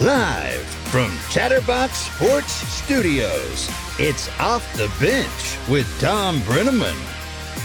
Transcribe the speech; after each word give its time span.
Live 0.00 0.64
from 0.92 1.10
Chatterbox 1.28 1.92
Sports 1.92 2.52
Studios, 2.52 3.68
it's 3.98 4.28
Off 4.38 4.64
the 4.76 4.86
Bench 5.04 5.68
with 5.68 5.88
Thom 5.98 6.38
Brennaman. 6.42 6.94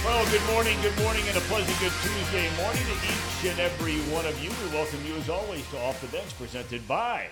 Well, 0.04 0.26
good 0.32 0.42
morning, 0.52 0.76
good 0.82 0.98
morning, 0.98 1.22
and 1.28 1.38
a 1.38 1.42
pleasant 1.42 1.80
good 1.80 1.92
Tuesday 2.02 2.50
morning 2.58 2.82
to 2.86 2.92
each 2.92 3.52
and 3.52 3.60
every 3.60 3.98
one 4.12 4.26
of 4.26 4.44
you. 4.44 4.50
We 4.50 4.76
welcome 4.76 5.06
you, 5.06 5.14
as 5.14 5.30
always, 5.30 5.70
to 5.70 5.80
Off 5.82 6.02
the 6.02 6.08
Bench, 6.08 6.36
presented 6.36 6.88
by 6.88 7.28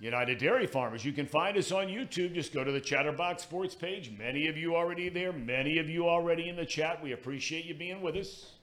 United 0.00 0.38
Dairy 0.38 0.66
Farmers. 0.66 1.04
You 1.04 1.12
can 1.12 1.26
find 1.26 1.58
us 1.58 1.70
on 1.70 1.88
YouTube. 1.88 2.32
Just 2.32 2.54
go 2.54 2.64
to 2.64 2.72
the 2.72 2.80
Chatterbox 2.80 3.42
Sports 3.42 3.74
page. 3.74 4.10
Many 4.18 4.48
of 4.48 4.56
you 4.56 4.74
already 4.74 5.10
there, 5.10 5.34
many 5.34 5.76
of 5.76 5.90
you 5.90 6.08
already 6.08 6.48
in 6.48 6.56
the 6.56 6.64
chat. 6.64 7.02
We 7.02 7.12
appreciate 7.12 7.66
you 7.66 7.74
being 7.74 8.00
with 8.00 8.16
us. 8.16 8.53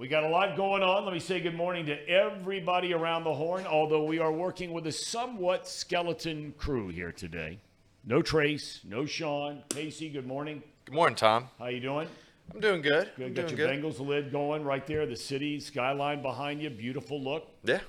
We 0.00 0.08
got 0.08 0.24
a 0.24 0.28
lot 0.30 0.56
going 0.56 0.82
on. 0.82 1.04
Let 1.04 1.12
me 1.12 1.20
say 1.20 1.40
good 1.40 1.54
morning 1.54 1.84
to 1.84 2.08
everybody 2.08 2.94
around 2.94 3.24
the 3.24 3.34
horn, 3.34 3.66
although 3.66 4.02
we 4.02 4.18
are 4.18 4.32
working 4.32 4.72
with 4.72 4.86
a 4.86 4.92
somewhat 4.92 5.68
skeleton 5.68 6.54
crew 6.56 6.88
here 6.88 7.12
today. 7.12 7.58
No 8.06 8.22
Trace, 8.22 8.80
no 8.88 9.04
Sean. 9.04 9.62
Casey, 9.68 10.08
good 10.08 10.26
morning. 10.26 10.62
Good 10.86 10.94
morning, 10.94 11.16
Tom. 11.16 11.48
How 11.58 11.66
you 11.66 11.80
doing? 11.80 12.08
I'm 12.54 12.60
doing 12.60 12.80
good. 12.80 13.10
Good. 13.14 13.26
I'm 13.26 13.34
Got 13.34 13.48
doing 13.48 13.58
your 13.58 13.68
good. 13.68 13.82
Bengals 13.82 14.00
lid 14.00 14.32
going 14.32 14.64
right 14.64 14.86
there. 14.86 15.04
The 15.04 15.16
city 15.16 15.60
skyline 15.60 16.22
behind 16.22 16.62
you. 16.62 16.70
Beautiful 16.70 17.20
look. 17.20 17.48
Yeah. 17.64 17.80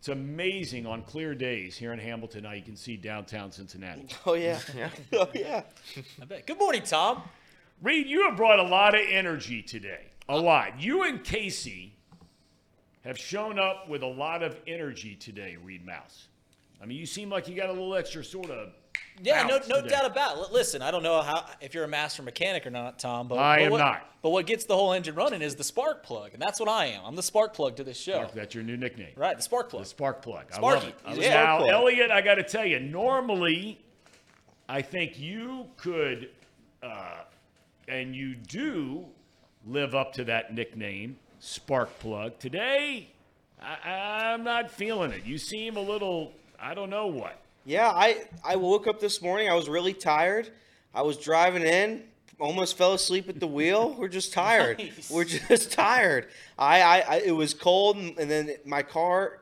It's 0.00 0.08
amazing 0.08 0.86
on 0.86 1.02
clear 1.02 1.36
days 1.36 1.76
here 1.76 1.92
in 1.92 2.00
Hamilton 2.00 2.42
how 2.42 2.50
you 2.50 2.62
can 2.62 2.74
see 2.74 2.96
downtown 2.96 3.52
Cincinnati. 3.52 4.08
Oh 4.26 4.34
yeah. 4.34 4.58
Yeah. 4.76 4.90
oh 5.12 5.28
yeah. 5.32 5.62
I 6.20 6.24
bet. 6.24 6.48
Good 6.48 6.58
morning, 6.58 6.82
Tom. 6.82 7.22
Reed, 7.80 8.08
you 8.08 8.28
have 8.28 8.36
brought 8.36 8.58
a 8.58 8.64
lot 8.64 8.96
of 8.96 9.02
energy 9.08 9.62
today. 9.62 10.09
A 10.30 10.38
lot. 10.38 10.80
You 10.80 11.02
and 11.02 11.22
Casey 11.24 11.94
have 13.04 13.18
shown 13.18 13.58
up 13.58 13.88
with 13.88 14.02
a 14.02 14.06
lot 14.06 14.42
of 14.42 14.56
energy 14.66 15.16
today, 15.16 15.56
Reed 15.62 15.84
Mouse. 15.84 16.28
I 16.80 16.86
mean, 16.86 16.98
you 16.98 17.06
seem 17.06 17.30
like 17.30 17.48
you 17.48 17.56
got 17.56 17.68
a 17.68 17.72
little 17.72 17.94
extra 17.96 18.24
sort 18.24 18.48
of. 18.50 18.70
Yeah, 19.22 19.42
no, 19.42 19.58
no 19.68 19.82
today. 19.82 19.88
doubt 19.88 20.06
about 20.06 20.38
it. 20.38 20.52
Listen, 20.52 20.82
I 20.82 20.90
don't 20.90 21.02
know 21.02 21.20
how 21.20 21.44
if 21.60 21.74
you're 21.74 21.84
a 21.84 21.88
master 21.88 22.22
mechanic 22.22 22.64
or 22.64 22.70
not, 22.70 22.98
Tom, 22.98 23.26
but 23.26 23.38
I 23.38 23.56
but 23.56 23.64
am 23.64 23.70
what, 23.72 23.78
not. 23.78 24.12
But 24.22 24.30
what 24.30 24.46
gets 24.46 24.64
the 24.64 24.76
whole 24.76 24.92
engine 24.92 25.14
running 25.14 25.42
is 25.42 25.56
the 25.56 25.64
spark 25.64 26.04
plug, 26.04 26.32
and 26.32 26.40
that's 26.40 26.60
what 26.60 26.68
I 26.68 26.86
am. 26.86 27.04
I'm 27.04 27.16
the 27.16 27.22
spark 27.22 27.52
plug 27.52 27.76
to 27.76 27.84
this 27.84 27.98
show. 27.98 28.30
That's 28.32 28.54
your 28.54 28.64
new 28.64 28.76
nickname. 28.76 29.12
Right, 29.16 29.36
the 29.36 29.42
spark 29.42 29.68
plug. 29.68 29.82
The 29.82 29.88
spark 29.88 30.22
plug. 30.22 30.44
I 30.52 30.56
Sparky. 30.56 30.86
love 30.86 30.88
it. 30.88 31.16
He's 31.16 31.26
a 31.26 31.30
now, 31.30 31.58
plug. 31.58 31.70
Elliot, 31.70 32.10
I 32.10 32.20
got 32.22 32.36
to 32.36 32.44
tell 32.44 32.64
you, 32.64 32.78
normally, 32.78 33.80
I 34.68 34.80
think 34.80 35.18
you 35.18 35.66
could, 35.76 36.30
uh, 36.82 37.16
and 37.88 38.14
you 38.14 38.36
do, 38.36 39.04
live 39.66 39.94
up 39.94 40.12
to 40.14 40.24
that 40.24 40.54
nickname, 40.54 41.16
spark 41.38 41.98
plug. 41.98 42.38
Today, 42.38 43.08
I, 43.62 44.32
I'm 44.32 44.44
not 44.44 44.70
feeling 44.70 45.12
it. 45.12 45.24
You 45.24 45.38
seem 45.38 45.76
a 45.76 45.80
little, 45.80 46.32
I 46.60 46.74
don't 46.74 46.90
know 46.90 47.06
what. 47.06 47.40
Yeah, 47.66 47.88
I 47.90 48.24
I 48.44 48.56
woke 48.56 48.86
up 48.86 49.00
this 49.00 49.20
morning. 49.20 49.48
I 49.48 49.54
was 49.54 49.68
really 49.68 49.92
tired. 49.92 50.48
I 50.94 51.02
was 51.02 51.18
driving 51.18 51.62
in, 51.62 52.02
almost 52.40 52.76
fell 52.78 52.94
asleep 52.94 53.28
at 53.28 53.38
the 53.38 53.46
wheel. 53.46 53.94
We're 53.98 54.08
just 54.08 54.32
tired. 54.32 54.78
Nice. 54.78 55.10
We're 55.10 55.24
just 55.24 55.70
tired. 55.86 56.28
I, 56.58 56.80
I, 56.80 56.98
I 57.00 57.16
it 57.26 57.32
was 57.32 57.52
cold, 57.52 57.96
and, 57.98 58.18
and 58.18 58.30
then 58.30 58.50
my 58.64 58.82
car. 58.82 59.40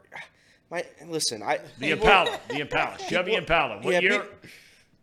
My 0.70 0.84
listen, 1.06 1.42
I 1.42 1.60
The 1.78 1.92
Impala, 1.92 2.38
the 2.50 2.60
Impala, 2.60 2.98
Chevy 3.08 3.34
Impala. 3.36 3.80
What 3.80 3.94
Yeah, 3.94 4.00
year? 4.00 4.20
pe- 4.42 4.48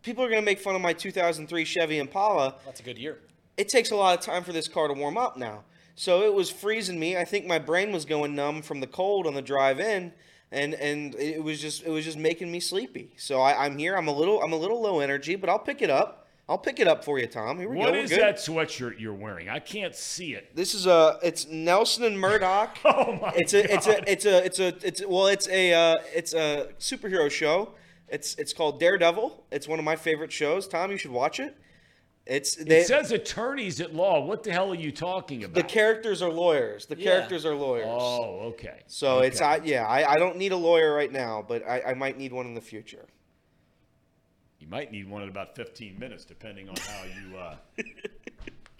people 0.02 0.22
are 0.22 0.28
gonna 0.28 0.42
make 0.42 0.60
fun 0.60 0.76
of 0.76 0.80
my 0.80 0.92
2003 0.92 1.64
Chevy 1.64 1.98
Impala. 1.98 2.54
That's 2.66 2.78
a 2.78 2.84
good 2.84 2.98
year. 2.98 3.18
It 3.56 3.68
takes 3.68 3.90
a 3.90 3.96
lot 3.96 4.18
of 4.18 4.24
time 4.24 4.44
for 4.44 4.52
this 4.52 4.68
car 4.68 4.88
to 4.88 4.94
warm 4.94 5.16
up 5.18 5.36
now. 5.36 5.64
So 5.94 6.22
it 6.24 6.34
was 6.34 6.50
freezing 6.50 6.98
me. 6.98 7.16
I 7.16 7.24
think 7.24 7.46
my 7.46 7.58
brain 7.58 7.90
was 7.92 8.04
going 8.04 8.34
numb 8.34 8.62
from 8.62 8.80
the 8.80 8.86
cold 8.86 9.26
on 9.26 9.34
the 9.34 9.42
drive 9.42 9.80
in, 9.80 10.12
and 10.52 10.74
and 10.74 11.14
it 11.14 11.42
was 11.42 11.60
just 11.60 11.82
it 11.84 11.90
was 11.90 12.04
just 12.04 12.18
making 12.18 12.52
me 12.52 12.60
sleepy. 12.60 13.12
So 13.16 13.40
I, 13.40 13.64
I'm 13.64 13.78
here. 13.78 13.96
I'm 13.96 14.08
a 14.08 14.12
little 14.12 14.42
I'm 14.42 14.52
a 14.52 14.56
little 14.56 14.80
low 14.82 15.00
energy, 15.00 15.36
but 15.36 15.48
I'll 15.48 15.58
pick 15.58 15.80
it 15.80 15.88
up. 15.90 16.24
I'll 16.48 16.58
pick 16.58 16.78
it 16.78 16.86
up 16.86 17.02
for 17.04 17.18
you, 17.18 17.26
Tom. 17.26 17.58
Here 17.58 17.68
we 17.68 17.76
What 17.76 17.92
go. 17.94 17.98
is 17.98 18.10
good. 18.10 18.20
that 18.20 18.36
sweatshirt 18.36 19.00
you're 19.00 19.12
wearing? 19.14 19.48
I 19.48 19.58
can't 19.58 19.96
see 19.96 20.34
it. 20.34 20.54
This 20.54 20.74
is 20.74 20.86
a 20.86 21.18
it's 21.22 21.48
Nelson 21.48 22.04
and 22.04 22.20
Murdoch. 22.20 22.76
Oh 22.84 23.18
my 23.20 23.32
it's 23.34 23.52
a 23.54 23.64
it's 23.74 23.86
God. 23.86 23.98
a 24.06 24.12
it's 24.12 24.26
a 24.26 24.44
it's 24.44 24.58
a 24.60 24.86
it's 24.86 25.02
well 25.06 25.26
it's 25.28 25.48
a 25.48 25.72
uh, 25.72 25.94
it's 26.14 26.34
a 26.34 26.68
superhero 26.78 27.30
show. 27.30 27.70
It's 28.08 28.34
it's 28.36 28.52
called 28.52 28.78
Daredevil. 28.78 29.44
It's 29.50 29.66
one 29.66 29.78
of 29.78 29.84
my 29.84 29.96
favorite 29.96 30.30
shows. 30.30 30.68
Tom, 30.68 30.90
you 30.92 30.98
should 30.98 31.10
watch 31.10 31.40
it. 31.40 31.56
It's 32.26 32.56
they, 32.56 32.80
It 32.80 32.88
says 32.88 33.12
attorneys 33.12 33.80
at 33.80 33.94
law. 33.94 34.24
What 34.24 34.42
the 34.42 34.50
hell 34.52 34.72
are 34.72 34.74
you 34.74 34.90
talking 34.90 35.44
about? 35.44 35.54
the 35.54 35.62
characters 35.62 36.22
are 36.22 36.30
lawyers. 36.30 36.86
The 36.86 36.98
Yeah. 36.98 37.04
characters 37.04 37.46
are 37.46 37.54
lawyers. 37.54 37.86
Oh, 37.88 38.40
okay. 38.48 38.80
So 38.88 39.20
it's 39.20 39.40
I 39.40 39.60
yeah 39.64 39.86
I, 39.86 40.12
I 40.12 40.16
don't 40.16 40.36
need 40.36 40.52
a 40.52 40.56
lawyer 40.56 40.92
right 40.92 41.12
now, 41.12 41.44
but 41.46 41.62
I, 41.68 41.82
I 41.88 41.94
might 41.94 42.18
need 42.18 42.32
one 42.32 42.46
in 42.46 42.54
the 42.54 42.60
future. 42.60 43.06
You 44.58 44.66
might 44.66 44.90
need 44.90 45.08
one 45.08 45.22
in 45.22 45.28
about 45.28 45.54
15 45.54 45.96
minutes, 45.98 46.24
depending 46.24 46.68
on 46.68 46.74
how 46.76 47.04
you 47.04 47.36
uh, 47.38 47.54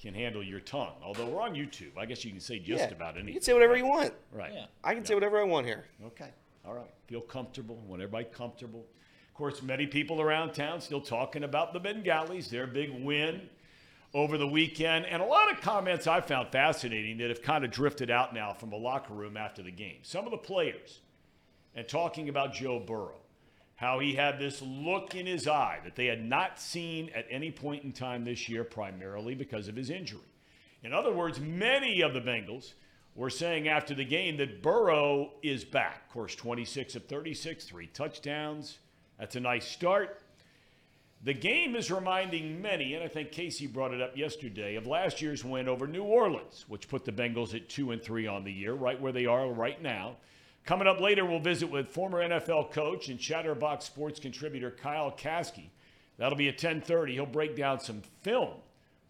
can 0.01 0.15
handle 0.15 0.43
your 0.43 0.59
tongue. 0.59 0.95
Although 1.01 1.27
we're 1.27 1.43
on 1.43 1.55
YouTube, 1.55 1.97
I 1.97 2.06
guess 2.06 2.25
you 2.25 2.33
can 2.33 2.41
say 2.41 2.59
just 2.59 2.89
yeah. 2.89 2.89
about 2.89 3.15
anything. 3.15 3.29
You 3.29 3.35
can 3.35 3.43
say 3.43 3.53
whatever 3.53 3.77
you 3.77 3.87
want. 3.87 4.12
Right. 4.33 4.53
Yeah. 4.53 4.67
I 4.83 4.95
can 4.95 5.05
say 5.05 5.15
whatever 5.15 5.39
I 5.39 5.45
want 5.45 5.67
here. 5.67 5.85
Okay. 6.06 6.31
All 6.67 6.75
right. 6.75 6.91
Feel 7.06 7.21
comfortable. 7.21 7.77
Want 7.87 8.03
everybody 8.03 8.25
comfortable. 8.25 8.85
Course, 9.37 9.61
many 9.61 9.87
people 9.87 10.23
around 10.23 10.55
town 10.55 10.81
still 10.81 11.03
talking 11.03 11.45
about 11.45 11.75
the 11.75 11.79
Bengalis, 11.79 12.49
their 12.49 12.67
big 12.67 12.91
win 13.05 13.43
over 14.15 14.39
the 14.39 14.47
weekend, 14.47 15.05
and 15.05 15.21
a 15.21 15.27
lot 15.27 15.53
of 15.53 15.61
comments 15.61 16.07
I 16.07 16.23
found 16.23 16.49
fascinating 16.49 17.19
that 17.19 17.29
have 17.29 17.43
kind 17.43 17.63
of 17.63 17.71
drifted 17.71 18.11
out 18.11 18.33
now 18.33 18.55
from 18.55 18.71
the 18.71 18.79
locker 18.79 19.13
room 19.13 19.37
after 19.37 19.63
the 19.63 19.71
game. 19.71 19.99
Some 20.01 20.25
of 20.25 20.31
the 20.31 20.39
players 20.39 21.01
and 21.75 21.87
talking 21.87 22.31
about 22.31 22.55
Joe 22.55 22.81
Burrow, 22.81 23.21
how 23.75 23.99
he 23.99 24.15
had 24.15 24.39
this 24.39 24.63
look 24.63 25.15
in 25.15 25.27
his 25.27 25.47
eye 25.47 25.81
that 25.85 25.97
they 25.97 26.07
had 26.07 26.25
not 26.25 26.59
seen 26.59 27.11
at 27.15 27.27
any 27.29 27.51
point 27.51 27.85
in 27.85 27.93
time 27.93 28.25
this 28.25 28.49
year, 28.49 28.65
primarily 28.65 29.35
because 29.35 29.69
of 29.69 29.77
his 29.77 29.91
injury. 29.91 30.33
In 30.83 30.95
other 30.95 31.13
words, 31.13 31.41
many 31.41 32.01
of 32.01 32.15
the 32.15 32.23
Bengals 32.23 32.73
were 33.15 33.29
saying 33.29 33.69
after 33.69 33.95
the 33.95 34.07
game 34.07 34.39
that 34.39 34.63
Burrow 34.63 35.33
is 35.43 35.63
back. 35.63 36.05
Of 36.07 36.15
course, 36.15 36.35
26 36.35 36.97
of 36.97 37.05
36, 37.05 37.67
three 37.67 37.89
touchdowns. 37.89 38.79
That's 39.19 39.37
a 39.37 39.41
nice 39.41 39.66
start. 39.66 40.21
The 41.25 41.34
game 41.34 41.75
is 41.75 41.91
reminding 41.91 42.60
many, 42.60 42.94
and 42.94 43.03
I 43.03 43.09
think 43.09 43.32
Casey 43.32 43.66
brought 43.66 43.93
it 43.93 44.00
up 44.00 44.16
yesterday, 44.16 44.77
of 44.77 44.87
last 44.87 45.21
year's 45.21 45.44
win 45.44 45.69
over 45.69 45.87
New 45.87 46.04
Orleans, 46.04 46.66
which 46.69 46.88
put 46.88 47.04
the 47.04 47.12
Bengals 47.12 47.55
at 47.55 47.69
two 47.69 47.91
and 47.91 48.03
three 48.03 48.26
on 48.26 48.44
the 48.44 48.53
year, 48.53 48.75
right 48.75 49.00
where 49.00 49.12
they 49.12 49.26
are 49.26 49.49
right 49.49 49.81
now. 49.82 50.16
Coming 50.65 50.87
up 50.87 51.00
later, 51.00 51.25
we'll 51.25 51.41
visit 51.41 51.71
with 51.71 51.88
former 51.88 52.21
NFL 52.21 52.72
coach 52.72 53.09
and 53.09 53.19
Chatterbox 53.19 53.84
Sports 53.84 54.21
contributor 54.21 54.71
Kyle 54.71 55.10
Kasky. 55.10 55.71
That'll 56.19 56.38
be 56.38 56.49
at 56.49 56.59
10:30. 56.59 57.15
He'll 57.15 57.26
break 57.26 57.56
down 57.56 57.81
some 57.81 58.03
film 58.22 58.55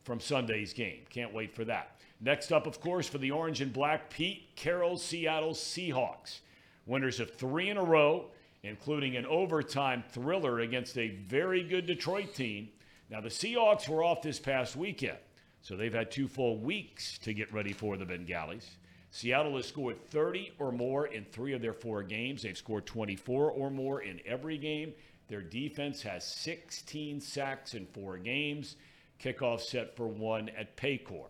from 0.04 0.20
Sunday's 0.20 0.72
game. 0.72 1.04
Can't 1.10 1.32
wait 1.32 1.54
for 1.54 1.64
that. 1.64 1.96
Next 2.20 2.52
up, 2.52 2.66
of 2.66 2.80
course, 2.80 3.08
for 3.08 3.18
the 3.18 3.30
orange 3.30 3.60
and 3.60 3.72
black, 3.72 4.10
Pete 4.10 4.54
Carroll, 4.54 4.96
Seattle 4.96 5.52
Seahawks. 5.52 6.40
Winners 6.86 7.20
of 7.20 7.34
three 7.34 7.68
in 7.68 7.76
a 7.76 7.84
row, 7.84 8.30
including 8.66 9.16
an 9.16 9.26
overtime 9.26 10.04
thriller 10.10 10.60
against 10.60 10.98
a 10.98 11.08
very 11.08 11.62
good 11.62 11.86
Detroit 11.86 12.34
team. 12.34 12.68
Now, 13.10 13.20
the 13.20 13.28
Seahawks 13.28 13.88
were 13.88 14.02
off 14.02 14.22
this 14.22 14.38
past 14.38 14.76
weekend, 14.76 15.18
so 15.62 15.76
they've 15.76 15.94
had 15.94 16.10
two 16.10 16.28
full 16.28 16.58
weeks 16.58 17.18
to 17.18 17.32
get 17.32 17.52
ready 17.52 17.72
for 17.72 17.96
the 17.96 18.04
Bengalis. 18.04 18.76
Seattle 19.10 19.56
has 19.56 19.66
scored 19.66 20.04
30 20.10 20.52
or 20.58 20.72
more 20.72 21.06
in 21.06 21.24
three 21.24 21.54
of 21.54 21.62
their 21.62 21.72
four 21.72 22.02
games. 22.02 22.42
They've 22.42 22.58
scored 22.58 22.86
24 22.86 23.50
or 23.50 23.70
more 23.70 24.02
in 24.02 24.20
every 24.26 24.58
game. 24.58 24.92
Their 25.28 25.42
defense 25.42 26.02
has 26.02 26.24
16 26.24 27.20
sacks 27.20 27.74
in 27.74 27.86
four 27.86 28.18
games. 28.18 28.76
Kickoff 29.22 29.60
set 29.60 29.96
for 29.96 30.06
one 30.06 30.50
at 30.50 30.76
Paycor. 30.76 31.26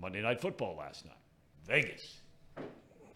Monday 0.00 0.22
Night 0.22 0.40
Football 0.40 0.76
last 0.78 1.04
night. 1.04 1.16
Vegas. 1.66 2.20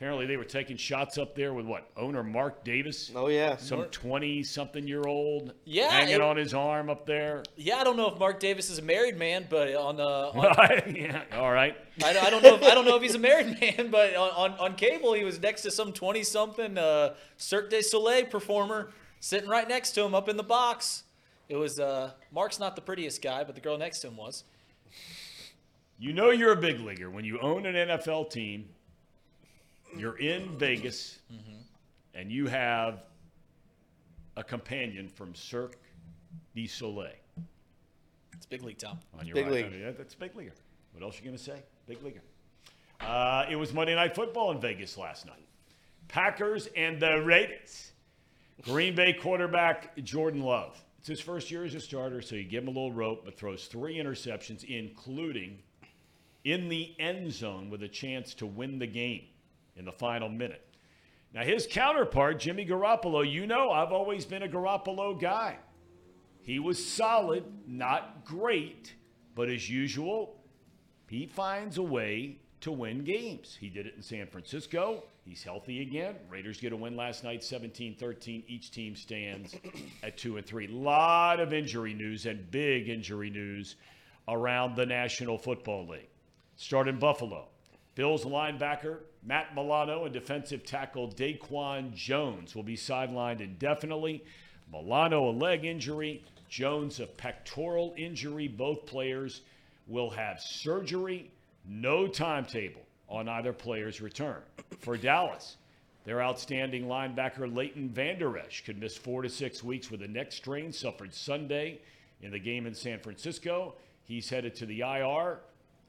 Apparently, 0.02 0.26
they 0.26 0.36
were 0.36 0.42
taking 0.42 0.76
shots 0.76 1.16
up 1.16 1.36
there 1.36 1.54
with 1.54 1.64
what? 1.64 1.88
Owner 1.96 2.24
Mark 2.24 2.64
Davis? 2.64 3.12
Oh 3.14 3.28
yeah. 3.28 3.54
Some 3.56 3.84
20 3.84 4.42
something 4.42 4.84
year 4.84 5.04
old 5.06 5.52
Yeah, 5.64 5.92
hanging 5.92 6.16
it- 6.16 6.20
on 6.20 6.36
his 6.36 6.54
arm 6.54 6.90
up 6.90 7.06
there. 7.06 7.44
Yeah, 7.54 7.76
I 7.76 7.84
don't 7.84 7.96
know 7.96 8.10
if 8.12 8.18
Mark 8.18 8.40
Davis 8.40 8.68
is 8.68 8.78
a 8.80 8.82
married 8.82 9.16
man, 9.16 9.46
but 9.48 9.72
on 9.76 9.94
the 9.98 10.02
on, 10.04 10.96
yeah, 10.96 11.22
all 11.34 11.52
right. 11.52 11.76
I, 12.02 12.18
I 12.18 12.30
don't 12.30 12.42
know 12.42 12.56
if, 12.56 12.64
I 12.64 12.74
don't 12.74 12.84
know 12.84 12.96
if 12.96 13.02
he's 13.02 13.14
a 13.14 13.18
married 13.20 13.60
man, 13.60 13.92
but 13.92 14.16
on, 14.16 14.50
on, 14.50 14.58
on 14.58 14.74
cable 14.74 15.12
he 15.12 15.22
was 15.22 15.40
next 15.40 15.62
to 15.62 15.70
some 15.70 15.92
20 15.92 16.24
something 16.24 16.76
uh, 16.76 17.14
Cirque 17.36 17.70
du 17.70 17.80
Soleil 17.80 18.24
performer 18.26 18.90
sitting 19.20 19.48
right 19.48 19.68
next 19.68 19.92
to 19.92 20.02
him 20.02 20.16
up 20.16 20.28
in 20.28 20.36
the 20.36 20.42
box. 20.42 21.04
It 21.48 21.54
was 21.54 21.78
uh, 21.78 22.10
Mark's 22.32 22.58
not 22.58 22.74
the 22.74 22.82
prettiest 22.82 23.22
guy, 23.22 23.44
but 23.44 23.54
the 23.54 23.60
girl 23.60 23.78
next 23.78 24.00
to 24.00 24.08
him 24.08 24.16
was. 24.16 24.42
You 26.00 26.12
know 26.12 26.30
you're 26.30 26.50
a 26.50 26.60
big 26.60 26.80
leaguer 26.80 27.08
when 27.08 27.24
you 27.24 27.38
own 27.38 27.66
an 27.66 27.76
NFL 27.76 28.30
team. 28.30 28.64
You're 29.96 30.18
in 30.18 30.56
Vegas, 30.58 31.18
and 32.14 32.30
you 32.30 32.46
have 32.46 33.04
a 34.36 34.44
companion 34.44 35.08
from 35.08 35.34
Cirque 35.34 35.76
du 36.54 36.66
Soleil 36.66 37.10
It's 38.34 38.46
big 38.46 38.62
league, 38.62 38.78
Tom. 38.78 38.98
on 39.18 39.26
your 39.26 39.34
Big 39.34 39.46
right. 39.46 39.54
league. 39.70 39.72
Yeah, 39.80 39.90
that's 39.92 40.14
big 40.14 40.34
leaguer. 40.34 40.54
What 40.92 41.02
else 41.02 41.16
are 41.16 41.24
you 41.24 41.26
gonna 41.26 41.38
say? 41.38 41.62
Big 41.86 42.02
leaguer. 42.02 42.22
Uh, 43.00 43.44
it 43.50 43.56
was 43.56 43.72
Monday 43.72 43.94
Night 43.94 44.14
Football 44.14 44.52
in 44.52 44.60
Vegas 44.60 44.96
last 44.96 45.26
night. 45.26 45.44
Packers 46.08 46.68
and 46.76 47.00
the 47.00 47.22
Raiders. 47.22 47.92
Green 48.62 48.94
Bay 48.94 49.12
quarterback 49.12 49.96
Jordan 50.04 50.42
Love. 50.42 50.82
It's 51.00 51.08
his 51.08 51.20
first 51.20 51.50
year 51.50 51.64
as 51.64 51.74
a 51.74 51.80
starter, 51.80 52.22
so 52.22 52.36
you 52.36 52.44
give 52.44 52.62
him 52.62 52.68
a 52.68 52.70
little 52.72 52.92
rope, 52.92 53.22
but 53.24 53.36
throws 53.36 53.66
three 53.66 53.96
interceptions, 53.96 54.62
including 54.64 55.58
in 56.44 56.68
the 56.68 56.94
end 57.00 57.32
zone 57.32 57.70
with 57.70 57.82
a 57.82 57.88
chance 57.88 58.34
to 58.34 58.46
win 58.46 58.78
the 58.78 58.86
game 58.86 59.22
in 59.76 59.84
the 59.84 59.92
final 59.92 60.28
minute. 60.28 60.66
Now, 61.34 61.42
his 61.42 61.66
counterpart, 61.70 62.40
Jimmy 62.40 62.66
Garoppolo, 62.66 63.30
you 63.30 63.46
know 63.46 63.70
I've 63.70 63.92
always 63.92 64.26
been 64.26 64.42
a 64.42 64.48
Garoppolo 64.48 65.18
guy. 65.18 65.56
He 66.42 66.58
was 66.58 66.84
solid, 66.84 67.44
not 67.66 68.24
great, 68.24 68.94
but 69.34 69.48
as 69.48 69.70
usual, 69.70 70.36
he 71.08 71.26
finds 71.26 71.78
a 71.78 71.82
way 71.82 72.38
to 72.60 72.72
win 72.72 73.04
games. 73.04 73.56
He 73.58 73.68
did 73.68 73.86
it 73.86 73.94
in 73.96 74.02
San 74.02 74.26
Francisco. 74.26 75.04
He's 75.24 75.42
healthy 75.42 75.82
again. 75.82 76.16
Raiders 76.28 76.60
get 76.60 76.72
a 76.72 76.76
win 76.76 76.96
last 76.96 77.22
night, 77.22 77.40
17-13. 77.40 78.44
Each 78.48 78.70
team 78.70 78.96
stands 78.96 79.54
at 80.02 80.18
2 80.18 80.36
and 80.36 80.46
3. 80.46 80.66
Lot 80.68 81.38
of 81.38 81.52
injury 81.52 81.94
news 81.94 82.26
and 82.26 82.50
big 82.50 82.88
injury 82.88 83.30
news 83.30 83.76
around 84.28 84.76
the 84.76 84.86
National 84.86 85.38
Football 85.38 85.88
League. 85.88 86.08
Start 86.56 86.88
in 86.88 86.98
Buffalo. 86.98 87.48
Bills 87.94 88.24
linebacker 88.24 88.98
Matt 89.24 89.54
Milano 89.54 90.04
and 90.04 90.12
defensive 90.12 90.64
tackle 90.64 91.08
DaQuan 91.08 91.94
Jones 91.94 92.56
will 92.56 92.64
be 92.64 92.76
sidelined 92.76 93.40
indefinitely. 93.40 94.24
Milano 94.72 95.28
a 95.28 95.32
leg 95.32 95.64
injury, 95.64 96.24
Jones 96.48 96.98
a 96.98 97.06
pectoral 97.06 97.94
injury. 97.96 98.48
Both 98.48 98.86
players 98.86 99.42
will 99.86 100.10
have 100.10 100.40
surgery. 100.40 101.30
No 101.68 102.08
timetable 102.08 102.82
on 103.08 103.28
either 103.28 103.52
player's 103.52 104.00
return. 104.00 104.42
For 104.80 104.96
Dallas, 104.96 105.56
their 106.04 106.20
outstanding 106.20 106.86
linebacker 106.86 107.54
Leighton 107.54 107.90
Vander 107.90 108.36
Esch 108.38 108.64
could 108.64 108.80
miss 108.80 108.96
four 108.96 109.22
to 109.22 109.28
six 109.28 109.62
weeks 109.62 109.90
with 109.90 110.02
a 110.02 110.08
neck 110.08 110.32
strain 110.32 110.72
suffered 110.72 111.14
Sunday 111.14 111.80
in 112.22 112.32
the 112.32 112.38
game 112.40 112.66
in 112.66 112.74
San 112.74 112.98
Francisco. 112.98 113.74
He's 114.04 114.28
headed 114.28 114.56
to 114.56 114.66
the 114.66 114.80
IR. 114.80 115.38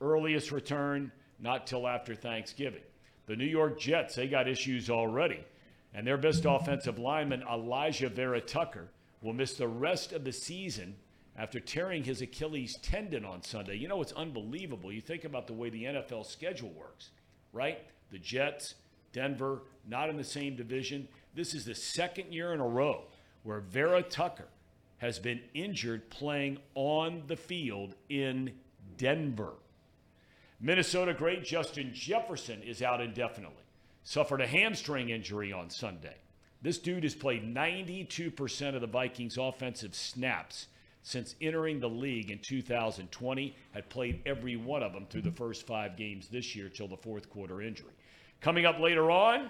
Earliest 0.01 0.51
return 0.51 1.11
not 1.43 1.67
till 1.67 1.87
after 1.87 2.15
Thanksgiving. 2.15 2.81
The 3.25 3.35
New 3.35 3.45
York 3.45 3.79
Jets, 3.79 4.15
they 4.15 4.27
got 4.27 4.47
issues 4.47 4.89
already. 4.89 5.43
And 5.93 6.07
their 6.07 6.17
best 6.17 6.45
offensive 6.47 6.97
lineman, 6.97 7.43
Alijah 7.43 8.11
Vera 8.11 8.41
Tucker, 8.41 8.87
will 9.21 9.33
miss 9.33 9.53
the 9.53 9.67
rest 9.67 10.13
of 10.13 10.23
the 10.23 10.31
season 10.31 10.95
after 11.37 11.59
tearing 11.59 12.03
his 12.03 12.21
Achilles 12.21 12.77
tendon 12.81 13.25
on 13.25 13.43
Sunday. 13.43 13.75
You 13.75 13.87
know, 13.87 14.01
it's 14.01 14.13
unbelievable. 14.13 14.91
You 14.91 15.01
think 15.01 15.25
about 15.25 15.45
the 15.45 15.53
way 15.53 15.69
the 15.69 15.83
NFL 15.83 16.25
schedule 16.25 16.71
works, 16.77 17.11
right? 17.51 17.79
The 18.11 18.19
Jets, 18.19 18.75
Denver, 19.11 19.63
not 19.87 20.09
in 20.09 20.17
the 20.17 20.23
same 20.23 20.55
division. 20.55 21.07
This 21.35 21.53
is 21.53 21.65
the 21.65 21.75
second 21.75 22.33
year 22.33 22.53
in 22.53 22.59
a 22.59 22.67
row 22.67 23.03
where 23.43 23.59
Vera 23.59 24.01
Tucker 24.01 24.47
has 24.97 25.19
been 25.19 25.41
injured 25.53 26.09
playing 26.09 26.57
on 26.75 27.23
the 27.27 27.35
field 27.35 27.95
in 28.09 28.51
Denver. 28.97 29.53
Minnesota 30.59 31.13
great 31.13 31.43
Justin 31.43 31.91
Jefferson 31.93 32.61
is 32.63 32.81
out 32.81 33.01
indefinitely. 33.01 33.63
Suffered 34.03 34.41
a 34.41 34.47
hamstring 34.47 35.09
injury 35.09 35.53
on 35.53 35.69
Sunday. 35.69 36.15
This 36.61 36.77
dude 36.77 37.03
has 37.03 37.15
played 37.15 37.43
92% 37.43 38.75
of 38.75 38.81
the 38.81 38.87
Vikings' 38.87 39.37
offensive 39.37 39.93
snaps 39.93 40.67
since 41.03 41.35
entering 41.41 41.81
the 41.81 41.89
league 41.89 42.31
in 42.31 42.39
2020, 42.39 43.55
had 43.71 43.89
played 43.89 44.21
every 44.25 44.55
one 44.55 44.81
of 44.81 44.93
them 44.93 45.05
through 45.09 45.21
the 45.21 45.31
first 45.31 45.67
five 45.67 45.97
games 45.97 46.29
this 46.29 46.55
year 46.55 46.69
till 46.69 46.87
the 46.87 46.97
fourth 46.97 47.29
quarter 47.29 47.61
injury. 47.61 47.91
Coming 48.39 48.65
up 48.65 48.79
later 48.79 49.11
on, 49.11 49.49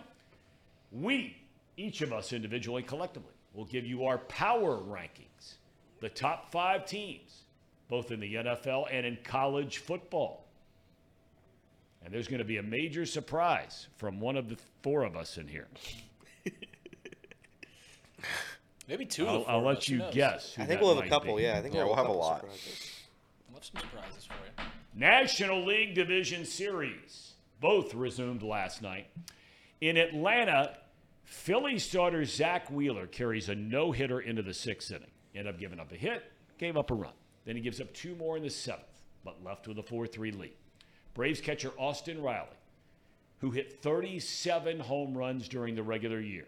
we, 0.92 1.38
each 1.78 2.02
of 2.02 2.12
us 2.12 2.34
individually 2.34 2.82
collectively, 2.82 3.34
will 3.54 3.66
give 3.66 3.86
you 3.86 4.06
our 4.06 4.18
power 4.18 4.78
rankings, 4.78 5.56
the 6.02 6.10
top 6.10 6.52
five 6.52 6.88
teams, 6.88 7.44
both 7.88 8.12
in 8.12 8.20
the 8.20 8.34
NFL 8.34 8.88
and 8.92 9.06
in 9.06 9.18
college 9.24 9.78
football. 9.78 10.48
And 12.04 12.14
there's 12.14 12.28
going 12.28 12.40
to 12.40 12.46
be 12.46 12.58
a 12.58 12.64
major 12.64 13.06
surprise 13.06 13.88
from 13.98 14.20
one 14.20 14.36
of 14.36 14.50
the 14.50 14.58
four 14.82 15.04
of 15.04 15.16
us 15.16 15.38
in 15.38 15.48
here. 15.48 15.68
Maybe 18.88 19.06
two. 19.06 19.26
I'll, 19.28 19.36
of 19.38 19.46
I'll 19.48 19.64
let 19.64 19.88
you 19.88 20.00
knows? 20.00 20.14
guess. 20.14 20.54
who 20.54 20.64
I 20.64 20.66
think 20.66 20.82
we'll 20.82 20.96
have 20.96 21.06
a 21.06 21.10
couple. 21.10 21.38
be. 21.38 21.44
Yeah, 21.44 21.58
I 21.58 21.62
think 21.62 21.74
Yeah, 21.74 21.86
we'll 21.86 21.96
have 21.96 22.08
we'll 22.08 22.20
a 22.22 22.24
have 22.24 22.32
a 22.32 22.34
lot. 22.34 22.42
surprises. 22.42 22.92
We'll 23.48 23.56
have 23.56 23.64
some 23.66 23.82
surprises 23.82 24.26
for 24.26 24.34
you. 24.34 24.68
National 24.96 25.66
League 25.66 25.96
Division 25.96 26.46
Series 26.46 27.34
both 27.62 27.94
resumed 27.94 28.44
last 28.44 28.82
night. 28.82 29.08
In 29.80 29.96
Atlanta, 29.98 30.78
Philly 31.24 31.80
starter 31.80 32.26
Zack 32.26 32.70
Wheeler 32.70 33.08
carries 33.08 33.48
a 33.48 33.56
no 33.56 33.92
hitter 33.94 34.20
into 34.20 34.42
the 34.42 34.54
sixth 34.54 34.92
inning. 34.92 35.10
Ended 35.34 35.54
up 35.54 35.60
giving 35.60 35.80
up 35.80 35.92
a 35.92 35.96
hit, 35.96 36.24
gave 36.58 36.76
up 36.78 36.92
a 36.92 36.94
run. 36.94 37.14
Then 37.46 37.56
he 37.56 37.62
gives 37.62 37.80
up 37.82 37.92
two 37.94 38.16
more 38.16 38.38
in 38.38 38.44
the 38.44 38.50
seventh, 38.50 38.84
but 39.24 39.44
left 39.44 39.68
with 39.68 39.78
a 39.80 39.84
4 39.84 40.06
3 40.08 40.32
lead. 40.32 40.54
Braves 41.14 41.42
catcher 41.42 41.72
Austin 41.78 42.22
Riley, 42.22 42.48
who 43.40 43.52
hit 43.52 43.82
37 43.82 44.80
home 44.80 45.18
runs 45.18 45.48
during 45.48 45.76
the 45.76 45.84
regular 45.84 46.20
year, 46.20 46.48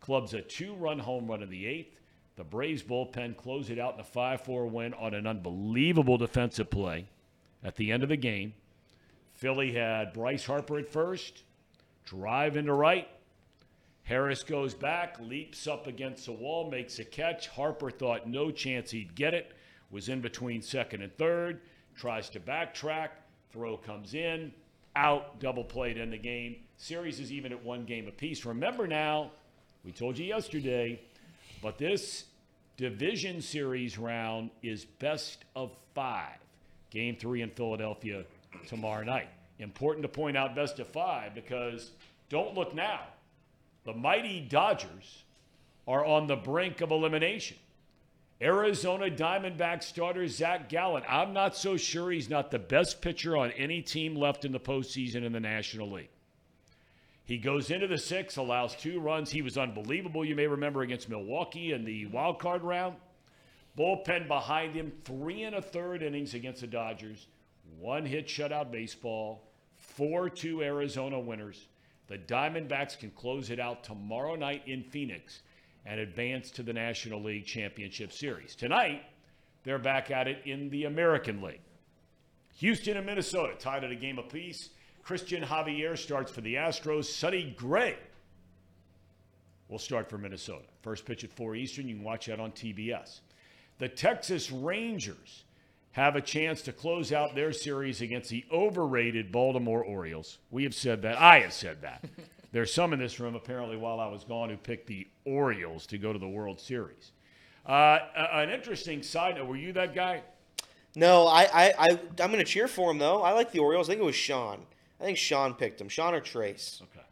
clubs 0.00 0.34
a 0.34 0.42
two 0.42 0.74
run 0.74 0.98
home 0.98 1.26
run 1.26 1.42
in 1.42 1.50
the 1.50 1.66
eighth. 1.66 1.98
The 2.36 2.44
Braves 2.44 2.82
bullpen 2.82 3.36
closed 3.36 3.70
it 3.70 3.78
out 3.78 3.94
in 3.94 4.00
a 4.00 4.04
5 4.04 4.42
4 4.42 4.66
win 4.66 4.94
on 4.94 5.14
an 5.14 5.26
unbelievable 5.26 6.18
defensive 6.18 6.70
play 6.70 7.06
at 7.62 7.76
the 7.76 7.92
end 7.92 8.02
of 8.02 8.08
the 8.08 8.16
game. 8.16 8.54
Philly 9.34 9.72
had 9.72 10.12
Bryce 10.12 10.44
Harper 10.44 10.78
at 10.78 10.88
first, 10.88 11.42
drive 12.04 12.56
into 12.56 12.72
right. 12.72 13.08
Harris 14.04 14.42
goes 14.42 14.74
back, 14.74 15.18
leaps 15.20 15.66
up 15.66 15.86
against 15.86 16.26
the 16.26 16.32
wall, 16.32 16.70
makes 16.70 16.98
a 16.98 17.04
catch. 17.04 17.48
Harper 17.48 17.90
thought 17.90 18.28
no 18.28 18.50
chance 18.50 18.90
he'd 18.90 19.14
get 19.14 19.32
it, 19.32 19.52
was 19.90 20.08
in 20.08 20.20
between 20.20 20.60
second 20.60 21.02
and 21.02 21.16
third, 21.16 21.60
tries 21.94 22.28
to 22.30 22.40
backtrack, 22.40 23.10
throw 23.52 23.76
comes 23.76 24.14
in, 24.14 24.52
out, 24.96 25.40
double 25.40 25.64
played 25.64 25.96
in 25.96 26.10
the 26.10 26.18
game. 26.18 26.56
Series 26.76 27.20
is 27.20 27.32
even 27.32 27.52
at 27.52 27.62
one 27.64 27.84
game 27.84 28.08
apiece. 28.08 28.44
Remember 28.44 28.86
now, 28.86 29.30
we 29.84 29.92
told 29.92 30.18
you 30.18 30.24
yesterday, 30.24 31.00
but 31.62 31.78
this 31.78 32.24
division 32.76 33.40
series 33.40 33.98
round 33.98 34.50
is 34.62 34.84
best 34.84 35.44
of 35.54 35.70
five. 35.94 36.38
Game 36.90 37.16
three 37.16 37.42
in 37.42 37.50
Philadelphia 37.50 38.24
tomorrow 38.66 39.04
night. 39.04 39.28
Important 39.58 40.02
to 40.02 40.08
point 40.08 40.36
out 40.36 40.54
best 40.54 40.78
of 40.80 40.88
five 40.88 41.34
because 41.34 41.92
don't 42.28 42.54
look 42.54 42.74
now. 42.74 43.02
The 43.84 43.92
mighty 43.92 44.40
Dodgers 44.40 45.24
are 45.86 46.04
on 46.04 46.26
the 46.26 46.36
brink 46.36 46.80
of 46.80 46.90
elimination. 46.90 47.56
Arizona 48.42 49.08
Diamondback 49.08 49.84
starter 49.84 50.26
Zac 50.26 50.68
Gallen. 50.68 51.04
I'm 51.08 51.32
not 51.32 51.54
so 51.54 51.76
sure 51.76 52.10
he's 52.10 52.28
not 52.28 52.50
the 52.50 52.58
best 52.58 53.00
pitcher 53.00 53.36
on 53.36 53.52
any 53.52 53.80
team 53.82 54.16
left 54.16 54.44
in 54.44 54.50
the 54.50 54.58
postseason 54.58 55.24
in 55.24 55.32
the 55.32 55.38
National 55.38 55.88
League. 55.88 56.08
He 57.24 57.38
goes 57.38 57.70
into 57.70 57.86
the 57.86 57.98
sixth, 57.98 58.36
allows 58.36 58.74
two 58.74 58.98
runs. 58.98 59.30
He 59.30 59.42
was 59.42 59.56
unbelievable, 59.56 60.24
you 60.24 60.34
may 60.34 60.48
remember, 60.48 60.82
against 60.82 61.08
Milwaukee 61.08 61.72
in 61.72 61.84
the 61.84 62.06
wild 62.06 62.40
card 62.40 62.62
round. 62.62 62.96
Bullpen 63.78 64.26
behind 64.26 64.74
him, 64.74 64.90
three 65.04 65.44
and 65.44 65.54
a 65.54 65.62
third 65.62 66.02
innings 66.02 66.34
against 66.34 66.62
the 66.62 66.66
Dodgers. 66.66 67.28
One 67.78 68.04
hit 68.04 68.26
shutout 68.26 68.72
baseball, 68.72 69.44
4 69.76 70.28
2 70.28 70.64
Arizona 70.64 71.18
winners. 71.20 71.68
The 72.08 72.18
Diamondbacks 72.18 72.98
can 72.98 73.12
close 73.12 73.50
it 73.50 73.60
out 73.60 73.84
tomorrow 73.84 74.34
night 74.34 74.62
in 74.66 74.82
Phoenix 74.82 75.42
and 75.84 76.00
advance 76.00 76.50
to 76.52 76.62
the 76.62 76.72
National 76.72 77.22
League 77.22 77.44
Championship 77.44 78.12
Series. 78.12 78.54
Tonight, 78.54 79.02
they're 79.64 79.78
back 79.78 80.10
at 80.10 80.28
it 80.28 80.42
in 80.44 80.70
the 80.70 80.84
American 80.84 81.42
League. 81.42 81.60
Houston 82.58 82.96
and 82.96 83.06
Minnesota 83.06 83.54
tied 83.58 83.84
at 83.84 83.90
a 83.90 83.96
game 83.96 84.18
apiece. 84.18 84.70
Cristian 85.04 85.44
Javier 85.44 85.98
starts 85.98 86.30
for 86.30 86.40
the 86.40 86.54
Astros. 86.54 87.06
Sonny 87.06 87.54
Gray 87.56 87.96
will 89.68 89.78
start 89.78 90.08
for 90.08 90.18
Minnesota. 90.18 90.64
First 90.82 91.04
pitch 91.04 91.24
at 91.24 91.32
4 91.32 91.56
Eastern. 91.56 91.88
You 91.88 91.96
can 91.96 92.04
watch 92.04 92.26
that 92.26 92.38
on 92.38 92.52
TBS. 92.52 93.20
The 93.78 93.88
Texas 93.88 94.52
Rangers 94.52 95.44
have 95.92 96.14
a 96.14 96.20
chance 96.20 96.62
to 96.62 96.72
close 96.72 97.12
out 97.12 97.34
their 97.34 97.52
series 97.52 98.00
against 98.00 98.30
the 98.30 98.44
overrated 98.52 99.32
Baltimore 99.32 99.82
Orioles. 99.82 100.38
We 100.50 100.64
have 100.64 100.74
said 100.74 101.02
that. 101.02 101.20
I 101.20 101.40
have 101.40 101.52
said 101.52 101.82
that. 101.82 102.04
There's 102.52 102.72
some 102.72 102.92
in 102.92 102.98
this 102.98 103.18
room, 103.18 103.34
apparently, 103.34 103.76
while 103.76 103.98
I 103.98 104.06
was 104.08 104.24
gone, 104.24 104.50
who 104.50 104.56
picked 104.56 104.86
the 104.86 105.08
Orioles 105.24 105.86
to 105.86 105.98
go 105.98 106.12
to 106.12 106.18
the 106.18 106.28
World 106.28 106.60
Series. 106.60 107.12
Uh, 107.66 107.98
an 108.14 108.50
interesting 108.50 109.02
side 109.02 109.36
note. 109.36 109.46
Were 109.46 109.56
you 109.56 109.72
that 109.72 109.94
guy? 109.94 110.22
No, 110.94 111.26
I, 111.26 111.42
I, 111.44 111.74
I, 111.78 111.88
I'm 112.20 112.30
going 112.30 112.38
to 112.38 112.44
cheer 112.44 112.68
for 112.68 112.90
him 112.90 112.98
though. 112.98 113.22
I 113.22 113.32
like 113.32 113.52
the 113.52 113.60
Orioles. 113.60 113.88
I 113.88 113.92
think 113.92 114.02
it 114.02 114.06
was 114.06 114.14
Sean. 114.14 114.60
I 115.00 115.04
think 115.04 115.16
Sean 115.16 115.54
picked 115.54 115.80
him. 115.80 115.88
Sean 115.88 116.14
or 116.14 116.20
Trace. 116.20 116.82
Okay. 116.82 117.06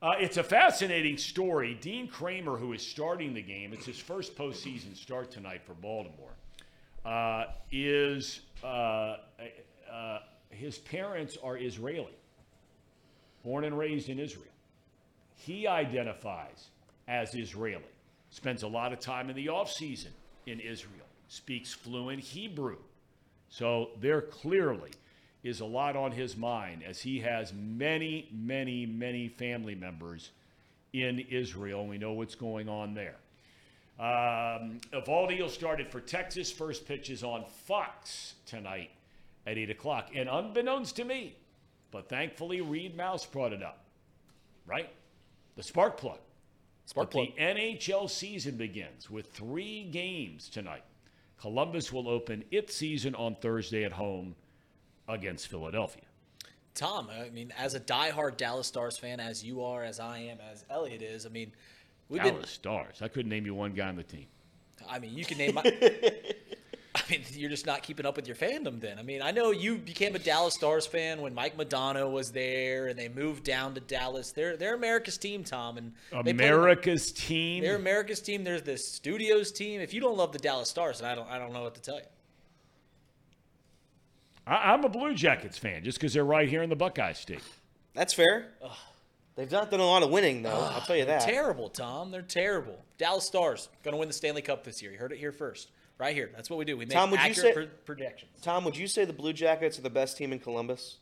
Uh, 0.00 0.14
it's 0.18 0.36
a 0.36 0.42
fascinating 0.42 1.16
story. 1.16 1.74
Dean 1.80 2.06
Kremer, 2.08 2.56
who 2.56 2.72
is 2.72 2.84
starting 2.84 3.34
the 3.34 3.42
game, 3.42 3.72
it's 3.72 3.86
his 3.86 3.98
first 3.98 4.36
postseason 4.36 4.96
start 4.96 5.30
tonight 5.30 5.62
for 5.64 5.74
Baltimore, 5.74 6.32
uh, 7.04 7.44
is 7.70 8.40
uh, 8.64 9.16
uh, 9.92 10.18
his 10.50 10.78
parents 10.78 11.38
are 11.42 11.56
Israeli, 11.56 12.16
born 13.44 13.64
and 13.64 13.76
raised 13.78 14.08
in 14.08 14.18
Israel. 14.18 14.51
He 15.36 15.66
identifies 15.66 16.68
as 17.08 17.34
Israeli. 17.34 17.84
spends 18.30 18.62
a 18.62 18.68
lot 18.68 18.92
of 18.92 19.00
time 19.00 19.28
in 19.28 19.36
the 19.36 19.46
offseason 19.46 20.12
in 20.46 20.58
Israel, 20.60 21.06
speaks 21.28 21.74
fluent 21.74 22.20
Hebrew. 22.20 22.78
So 23.48 23.90
there 24.00 24.22
clearly 24.22 24.90
is 25.42 25.60
a 25.60 25.64
lot 25.64 25.96
on 25.96 26.12
his 26.12 26.36
mind 26.36 26.82
as 26.82 27.00
he 27.02 27.20
has 27.20 27.52
many, 27.52 28.28
many, 28.32 28.86
many 28.86 29.28
family 29.28 29.74
members 29.74 30.30
in 30.92 31.18
Israel. 31.18 31.86
We 31.86 31.98
know 31.98 32.12
what's 32.12 32.34
going 32.34 32.68
on 32.68 32.94
there. 32.94 33.16
Um, 33.98 34.80
Eovaldi 34.92 35.40
will 35.40 35.48
start 35.48 35.80
it 35.80 35.90
for 35.90 36.00
Texas. 36.00 36.50
First 36.50 36.86
pitch 36.86 37.10
is 37.10 37.22
on 37.22 37.44
Fox 37.66 38.34
tonight 38.46 38.90
at 39.46 39.58
8 39.58 39.70
o'clock. 39.70 40.10
And 40.14 40.28
unbeknownst 40.28 40.96
to 40.96 41.04
me, 41.04 41.36
but 41.90 42.08
thankfully 42.08 42.60
Reed 42.60 42.96
Mouse 42.96 43.26
brought 43.26 43.52
it 43.52 43.62
up, 43.62 43.84
right? 44.66 44.88
The 45.56 45.62
spark 45.62 45.96
plug. 45.96 46.18
Spark 46.86 47.10
But 47.12 47.20
the 47.20 47.34
NHL 47.40 48.10
season 48.10 48.56
begins 48.56 49.10
with 49.10 49.30
three 49.32 49.84
games 49.84 50.48
tonight. 50.48 50.84
Columbus 51.40 51.92
will 51.92 52.08
open 52.08 52.44
its 52.50 52.74
season 52.74 53.14
on 53.14 53.34
Thursday 53.36 53.84
at 53.84 53.92
home 53.92 54.34
against 55.08 55.48
Philadelphia. 55.48 56.02
Tom, 56.74 57.08
I 57.10 57.28
mean, 57.30 57.52
as 57.58 57.74
a 57.74 57.80
diehard 57.80 58.36
Dallas 58.36 58.66
Stars 58.66 58.96
fan, 58.96 59.20
as 59.20 59.44
you 59.44 59.62
are, 59.62 59.84
as 59.84 60.00
I 60.00 60.18
am, 60.18 60.38
as 60.50 60.64
Elliot 60.70 61.02
is, 61.02 61.26
I 61.26 61.28
mean, 61.28 61.52
we've 62.08 62.22
Dallas 62.22 62.40
been. 62.40 62.46
Stars. 62.46 63.02
I 63.02 63.08
couldn't 63.08 63.28
name 63.28 63.44
you 63.44 63.54
one 63.54 63.72
guy 63.72 63.88
on 63.88 63.96
the 63.96 64.02
team. 64.02 64.26
I 64.88 64.98
mean, 64.98 65.16
you 65.16 65.24
can 65.24 65.38
name. 65.38 65.54
My, 65.54 65.62
I 66.94 67.02
mean, 67.10 67.22
you're 67.32 67.48
just 67.48 67.64
not 67.64 67.82
keeping 67.82 68.04
up 68.04 68.16
with 68.16 68.26
your 68.26 68.36
fandom. 68.36 68.78
Then, 68.80 68.98
I 68.98 69.02
mean, 69.02 69.22
I 69.22 69.30
know 69.30 69.50
you 69.50 69.78
became 69.78 70.14
a 70.14 70.18
Dallas 70.18 70.54
Stars 70.54 70.86
fan 70.86 71.22
when 71.22 71.34
Mike 71.34 71.56
Modano 71.56 72.10
was 72.12 72.32
there, 72.32 72.88
and 72.88 72.98
they 72.98 73.08
moved 73.08 73.44
down 73.44 73.74
to 73.74 73.80
Dallas. 73.80 74.32
They're 74.32 74.56
they're 74.58 74.74
America's 74.74 75.16
team, 75.16 75.42
Tom, 75.42 75.78
and 75.78 75.92
they 76.10 76.34
play- 76.34 76.48
America's 76.48 77.10
team. 77.12 77.62
They're 77.62 77.76
America's 77.76 78.20
team. 78.20 78.44
There's 78.44 78.62
the 78.62 78.76
studios 78.76 79.52
team. 79.52 79.80
If 79.80 79.94
you 79.94 80.00
don't 80.02 80.16
love 80.18 80.32
the 80.32 80.38
Dallas 80.38 80.68
Stars, 80.68 81.00
then 81.00 81.10
I 81.10 81.14
don't 81.14 81.28
I 81.30 81.38
don't 81.38 81.52
know 81.52 81.62
what 81.62 81.74
to 81.76 81.80
tell 81.82 81.96
you. 81.96 82.04
I, 84.46 84.72
I'm 84.72 84.84
a 84.84 84.88
Blue 84.88 85.14
Jackets 85.14 85.58
fan 85.58 85.84
just 85.84 85.98
because 85.98 86.12
they're 86.12 86.24
right 86.24 86.48
here 86.48 86.62
in 86.62 86.70
the 86.70 86.76
Buckeye 86.76 87.12
State. 87.12 87.40
That's 87.94 88.12
fair. 88.12 88.48
They've 89.34 89.50
not 89.50 89.70
done 89.70 89.80
a 89.80 89.84
lot 89.86 90.02
of 90.02 90.10
winning, 90.10 90.42
though. 90.42 90.50
I'll 90.50 90.82
tell 90.82 90.96
you 90.96 91.06
that. 91.06 91.22
Terrible, 91.22 91.68
Tom. 91.70 92.10
They're 92.10 92.20
terrible. 92.22 92.78
Dallas 92.98 93.24
Stars 93.26 93.68
going 93.82 93.92
to 93.92 93.98
win 93.98 94.08
the 94.08 94.14
Stanley 94.14 94.42
Cup 94.42 94.64
this 94.64 94.82
year. 94.82 94.92
You 94.92 94.98
heard 94.98 95.12
it 95.12 95.18
here 95.18 95.32
first, 95.32 95.70
right 96.02 96.14
here. 96.16 96.30
That's 96.34 96.50
what 96.50 96.58
we 96.58 96.64
do. 96.64 96.76
We 96.76 96.84
make 96.84 96.94
Tom, 96.94 97.10
would 97.12 97.20
you 97.20 97.26
accurate 97.26 97.36
say- 97.36 97.52
pro- 97.54 97.66
projections. 97.84 98.32
Tom, 98.42 98.64
would 98.64 98.76
you 98.76 98.86
say 98.88 99.04
the 99.04 99.12
Blue 99.12 99.32
Jackets 99.32 99.78
are 99.78 99.82
the 99.82 99.90
best 99.90 100.16
team 100.16 100.32
in 100.32 100.40
Columbus? 100.40 100.98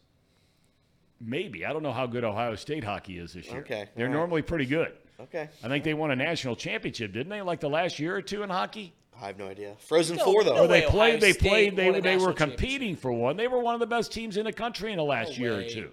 Maybe. 1.21 1.64
I 1.66 1.73
don't 1.73 1.83
know 1.83 1.92
how 1.92 2.07
good 2.07 2.25
Ohio 2.25 2.54
State 2.54 2.85
hockey 2.85 3.19
is 3.19 3.33
this 3.35 3.47
year. 3.47 3.61
Okay, 3.61 3.88
They're 3.97 4.07
all 4.07 4.12
right. 4.12 4.19
normally 4.19 4.42
pretty 4.42 4.66
good. 4.66 4.92
Okay. 5.21 5.49
I 5.62 5.69
think 5.69 5.85
they 5.85 5.92
won 5.95 6.11
a 6.11 6.16
national 6.16 6.57
championship, 6.57 7.12
didn't 7.12 7.28
they? 7.28 7.42
Like 7.42 7.61
the 7.61 7.69
last 7.69 7.99
year 7.99 8.16
or 8.16 8.23
two 8.23 8.42
in 8.42 8.49
hockey? 8.50 8.95
I 9.21 9.26
have 9.26 9.38
no 9.38 9.49
idea. 9.49 9.75
Frozen 9.80 10.16
No, 10.16 10.25
Four, 10.25 10.45
though. 10.45 10.54
no 10.57 10.66
they 10.66 10.80
way 10.80 10.87
played. 10.87 11.21
They 11.21 11.35
played. 11.35 11.76
They 11.76 11.90
won 11.90 11.97
a 11.97 12.00
they 12.00 12.16
were 12.16 12.33
competing 12.33 12.97
for 12.97 13.12
one. 13.12 13.37
They 13.37 13.49
were 13.49 13.59
one 13.61 13.75
of 13.75 13.80
the 13.80 13.87
best 13.87 14.12
teams 14.12 14.38
in 14.38 14.45
the 14.47 14.52
country 14.52 14.92
in 14.92 14.97
the 14.97 15.04
last 15.04 15.38
No 15.38 15.45
year 15.45 15.59
or 15.61 15.64
two. 15.69 15.90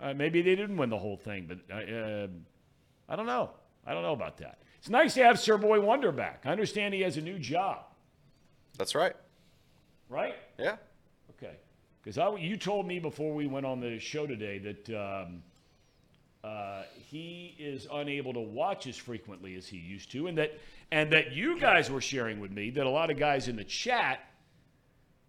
Uh, 0.00 0.12
maybe 0.12 0.42
they 0.42 0.54
didn't 0.54 0.76
win 0.76 0.90
the 0.90 0.98
whole 0.98 1.16
thing, 1.16 1.46
but 1.48 1.58
uh, 1.74 1.78
uh, 1.78 2.26
I 3.08 3.16
don't 3.16 3.26
know. 3.26 3.50
I 3.86 3.94
don't 3.94 4.02
know 4.02 4.12
about 4.12 4.36
that. 4.38 4.58
It's 4.78 4.90
nice 4.90 5.14
to 5.14 5.22
have 5.24 5.38
Sir 5.40 5.56
Boy 5.56 5.80
Wonder 5.80 6.12
back. 6.12 6.42
I 6.44 6.50
understand 6.50 6.92
he 6.92 7.00
has 7.02 7.16
a 7.16 7.20
new 7.22 7.38
job, 7.38 7.84
That's 8.82 8.96
right. 8.96 9.14
right? 10.08 10.34
Yeah. 10.58 10.74
Okay. 11.30 11.54
Because 12.02 12.18
you 12.40 12.56
told 12.56 12.84
me 12.84 12.98
before 12.98 13.32
we 13.32 13.46
went 13.46 13.64
on 13.64 13.78
the 13.78 14.00
show 14.00 14.26
today 14.26 14.58
that 14.58 14.90
um, 14.90 15.40
uh, 16.42 16.82
he 16.96 17.54
is 17.60 17.86
unable 17.92 18.32
to 18.32 18.40
watch 18.40 18.88
as 18.88 18.96
frequently 18.96 19.54
as 19.54 19.68
he 19.68 19.76
used 19.76 20.10
to, 20.10 20.26
and 20.26 20.36
that 20.36 20.58
and 20.90 21.12
that 21.12 21.30
you 21.30 21.60
guys 21.60 21.92
were 21.92 22.00
sharing 22.00 22.40
with 22.40 22.50
me 22.50 22.70
that 22.70 22.84
a 22.84 22.90
lot 22.90 23.08
of 23.12 23.16
guys 23.20 23.46
in 23.46 23.54
the 23.54 23.62
chat. 23.62 24.18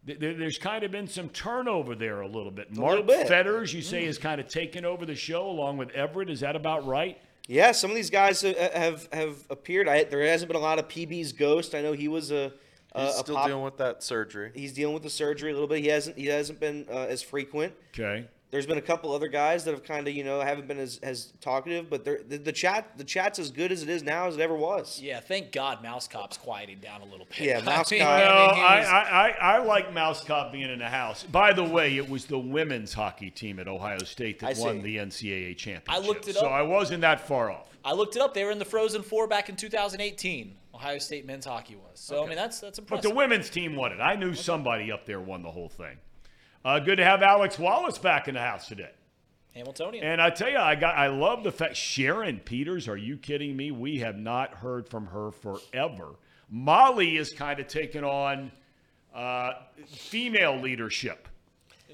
th- 0.08 0.18
There's 0.18 0.58
kind 0.58 0.84
of 0.84 0.90
been 0.90 1.08
some 1.08 1.30
turnover 1.30 1.94
there 1.94 2.22
a 2.22 2.28
little 2.28 2.50
bit. 2.50 2.76
Mark 2.76 2.90
little 2.90 3.06
bit. 3.06 3.28
Fetters, 3.28 3.72
you 3.72 3.84
say, 3.84 4.04
has 4.08 4.18
kind 4.18 4.42
of 4.42 4.48
taken 4.48 4.84
over 4.84 5.06
the 5.06 5.14
show 5.14 5.48
along 5.48 5.78
with 5.78 5.92
Everett. 5.92 6.32
Is 6.32 6.40
that 6.40 6.56
about 6.56 6.88
right? 6.88 7.20
Yeah, 7.48 7.72
some 7.72 7.92
of 7.92 7.96
these 7.96 8.10
guys 8.10 8.42
have 8.42 9.08
have 9.14 9.46
appeared. 9.52 9.88
I, 9.88 10.06
there 10.06 10.26
hasn't 10.26 10.48
been 10.50 10.60
a 10.60 10.64
lot 10.64 10.80
of 10.80 10.88
PB's 10.88 11.34
Ghost. 11.34 11.76
I 11.76 11.82
know 11.84 11.94
he 11.94 12.08
was 12.08 12.32
a. 12.32 12.52
a, 12.96 13.06
He's 13.06 13.16
a 13.16 13.18
still 13.20 13.36
pop- 13.36 13.48
dealing 13.48 13.64
with 13.64 13.78
that 13.78 14.04
surgery. 14.04 14.52
He's 14.54 14.74
dealing 14.74 14.94
with 14.94 15.04
the 15.04 15.10
surgery 15.10 15.52
a 15.52 15.54
little 15.54 15.68
bit. 15.68 15.80
He 15.82 15.88
hasn't. 15.88 16.18
He 16.18 16.28
hasn't 16.28 16.60
been 16.60 16.86
uh, 16.90 17.06
as 17.10 17.22
frequent. 17.22 17.74
Okay. 17.94 18.28
There's 18.54 18.68
been 18.68 18.78
a 18.78 18.82
couple 18.82 19.12
other 19.12 19.28
guys 19.30 19.66
that 19.66 19.72
have 19.72 19.84
kind 19.84 20.08
of 20.08 20.14
you 20.14 20.24
know 20.24 20.40
haven't 20.40 20.68
been 20.68 20.78
as, 20.78 21.00
as 21.02 21.34
talkative, 21.42 21.90
but 21.90 22.06
the, 22.06 22.38
the 22.38 22.52
chat 22.52 22.96
the 23.00 23.04
chat's 23.04 23.40
as 23.40 23.50
good 23.50 23.72
as 23.72 23.82
it 23.82 23.90
is 23.90 24.04
now 24.04 24.28
as 24.28 24.36
it 24.38 24.42
ever 24.42 24.56
was. 24.56 25.02
Yeah, 25.02 25.22
thank 25.22 25.52
God 25.52 25.82
Mouse 25.82 26.08
Cop's 26.08 26.38
quieting 26.38 26.78
down 26.78 27.02
a 27.02 27.06
little 27.06 27.26
bit. 27.26 27.40
Yeah, 27.40 27.58
I 27.64 27.66
Mouse 27.66 27.90
mean, 27.90 28.02
Cop- 28.02 28.10
I 28.12 28.18
mean, 28.20 28.28
Well, 28.28 28.50
I, 28.68 28.80
was- 28.80 28.88
I, 28.88 29.00
I, 29.02 29.30
I 29.56 29.58
like 29.64 29.92
Mouse 29.92 30.24
Cop 30.24 30.52
being 30.52 30.70
in 30.70 30.78
the 30.78 30.88
house. 30.88 31.24
By 31.24 31.52
the 31.52 31.64
way, 31.64 31.98
it 31.98 32.08
was 32.08 32.26
the 32.26 32.38
women's 32.38 32.94
hockey 32.94 33.32
team 33.32 33.58
at 33.60 33.68
Ohio 33.68 33.98
State 34.04 34.38
that 34.42 34.50
I 34.52 34.54
see. 34.54 34.64
won 34.64 34.84
the 34.84 34.98
NCAA 34.98 35.58
championship. 35.58 35.90
I 35.90 35.98
looked 36.08 36.28
it 36.28 36.38
up. 36.38 36.44
so. 36.44 36.48
I 36.48 36.62
wasn't 36.62 37.02
that 37.02 37.28
far 37.28 37.50
off. 37.50 37.76
I 37.84 37.94
looked 37.94 38.16
it 38.16 38.22
up. 38.22 38.36
They 38.36 38.44
were 38.46 38.52
in 38.52 38.60
the 38.60 38.66
Frozen 38.66 39.02
Four 39.02 39.26
back 39.28 39.50
in 39.50 39.56
2018. 39.56 40.58
Ohio 40.76 41.00
State 41.00 41.26
men's 41.26 41.46
hockey 41.46 41.76
was. 41.76 42.00
So 42.00 42.24
I 42.24 42.28
mean, 42.28 42.36
that's 42.36 42.60
that's 42.60 42.78
impressive. 42.78 43.02
But 43.04 43.10
the 43.10 43.16
women's 43.16 43.50
team 43.50 43.76
won 43.76 43.92
it. 43.92 44.00
I 44.00 44.16
knew 44.16 44.36
somebody 44.36 44.92
up 44.92 45.08
there 45.08 45.20
won 45.20 45.42
the 45.42 45.50
whole 45.52 45.70
thing. 45.70 45.98
Uh, 46.66 46.80
good 46.80 46.96
to 46.98 47.04
have 47.04 47.22
Alex 47.22 47.60
Wallace 47.60 47.98
back 47.98 48.28
in 48.28 48.36
the 48.36 48.40
house 48.42 48.68
today. 48.68 48.92
Hamiltonian. 49.54 50.04
And 50.04 50.22
I 50.22 50.30
tell 50.30 50.50
you, 50.50 50.58
I 50.58 50.76
got 50.76 50.96
I 50.96 51.08
love 51.08 51.44
the 51.44 51.52
fact 51.52 51.76
Sharon 51.76 52.40
Peters. 52.40 52.88
Are 52.88 52.98
you 52.98 53.18
kidding 53.18 53.56
me? 53.56 53.72
We 53.72 54.00
have 54.00 54.18
not 54.18 54.56
heard 54.56 54.88
from 54.88 55.08
her 55.08 55.32
forever. 55.32 56.16
Molly 56.50 57.18
is 57.18 57.34
kind 57.34 57.60
of 57.60 57.68
taking 57.68 58.04
on 58.04 58.52
uh, 59.14 59.54
female 59.88 60.60
leadership. 60.60 61.28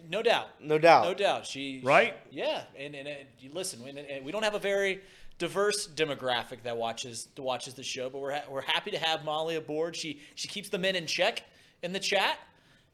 no 0.10 0.22
doubt. 0.22 0.48
No 0.62 0.78
doubt. 0.78 1.04
No 1.06 1.14
doubt. 1.14 1.46
She. 1.46 1.82
Right? 1.84 2.16
Yeah, 2.32 2.64
and 2.78 2.96
and, 2.96 3.08
and 3.08 3.28
listen. 3.54 3.84
We, 3.84 3.90
and 3.90 4.24
we 4.26 4.32
don't 4.32 4.44
have 4.44 4.56
a 4.56 4.60
very 4.60 5.02
diverse 5.38 5.88
demographic 5.88 6.64
that 6.64 6.78
watches 6.78 7.28
that 7.36 7.42
watches 7.42 7.74
the 7.74 7.84
show, 7.84 8.10
but 8.10 8.20
we're 8.22 8.36
ha- 8.36 8.44
we're 8.50 8.62
happy 8.62 8.92
to 8.92 9.00
have 9.00 9.26
Molly 9.26 9.58
aboard. 9.58 9.98
She 9.98 10.22
she 10.36 10.48
keeps 10.48 10.70
the 10.70 10.78
men 10.78 10.96
in 10.96 11.08
check 11.08 11.44
in 11.84 11.92
the 11.92 12.00
chat, 12.00 12.38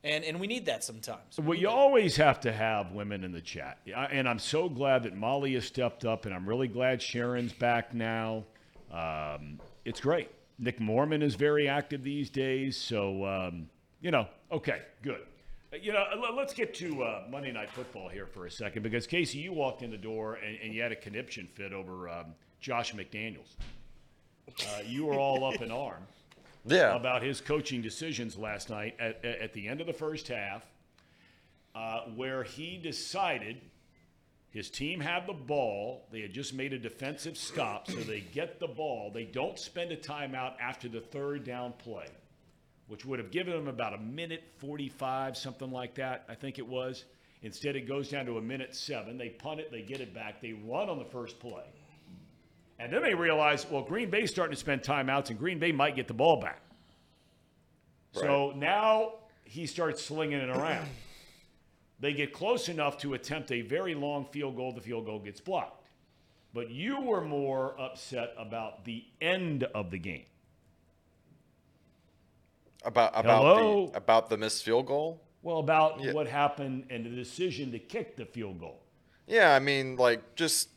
and 0.06 0.24
and 0.24 0.40
we 0.40 0.48
need 0.48 0.66
that 0.68 0.84
sometimes. 0.84 1.40
Well, 1.40 1.58
you 1.58 1.68
always 1.68 2.16
have 2.16 2.40
to 2.42 2.54
have 2.54 2.92
women 2.92 3.24
in 3.24 3.32
the 3.32 3.42
chat. 3.42 3.80
And 4.12 4.30
I'm 4.30 4.40
so 4.40 4.70
glad 4.70 5.04
that 5.04 5.16
Molly 5.16 5.56
has 5.56 5.66
stepped 5.66 6.06
up, 6.06 6.26
and 6.26 6.34
I'm 6.34 6.48
really 6.48 6.68
glad 6.68 7.02
Sharon's 7.02 7.54
back 7.54 7.94
now. 7.94 8.46
Um, 8.92 9.60
it's 9.84 10.00
great. 10.00 10.30
Nick 10.58 10.80
Mormon 10.80 11.22
is 11.22 11.36
very 11.36 11.68
active 11.68 12.04
these 12.04 12.30
days. 12.30 12.78
So, 12.78 13.26
um, 13.26 13.70
you 14.00 14.12
know, 14.12 14.28
okay, 14.52 14.84
good. 15.02 15.22
Uh, 15.74 15.78
You 15.82 15.92
know, 15.92 16.06
let's 16.34 16.54
get 16.54 16.74
to 16.76 17.04
uh, 17.04 17.24
Monday 17.30 17.52
Night 17.52 17.70
Football 17.70 18.08
here 18.08 18.26
for 18.26 18.46
a 18.46 18.52
second 18.52 18.84
because, 18.84 19.06
Casey, 19.08 19.40
you 19.40 19.52
walked 19.52 19.82
in 19.82 19.92
the 19.92 19.98
door 19.98 20.36
and, 20.36 20.58
and 20.64 20.74
you 20.74 20.82
had 20.82 20.94
a 20.94 20.96
conniption 20.96 21.48
fit 21.48 21.74
over 21.74 22.08
um, 22.08 22.28
Josh 22.62 22.94
McDaniels. 22.94 23.58
Uh, 24.48 24.82
you 24.86 25.06
were 25.06 25.20
all 25.20 25.44
up 25.44 25.62
in 25.62 25.72
arms 25.72 26.15
Yeah. 26.66 26.96
about 26.96 27.22
his 27.22 27.42
coaching 27.42 27.82
decisions 27.82 28.38
last 28.38 28.70
night 28.70 28.96
at, 29.00 29.24
at 29.24 29.54
the 29.54 29.68
end 29.68 29.82
of 29.82 29.88
the 29.88 29.94
first 29.94 30.28
half, 30.28 30.66
uh, 31.76 32.02
where 32.16 32.44
he 32.44 32.78
decided 32.78 33.62
his 34.50 34.70
team 34.70 35.02
had 35.02 35.28
the 35.28 35.34
ball. 35.34 36.08
They 36.12 36.22
had 36.22 36.34
just 36.34 36.54
made 36.54 36.72
a 36.74 36.80
defensive 36.80 37.38
stop, 37.38 37.92
so 37.92 37.98
they 37.98 38.22
get 38.22 38.60
the 38.60 38.68
ball. 38.68 39.12
They 39.14 39.26
don't 39.26 39.60
spend 39.60 39.92
a 39.92 39.98
timeout 39.98 40.54
after 40.62 40.88
the 40.88 41.02
third 41.02 41.44
down 41.44 41.74
play, 41.74 42.08
which 42.88 43.06
would 43.06 43.20
have 43.20 43.32
given 43.32 43.54
them 43.54 43.68
about 43.68 43.94
a 43.94 43.98
minute 43.98 44.44
45, 44.60 45.36
something 45.36 45.72
like 45.72 45.96
that, 45.96 46.24
I 46.30 46.36
think 46.36 46.58
it 46.58 46.66
was. 46.66 47.04
Instead, 47.42 47.76
it 47.76 47.88
goes 47.88 48.10
down 48.10 48.26
to 48.28 48.38
a 48.38 48.42
minute 48.42 48.74
seven. 48.74 49.18
They 49.18 49.30
punt 49.30 49.60
it, 49.60 49.72
they 49.72 49.82
get 49.82 50.00
it 50.00 50.14
back, 50.14 50.42
they 50.42 50.54
run 50.54 50.90
on 50.90 50.98
the 51.00 51.06
first 51.06 51.40
play. 51.40 51.66
And 52.80 52.92
then 52.92 53.02
they 53.02 53.14
realize, 53.14 53.66
well, 53.70 53.82
Green 53.84 54.10
Bay's 54.10 54.32
starting 54.32 54.54
to 54.54 54.60
spend 54.60 54.82
timeouts, 54.82 55.30
and 55.30 55.40
Green 55.40 55.60
Bay 55.60 55.72
might 55.72 55.96
get 55.96 56.08
the 56.08 56.14
ball 56.14 56.42
back. 56.42 56.62
So 58.12 58.54
now 58.56 59.14
he 59.44 59.66
starts 59.66 60.02
slinging 60.04 60.40
it 60.40 60.50
around. 60.50 60.88
they 62.00 62.14
get 62.14 62.34
close 62.34 62.70
enough 62.70 62.98
to 63.00 63.14
attempt 63.14 63.52
a 63.52 63.62
very 63.62 63.94
long 63.96 64.26
field 64.26 64.56
goal. 64.56 64.72
The 64.74 64.82
field 64.82 65.06
goal 65.06 65.20
gets 65.20 65.40
blocked. 65.42 65.88
But 66.54 66.70
you 66.70 67.02
were 67.02 67.22
more 67.22 67.80
upset 67.80 68.34
about 68.38 68.86
the 68.86 69.04
end 69.22 69.64
of 69.76 69.92
the 69.92 69.98
game. 69.98 70.26
About 72.84 73.12
about 73.16 73.42
Hello? 73.42 73.88
the 73.88 73.98
about 73.98 74.30
the 74.30 74.38
missed 74.38 74.64
field 74.64 74.86
goal. 74.86 75.22
Well, 75.42 75.60
about 75.60 76.02
Yeah. 76.02 76.14
what 76.14 76.28
happened 76.28 76.86
and 76.90 77.06
the 77.06 77.10
decision 77.10 77.72
to 77.72 77.80
kick 77.80 78.16
the 78.16 78.26
field 78.26 78.60
goal. 78.60 78.82
Yeah, 79.28 79.54
I 79.56 79.60
mean, 79.60 79.96
like 79.96 80.36
just 80.36 80.70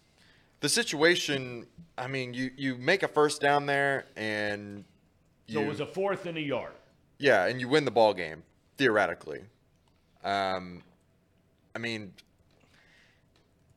the 0.60 0.68
situation. 0.68 1.66
I 1.96 2.06
mean, 2.06 2.34
you 2.34 2.50
you 2.56 2.76
make 2.76 3.02
a 3.02 3.08
first 3.08 3.40
down 3.40 3.66
there, 3.66 4.06
and 4.16 4.84
you 5.46 5.54
So 5.54 5.60
it 5.62 5.68
was 5.68 5.80
a 5.80 5.86
fourth 5.86 6.26
and 6.26 6.36
a 6.38 6.40
yard. 6.40 6.72
yeah, 7.18 7.46
and 7.46 7.60
you 7.60 7.68
win 7.68 7.84
the 7.84 7.90
ball 7.90 8.14
game 8.14 8.42
theoretically. 8.76 9.40
Um, 10.24 10.82
I 11.74 11.78
mean, 11.78 12.12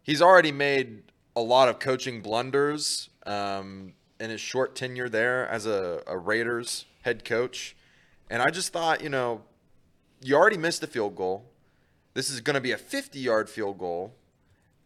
he's 0.04 0.22
already 0.22 0.52
made 0.52 1.04
a 1.36 1.42
lot 1.42 1.70
of 1.70 1.80
coaching 1.80 2.22
blunders, 2.22 3.10
um, 3.26 3.94
in 4.20 4.30
his 4.30 4.42
short 4.42 4.76
tenure 4.76 5.10
there 5.10 5.48
as 5.48 5.66
a, 5.66 6.04
a 6.08 6.18
Raiders 6.18 6.86
head 7.02 7.24
coach. 7.26 7.76
And 8.30 8.42
I 8.42 8.50
just 8.50 8.72
thought, 8.74 9.02
you 9.02 9.10
know, 9.10 9.42
you 10.22 10.36
already 10.36 10.58
missed 10.58 10.84
a 10.84 10.88
field 10.88 11.16
goal. 11.16 11.46
This 12.14 12.30
is 12.30 12.42
going 12.42 12.54
to 12.56 12.62
be 12.62 12.72
a 12.72 12.78
50 12.78 13.20
yard 13.20 13.50
field 13.50 13.78
goal. 13.78 14.14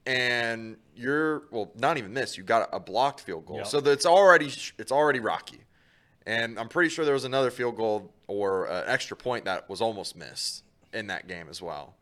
And 0.05 0.77
you're, 0.95 1.43
well, 1.51 1.71
not 1.75 1.97
even 1.97 2.13
this, 2.13 2.37
you 2.37 2.43
got 2.43 2.69
a 2.71 2.79
blocked 2.79 3.21
field 3.21 3.45
goal. 3.45 3.57
Yep. 3.57 3.67
So 3.67 3.81
that's 3.81 4.05
already, 4.05 4.51
it's 4.77 4.91
already 4.91 5.19
rocky. 5.19 5.59
And 6.25 6.57
I'm 6.59 6.69
pretty 6.69 6.89
sure 6.89 7.05
there 7.05 7.13
was 7.13 7.25
another 7.25 7.51
field 7.51 7.77
goal 7.77 8.13
or 8.27 8.65
an 8.65 8.85
extra 8.87 9.15
point 9.15 9.45
that 9.45 9.69
was 9.69 9.81
almost 9.81 10.15
missed 10.15 10.63
in 10.93 11.07
that 11.07 11.27
game 11.27 11.47
as 11.49 11.61
well. 11.61 11.95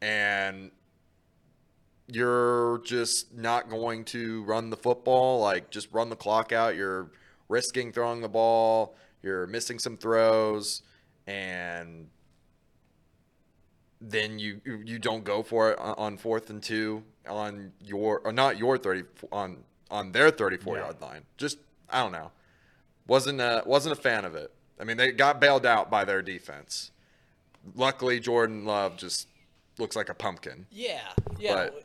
And 0.00 0.70
you're 2.06 2.80
just 2.84 3.34
not 3.34 3.68
going 3.68 4.04
to 4.06 4.42
run 4.44 4.70
the 4.70 4.76
football, 4.76 5.40
like 5.40 5.70
just 5.70 5.88
run 5.92 6.08
the 6.08 6.16
clock 6.16 6.52
out. 6.52 6.74
You're 6.76 7.10
risking 7.48 7.92
throwing 7.92 8.20
the 8.22 8.28
ball, 8.28 8.96
you're 9.22 9.46
missing 9.46 9.78
some 9.78 9.96
throws, 9.96 10.82
and 11.26 12.08
then 14.00 14.38
you 14.38 14.60
you 14.64 14.98
don't 14.98 15.24
go 15.24 15.42
for 15.42 15.72
it 15.72 15.78
on 15.78 16.16
fourth 16.16 16.50
and 16.50 16.62
two 16.62 17.02
on 17.28 17.72
your 17.84 18.20
or 18.24 18.32
not 18.32 18.58
your 18.58 18.78
30 18.78 19.04
on 19.32 19.58
on 19.90 20.12
their 20.12 20.30
34 20.30 20.76
Yeah. 20.76 20.82
yard 20.84 21.00
line. 21.00 21.22
Just 21.36 21.58
I 21.90 22.02
don't 22.02 22.12
know. 22.12 22.30
Wasn't 23.06 23.40
a, 23.40 23.62
wasn't 23.64 23.98
a 23.98 24.00
fan 24.00 24.24
of 24.26 24.34
it. 24.34 24.52
I 24.78 24.84
mean, 24.84 24.96
they 24.98 25.12
got 25.12 25.40
bailed 25.40 25.64
out 25.64 25.90
by 25.90 26.04
their 26.04 26.20
defense. 26.20 26.90
Luckily, 27.74 28.20
Jordan 28.20 28.64
Love 28.66 28.96
just 28.98 29.28
looks 29.78 29.96
like 29.96 30.08
a 30.10 30.14
pumpkin. 30.14 30.66
Yeah, 30.70 31.00
yeah. 31.38 31.54
But- 31.54 31.84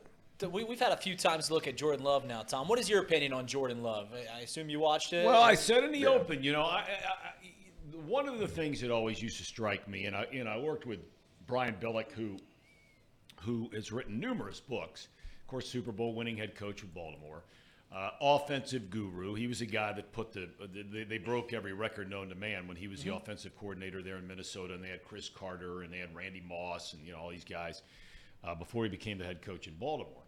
we, 0.52 0.62
we've 0.64 0.80
had 0.80 0.92
a 0.92 0.96
few 0.98 1.16
times 1.16 1.46
to 1.46 1.54
look 1.54 1.66
at 1.66 1.76
Jordan 1.76 2.04
Love 2.04 2.26
now, 2.26 2.42
Tom. 2.42 2.68
What 2.68 2.78
is 2.78 2.86
your 2.90 3.00
opinion 3.00 3.32
on 3.32 3.46
Jordan 3.46 3.82
Love? 3.82 4.08
I- 4.12 4.38
I 4.38 4.40
assume 4.40 4.68
you 4.68 4.78
watched 4.80 5.14
it. 5.14 5.24
Well, 5.24 5.40
I 5.42 5.54
said 5.54 5.84
in 5.84 5.92
the 5.92 6.06
open, 6.06 6.42
you 6.42 6.52
know, 6.52 6.62
I, 6.62 6.80
I, 6.80 6.82
I, 6.82 7.96
one 8.06 8.28
of 8.28 8.38
the 8.38 8.48
things 8.48 8.80
that 8.82 8.90
always 8.90 9.22
used 9.22 9.38
to 9.38 9.44
strike 9.44 9.88
me, 9.88 10.04
and 10.04 10.14
I, 10.14 10.26
you 10.30 10.44
know, 10.44 10.50
I 10.50 10.58
worked 10.58 10.84
with 10.84 11.00
Brian 11.46 11.76
Billick, 11.80 12.12
who, 12.12 12.36
who 13.40 13.70
has 13.72 13.90
written 13.90 14.20
numerous 14.20 14.60
books. 14.60 15.08
Course, 15.54 15.68
Super 15.68 15.92
Bowl 15.92 16.14
winning 16.14 16.36
head 16.36 16.56
coach 16.56 16.82
with 16.82 16.92
Baltimore, 16.92 17.44
uh, 17.94 18.10
offensive 18.20 18.90
guru. 18.90 19.34
He 19.34 19.46
was 19.46 19.60
a 19.60 19.66
guy 19.66 19.92
that 19.92 20.10
put 20.10 20.32
the 20.32 20.48
they, 20.92 21.04
they 21.04 21.18
broke 21.18 21.52
every 21.52 21.72
record 21.72 22.10
known 22.10 22.28
to 22.30 22.34
man 22.34 22.66
when 22.66 22.76
he 22.76 22.88
was 22.88 23.04
the 23.04 23.14
offensive 23.14 23.56
coordinator 23.56 24.02
there 24.02 24.16
in 24.16 24.26
Minnesota, 24.26 24.74
and 24.74 24.82
they 24.82 24.88
had 24.88 25.04
Cris 25.04 25.28
Carter 25.28 25.82
and 25.82 25.92
they 25.92 25.98
had 25.98 26.12
Randy 26.12 26.42
Moss 26.44 26.92
and 26.94 27.06
you 27.06 27.12
know 27.12 27.20
all 27.20 27.30
these 27.30 27.44
guys 27.44 27.82
uh, 28.42 28.56
before 28.56 28.82
he 28.82 28.90
became 28.90 29.16
the 29.16 29.24
head 29.24 29.42
coach 29.42 29.68
in 29.68 29.74
Baltimore. 29.74 30.24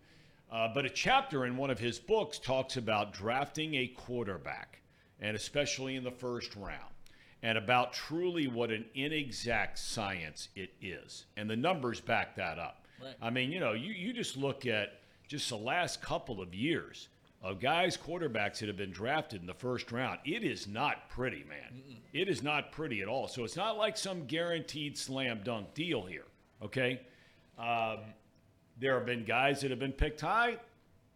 Uh, 0.48 0.68
but 0.72 0.84
a 0.84 0.88
chapter 0.88 1.44
in 1.44 1.56
one 1.56 1.70
of 1.70 1.80
his 1.80 1.98
books 1.98 2.38
talks 2.38 2.76
about 2.76 3.12
drafting 3.12 3.74
a 3.74 3.88
quarterback, 3.88 4.80
and 5.20 5.36
especially 5.36 5.96
in 5.96 6.04
the 6.04 6.12
first 6.12 6.54
round, 6.54 6.94
and 7.42 7.58
about 7.58 7.92
truly 7.92 8.46
what 8.46 8.70
an 8.70 8.84
inexact 8.94 9.76
science 9.76 10.50
it 10.54 10.70
is. 10.80 11.24
And 11.36 11.50
the 11.50 11.56
numbers 11.56 12.00
back 12.00 12.36
that 12.36 12.60
up. 12.60 12.86
Right. 13.02 13.16
I 13.20 13.30
mean, 13.30 13.50
you 13.50 13.58
know, 13.58 13.72
you, 13.72 13.92
you 13.92 14.12
just 14.12 14.36
look 14.36 14.66
at 14.66 15.00
just 15.28 15.48
the 15.48 15.56
last 15.56 16.02
couple 16.02 16.40
of 16.40 16.54
years 16.54 17.08
of 17.42 17.60
guys, 17.60 17.96
quarterbacks 17.96 18.58
that 18.58 18.68
have 18.68 18.76
been 18.76 18.90
drafted 18.90 19.40
in 19.40 19.46
the 19.46 19.54
first 19.54 19.92
round. 19.92 20.18
It 20.24 20.42
is 20.42 20.66
not 20.66 21.08
pretty, 21.08 21.44
man. 21.48 21.82
It 22.12 22.28
is 22.28 22.42
not 22.42 22.72
pretty 22.72 23.02
at 23.02 23.08
all. 23.08 23.28
So 23.28 23.44
it's 23.44 23.56
not 23.56 23.76
like 23.76 23.96
some 23.96 24.26
guaranteed 24.26 24.96
slam 24.96 25.40
dunk 25.44 25.74
deal 25.74 26.02
here, 26.04 26.24
okay? 26.62 27.00
Um, 27.58 27.98
there 28.78 28.94
have 28.94 29.06
been 29.06 29.24
guys 29.24 29.60
that 29.60 29.70
have 29.70 29.78
been 29.78 29.92
picked 29.92 30.20
high. 30.20 30.56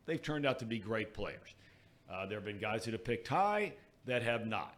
They've 0.06 0.22
turned 0.22 0.46
out 0.46 0.58
to 0.60 0.64
be 0.66 0.78
great 0.78 1.14
players. 1.14 1.54
Uh, 2.10 2.26
there 2.26 2.38
have 2.38 2.44
been 2.44 2.58
guys 2.58 2.84
that 2.84 2.92
have 2.92 3.04
picked 3.04 3.28
high 3.28 3.72
that 4.06 4.22
have 4.22 4.46
not. 4.46 4.74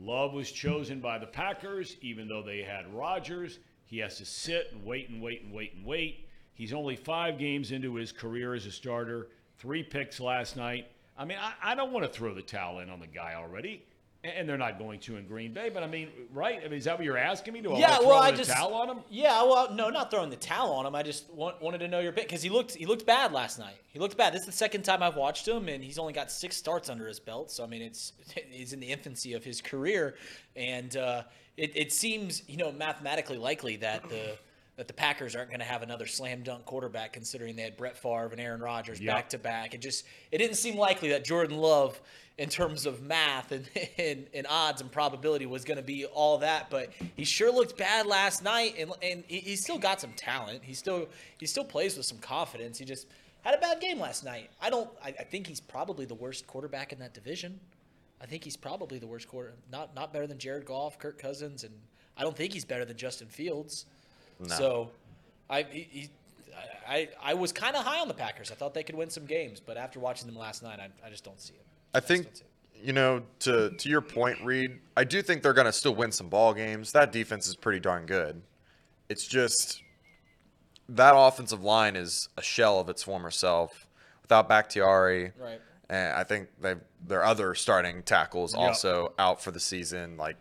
Love 0.00 0.32
was 0.32 0.50
chosen 0.50 1.00
by 1.00 1.18
the 1.18 1.26
Packers, 1.26 1.96
even 2.00 2.28
though 2.28 2.42
they 2.42 2.62
had 2.62 2.92
Rodgers. 2.92 3.58
He 3.84 3.98
has 3.98 4.16
to 4.18 4.24
sit 4.24 4.68
and 4.72 4.84
wait 4.84 5.08
and 5.10 5.20
wait 5.22 5.42
and 5.42 5.52
wait 5.52 5.74
and 5.74 5.84
wait. 5.84 6.26
He's 6.54 6.72
only 6.72 6.96
five 6.96 7.38
games 7.38 7.72
into 7.72 7.94
his 7.94 8.12
career 8.12 8.54
as 8.54 8.66
a 8.66 8.72
starter, 8.72 9.28
three 9.58 9.82
picks 9.82 10.20
last 10.20 10.56
night. 10.56 10.86
I 11.16 11.24
mean, 11.24 11.38
I, 11.40 11.72
I 11.72 11.74
don't 11.74 11.92
want 11.92 12.04
to 12.04 12.12
throw 12.12 12.34
the 12.34 12.42
towel 12.42 12.80
in 12.80 12.90
on 12.90 13.00
the 13.00 13.06
guy 13.06 13.34
already. 13.34 13.84
And 14.24 14.48
they're 14.48 14.56
not 14.56 14.78
going 14.78 15.00
to 15.00 15.16
in 15.16 15.26
Green 15.26 15.52
Bay, 15.52 15.68
but 15.68 15.82
I 15.82 15.88
mean, 15.88 16.08
right? 16.32 16.60
I 16.60 16.68
mean, 16.68 16.74
is 16.74 16.84
that 16.84 16.96
what 16.96 17.04
you're 17.04 17.18
asking 17.18 17.54
me? 17.54 17.60
Do 17.60 17.72
I 17.72 17.80
yeah, 17.80 17.98
well, 17.98 18.22
I 18.22 18.30
just 18.30 18.52
towel 18.52 18.72
on 18.74 18.88
him? 18.88 18.98
Yeah, 19.10 19.42
well, 19.42 19.74
no, 19.74 19.90
not 19.90 20.12
throwing 20.12 20.30
the 20.30 20.36
towel 20.36 20.70
on 20.70 20.86
him. 20.86 20.94
I 20.94 21.02
just 21.02 21.28
want, 21.34 21.60
wanted 21.60 21.78
to 21.78 21.88
know 21.88 21.98
your 21.98 22.12
pick 22.12 22.28
because 22.28 22.40
he 22.40 22.48
looked 22.48 22.76
he 22.76 22.86
looked 22.86 23.04
bad 23.04 23.32
last 23.32 23.58
night. 23.58 23.74
He 23.88 23.98
looked 23.98 24.16
bad. 24.16 24.32
This 24.32 24.42
is 24.42 24.46
the 24.46 24.52
second 24.52 24.82
time 24.82 25.02
I've 25.02 25.16
watched 25.16 25.48
him, 25.48 25.68
and 25.68 25.82
he's 25.82 25.98
only 25.98 26.12
got 26.12 26.30
six 26.30 26.56
starts 26.56 26.88
under 26.88 27.08
his 27.08 27.18
belt. 27.18 27.50
So 27.50 27.64
I 27.64 27.66
mean, 27.66 27.82
it's 27.82 28.12
he's 28.48 28.72
in 28.72 28.78
the 28.78 28.92
infancy 28.92 29.32
of 29.32 29.42
his 29.42 29.60
career, 29.60 30.14
and 30.54 30.96
uh, 30.96 31.22
it 31.56 31.72
it 31.74 31.92
seems 31.92 32.48
you 32.48 32.58
know 32.58 32.70
mathematically 32.70 33.38
likely 33.38 33.74
that 33.78 34.08
the 34.08 34.38
that 34.76 34.86
the 34.88 34.94
Packers 34.94 35.36
aren't 35.36 35.50
going 35.50 35.60
to 35.60 35.66
have 35.66 35.82
another 35.82 36.06
slam 36.06 36.42
dunk 36.42 36.64
quarterback, 36.64 37.12
considering 37.12 37.56
they 37.56 37.62
had 37.62 37.76
Brett 37.76 37.96
Favre 37.96 38.28
and 38.32 38.40
Aaron 38.40 38.60
Rodgers 38.60 39.00
Yep. 39.00 39.14
back 39.14 39.28
to 39.30 39.38
back. 39.38 39.74
It 39.74 39.80
just 39.82 40.04
it 40.30 40.38
didn't 40.38 40.56
seem 40.56 40.76
likely 40.76 41.10
that 41.10 41.24
Jordan 41.24 41.58
Love, 41.58 42.00
in 42.38 42.48
terms 42.48 42.86
of 42.86 43.02
math 43.02 43.52
and 43.52 43.68
and, 43.98 44.26
and 44.32 44.46
odds 44.48 44.80
and 44.80 44.90
probability, 44.90 45.44
was 45.46 45.64
going 45.64 45.76
to 45.76 45.82
be 45.82 46.06
all 46.06 46.38
that. 46.38 46.70
But 46.70 46.90
he 47.16 47.24
sure 47.24 47.52
looked 47.52 47.76
bad 47.76 48.06
last 48.06 48.42
night, 48.42 48.76
and 48.78 48.92
and 49.02 49.24
he, 49.26 49.38
he's 49.40 49.62
still 49.62 49.78
got 49.78 50.00
some 50.00 50.12
talent. 50.14 50.62
He 50.64 50.72
still 50.74 51.06
he 51.38 51.46
still 51.46 51.64
plays 51.64 51.96
with 51.96 52.06
some 52.06 52.18
confidence. 52.18 52.78
He 52.78 52.84
just 52.86 53.06
had 53.42 53.54
a 53.54 53.58
bad 53.58 53.80
game 53.80 53.98
last 54.00 54.24
night. 54.24 54.48
I 54.60 54.70
don't. 54.70 54.88
I, 55.04 55.08
I 55.08 55.24
think 55.24 55.46
he's 55.46 55.60
probably 55.60 56.06
the 56.06 56.14
worst 56.14 56.46
quarterback 56.46 56.92
in 56.94 56.98
that 57.00 57.12
division. 57.12 57.60
I 58.22 58.26
think 58.26 58.42
he's 58.44 58.56
probably 58.56 58.98
the 58.98 59.06
worst 59.06 59.28
quarter. 59.28 59.52
Not 59.70 59.94
not 59.94 60.14
better 60.14 60.26
than 60.26 60.38
Jared 60.38 60.64
Goff, 60.64 60.98
Kirk 60.98 61.18
Cousins, 61.18 61.62
and 61.62 61.74
I 62.16 62.22
don't 62.22 62.36
think 62.36 62.54
he's 62.54 62.64
better 62.64 62.86
than 62.86 62.96
Justin 62.96 63.28
Fields. 63.28 63.84
So, 64.48 64.90
I 65.50 65.62
he, 65.62 66.10
I 66.88 67.08
I 67.22 67.34
was 67.34 67.52
kind 67.52 67.76
of 67.76 67.84
high 67.84 68.00
on 68.00 68.08
the 68.08 68.14
Packers. 68.14 68.50
I 68.50 68.54
thought 68.54 68.74
they 68.74 68.82
could 68.82 68.94
win 68.96 69.10
some 69.10 69.26
games, 69.26 69.60
but 69.60 69.76
after 69.76 70.00
watching 70.00 70.26
them 70.26 70.36
last 70.36 70.62
night, 70.62 70.80
I, 70.80 70.88
I 71.06 71.10
just 71.10 71.24
don't 71.24 71.40
see 71.40 71.54
it. 71.54 71.64
I 71.94 71.98
just 71.98 72.08
think 72.08 72.24
don't 72.24 72.36
see 72.36 72.44
it. 72.80 72.86
you 72.86 72.92
know 72.92 73.22
to 73.40 73.70
to 73.70 73.88
your 73.88 74.00
point, 74.00 74.38
Reed. 74.44 74.78
I 74.96 75.04
do 75.04 75.22
think 75.22 75.42
they're 75.42 75.52
going 75.52 75.66
to 75.66 75.72
still 75.72 75.94
win 75.94 76.12
some 76.12 76.28
ball 76.28 76.54
games. 76.54 76.92
That 76.92 77.12
defense 77.12 77.46
is 77.48 77.56
pretty 77.56 77.80
darn 77.80 78.06
good. 78.06 78.42
It's 79.08 79.26
just 79.26 79.82
that 80.88 81.14
offensive 81.16 81.62
line 81.62 81.96
is 81.96 82.28
a 82.36 82.42
shell 82.42 82.80
of 82.80 82.88
its 82.88 83.02
former 83.02 83.30
self 83.30 83.86
without 84.22 84.48
Bakhtiari. 84.48 85.32
Right. 85.38 85.60
And 85.88 86.14
I 86.14 86.24
think 86.24 86.48
they 86.60 86.74
their 87.06 87.24
other 87.24 87.54
starting 87.54 88.02
tackles 88.02 88.54
Yep. 88.54 88.60
also 88.62 89.12
out 89.18 89.42
for 89.42 89.50
the 89.50 89.60
season. 89.60 90.16
Like 90.16 90.36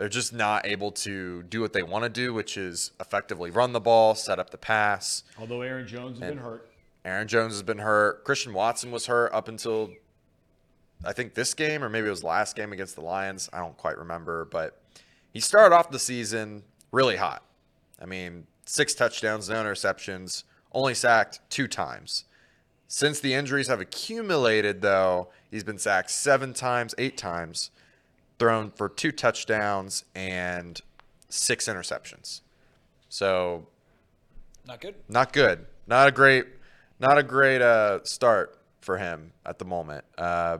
they're 0.00 0.08
just 0.08 0.32
not 0.32 0.64
able 0.64 0.90
to 0.90 1.42
do 1.42 1.60
what 1.60 1.74
they 1.74 1.82
want 1.82 2.04
to 2.04 2.08
do, 2.08 2.32
which 2.32 2.56
is 2.56 2.92
effectively 3.00 3.50
run 3.50 3.74
the 3.74 3.80
ball, 3.80 4.14
set 4.14 4.38
up 4.38 4.48
the 4.48 4.56
pass. 4.56 5.24
Although 5.38 5.60
Aaron 5.60 5.86
Jones 5.86 6.18
has 6.18 6.30
been 6.30 6.38
hurt. 6.38 6.72
Aaron 7.04 7.28
Jones 7.28 7.52
has 7.52 7.62
been 7.62 7.80
hurt. 7.80 8.24
Christian 8.24 8.54
Watson 8.54 8.92
was 8.92 9.04
hurt 9.04 9.30
up 9.34 9.46
until 9.46 9.90
I 11.04 11.12
think 11.12 11.34
this 11.34 11.52
game 11.52 11.84
or 11.84 11.90
maybe 11.90 12.06
it 12.06 12.10
was 12.10 12.24
last 12.24 12.56
game 12.56 12.72
against 12.72 12.94
the 12.94 13.02
Lions. 13.02 13.50
I 13.52 13.58
don't 13.58 13.76
quite 13.76 13.98
remember, 13.98 14.46
but 14.46 14.80
he 15.34 15.40
started 15.40 15.76
off 15.76 15.90
the 15.90 15.98
season 15.98 16.62
really 16.92 17.16
hot. 17.16 17.42
I 18.00 18.06
mean, 18.06 18.46
six 18.64 18.94
touchdowns, 18.94 19.50
no 19.50 19.56
interceptions, 19.56 20.44
only 20.72 20.94
sacked 20.94 21.40
two 21.50 21.68
times. 21.68 22.24
Since 22.88 23.20
the 23.20 23.34
injuries 23.34 23.68
have 23.68 23.82
accumulated, 23.82 24.80
though, 24.80 25.28
he's 25.50 25.62
been 25.62 25.78
sacked 25.78 26.10
seven 26.10 26.54
times, 26.54 26.94
eight 26.96 27.18
times, 27.18 27.70
thrown 28.40 28.70
for 28.70 28.88
two 28.88 29.12
touchdowns 29.12 30.04
and 30.14 30.80
six 31.28 31.68
interceptions. 31.68 32.40
So 33.10 33.66
Not 34.66 34.80
good. 34.80 34.94
not 35.08 35.32
good. 35.32 35.66
Not 35.86 36.08
a 36.08 36.10
great, 36.10 36.46
not 36.98 37.18
a 37.18 37.22
great 37.22 37.60
uh, 37.60 38.02
start 38.04 38.58
for 38.80 38.96
him 38.96 39.32
at 39.44 39.58
the 39.58 39.64
moment. 39.66 40.04
Uh, 40.16 40.58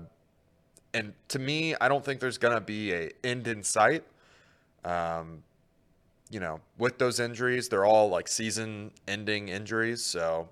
and 0.92 1.14
to 1.28 1.38
me, 1.38 1.74
I 1.80 1.88
don't 1.88 2.04
think 2.04 2.20
there's 2.20 2.36
gonna 2.36 2.60
be 2.60 2.92
a 2.92 3.10
end 3.24 3.48
in 3.48 3.62
sight. 3.62 4.04
Um, 4.84 5.42
you 6.30 6.38
know, 6.38 6.60
with 6.76 6.98
those 6.98 7.18
injuries, 7.18 7.68
they're 7.70 7.86
all 7.86 8.10
like 8.10 8.28
season-ending 8.28 9.48
injuries, 9.48 10.04
so 10.04 10.48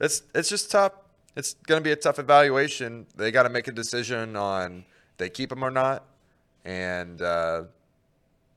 it's 0.00 0.22
it's 0.34 0.48
just 0.48 0.70
tough. 0.70 0.92
It's 1.36 1.54
gonna 1.66 1.80
be 1.80 1.90
a 1.90 1.96
tough 1.96 2.18
evaluation. 2.20 3.06
They 3.16 3.32
got 3.32 3.42
to 3.42 3.48
make 3.48 3.66
a 3.66 3.72
decision 3.72 4.36
on 4.36 4.84
they 5.18 5.28
keep 5.28 5.50
him 5.52 5.62
or 5.62 5.70
not, 5.70 6.04
and 6.64 7.20
uh, 7.22 7.64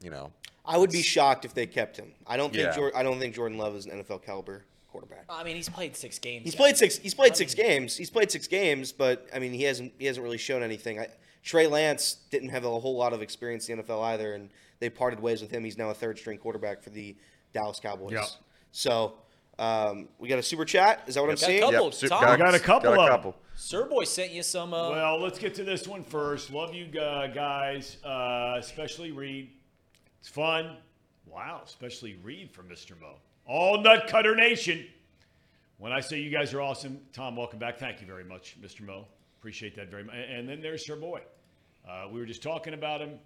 you 0.02 0.10
know, 0.10 0.32
I 0.66 0.78
would 0.78 0.92
be 0.92 1.02
shocked 1.02 1.46
if 1.46 1.54
they 1.54 1.66
kept 1.66 1.98
him. 1.98 2.12
I 2.28 2.38
don't 2.38 2.52
think 2.54 2.66
Yeah. 2.66 2.76
Jor- 2.76 2.96
I 2.98 3.04
don't 3.04 3.20
think 3.20 3.36
Jordan 3.36 3.58
Love 3.58 3.76
is 3.76 3.86
an 3.86 4.04
NFL 4.04 4.24
caliber 4.24 4.66
quarterback. 4.92 5.26
I 5.30 5.44
mean, 5.44 5.56
he's 5.56 5.70
played 5.70 5.96
six 5.96 6.20
games. 6.20 6.44
He's 6.44 6.54
guys. 6.54 6.60
played 6.60 6.78
six. 6.78 6.98
He's 6.98 7.14
played 7.14 7.32
I 7.34 7.36
six 7.36 7.58
mean- 7.58 7.68
games. 7.68 7.98
He's 7.98 8.10
played 8.10 8.32
six 8.32 8.48
games, 8.48 8.92
but 8.92 9.28
I 9.34 9.40
mean, 9.40 9.54
he 9.54 9.64
hasn't. 9.64 9.94
He 9.98 10.06
hasn't 10.06 10.24
really 10.24 10.38
shown 10.38 10.64
anything. 10.64 11.00
I, 11.00 11.08
Trey 11.44 11.68
Lance 11.68 12.18
didn't 12.32 12.50
have 12.50 12.64
a 12.64 12.80
whole 12.80 12.96
lot 12.96 13.12
of 13.12 13.22
experience 13.22 13.68
in 13.68 13.78
the 13.78 13.84
NFL 13.84 14.02
either, 14.06 14.34
and 14.34 14.50
they 14.80 14.90
parted 14.90 15.20
ways 15.20 15.42
with 15.42 15.52
him. 15.52 15.64
He's 15.64 15.78
now 15.78 15.90
a 15.90 15.94
third 15.94 16.18
string 16.18 16.38
quarterback 16.38 16.82
for 16.82 16.90
the 16.90 17.16
Dallas 17.54 17.80
Cowboys. 17.82 18.14
Yeah. 18.14 18.24
So, 18.72 19.16
Um, 19.60 20.08
we 20.18 20.28
got 20.28 20.40
a 20.40 20.44
super 20.44 20.66
chat. 20.66 21.04
Is 21.08 21.16
that 21.16 21.22
what 21.22 21.30
I'm 21.30 21.36
Got 21.36 21.44
a 21.44 21.46
seeing? 21.46 21.62
couple. 21.72 21.92
su- 21.92 22.08
Tom? 22.08 22.24
I 22.24 22.38
got 22.38 22.56
a 22.56 22.60
couple 22.60 22.90
got 22.90 22.98
a 23.00 23.02
of 23.02 23.08
'em. 23.10 23.16
couple. 23.16 23.36
Sir 23.56 23.86
Boy 23.88 24.04
sent 24.04 24.32
you 24.32 24.42
some. 24.42 24.74
Uh, 24.74 24.90
Well, 24.90 25.20
let's 25.20 25.38
get 25.38 25.54
to 25.56 25.64
this 25.64 25.88
one 25.88 26.04
first. 26.04 26.52
Love 26.52 26.74
you 26.74 26.86
uh, 27.00 27.28
guys, 27.28 27.98
uh, 28.04 28.56
especially 28.58 29.12
Reed. 29.12 29.52
It's 30.20 30.30
fun. 30.30 30.78
Wow, 31.28 31.62
especially 31.66 32.16
Reed 32.24 32.52
from 32.52 32.68
Mr. 32.68 33.00
Mo. 33.00 33.16
All 33.46 33.80
Nut 33.82 34.08
Cutter 34.08 34.36
Nation. 34.36 34.86
When 35.78 35.92
I 35.92 36.00
say 36.00 36.20
you 36.20 36.30
guys 36.32 36.54
are 36.54 36.62
awesome, 36.62 37.00
Tom, 37.12 37.36
welcome 37.36 37.60
back. 37.60 37.78
Thank 37.78 38.02
you 38.02 38.08
very 38.08 38.24
much, 38.24 38.56
Mr. 38.62 38.82
Mo. 38.82 39.06
Appreciate 39.40 39.76
that 39.76 39.90
very 39.90 40.04
much. 40.04 40.16
And 40.16 40.48
then 40.48 40.62
there's 40.62 40.86
Sir 40.86 40.96
Boy. 40.96 41.22
Uh, 41.88 42.08
we 42.12 42.20
were 42.20 42.26
just 42.26 42.42
talking 42.42 42.74
about 42.74 43.02
him. 43.02 43.20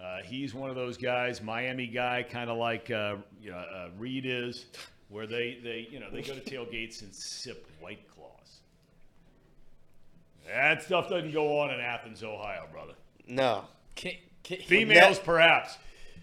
Uh, 0.00 0.18
he's 0.22 0.52
one 0.54 0.68
of 0.68 0.76
those 0.76 0.96
guys, 0.98 1.40
Miami 1.42 1.86
guy, 1.86 2.22
kind 2.22 2.50
of 2.50 2.58
like 2.58 2.90
uh, 2.90 3.16
you 3.40 3.50
know, 3.50 3.56
uh, 3.56 3.88
Reed 3.98 4.26
is, 4.26 4.66
where 5.08 5.26
they, 5.26 5.58
they 5.62 5.88
you 5.90 6.00
know 6.00 6.06
they 6.12 6.22
go 6.22 6.34
to 6.34 6.40
tailgates 6.40 7.02
and 7.02 7.14
sip 7.14 7.66
White 7.80 8.08
Claws. 8.14 8.60
That 10.46 10.82
stuff 10.82 11.08
doesn't 11.08 11.32
go 11.32 11.60
on 11.60 11.70
in 11.70 11.80
Athens, 11.80 12.22
Ohio, 12.22 12.66
brother. 12.70 12.94
No. 13.26 13.64
can, 13.96 14.12
can, 14.44 14.58
Females, 14.58 15.18
perhaps, 15.18 15.76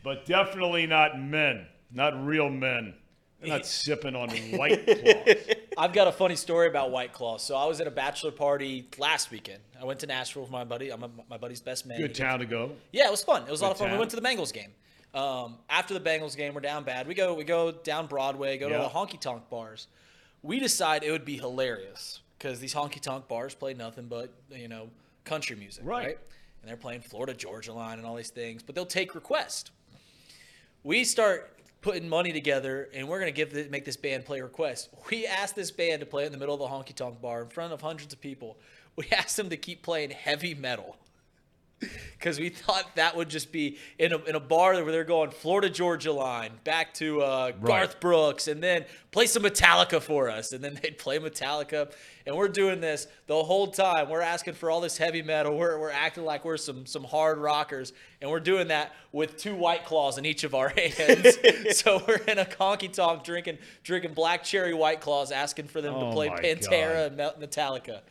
but 0.04 0.26
definitely 0.26 0.86
not 0.88 1.19
men. 1.19 1.67
Not 1.91 2.26
real 2.26 2.50
men. 2.50 2.96
They're 3.41 3.50
not 3.50 3.65
sipping 3.65 4.15
on 4.15 4.30
White 4.30 4.86
Claws. 4.86 5.38
I've 5.78 5.93
got 5.93 6.08
a 6.08 6.12
funny 6.12 6.36
story 6.36 6.67
about 6.67 6.91
White 6.91 7.13
Claw. 7.13 7.38
So 7.38 7.56
I 7.56 7.65
was 7.65 7.82
at 7.82 7.88
a 7.88 7.91
bachelor 7.91 8.32
party 8.32 8.88
last 8.98 9.32
weekend. 9.32 9.60
I 9.80 9.86
went 9.86 10.00
to 10.02 10.08
Nashville 10.08 10.43
with 10.43 10.52
my 10.52 10.63
buddy. 10.63 10.91
I'm 10.91 11.04
a, 11.04 11.10
my 11.30 11.38
buddy's 11.38 11.62
best 11.62 11.86
man. 11.86 11.98
Good 11.98 12.15
town 12.15 12.39
to 12.39 12.46
go. 12.46 12.72
Yeah, 12.91 13.08
it 13.08 13.12
was 13.12 13.24
fun. 13.24 13.43
It 13.43 13.52
was 13.52 13.62
a 13.62 13.63
lot 13.63 13.72
of 13.72 13.78
Good 13.78 13.86
fun. 13.86 13.91
We 13.93 13.98
went 13.98 14.12
to 14.12 14.15
the 14.15 14.22
Bengals 14.22 14.54
game. 14.54 14.72
Um, 15.13 15.58
after 15.69 15.93
the 15.93 15.99
Bengals 15.99 16.36
game, 16.36 16.54
we're 16.54 16.62
down 16.62 16.84
bad. 16.84 17.08
We 17.08 17.13
go 17.13 17.34
we 17.36 17.43
go 17.43 17.71
down 17.71 18.08
Broadway, 18.08 18.58
go 18.58 18.67
Yeah. 18.67 18.78
to 18.78 18.84
the 18.84 18.89
honky 18.89 19.19
tonk 19.19 19.49
bars. 19.49 19.88
We 20.41 20.60
decide 20.60 21.04
it 21.04 21.12
would 21.12 21.26
be 21.26 21.38
hilarious 21.38 22.21
because 22.38 22.60
these 22.60 22.73
honky 22.73 22.99
tonk 22.99 23.28
bars 23.28 23.54
play 23.56 23.73
nothing 23.73 24.08
but 24.08 24.34
you 24.49 24.67
know 24.67 24.89
country 25.23 25.56
music, 25.56 25.84
Right. 25.86 26.06
right? 26.08 26.17
And 26.62 26.69
they're 26.69 26.78
playing 26.78 27.02
Florida 27.02 27.34
Georgia 27.34 27.73
Line 27.73 27.97
and 27.97 28.08
all 28.08 28.15
these 28.15 28.30
things, 28.32 28.63
but 28.63 28.73
they'll 28.76 28.86
take 28.86 29.13
requests. 29.15 29.69
We 30.84 31.04
start 31.04 31.60
putting 31.82 32.08
money 32.10 32.32
together, 32.32 32.89
and 32.93 33.08
we're 33.08 33.19
gonna 33.19 33.32
give 33.32 33.54
the, 33.54 33.67
make 33.69 33.86
this 33.86 33.97
band 33.97 34.26
play 34.26 34.41
requests. 34.41 34.89
We 35.12 35.28
asked 35.28 35.56
this 35.56 35.69
band 35.71 35.99
to 35.99 36.06
play 36.06 36.26
in 36.26 36.32
the 36.32 36.38
middle 36.38 36.56
of 36.56 36.60
the 36.60 36.67
honky 36.67 36.95
tonk 36.95 37.21
bar 37.21 37.43
in 37.43 37.49
front 37.49 37.71
of 37.73 37.82
hundreds 37.82 38.13
of 38.13 38.19
people. 38.21 38.58
We 38.95 39.06
asked 39.12 39.38
them 39.38 39.49
to 39.49 39.58
keep 39.58 39.84
playing 39.84 40.10
heavy 40.12 40.56
metal 40.56 40.97
because 42.17 42.39
we 42.39 42.50
thought 42.50 42.96
that 42.96 43.15
would 43.15 43.30
just 43.30 43.52
be 43.52 43.78
in 44.00 44.13
a, 44.13 44.17
in 44.24 44.36
a 44.36 44.39
bar 44.39 44.74
where 44.74 44.91
they're 44.91 45.04
going 45.04 45.32
Florida 45.32 45.69
Georgia 45.69 46.12
line 46.12 46.52
back 46.63 46.93
to 46.96 47.22
uh, 47.22 47.52
Garth 47.52 48.00
Brooks 48.00 48.48
and 48.48 48.63
then 48.63 48.86
play 49.12 49.26
some 49.26 49.43
Metallica 49.43 50.02
for 50.02 50.30
us 50.30 50.54
and 50.54 50.63
then 50.63 50.80
they'd 50.82 50.98
play 50.98 51.19
Metallica. 51.19 51.91
And 52.26 52.36
we're 52.36 52.48
doing 52.48 52.80
this 52.80 53.08
the 53.28 53.43
whole 53.43 53.67
time. 53.67 54.10
We're 54.10 54.22
asking 54.22 54.54
for 54.54 54.72
all 54.72 54.80
this 54.80 54.98
heavy 54.98 55.22
metal. 55.22 55.58
We're, 55.58 55.78
we're 55.78 55.91
acting 55.91 56.24
like 56.24 56.46
we're 56.46 56.58
some 56.58 56.86
some 56.86 57.04
hard 57.04 57.38
rockers 57.38 57.91
and 58.22 58.32
we're 58.32 58.39
doing 58.39 58.69
that 58.69 58.93
with 59.12 59.38
two 59.38 59.56
white 59.56 59.84
claws 59.86 60.17
in 60.17 60.26
each 60.26 60.43
of 60.46 60.56
our 60.56 60.69
hands. 60.98 61.38
So 61.78 62.02
we're 62.08 62.22
in 62.28 62.39
a 62.39 62.46
conky 62.46 62.88
tonk 62.88 63.24
drinking 63.24 63.58
drinking 63.84 64.13
black 64.13 64.43
cherry 64.43 64.74
white 64.74 65.02
claws 65.02 65.32
asking 65.32 65.67
for 65.67 65.82
them 65.82 65.93
Oh 65.96 66.08
to 66.08 66.12
play 66.13 66.30
Pantera 66.30 67.08
and 67.08 67.17
Metallica 67.17 68.02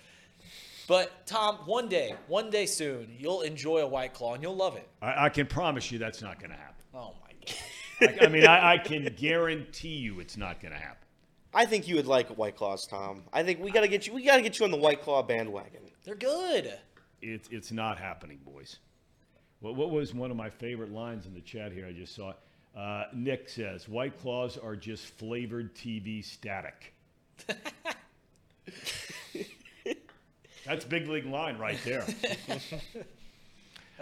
but 0.92 1.26
Tom, 1.26 1.57
one 1.64 1.88
day, 1.88 2.14
one 2.26 2.50
day 2.50 2.66
soon, 2.66 3.11
you'll 3.18 3.40
enjoy 3.40 3.78
a 3.78 3.87
white 3.87 4.12
claw 4.12 4.35
and 4.35 4.42
you'll 4.42 4.55
love 4.55 4.76
it. 4.76 4.87
I, 5.00 5.24
I 5.24 5.28
can 5.31 5.46
promise 5.46 5.90
you 5.90 5.98
that's 5.98 6.20
not 6.20 6.38
going 6.38 6.50
to 6.50 6.57
happen. 6.57 6.85
Oh 6.92 7.14
my 7.22 8.09
god! 8.11 8.20
I, 8.20 8.26
I 8.26 8.28
mean, 8.28 8.46
I, 8.46 8.74
I 8.74 8.76
can 8.76 9.09
guarantee 9.16 9.94
you 9.94 10.20
it's 10.20 10.37
not 10.37 10.61
going 10.61 10.74
to 10.74 10.78
happen. 10.78 11.07
I 11.55 11.64
think 11.64 11.88
you 11.88 11.96
would 11.96 12.07
like 12.07 12.28
White 12.37 12.57
Claws, 12.57 12.87
Tom. 12.87 13.22
I 13.33 13.42
think 13.42 13.61
we 13.61 13.70
gotta 13.70 13.88
get 13.88 14.07
you. 14.07 14.12
We 14.12 14.22
gotta 14.22 14.42
get 14.42 14.59
you 14.59 14.66
on 14.66 14.70
the 14.70 14.76
White 14.76 15.00
Claw 15.00 15.22
bandwagon. 15.22 15.81
They're 16.05 16.14
good. 16.14 16.78
It's 17.22 17.48
it's 17.50 17.72
not 17.72 17.98
happening, 17.98 18.40
boys. 18.44 18.76
What, 19.61 19.76
what 19.76 19.90
was 19.90 20.12
one 20.12 20.31
of 20.31 20.37
my 20.37 20.50
favorite 20.50 20.92
lines 20.92 21.24
in 21.24 21.33
the 21.33 21.40
chat 21.40 21.72
here? 21.72 21.87
I 21.87 21.92
just 21.92 22.14
saw. 22.14 22.35
Uh, 22.76 23.05
Nick 23.14 23.48
says, 23.48 23.88
"White 23.88 24.20
claws 24.20 24.59
are 24.59 24.76
just 24.76 25.07
flavored 25.07 25.74
TV 25.74 26.22
static." 26.22 26.92
That's 30.66 30.85
big 30.85 31.09
league 31.09 31.27
line 31.27 31.59
right 31.59 31.79
there. 31.85 32.07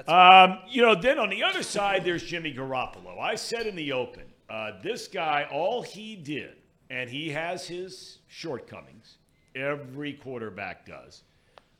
um, 0.07 0.59
you 0.68 0.83
know, 0.83 0.94
then 0.94 1.18
on 1.18 1.31
the 1.31 1.42
other 1.42 1.62
side, 1.62 2.05
there's 2.05 2.23
Jimmy 2.23 2.53
Garoppolo. 2.53 3.18
I 3.18 3.35
said 3.35 3.66
in 3.66 3.77
the 3.77 3.92
open, 3.92 4.25
uh, 4.49 4.73
this 4.83 5.09
guy, 5.09 5.46
all 5.51 5.83
he 5.83 6.16
did, 6.16 6.57
and 6.90 7.09
he 7.09 7.31
has 7.31 7.66
his 7.66 8.18
shortcomings. 8.27 9.16
Every 9.55 10.12
quarterback 10.12 10.87
does. 10.87 11.23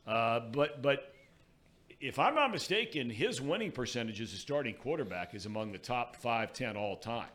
Uh, 0.07 0.41
but 0.51 0.81
but 0.81 1.13
if 1.99 2.17
I'm 2.17 2.33
not 2.33 2.51
mistaken, 2.51 3.09
his 3.09 3.39
winning 3.39 3.71
percentage 3.71 4.19
as 4.19 4.33
a 4.33 4.37
starting 4.37 4.73
quarterback 4.73 5.35
is 5.35 5.45
among 5.45 5.71
the 5.71 5.77
top 5.77 6.15
5, 6.15 6.51
10 6.51 6.75
all 6.75 6.97
time. 6.97 7.29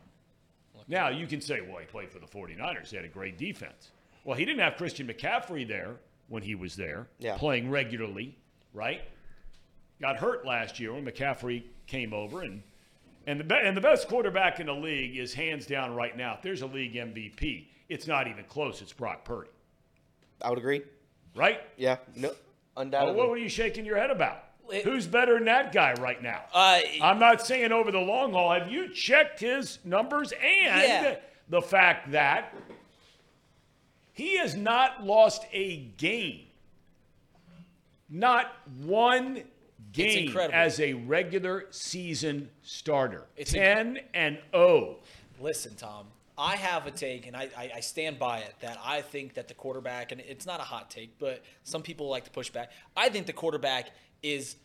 Now, 0.88 1.08
you 1.08 1.26
can 1.26 1.40
say, 1.40 1.60
well, 1.60 1.78
he 1.78 1.86
played 1.86 2.10
for 2.10 2.18
the 2.18 2.26
49ers. 2.26 2.90
They 2.90 2.96
had 2.96 3.06
a 3.06 3.08
great 3.08 3.38
defense. 3.38 3.90
Well, 4.24 4.36
he 4.36 4.44
didn't 4.44 4.60
have 4.60 4.76
Christian 4.76 5.06
McCaffrey 5.06 5.66
there 5.66 5.96
when 6.28 6.42
he 6.42 6.54
was 6.54 6.76
there, 6.76 7.06
Yeah. 7.18 7.36
playing 7.36 7.70
regularly, 7.70 8.36
right? 8.72 9.00
Got 10.00 10.16
hurt 10.16 10.44
last 10.44 10.78
year 10.80 10.92
when 10.92 11.04
McCaffrey 11.04 11.62
came 11.86 12.12
over. 12.12 12.42
And, 12.42 12.62
and, 13.26 13.40
the, 13.40 13.44
be- 13.44 13.54
and 13.62 13.76
the 13.76 13.80
best 13.80 14.08
quarterback 14.08 14.60
in 14.60 14.66
the 14.66 14.74
league 14.74 15.16
is 15.16 15.32
hands 15.34 15.66
down 15.66 15.94
right 15.94 16.16
now. 16.16 16.34
If 16.34 16.42
there's 16.42 16.62
a 16.62 16.66
league 16.66 16.94
MVP, 16.94 17.66
it's 17.88 18.06
not 18.06 18.26
even 18.28 18.44
close. 18.44 18.82
It's 18.82 18.92
Brock 18.92 19.24
Purdy, 19.24 19.50
I 20.42 20.50
would 20.50 20.58
agree. 20.58 20.82
right? 21.34 21.60
Yeah. 21.76 21.96
No. 22.14 22.28
Well, 22.28 22.36
Undoubtedly. 22.84 23.16
what 23.18 23.30
were 23.30 23.38
you 23.38 23.48
shaking 23.48 23.84
your 23.86 23.96
head 23.96 24.10
about? 24.10 24.42
It- 24.70 24.84
Who's 24.84 25.06
better 25.06 25.34
than 25.34 25.44
that 25.44 25.72
guy 25.72 25.94
right 25.94 26.20
now? 26.22 26.42
Uh, 26.52 26.80
I'm 27.00 27.18
not 27.20 27.40
saying 27.46 27.70
over 27.72 27.90
the 27.92 28.00
long 28.00 28.32
haul. 28.32 28.52
Have 28.52 28.70
you 28.70 28.88
checked 28.92 29.38
his 29.40 29.78
numbers 29.84 30.32
and 30.32 30.42
Yeah. 30.82 31.16
the 31.48 31.62
fact 31.62 32.10
that 32.10 32.52
he 34.16 34.38
has 34.38 34.56
not 34.56 35.04
lost 35.04 35.44
a 35.52 35.76
game, 35.98 36.46
not 38.08 38.50
one 38.82 39.42
game 39.92 40.34
as 40.54 40.80
a 40.80 40.94
regular 40.94 41.66
season 41.70 42.48
starter. 42.62 43.26
It's 43.36 43.52
10 43.52 43.98
and 44.14 44.38
oh. 44.54 44.78
0. 44.78 44.96
listen, 45.38 45.74
Tom. 45.76 46.06
I 46.38 46.56
have 46.56 46.86
a 46.86 46.90
take, 46.90 47.26
and 47.26 47.36
I, 47.36 47.50
I, 47.56 47.70
I 47.76 47.80
stand 47.80 48.18
by 48.18 48.38
it, 48.38 48.54
that 48.60 48.78
I 48.82 49.02
think 49.02 49.34
that 49.34 49.48
the 49.48 49.54
quarterback, 49.54 50.12
and 50.12 50.20
it's 50.22 50.46
not 50.46 50.60
a 50.60 50.64
hot 50.64 50.90
take, 50.90 51.18
but 51.18 51.42
some 51.64 51.82
people 51.82 52.08
like 52.08 52.24
to 52.24 52.30
push 52.30 52.48
back. 52.48 52.72
I 52.96 53.10
think 53.10 53.26
the 53.26 53.34
quarterback 53.34 53.90
is 54.22 54.56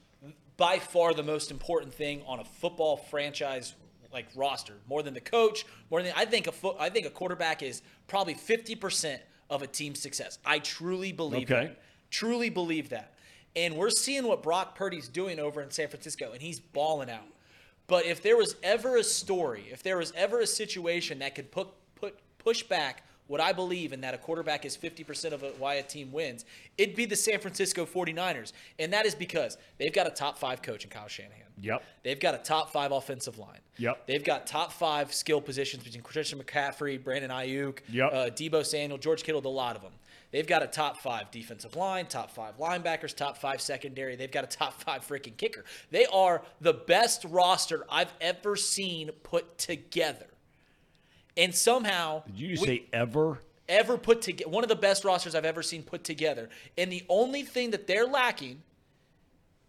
by 0.56 0.80
far 0.80 1.14
the 1.14 1.24
most 1.24 1.52
important 1.52 1.94
thing 1.94 2.24
on 2.26 2.40
a 2.40 2.46
football 2.46 2.96
franchise 2.96 3.74
like 4.14 4.28
roster, 4.34 4.76
more 4.88 5.04
than 5.04 5.14
the 5.14 5.22
coach, 5.22 5.66
more 5.90 6.02
than 6.02 6.14
I 6.16 6.24
think 6.24 6.48
a 6.48 6.54
foot. 6.54 6.78
I 6.80 6.90
think 6.90 7.06
a 7.06 7.10
quarterback 7.10 7.62
is 7.64 7.82
probably 8.08 8.34
fifty 8.34 8.76
percent 8.76 9.22
of 9.52 9.62
a 9.62 9.68
team's 9.68 10.00
success. 10.00 10.40
I 10.44 10.58
truly 10.60 11.12
believe 11.12 11.52
Okay. 11.52 11.68
that. 11.68 11.82
Truly 12.10 12.50
believe 12.50 12.90
that. 12.90 13.14
And 13.56 13.76
we're 13.76 13.90
seeing 13.90 14.26
what 14.26 14.42
Brock 14.42 14.76
Purdy's 14.76 15.10
doing 15.10 15.38
over 15.38 15.62
in 15.62 15.70
San 15.70 15.90
Francisco, 15.90 16.32
and 16.32 16.42
he's 16.42 16.60
balling 16.60 17.10
out. 17.10 17.28
But 17.88 18.06
if 18.06 18.24
there 18.24 18.38
was 18.38 18.56
ever 18.64 18.96
a 18.96 19.04
story, 19.04 19.66
if 19.70 19.84
there 19.84 19.98
was 19.98 20.14
ever 20.16 20.40
a 20.40 20.48
situation 20.48 21.20
that 21.20 21.36
could 21.36 21.52
put 21.52 21.68
put 21.96 22.18
push 22.40 22.64
back 22.64 23.04
what 23.32 23.40
I 23.40 23.54
believe 23.54 23.94
in 23.94 24.02
that 24.02 24.14
a 24.14 24.18
quarterback 24.18 24.66
is 24.66 24.76
50% 24.76 25.32
of 25.32 25.42
why 25.58 25.76
a 25.76 25.84
team 25.84 26.12
wins, 26.12 26.44
it'd 26.78 26.98
be 26.98 27.06
the 27.06 27.16
San 27.16 27.40
Francisco 27.40 27.86
49ers. 27.86 28.52
And 28.78 28.92
that 28.92 29.06
is 29.06 29.16
because 29.16 29.58
they've 29.78 29.94
got 29.94 30.06
a 30.06 30.10
top 30.10 30.38
5 30.38 30.62
coach 30.62 30.84
in 30.84 30.90
Kyle 30.90 31.08
Shanahan. 31.08 31.38
Yep. 31.62 31.82
They've 32.04 32.20
got 32.20 32.36
a 32.36 32.40
top 32.40 32.74
5 32.74 32.92
offensive 32.92 33.40
line. 33.40 33.60
Yep. 33.78 34.06
They've 34.06 34.24
got 34.24 34.48
top 34.48 34.74
5 34.74 35.14
skill 35.14 35.40
positions 35.40 35.86
between 35.86 36.04
Christian 36.04 36.40
McCaffrey, 36.40 37.02
Brandon 37.02 37.32
Aiyuk, 37.32 37.80
Yep. 37.90 38.10
uh, 38.12 38.16
Deebo 38.32 38.66
Samuel, 38.66 38.98
George 38.98 39.24
Kittle, 39.24 39.42
a 39.46 39.48
lot 39.48 39.78
of 39.78 39.82
them. 39.82 39.94
They've 40.32 40.48
got 40.48 40.62
a 40.62 40.68
top 40.68 40.98
five 40.98 41.30
defensive 41.32 41.76
line, 41.76 42.06
top 42.08 42.32
five 42.32 42.58
linebackers, 42.58 43.16
top 43.16 43.38
five 43.38 43.62
secondary. 43.62 44.16
They've 44.16 44.32
got 44.32 44.44
a 44.44 44.48
top 44.48 44.74
five 44.82 45.06
freaking 45.08 45.36
kicker. 45.38 45.64
They 45.90 46.06
are 46.06 46.42
the 46.62 46.74
best 46.74 47.26
roster 47.26 47.86
I've 47.90 48.14
ever 48.22 48.56
seen 48.56 49.12
put 49.24 49.58
together. 49.58 50.28
And 51.38 51.54
somehow, 51.56 52.24
Did 52.26 52.40
you 52.40 52.50
we- 52.62 52.68
say 52.68 52.84
ever? 52.94 53.40
ever 53.70 53.98
put 53.98 54.22
together, 54.22 54.50
one 54.50 54.64
of 54.64 54.70
the 54.70 54.76
best 54.76 55.06
rosters 55.06 55.34
I've 55.34 55.46
ever 55.46 55.64
seen 55.64 55.82
put 55.82 56.04
together. 56.04 56.50
And 56.78 56.92
the 56.92 57.06
only 57.08 57.44
thing 57.44 57.72
that 57.72 57.88
they're 57.88 58.06
lacking 58.06 58.62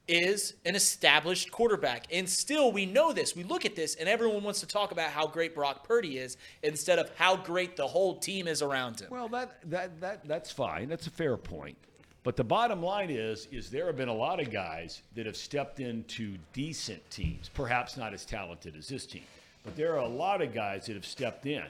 is 0.08 0.54
an 0.64 0.74
established 0.74 1.52
quarterback. 1.52 2.06
And 2.12 2.28
still, 2.28 2.72
we 2.72 2.84
know 2.84 3.12
this. 3.12 3.36
We 3.36 3.44
look 3.44 3.64
at 3.64 3.76
this, 3.76 3.94
and 3.94 4.08
everyone 4.08 4.42
wants 4.42 4.58
to 4.60 4.66
talk 4.66 4.90
about 4.90 5.10
how 5.10 5.28
great 5.28 5.54
Brock 5.54 5.86
Purdy 5.86 6.18
is 6.18 6.36
instead 6.64 6.98
of 6.98 7.10
how 7.16 7.36
great 7.36 7.76
the 7.76 7.86
whole 7.86 8.16
team 8.16 8.48
is 8.48 8.60
around 8.60 9.00
him. 9.00 9.08
Well, 9.10 9.28
that, 9.28 9.58
that, 9.70 10.00
that, 10.00 10.26
that's 10.26 10.50
fine. 10.50 10.88
That's 10.88 11.06
a 11.06 11.10
fair 11.10 11.36
point. 11.36 11.76
But 12.24 12.36
the 12.36 12.44
bottom 12.44 12.82
line 12.82 13.10
is, 13.10 13.46
is 13.50 13.70
there 13.70 13.86
have 13.86 13.96
been 13.96 14.08
a 14.08 14.14
lot 14.14 14.40
of 14.40 14.50
guys 14.50 15.02
that 15.14 15.26
have 15.26 15.36
stepped 15.36 15.80
into 15.80 16.36
decent 16.52 17.08
teams, 17.10 17.48
perhaps 17.48 17.96
not 17.96 18.12
as 18.12 18.24
talented 18.24 18.76
as 18.76 18.88
this 18.88 19.06
team, 19.06 19.24
but 19.64 19.76
there 19.76 19.92
are 19.94 19.98
a 20.00 20.08
lot 20.08 20.42
of 20.42 20.52
guys 20.54 20.86
that 20.86 20.94
have 20.94 21.06
stepped 21.06 21.46
in 21.46 21.64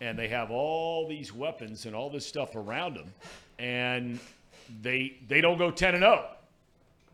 and 0.00 0.18
they 0.18 0.28
have 0.28 0.50
all 0.50 1.08
these 1.08 1.32
weapons 1.32 1.86
and 1.86 1.94
all 1.94 2.08
this 2.10 2.24
stuff 2.26 2.54
around 2.56 2.94
them, 2.94 3.12
and 3.58 4.20
they 4.82 5.16
they 5.28 5.40
don't 5.40 5.58
go 5.58 5.70
ten 5.70 5.94
and 5.94 6.02
zero. 6.02 6.24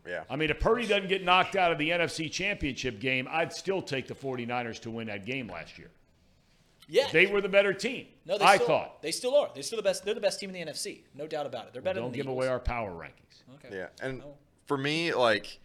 Yeah. 0.07 0.23
I 0.29 0.35
mean, 0.35 0.51
if 0.51 0.59
Purdy 0.59 0.85
doesn't 0.85 1.09
get 1.09 1.23
knocked 1.23 1.55
out 1.55 1.71
of 1.71 1.79
the 1.79 1.89
NFC 1.89 2.31
Championship 2.31 2.99
game, 2.99 3.27
I'd 3.31 3.51
still 3.51 3.81
take 3.81 4.07
the 4.07 4.13
49ers 4.13 4.79
to 4.81 4.91
win 4.91 5.07
that 5.07 5.25
game 5.25 5.47
last 5.49 5.79
year. 5.79 5.89
Yeah. 6.87 7.07
They 7.11 7.25
were 7.25 7.41
the 7.41 7.49
better 7.49 7.73
team. 7.73 8.05
no, 8.27 8.37
they 8.37 8.45
I 8.45 8.57
still, 8.57 8.67
thought. 8.67 9.01
they 9.01 9.09
still 9.09 9.35
are. 9.35 9.49
They're 9.55 9.63
still 9.63 9.77
the 9.77 9.81
best. 9.81 10.05
They're 10.05 10.13
the 10.13 10.21
best 10.21 10.39
team 10.39 10.53
in 10.53 10.63
the 10.67 10.71
NFC. 10.71 10.99
No 11.15 11.25
doubt 11.25 11.47
about 11.47 11.65
it. 11.65 11.73
They're 11.73 11.81
better 11.81 12.01
Don't 12.01 12.11
than 12.11 12.17
give 12.17 12.25
the 12.27 12.31
away 12.33 12.47
our 12.47 12.59
power 12.59 12.91
rankings. 12.91 13.41
Okay. 13.65 13.75
Yeah, 13.75 13.87
and 13.99 14.21
Oh. 14.21 14.35
for 14.67 14.77
me, 14.77 15.11
like 15.11 15.57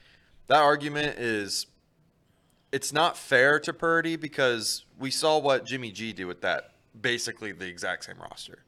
that 0.46 0.60
argument 0.62 1.18
is, 1.18 1.66
it's 2.72 2.92
not 2.92 3.16
fair 3.16 3.58
to 3.60 3.72
Purdy 3.72 4.16
because 4.16 4.84
we 4.98 5.10
saw 5.10 5.38
what 5.38 5.64
Jimmy 5.64 5.90
G 5.90 6.12
did 6.12 6.24
with 6.26 6.40
that, 6.42 6.74
basically 7.00 7.52
the 7.52 7.66
exact 7.66 8.04
same 8.04 8.18
roster. 8.20 8.64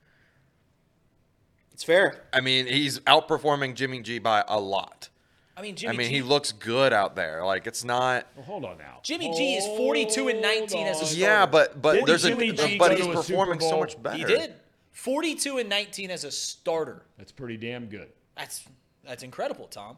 It's 1.72 1.84
fair. 1.84 2.24
I 2.32 2.40
mean, 2.40 2.66
he's 2.66 3.00
outperforming 3.00 3.74
Jimmy 3.74 4.02
G 4.02 4.18
by 4.18 4.44
a 4.46 4.60
lot. 4.60 5.08
I 5.56 5.62
mean, 5.62 5.76
Jimmy 5.76 5.94
I 5.94 5.96
mean, 5.98 6.08
G. 6.08 6.16
he 6.16 6.22
looks 6.22 6.52
good 6.52 6.92
out 6.92 7.14
there. 7.14 7.44
Like 7.44 7.66
it's 7.66 7.84
not. 7.84 8.26
Well, 8.36 8.44
hold 8.44 8.64
on 8.64 8.78
now. 8.78 9.00
Jimmy 9.02 9.32
G 9.36 9.54
is 9.56 9.66
42 9.76 10.28
and 10.28 10.40
19 10.40 10.86
as 10.86 11.02
a 11.02 11.06
starter. 11.06 11.20
Yeah, 11.20 11.46
but 11.46 11.80
but 11.80 11.92
Didn't 11.94 12.06
there's 12.06 12.22
Jimmy 12.22 12.50
a 12.50 12.52
G 12.52 12.78
but 12.78 12.92
he's 12.96 13.06
to 13.06 13.12
a 13.12 13.22
Super 13.22 13.44
performing 13.44 13.60
so 13.60 13.78
much 13.78 14.02
better. 14.02 14.16
he 14.16 14.24
did 14.24 14.54
42 14.92 15.58
and 15.58 15.68
19 15.68 16.10
as 16.10 16.24
a 16.24 16.30
starter. 16.30 17.02
That's 17.18 17.32
pretty 17.32 17.56
damn 17.56 17.86
good. 17.86 18.08
That's 18.36 18.64
that's 19.04 19.22
incredible, 19.22 19.66
Tom. 19.66 19.96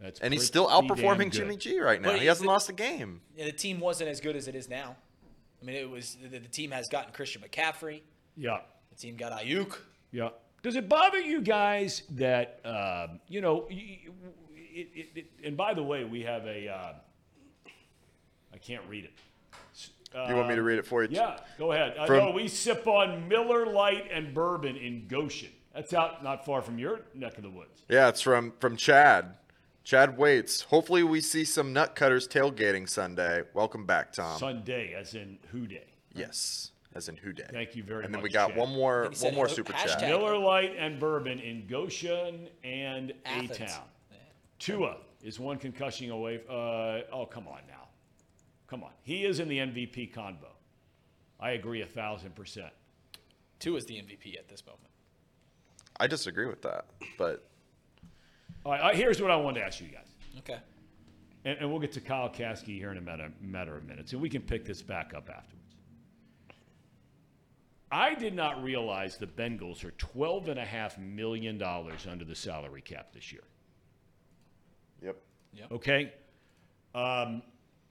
That's 0.00 0.20
and 0.20 0.32
he's 0.32 0.46
still 0.46 0.66
outperforming. 0.68 1.30
Jimmy 1.30 1.56
G 1.56 1.78
right 1.80 2.00
now. 2.00 2.10
But 2.12 2.20
he 2.20 2.26
hasn't 2.26 2.44
is 2.46 2.48
it- 2.48 2.52
lost 2.52 2.68
a 2.70 2.72
game. 2.72 3.20
And 3.38 3.46
the 3.46 3.52
team 3.52 3.80
wasn't 3.80 4.08
as 4.10 4.20
good 4.20 4.34
as 4.36 4.48
it 4.48 4.54
is 4.54 4.68
now. 4.68 4.96
I 5.60 5.64
mean, 5.66 5.76
it 5.76 5.88
was 5.90 6.16
the, 6.22 6.38
the 6.38 6.48
team 6.48 6.70
has 6.70 6.88
gotten 6.88 7.12
Christian 7.12 7.42
McCaffrey. 7.42 8.00
Yeah. 8.36 8.60
The 8.90 8.96
team 8.96 9.16
got 9.16 9.32
Aiyuk. 9.38 9.76
Yeah. 10.10 10.30
Does 10.62 10.76
it 10.76 10.88
bother 10.88 11.20
you 11.20 11.42
guys 11.42 12.02
that 12.12 12.60
um, 12.64 13.20
you 13.28 13.40
know? 13.40 13.66
y- 13.70 13.98
y- 14.06 14.12
It, 14.72 14.88
it, 14.94 15.06
it, 15.16 15.26
and 15.44 15.56
by 15.56 15.74
the 15.74 15.82
way, 15.82 16.04
we 16.04 16.22
have 16.22 16.46
a. 16.46 16.68
Uh, 16.68 16.92
I 18.54 18.58
can't 18.58 18.82
read 18.88 19.04
it. 19.04 19.12
You 20.28 20.34
want 20.34 20.48
me 20.48 20.54
to 20.56 20.62
read 20.62 20.78
it 20.78 20.86
for 20.86 21.02
you? 21.04 21.08
Yeah, 21.12 21.38
go 21.58 21.72
ahead. 21.72 21.96
I 21.98 22.06
From- 22.06 22.16
know 22.18 22.30
we 22.32 22.48
sip 22.48 22.86
on 22.86 23.28
Miller 23.28 23.66
Lite 23.66 24.08
and 24.12 24.34
bourbon 24.34 24.76
in 24.76 25.06
Goshen. 25.08 25.50
That's 25.74 25.92
out 25.94 26.24
not 26.24 26.44
far 26.44 26.62
from 26.62 26.78
your 26.78 27.00
neck 27.14 27.36
of 27.36 27.44
the 27.44 27.50
woods. 27.50 27.82
Yeah, 27.88 28.08
it's 28.08 28.20
from 28.20 28.52
from 28.58 28.76
Chad. 28.76 29.34
Chad 29.84 30.16
waits. 30.18 30.62
Hopefully, 30.62 31.02
we 31.02 31.20
see 31.20 31.44
some 31.44 31.72
nut 31.72 31.94
cutters 31.96 32.28
tailgating 32.28 32.88
Sunday. 32.88 33.42
Welcome 33.54 33.86
back, 33.86 34.12
Tom. 34.12 34.38
Sunday, 34.38 34.94
as 34.94 35.14
in 35.14 35.38
Who 35.52 35.66
Dey? 35.66 35.86
Yes, 36.14 36.72
as 36.94 37.08
in 37.08 37.16
Who 37.16 37.32
Dey. 37.32 37.44
Thank 37.50 37.74
you 37.74 37.82
very 37.82 38.00
much. 38.00 38.04
And 38.06 38.14
then 38.14 38.20
much, 38.20 38.28
we 38.28 38.32
got 38.32 38.48
Chad. 38.50 38.58
one 38.58 38.70
more 38.72 39.04
And 39.04 39.16
said, 39.16 39.26
one 39.28 39.34
more 39.36 39.48
super 39.48 39.72
hashtag- 39.72 40.00
chat. 40.00 40.08
Miller 40.08 40.36
Lite 40.36 40.74
and 40.76 41.00
bourbon 41.00 41.38
in 41.40 41.66
Goshen 41.66 42.48
and 42.62 43.12
A 43.26 43.46
Town. 43.48 43.84
Tua 44.58 44.98
is 45.22 45.40
one 45.40 45.56
concussion 45.58 46.10
away. 46.10 46.40
Uh, 46.48 47.00
oh, 47.12 47.26
come 47.30 47.48
on 47.48 47.60
now. 47.66 47.88
Come 48.66 48.84
on. 48.84 48.90
He 49.02 49.24
is 49.24 49.40
in 49.40 49.48
the 49.48 49.58
MVP 49.58 50.12
convo. 50.14 50.52
I 51.40 51.52
agree 51.52 51.80
a 51.80 51.86
thousand 51.86 52.34
percent. 52.36 52.70
Tua 53.58 53.78
is 53.78 53.86
the 53.86 53.94
MVP 53.94 54.38
at 54.38 54.48
this 54.48 54.64
moment. 54.66 54.84
I 55.98 56.06
disagree 56.06 56.46
with 56.46 56.62
that, 56.62 56.86
but 57.18 57.46
All 58.64 58.72
right, 58.72 58.80
uh, 58.80 58.94
here's 58.94 59.20
what 59.22 59.30
I 59.30 59.36
wanted 59.36 59.60
to 59.60 59.66
ask 59.66 59.80
you 59.80 59.88
guys. 59.88 60.06
Okay. 60.38 60.58
And, 61.44 61.58
and 61.60 61.70
we'll 61.70 61.80
get 61.80 61.92
to 61.92 62.00
Kyle 62.00 62.28
Kasky 62.28 62.76
here 62.78 62.90
in 62.90 62.98
a 62.98 63.00
matter, 63.00 63.32
matter 63.40 63.76
of 63.76 63.86
minutes, 63.86 64.12
and 64.12 64.20
we 64.20 64.28
can 64.28 64.42
pick 64.42 64.64
this 64.64 64.82
back 64.82 65.14
up 65.14 65.30
afterwards. 65.30 65.56
I 67.92 68.14
did 68.14 68.34
not 68.34 68.62
realize 68.62 69.16
the 69.16 69.26
Bengals 69.26 69.84
are 69.84 69.90
$12.5 69.92 70.98
million 70.98 71.60
under 71.62 72.24
the 72.24 72.34
salary 72.34 72.82
cap 72.82 73.12
this 73.12 73.32
year. 73.32 73.42
yep. 75.54 75.72
Okay. 75.72 76.12
Um, 76.94 77.42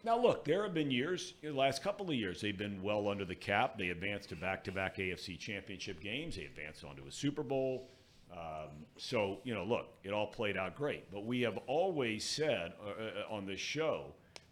now, 0.05 0.17
look, 0.17 0.45
there 0.45 0.63
have 0.63 0.73
been 0.73 0.91
years, 0.91 1.33
the 1.41 1.51
last 1.51 1.83
couple 1.83 2.09
of 2.09 2.15
years, 2.15 2.39
they've 2.39 2.57
been 2.57 2.81
well 2.81 3.09
under 3.09 3.25
the 3.25 3.35
cap. 3.35 3.77
They 3.77 3.89
advanced 3.89 4.29
to 4.29 4.37
back 4.37 4.63
to 4.65 4.71
back 4.71 4.97
AFC 4.97 5.37
championship 5.37 5.99
games, 5.99 6.37
they 6.37 6.45
advanced 6.45 6.85
onto 6.85 7.05
a 7.05 7.11
Super 7.11 7.43
Bowl. 7.43 7.89
Um, 8.31 8.69
so, 8.97 9.39
you 9.43 9.53
know, 9.53 9.63
look, 9.63 9.87
it 10.03 10.11
all 10.11 10.27
played 10.27 10.57
out 10.57 10.75
great. 10.75 11.11
But 11.11 11.25
we 11.25 11.41
have 11.41 11.57
always 11.67 12.23
said 12.23 12.73
uh, 12.85 12.89
uh, 13.31 13.35
on 13.35 13.45
this 13.45 13.59
show 13.59 14.05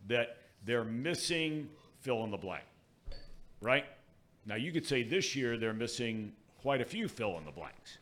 that 0.07 0.37
they're 0.65 0.83
missing 0.83 1.69
fill 2.01 2.23
in 2.23 2.31
the 2.31 2.37
blank, 2.37 2.63
right? 3.61 3.85
Now, 4.45 4.55
you 4.55 4.71
could 4.71 4.85
say 4.85 5.03
this 5.03 5.35
year 5.35 5.57
they're 5.57 5.73
missing 5.73 6.31
quite 6.61 6.81
a 6.81 6.85
few 6.85 7.07
fill 7.07 7.37
in 7.37 7.45
the 7.45 7.51
blanks. 7.51 7.97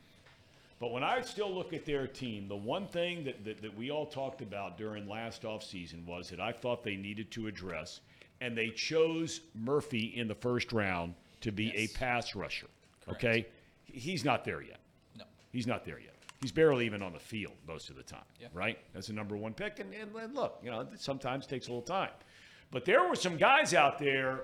But 0.80 0.92
when 0.92 1.04
I 1.04 1.22
still 1.22 1.54
look 1.54 1.74
at 1.74 1.86
their 1.86 2.06
team, 2.06 2.48
the 2.48 2.56
one 2.56 2.88
thing 2.88 3.24
that, 3.24 3.44
that, 3.46 3.62
that 3.62 3.76
we 3.78 3.92
all 3.92 4.06
talked 4.06 4.42
about 4.42 4.78
during 4.78 5.08
last 5.08 5.44
offseason 5.44 6.06
was 6.06 6.30
that 6.30 6.40
I 6.40 6.52
thought 6.52 6.84
they 6.84 6.98
needed 6.98 7.32
to 7.32 7.48
address, 7.48 8.02
and 8.42 8.58
they 8.58 8.70
chose 8.70 9.42
Murphy 9.56 10.14
in 10.16 10.28
the 10.28 10.36
first 10.36 10.74
round 10.74 11.16
to 11.42 11.52
be 11.52 11.72
Yes. 11.76 11.92
a 11.96 11.98
pass 11.98 12.36
rusher. 12.36 12.68
Okay? 13.08 13.48
He's 13.86 14.26
not 14.26 14.44
there 14.44 14.62
yet. 14.62 14.80
He's 15.56 15.68
not 15.68 15.86
there 15.86 16.00
yet. 16.00 16.14
He's 16.42 16.52
barely 16.52 16.86
even 16.86 17.02
on 17.02 17.14
the 17.14 17.20
field 17.20 17.54
most 17.66 17.90
of 17.90 17.96
the 17.96 18.04
time, 18.04 18.26
Yeah. 18.42 18.48
right? 18.54 18.78
That's 18.94 19.08
the 19.08 19.14
number 19.14 19.38
one 19.38 19.54
pick. 19.54 19.80
And, 19.80 19.94
and, 19.94 20.14
and 20.14 20.36
look, 20.36 20.60
you 20.62 20.70
know, 20.70 20.82
it 20.82 21.00
sometimes 21.00 21.48
takes 21.48 21.68
a 21.68 21.70
little 21.70 21.82
time. 21.82 22.10
But 22.72 22.84
there 22.84 23.08
were 23.08 23.16
some 23.16 23.38
guys 23.38 23.74
out 23.74 23.98
there 23.98 24.42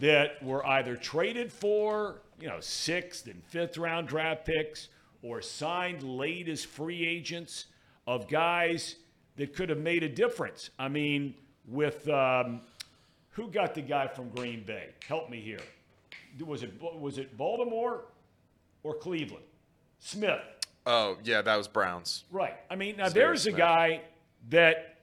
that 0.00 0.42
were 0.42 0.64
either 0.66 0.96
traded 0.96 1.52
for, 1.52 2.22
you 2.40 2.48
know, 2.48 2.60
sixth 2.60 3.26
and 3.26 3.44
fifth 3.44 3.76
round 3.76 4.08
draft 4.08 4.46
picks 4.46 4.88
or 5.22 5.42
signed 5.42 6.02
late 6.02 6.48
as 6.48 6.64
free 6.64 7.06
agents 7.06 7.66
of 8.06 8.26
guys 8.26 8.96
that 9.36 9.54
could 9.54 9.68
have 9.68 9.78
made 9.80 10.02
a 10.02 10.08
difference. 10.08 10.70
I 10.78 10.88
mean, 10.88 11.34
with 11.66 12.08
um, 12.08 12.62
who 13.32 13.50
got 13.50 13.74
the 13.74 13.82
guy 13.82 14.06
from 14.08 14.30
Green 14.30 14.62
Bay? 14.64 14.88
Help 15.06 15.28
me 15.28 15.40
here. 15.42 15.60
Was 16.44 16.62
it 16.62 16.72
was 16.80 17.18
it 17.18 17.36
Baltimore 17.36 18.06
or 18.82 18.94
Cleveland? 18.94 19.44
Smith. 19.98 20.40
Oh 20.86 21.18
yeah, 21.24 21.42
that 21.42 21.56
was 21.56 21.68
Browns. 21.68 22.24
Right. 22.30 22.54
I 22.70 22.76
mean, 22.76 22.96
now 22.96 23.04
Steve 23.04 23.14
there's 23.14 23.46
a 23.46 23.52
guy 23.52 24.00
that 24.50 24.96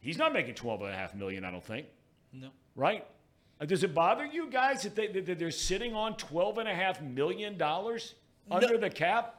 he's 0.00 0.18
not 0.18 0.32
making 0.32 0.54
12 0.54 0.82
and 0.82 0.90
a 0.90 0.94
half 0.94 1.14
million, 1.14 1.44
I 1.44 1.50
don't 1.50 1.64
think. 1.64 1.86
No. 2.32 2.48
Right? 2.76 3.06
Uh, 3.60 3.64
Does 3.64 3.84
it 3.84 3.94
bother 3.94 4.26
you 4.26 4.50
guys 4.50 4.82
that, 4.82 4.94
they, 4.94 5.08
that 5.08 5.38
they're 5.38 5.50
sitting 5.50 5.94
on 5.94 6.16
12 6.16 6.58
and 6.58 6.68
a 6.68 6.74
half 6.74 7.00
million 7.00 7.56
dollars 7.56 8.14
under 8.50 8.78
the 8.78 8.90
cap? 8.90 9.36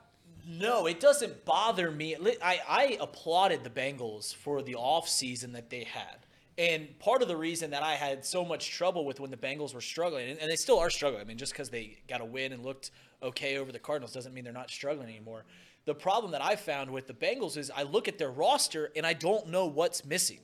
No, 0.48 0.88
it 0.88 1.00
doesn't 1.00 1.46
bother 1.46 1.92
me. 1.92 2.16
I, 2.44 2.60
I 2.68 2.98
applauded 3.00 3.64
the 3.64 3.70
Bengals 3.70 4.34
for 4.34 4.62
the 4.64 4.74
offseason 4.74 5.54
that 5.54 5.70
they 5.70 5.84
had. 5.84 6.26
And 6.58 6.98
part 7.00 7.22
of 7.22 7.28
the 7.28 7.38
reason 7.38 7.72
that 7.72 7.82
I 7.82 7.94
had 7.94 8.26
so 8.26 8.44
much 8.44 8.72
trouble 8.72 9.06
with 9.06 9.20
when 9.20 9.32
the 9.32 9.38
Bengals 9.38 9.74
were 9.74 9.82
struggling, 9.82 10.38
and, 10.38 10.52
they 10.52 10.56
still 10.56 10.80
are 10.80 10.90
struggling. 10.90 11.22
I 11.22 11.26
mean, 11.26 11.38
just 11.38 11.54
because 11.54 11.70
they 11.70 11.98
got 12.08 12.22
a 12.22 12.26
win 12.26 12.52
and 12.52 12.64
looked 12.64 12.92
okay 13.24 13.58
over 13.58 13.72
the 13.72 13.80
Cardinals 13.80 14.14
doesn't 14.14 14.34
mean 14.34 14.44
they're 14.44 14.54
not 14.54 14.70
struggling 14.70 15.08
anymore. 15.08 15.46
The 15.86 15.96
problem 15.96 16.32
that 16.34 16.44
I 16.44 16.56
found 16.56 16.92
with 16.92 17.08
the 17.08 17.14
Bengals 17.14 17.58
is 17.58 17.72
I 17.76 17.84
look 17.84 18.08
at 18.08 18.18
their 18.18 18.30
roster 18.30 18.92
and 18.96 19.06
I 19.06 19.14
don't 19.14 19.48
know 19.48 19.66
what's 19.66 20.06
missing. 20.06 20.40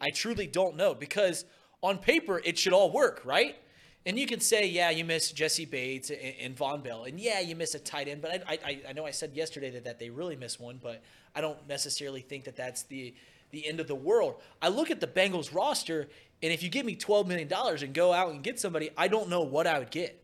I 0.00 0.10
truly 0.10 0.46
don't 0.46 0.76
know 0.76 0.94
because 0.94 1.44
on 1.82 1.98
paper 1.98 2.40
it 2.44 2.58
should 2.58 2.72
all 2.72 2.90
work, 2.90 3.22
right? 3.24 3.56
And 4.04 4.18
you 4.18 4.26
can 4.26 4.40
say, 4.40 4.66
yeah, 4.66 4.90
you 4.90 5.04
miss 5.04 5.30
Jessie 5.30 5.64
Bates 5.64 6.10
and, 6.10 6.34
and 6.40 6.56
Vonn 6.56 6.82
Bell, 6.82 7.04
and 7.04 7.20
yeah, 7.20 7.38
you 7.38 7.54
miss 7.54 7.76
a 7.76 7.78
tight 7.78 8.08
end. 8.08 8.20
But 8.20 8.42
I, 8.48 8.58
I, 8.64 8.80
I 8.88 8.92
know 8.92 9.06
I 9.06 9.12
said 9.12 9.32
yesterday 9.34 9.70
that, 9.70 9.84
that 9.84 10.00
they 10.00 10.10
really 10.10 10.34
miss 10.34 10.58
one, 10.58 10.80
but 10.82 11.02
I 11.36 11.40
don't 11.40 11.68
necessarily 11.68 12.20
think 12.20 12.44
that 12.44 12.56
that's 12.56 12.82
the 12.82 13.14
the 13.52 13.68
end 13.68 13.78
of 13.78 13.86
the 13.86 13.94
world. 13.94 14.34
I 14.60 14.68
look 14.68 14.90
at 14.90 15.00
the 15.00 15.06
Bengals 15.06 15.54
roster, 15.54 16.08
and 16.42 16.52
if 16.52 16.62
you 16.62 16.68
give 16.68 16.84
me 16.84 16.96
twelve 16.96 17.28
million 17.28 17.46
dollars 17.46 17.82
and 17.82 17.94
go 17.94 18.12
out 18.12 18.32
and 18.32 18.42
get 18.42 18.58
somebody, 18.58 18.90
I 18.96 19.06
don't 19.06 19.28
know 19.28 19.42
what 19.42 19.66
I 19.68 19.78
would 19.78 19.90
get. 19.92 20.20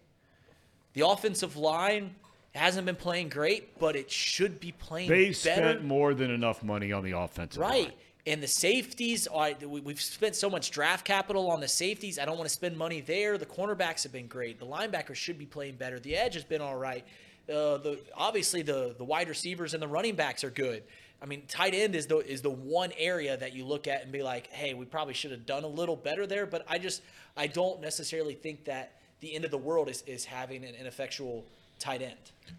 The 0.94 1.06
offensive 1.06 1.56
line 1.56 2.16
hasn't 2.54 2.86
been 2.86 2.96
playing 2.96 3.28
great, 3.28 3.78
but 3.78 3.94
it 3.94 4.10
should 4.10 4.58
be 4.58 4.72
playing 4.72 5.08
They 5.08 5.26
better. 5.26 5.34
spent 5.34 5.84
more 5.84 6.14
than 6.14 6.30
enough 6.30 6.64
money 6.64 6.90
on 6.90 7.04
the 7.04 7.12
offensive 7.12 7.60
line. 7.60 7.70
Right. 7.70 7.84
line. 7.84 7.92
And 8.26 8.42
the 8.42 8.48
safeties 8.48 9.26
are 9.26 9.52
we've 9.66 10.00
spent 10.00 10.34
so 10.34 10.50
much 10.50 10.70
draft 10.70 11.04
capital 11.06 11.50
on 11.50 11.60
the 11.60 11.68
safeties. 11.68 12.18
I 12.18 12.24
don't 12.24 12.36
want 12.36 12.48
to 12.48 12.52
spend 12.54 12.76
money 12.76 13.00
there. 13.00 13.38
The 13.38 13.46
cornerbacks 13.46 14.02
have 14.02 14.12
been 14.12 14.26
great. 14.26 14.58
The 14.58 14.66
linebackers 14.66 15.14
should 15.14 15.38
be 15.38 15.46
playing 15.46 15.76
better. 15.76 15.98
The 16.00 16.16
edge 16.16 16.34
has 16.34 16.44
been 16.44 16.60
all 16.60 16.76
right. 16.76 17.04
Uh, 17.48 17.78
the 17.78 17.98
obviously 18.14 18.60
the 18.62 18.94
the 18.98 19.04
wide 19.04 19.28
receivers 19.30 19.72
and 19.72 19.82
the 19.82 19.88
running 19.88 20.14
backs 20.14 20.44
are 20.44 20.50
good. 20.50 20.82
I 21.20 21.26
mean, 21.26 21.42
tight 21.48 21.74
end 21.74 21.94
is 21.94 22.06
the 22.06 22.18
is 22.18 22.42
the 22.42 22.50
one 22.50 22.92
area 22.96 23.36
that 23.36 23.52
you 23.52 23.64
look 23.64 23.88
at 23.88 24.02
and 24.02 24.12
be 24.12 24.22
like, 24.22 24.48
hey, 24.48 24.74
we 24.74 24.84
probably 24.84 25.14
should 25.14 25.32
have 25.32 25.46
done 25.46 25.64
a 25.64 25.68
little 25.68 25.96
better 25.96 26.26
there. 26.26 26.46
But 26.46 26.64
I 26.68 26.78
just 26.78 27.02
I 27.36 27.46
don't 27.48 27.80
necessarily 27.80 28.34
think 28.34 28.64
that 28.66 28.92
the 29.20 29.34
end 29.34 29.44
of 29.44 29.50
the 29.50 29.58
world 29.58 29.88
is, 29.88 30.02
is 30.06 30.24
having 30.24 30.64
an 30.64 30.74
ineffectual 30.76 31.44
tight 31.78 32.02
end. 32.02 32.14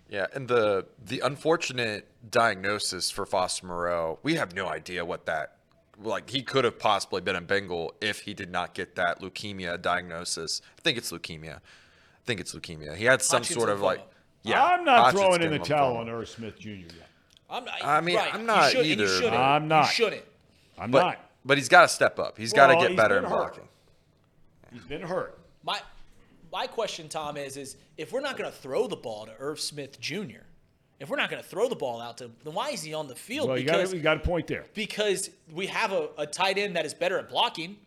Yeah, 0.09 0.27
and 0.33 0.47
the 0.47 0.85
the 1.03 1.21
unfortunate 1.21 2.07
diagnosis 2.29 3.09
for 3.09 3.25
Foster 3.25 3.65
Moreau, 3.65 4.19
we 4.23 4.35
have 4.35 4.53
no 4.53 4.67
idea 4.67 5.05
what 5.05 5.25
that 5.25 5.55
like 6.01 6.29
he 6.29 6.41
could 6.41 6.65
have 6.65 6.79
possibly 6.79 7.21
been 7.21 7.35
a 7.35 7.41
Bengal 7.41 7.93
if 8.01 8.21
he 8.21 8.33
did 8.33 8.51
not 8.51 8.73
get 8.73 8.95
that 8.95 9.21
leukemia 9.21 9.81
diagnosis. 9.81 10.61
I 10.77 10.81
think 10.81 10.97
it's 10.97 11.11
leukemia. 11.11 11.57
I 11.57 12.25
think 12.25 12.39
it's 12.39 12.53
leukemia. 12.53 12.95
He 12.95 13.05
had 13.05 13.21
some 13.21 13.41
Hodgkin's 13.41 13.57
sort 13.57 13.69
of 13.69 13.79
lymphoma. 13.79 13.83
like. 13.83 14.07
Yeah, 14.41 14.63
I'm 14.63 14.85
not 14.85 15.11
throwing 15.11 15.41
in 15.41 15.51
the 15.51 15.59
towel 15.59 15.95
lymphoma. 15.95 15.99
on 15.99 16.09
Irv 16.09 16.29
Smith 16.29 16.57
Jr. 16.57 16.69
yet. 16.69 17.08
I'm 17.49 17.65
not, 17.65 17.83
I 17.83 18.01
mean, 18.01 18.15
right, 18.15 18.33
I'm 18.33 18.41
you 18.41 18.47
not 18.47 18.71
should- 18.71 18.85
either, 18.85 19.03
You 19.03 19.09
shouldn't. 19.09 19.33
I'm 19.35 19.67
not. 19.67 19.85
You 19.87 19.91
shouldn't. 19.91 20.25
I'm 20.77 20.91
But 20.91 20.99
not. 21.03 21.31
but 21.43 21.57
he's 21.57 21.69
got 21.69 21.81
to 21.81 21.87
step 21.87 22.19
up. 22.19 22.37
He's 22.37 22.53
got 22.53 22.67
to 22.67 22.75
get 22.87 22.95
better 22.95 23.15
been 23.15 23.25
in 23.25 23.29
hurt. 23.29 23.37
blocking. 23.37 23.67
He's 24.71 24.83
been 24.83 25.01
hurt. 25.01 25.39
My 25.63 25.79
my 26.51 26.67
question, 26.67 27.09
Tom, 27.09 27.37
is 27.37 27.57
is 27.57 27.75
if 27.97 28.11
we're 28.11 28.21
not 28.21 28.37
going 28.37 28.49
to 28.49 28.55
throw 28.55 28.87
the 28.87 28.95
ball 28.95 29.25
to 29.25 29.33
Irv 29.39 29.59
Smith 29.59 29.99
Jr., 29.99 30.41
if 30.99 31.09
we're 31.09 31.17
not 31.17 31.29
going 31.29 31.41
to 31.41 31.47
throw 31.47 31.67
the 31.69 31.75
ball 31.75 32.01
out 32.01 32.17
to 32.19 32.25
him, 32.25 32.35
then 32.43 32.53
why 32.53 32.69
is 32.69 32.81
he 32.81 32.93
on 32.93 33.07
the 33.07 33.15
field? 33.15 33.49
Well, 33.49 33.57
you 33.57 33.65
got 33.65 33.77
because 33.77 33.93
you 33.93 33.99
got 34.01 34.17
a 34.17 34.19
point 34.21 34.47
there. 34.47 34.65
because 34.73 35.29
we 35.51 35.67
have 35.67 35.91
a, 35.91 36.09
a 36.17 36.27
tight 36.27 36.57
end 36.57 36.75
that 36.75 36.85
is 36.85 36.93
better 36.93 37.17
at 37.17 37.29
blocking. 37.29 37.77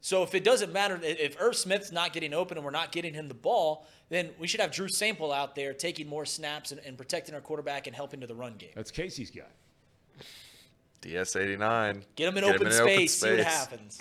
So 0.00 0.22
if 0.22 0.34
it 0.34 0.44
doesn't 0.44 0.72
matter 0.72 0.98
if 1.02 1.36
Irv 1.40 1.56
Smith's 1.56 1.90
not 1.90 2.12
getting 2.12 2.32
open 2.32 2.56
and 2.56 2.64
we're 2.64 2.70
not 2.70 2.92
getting 2.92 3.14
him 3.14 3.28
the 3.28 3.34
ball, 3.34 3.86
then 4.08 4.30
we 4.38 4.46
should 4.46 4.60
have 4.60 4.70
Drew 4.70 4.88
Sample 4.88 5.32
out 5.32 5.54
there 5.54 5.72
taking 5.74 6.08
more 6.08 6.24
snaps 6.24 6.70
and, 6.72 6.80
and 6.86 6.96
protecting 6.96 7.34
our 7.34 7.40
quarterback 7.40 7.86
and 7.86 7.96
helping 7.96 8.20
to 8.20 8.26
the 8.26 8.34
run 8.34 8.54
game. 8.56 8.70
That's 8.74 8.90
Casey's 8.90 9.30
guy. 9.30 9.42
DS89. 11.02 12.02
Get 12.16 12.28
him 12.28 12.38
in, 12.38 12.44
Get 12.44 12.54
open, 12.54 12.72
space, 12.72 13.14
see 13.14 13.30
what 13.30 13.40
happens. 13.40 14.00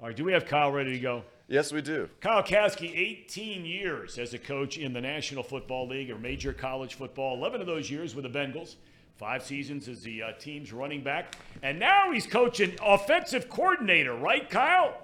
All 0.00 0.08
right, 0.08 0.16
do 0.16 0.24
we 0.24 0.32
have 0.32 0.46
Kyle 0.46 0.70
ready 0.70 0.92
to 0.92 0.98
go? 0.98 1.22
Yes, 1.48 1.72
we 1.72 1.82
do. 1.82 2.08
Kyle 2.20 2.42
Caskey, 2.42 2.96
18 2.96 3.64
years 3.64 4.18
as 4.18 4.32
a 4.34 4.38
coach 4.38 4.78
in 4.78 4.92
the 4.92 5.00
National 5.00 5.42
Football 5.42 5.88
League 5.88 6.10
or 6.10 6.18
major 6.18 6.52
college 6.52 6.94
football. 6.94 7.36
11 7.36 7.60
of 7.60 7.66
those 7.66 7.90
years 7.90 8.14
with 8.14 8.24
the 8.24 8.38
Bengals. 8.38 8.76
Five 9.16 9.44
seasons 9.44 9.86
as 9.88 10.02
the 10.02 10.22
uh, 10.22 10.32
team's 10.32 10.72
running 10.72 11.02
back. 11.02 11.36
And 11.62 11.78
now 11.78 12.10
he's 12.10 12.26
coaching 12.26 12.74
offensive 12.82 13.48
coordinator, 13.48 14.14
right, 14.14 14.48
Kyle? 14.48 14.96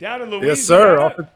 Down 0.00 0.22
in 0.22 0.30
Louisiana. 0.30 0.48
Yes, 0.48 0.62
sir. 0.62 0.98
Off 0.98 1.18
at 1.18 1.34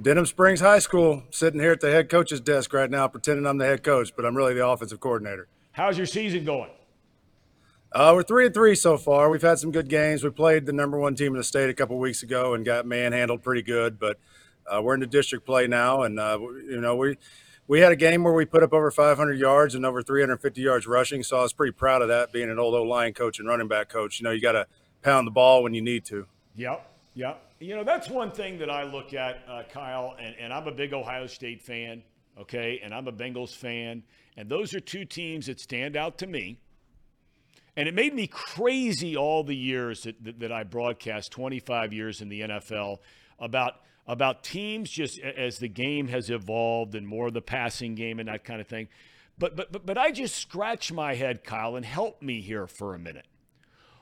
Denham 0.00 0.26
Springs 0.26 0.60
High 0.60 0.80
School, 0.80 1.22
sitting 1.30 1.58
here 1.58 1.72
at 1.72 1.80
the 1.80 1.90
head 1.90 2.10
coach's 2.10 2.40
desk 2.40 2.74
right 2.74 2.90
now, 2.90 3.08
pretending 3.08 3.46
I'm 3.46 3.56
the 3.56 3.64
head 3.64 3.82
coach, 3.82 4.14
but 4.14 4.26
I'm 4.26 4.36
really 4.36 4.52
the 4.52 4.66
offensive 4.66 5.00
coordinator. 5.00 5.48
How's 5.72 5.96
your 5.96 6.06
season 6.06 6.44
going? 6.44 6.70
Uh, 7.92 8.12
we're 8.14 8.22
three 8.22 8.44
and 8.46 8.54
three 8.54 8.74
so 8.74 8.98
far. 8.98 9.30
We've 9.30 9.42
had 9.42 9.58
some 9.58 9.72
good 9.72 9.88
games. 9.88 10.22
We 10.22 10.30
played 10.30 10.66
the 10.66 10.74
number 10.74 10.98
one 10.98 11.14
team 11.14 11.32
in 11.32 11.38
the 11.38 11.44
state 11.44 11.70
a 11.70 11.74
couple 11.74 11.98
weeks 11.98 12.22
ago 12.22 12.54
and 12.54 12.64
got 12.64 12.86
manhandled 12.86 13.42
pretty 13.42 13.62
good. 13.62 13.98
But 13.98 14.18
uh, 14.70 14.82
we're 14.82 14.94
in 14.94 15.00
the 15.00 15.06
district 15.06 15.46
play 15.46 15.66
now, 15.66 16.02
and 16.02 16.20
uh, 16.20 16.38
you 16.38 16.80
know 16.80 16.96
we 16.96 17.16
we 17.66 17.80
had 17.80 17.92
a 17.92 17.96
game 17.96 18.22
where 18.22 18.34
we 18.34 18.44
put 18.44 18.62
up 18.62 18.74
over 18.74 18.90
500 18.90 19.38
yards 19.38 19.74
and 19.74 19.86
over 19.86 20.02
350 20.02 20.60
yards 20.60 20.86
rushing. 20.86 21.22
So 21.22 21.38
I 21.38 21.42
was 21.42 21.52
pretty 21.52 21.72
proud 21.72 22.02
of 22.02 22.08
that, 22.08 22.30
being 22.30 22.50
an 22.50 22.58
old 22.58 22.74
O 22.74 22.82
line 22.82 23.14
coach 23.14 23.38
and 23.38 23.48
running 23.48 23.68
back 23.68 23.88
coach. 23.88 24.20
You 24.20 24.24
know, 24.24 24.30
you 24.30 24.40
got 24.40 24.52
to 24.52 24.66
pound 25.02 25.26
the 25.26 25.32
ball 25.32 25.62
when 25.62 25.72
you 25.72 25.82
need 25.82 26.04
to. 26.06 26.26
Yep, 26.56 26.86
yep. 27.14 27.49
You 27.62 27.76
know, 27.76 27.84
that's 27.84 28.08
one 28.08 28.30
thing 28.30 28.58
that 28.60 28.70
I 28.70 28.84
look 28.84 29.12
at, 29.12 29.44
uh, 29.46 29.64
Kyle, 29.70 30.16
and, 30.18 30.34
and 30.40 30.50
I'm 30.50 30.66
a 30.66 30.72
big 30.72 30.94
Ohio 30.94 31.26
State 31.26 31.60
fan, 31.60 32.02
okay, 32.40 32.80
and 32.82 32.94
I'm 32.94 33.06
a 33.06 33.12
Bengals 33.12 33.54
fan, 33.54 34.02
and 34.38 34.48
those 34.48 34.72
are 34.72 34.80
two 34.80 35.04
teams 35.04 35.44
that 35.44 35.60
stand 35.60 35.94
out 35.94 36.16
to 36.18 36.26
me. 36.26 36.58
And 37.76 37.86
it 37.86 37.94
made 37.94 38.14
me 38.14 38.26
crazy 38.26 39.14
all 39.14 39.44
the 39.44 39.54
years 39.54 40.04
that, 40.04 40.24
that, 40.24 40.40
that 40.40 40.50
I 40.50 40.64
broadcast, 40.64 41.32
25 41.32 41.92
years 41.92 42.22
in 42.22 42.30
the 42.30 42.40
NFL, 42.40 42.98
about 43.38 43.74
about 44.06 44.42
teams 44.42 44.90
just 44.90 45.20
as 45.20 45.58
the 45.58 45.68
game 45.68 46.08
has 46.08 46.30
evolved 46.30 46.94
and 46.94 47.06
more 47.06 47.28
of 47.28 47.34
the 47.34 47.42
passing 47.42 47.94
game 47.94 48.18
and 48.18 48.28
that 48.28 48.42
kind 48.42 48.60
of 48.60 48.66
thing. 48.66 48.88
But 49.38 49.54
but 49.54 49.70
but, 49.70 49.86
but 49.86 49.98
I 49.98 50.10
just 50.10 50.36
scratch 50.36 50.90
my 50.92 51.14
head, 51.14 51.44
Kyle, 51.44 51.76
and 51.76 51.84
help 51.84 52.22
me 52.22 52.40
here 52.40 52.66
for 52.66 52.94
a 52.94 52.98
minute. 52.98 53.26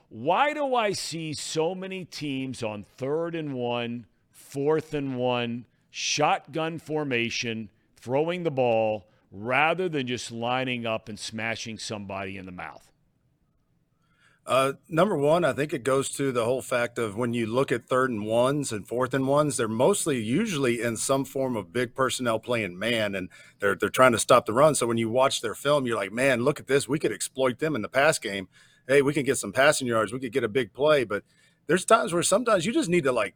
Why 0.09 0.55
do 0.55 0.73
I 0.73 0.93
see 0.93 1.33
so 1.33 1.75
many 1.75 2.03
teams 2.03 2.63
on 2.63 2.83
third 2.97 3.35
and 3.35 3.53
one, 3.53 4.07
fourth 4.31 4.95
and 4.95 5.15
one, 5.17 5.65
shotgun 5.91 6.79
formation, 6.79 7.69
throwing 7.95 8.41
the 8.41 8.51
ball 8.51 9.07
rather 9.31 9.87
than 9.87 10.07
just 10.07 10.31
lining 10.31 10.87
up 10.87 11.09
and 11.09 11.19
smashing 11.19 11.77
somebody 11.77 12.37
in 12.37 12.47
the 12.47 12.51
mouth? 12.51 12.91
Uh, 14.47 14.73
number 14.87 15.15
one, 15.15 15.45
I 15.45 15.53
think 15.53 15.73
it 15.73 15.83
goes 15.83 16.09
to 16.13 16.31
the 16.31 16.43
whole 16.43 16.63
fact 16.63 16.97
of 16.97 17.15
when 17.15 17.35
you 17.35 17.45
look 17.45 17.71
at 17.71 17.85
third 17.85 18.09
and 18.09 18.25
ones 18.25 18.71
and 18.71 18.87
fourth 18.87 19.13
and 19.13 19.27
ones, 19.27 19.57
they're 19.57 19.67
mostly 19.67 20.19
usually 20.19 20.81
in 20.81 20.97
some 20.97 21.23
form 21.23 21.55
of 21.55 21.71
big 21.71 21.93
personnel 21.93 22.39
playing 22.39 22.79
man, 22.79 23.13
and 23.13 23.29
they're 23.59 23.75
they're 23.75 23.89
trying 23.89 24.13
to 24.13 24.17
stop 24.17 24.47
the 24.47 24.53
run. 24.53 24.73
So 24.73 24.87
when 24.87 24.97
you 24.97 25.07
watch 25.07 25.41
their 25.41 25.53
film, 25.53 25.85
you're 25.85 25.97
like, 25.97 26.11
man, 26.11 26.41
look 26.43 26.59
at 26.59 26.65
this. 26.65 26.87
We 26.87 26.97
could 26.97 27.11
exploit 27.11 27.59
them 27.59 27.75
in 27.75 27.83
the 27.83 27.89
pass 27.89 28.17
game. 28.17 28.47
Hey, 28.89 29.03
we 29.03 29.13
can 29.13 29.23
get 29.23 29.37
some 29.37 29.53
passing 29.53 29.87
yards. 29.87 30.11
We 30.11 30.19
could 30.19 30.33
get 30.33 30.43
a 30.43 30.49
big 30.49 30.73
play. 30.73 31.03
But 31.03 31.23
there's 31.67 31.85
times 31.85 32.11
where 32.11 32.23
sometimes 32.23 32.65
you 32.65 32.73
just 32.73 32.89
need 32.89 33.03
to 33.03 33.11
like, 33.11 33.35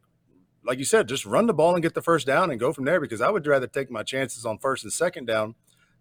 like 0.66 0.80
you 0.80 0.86
said, 0.86 1.08
just 1.08 1.26
run 1.26 1.46
the 1.46 1.54
ball 1.54 1.76
and 1.76 1.84
get 1.84 1.94
the 1.94 2.02
first 2.02 2.26
down 2.26 2.50
and 2.50 2.60
go 2.60 2.74
from 2.74 2.86
there. 2.86 3.00
Because 3.00 3.22
I 3.22 3.30
would 3.30 3.46
rather 3.46 3.68
take 3.68 3.92
my 3.92 4.02
chances 4.02 4.46
on 4.46 4.58
first 4.58 4.84
and 4.84 4.92
second 4.92 5.26
down 5.28 5.54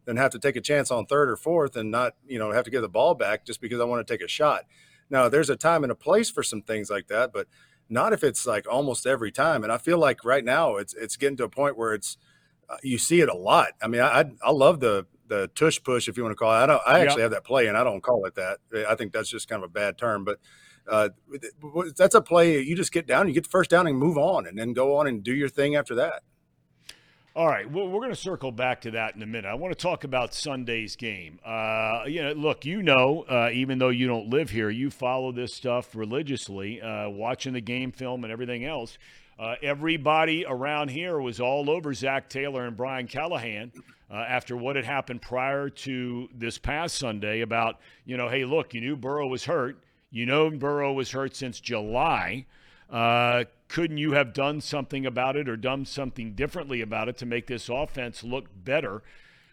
than 0.06 0.16
have 0.16 0.32
to 0.32 0.38
take 0.38 0.56
a 0.56 0.60
chance 0.60 0.90
on 0.90 1.04
third 1.04 1.28
or 1.28 1.36
fourth 1.36 1.76
and 1.76 1.90
not, 1.90 2.14
you 2.26 2.38
know, 2.38 2.50
have 2.50 2.64
to 2.64 2.70
get 2.70 2.80
the 2.80 2.88
ball 2.88 3.14
back 3.14 3.44
just 3.44 3.60
because 3.60 3.78
I 3.78 3.84
want 3.84 4.04
to 4.04 4.12
take 4.12 4.24
a 4.24 4.28
shot. 4.28 4.64
Now, 5.10 5.28
there's 5.28 5.50
a 5.50 5.56
time 5.56 5.84
and 5.84 5.92
a 5.92 5.94
place 5.94 6.30
for 6.30 6.42
some 6.42 6.62
things 6.62 6.88
like 6.88 7.08
that, 7.08 7.32
but 7.32 7.46
not 7.90 8.14
if 8.14 8.24
it's 8.24 8.46
like 8.46 8.66
almost 8.66 9.06
every 9.06 9.30
time. 9.30 9.62
And 9.62 9.70
I 9.70 9.76
feel 9.76 9.98
like 9.98 10.24
right 10.24 10.44
now 10.44 10.76
it's 10.76 10.94
it's 10.94 11.16
getting 11.16 11.36
to 11.36 11.44
a 11.44 11.50
point 11.50 11.76
where 11.76 11.92
it's 11.92 12.16
uh, 12.70 12.78
you 12.82 12.96
see 12.96 13.20
it 13.20 13.28
a 13.28 13.36
lot. 13.36 13.72
I 13.82 13.88
mean, 13.88 14.00
I, 14.00 14.30
I 14.42 14.50
love 14.50 14.80
the 14.80 15.06
the 15.32 15.50
tush 15.54 15.82
push 15.82 16.08
if 16.08 16.16
you 16.16 16.22
want 16.22 16.32
to 16.32 16.36
call 16.36 16.52
it. 16.52 16.56
I 16.56 16.66
don't. 16.66 16.82
I 16.86 17.00
actually 17.00 17.22
have 17.22 17.30
that 17.30 17.44
play, 17.44 17.66
and 17.66 17.76
I 17.76 17.84
don't 17.84 18.02
call 18.02 18.26
it 18.26 18.34
that. 18.34 18.58
I 18.88 18.94
think 18.94 19.12
that's 19.12 19.30
just 19.30 19.48
kind 19.48 19.62
of 19.62 19.70
a 19.70 19.72
bad 19.72 19.98
term, 19.98 20.24
but. 20.24 20.38
Uh, 20.90 21.10
that's 21.96 22.16
a 22.16 22.20
play 22.20 22.58
you 22.58 22.74
just 22.74 22.90
get 22.90 23.06
down, 23.06 23.28
you 23.28 23.34
get 23.34 23.44
the 23.44 23.50
first 23.50 23.70
down, 23.70 23.86
and 23.86 23.96
move 23.96 24.18
on, 24.18 24.48
and 24.48 24.58
then 24.58 24.72
go 24.72 24.96
on 24.96 25.06
and 25.06 25.22
do 25.22 25.32
your 25.32 25.48
thing 25.48 25.76
after 25.76 25.94
that. 25.94 26.24
All 27.36 27.46
right, 27.46 27.70
well, 27.70 27.86
we're 27.86 28.00
going 28.00 28.10
to 28.10 28.16
circle 28.16 28.50
back 28.50 28.80
to 28.80 28.90
that 28.90 29.14
in 29.14 29.22
a 29.22 29.26
minute. 29.26 29.48
I 29.48 29.54
want 29.54 29.72
to 29.72 29.80
talk 29.80 30.02
about 30.02 30.34
Sunday's 30.34 30.96
game. 30.96 31.38
Uh, 31.46 32.02
you 32.08 32.20
know, 32.20 32.32
look, 32.32 32.64
you 32.64 32.82
know, 32.82 33.24
uh, 33.28 33.50
even 33.52 33.78
though 33.78 33.90
you 33.90 34.08
don't 34.08 34.28
live 34.28 34.50
here, 34.50 34.70
you 34.70 34.90
follow 34.90 35.30
this 35.30 35.54
stuff 35.54 35.94
religiously, 35.94 36.82
uh, 36.82 37.08
watching 37.08 37.52
the 37.52 37.60
game 37.60 37.92
film 37.92 38.24
and 38.24 38.32
everything 38.32 38.64
else. 38.64 38.98
Uh, 39.38 39.54
everybody 39.62 40.44
around 40.46 40.90
here 40.90 41.20
was 41.20 41.40
all 41.40 41.70
over 41.70 41.94
Zac 41.94 42.28
Taylor 42.28 42.66
and 42.66 42.76
Brian 42.76 43.06
Callahan 43.06 43.72
uh, 44.12 44.16
after 44.29 44.57
what 44.57 44.77
had 44.77 44.85
happened 44.85 45.22
prior 45.22 45.70
to 45.70 46.29
this 46.35 46.59
past 46.59 46.96
Sunday 46.96 47.40
about, 47.40 47.81
you 48.05 48.16
know, 48.16 48.29
hey, 48.29 48.44
look, 48.44 48.75
you 48.75 48.81
knew 48.81 48.94
Burrow 48.94 49.27
was 49.27 49.46
hurt. 49.46 49.83
You 50.11 50.27
know 50.27 50.51
Burrow 50.51 50.92
was 50.92 51.12
hurt 51.12 51.35
since 51.35 51.59
July. 51.59 52.44
Uh, 52.90 53.44
couldn't 53.68 53.96
you 53.96 54.12
have 54.12 54.35
done 54.35 54.61
something 54.61 55.07
about 55.07 55.37
it 55.37 55.48
or 55.48 55.57
done 55.57 55.87
something 55.87 56.35
differently 56.35 56.83
about 56.83 57.09
it 57.09 57.16
to 57.16 57.27
make 57.27 57.46
this 57.46 57.70
offense 57.70 58.22
look 58.22 58.48
better? 58.55 59.03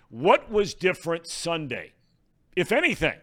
What 0.09 0.51
was 0.51 0.73
different 0.73 1.25
Sunday, 1.25 1.93
if 2.57 2.73
anything? 2.73 3.19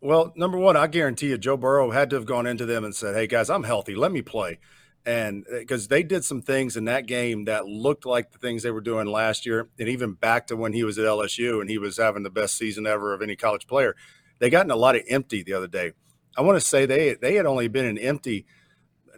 Well, 0.00 0.32
number 0.36 0.58
one, 0.58 0.76
I 0.76 0.86
guarantee 0.86 1.30
you, 1.30 1.38
Joe 1.38 1.56
Burrow 1.56 1.90
had 1.90 2.10
to 2.10 2.16
have 2.16 2.26
gone 2.26 2.46
into 2.46 2.66
them 2.66 2.84
and 2.84 2.94
said, 2.94 3.16
"Hey 3.16 3.26
guys, 3.26 3.50
I'm 3.50 3.64
healthy. 3.64 3.96
Let 3.96 4.12
me 4.12 4.22
play." 4.22 4.58
And 5.06 5.46
uh, 5.48 5.60
because 5.60 5.86
they 5.86 6.02
did 6.02 6.24
some 6.24 6.42
things 6.42 6.76
in 6.76 6.84
that 6.86 7.06
game 7.06 7.44
that 7.44 7.66
looked 7.66 8.04
like 8.04 8.32
the 8.32 8.38
things 8.38 8.64
they 8.64 8.72
were 8.72 8.80
doing 8.80 9.06
last 9.06 9.46
year, 9.46 9.68
and 9.78 9.88
even 9.88 10.14
back 10.14 10.48
to 10.48 10.56
when 10.56 10.72
he 10.72 10.82
was 10.82 10.98
at 10.98 11.06
LSU 11.06 11.60
and 11.60 11.70
he 11.70 11.78
was 11.78 11.96
having 11.96 12.24
the 12.24 12.30
best 12.30 12.58
season 12.58 12.86
ever 12.86 13.14
of 13.14 13.22
any 13.22 13.36
college 13.36 13.68
player, 13.68 13.94
they 14.40 14.50
got 14.50 14.66
in 14.66 14.72
a 14.72 14.76
lot 14.76 14.96
of 14.96 15.02
empty 15.08 15.44
the 15.44 15.52
other 15.52 15.68
day. 15.68 15.92
I 16.36 16.42
want 16.42 16.60
to 16.60 16.66
say 16.66 16.84
they 16.84 17.14
they 17.14 17.36
had 17.36 17.46
only 17.46 17.68
been 17.68 17.86
in 17.86 17.96
empty, 17.98 18.46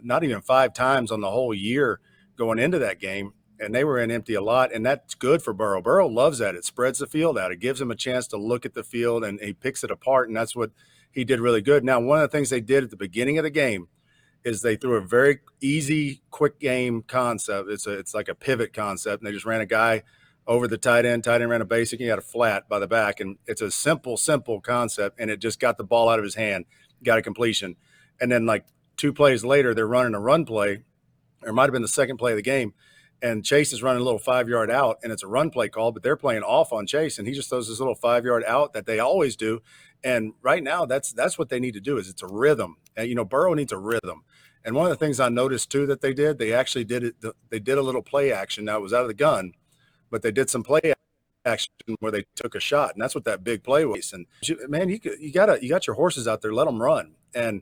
not 0.03 0.23
even 0.23 0.41
five 0.41 0.73
times 0.73 1.11
on 1.11 1.21
the 1.21 1.31
whole 1.31 1.55
year 1.55 1.99
going 2.37 2.59
into 2.59 2.77
that 2.79 2.99
game, 2.99 3.33
and 3.59 3.73
they 3.73 3.83
were 3.83 3.99
in 3.99 4.11
empty 4.11 4.35
a 4.35 4.41
lot, 4.41 4.71
and 4.71 4.85
that's 4.85 5.15
good 5.15 5.41
for 5.41 5.53
Burrow. 5.53 5.81
Burrow 5.81 6.07
loves 6.07 6.37
that. 6.37 6.55
It 6.55 6.65
spreads 6.65 6.99
the 6.99 7.07
field 7.07 7.37
out. 7.37 7.51
It 7.51 7.59
gives 7.59 7.81
him 7.81 7.89
a 7.89 7.95
chance 7.95 8.27
to 8.27 8.37
look 8.37 8.63
at 8.63 8.75
the 8.75 8.83
field, 8.83 9.23
and 9.23 9.39
he 9.41 9.53
picks 9.53 9.83
it 9.83 9.91
apart, 9.91 10.29
and 10.29 10.37
that's 10.37 10.55
what 10.55 10.69
he 11.11 11.25
did 11.25 11.39
really 11.39 11.61
good. 11.61 11.83
Now, 11.83 11.99
one 11.99 12.21
of 12.21 12.29
the 12.29 12.37
things 12.37 12.51
they 12.51 12.61
did 12.61 12.83
at 12.83 12.91
the 12.91 12.95
beginning 12.95 13.39
of 13.39 13.43
the 13.43 13.49
game 13.49 13.87
is 14.43 14.61
they 14.61 14.75
threw 14.75 14.95
a 14.95 15.01
very 15.01 15.39
easy, 15.61 16.21
quick 16.31 16.59
game 16.59 17.03
concept. 17.03 17.69
It's 17.69 17.87
a 17.87 17.93
it's 17.93 18.13
like 18.13 18.27
a 18.27 18.35
pivot 18.35 18.73
concept, 18.73 19.21
and 19.21 19.27
they 19.27 19.33
just 19.33 19.45
ran 19.45 19.61
a 19.61 19.65
guy 19.65 20.03
over 20.47 20.67
the 20.67 20.77
tight 20.77 21.05
end. 21.05 21.23
Tight 21.23 21.41
end 21.41 21.51
ran 21.51 21.61
a 21.61 21.65
basic. 21.65 21.99
He 21.99 22.07
had 22.07 22.19
a 22.19 22.23
flat 22.23 22.67
by 22.67 22.79
the 22.79 22.87
back, 22.87 23.19
and 23.19 23.37
it's 23.45 23.61
a 23.61 23.71
simple, 23.71 24.17
simple 24.17 24.61
concept, 24.61 25.19
and 25.19 25.29
it 25.29 25.39
just 25.39 25.59
got 25.59 25.77
the 25.77 25.83
ball 25.83 26.09
out 26.09 26.19
of 26.19 26.23
his 26.23 26.35
hand, 26.35 26.65
got 27.03 27.19
a 27.19 27.21
completion, 27.21 27.75
and 28.19 28.31
then 28.31 28.45
like 28.45 28.65
two 28.97 29.13
plays 29.13 29.43
later, 29.43 29.73
they're 29.73 29.87
running 29.87 30.15
a 30.15 30.19
run 30.19 30.45
play, 30.45 30.83
or 31.43 31.53
might 31.53 31.63
have 31.63 31.73
been 31.73 31.81
the 31.81 31.87
second 31.87 32.17
play 32.17 32.31
of 32.31 32.37
the 32.37 32.41
game, 32.41 32.73
and 33.21 33.43
Chase 33.43 33.73
is 33.73 33.83
running 33.83 34.01
a 34.01 34.05
little 34.05 34.19
five 34.19 34.47
yard 34.47 34.71
out, 34.71 34.99
and 35.03 35.11
it's 35.11 35.23
a 35.23 35.27
run 35.27 35.49
play 35.49 35.69
call, 35.69 35.91
but 35.91 36.03
they're 36.03 36.17
playing 36.17 36.43
off 36.43 36.71
on 36.71 36.87
Chase, 36.87 37.17
and 37.17 37.27
he 37.27 37.33
just 37.33 37.49
throws 37.49 37.67
this 37.67 37.79
little 37.79 37.95
five 37.95 38.25
yard 38.25 38.43
out 38.47 38.73
that 38.73 38.85
they 38.85 38.99
always 38.99 39.35
do. 39.35 39.61
And 40.03 40.33
right 40.41 40.63
now, 40.63 40.85
that's 40.85 41.11
that's 41.11 41.37
what 41.37 41.49
they 41.49 41.59
need 41.59 41.73
to 41.73 41.81
do 41.81 41.97
is 41.97 42.07
it's 42.07 42.23
a 42.23 42.27
rhythm, 42.27 42.77
and 42.95 43.09
you 43.09 43.15
know 43.15 43.25
Burrow 43.25 43.53
needs 43.53 43.73
a 43.73 43.77
rhythm. 43.77 44.23
And 44.65 44.75
one 44.75 44.85
of 44.85 44.91
the 44.91 45.03
things 45.03 45.19
I 45.19 45.29
noticed 45.29 45.71
too 45.71 45.85
that 45.87 46.01
they 46.01 46.13
did, 46.13 46.37
they 46.37 46.53
actually 46.53 46.83
did 46.83 47.03
it. 47.03 47.15
They 47.49 47.59
did 47.59 47.77
a 47.77 47.81
little 47.81 48.01
play 48.01 48.31
action. 48.31 48.65
Now 48.65 48.77
it 48.77 48.81
was 48.81 48.93
out 48.93 49.03
of 49.03 49.07
the 49.07 49.13
gun, 49.13 49.53
but 50.09 50.21
they 50.21 50.31
did 50.31 50.49
some 50.49 50.63
play 50.63 50.93
action 51.45 51.71
where 51.99 52.11
they 52.11 52.25
took 52.35 52.55
a 52.55 52.59
shot, 52.59 52.93
and 52.93 53.01
that's 53.01 53.15
what 53.15 53.25
that 53.25 53.43
big 53.43 53.63
play 53.63 53.85
was. 53.85 54.13
And 54.13 54.25
man, 54.67 54.89
you 54.89 54.99
you 55.19 55.31
got 55.31 55.47
to 55.47 55.59
you 55.61 55.69
got 55.69 55.87
your 55.87 55.95
horses 55.95 56.27
out 56.27 56.41
there, 56.41 56.53
let 56.53 56.65
them 56.65 56.81
run. 56.81 57.15
And 57.33 57.61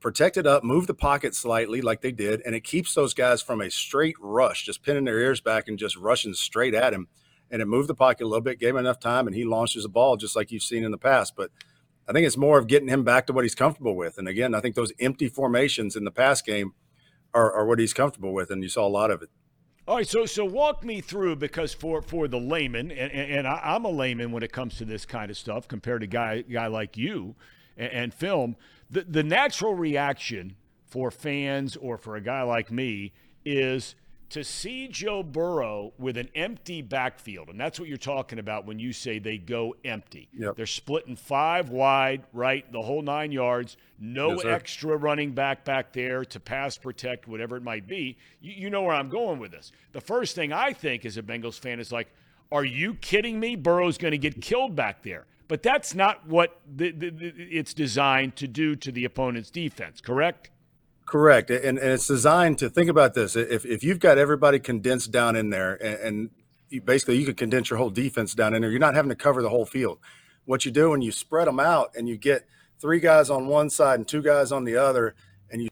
protect 0.00 0.36
it 0.36 0.46
up, 0.46 0.62
move 0.62 0.86
the 0.86 0.94
pocket 0.94 1.34
slightly 1.34 1.80
like 1.80 2.02
they 2.02 2.12
did, 2.12 2.42
and 2.44 2.54
it 2.54 2.64
keeps 2.64 2.94
those 2.94 3.14
guys 3.14 3.42
from 3.42 3.60
a 3.60 3.70
straight 3.70 4.16
rush, 4.20 4.64
just 4.64 4.82
pinning 4.82 5.04
their 5.04 5.18
ears 5.18 5.40
back 5.40 5.68
and 5.68 5.78
just 5.78 5.96
rushing 5.96 6.34
straight 6.34 6.74
at 6.74 6.92
him. 6.92 7.08
And 7.50 7.62
it 7.62 7.66
moved 7.66 7.88
the 7.88 7.94
pocket 7.94 8.24
a 8.24 8.28
little 8.28 8.42
bit, 8.42 8.58
gave 8.58 8.70
him 8.70 8.78
enough 8.78 9.00
time, 9.00 9.26
and 9.26 9.34
he 9.34 9.44
launches 9.44 9.84
a 9.84 9.88
ball 9.88 10.16
just 10.16 10.36
like 10.36 10.50
you've 10.50 10.62
seen 10.62 10.84
in 10.84 10.90
the 10.90 10.98
past. 10.98 11.34
But 11.36 11.50
I 12.08 12.12
think 12.12 12.26
it's 12.26 12.36
more 12.36 12.58
of 12.58 12.68
getting 12.68 12.88
him 12.88 13.04
back 13.04 13.26
to 13.26 13.32
what 13.32 13.44
he's 13.44 13.54
comfortable 13.54 13.96
with. 13.96 14.18
And 14.18 14.28
again, 14.28 14.54
I 14.54 14.60
think 14.60 14.74
those 14.74 14.92
empty 15.00 15.28
formations 15.28 15.96
in 15.96 16.04
the 16.04 16.10
pass 16.10 16.40
game 16.40 16.72
are, 17.34 17.52
are 17.52 17.66
what 17.66 17.78
he's 17.78 17.92
comfortable 17.92 18.32
with, 18.32 18.50
and 18.50 18.62
you 18.62 18.68
saw 18.68 18.86
a 18.86 18.88
lot 18.88 19.10
of 19.10 19.22
it. 19.22 19.30
All 19.88 19.96
right, 19.96 20.06
so 20.06 20.26
so 20.26 20.44
walk 20.44 20.84
me 20.84 21.00
through 21.00 21.36
because 21.36 21.72
for 21.72 22.02
for 22.02 22.26
the 22.26 22.40
layman, 22.40 22.90
and, 22.90 23.12
and 23.12 23.46
I, 23.46 23.76
am 23.76 23.84
a 23.84 23.90
layman 23.90 24.32
when 24.32 24.42
it 24.42 24.50
comes 24.50 24.78
to 24.78 24.84
this 24.84 25.06
kind 25.06 25.30
of 25.30 25.36
stuff 25.36 25.68
compared 25.68 26.00
to 26.00 26.08
guy 26.08 26.42
guy 26.42 26.66
like 26.66 26.96
you 26.96 27.36
and, 27.76 27.92
and 27.92 28.14
film. 28.14 28.56
The 28.90 29.02
the 29.02 29.22
natural 29.22 29.74
reaction 29.74 30.56
for 30.86 31.12
fans 31.12 31.76
or 31.76 31.98
for 31.98 32.16
a 32.16 32.20
guy 32.20 32.42
like 32.42 32.72
me 32.72 33.12
is 33.44 33.94
to 34.30 34.42
see 34.42 34.88
Joe 34.88 35.22
Burrow 35.22 35.92
with 35.98 36.16
an 36.16 36.28
empty 36.34 36.82
backfield, 36.82 37.48
and 37.48 37.60
that's 37.60 37.78
what 37.78 37.88
you're 37.88 37.96
talking 37.96 38.38
about 38.38 38.66
when 38.66 38.78
you 38.78 38.92
say 38.92 39.18
they 39.18 39.38
go 39.38 39.76
empty. 39.84 40.28
Yep. 40.36 40.56
They're 40.56 40.66
splitting 40.66 41.16
five 41.16 41.70
wide, 41.70 42.24
right, 42.32 42.70
the 42.72 42.82
whole 42.82 43.02
nine 43.02 43.30
yards. 43.30 43.76
No 43.98 44.32
yes, 44.32 44.44
extra 44.44 44.96
running 44.96 45.32
back 45.32 45.64
back 45.64 45.92
there 45.92 46.24
to 46.24 46.40
pass 46.40 46.76
protect, 46.76 47.28
whatever 47.28 47.56
it 47.56 47.62
might 47.62 47.86
be. 47.86 48.16
You, 48.40 48.52
you 48.52 48.70
know 48.70 48.82
where 48.82 48.94
I'm 48.94 49.08
going 49.08 49.38
with 49.38 49.52
this. 49.52 49.70
The 49.92 50.00
first 50.00 50.34
thing 50.34 50.52
I 50.52 50.72
think 50.72 51.04
as 51.04 51.16
a 51.16 51.22
Bengals 51.22 51.58
fan 51.58 51.78
is 51.78 51.92
like, 51.92 52.08
are 52.50 52.64
you 52.64 52.94
kidding 52.94 53.38
me? 53.38 53.56
Burrow's 53.56 53.98
going 53.98 54.12
to 54.12 54.18
get 54.18 54.40
killed 54.40 54.74
back 54.76 55.02
there. 55.02 55.26
But 55.48 55.62
that's 55.62 55.94
not 55.94 56.26
what 56.26 56.60
the, 56.74 56.90
the, 56.90 57.10
the, 57.10 57.26
it's 57.38 57.72
designed 57.72 58.34
to 58.36 58.48
do 58.48 58.74
to 58.76 58.90
the 58.90 59.04
opponent's 59.04 59.50
defense, 59.50 60.00
correct? 60.00 60.50
Correct, 61.06 61.50
and, 61.50 61.78
and 61.78 61.92
it's 61.92 62.08
designed 62.08 62.58
to 62.58 62.68
think 62.68 62.90
about 62.90 63.14
this. 63.14 63.36
If 63.36 63.64
if 63.64 63.84
you've 63.84 64.00
got 64.00 64.18
everybody 64.18 64.58
condensed 64.58 65.12
down 65.12 65.36
in 65.36 65.50
there, 65.50 65.74
and, 65.74 66.00
and 66.00 66.30
you, 66.68 66.80
basically 66.80 67.16
you 67.16 67.24
could 67.24 67.36
condense 67.36 67.70
your 67.70 67.78
whole 67.78 67.90
defense 67.90 68.34
down 68.34 68.54
in 68.54 68.62
there, 68.62 68.72
you're 68.72 68.80
not 68.80 68.96
having 68.96 69.10
to 69.10 69.14
cover 69.14 69.40
the 69.40 69.48
whole 69.48 69.66
field. 69.66 70.00
What 70.46 70.64
you 70.64 70.72
do 70.72 70.90
when 70.90 71.02
you 71.02 71.12
spread 71.12 71.46
them 71.46 71.60
out 71.60 71.94
and 71.94 72.08
you 72.08 72.16
get 72.16 72.48
three 72.80 72.98
guys 72.98 73.30
on 73.30 73.46
one 73.46 73.70
side 73.70 74.00
and 74.00 74.08
two 74.08 74.20
guys 74.20 74.50
on 74.50 74.64
the 74.64 74.76
other, 74.76 75.14
and 75.48 75.62
you 75.62 75.68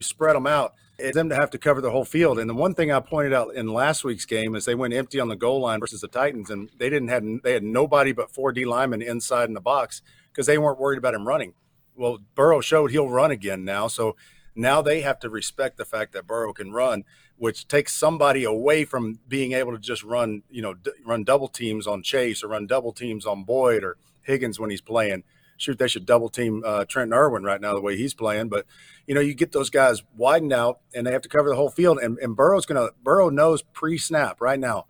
spread 0.00 0.36
them 0.36 0.46
out, 0.46 0.72
it's 0.98 1.14
them 1.14 1.28
to 1.28 1.34
have 1.34 1.50
to 1.50 1.58
cover 1.58 1.82
the 1.82 1.90
whole 1.90 2.06
field. 2.06 2.38
And 2.38 2.48
the 2.48 2.54
one 2.54 2.72
thing 2.74 2.90
I 2.90 3.00
pointed 3.00 3.34
out 3.34 3.54
in 3.54 3.68
last 3.68 4.04
week's 4.04 4.24
game 4.24 4.54
is 4.54 4.64
they 4.64 4.74
went 4.74 4.94
empty 4.94 5.20
on 5.20 5.28
the 5.28 5.36
goal 5.36 5.60
line 5.60 5.80
versus 5.80 6.00
the 6.00 6.08
Titans, 6.08 6.48
and 6.48 6.70
they 6.78 6.88
didn't 6.88 7.08
have 7.08 7.22
they 7.42 7.52
had 7.52 7.62
nobody 7.62 8.12
but 8.12 8.30
four 8.30 8.52
D 8.52 8.64
linemen 8.64 9.02
inside 9.02 9.48
in 9.48 9.54
the 9.54 9.60
box 9.60 10.00
because 10.32 10.46
they 10.46 10.56
weren't 10.56 10.80
worried 10.80 10.98
about 10.98 11.12
him 11.12 11.28
running 11.28 11.52
well, 11.96 12.18
Burrow 12.34 12.60
showed 12.60 12.90
he'll 12.90 13.08
run 13.08 13.30
again 13.30 13.64
now. 13.64 13.88
So 13.88 14.16
now 14.54 14.82
they 14.82 15.02
have 15.02 15.18
to 15.20 15.30
respect 15.30 15.76
the 15.76 15.84
fact 15.84 16.12
that 16.12 16.26
Burrow 16.26 16.52
can 16.52 16.72
run, 16.72 17.04
which 17.36 17.68
takes 17.68 17.94
somebody 17.94 18.44
away 18.44 18.84
from 18.84 19.20
being 19.28 19.52
able 19.52 19.72
to 19.72 19.78
just 19.78 20.02
run, 20.02 20.42
you 20.50 20.62
know, 20.62 20.74
d- 20.74 20.92
run 21.04 21.24
double 21.24 21.48
teams 21.48 21.86
on 21.86 22.02
Chase 22.02 22.42
or 22.42 22.48
run 22.48 22.66
double 22.66 22.92
teams 22.92 23.26
on 23.26 23.44
Boyd 23.44 23.84
or 23.84 23.96
Higgins 24.22 24.58
when 24.58 24.70
he's 24.70 24.80
playing. 24.80 25.24
Shoot, 25.58 25.78
they 25.78 25.88
should 25.88 26.04
double 26.04 26.28
team 26.28 26.62
uh, 26.66 26.84
Trent 26.84 27.12
Irwin 27.12 27.42
right 27.42 27.60
now 27.60 27.74
the 27.74 27.80
way 27.80 27.96
he's 27.96 28.14
playing. 28.14 28.48
But 28.48 28.66
you 29.06 29.14
know, 29.14 29.20
you 29.20 29.34
get 29.34 29.52
those 29.52 29.70
guys 29.70 30.02
widened 30.16 30.52
out 30.52 30.80
and 30.94 31.06
they 31.06 31.12
have 31.12 31.22
to 31.22 31.28
cover 31.28 31.48
the 31.48 31.56
whole 31.56 31.70
field. 31.70 31.98
And, 31.98 32.18
and 32.18 32.36
Burrow's 32.36 32.66
gonna 32.66 32.90
Burrow 33.02 33.30
knows 33.30 33.62
pre 33.62 33.96
snap 33.96 34.40
right 34.40 34.60
now. 34.60 34.86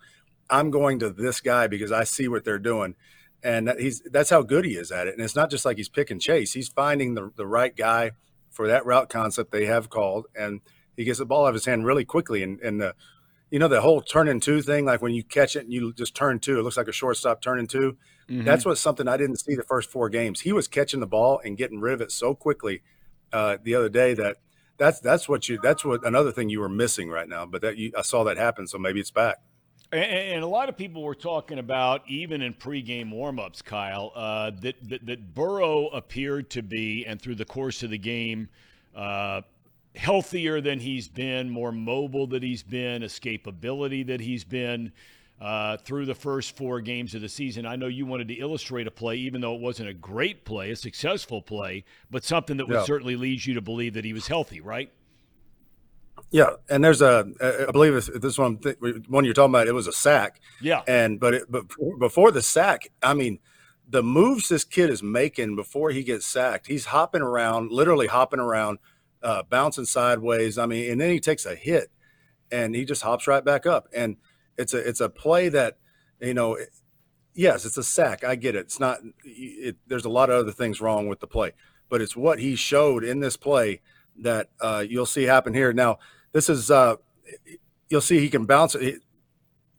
I'm 0.49 0.71
going 0.71 1.01
to 1.01 1.11
this 1.11 1.41
guy 1.41 1.67
because 1.67 1.93
I 1.93 2.05
see 2.05 2.29
what 2.29 2.45
they're 2.45 2.59
doing 2.59 2.95
and 3.47 3.73
he's 3.79 4.03
that's 4.11 4.31
how 4.31 4.43
good 4.43 4.65
he 4.65 4.73
is 4.73 4.91
at 4.91 5.07
it. 5.07 5.15
And 5.15 5.23
it's 5.23 5.37
not 5.37 5.51
just 5.51 5.65
like 5.65 5.77
he's 5.77 5.89
picking 5.89 6.19
chase; 6.19 6.53
he's 6.53 6.69
finding 6.69 7.15
the 7.15 7.31
the 7.37 7.47
right 7.47 7.75
guy 7.75 8.11
for 8.51 8.67
that 8.67 8.85
route 8.85 9.09
concept 9.09 9.53
they 9.53 9.67
have 9.67 9.89
called, 9.89 10.27
and 10.35 10.61
he 10.97 11.05
gets 11.05 11.21
the 11.21 11.27
ball 11.27 11.45
out 11.45 11.51
of 11.51 11.55
his 11.55 11.65
hand 11.65 11.87
really 11.87 12.05
quickly. 12.05 12.43
And 12.43 12.61
and 12.61 12.81
the 12.81 12.97
you 13.53 13.61
know 13.61 13.69
the 13.69 13.81
whole 13.81 14.01
turn 14.01 14.27
and 14.27 14.43
two 14.43 14.63
thing, 14.63 14.85
like 14.85 15.01
when 15.01 15.15
you 15.15 15.23
catch 15.23 15.55
it 15.55 15.61
and 15.61 15.73
you 15.73 15.93
just 15.93 16.17
turn 16.17 16.41
two, 16.41 16.59
it 16.59 16.63
looks 16.65 16.77
like 16.77 16.89
a 16.89 16.93
shortstop 16.93 17.41
turning 17.41 17.69
2 17.69 17.97
mm-hmm. 18.29 18.45
That's 18.45 18.67
what 18.67 18.79
something 18.79 19.07
I 19.07 19.17
didn't 19.17 19.37
see 19.37 19.55
the 19.55 19.63
first 19.63 19.93
four 19.93 20.09
games. 20.09 20.41
He 20.41 20.53
was 20.53 20.67
catching 20.67 20.99
the 20.99 21.07
ball 21.07 21.41
and 21.45 21.57
getting 21.57 21.79
rid 21.79 21.95
of 21.95 22.01
it 22.01 22.11
so 22.11 22.35
quickly 22.35 22.83
uh, 23.33 23.59
the 23.63 23.77
other 23.77 23.89
day 23.89 24.15
that 24.15 24.39
that's 24.77 24.99
that's 24.99 25.29
what 25.29 25.49
you 25.49 25.61
that's 25.63 25.85
what 25.85 26.05
another 26.05 26.33
thing 26.33 26.49
you 26.49 26.59
were 26.59 26.69
missing 26.69 27.11
right 27.11 27.29
now. 27.29 27.47
But 27.47 27.63
that 27.63 27.77
you, 27.77 27.93
I 27.97 28.03
saw 28.03 28.25
that 28.25 28.39
happen, 28.39 28.67
so 28.67 28.77
maybe 28.77 28.99
it's 28.99 29.13
back. 29.13 29.39
And, 29.93 30.43
a 30.43 30.47
lot 30.47 30.69
of 30.69 30.77
people 30.77 31.03
were 31.03 31.15
talking 31.15 31.59
about, 31.59 32.03
even 32.09 32.43
in 32.43 32.55
pregame 32.55 33.13
warmups, 33.13 33.63
Kyle, 33.63 34.13
uh, 34.15 34.51
that, 34.61 34.77
that, 34.89 35.07
that 35.07 35.35
Burrow 35.35 35.87
appeared 35.89 36.51
to 36.51 36.63
be, 36.63 37.05
and 37.07 37.21
through 37.21 37.37
the 37.37 37.45
course 37.45 37.83
of 37.83 37.91
the 37.91 37.99
game, 37.99 38.49
uh, 38.97 39.43
healthier 39.95 40.61
than 40.61 40.81
he's 40.81 41.09
been, 41.09 41.49
more 41.49 41.73
mobile 41.73 42.27
that 42.29 42.43
he's 42.43 42.63
been, 42.63 43.03
escapability 43.03 44.07
that 44.07 44.21
he's 44.21 44.45
been 44.45 44.93
uh, 45.41 45.77
through 45.79 46.07
the 46.07 46.15
first 46.15 46.57
four 46.57 46.81
games 46.81 47.15
of 47.15 47.21
the 47.21 47.29
season. 47.29 47.67
I 47.67 47.77
know 47.77 47.87
you 47.87 48.07
wanted 48.07 48.29
to 48.29 48.35
illustrate 48.35 48.87
a 48.87 48.91
play, 48.91 49.17
even 49.17 49.41
though 49.41 49.55
it 49.55 49.61
wasn't 49.61 49.89
a 49.89 49.95
great 49.95 50.45
play, 50.45 50.71
a 50.71 50.77
successful 50.77 51.43
play, 51.43 51.85
but 52.11 52.25
something 52.25 52.57
that 52.57 52.67
would 52.67 52.75
yeah. 52.75 52.85
certainly 52.85 53.17
lead 53.17 53.45
you 53.45 53.55
to 53.55 53.61
believe 53.61 53.95
that 53.95 54.05
he 54.05 54.13
was 54.13 54.27
healthy, 54.27 54.61
right? 54.61 54.91
Yeah, 56.31 56.51
and 56.69 56.85
there's 56.85 57.03
a, 57.03 57.27
I 57.41 57.71
believe 57.71 57.95
this 58.21 58.37
one, 58.37 58.59
one 59.09 59.25
you're 59.25 59.33
talking 59.33 59.55
about, 59.55 59.69
it 59.69 59.73
was 59.73 59.87
a 59.87 59.93
sack. 59.93 60.41
Yeah, 60.61 60.83
and 60.89 61.21
but 61.21 61.35
it, 61.35 61.45
but 61.49 61.65
before 61.99 62.31
the 62.31 62.43
sack, 62.43 62.89
I 63.03 63.15
mean, 63.15 63.39
the 63.89 64.03
moves 64.03 64.49
this 64.49 64.65
kid 64.65 64.91
is 64.91 65.03
making 65.03 65.55
before 65.55 65.91
he 65.91 66.03
gets 66.03 66.27
sacked, 66.27 66.67
he's 66.67 66.87
hopping 66.87 67.23
around, 67.23 67.71
literally 67.71 68.09
hopping 68.09 68.41
around, 68.41 68.79
uh, 69.23 69.45
bouncing 69.49 69.85
sideways. 69.85 70.59
I 70.59 70.67
mean, 70.67 70.91
and 70.91 71.01
then 71.01 71.11
he 71.11 71.21
takes 71.21 71.47
a 71.47 71.55
hit, 71.55 71.91
and 72.51 72.75
he 72.75 72.85
just 72.85 73.03
hops 73.03 73.29
right 73.29 73.45
back 73.45 73.65
up, 73.65 73.87
and 73.95 74.17
it's 74.59 74.75
a 74.75 74.79
it's 74.79 75.01
a 75.01 75.09
play 75.09 75.49
that, 75.51 75.79
you 76.21 76.35
know, 76.35 76.59
yes, 77.35 77.65
it's 77.65 77.77
a 77.77 77.85
sack. 77.85 78.25
I 78.25 78.35
get 78.35 78.57
it. 78.57 78.61
It's 78.61 78.81
not. 78.81 78.99
It, 79.25 79.77
there's 79.87 80.05
a 80.05 80.11
lot 80.11 80.31
of 80.31 80.41
other 80.41 80.53
things 80.53 80.81
wrong 80.81 81.07
with 81.07 81.21
the 81.21 81.29
play, 81.29 81.53
but 81.89 82.03
it's 82.03 82.17
what 82.17 82.41
he 82.41 82.57
showed 82.57 83.05
in 83.05 83.21
this 83.21 83.37
play 83.37 83.81
that 84.19 84.49
uh, 84.61 84.85
you'll 84.87 85.07
see 85.07 85.25
happen 85.25 85.55
here 85.55 85.73
now 85.73 85.99
this 86.37 86.51
is 86.51 86.71
uh, 86.71 86.97
you'll 87.89 88.03
see 88.03 88.19
he 88.19 88.29
can 88.29 88.45
bounce 88.45 88.75
it 88.75 89.01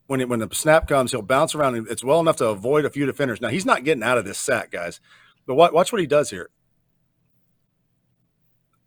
when 0.08 0.22
it, 0.22 0.28
when 0.28 0.40
the 0.40 0.50
snap 0.52 0.88
comes. 0.88 1.12
He'll 1.12 1.22
bounce 1.22 1.54
around. 1.54 1.76
And 1.76 1.88
it's 1.88 2.04
well 2.04 2.20
enough 2.20 2.38
to 2.38 2.48
avoid 2.48 2.84
a 2.84 2.90
few 2.90 3.06
defenders. 3.06 3.40
Now 3.40 3.50
he's 3.50 3.66
not 3.66 3.84
getting 3.84 4.02
out 4.02 4.18
of 4.18 4.26
this 4.26 4.40
sack, 4.40 4.72
guys. 4.72 5.00
But 5.46 5.54
watch, 5.54 5.72
watch 5.72 5.92
what 5.92 6.02
he 6.02 6.08
does 6.08 6.32
here. 6.32 6.50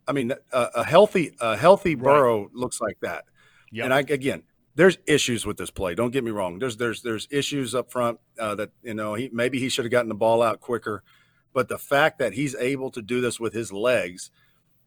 I 0.09 0.13
mean, 0.13 0.33
a, 0.53 0.69
a 0.75 0.85
healthy 0.85 1.37
a 1.41 1.57
healthy 1.57 1.95
right. 1.95 2.03
Burrow 2.03 2.51
looks 2.53 2.81
like 2.81 2.99
that. 3.03 3.27
Yep. 3.71 3.85
And 3.85 3.95
I 3.95 4.01
again, 4.01 4.43
there's 4.75 4.99
issues 5.07 5.47
with 5.47 5.57
this 5.57 5.71
play. 5.71 5.95
Don't 5.95 6.11
get 6.11 6.25
me 6.25 6.33
wrong. 6.33 6.59
There's 6.59 6.77
there's 6.77 7.03
there's 7.03 7.29
issues 7.31 7.73
up 7.73 7.93
front 7.93 8.19
uh, 8.37 8.57
that 8.57 8.71
you 8.83 8.95
know 8.95 9.15
he 9.15 9.31
maybe 9.33 9.61
he 9.61 9.69
should 9.69 9.85
have 9.85 9.93
gotten 9.93 10.09
the 10.09 10.17
ball 10.17 10.43
out 10.43 10.59
quicker, 10.61 11.05
but 11.53 11.69
the 11.69 11.79
fact 11.79 12.19
that 12.19 12.33
he's 12.33 12.57
able 12.57 12.91
to 12.91 13.01
do 13.01 13.21
this 13.21 13.39
with 13.39 13.53
his 13.53 13.73
legs 13.73 14.33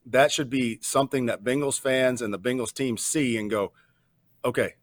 that 0.05 0.31
should 0.31 0.49
be 0.49 0.79
something 0.81 1.27
that 1.27 1.43
Bengals 1.43 1.79
fans 1.79 2.21
and 2.21 2.33
the 2.33 2.39
Bengals 2.39 2.73
team 2.73 2.97
see 2.97 3.37
and 3.37 3.49
go, 3.49 3.71
okay, 4.43 4.73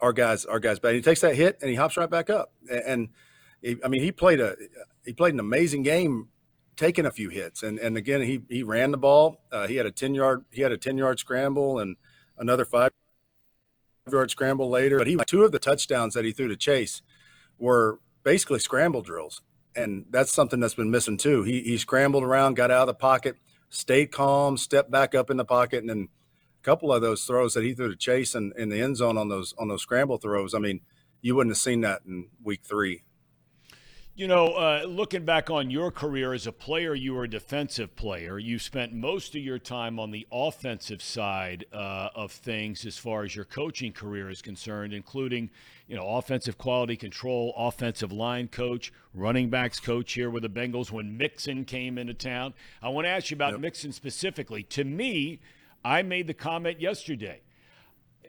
our 0.00 0.12
guys, 0.12 0.44
our 0.44 0.60
guys 0.60 0.78
bad. 0.78 0.94
He 0.94 1.00
takes 1.00 1.22
that 1.22 1.34
hit 1.34 1.58
and 1.60 1.70
he 1.70 1.76
hops 1.76 1.96
right 1.96 2.10
back 2.10 2.28
up. 2.28 2.52
And, 2.70 3.08
he, 3.62 3.76
I 3.84 3.88
mean, 3.88 4.02
he 4.02 4.12
played 4.12 4.40
a 4.40 4.54
he 5.04 5.12
played 5.12 5.34
an 5.34 5.40
amazing 5.40 5.82
game, 5.82 6.28
taking 6.76 7.06
a 7.06 7.10
few 7.10 7.30
hits. 7.30 7.62
And 7.62 7.78
and 7.78 7.96
again, 7.96 8.22
he 8.22 8.42
he 8.48 8.62
ran 8.62 8.90
the 8.90 8.98
ball. 8.98 9.40
Uh, 9.50 9.66
he 9.66 9.76
had 9.76 9.86
a 9.86 9.90
ten 9.90 10.14
yard 10.14 10.44
he 10.50 10.62
had 10.62 10.72
a 10.72 10.76
ten 10.76 10.98
yard 10.98 11.18
scramble 11.18 11.78
and 11.78 11.96
another 12.38 12.64
five 12.64 12.90
yard 14.10 14.30
scramble 14.30 14.68
later. 14.68 14.98
But 14.98 15.06
he 15.06 15.16
two 15.26 15.42
of 15.42 15.52
the 15.52 15.58
touchdowns 15.58 16.14
that 16.14 16.24
he 16.24 16.32
threw 16.32 16.48
to 16.48 16.56
Chase 16.56 17.02
were 17.58 18.00
basically 18.22 18.58
scramble 18.58 19.02
drills. 19.02 19.42
And 19.74 20.06
that's 20.10 20.32
something 20.32 20.60
that's 20.60 20.74
been 20.74 20.90
missing 20.90 21.16
too. 21.16 21.42
He 21.42 21.62
he 21.62 21.78
scrambled 21.78 22.22
around, 22.22 22.54
got 22.54 22.70
out 22.70 22.82
of 22.82 22.86
the 22.88 22.94
pocket 22.94 23.36
stayed 23.68 24.12
calm, 24.12 24.56
stepped 24.56 24.90
back 24.90 25.14
up 25.14 25.30
in 25.30 25.36
the 25.36 25.44
pocket, 25.44 25.80
and 25.80 25.90
then 25.90 26.08
a 26.60 26.64
couple 26.64 26.92
of 26.92 27.02
those 27.02 27.24
throws 27.24 27.54
that 27.54 27.64
he 27.64 27.74
threw 27.74 27.88
to 27.88 27.96
Chase 27.96 28.34
in, 28.34 28.52
in 28.56 28.68
the 28.68 28.80
end 28.80 28.96
zone 28.96 29.18
on 29.18 29.28
those 29.28 29.54
on 29.58 29.68
those 29.68 29.82
scramble 29.82 30.18
throws. 30.18 30.54
I 30.54 30.58
mean, 30.58 30.80
you 31.20 31.34
wouldn't 31.34 31.52
have 31.52 31.60
seen 31.60 31.80
that 31.82 32.02
in 32.06 32.28
week 32.42 32.60
three. 32.64 33.02
You 34.18 34.28
know, 34.28 34.46
uh, 34.46 34.86
looking 34.88 35.26
back 35.26 35.50
on 35.50 35.70
your 35.70 35.90
career 35.90 36.32
as 36.32 36.46
a 36.46 36.52
player, 36.52 36.94
you 36.94 37.12
were 37.12 37.24
a 37.24 37.28
defensive 37.28 37.94
player. 37.96 38.38
You 38.38 38.58
spent 38.58 38.94
most 38.94 39.34
of 39.34 39.42
your 39.42 39.58
time 39.58 39.98
on 39.98 40.10
the 40.10 40.26
offensive 40.32 41.02
side 41.02 41.66
uh, 41.70 42.08
of 42.14 42.32
things 42.32 42.86
as 42.86 42.96
far 42.96 43.24
as 43.24 43.36
your 43.36 43.44
coaching 43.44 43.92
career 43.92 44.30
is 44.30 44.40
concerned, 44.40 44.94
including, 44.94 45.50
you 45.86 45.96
know, 45.96 46.08
offensive 46.08 46.56
quality 46.56 46.96
control, 46.96 47.52
offensive 47.58 48.10
line 48.10 48.48
coach, 48.48 48.90
running 49.12 49.50
backs 49.50 49.78
coach 49.78 50.14
here 50.14 50.30
with 50.30 50.44
the 50.44 50.48
Bengals 50.48 50.90
when 50.90 51.18
Mixon 51.18 51.66
came 51.66 51.98
into 51.98 52.14
town. 52.14 52.54
I 52.80 52.88
want 52.88 53.04
to 53.04 53.10
ask 53.10 53.30
you 53.30 53.34
about 53.34 53.52
yep. 53.52 53.60
Mixon 53.60 53.92
specifically. 53.92 54.62
To 54.62 54.84
me, 54.84 55.40
I 55.84 56.00
made 56.00 56.26
the 56.26 56.32
comment 56.32 56.80
yesterday. 56.80 57.42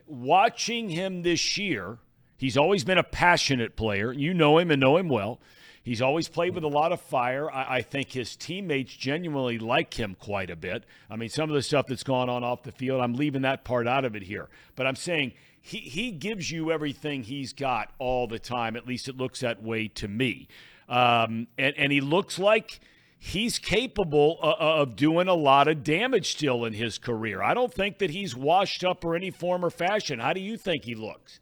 Watching 0.05 0.89
him 0.89 1.21
this 1.21 1.57
year, 1.57 1.99
he's 2.35 2.57
always 2.57 2.83
been 2.83 2.97
a 2.97 3.03
passionate 3.03 3.77
player. 3.77 4.11
You 4.11 4.33
know 4.33 4.57
him 4.57 4.69
and 4.69 4.81
know 4.81 4.97
him 4.97 5.07
well 5.07 5.39
He's 5.87 6.01
always 6.01 6.27
played 6.27 6.53
with 6.53 6.65
a 6.65 6.67
lot 6.67 6.91
of 6.91 6.99
fire. 6.99 7.49
I, 7.49 7.77
I, 7.77 7.81
think 7.81 8.11
his 8.11 8.35
teammates 8.35 8.93
genuinely 8.93 9.57
like 9.57 9.97
him 9.97 10.17
quite 10.19 10.49
a 10.49 10.57
bit. 10.57 10.83
I 11.09 11.15
mean, 11.15 11.29
some 11.29 11.49
of 11.49 11.55
the 11.55 11.61
stuff 11.61 11.87
that's 11.87 12.03
gone 12.03 12.29
on 12.29 12.43
off 12.43 12.63
the 12.63 12.73
field, 12.73 12.99
I'm 12.99 13.13
leaving 13.13 13.43
that 13.43 13.63
part 13.63 13.87
out 13.87 14.03
of 14.03 14.13
it 14.13 14.23
here. 14.23 14.49
But 14.75 14.85
I'm 14.85 14.97
saying 14.97 15.31
he, 15.61 15.77
he 15.77 16.11
gives 16.11 16.51
you 16.51 16.73
everything 16.73 17.23
he's 17.23 17.53
got 17.53 17.93
all 17.99 18.27
the 18.27 18.37
time. 18.37 18.75
At 18.75 18.85
least 18.85 19.07
it 19.07 19.15
looks 19.15 19.39
that 19.39 19.63
way 19.63 19.87
to 19.87 20.09
me. 20.09 20.49
Um, 20.89 21.47
and, 21.57 21.73
and 21.77 21.93
he 21.93 22.01
looks 22.01 22.37
like 22.37 22.81
he's 23.17 23.57
capable 23.57 24.39
of 24.41 24.97
doing 24.97 25.29
a 25.29 25.35
lot 25.35 25.69
of 25.69 25.85
damage 25.85 26.31
still 26.31 26.65
in 26.65 26.73
his 26.73 26.97
career. 26.97 27.41
I 27.41 27.53
don't 27.53 27.73
think 27.73 27.99
that 27.99 28.09
he's 28.09 28.35
washed 28.35 28.83
up 28.83 29.05
or 29.05 29.15
any 29.15 29.31
form 29.31 29.63
or 29.63 29.69
fashion. 29.69 30.19
How 30.19 30.33
do 30.33 30.41
you 30.41 30.57
think 30.57 30.83
he 30.83 30.95
looks? 30.95 31.39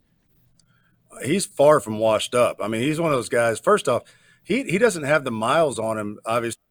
He's 1.24 1.48
far 1.48 1.80
from 1.80 1.98
washed 1.98 2.36
up. 2.36 2.58
I 2.62 2.68
mean, 2.68 2.84
he's 2.84 3.02
one 3.02 3.10
of 3.10 3.18
those 3.18 3.30
guys. 3.30 3.60
First 3.60 3.90
off, 3.90 4.04
he 4.46 4.64
he 4.64 4.78
doesn't 4.78 5.04
have 5.04 5.26
the 5.26 5.32
miles 5.32 5.78
on 5.78 5.98
him, 5.98 6.20
obviously. 6.26 6.62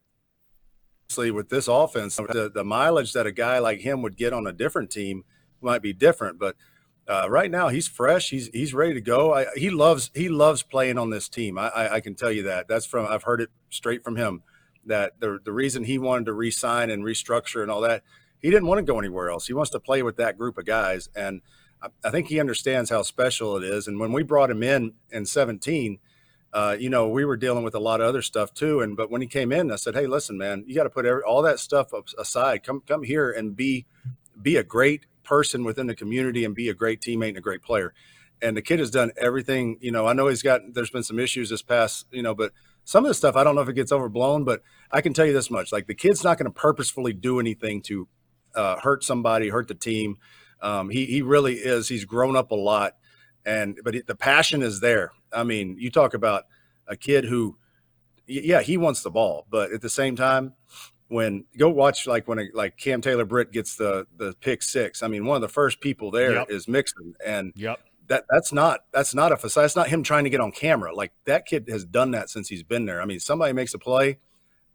With 1.17 1.49
this 1.49 1.67
offense, 1.67 2.15
the, 2.15 2.51
the 2.53 2.63
mileage 2.63 3.13
that 3.13 3.27
a 3.27 3.31
guy 3.31 3.59
like 3.59 3.81
him 3.81 4.01
would 4.01 4.17
get 4.17 4.33
on 4.33 4.47
a 4.47 4.51
different 4.51 4.89
team 4.89 5.23
might 5.61 5.81
be 5.81 5.93
different, 5.93 6.39
but 6.39 6.55
uh, 7.07 7.27
right 7.29 7.51
now 7.51 7.67
he's 7.67 7.87
fresh. 7.87 8.29
He's 8.29 8.47
he's 8.47 8.73
ready 8.73 8.93
to 8.95 9.01
go. 9.01 9.33
I, 9.33 9.45
he 9.55 9.69
loves 9.69 10.09
he 10.15 10.29
loves 10.29 10.63
playing 10.63 10.97
on 10.97 11.11
this 11.11 11.29
team. 11.29 11.57
I, 11.57 11.69
I, 11.69 11.93
I, 11.95 11.99
can 11.99 12.15
tell 12.15 12.31
you 12.31 12.43
that. 12.43 12.67
That's 12.67 12.85
from 12.85 13.05
I've 13.07 13.23
heard 13.23 13.41
it 13.41 13.49
straight 13.69 14.03
from 14.03 14.15
him. 14.15 14.41
That 14.85 15.19
the 15.19 15.39
the 15.43 15.51
reason 15.51 15.83
he 15.83 15.99
wanted 15.99 16.25
to 16.25 16.33
re-sign 16.33 16.89
and 16.89 17.03
restructure 17.03 17.61
and 17.61 17.69
all 17.69 17.81
that, 17.81 18.03
he 18.41 18.49
didn't 18.49 18.67
want 18.67 18.79
to 18.79 18.91
go 18.91 18.97
anywhere 18.97 19.29
else. 19.29 19.47
He 19.47 19.53
wants 19.53 19.71
to 19.71 19.79
play 19.79 20.01
with 20.01 20.17
that 20.17 20.37
group 20.37 20.57
of 20.57 20.65
guys, 20.65 21.09
and 21.15 21.41
I, 21.81 21.89
I 22.03 22.09
think 22.09 22.27
he 22.27 22.39
understands 22.39 22.89
how 22.89 23.03
special 23.03 23.55
it 23.57 23.63
is. 23.63 23.87
And 23.87 23.99
when 23.99 24.11
we 24.11 24.23
brought 24.23 24.49
him 24.49 24.63
in 24.63 24.93
in 25.11 25.27
17, 25.27 25.99
uh, 26.53 26.75
you 26.79 26.89
know, 26.89 27.07
we 27.09 27.25
were 27.25 27.37
dealing 27.37 27.63
with 27.63 27.75
a 27.75 27.79
lot 27.79 28.01
of 28.01 28.07
other 28.07 28.21
stuff 28.21 28.53
too. 28.53 28.81
And 28.81 28.95
but 28.95 29.11
when 29.11 29.21
he 29.21 29.27
came 29.27 29.51
in, 29.51 29.71
I 29.71 29.75
said, 29.75 29.95
"Hey, 29.95 30.07
listen, 30.07 30.37
man, 30.37 30.63
you 30.67 30.75
got 30.75 30.83
to 30.83 30.89
put 30.89 31.05
every, 31.05 31.21
all 31.21 31.41
that 31.41 31.59
stuff 31.59 31.91
aside. 32.17 32.63
Come 32.63 32.81
come 32.87 33.03
here 33.03 33.31
and 33.31 33.55
be 33.55 33.85
be 34.41 34.55
a 34.55 34.63
great 34.63 35.05
person 35.23 35.63
within 35.63 35.87
the 35.87 35.95
community 35.95 36.45
and 36.45 36.55
be 36.55 36.69
a 36.69 36.73
great 36.73 37.01
teammate 37.01 37.29
and 37.29 37.37
a 37.37 37.41
great 37.41 37.61
player. 37.61 37.93
And 38.41 38.55
the 38.55 38.61
kid 38.61 38.79
has 38.79 38.91
done 38.91 39.11
everything. 39.17 39.77
You 39.81 39.91
know, 39.91 40.05
I 40.05 40.13
know 40.13 40.27
he's 40.27 40.43
got. 40.43 40.61
There's 40.73 40.89
been 40.89 41.03
some 41.03 41.19
issues 41.19 41.49
this 41.49 41.61
past. 41.61 42.05
You 42.11 42.21
know, 42.21 42.35
but 42.35 42.51
some 42.83 43.03
of 43.03 43.09
the 43.09 43.15
stuff 43.15 43.35
I 43.35 43.43
don't 43.43 43.55
know 43.55 43.61
if 43.61 43.69
it 43.69 43.73
gets 43.73 43.91
overblown, 43.91 44.43
but 44.43 44.61
I 44.91 45.01
can 45.01 45.13
tell 45.13 45.25
you 45.25 45.33
this 45.33 45.49
much: 45.49 45.71
like 45.71 45.87
the 45.87 45.95
kid's 45.95 46.23
not 46.23 46.37
going 46.37 46.51
to 46.51 46.51
purposefully 46.51 47.13
do 47.13 47.39
anything 47.39 47.81
to 47.83 48.07
uh, 48.55 48.79
hurt 48.79 49.03
somebody, 49.03 49.49
hurt 49.49 49.67
the 49.67 49.75
team. 49.75 50.17
Um, 50.61 50.89
he 50.89 51.05
he 51.05 51.21
really 51.21 51.55
is. 51.55 51.89
He's 51.89 52.05
grown 52.05 52.35
up 52.35 52.51
a 52.51 52.55
lot, 52.55 52.95
and 53.45 53.79
but 53.83 53.95
the 54.07 54.15
passion 54.15 54.61
is 54.61 54.79
there. 54.79 55.11
I 55.31 55.43
mean, 55.43 55.77
you 55.79 55.91
talk 55.91 56.13
about 56.13 56.45
a 56.87 56.95
kid 56.95 57.25
who, 57.25 57.57
yeah, 58.27 58.61
he 58.61 58.77
wants 58.77 59.03
the 59.03 59.11
ball, 59.11 59.45
but 59.49 59.71
at 59.71 59.81
the 59.81 59.89
same 59.89 60.15
time, 60.15 60.53
when 61.07 61.45
go 61.57 61.69
watch 61.69 62.07
like 62.07 62.27
when 62.27 62.39
a, 62.39 62.47
like 62.53 62.77
Cam 62.77 63.01
Taylor 63.01 63.25
Britt 63.25 63.51
gets 63.51 63.75
the 63.75 64.07
the 64.17 64.33
pick 64.41 64.63
six. 64.63 65.03
I 65.03 65.07
mean, 65.07 65.25
one 65.25 65.35
of 65.35 65.41
the 65.41 65.49
first 65.53 65.81
people 65.81 66.11
there 66.11 66.33
yep. 66.33 66.49
is 66.49 66.67
Mixon, 66.67 67.15
and 67.25 67.53
yep. 67.55 67.79
that 68.07 68.25
that's 68.29 68.51
not 68.51 68.81
that's 68.91 69.13
not 69.13 69.31
a 69.31 69.37
facade. 69.37 69.63
That's 69.63 69.75
not 69.75 69.87
him 69.87 70.03
trying 70.03 70.23
to 70.23 70.29
get 70.29 70.39
on 70.39 70.51
camera. 70.51 70.95
Like 70.95 71.11
that 71.25 71.45
kid 71.45 71.67
has 71.69 71.85
done 71.85 72.11
that 72.11 72.29
since 72.29 72.49
he's 72.49 72.63
been 72.63 72.85
there. 72.85 73.01
I 73.01 73.05
mean, 73.05 73.19
somebody 73.19 73.53
makes 73.53 73.73
a 73.73 73.79
play, 73.79 74.17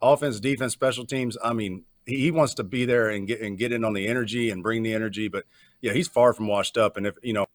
offense, 0.00 0.38
defense, 0.38 0.72
special 0.72 1.04
teams. 1.04 1.36
I 1.42 1.52
mean, 1.52 1.84
he, 2.06 2.18
he 2.18 2.30
wants 2.30 2.54
to 2.54 2.64
be 2.64 2.84
there 2.84 3.08
and 3.10 3.26
get 3.26 3.40
and 3.40 3.58
get 3.58 3.72
in 3.72 3.84
on 3.84 3.92
the 3.92 4.06
energy 4.06 4.50
and 4.50 4.62
bring 4.62 4.82
the 4.82 4.94
energy. 4.94 5.26
But 5.26 5.46
yeah, 5.80 5.92
he's 5.92 6.08
far 6.08 6.32
from 6.32 6.46
washed 6.46 6.76
up. 6.76 6.96
And 6.96 7.06
if 7.06 7.16
you 7.22 7.32
know. 7.32 7.46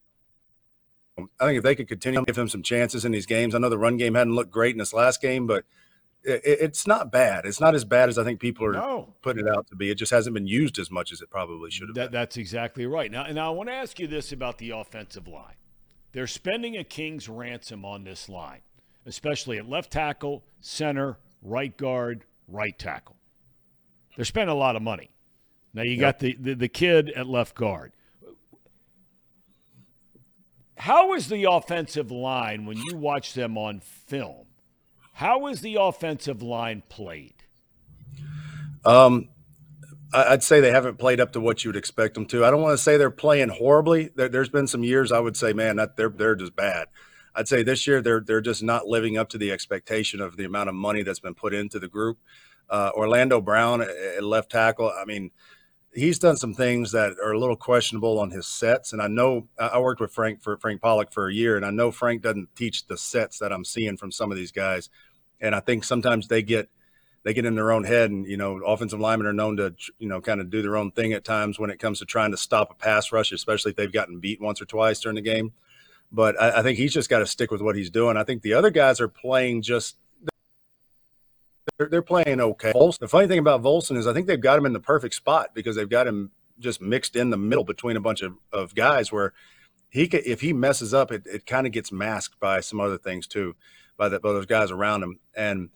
I 1.17 1.45
think 1.45 1.57
if 1.57 1.63
they 1.63 1.75
could 1.75 1.87
continue 1.87 2.19
to 2.19 2.25
give 2.25 2.37
him 2.37 2.49
some 2.49 2.61
chances 2.61 3.05
in 3.05 3.11
these 3.11 3.25
games, 3.25 3.55
I 3.55 3.59
know 3.59 3.69
the 3.69 3.77
run 3.77 3.97
game 3.97 4.15
hadn't 4.15 4.35
looked 4.35 4.51
great 4.51 4.75
in 4.75 4.79
this 4.79 4.93
last 4.93 5.21
game, 5.21 5.47
but 5.47 5.63
it, 6.23 6.41
it's 6.43 6.85
not 6.85 7.11
bad. 7.11 7.45
It's 7.45 7.61
not 7.61 7.75
as 7.75 7.85
bad 7.85 8.09
as 8.09 8.17
I 8.17 8.23
think 8.23 8.39
people 8.39 8.65
are 8.65 8.73
no. 8.73 9.13
putting 9.21 9.47
it 9.47 9.49
out 9.49 9.67
to 9.67 9.75
be. 9.75 9.89
It 9.89 9.95
just 9.95 10.11
hasn't 10.11 10.33
been 10.33 10.47
used 10.47 10.77
as 10.77 10.91
much 10.91 11.11
as 11.11 11.21
it 11.21 11.29
probably 11.29 11.71
should 11.71 11.87
have. 11.89 11.95
That, 11.95 12.11
that's 12.11 12.37
exactly 12.37 12.85
right. 12.85 13.11
Now, 13.11 13.25
now 13.27 13.47
I 13.47 13.55
want 13.55 13.69
to 13.69 13.75
ask 13.75 13.99
you 13.99 14.07
this 14.07 14.31
about 14.31 14.57
the 14.57 14.71
offensive 14.71 15.27
line. 15.27 15.55
They're 16.11 16.27
spending 16.27 16.77
a 16.77 16.83
king's 16.83 17.29
ransom 17.29 17.85
on 17.85 18.03
this 18.03 18.29
line, 18.29 18.61
especially 19.05 19.57
at 19.57 19.69
left 19.69 19.91
tackle, 19.91 20.43
center, 20.61 21.17
right 21.41 21.75
guard, 21.75 22.23
right 22.47 22.77
tackle. 22.77 23.17
They're 24.15 24.25
spending 24.25 24.53
a 24.53 24.57
lot 24.57 24.75
of 24.75 24.81
money. 24.81 25.11
Now 25.73 25.83
you 25.83 25.91
yep. 25.91 25.99
got 25.99 26.19
the, 26.19 26.37
the, 26.39 26.53
the 26.55 26.69
kid 26.69 27.09
at 27.11 27.27
left 27.27 27.55
guard. 27.55 27.91
How 30.77 31.13
is 31.13 31.29
the 31.29 31.45
offensive 31.49 32.11
line 32.11 32.65
when 32.65 32.77
you 32.77 32.95
watch 32.97 33.33
them 33.33 33.57
on 33.57 33.79
film? 33.79 34.45
How 35.13 35.47
is 35.47 35.61
the 35.61 35.75
offensive 35.79 36.41
line 36.41 36.83
played? 36.89 37.35
Um, 38.83 39.29
I'd 40.13 40.43
say 40.43 40.59
they 40.59 40.71
haven't 40.71 40.99
played 40.99 41.19
up 41.19 41.31
to 41.33 41.39
what 41.39 41.63
you 41.63 41.69
would 41.69 41.75
expect 41.75 42.13
them 42.13 42.25
to. 42.27 42.45
I 42.45 42.51
don't 42.51 42.61
want 42.61 42.77
to 42.77 42.83
say 42.83 42.97
they're 42.97 43.09
playing 43.09 43.49
horribly. 43.49 44.11
There, 44.15 44.29
has 44.31 44.49
been 44.49 44.67
some 44.67 44.83
years 44.83 45.11
I 45.11 45.19
would 45.19 45.37
say, 45.37 45.53
man, 45.53 45.77
that 45.77 45.97
they're 45.97 46.09
they're 46.09 46.35
just 46.35 46.55
bad. 46.55 46.87
I'd 47.33 47.47
say 47.47 47.63
this 47.63 47.87
year 47.87 48.01
they're 48.01 48.21
they're 48.21 48.41
just 48.41 48.63
not 48.63 48.87
living 48.87 49.17
up 49.17 49.29
to 49.29 49.37
the 49.37 49.51
expectation 49.51 50.21
of 50.21 50.37
the 50.37 50.45
amount 50.45 50.69
of 50.69 50.75
money 50.75 51.03
that's 51.03 51.19
been 51.19 51.33
put 51.33 51.53
into 51.53 51.79
the 51.79 51.87
group. 51.87 52.17
Uh, 52.69 52.91
Orlando 52.95 53.41
Brown 53.41 53.81
at 53.81 54.23
left 54.23 54.51
tackle. 54.51 54.91
I 54.91 55.05
mean, 55.05 55.31
he's 55.95 56.19
done 56.19 56.35
some 56.35 56.53
things 56.53 56.91
that 56.91 57.13
are 57.23 57.31
a 57.31 57.39
little 57.39 57.55
questionable 57.55 58.19
on 58.19 58.29
his 58.29 58.45
sets. 58.45 58.93
And 58.93 59.01
I 59.01 59.07
know 59.07 59.47
I 59.57 59.79
worked 59.79 60.01
with 60.01 60.13
Frank 60.13 60.43
for 60.43 60.57
Frank 60.57 60.81
Pollack 60.81 61.11
for 61.11 61.27
a 61.27 61.33
year, 61.33 61.55
and 61.55 61.65
I 61.65 61.71
know 61.71 61.91
Frank 61.91 62.21
doesn't 62.21 62.55
teach 62.55 62.85
the 62.85 62.97
sets 62.97 63.39
that 63.39 63.51
I'm 63.51 63.65
seeing 63.65 63.97
from 63.97 64.11
some 64.11 64.31
of 64.31 64.37
these 64.37 64.51
guys. 64.51 64.89
And 65.39 65.55
I 65.55 65.61
think 65.61 65.83
sometimes 65.83 66.27
they 66.27 66.43
get 66.43 66.69
they 67.23 67.33
get 67.33 67.45
in 67.45 67.55
their 67.55 67.71
own 67.71 67.85
head, 67.85 68.11
and 68.11 68.27
you 68.27 68.37
know, 68.37 68.57
offensive 68.57 68.99
linemen 68.99 69.25
are 69.25 69.33
known 69.33 69.57
to 69.57 69.73
you 69.97 70.07
know 70.07 70.21
kind 70.21 70.41
of 70.41 70.49
do 70.49 70.61
their 70.61 70.77
own 70.77 70.91
thing 70.91 71.13
at 71.13 71.23
times 71.23 71.57
when 71.57 71.69
it 71.69 71.79
comes 71.79 71.99
to 71.99 72.05
trying 72.05 72.31
to 72.31 72.37
stop 72.37 72.71
a 72.71 72.75
pass 72.75 73.11
rush, 73.11 73.31
especially 73.31 73.71
if 73.71 73.77
they've 73.77 73.91
gotten 73.91 74.19
beat 74.19 74.41
once 74.41 74.61
or 74.61 74.65
twice 74.65 74.99
during 74.99 75.15
the 75.15 75.21
game. 75.21 75.53
But 76.11 76.39
I, 76.39 76.59
I 76.59 76.63
think 76.63 76.77
he's 76.77 76.93
just 76.93 77.09
got 77.09 77.19
to 77.19 77.25
stick 77.25 77.51
with 77.51 77.61
what 77.61 77.75
he's 77.75 77.89
doing. 77.89 78.15
I 78.15 78.23
think 78.23 78.41
the 78.41 78.53
other 78.53 78.69
guys 78.69 79.01
are 79.01 79.07
playing 79.07 79.63
just 79.63 79.97
they're, 81.77 81.87
they're 81.89 82.01
playing 82.01 82.39
okay. 82.39 82.71
Volson, 82.73 82.99
The 82.99 83.07
funny 83.07 83.27
thing 83.27 83.39
about 83.39 83.61
Volson 83.61 83.97
is 83.97 84.07
I 84.07 84.13
think 84.13 84.27
they've 84.27 84.39
got 84.39 84.57
him 84.57 84.65
in 84.65 84.73
the 84.73 84.79
perfect 84.79 85.15
spot 85.15 85.53
because 85.53 85.75
they've 85.75 85.89
got 85.89 86.07
him 86.07 86.31
just 86.59 86.81
mixed 86.81 87.15
in 87.15 87.29
the 87.29 87.37
middle 87.37 87.63
between 87.63 87.97
a 87.97 88.01
bunch 88.01 88.21
of, 88.21 88.35
of 88.51 88.75
guys 88.75 89.11
where 89.11 89.33
he 89.89 90.07
could, 90.07 90.25
if 90.25 90.41
he 90.41 90.53
messes 90.53 90.93
up, 90.93 91.11
it, 91.11 91.23
it 91.25 91.45
kind 91.45 91.65
of 91.67 91.73
gets 91.73 91.91
masked 91.91 92.39
by 92.39 92.59
some 92.59 92.79
other 92.79 92.97
things 92.97 93.27
too, 93.27 93.55
by, 93.97 94.09
the, 94.09 94.19
by 94.19 94.29
those 94.29 94.45
guys 94.45 94.71
around 94.71 95.03
him. 95.03 95.19
And, 95.35 95.69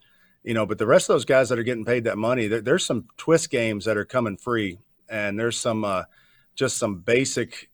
you 0.43 0.53
know, 0.53 0.65
but 0.65 0.77
the 0.77 0.87
rest 0.87 1.09
of 1.09 1.15
those 1.15 1.25
guys 1.25 1.49
that 1.49 1.59
are 1.59 1.63
getting 1.63 1.85
paid 1.85 2.05
that 2.05 2.17
money, 2.17 2.47
there, 2.47 2.61
there's 2.61 2.85
some 2.85 3.07
twist 3.17 3.49
games 3.49 3.85
that 3.85 3.97
are 3.97 4.05
coming 4.05 4.37
free. 4.37 4.79
And 5.09 5.39
there's 5.39 5.59
some, 5.59 5.83
uh, 5.83 6.03
just 6.55 6.77
some 6.77 6.99
basic, 6.99 7.69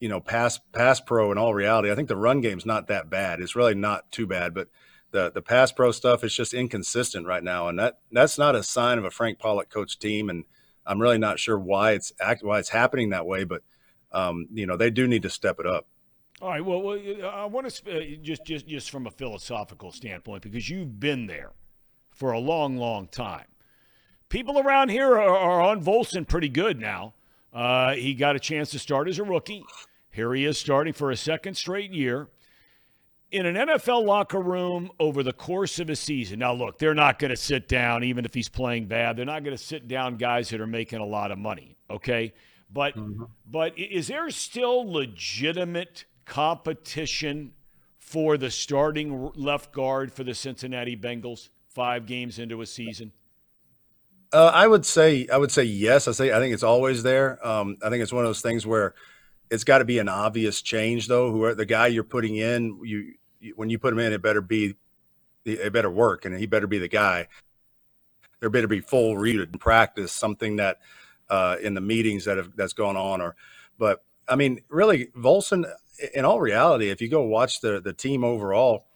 you 0.00 0.08
know, 0.08 0.20
pass, 0.20 0.58
pass 0.72 1.00
pro 1.00 1.32
in 1.32 1.38
all 1.38 1.54
reality. 1.54 1.90
I 1.90 1.94
think 1.94 2.08
the 2.08 2.16
run 2.16 2.40
game's 2.40 2.66
not 2.66 2.88
that 2.88 3.08
bad. 3.08 3.40
It's 3.40 3.56
really 3.56 3.74
not 3.74 4.10
too 4.10 4.26
bad, 4.26 4.54
but 4.54 4.68
the 5.14 5.30
the 5.30 5.40
pass 5.40 5.72
pro 5.72 5.92
stuff 5.92 6.24
is 6.24 6.34
just 6.34 6.52
inconsistent 6.52 7.26
right 7.26 7.42
now, 7.42 7.68
and 7.68 7.78
that 7.78 8.00
that's 8.12 8.36
not 8.36 8.56
a 8.56 8.62
sign 8.62 8.98
of 8.98 9.04
a 9.04 9.10
Frank 9.10 9.38
Pollack 9.38 9.70
coach 9.70 9.98
team. 9.98 10.28
And 10.28 10.44
I'm 10.84 11.00
really 11.00 11.18
not 11.18 11.38
sure 11.38 11.58
why 11.58 11.92
it's 11.92 12.12
act 12.20 12.42
why 12.42 12.58
it's 12.58 12.68
happening 12.68 13.10
that 13.10 13.24
way, 13.24 13.44
but 13.44 13.62
um, 14.12 14.48
you 14.52 14.66
know 14.66 14.76
they 14.76 14.90
do 14.90 15.06
need 15.06 15.22
to 15.22 15.30
step 15.30 15.60
it 15.60 15.66
up. 15.66 15.86
All 16.42 16.48
right. 16.48 16.64
Well, 16.64 16.98
I 17.24 17.46
want 17.46 17.70
to 17.70 17.96
uh, 17.96 18.16
just 18.20 18.44
just 18.44 18.66
just 18.66 18.90
from 18.90 19.06
a 19.06 19.10
philosophical 19.10 19.92
standpoint 19.92 20.42
because 20.42 20.68
you've 20.68 20.98
been 20.98 21.26
there 21.26 21.52
for 22.10 22.32
a 22.32 22.40
long, 22.40 22.76
long 22.76 23.06
time. 23.06 23.46
People 24.28 24.58
around 24.58 24.88
here 24.88 25.12
are, 25.14 25.36
are 25.36 25.62
on 25.62 25.82
Volson 25.82 26.26
pretty 26.26 26.48
good 26.48 26.80
now. 26.80 27.14
Uh, 27.52 27.94
he 27.94 28.14
got 28.14 28.34
a 28.34 28.40
chance 28.40 28.70
to 28.70 28.80
start 28.80 29.08
as 29.08 29.20
a 29.20 29.24
rookie. 29.24 29.64
Here 30.10 30.34
he 30.34 30.44
is 30.44 30.58
starting 30.58 30.92
for 30.92 31.12
a 31.12 31.16
second 31.16 31.54
straight 31.54 31.92
year 31.92 32.28
in 33.34 33.46
an 33.46 33.56
NFL 33.56 34.04
locker 34.04 34.40
room 34.40 34.92
over 35.00 35.24
the 35.24 35.32
course 35.32 35.80
of 35.80 35.90
a 35.90 35.96
season. 35.96 36.38
Now, 36.38 36.52
look, 36.52 36.78
they're 36.78 36.94
not 36.94 37.18
going 37.18 37.32
to 37.32 37.36
sit 37.36 37.66
down, 37.66 38.04
even 38.04 38.24
if 38.24 38.32
he's 38.32 38.48
playing 38.48 38.86
bad. 38.86 39.16
They're 39.16 39.26
not 39.26 39.42
going 39.42 39.56
to 39.56 39.62
sit 39.62 39.88
down 39.88 40.16
guys 40.16 40.50
that 40.50 40.60
are 40.60 40.68
making 40.68 41.00
a 41.00 41.04
lot 41.04 41.32
of 41.32 41.38
money. 41.38 41.76
Okay, 41.90 42.32
but 42.72 42.96
mm-hmm. 42.96 43.24
but 43.50 43.76
is 43.76 44.06
there 44.06 44.30
still 44.30 44.90
legitimate 44.90 46.04
competition 46.24 47.52
for 47.98 48.38
the 48.38 48.52
starting 48.52 49.32
left 49.34 49.72
guard 49.72 50.12
for 50.12 50.22
the 50.22 50.34
Cincinnati 50.34 50.96
Bengals 50.96 51.48
five 51.68 52.06
games 52.06 52.38
into 52.38 52.62
a 52.62 52.66
season? 52.66 53.10
Uh, 54.32 54.52
I 54.54 54.68
would 54.68 54.86
say 54.86 55.26
I 55.32 55.38
would 55.38 55.50
say 55.50 55.64
yes. 55.64 56.06
I 56.06 56.12
say 56.12 56.32
I 56.32 56.38
think 56.38 56.54
it's 56.54 56.62
always 56.62 57.02
there. 57.02 57.44
Um, 57.44 57.78
I 57.82 57.90
think 57.90 58.00
it's 58.00 58.12
one 58.12 58.24
of 58.24 58.28
those 58.28 58.42
things 58.42 58.64
where 58.64 58.94
it's 59.50 59.64
got 59.64 59.78
to 59.78 59.84
be 59.84 59.98
an 59.98 60.08
obvious 60.08 60.62
change, 60.62 61.08
though. 61.08 61.32
Who 61.32 61.52
the 61.52 61.66
guy 61.66 61.88
you're 61.88 62.04
putting 62.04 62.36
in, 62.36 62.78
you 62.84 63.14
when 63.56 63.70
you 63.70 63.78
put 63.78 63.92
him 63.92 63.98
in, 63.98 64.12
it 64.12 64.22
better 64.22 64.40
be 64.40 64.76
it 65.44 65.72
better 65.72 65.90
work, 65.90 66.24
and 66.24 66.38
he 66.38 66.46
better 66.46 66.66
be 66.66 66.78
the 66.78 66.88
guy. 66.88 67.28
There 68.40 68.50
better 68.50 68.68
be 68.68 68.80
full 68.80 69.16
read 69.16 69.40
and 69.40 69.60
practice, 69.60 70.12
something 70.12 70.56
that 70.56 70.78
uh, 71.28 71.56
in 71.62 71.74
the 71.74 71.80
meetings 71.80 72.24
that 72.24 72.36
have 72.36 72.56
that's 72.56 72.72
gone 72.74 72.96
on, 72.96 73.20
or 73.20 73.36
but 73.78 74.02
I 74.28 74.36
mean, 74.36 74.60
really, 74.68 75.06
Volson. 75.16 75.64
In 76.12 76.24
all 76.24 76.40
reality, 76.40 76.90
if 76.90 77.00
you 77.00 77.08
go 77.08 77.22
watch 77.22 77.60
the 77.60 77.80
the 77.80 77.92
team 77.92 78.24
overall, 78.24 78.86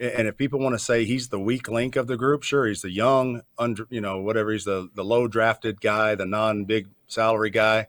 And 0.00 0.26
if 0.26 0.38
people 0.38 0.60
want 0.60 0.74
to 0.74 0.78
say 0.78 1.04
he's 1.04 1.28
the 1.28 1.38
weak 1.38 1.68
link 1.68 1.94
of 1.94 2.06
the 2.06 2.16
group, 2.16 2.42
sure, 2.42 2.66
he's 2.66 2.80
the 2.80 2.90
young, 2.90 3.42
under, 3.58 3.86
you 3.90 4.00
know, 4.00 4.20
whatever. 4.22 4.50
He's 4.52 4.64
the 4.64 4.88
the 4.94 5.04
low 5.04 5.28
drafted 5.28 5.80
guy, 5.82 6.14
the 6.14 6.24
non 6.24 6.64
big 6.64 6.88
salary 7.06 7.50
guy, 7.50 7.88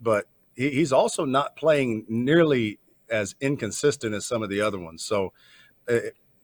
but 0.00 0.26
he, 0.54 0.70
he's 0.70 0.92
also 0.92 1.24
not 1.24 1.56
playing 1.56 2.06
nearly 2.08 2.78
as 3.10 3.34
inconsistent 3.40 4.14
as 4.14 4.26
some 4.26 4.42
of 4.42 4.50
the 4.50 4.60
other 4.60 4.78
ones. 4.78 5.02
So 5.02 5.32
uh, 5.88 5.98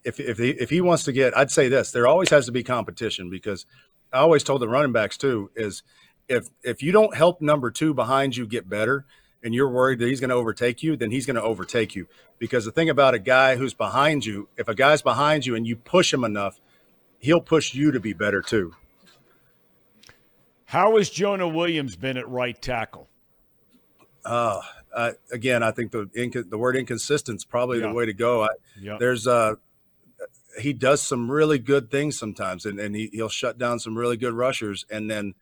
if 0.05 0.21
if 0.21 0.39
he, 0.39 0.51
if 0.51 0.71
he 0.71 0.81
wants 0.81 1.05
to 1.05 1.12
get, 1.12 1.37
I'd 1.37 1.51
say 1.51 1.69
this: 1.69 1.91
there 1.91 2.07
always 2.07 2.31
has 2.31 2.47
to 2.47 2.53
be 2.53 2.62
competition 2.62 3.31
because 3.31 3.67
I 4.12 4.19
always 4.19 4.45
told 4.45 4.61
the 4.61 4.69
running 4.69 4.93
backs 4.93 5.17
too 5.17 5.51
is 5.57 5.83
if 6.29 6.49
if 6.62 6.83
you 6.83 6.93
don't 6.93 7.17
help 7.17 7.41
number 7.41 7.71
two 7.71 7.95
behind 7.95 8.37
you 8.37 8.47
get 8.47 8.69
better 8.69 9.05
and 9.43 9.55
you're 9.55 9.69
worried 9.69 9.99
that 9.99 10.09
he's 10.09 10.21
going 10.21 10.31
to 10.31 10.37
overtake 10.37 10.83
you, 10.83 10.97
then 10.97 11.11
he's 11.11 11.27
going 11.27 11.37
to 11.37 11.43
overtake 11.43 11.95
you. 11.95 12.07
Because 12.39 12.65
the 12.65 12.73
thing 12.73 12.89
about 12.89 13.15
a 13.15 13.19
guy 13.19 13.57
who's 13.57 13.75
behind 13.75 14.25
you, 14.25 14.49
if 14.57 14.69
a 14.69 14.75
guy's 14.75 15.03
behind 15.03 15.45
you 15.45 15.55
and 15.55 15.67
you 15.67 15.77
push 15.77 16.12
him 16.12 16.25
enough, 16.25 16.61
he'll 17.19 17.43
push 17.43 17.75
you 17.75 17.93
to 17.93 18.01
be 18.01 18.15
better 18.15 18.41
too. 18.41 18.75
How 20.65 20.97
has 20.97 21.11
Jonah 21.11 21.47
Williams 21.47 21.95
been 21.95 22.17
at 22.17 22.29
right 22.29 22.61
tackle? 22.61 23.09
Uh, 24.25 24.61
uh 24.95 25.12
again, 25.32 25.62
I 25.62 25.70
think 25.70 25.92
the 25.92 26.07
inc- 26.16 26.51
the 26.51 26.59
word 26.59 26.76
inconsistent 26.76 27.36
is 27.36 27.45
probably 27.45 27.80
yeah. 27.80 27.88
the 27.88 27.92
way 27.92 28.07
to 28.07 28.14
go. 28.14 28.45
I, 28.45 28.49
yeah. 28.80 28.97
There's 28.99 29.26
uh, 29.26 29.55
he 30.61 30.72
does 30.72 31.03
some 31.03 31.30
really 31.30 31.59
good 31.59 31.90
things 31.90 32.18
sometimes, 32.18 32.64
and, 32.64 32.78
and 32.78 32.95
he, 32.95 33.11
he'll 33.12 33.28
shut 33.28 33.59
down 33.59 33.80
some 33.80 33.99
really 33.99 34.16
good 34.16 34.34
rushers, 34.34 34.86
and 34.90 35.11
then 35.11 35.34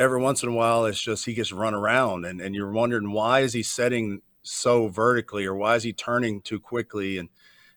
every 0.00 0.20
once 0.20 0.42
in 0.42 0.48
a 0.48 0.52
while 0.52 0.86
it's 0.86 1.00
just 1.00 1.26
he 1.26 1.34
gets 1.34 1.52
run 1.52 1.74
around 1.74 2.24
and, 2.24 2.40
and 2.40 2.54
you're 2.54 2.72
wondering 2.72 3.12
why 3.12 3.40
is 3.40 3.52
he 3.52 3.62
setting 3.62 4.22
so 4.42 4.88
vertically 4.88 5.44
or 5.44 5.54
why 5.54 5.76
is 5.76 5.82
he 5.82 5.92
turning 5.92 6.40
too 6.40 6.58
quickly 6.58 7.18
and 7.18 7.28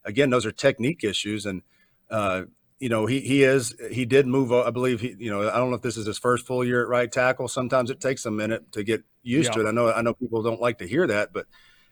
again 0.06 0.30
those 0.30 0.46
are 0.46 0.52
technique 0.52 1.04
issues 1.04 1.46
and 1.46 1.62
uh, 2.10 2.44
you 2.84 2.90
know 2.90 3.06
he 3.06 3.22
he 3.22 3.44
is 3.44 3.74
he 3.90 4.04
did 4.04 4.28
move 4.28 4.52
i 4.52 4.70
believe 4.70 5.00
he 5.00 5.16
you 5.18 5.32
know 5.32 5.48
i 5.50 5.56
don't 5.56 5.70
know 5.70 5.78
if 5.78 5.82
this 5.82 5.96
is 5.96 6.06
his 6.06 6.18
first 6.18 6.46
full 6.46 6.66
year 6.66 6.82
at 6.82 6.90
right 6.90 7.10
tackle. 7.10 7.48
Sometimes 7.48 7.90
it 7.90 8.02
takes 8.02 8.26
a 8.26 8.32
minute 8.32 8.74
to 8.74 8.84
get 8.84 9.06
used 9.22 9.52
yeah. 9.52 9.62
to 9.62 9.66
it. 9.66 9.70
I 9.70 9.72
know 9.72 9.90
i 9.94 10.02
know 10.02 10.14
people 10.14 10.44
don't 10.44 10.60
like 10.60 10.80
to 10.80 10.88
hear 10.88 11.08
that 11.08 11.32
but 11.32 11.46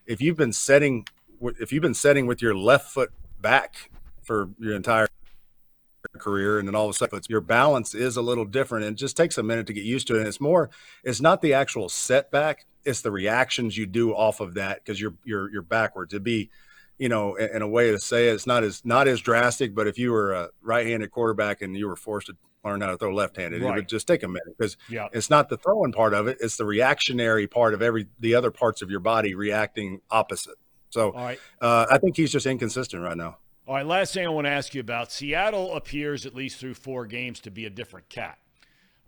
if 0.04 0.20
you've 0.20 0.36
been 0.36 0.52
setting 0.52 1.06
if 1.58 1.72
you've 1.72 1.80
been 1.80 1.94
setting 1.94 2.26
with 2.26 2.42
your 2.42 2.54
left 2.54 2.90
foot 2.90 3.10
back 3.40 3.90
for 4.22 4.50
your 4.58 4.76
entire 4.76 5.08
career 6.18 6.58
and 6.58 6.68
then 6.68 6.74
all 6.74 6.84
of 6.84 6.90
a 6.90 6.92
sudden 6.92 7.18
your 7.26 7.40
balance 7.40 7.94
is 7.94 8.18
a 8.18 8.22
little 8.22 8.44
different 8.44 8.84
and 8.84 8.94
it 8.94 8.98
just 8.98 9.16
takes 9.16 9.38
a 9.38 9.42
minute 9.42 9.66
to 9.68 9.72
get 9.72 9.84
used 9.84 10.06
to 10.08 10.16
it. 10.16 10.18
And 10.18 10.28
it's 10.28 10.42
more 10.42 10.68
it's 11.02 11.22
not 11.22 11.40
the 11.40 11.54
actual 11.54 11.88
setback 11.88 12.66
it's 12.84 13.00
the 13.00 13.10
reactions 13.10 13.78
you 13.78 13.86
do 13.86 14.12
off 14.12 14.40
of 14.40 14.54
that 14.54 14.84
because 14.84 15.00
you're 15.00 15.14
you're 15.24 15.50
you're 15.50 15.62
backwards. 15.62 16.12
It'd 16.12 16.24
be 16.24 16.50
you 17.02 17.08
know 17.08 17.34
in, 17.34 17.56
in 17.56 17.62
a 17.62 17.68
way 17.68 17.90
to 17.90 17.98
say 17.98 18.28
it, 18.28 18.34
it's 18.34 18.46
not 18.46 18.62
as 18.62 18.84
not 18.84 19.08
as 19.08 19.20
drastic 19.20 19.74
but 19.74 19.88
if 19.88 19.98
you 19.98 20.12
were 20.12 20.32
a 20.32 20.48
right-handed 20.62 21.10
quarterback 21.10 21.60
and 21.60 21.76
you 21.76 21.88
were 21.88 21.96
forced 21.96 22.28
to 22.28 22.36
learn 22.64 22.80
how 22.80 22.90
to 22.90 22.96
throw 22.96 23.12
left-handed 23.12 23.60
right. 23.60 23.72
it 23.72 23.74
would 23.74 23.88
just 23.88 24.06
take 24.06 24.22
a 24.22 24.28
minute 24.28 24.54
because 24.56 24.76
yeah. 24.88 25.08
it's 25.12 25.28
not 25.28 25.48
the 25.48 25.56
throwing 25.56 25.92
part 25.92 26.14
of 26.14 26.28
it 26.28 26.38
it's 26.40 26.56
the 26.56 26.64
reactionary 26.64 27.48
part 27.48 27.74
of 27.74 27.82
every 27.82 28.06
the 28.20 28.36
other 28.36 28.52
parts 28.52 28.82
of 28.82 28.90
your 28.90 29.00
body 29.00 29.34
reacting 29.34 30.00
opposite 30.12 30.54
so 30.90 31.12
right. 31.12 31.40
uh, 31.60 31.86
i 31.90 31.98
think 31.98 32.16
he's 32.16 32.30
just 32.30 32.46
inconsistent 32.46 33.02
right 33.02 33.16
now 33.16 33.36
all 33.64 33.76
right, 33.76 33.86
last 33.86 34.12
thing 34.12 34.26
I 34.26 34.28
want 34.28 34.46
to 34.46 34.50
ask 34.50 34.74
you 34.74 34.80
about 34.80 35.12
Seattle 35.12 35.76
appears, 35.76 36.26
at 36.26 36.34
least 36.34 36.58
through 36.58 36.74
four 36.74 37.06
games, 37.06 37.38
to 37.42 37.50
be 37.52 37.64
a 37.64 37.70
different 37.70 38.08
cat. 38.08 38.36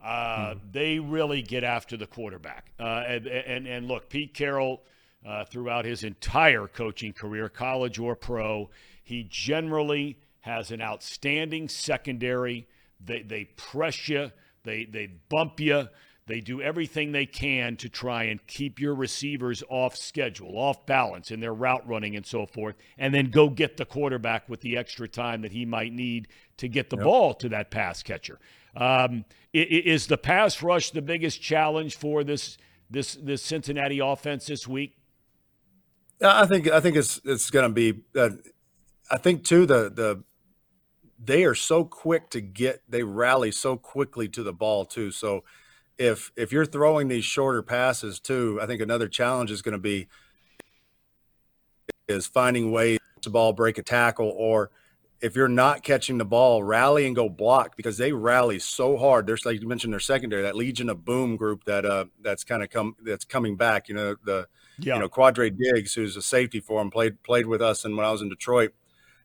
Uh, 0.03 0.55
hmm. 0.55 0.59
They 0.71 1.01
really 1.01 1.43
get 1.43 1.65
after 1.65 1.97
the 1.97 2.07
quarterback. 2.07 2.71
Uh, 2.79 3.03
and, 3.05 3.27
and, 3.27 3.67
and, 3.67 3.89
look, 3.89 4.09
Pete 4.09 4.33
Carroll, 4.33 4.85
uh, 5.27 5.45
throughout 5.45 5.85
his 5.85 6.05
entire 6.05 6.67
coaching 6.67 7.13
career, 7.13 7.49
college 7.49 7.99
or 7.99 8.15
pro, 8.15 8.71
he 9.03 9.27
generally 9.29 10.19
has 10.41 10.71
an 10.71 10.83
outstanding 10.83 11.69
secondary. 11.69 12.67
They, 13.05 13.23
they 13.23 13.45
press 13.57 14.09
you, 14.09 14.31
they, 14.65 14.85
they 14.85 15.09
bump 15.29 15.61
you. 15.61 15.89
They 16.27 16.41
do 16.41 16.63
everything 16.63 17.13
they 17.13 17.27
can 17.27 17.77
to 17.77 17.91
try 17.91 18.25
and 18.25 18.47
keep 18.47 18.81
your 18.81 18.95
receivers 18.95 19.63
off 19.69 19.95
schedule, 19.95 20.57
off 20.57 20.87
balance 20.87 21.31
in 21.31 21.41
their 21.41 21.53
route 21.53 21.87
running 21.87 22.17
and 22.17 22.25
so 22.25 22.47
forth, 22.47 22.77
and 22.97 23.13
then 23.13 23.31
go 23.31 23.51
get 23.51 23.77
the 23.77 23.85
quarterback 23.85 24.49
with 24.49 24.63
the 24.63 24.79
extra 24.79 25.07
time 25.07 25.43
that 25.43 25.53
he 25.53 25.67
might 25.67 25.93
need 25.93 26.29
to 26.57 26.67
get 26.67 26.89
the 26.89 26.97
yep. 26.97 27.05
ball 27.05 27.35
to 27.35 27.51
that 27.51 27.71
pass 27.71 28.03
catcher. 28.03 28.39
Um, 28.75 29.27
is 29.53 30.07
the 30.07 30.17
pass 30.17 30.63
rush 30.63 30.93
the 30.93 31.03
biggest 31.03 31.43
challenge 31.43 31.97
for 31.97 32.25
this 32.25 32.57
this 32.91 33.15
this 33.15 33.43
Cincinnati 33.43 33.99
offense 33.99 34.47
this 34.47 34.67
week? 34.67 34.97
I 36.25 36.47
think 36.47 36.69
I 36.69 36.81
think 36.81 36.97
it's 36.97 37.21
it's 37.25 37.51
going 37.51 37.69
to 37.69 37.73
be. 37.73 38.03
Uh, 38.17 38.31
I 39.11 39.19
think 39.19 39.45
too 39.45 39.67
the 39.67 39.91
the 39.91 40.25
they 41.23 41.45
are 41.45 41.55
so 41.55 41.85
quick 41.85 42.31
to 42.31 42.41
get 42.41 42.83
they 42.89 43.03
rally 43.03 43.51
so 43.51 43.77
quickly 43.77 44.29
to 44.29 44.43
the 44.43 44.53
ball 44.53 44.85
too. 44.85 45.11
So 45.11 45.45
if 45.99 46.33
if 46.37 46.53
you're 46.53 46.67
throwing 46.67 47.09
these 47.09 47.25
shorter 47.25 47.63
passes 47.63 48.21
too, 48.21 48.59
I 48.61 48.67
think 48.67 48.81
another 48.81 49.09
challenge 49.09 49.51
is 49.51 49.63
going 49.63 49.73
to 49.73 49.79
be 49.79 50.09
is 52.09 52.27
finding 52.27 52.71
ways 52.73 52.99
to 53.23 53.31
ball 53.31 53.53
break 53.53 53.79
a 53.79 53.83
tackle 53.83 54.33
or 54.37 54.71
if 55.21 55.35
you're 55.35 55.49
not 55.49 55.83
catching 55.83 56.19
the 56.19 56.25
ball, 56.25 56.63
rally 56.63 57.07
and 57.07 57.17
go 57.17 57.31
block 57.31 57.77
because 57.77 57.97
they 57.97 58.13
rally 58.13 58.59
so 58.59 58.99
hard. 58.99 59.27
There's 59.27 59.47
like 59.47 59.59
you 59.61 59.67
mentioned 59.67 59.93
their 59.95 60.01
secondary, 60.01 60.43
that 60.43 60.55
Legion 60.55 60.91
of 60.91 61.05
Boom 61.05 61.37
group 61.37 61.65
that 61.65 61.87
uh 61.87 62.07
that's 62.21 62.45
kind 62.45 62.63
of 62.63 62.69
come 62.69 62.97
that's 63.03 63.25
coming 63.25 63.57
back. 63.57 63.89
You 63.89 63.95
know 63.95 64.17
the 64.23 64.49
yeah. 64.79 64.95
you 64.95 65.01
know 65.01 65.09
Quandre 65.09 65.57
Diggs, 65.57 65.95
who's 65.95 66.17
a 66.17 66.23
safety 66.23 66.61
for 66.61 66.81
him, 66.81 66.91
played 66.91 67.23
played 67.23 67.47
with 67.47 67.63
us, 67.63 67.85
and 67.85 67.97
when 67.97 68.07
I 68.07 68.13
was 68.13 68.23
in 68.23 68.29
Detroit, 68.29 68.73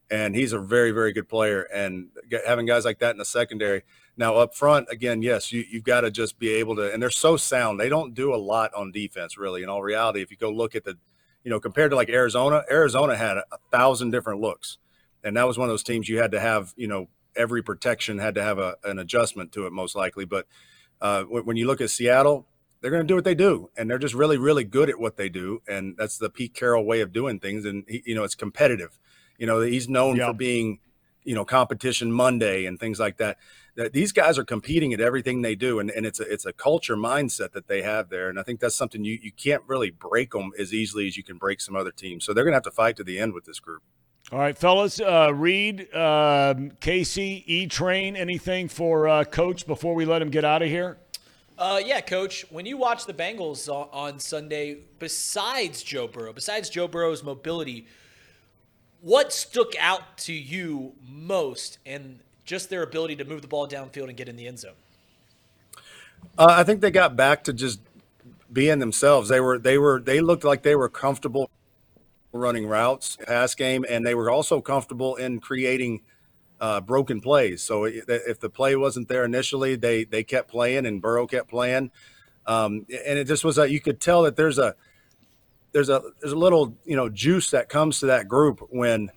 and 0.09 0.35
he's 0.35 0.53
a 0.53 0.59
very 0.59 0.91
very 0.91 1.11
good 1.13 1.29
player. 1.29 1.63
And 1.63 2.09
having 2.45 2.65
guys 2.65 2.85
like 2.85 2.99
that 2.99 3.11
in 3.11 3.17
the 3.17 3.25
secondary, 3.25 3.83
now 4.17 4.35
up 4.35 4.53
front, 4.53 4.87
again, 4.91 5.21
yes, 5.21 5.51
you, 5.51 5.63
you've 5.69 5.83
got 5.83 6.01
to 6.01 6.11
just 6.11 6.39
be 6.39 6.49
able 6.49 6.75
to, 6.75 6.93
and 6.93 7.01
they're 7.01 7.09
so 7.09 7.37
sound. 7.37 7.79
They 7.79 7.89
don't 7.89 8.13
do 8.13 8.33
a 8.33 8.37
lot 8.37 8.73
on 8.73 8.91
defense, 8.91 9.37
really. 9.37 9.63
In 9.63 9.69
all 9.69 9.81
reality, 9.81 10.21
if 10.21 10.29
you 10.29 10.37
go 10.37 10.51
look 10.51 10.75
at 10.75 10.83
the, 10.83 10.97
you 11.43 11.49
know, 11.49 11.59
compared 11.59 11.91
to 11.91 11.95
like 11.95 12.09
Arizona, 12.09 12.63
Arizona 12.69 13.15
had 13.15 13.37
a, 13.37 13.45
a 13.51 13.57
thousand 13.71 14.11
different 14.11 14.41
looks, 14.41 14.77
and 15.23 15.37
that 15.37 15.47
was 15.47 15.57
one 15.57 15.69
of 15.69 15.73
those 15.73 15.83
teams 15.83 16.09
you 16.09 16.19
had 16.19 16.31
to 16.31 16.39
have, 16.39 16.73
you 16.75 16.87
know, 16.87 17.07
every 17.35 17.63
protection 17.63 18.19
had 18.19 18.35
to 18.35 18.43
have 18.43 18.59
a, 18.59 18.75
an 18.83 18.99
adjustment 18.99 19.51
to 19.53 19.65
it, 19.65 19.71
most 19.71 19.95
likely. 19.95 20.25
But 20.25 20.47
uh, 21.01 21.23
when 21.23 21.55
you 21.55 21.65
look 21.65 21.79
at 21.79 21.89
Seattle, 21.89 22.45
they're 22.81 22.91
going 22.91 23.03
to 23.03 23.07
do 23.07 23.15
what 23.15 23.25
they 23.25 23.35
do, 23.35 23.69
and 23.77 23.89
they're 23.89 23.99
just 23.99 24.13
really, 24.13 24.37
really 24.37 24.63
good 24.63 24.89
at 24.89 24.99
what 24.99 25.17
they 25.17 25.29
do, 25.29 25.61
and 25.67 25.95
that's 25.97 26.17
the 26.17 26.29
Pete 26.29 26.53
Carroll 26.53 26.85
way 26.85 27.01
of 27.01 27.11
doing 27.11 27.39
things. 27.39 27.65
And 27.65 27.83
he, 27.87 28.03
you 28.05 28.15
know, 28.15 28.23
it's 28.23 28.35
competitive. 28.35 28.97
You 29.37 29.47
know, 29.47 29.61
he's 29.61 29.89
known 29.89 30.15
yeah. 30.17 30.27
for 30.27 30.33
being, 30.33 30.79
you 31.23 31.35
know, 31.35 31.45
competition 31.45 32.11
Monday 32.11 32.65
and 32.65 32.79
things 32.79 32.99
like 32.99 33.17
that 33.17 33.37
that 33.75 33.93
these 33.93 34.11
guys 34.11 34.37
are 34.37 34.43
competing 34.43 34.93
at 34.93 34.99
everything 34.99 35.41
they 35.41 35.55
do, 35.55 35.79
and, 35.79 35.89
and 35.89 36.05
it's 36.05 36.19
a 36.19 36.23
it's 36.23 36.45
a 36.45 36.51
culture 36.51 36.97
mindset 36.97 37.53
that 37.53 37.67
they 37.67 37.81
have 37.81 38.09
there, 38.09 38.29
and 38.29 38.37
I 38.39 38.43
think 38.43 38.59
that's 38.59 38.75
something 38.75 39.03
you 39.03 39.17
you 39.21 39.31
can't 39.31 39.63
really 39.67 39.89
break 39.89 40.31
them 40.31 40.51
as 40.59 40.73
easily 40.73 41.07
as 41.07 41.15
you 41.15 41.23
can 41.23 41.37
break 41.37 41.61
some 41.61 41.75
other 41.75 41.91
teams. 41.91 42.25
So 42.25 42.33
they're 42.33 42.43
going 42.43 42.51
to 42.51 42.57
have 42.57 42.63
to 42.63 42.71
fight 42.71 42.97
to 42.97 43.03
the 43.03 43.19
end 43.19 43.33
with 43.33 43.45
this 43.45 43.59
group. 43.59 43.83
All 44.31 44.39
right, 44.39 44.57
fellas, 44.57 44.99
uh, 44.99 45.31
Reed, 45.33 45.93
um, 45.95 46.71
Casey, 46.81 47.43
E 47.47 47.67
Train, 47.67 48.15
anything 48.15 48.67
for 48.67 49.07
uh, 49.07 49.23
Coach 49.23 49.65
before 49.65 49.95
we 49.95 50.05
let 50.05 50.21
him 50.21 50.29
get 50.29 50.45
out 50.45 50.61
of 50.61 50.67
here? 50.67 50.97
Uh, 51.59 51.81
yeah, 51.85 51.99
Coach. 51.99 52.45
When 52.49 52.65
you 52.65 52.77
watch 52.77 53.05
the 53.05 53.13
Bengals 53.13 53.67
on, 53.67 53.89
on 53.91 54.19
Sunday, 54.19 54.77
besides 54.97 55.83
Joe 55.83 56.07
Burrow, 56.07 56.31
besides 56.31 56.69
Joe 56.69 56.87
Burrow's 56.87 57.21
mobility, 57.21 57.85
what 59.01 59.33
stuck 59.33 59.73
out 59.77 60.17
to 60.19 60.33
you 60.33 60.93
most? 61.05 61.77
And 61.85 62.21
just 62.45 62.69
their 62.69 62.81
ability 62.81 63.17
to 63.17 63.25
move 63.25 63.41
the 63.41 63.47
ball 63.47 63.67
downfield 63.67 64.07
and 64.07 64.15
get 64.15 64.29
in 64.29 64.37
the 64.37 64.47
end 64.47 64.59
zone? 64.59 64.71
Uh, 66.37 66.47
I 66.49 66.63
think 66.63 66.79
they 66.79 66.91
got 66.91 67.17
back 67.17 67.43
to 67.43 67.53
just 67.53 67.81
being 68.51 68.79
themselves. 68.79 69.27
They 69.27 69.41
were 69.41 69.59
they 69.59 69.77
were 69.77 69.99
they 69.99 70.21
looked 70.21 70.45
like 70.45 70.63
they 70.63 70.75
were 70.75 70.89
comfortable 70.89 71.51
running 72.31 72.67
routes, 72.67 73.17
pass 73.27 73.53
game, 73.53 73.85
and 73.89 74.05
they 74.05 74.15
were 74.15 74.31
also 74.31 74.61
comfortable 74.61 75.15
in 75.17 75.41
creating 75.41 76.01
uh, 76.59 76.81
broken 76.81 77.21
plays. 77.21 77.61
So 77.61 77.85
if 77.85 78.39
the 78.39 78.49
play 78.49 78.75
wasn't 78.75 79.07
there 79.07 79.23
initially, 79.23 79.75
they 79.75 80.03
they 80.03 80.23
kept 80.23 80.49
playing, 80.49 80.85
and 80.85 81.01
Burrow 81.01 81.27
kept 81.27 81.49
playing, 81.49 81.91
um, 82.45 82.85
and 82.89 83.19
it 83.19 83.27
just 83.27 83.43
was 83.43 83.57
a 83.57 83.69
you 83.69 83.79
could 83.79 83.99
tell 83.99 84.23
that 84.23 84.35
there's 84.35 84.57
a 84.57 84.75
there's 85.71 85.89
a 85.89 86.01
there's 86.19 86.33
a 86.33 86.37
little 86.37 86.75
you 86.85 86.95
know 86.95 87.09
juice 87.09 87.51
that 87.51 87.69
comes 87.69 87.99
to 87.99 88.07
that 88.07 88.27
group 88.27 88.67
when 88.69 89.09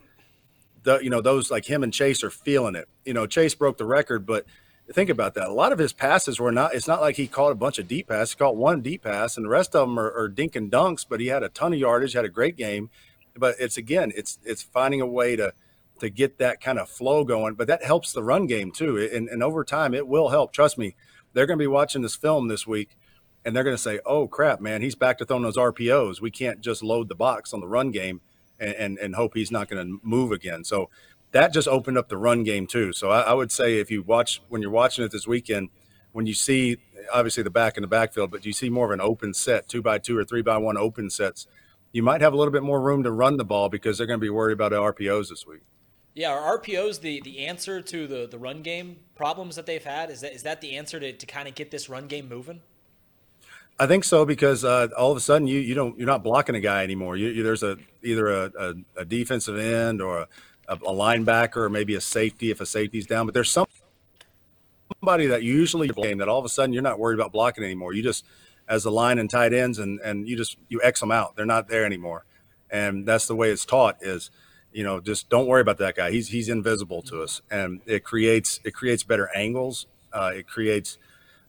the 0.82 0.98
you 0.98 1.10
know 1.10 1.20
those 1.20 1.50
like 1.50 1.64
him 1.64 1.82
and 1.82 1.92
Chase 1.92 2.22
are 2.22 2.30
feeling 2.30 2.74
it. 2.74 2.88
You 3.04 3.14
know, 3.14 3.26
Chase 3.26 3.54
broke 3.54 3.78
the 3.78 3.84
record, 3.84 4.26
but 4.26 4.46
think 4.92 5.10
about 5.10 5.34
that. 5.34 5.48
A 5.48 5.52
lot 5.52 5.72
of 5.72 5.78
his 5.78 5.92
passes 5.92 6.38
were 6.38 6.52
not. 6.52 6.74
It's 6.74 6.88
not 6.88 7.00
like 7.00 7.16
he 7.16 7.26
caught 7.26 7.52
a 7.52 7.56
bunch 7.56 7.78
of 7.78 7.88
deep 7.88 8.08
passes. 8.08 8.32
He 8.32 8.38
caught 8.38 8.56
one 8.56 8.82
deep 8.82 9.02
pass, 9.02 9.36
and 9.36 9.46
the 9.46 9.50
rest 9.50 9.74
of 9.74 9.88
them 9.88 9.98
are, 9.98 10.12
are 10.12 10.28
dink 10.28 10.56
and 10.56 10.70
dunks. 10.70 11.06
But 11.08 11.20
he 11.20 11.28
had 11.28 11.42
a 11.42 11.48
ton 11.48 11.72
of 11.72 11.78
yardage, 11.78 12.12
had 12.12 12.24
a 12.24 12.30
great 12.30 12.56
game. 12.56 12.90
But 13.36 13.56
it's 13.58 13.76
again, 13.76 14.12
it's 14.14 14.38
it's 14.44 14.62
finding 14.62 15.00
a 15.00 15.06
way 15.06 15.36
to 15.36 15.54
to 16.02 16.10
get 16.10 16.38
that 16.38 16.60
kind 16.60 16.78
of 16.78 16.88
flow 16.88 17.24
going. 17.24 17.54
But 17.54 17.66
that 17.68 17.82
helps 17.82 18.12
the 18.12 18.22
run 18.22 18.46
game 18.46 18.70
too. 18.70 18.98
And, 18.98 19.28
and 19.28 19.42
over 19.42 19.64
time, 19.64 19.94
it 19.94 20.06
will 20.06 20.28
help. 20.28 20.52
Trust 20.52 20.78
me. 20.78 20.94
They're 21.32 21.46
going 21.46 21.58
to 21.58 21.62
be 21.62 21.66
watching 21.66 22.02
this 22.02 22.14
film 22.14 22.48
this 22.48 22.66
week, 22.66 22.90
and 23.42 23.56
they're 23.56 23.64
going 23.64 23.76
to 23.76 23.82
say, 23.82 24.00
"Oh 24.04 24.28
crap, 24.28 24.60
man, 24.60 24.82
he's 24.82 24.94
back 24.94 25.16
to 25.16 25.24
throwing 25.24 25.44
those 25.44 25.56
RPOs. 25.56 26.20
We 26.20 26.30
can't 26.30 26.60
just 26.60 26.82
load 26.82 27.08
the 27.08 27.14
box 27.14 27.54
on 27.54 27.60
the 27.60 27.68
run 27.68 27.90
game." 27.90 28.20
and, 28.62 28.74
and, 28.74 28.98
and 28.98 29.14
hope 29.14 29.34
he's 29.34 29.50
not 29.50 29.68
going 29.68 29.84
to 29.84 30.00
move 30.02 30.32
again. 30.32 30.64
So 30.64 30.88
that 31.32 31.52
just 31.52 31.68
opened 31.68 31.98
up 31.98 32.08
the 32.08 32.16
run 32.16 32.44
game 32.44 32.66
too. 32.66 32.92
So 32.92 33.10
I, 33.10 33.22
I 33.22 33.34
would 33.34 33.50
say 33.50 33.78
if 33.78 33.90
you 33.90 34.02
watch 34.02 34.40
when 34.48 34.62
you're 34.62 34.70
watching 34.70 35.04
it 35.04 35.10
this 35.10 35.26
weekend, 35.26 35.70
when 36.12 36.26
you 36.26 36.34
see 36.34 36.78
obviously 37.12 37.42
the 37.42 37.50
back 37.50 37.76
in 37.76 37.82
the 37.82 37.88
backfield, 37.88 38.30
but 38.30 38.46
you 38.46 38.52
see 38.52 38.70
more 38.70 38.86
of 38.86 38.92
an 38.92 39.00
open 39.00 39.34
set, 39.34 39.68
two 39.68 39.82
by 39.82 39.98
two 39.98 40.16
or 40.16 40.24
three 40.24 40.42
by 40.42 40.58
one 40.58 40.76
open 40.76 41.10
sets, 41.10 41.46
you 41.90 42.02
might 42.02 42.20
have 42.20 42.32
a 42.32 42.36
little 42.36 42.52
bit 42.52 42.62
more 42.62 42.80
room 42.80 43.02
to 43.02 43.10
run 43.10 43.36
the 43.36 43.44
ball 43.44 43.68
because 43.68 43.98
they're 43.98 44.06
going 44.06 44.20
to 44.20 44.24
be 44.24 44.30
worried 44.30 44.52
about 44.52 44.72
RPOs 44.72 45.28
this 45.28 45.46
week. 45.46 45.62
Yeah, 46.14 46.30
are 46.30 46.58
RPOs 46.58 47.00
the, 47.00 47.20
the 47.22 47.46
answer 47.46 47.80
to 47.80 48.06
the, 48.06 48.28
the 48.30 48.38
run 48.38 48.62
game 48.62 48.96
problems 49.14 49.56
that 49.56 49.64
they've 49.64 49.82
had? 49.82 50.10
Is 50.10 50.20
that 50.20 50.32
is 50.34 50.42
that 50.42 50.60
the 50.60 50.76
answer 50.76 51.00
to, 51.00 51.12
to 51.12 51.26
kind 51.26 51.48
of 51.48 51.54
get 51.54 51.70
this 51.70 51.88
run 51.88 52.06
game 52.06 52.28
moving? 52.28 52.60
I 53.78 53.86
think 53.86 54.04
so 54.04 54.26
because 54.26 54.64
uh, 54.64 54.88
all 54.96 55.10
of 55.10 55.16
a 55.16 55.20
sudden 55.20 55.46
you 55.46 55.58
you 55.58 55.74
don't 55.74 55.98
you're 55.98 56.06
not 56.06 56.22
blocking 56.22 56.54
a 56.54 56.60
guy 56.60 56.84
anymore. 56.84 57.16
You, 57.16 57.28
you, 57.28 57.42
there's 57.42 57.62
a 57.62 57.78
either 58.02 58.28
a, 58.28 58.52
a, 58.58 58.74
a 58.98 59.04
defensive 59.06 59.58
end 59.58 60.02
or 60.02 60.28
a, 60.68 60.74
a, 60.74 60.76
linebacker 60.76 61.56
or 61.56 61.68
maybe 61.70 61.94
a 61.94 62.00
safety 62.00 62.50
if 62.50 62.60
a 62.60 62.66
safety's 62.66 63.06
down. 63.06 63.26
But 63.26 63.32
there's 63.34 63.50
some 63.50 63.66
somebody 65.00 65.26
that 65.26 65.42
usually 65.42 65.88
game 65.88 66.18
that 66.18 66.28
all 66.28 66.38
of 66.38 66.44
a 66.44 66.50
sudden 66.50 66.74
you're 66.74 66.82
not 66.82 66.98
worried 66.98 67.18
about 67.18 67.32
blocking 67.32 67.64
anymore. 67.64 67.94
You 67.94 68.02
just 68.02 68.26
as 68.68 68.82
the 68.82 68.92
line 68.92 69.18
and 69.18 69.30
tight 69.30 69.54
ends 69.54 69.78
and 69.78 69.98
and 70.00 70.28
you 70.28 70.36
just 70.36 70.58
you 70.68 70.80
X 70.82 71.00
them 71.00 71.10
out. 71.10 71.36
They're 71.36 71.46
not 71.46 71.68
there 71.68 71.86
anymore, 71.86 72.26
and 72.70 73.06
that's 73.06 73.26
the 73.26 73.34
way 73.34 73.50
it's 73.50 73.64
taught 73.64 73.96
is 74.02 74.30
you 74.72 74.84
know 74.84 75.00
just 75.00 75.28
don't 75.28 75.46
worry 75.46 75.60
about 75.60 75.78
that 75.78 75.96
guy. 75.96 76.10
He's 76.10 76.28
he's 76.28 76.48
invisible 76.48 77.02
to 77.02 77.22
us, 77.22 77.42
and 77.50 77.80
it 77.86 78.04
creates 78.04 78.60
it 78.64 78.72
creates 78.72 79.02
better 79.02 79.30
angles. 79.34 79.86
Uh, 80.12 80.32
it 80.34 80.46
creates 80.46 80.98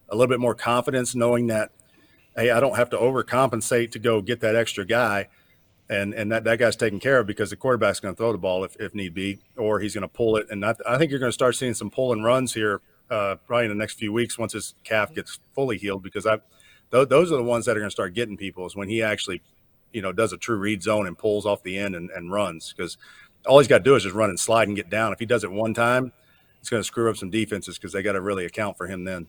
a 0.10 0.16
little 0.16 0.30
bit 0.30 0.40
more 0.40 0.56
confidence 0.56 1.16
knowing 1.16 1.48
that 1.48 1.72
hey, 2.36 2.52
I 2.52 2.60
don't 2.60 2.76
have 2.76 2.90
to 2.92 2.98
overcompensate 2.98 3.92
to 3.92 4.00
go 4.00 4.22
get 4.22 4.40
that 4.42 4.56
extra 4.56 4.86
guy. 4.86 5.28
And, 5.90 6.14
and 6.14 6.32
that, 6.32 6.44
that 6.46 6.60
guy's 6.60 6.76
taken 6.76 7.00
care 7.00 7.20
of 7.20 7.28
because 7.28 7.50
the 7.50 7.56
quarterback's 7.56 8.00
going 8.00 8.16
to 8.16 8.18
throw 8.18 8.32
the 8.32 8.38
ball 8.38 8.64
if, 8.64 8.76
if 8.80 8.96
need 8.96 9.14
be, 9.14 9.40
or 9.58 9.80
he's 9.80 9.94
going 9.94 10.04
to 10.04 10.08
pull 10.08 10.38
it. 10.38 10.48
And 10.50 10.66
I, 10.66 10.76
I 10.88 10.98
think 10.98 11.12
you're 11.12 11.20
going 11.20 11.30
to 11.30 11.34
start 11.34 11.56
seeing 11.56 11.74
some 11.74 11.90
pull 11.90 12.14
and 12.14 12.24
runs 12.24 12.54
here 12.54 12.82
uh, 13.12 13.36
probably 13.46 13.66
in 13.66 13.70
the 13.70 13.76
next 13.76 14.00
few 14.00 14.12
weeks 14.12 14.38
once 14.40 14.54
his 14.54 14.76
calf 14.84 15.14
gets 15.14 15.40
fully 15.54 15.78
healed 15.78 16.02
because 16.02 16.26
I, 16.26 16.38
th- 16.92 17.10
those 17.10 17.32
are 17.32 17.36
the 17.36 17.44
ones 17.44 17.66
that 17.66 17.76
are 17.76 17.80
going 17.80 17.90
to 17.90 17.92
start 17.92 18.14
getting 18.14 18.38
people 18.38 18.66
is 18.66 18.76
when 18.76 18.90
he 18.90 19.04
actually, 19.04 19.42
you 19.94 20.02
know, 20.02 20.12
does 20.12 20.34
a 20.34 20.38
true 20.38 20.58
read 20.58 20.84
zone 20.84 21.08
and 21.08 21.18
pulls 21.18 21.46
off 21.46 21.64
the 21.64 21.78
end 21.78 21.96
and, 21.96 22.10
and 22.10 22.32
runs 22.32 22.74
because 22.76 22.98
all 23.46 23.60
he's 23.60 23.68
got 23.68 23.80
to 23.80 23.84
do 23.84 23.96
is 23.96 24.04
just 24.04 24.16
run 24.16 24.30
and 24.30 24.40
slide 24.40 24.68
and 24.68 24.76
get 24.76 24.90
down. 24.90 25.14
If 25.14 25.20
he 25.20 25.26
does 25.26 25.44
it 25.44 25.52
one 25.52 25.74
time, 25.74 26.12
it's 26.60 26.70
going 26.70 26.82
to 26.82 26.86
screw 26.86 27.10
up 27.10 27.18
some 27.18 27.30
defenses 27.30 27.78
because 27.78 27.94
they 27.94 28.02
got 28.02 28.14
to 28.14 28.22
really 28.22 28.46
account 28.46 28.78
for 28.78 28.88
him 28.88 29.04
then. 29.04 29.28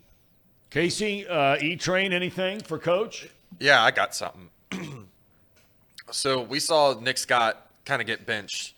Casey, 0.70 1.26
uh, 1.28 1.56
E 1.60 1.76
Train, 1.76 2.12
anything 2.12 2.60
for 2.60 2.78
Coach? 2.78 3.28
Yeah, 3.60 3.82
I 3.82 3.90
got 3.90 4.14
something. 4.14 4.48
so 6.10 6.42
we 6.42 6.58
saw 6.58 6.98
Nick 6.98 7.18
Scott 7.18 7.70
kind 7.84 8.00
of 8.00 8.06
get 8.06 8.26
benched 8.26 8.74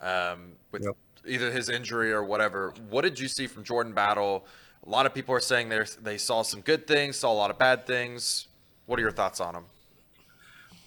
um, 0.00 0.52
with 0.72 0.84
yep. 0.84 0.96
either 1.26 1.50
his 1.50 1.68
injury 1.68 2.12
or 2.12 2.24
whatever. 2.24 2.74
What 2.90 3.02
did 3.02 3.18
you 3.18 3.28
see 3.28 3.46
from 3.46 3.64
Jordan 3.64 3.92
Battle? 3.92 4.46
A 4.86 4.88
lot 4.88 5.06
of 5.06 5.14
people 5.14 5.34
are 5.34 5.40
saying 5.40 5.68
they 5.68 5.82
they 6.02 6.18
saw 6.18 6.42
some 6.42 6.60
good 6.62 6.86
things, 6.86 7.16
saw 7.16 7.32
a 7.32 7.34
lot 7.34 7.50
of 7.50 7.58
bad 7.58 7.86
things. 7.86 8.48
What 8.86 8.98
are 8.98 9.02
your 9.02 9.12
thoughts 9.12 9.40
on 9.40 9.54
him? 9.54 9.64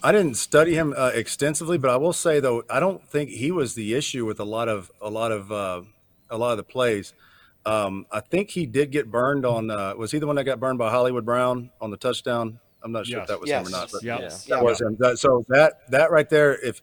I 0.04 0.12
didn't 0.12 0.36
study 0.36 0.76
him 0.76 0.94
uh, 0.96 1.12
extensively, 1.14 1.78
but 1.78 1.90
I 1.90 1.96
will 1.96 2.14
say 2.14 2.42
though 2.42 2.64
I 2.70 2.82
don't 2.82 3.08
think 3.08 3.30
he 3.30 3.52
was 3.52 3.74
the 3.74 3.94
issue 3.96 4.26
with 4.26 4.40
a 4.40 4.44
lot 4.44 4.68
of 4.68 4.92
a 5.02 5.10
lot 5.10 5.32
of 5.32 5.52
uh, 5.52 5.82
a 6.30 6.38
lot 6.38 6.52
of 6.52 6.58
the 6.58 6.64
plays. 6.64 7.14
Um, 7.66 8.06
I 8.12 8.20
think 8.20 8.50
he 8.50 8.66
did 8.66 8.92
get 8.92 9.10
burned 9.10 9.46
on. 9.46 9.72
Uh, 9.72 9.94
was 9.96 10.12
he 10.12 10.20
the 10.20 10.28
one 10.28 10.36
that 10.36 10.44
got 10.44 10.60
burned 10.60 10.78
by 10.78 10.92
Hollywood 10.92 11.26
Brown 11.26 11.70
on 11.80 11.92
the 11.92 11.98
touchdown? 11.98 12.60
I'm 12.84 12.92
not 12.92 13.06
sure 13.06 13.20
yes. 13.20 13.24
if 13.24 13.28
that 13.30 13.40
was 13.40 13.50
yes. 13.50 13.66
him 13.66 13.74
or 13.74 13.78
not. 13.78 13.90
But 13.94 14.04
yes. 14.04 14.46
that 14.46 14.62
was 14.62 14.82
him. 14.82 14.98
That, 15.00 15.18
so 15.18 15.46
that 15.48 15.90
that 15.92 16.12
right 16.12 16.30
there, 16.30 16.54
if 16.54 16.82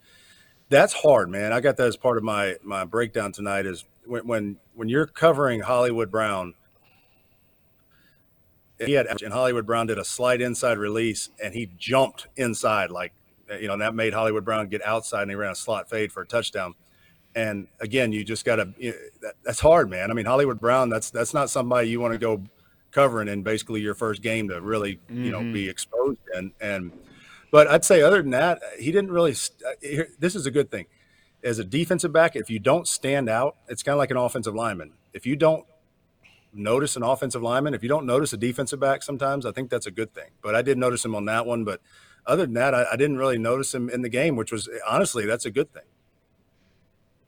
that's 0.71 0.95
hard, 0.95 1.29
man. 1.29 1.53
I 1.53 1.61
got 1.61 1.77
that 1.77 1.87
as 1.87 1.99
part 1.99 2.17
of 2.17 2.23
my 2.23 2.57
my 2.63 2.87
breakdown 2.87 3.33
tonight. 3.33 3.67
Is 3.67 3.85
when 4.07 4.27
when 4.27 4.57
when 4.75 4.89
you're 4.89 5.07
covering 5.07 5.61
Hollywood 5.61 6.11
Brown, 6.11 6.55
he 8.87 8.93
had 8.93 9.07
and 9.23 9.33
Hollywood 9.33 9.67
Brown 9.67 9.87
did 9.87 9.99
a 9.99 10.05
slight 10.05 10.41
inside 10.41 10.79
release, 10.79 11.31
and 11.43 11.55
he 11.55 11.71
jumped 11.79 12.29
inside 12.37 12.91
like 12.91 13.13
you 13.61 13.67
know, 13.67 13.75
and 13.75 13.83
that 13.83 13.95
made 13.95 14.15
Hollywood 14.15 14.45
Brown 14.45 14.69
get 14.69 14.85
outside, 14.87 15.23
and 15.23 15.31
he 15.31 15.35
ran 15.35 15.53
a 15.53 15.57
slot 15.57 15.91
fade 15.91 16.13
for 16.13 16.23
a 16.23 16.27
touchdown 16.27 16.75
and 17.35 17.69
again, 17.81 18.13
you 18.13 18.25
just 18.25 18.45
got 18.45 18.57
to. 18.57 18.73
You 18.79 18.91
know, 18.91 18.97
that, 19.23 19.35
that's 19.45 19.61
hard, 19.61 19.89
man. 19.89 20.11
I 20.11 20.15
mean, 20.15 20.27
Hollywood 20.27 20.61
Brown. 20.61 20.89
That's 20.89 21.11
that's 21.11 21.33
not 21.33 21.51
somebody 21.51 21.89
you 21.89 22.01
want 22.01 22.13
to 22.13 22.19
go 22.19 22.43
covering 22.91 23.29
in 23.29 23.43
basically 23.43 23.81
your 23.81 23.95
first 23.95 24.21
game 24.21 24.49
to 24.49 24.61
really 24.61 24.97
mm-hmm. 24.97 25.25
you 25.25 25.31
know 25.31 25.41
be 25.41 25.63
mm-hmm. 25.63 25.71
exposed 25.71 26.19
and 26.35 26.53
And 26.61 26.93
but 27.53 27.69
I'd 27.69 27.85
say 27.85 28.03
other 28.03 28.23
than 28.23 28.33
that, 28.33 28.61
he 28.79 28.91
didn't 28.91 29.13
really. 29.13 29.33
Uh, 29.33 30.05
this 30.19 30.35
is 30.35 30.47
a 30.47 30.51
good 30.51 30.71
thing. 30.71 30.87
As 31.43 31.59
a 31.59 31.65
defensive 31.65 32.13
back, 32.13 32.37
if 32.37 32.51
you 32.51 32.59
don't 32.59 32.87
stand 32.87 33.29
out, 33.29 33.57
it's 33.69 33.83
kind 33.83 33.95
of 33.95 33.99
like 33.99 34.11
an 34.11 34.17
offensive 34.17 34.55
lineman. 34.55 34.93
If 35.13 35.25
you 35.25 35.37
don't 35.37 35.65
notice 36.53 36.97
an 36.97 37.03
offensive 37.03 37.43
lineman, 37.43 37.75
if 37.75 37.83
you 37.83 37.89
don't 37.89 38.07
notice 38.07 38.33
a 38.33 38.37
defensive 38.37 38.81
back, 38.81 39.03
sometimes 39.03 39.47
I 39.47 39.53
think 39.53 39.71
that's 39.71 39.87
a 39.87 39.91
good 39.91 40.13
thing. 40.15 40.31
But 40.43 40.55
I 40.55 40.63
did 40.63 40.79
notice 40.79 41.05
him 41.05 41.15
on 41.15 41.25
that 41.27 41.47
one. 41.47 41.65
But 41.65 41.81
other 42.27 42.45
than 42.47 42.55
that, 42.55 42.75
I, 42.75 42.87
I 42.93 42.97
didn't 42.97 43.19
really 43.19 43.39
notice 43.39 43.75
him 43.75 43.89
in 43.89 44.03
the 44.03 44.09
game, 44.09 44.37
which 44.37 44.53
was 44.53 44.69
honestly 44.89 45.27
that's 45.27 45.47
a 45.47 45.51
good 45.51 45.73
thing. 45.73 45.85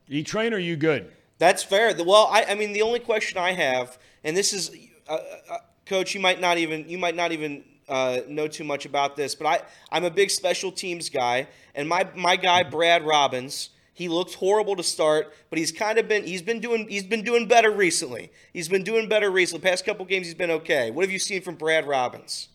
E 0.09 0.23
Train, 0.23 0.53
are 0.53 0.59
you 0.59 0.77
good? 0.77 1.11
That's 1.39 1.63
fair. 1.63 1.95
Well, 2.05 2.29
I, 2.31 2.45
I 2.45 2.55
mean, 2.55 2.73
the 2.73 2.83
only 2.83 3.01
question 3.01 3.39
I 3.39 3.53
have, 3.53 3.99
and 4.23 4.37
this 4.37 4.53
is, 4.53 4.71
uh, 5.09 5.19
uh, 5.51 5.57
Coach, 5.87 6.15
you 6.15 6.21
might 6.21 6.41
not 6.41 6.59
even 6.59 6.89
you 6.89 6.99
might 6.99 7.17
not 7.17 7.33
even 7.33 7.65
uh, 7.89 8.21
know 8.29 8.47
too 8.47 8.65
much 8.65 8.87
about 8.87 9.17
this, 9.17 9.35
but 9.35 9.47
I 9.47 9.61
I'm 9.91 10.05
a 10.05 10.11
big 10.11 10.31
special 10.31 10.71
teams 10.71 11.09
guy, 11.09 11.49
and 11.75 11.89
my 11.89 12.09
my 12.15 12.37
guy 12.37 12.63
Brad 12.63 13.05
Robbins. 13.05 13.71
He 13.95 14.09
looked 14.09 14.35
horrible 14.35 14.77
to 14.77 14.83
start, 14.83 15.35
but 15.51 15.59
he's 15.59 15.71
kind 15.71 15.99
of 15.99 16.09
been 16.09 16.25
he's 16.25 16.43
been 16.43 16.61
doing 16.61 16.89
he's 16.89 17.05
been 17.05 17.23
doing 17.23 17.47
better 17.47 17.71
recently. 17.71 18.33
He's 18.53 18.69
been 18.69 18.85
doing 18.85 19.09
better 19.09 19.31
recently. 19.31 19.61
The 19.61 19.69
Past 19.69 19.85
couple 19.85 20.05
games 20.07 20.27
he's 20.27 20.35
been 20.35 20.51
okay. 20.51 20.91
What 20.91 21.03
have 21.03 21.11
you 21.11 21.19
seen 21.19 21.43
from 21.43 21.57
Brad 21.57 21.87
Robbins? 21.87 22.49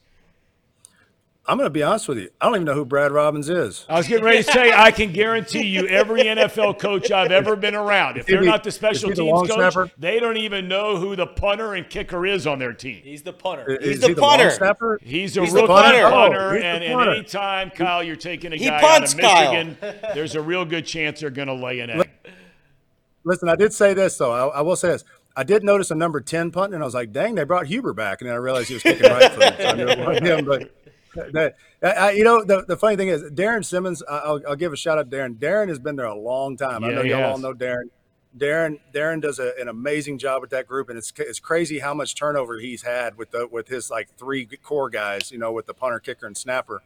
I'm 1.50 1.58
going 1.58 1.66
to 1.68 1.72
be 1.72 1.82
honest 1.82 2.10
with 2.10 2.18
you. 2.18 2.30
I 2.42 2.46
don't 2.46 2.56
even 2.56 2.66
know 2.66 2.74
who 2.74 2.84
Brad 2.84 3.14
Robbins 3.14 3.48
is. 3.48 3.86
I 3.88 3.98
was 3.98 4.08
getting 4.08 4.26
ready 4.26 4.44
to 4.44 4.52
say, 4.52 4.74
I 4.74 4.92
can 4.92 5.14
guarantee 5.14 5.66
you, 5.66 5.88
every 5.88 6.24
NFL 6.24 6.78
coach 6.78 7.10
I've 7.10 7.32
ever 7.32 7.56
been 7.56 7.74
around, 7.74 8.18
if 8.18 8.26
they're 8.26 8.42
not 8.42 8.66
the 8.66 8.72
special 8.72 9.14
teams 9.14 9.48
the 9.48 9.48
coach, 9.48 9.52
snapper? 9.52 9.90
they 9.98 10.20
don't 10.20 10.36
even 10.36 10.68
know 10.68 10.98
who 10.98 11.16
the 11.16 11.26
punter 11.26 11.76
and 11.76 11.90
kicker 11.90 12.26
is 12.26 12.46
on 12.46 12.60
their 12.60 12.74
team. 12.74 13.02
He's 13.02 13.22
the 13.22 13.32
punter. 13.32 13.80
He's 13.82 14.02
the, 14.02 14.14
the 14.14 14.22
punter. 14.22 15.00
He's 15.02 15.38
a 15.38 15.42
He's 15.42 15.54
rookie 15.54 15.68
punter, 15.68 16.06
oh, 16.06 16.12
punter 16.12 16.50
oh, 16.50 16.56
and, 16.56 16.84
and 16.84 17.10
anytime, 17.12 17.70
Kyle, 17.70 18.04
you're 18.04 18.18
taking 18.18 18.52
a 18.52 18.58
guy 18.58 18.82
punts, 18.82 19.16
out 19.16 19.48
of 19.48 19.54
Michigan, 19.54 19.78
Kyle. 19.80 20.14
there's 20.14 20.36
a 20.36 20.42
real 20.42 20.66
good 20.66 20.86
chance 20.86 21.22
they're 21.22 21.30
going 21.30 21.48
to 21.48 21.54
lay 21.54 21.80
an 21.80 21.92
egg. 21.92 22.10
Listen, 23.24 23.48
I 23.48 23.56
did 23.56 23.74
say 23.74 23.94
this, 23.94 24.18
though. 24.18 24.32
I, 24.32 24.60
I 24.60 24.62
will 24.62 24.76
say 24.76 24.90
this. 24.90 25.06
I 25.38 25.44
did 25.44 25.64
notice 25.64 25.92
a 25.92 25.96
number 25.96 26.20
10 26.20 26.52
punt, 26.52 26.74
and 26.74 26.82
I 26.82 26.86
was 26.86 26.96
like, 26.96 27.12
dang, 27.12 27.36
they 27.36 27.44
brought 27.44 27.68
Huber 27.68 27.94
back. 27.94 28.22
And 28.22 28.28
then 28.28 28.36
I 28.36 28.40
realized 28.40 28.70
he 28.70 28.74
was 28.74 28.84
kicking 28.84 29.10
right 29.10 29.32
foot. 29.32 29.54
So 29.58 29.66
I 29.66 29.74
knew 29.74 29.88
it 29.88 30.00
was 30.00 30.20
him, 30.20 30.46
but 30.46 30.72
you 32.16 32.24
know, 32.24 32.44
the, 32.44 32.64
the 32.68 32.78
funny 32.78 32.96
thing 32.96 33.10
is, 33.10 33.24
Darrin 33.32 33.64
Simmons. 33.64 34.04
I'll, 34.10 34.42
I'll 34.48 34.56
give 34.56 34.74
a 34.74 34.78
shout 34.78 34.98
out 34.98 35.10
to 35.10 35.18
Darren 35.18 35.40
Darrin 35.40 35.70
has 35.70 35.80
been 35.80 35.96
there 35.96 36.06
a 36.06 36.16
long 36.18 36.58
time. 36.58 36.84
Yeah, 36.84 36.90
I 36.90 36.94
know 36.94 37.02
y'all 37.02 37.24
all 37.32 37.38
know 37.38 37.54
Darrin. 37.54 37.90
Darren 38.38 38.80
Darrin 38.94 39.20
does 39.20 39.40
a, 39.40 39.54
an 39.60 39.68
amazing 39.68 40.20
job 40.20 40.42
with 40.42 40.52
that 40.52 40.68
group, 40.68 40.90
and 40.90 40.98
it's 40.98 41.12
it's 41.18 41.40
crazy 41.40 41.80
how 41.80 41.94
much 41.94 42.16
turnover 42.16 42.60
he's 42.60 42.84
had 42.84 43.18
with 43.18 43.32
the 43.32 43.48
with 43.48 43.68
his 43.68 43.90
like 43.90 44.10
three 44.18 44.46
core 44.46 44.90
guys. 44.90 45.32
You 45.32 45.38
know, 45.38 45.52
with 45.52 45.66
the 45.66 45.74
punter, 45.74 46.00
kicker, 46.00 46.28
and 46.28 46.38
snapper. 46.38 46.84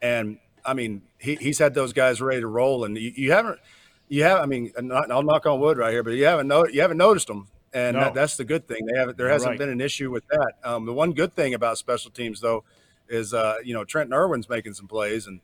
And 0.00 0.38
I 0.64 0.74
mean, 0.74 1.02
he, 1.18 1.34
he's 1.36 1.58
had 1.58 1.74
those 1.74 1.92
guys 1.92 2.20
ready 2.20 2.40
to 2.40 2.46
roll, 2.46 2.84
and 2.84 2.96
you, 2.96 3.12
you 3.14 3.32
haven't. 3.32 3.58
You 4.08 4.24
have, 4.24 4.40
I 4.40 4.46
mean, 4.46 4.72
not, 4.78 5.10
I'll 5.10 5.22
knock 5.22 5.46
on 5.46 5.58
wood 5.58 5.78
right 5.78 5.90
here, 5.90 6.02
but 6.02 6.10
you 6.10 6.26
haven't 6.26 6.46
no, 6.46 6.66
you 6.66 6.82
haven't 6.82 6.98
noticed 6.98 7.28
them, 7.28 7.48
and 7.72 7.96
no. 7.96 8.04
that, 8.04 8.14
that's 8.14 8.36
the 8.36 8.44
good 8.44 8.68
thing. 8.68 8.84
They 8.84 8.98
haven't. 8.98 9.16
There 9.16 9.28
hasn't 9.28 9.50
right. 9.50 9.58
been 9.58 9.70
an 9.70 9.80
issue 9.80 10.10
with 10.10 10.26
that. 10.28 10.52
Um, 10.62 10.84
the 10.84 10.92
one 10.92 11.12
good 11.12 11.34
thing 11.34 11.54
about 11.54 11.78
special 11.78 12.10
teams, 12.10 12.40
though, 12.40 12.62
is 13.08 13.34
uh, 13.34 13.56
you 13.64 13.74
know 13.74 13.84
Trenton 13.84 14.14
Irwin's 14.14 14.48
making 14.48 14.74
some 14.74 14.88
plays, 14.88 15.26
and 15.26 15.40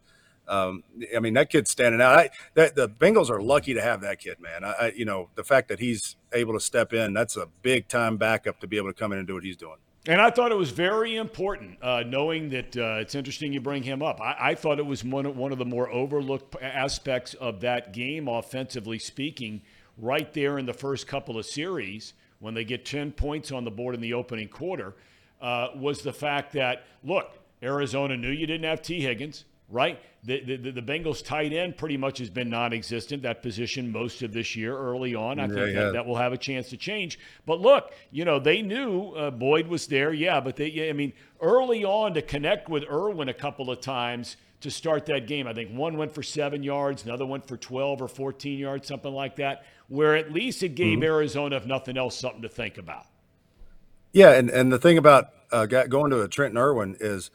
um, 0.47 0.83
I 1.15 1.21
mean 1.21 1.35
that 1.35 1.51
kid's 1.51 1.71
standing 1.71 2.01
out. 2.01 2.19
I, 2.19 2.31
that, 2.55 2.75
the 2.75 2.89
Bengals 2.89 3.31
are 3.31 3.41
lucky 3.41 3.75
to 3.75 3.83
have 3.83 4.01
that 4.03 4.19
kid, 4.21 4.41
man. 4.41 4.65
I, 4.65 4.73
I, 4.73 4.93
you 4.97 5.05
know 5.05 5.31
the 5.35 5.45
fact 5.45 5.69
that 5.69 5.81
he's 5.81 6.17
able 6.33 6.55
to 6.55 6.61
step 6.61 6.93
in, 6.93 7.13
that's 7.15 7.37
a 7.37 7.49
big 7.63 7.89
time 7.89 8.17
backup 8.17 8.61
to 8.61 8.67
be 8.67 8.77
able 8.77 8.89
to 8.89 8.99
come 8.99 9.13
in 9.13 9.19
and 9.19 9.27
do 9.27 9.35
what 9.35 9.45
he's 9.45 9.57
doing. 9.57 9.77
And 10.07 10.23
I 10.23 10.31
thought 10.31 10.53
it 10.53 10.57
was 10.57 10.71
very 10.71 11.17
important, 11.17 11.77
uh, 11.83 12.03
knowing 12.07 12.49
that 12.51 12.75
uh, 12.75 12.97
it's 13.01 13.15
interesting 13.15 13.53
you 13.53 13.61
bring 13.61 13.83
him 13.83 14.03
up. 14.03 14.23
I, 14.23 14.37
I, 14.41 14.55
thought 14.55 14.79
it 14.79 14.87
was 14.87 15.05
one 15.05 15.27
of, 15.27 15.37
one 15.37 15.53
of 15.53 15.59
the 15.59 15.67
more 15.67 15.91
overlooked 15.91 16.57
aspects 16.63 17.35
of 17.35 17.61
that 17.61 17.93
game, 17.93 18.27
offensively 18.27 18.99
speaking, 18.99 19.61
right 19.99 20.33
there 20.33 20.59
in 20.59 20.65
the 20.65 20.73
first 20.73 21.07
couple 21.07 21.37
of 21.37 21.45
series 21.45 22.15
when 22.39 22.55
they 22.55 22.65
get 22.65 22.87
10 22.87 23.13
points 23.13 23.53
on 23.53 23.65
the 23.65 23.71
board 23.71 23.95
in 23.95 24.01
the 24.01 24.15
opening 24.15 24.49
quarter, 24.49 24.95
uh, 25.43 25.69
was 25.77 26.01
the 26.01 26.13
fact 26.13 26.53
that, 26.55 26.87
look, 27.05 27.39
Arizona 27.63 28.17
knew 28.17 28.31
you 28.31 28.47
didn't 28.47 28.65
have 28.65 28.83
Tee 28.83 29.01
Higgins, 29.01 29.45
right? 29.69 30.01
The, 30.25 30.57
the, 30.57 30.71
the 30.73 30.83
Bengals 30.83 31.25
tight 31.25 31.53
end 31.53 31.77
pretty 31.77 31.97
much 31.97 32.19
has 32.19 32.31
been 32.31 32.51
non 32.51 32.73
existent, 32.73 33.23
that 33.23 33.43
position 33.43 33.91
most 33.91 34.23
of 34.23 34.33
this 34.33 34.57
year 34.57 34.77
early 34.77 35.15
on. 35.15 35.39
I 35.39 35.43
yeah, 35.43 35.49
think 35.49 35.75
yeah. 35.75 35.85
That, 35.85 35.93
that, 35.95 36.07
will 36.07 36.17
have 36.17 36.33
a 36.33 36.39
chance 36.39 36.69
to 36.71 36.77
change. 36.77 37.19
But 37.47 37.61
look, 37.61 37.93
you 38.11 38.25
know, 38.25 38.39
they 38.39 38.63
knew 38.63 39.11
uh, 39.13 39.31
Boyd 39.31 39.69
was 39.69 39.87
there, 39.87 40.13
yeah, 40.13 40.41
but 40.41 40.57
they, 40.57 40.89
I 40.89 40.93
mean, 40.93 41.13
early 41.41 41.85
on 41.85 42.15
to 42.15 42.23
connect 42.23 42.69
with 42.69 42.85
Irwin 42.91 43.29
a 43.29 43.35
couple 43.35 43.71
of 43.71 43.81
times 43.81 44.37
to 44.61 44.71
start 44.71 45.07
that 45.07 45.27
game. 45.27 45.47
I 45.47 45.55
think 45.55 45.71
one 45.71 45.97
went 45.97 46.13
for 46.13 46.23
seven 46.23 46.63
yards, 46.63 47.05
another 47.05 47.27
went 47.27 47.47
for 47.47 47.57
12 47.57 48.03
or 48.03 48.09
14 48.09 48.59
yards, 48.59 48.89
something 48.89 49.13
like 49.13 49.37
that, 49.37 49.65
where 49.89 50.17
at 50.17 50.33
least 50.33 50.63
it 50.63 50.75
gave 50.75 51.03
Arizona, 51.03 51.57
if 51.57 51.67
nothing 51.67 51.97
else, 51.97 52.19
something 52.19 52.43
to 52.43 52.49
think 52.49 52.77
about. 52.77 53.07
Yeah, 54.13 54.33
and, 54.33 54.51
and 54.51 54.73
the 54.73 54.79
thing 54.79 54.99
about 54.99 55.31
uh, 55.53 55.67
going 55.67 56.11
to 56.11 56.23
a 56.23 56.29
Trenton 56.29 56.59
Irwin 56.59 56.97
is 56.99 57.31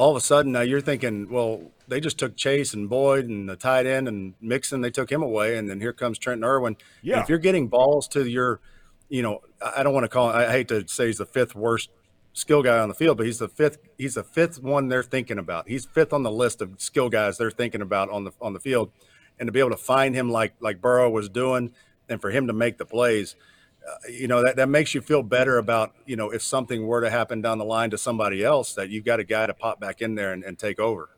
all 0.00 0.10
of 0.12 0.16
a 0.16 0.20
sudden 0.20 0.52
now 0.52 0.62
you're 0.62 0.80
thinking, 0.80 1.28
well, 1.28 1.72
they 1.86 2.00
just 2.00 2.16
took 2.16 2.34
Chase 2.34 2.72
and 2.72 2.88
Boyd 2.88 3.26
and 3.26 3.46
the 3.46 3.54
tight 3.54 3.84
end 3.84 4.08
and 4.08 4.32
Mixon, 4.40 4.80
they 4.80 4.90
took 4.90 5.12
him 5.12 5.22
away, 5.22 5.58
and 5.58 5.68
then 5.68 5.78
here 5.78 5.92
comes 5.92 6.18
Trenton 6.18 6.42
Irwin. 6.42 6.78
And 7.16 7.22
if 7.22 7.28
you're 7.28 7.36
getting 7.36 7.68
balls 7.68 8.08
to 8.08 8.26
your, 8.26 8.60
you 9.10 9.20
know, 9.20 9.42
I 9.60 9.80
I 9.80 9.82
don't 9.82 9.92
want 9.92 10.04
to 10.04 10.08
call. 10.08 10.30
I 10.30 10.50
hate 10.50 10.68
to 10.68 10.88
say 10.88 11.08
he's 11.08 11.18
the 11.18 11.26
fifth 11.26 11.54
worst 11.54 11.90
skill 12.32 12.62
guy 12.62 12.78
on 12.78 12.88
the 12.88 12.94
field, 12.94 13.18
but 13.18 13.26
he's 13.26 13.40
the 13.40 13.48
fifth. 13.48 13.76
He's 13.98 14.14
the 14.14 14.24
fifth 14.24 14.62
one 14.62 14.88
they're 14.88 15.02
thinking 15.02 15.38
about. 15.38 15.68
He's 15.68 15.84
fifth 15.84 16.14
on 16.14 16.22
the 16.22 16.30
list 16.30 16.62
of 16.62 16.80
skill 16.80 17.10
guys 17.10 17.36
they're 17.36 17.50
thinking 17.50 17.82
about 17.82 18.08
on 18.08 18.24
the 18.24 18.32
on 18.40 18.54
the 18.54 18.60
field, 18.60 18.92
and 19.38 19.48
to 19.48 19.52
be 19.52 19.60
able 19.60 19.70
to 19.70 19.76
find 19.76 20.14
him 20.14 20.30
like 20.30 20.54
like 20.60 20.80
Burrow 20.80 21.10
was 21.10 21.28
doing, 21.28 21.74
and 22.08 22.22
for 22.22 22.30
him 22.30 22.46
to 22.46 22.54
make 22.54 22.78
the 22.78 22.86
plays 22.86 23.36
you 24.08 24.28
know 24.28 24.44
that, 24.44 24.56
that 24.56 24.68
makes 24.68 24.94
you 24.94 25.00
feel 25.00 25.22
better 25.22 25.58
about 25.58 25.94
you 26.06 26.16
know 26.16 26.30
if 26.30 26.42
something 26.42 26.86
were 26.86 27.00
to 27.00 27.10
happen 27.10 27.40
down 27.40 27.58
the 27.58 27.64
line 27.64 27.90
to 27.90 27.98
somebody 27.98 28.44
else 28.44 28.74
that 28.74 28.88
you've 28.90 29.04
got 29.04 29.20
a 29.20 29.24
guy 29.24 29.46
to 29.46 29.54
pop 29.54 29.80
back 29.80 30.00
in 30.02 30.14
there 30.14 30.32
and, 30.32 30.44
and 30.44 30.58
take 30.58 30.78
over 30.78 31.10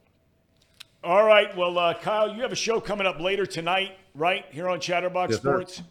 All 1.04 1.24
right. 1.24 1.54
Well, 1.56 1.76
uh, 1.78 1.94
Kyle, 1.94 2.32
you 2.32 2.42
have 2.42 2.52
a 2.52 2.56
show 2.56 2.80
coming 2.80 3.06
up 3.08 3.18
later 3.20 3.44
tonight, 3.44 3.92
right? 4.14 4.44
Here 4.50 4.68
on 4.68 4.78
Chatterbox 4.80 5.32
Yes, 5.32 5.42
sir. 5.42 5.50
Sports. 5.50 5.82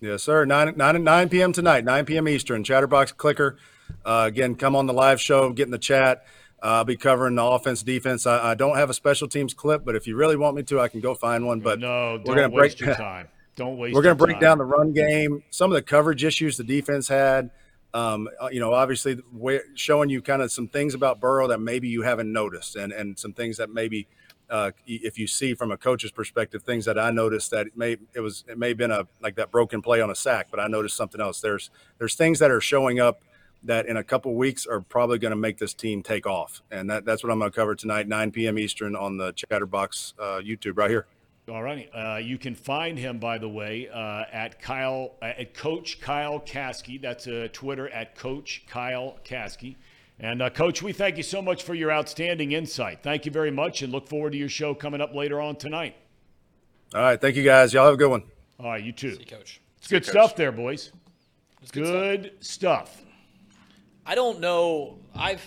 yes 0.00 0.22
sir 0.22 0.46
9 0.46 0.74
9 0.76 1.04
9 1.04 1.28
p.m 1.28 1.52
tonight 1.52 1.84
9 1.84 2.06
p.m 2.06 2.26
eastern 2.26 2.64
chatterbox 2.64 3.12
clicker 3.12 3.58
uh, 4.06 4.24
again 4.26 4.54
come 4.54 4.74
on 4.74 4.86
the 4.86 4.94
live 4.94 5.20
show 5.20 5.52
get 5.52 5.64
in 5.64 5.70
the 5.70 5.78
chat 5.78 6.24
uh, 6.62 6.66
i'll 6.80 6.84
be 6.84 6.96
covering 6.96 7.34
the 7.34 7.44
offense 7.44 7.82
defense 7.82 8.26
I, 8.26 8.52
I 8.52 8.54
don't 8.54 8.76
have 8.78 8.88
a 8.88 8.94
special 8.94 9.28
teams 9.28 9.52
clip 9.52 9.84
but 9.84 9.94
if 9.94 10.06
you 10.06 10.16
really 10.16 10.36
want 10.36 10.56
me 10.56 10.62
to 10.62 10.80
i 10.80 10.88
can 10.88 11.00
go 11.00 11.14
find 11.14 11.44
one 11.46 11.60
but 11.60 11.78
no, 11.78 12.18
we're 12.24 12.34
gonna 12.36 12.48
break 12.48 12.62
waste 12.62 12.80
your 12.80 12.94
time. 12.94 13.28
Don't 13.60 13.76
waste. 13.76 13.94
We're 13.94 14.00
going 14.00 14.16
to 14.16 14.24
break 14.24 14.36
time. 14.36 14.40
down 14.40 14.58
the 14.58 14.64
run 14.64 14.94
game, 14.94 15.44
some 15.50 15.70
of 15.70 15.74
the 15.74 15.82
coverage 15.82 16.24
issues 16.24 16.56
the 16.56 16.64
defense 16.64 17.08
had. 17.08 17.50
Um, 17.92 18.26
uh, 18.40 18.48
you 18.50 18.58
know, 18.58 18.72
obviously, 18.72 19.18
showing 19.74 20.08
you 20.08 20.22
kind 20.22 20.40
of 20.40 20.50
some 20.50 20.66
things 20.66 20.94
about 20.94 21.20
Burrow 21.20 21.46
that 21.48 21.58
maybe 21.58 21.86
you 21.86 22.00
haven't 22.00 22.32
noticed, 22.32 22.74
and 22.76 22.90
and 22.90 23.18
some 23.18 23.34
things 23.34 23.58
that 23.58 23.68
maybe, 23.68 24.08
uh, 24.48 24.70
if 24.86 25.18
you 25.18 25.26
see 25.26 25.52
from 25.52 25.72
a 25.72 25.76
coach's 25.76 26.10
perspective, 26.10 26.62
things 26.62 26.86
that 26.86 26.98
I 26.98 27.10
noticed 27.10 27.50
that 27.50 27.66
it 27.66 27.76
may 27.76 27.98
it 28.14 28.20
was 28.20 28.44
it 28.48 28.56
may 28.56 28.68
have 28.68 28.78
been 28.78 28.92
a 28.92 29.06
like 29.20 29.36
that 29.36 29.50
broken 29.50 29.82
play 29.82 30.00
on 30.00 30.08
a 30.08 30.14
sack, 30.14 30.46
but 30.50 30.58
I 30.58 30.66
noticed 30.66 30.96
something 30.96 31.20
else. 31.20 31.42
There's 31.42 31.68
there's 31.98 32.14
things 32.14 32.38
that 32.38 32.50
are 32.50 32.62
showing 32.62 32.98
up 32.98 33.24
that 33.64 33.84
in 33.84 33.98
a 33.98 34.04
couple 34.04 34.34
weeks 34.36 34.64
are 34.64 34.80
probably 34.80 35.18
going 35.18 35.32
to 35.32 35.36
make 35.36 35.58
this 35.58 35.74
team 35.74 36.02
take 36.02 36.26
off, 36.26 36.62
and 36.70 36.88
that, 36.88 37.04
that's 37.04 37.22
what 37.22 37.30
I'm 37.30 37.38
going 37.38 37.50
to 37.50 37.54
cover 37.54 37.74
tonight, 37.74 38.08
9 38.08 38.30
p.m. 38.30 38.58
Eastern 38.58 38.96
on 38.96 39.18
the 39.18 39.32
Chatterbox 39.32 40.14
uh, 40.18 40.40
YouTube 40.42 40.78
right 40.78 40.88
here. 40.88 41.06
All 41.50 41.62
right. 41.62 41.90
Uh, 41.92 42.16
you 42.22 42.38
can 42.38 42.54
find 42.54 42.96
him, 42.96 43.18
by 43.18 43.36
the 43.38 43.48
way, 43.48 43.88
uh, 43.92 44.24
at 44.32 44.60
Kyle 44.62 45.16
uh, 45.20 45.26
at 45.26 45.52
Coach 45.52 46.00
Kyle 46.00 46.38
Caskey. 46.38 47.00
That's 47.00 47.26
uh, 47.26 47.48
Twitter 47.52 47.88
at 47.88 48.14
Coach 48.16 48.62
Kyle 48.68 49.18
Caskey. 49.24 49.74
And 50.20 50.42
uh, 50.42 50.50
Coach, 50.50 50.82
we 50.82 50.92
thank 50.92 51.16
you 51.16 51.22
so 51.22 51.42
much 51.42 51.64
for 51.64 51.74
your 51.74 51.90
outstanding 51.90 52.52
insight. 52.52 53.02
Thank 53.02 53.26
you 53.26 53.32
very 53.32 53.50
much, 53.50 53.82
and 53.82 53.90
look 53.92 54.06
forward 54.06 54.32
to 54.32 54.38
your 54.38 54.48
show 54.50 54.74
coming 54.74 55.00
up 55.00 55.14
later 55.14 55.40
on 55.40 55.56
tonight. 55.56 55.96
All 56.94 57.00
right, 57.00 57.20
thank 57.20 57.36
you 57.36 57.42
guys. 57.42 57.72
Y'all 57.72 57.86
have 57.86 57.94
a 57.94 57.96
good 57.96 58.10
one. 58.10 58.22
All 58.58 58.66
right, 58.66 58.82
you 58.84 58.92
too. 58.92 59.16
See, 59.16 59.24
coach. 59.24 59.60
It's 59.78 59.88
good 59.88 60.04
Coach. 60.04 60.10
stuff 60.10 60.36
there, 60.36 60.52
boys. 60.52 60.92
It's 61.62 61.70
good 61.70 62.32
stuff. 62.40 62.88
Stuff. 62.90 63.02
I 64.06 64.14
don't 64.14 64.40
know. 64.40 64.98
I've 65.14 65.42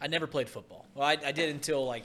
I 0.00 0.08
never 0.08 0.26
played 0.26 0.48
football. 0.48 0.86
Well, 0.94 1.06
I, 1.06 1.16
I 1.24 1.32
did 1.32 1.50
until 1.50 1.86
like 1.86 2.04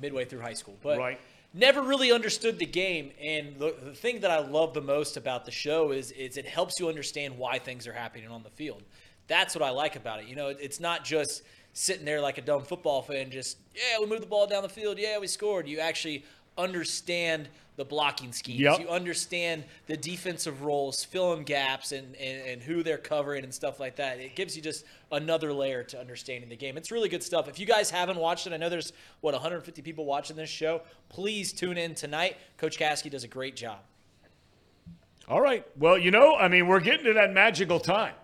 midway 0.00 0.24
through 0.24 0.40
high 0.40 0.54
school, 0.54 0.76
but 0.82 0.98
Right. 0.98 1.20
Never 1.54 1.82
really 1.82 2.12
understood 2.12 2.58
the 2.58 2.66
game. 2.66 3.10
And 3.20 3.56
the, 3.58 3.74
the 3.84 3.94
thing 3.94 4.20
that 4.20 4.30
I 4.30 4.38
love 4.40 4.74
the 4.74 4.80
most 4.80 5.16
about 5.16 5.44
the 5.44 5.50
show 5.50 5.92
is 5.92 6.10
is 6.12 6.36
it 6.36 6.46
helps 6.46 6.78
you 6.80 6.88
understand 6.88 7.36
why 7.38 7.58
things 7.58 7.86
are 7.86 7.92
happening 7.92 8.28
on 8.28 8.42
the 8.42 8.50
field. 8.50 8.82
That's 9.28 9.54
what 9.54 9.62
I 9.62 9.70
like 9.70 9.96
about 9.96 10.20
it. 10.20 10.26
You 10.26 10.36
know, 10.36 10.48
it- 10.48 10.58
it's 10.60 10.80
not 10.80 11.04
just 11.04 11.42
sitting 11.74 12.04
there 12.04 12.20
like 12.20 12.36
a 12.38 12.42
dumb 12.42 12.62
football 12.64 13.00
fan, 13.02 13.30
just 13.30 13.56
yeah, 13.74 13.98
we 13.98 14.06
moved 14.06 14.22
the 14.22 14.26
ball 14.26 14.46
down 14.46 14.62
the 14.62 14.68
field, 14.68 14.98
yeah, 14.98 15.18
we 15.18 15.26
scored. 15.26 15.66
You 15.66 15.78
actually 15.78 16.24
understand 16.58 17.48
the 17.76 17.84
blocking 17.84 18.32
schemes. 18.32 18.60
Yep. 18.60 18.80
You 18.80 18.88
understand 18.88 19.64
the 19.86 19.96
defensive 19.96 20.62
roles, 20.62 21.02
fill 21.04 21.30
filling 21.30 21.44
gaps, 21.44 21.92
and, 21.92 22.14
and, 22.16 22.46
and 22.46 22.62
who 22.62 22.82
they're 22.82 22.98
covering 22.98 23.44
and 23.44 23.54
stuff 23.54 23.80
like 23.80 23.96
that. 23.96 24.18
It 24.18 24.34
gives 24.34 24.54
you 24.54 24.62
just 24.62 24.84
another 25.10 25.52
layer 25.52 25.82
to 25.84 25.98
understanding 25.98 26.50
the 26.50 26.56
game. 26.56 26.76
It's 26.76 26.90
really 26.90 27.08
good 27.08 27.22
stuff. 27.22 27.48
If 27.48 27.58
you 27.58 27.66
guys 27.66 27.90
haven't 27.90 28.18
watched 28.18 28.46
it, 28.46 28.52
I 28.52 28.56
know 28.58 28.68
there's, 28.68 28.92
what, 29.20 29.32
150 29.32 29.80
people 29.82 30.04
watching 30.04 30.36
this 30.36 30.50
show. 30.50 30.82
Please 31.08 31.52
tune 31.52 31.78
in 31.78 31.94
tonight. 31.94 32.36
Coach 32.58 32.78
Caskey 32.78 33.10
does 33.10 33.24
a 33.24 33.28
great 33.28 33.56
job. 33.56 33.78
All 35.28 35.40
right. 35.40 35.64
Well, 35.78 35.96
you 35.96 36.10
know, 36.10 36.36
I 36.36 36.48
mean, 36.48 36.66
we're 36.66 36.80
getting 36.80 37.06
to 37.06 37.14
that 37.14 37.32
magical 37.32 37.80
time. 37.80 38.14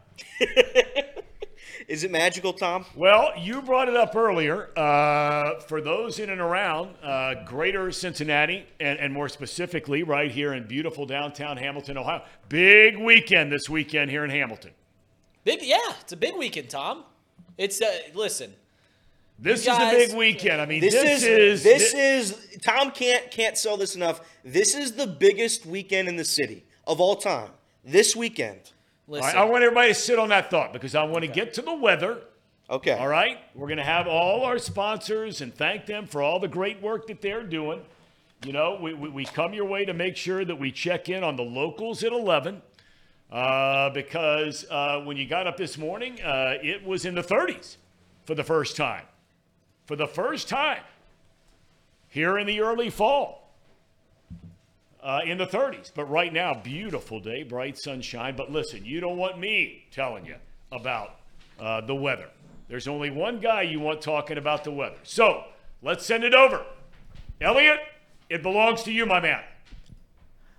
Is 1.89 2.05
it 2.05 2.11
magical, 2.11 2.53
Thom? 2.53 2.85
Well, 2.95 3.33
you 3.39 3.63
brought 3.63 3.89
it 3.89 3.97
up 3.97 4.15
earlier. 4.15 4.69
Uh, 4.79 5.59
for 5.61 5.81
those 5.81 6.19
in 6.19 6.29
and 6.29 6.39
around 6.41 6.95
uh, 7.03 7.43
greater 7.47 7.91
Cincinnati, 7.91 8.67
and, 8.79 8.99
and 8.99 9.11
more 9.11 9.31
specifically, 9.31 10.03
right 10.03 10.31
here 10.31 10.53
in 10.53 10.67
beautiful 10.67 11.07
downtown 11.07 11.57
Hamilton, 11.57 11.97
Ohio, 11.97 12.23
big 12.51 12.99
weekend 12.99 13.51
this 13.51 13.71
weekend 13.71 14.11
here 14.11 14.23
in 14.23 14.29
Hamilton. 14.31 14.73
Big, 15.45 15.61
yeah, 15.63 15.79
it's 16.03 16.13
a 16.13 16.17
big 16.17 16.37
weekend, 16.37 16.69
Thom. 16.69 17.05
It's, 17.57 17.81
uh, 17.81 17.87
listen, 18.13 18.53
This 19.39 19.65
You 19.65 19.73
is 19.73 19.79
a 19.79 19.91
big 19.91 20.15
weekend. 20.15 20.61
I 20.61 20.67
mean, 20.67 20.83
This, 20.83 20.93
this, 20.93 21.23
is, 21.23 21.25
is 21.25 21.63
this 21.63 21.93
thi- 21.93 21.99
is 21.99 22.59
Thom 22.61 22.91
can't 22.91 23.31
can't 23.31 23.57
sell 23.57 23.79
this 23.79 23.97
enough. 23.97 24.21
This 24.45 24.75
is 24.75 24.93
the 24.93 25.07
biggest 25.07 25.65
weekend 25.65 26.07
in 26.07 26.17
the 26.17 26.25
city 26.25 26.65
of 26.87 27.01
all 27.01 27.17
time. 27.17 27.51
This 27.83 28.15
weekend. 28.15 28.73
All 29.09 29.15
listen. 29.15 29.27
right, 29.27 29.37
I 29.37 29.45
want 29.45 29.65
everybody 29.65 29.89
to 29.89 29.95
sit 29.95 30.19
on 30.19 30.29
that 30.29 30.51
thought 30.51 30.73
because 30.73 30.95
I 30.95 31.05
want 31.05 31.23
to 31.23 31.31
get 31.31 31.55
to 31.55 31.63
the 31.63 31.75
weather. 31.75 32.19
Okay. 32.69 32.93
All 32.93 33.09
right, 33.09 33.39
we're 33.55 33.67
going 33.67 33.79
to 33.79 33.85
have 33.85 34.07
all 34.07 34.45
our 34.45 34.59
sponsors 34.59 35.41
and 35.41 35.55
thank 35.55 35.87
them 35.87 36.07
for 36.07 36.21
all 36.21 36.39
the 36.39 36.49
great 36.49 36.83
work 36.83 37.07
that 37.07 37.23
they're 37.23 37.43
doing. 37.43 37.81
You 38.45 38.53
know, 38.53 38.79
we, 38.81 38.93
we, 38.93 39.09
we 39.09 39.25
come 39.25 39.55
your 39.55 39.65
way 39.65 39.87
to 39.87 39.95
make 39.95 40.17
sure 40.17 40.45
that 40.45 40.57
we 40.57 40.71
check 40.71 41.09
in 41.09 41.25
on 41.25 41.37
the 41.37 41.43
locals 41.43 42.05
at 42.05 42.13
11 42.13 42.61
uh, 43.33 43.91
because 43.91 44.67
uh, 44.71 45.01
when 45.01 45.17
you 45.17 45.27
got 45.27 45.47
up 45.47 45.57
this 45.57 45.79
morning, 45.79 46.21
uh, 46.21 46.55
it 46.63 46.85
was 46.85 47.07
in 47.07 47.15
the 47.15 47.23
30s 47.23 47.79
for 48.25 48.35
the 48.35 48.45
first 48.45 48.77
time. 48.77 49.05
For 49.87 49.97
the 49.97 50.07
first 50.07 50.49
time 50.49 50.83
here 52.09 52.37
in 52.39 52.47
the 52.47 52.61
early 52.61 52.91
fall. 52.91 53.38
Uh, 55.01 55.21
in 55.25 55.39
the 55.39 55.47
30s. 55.47 55.93
But 55.95 56.07
right 56.07 56.33
now, 56.33 56.55
beautiful 56.55 57.21
day, 57.21 57.45
bright 57.45 57.79
sunshine. 57.79 58.35
But 58.37 58.51
listen, 58.51 58.85
you 58.85 58.99
don't 59.01 59.17
want 59.17 59.39
me 59.39 59.87
telling 59.93 60.27
you 60.27 60.35
about 60.73 61.21
uh, 61.61 61.81
the 61.83 61.95
weather. 61.95 62.29
There's 62.69 62.89
only 62.89 63.11
one 63.11 63.39
guy 63.39 63.63
you 63.63 63.81
want 63.81 64.03
talking 64.03 64.39
about 64.39 64.65
the 64.65 64.73
weather. 64.73 64.99
So 65.05 65.45
let's 65.83 66.05
send 66.05 66.25
it 66.25 66.35
over. 66.35 66.65
Elliot, 67.41 67.79
it 68.29 68.43
belongs 68.43 68.83
to 68.83 68.93
you, 68.93 69.07
my 69.07 69.21
man. 69.21 69.43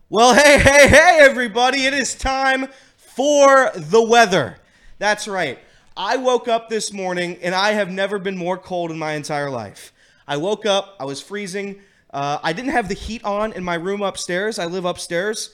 Well, 0.10 0.34
hey, 0.34 0.58
hey, 0.58 0.88
hey, 0.88 1.18
everybody! 1.22 1.86
It 1.86 1.94
is 1.94 2.16
time 2.16 2.70
for 2.96 3.72
the 3.76 4.02
weather. 4.02 4.58
That's 4.98 5.28
right. 5.28 5.60
I 5.96 6.18
woke 6.18 6.48
up 6.48 6.70
this 6.70 6.92
morning 6.92 7.38
and 7.44 7.54
I 7.54 7.74
have 7.74 7.92
never 7.92 8.18
been 8.18 8.38
more 8.38 8.58
cold 8.58 8.90
in 8.90 8.98
my 8.98 9.12
entire 9.14 9.50
life. 9.52 9.94
I 10.28 10.38
woke 10.38 10.66
up, 10.66 10.96
I 11.00 11.06
was 11.06 11.22
freezing. 11.22 11.82
Uh, 12.12 12.40
I 12.42 12.54
didn't 12.54 12.72
have 12.72 12.88
the 12.88 12.96
heat 12.96 13.24
on 13.24 13.54
in 13.54 13.64
my 13.64 13.76
room 13.76 14.02
upstairs. 14.02 14.58
I 14.58 14.66
live 14.66 14.86
upstairs. 14.86 15.54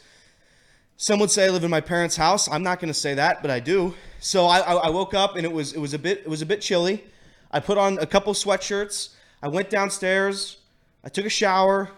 Some 0.97 1.19
would 1.19 1.29
say 1.29 1.47
I 1.47 1.49
live 1.49 1.65
in 1.65 1.69
my 1.69 1.81
parents' 1.81 2.15
house. 2.15 2.49
I'm 2.49 2.63
not 2.63 2.79
going 2.79 2.87
to 2.87 2.93
say 2.93 3.15
that, 3.15 3.41
but 3.41 3.51
I 3.51 3.59
do. 3.59 3.93
So 4.19 4.45
I, 4.45 4.59
I, 4.59 4.73
I 4.75 4.89
woke 4.89 5.13
up 5.13 5.35
and 5.35 5.45
it 5.45 5.51
was 5.51 5.73
it 5.73 5.79
was 5.79 5.93
a 5.93 5.99
bit 5.99 6.19
it 6.19 6.29
was 6.29 6.41
a 6.41 6.45
bit 6.45 6.61
chilly. 6.61 7.03
I 7.51 7.59
put 7.59 7.77
on 7.77 7.99
a 7.99 8.05
couple 8.05 8.31
sweatshirts. 8.33 9.09
I 9.43 9.49
went 9.49 9.69
downstairs. 9.69 10.59
I 11.03 11.09
took 11.09 11.25
a 11.25 11.29
shower. 11.29 11.89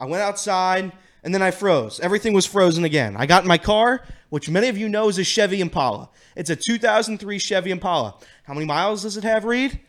I 0.00 0.06
went 0.06 0.22
outside 0.22 0.92
and 1.22 1.34
then 1.34 1.42
I 1.42 1.50
froze. 1.50 2.00
Everything 2.00 2.32
was 2.32 2.46
frozen 2.46 2.84
again. 2.84 3.14
I 3.16 3.26
got 3.26 3.42
in 3.42 3.48
my 3.48 3.58
car, 3.58 4.02
which 4.30 4.48
many 4.48 4.68
of 4.68 4.78
you 4.78 4.88
know 4.88 5.08
is 5.08 5.18
a 5.18 5.24
Chevy 5.24 5.60
Impala. 5.60 6.08
It's 6.34 6.48
a 6.50 6.56
2003 6.56 7.38
Chevy 7.38 7.70
Impala. 7.70 8.14
How 8.44 8.54
many 8.54 8.64
miles 8.64 9.02
does 9.02 9.18
it 9.18 9.24
have, 9.24 9.44
Reed? 9.44 9.80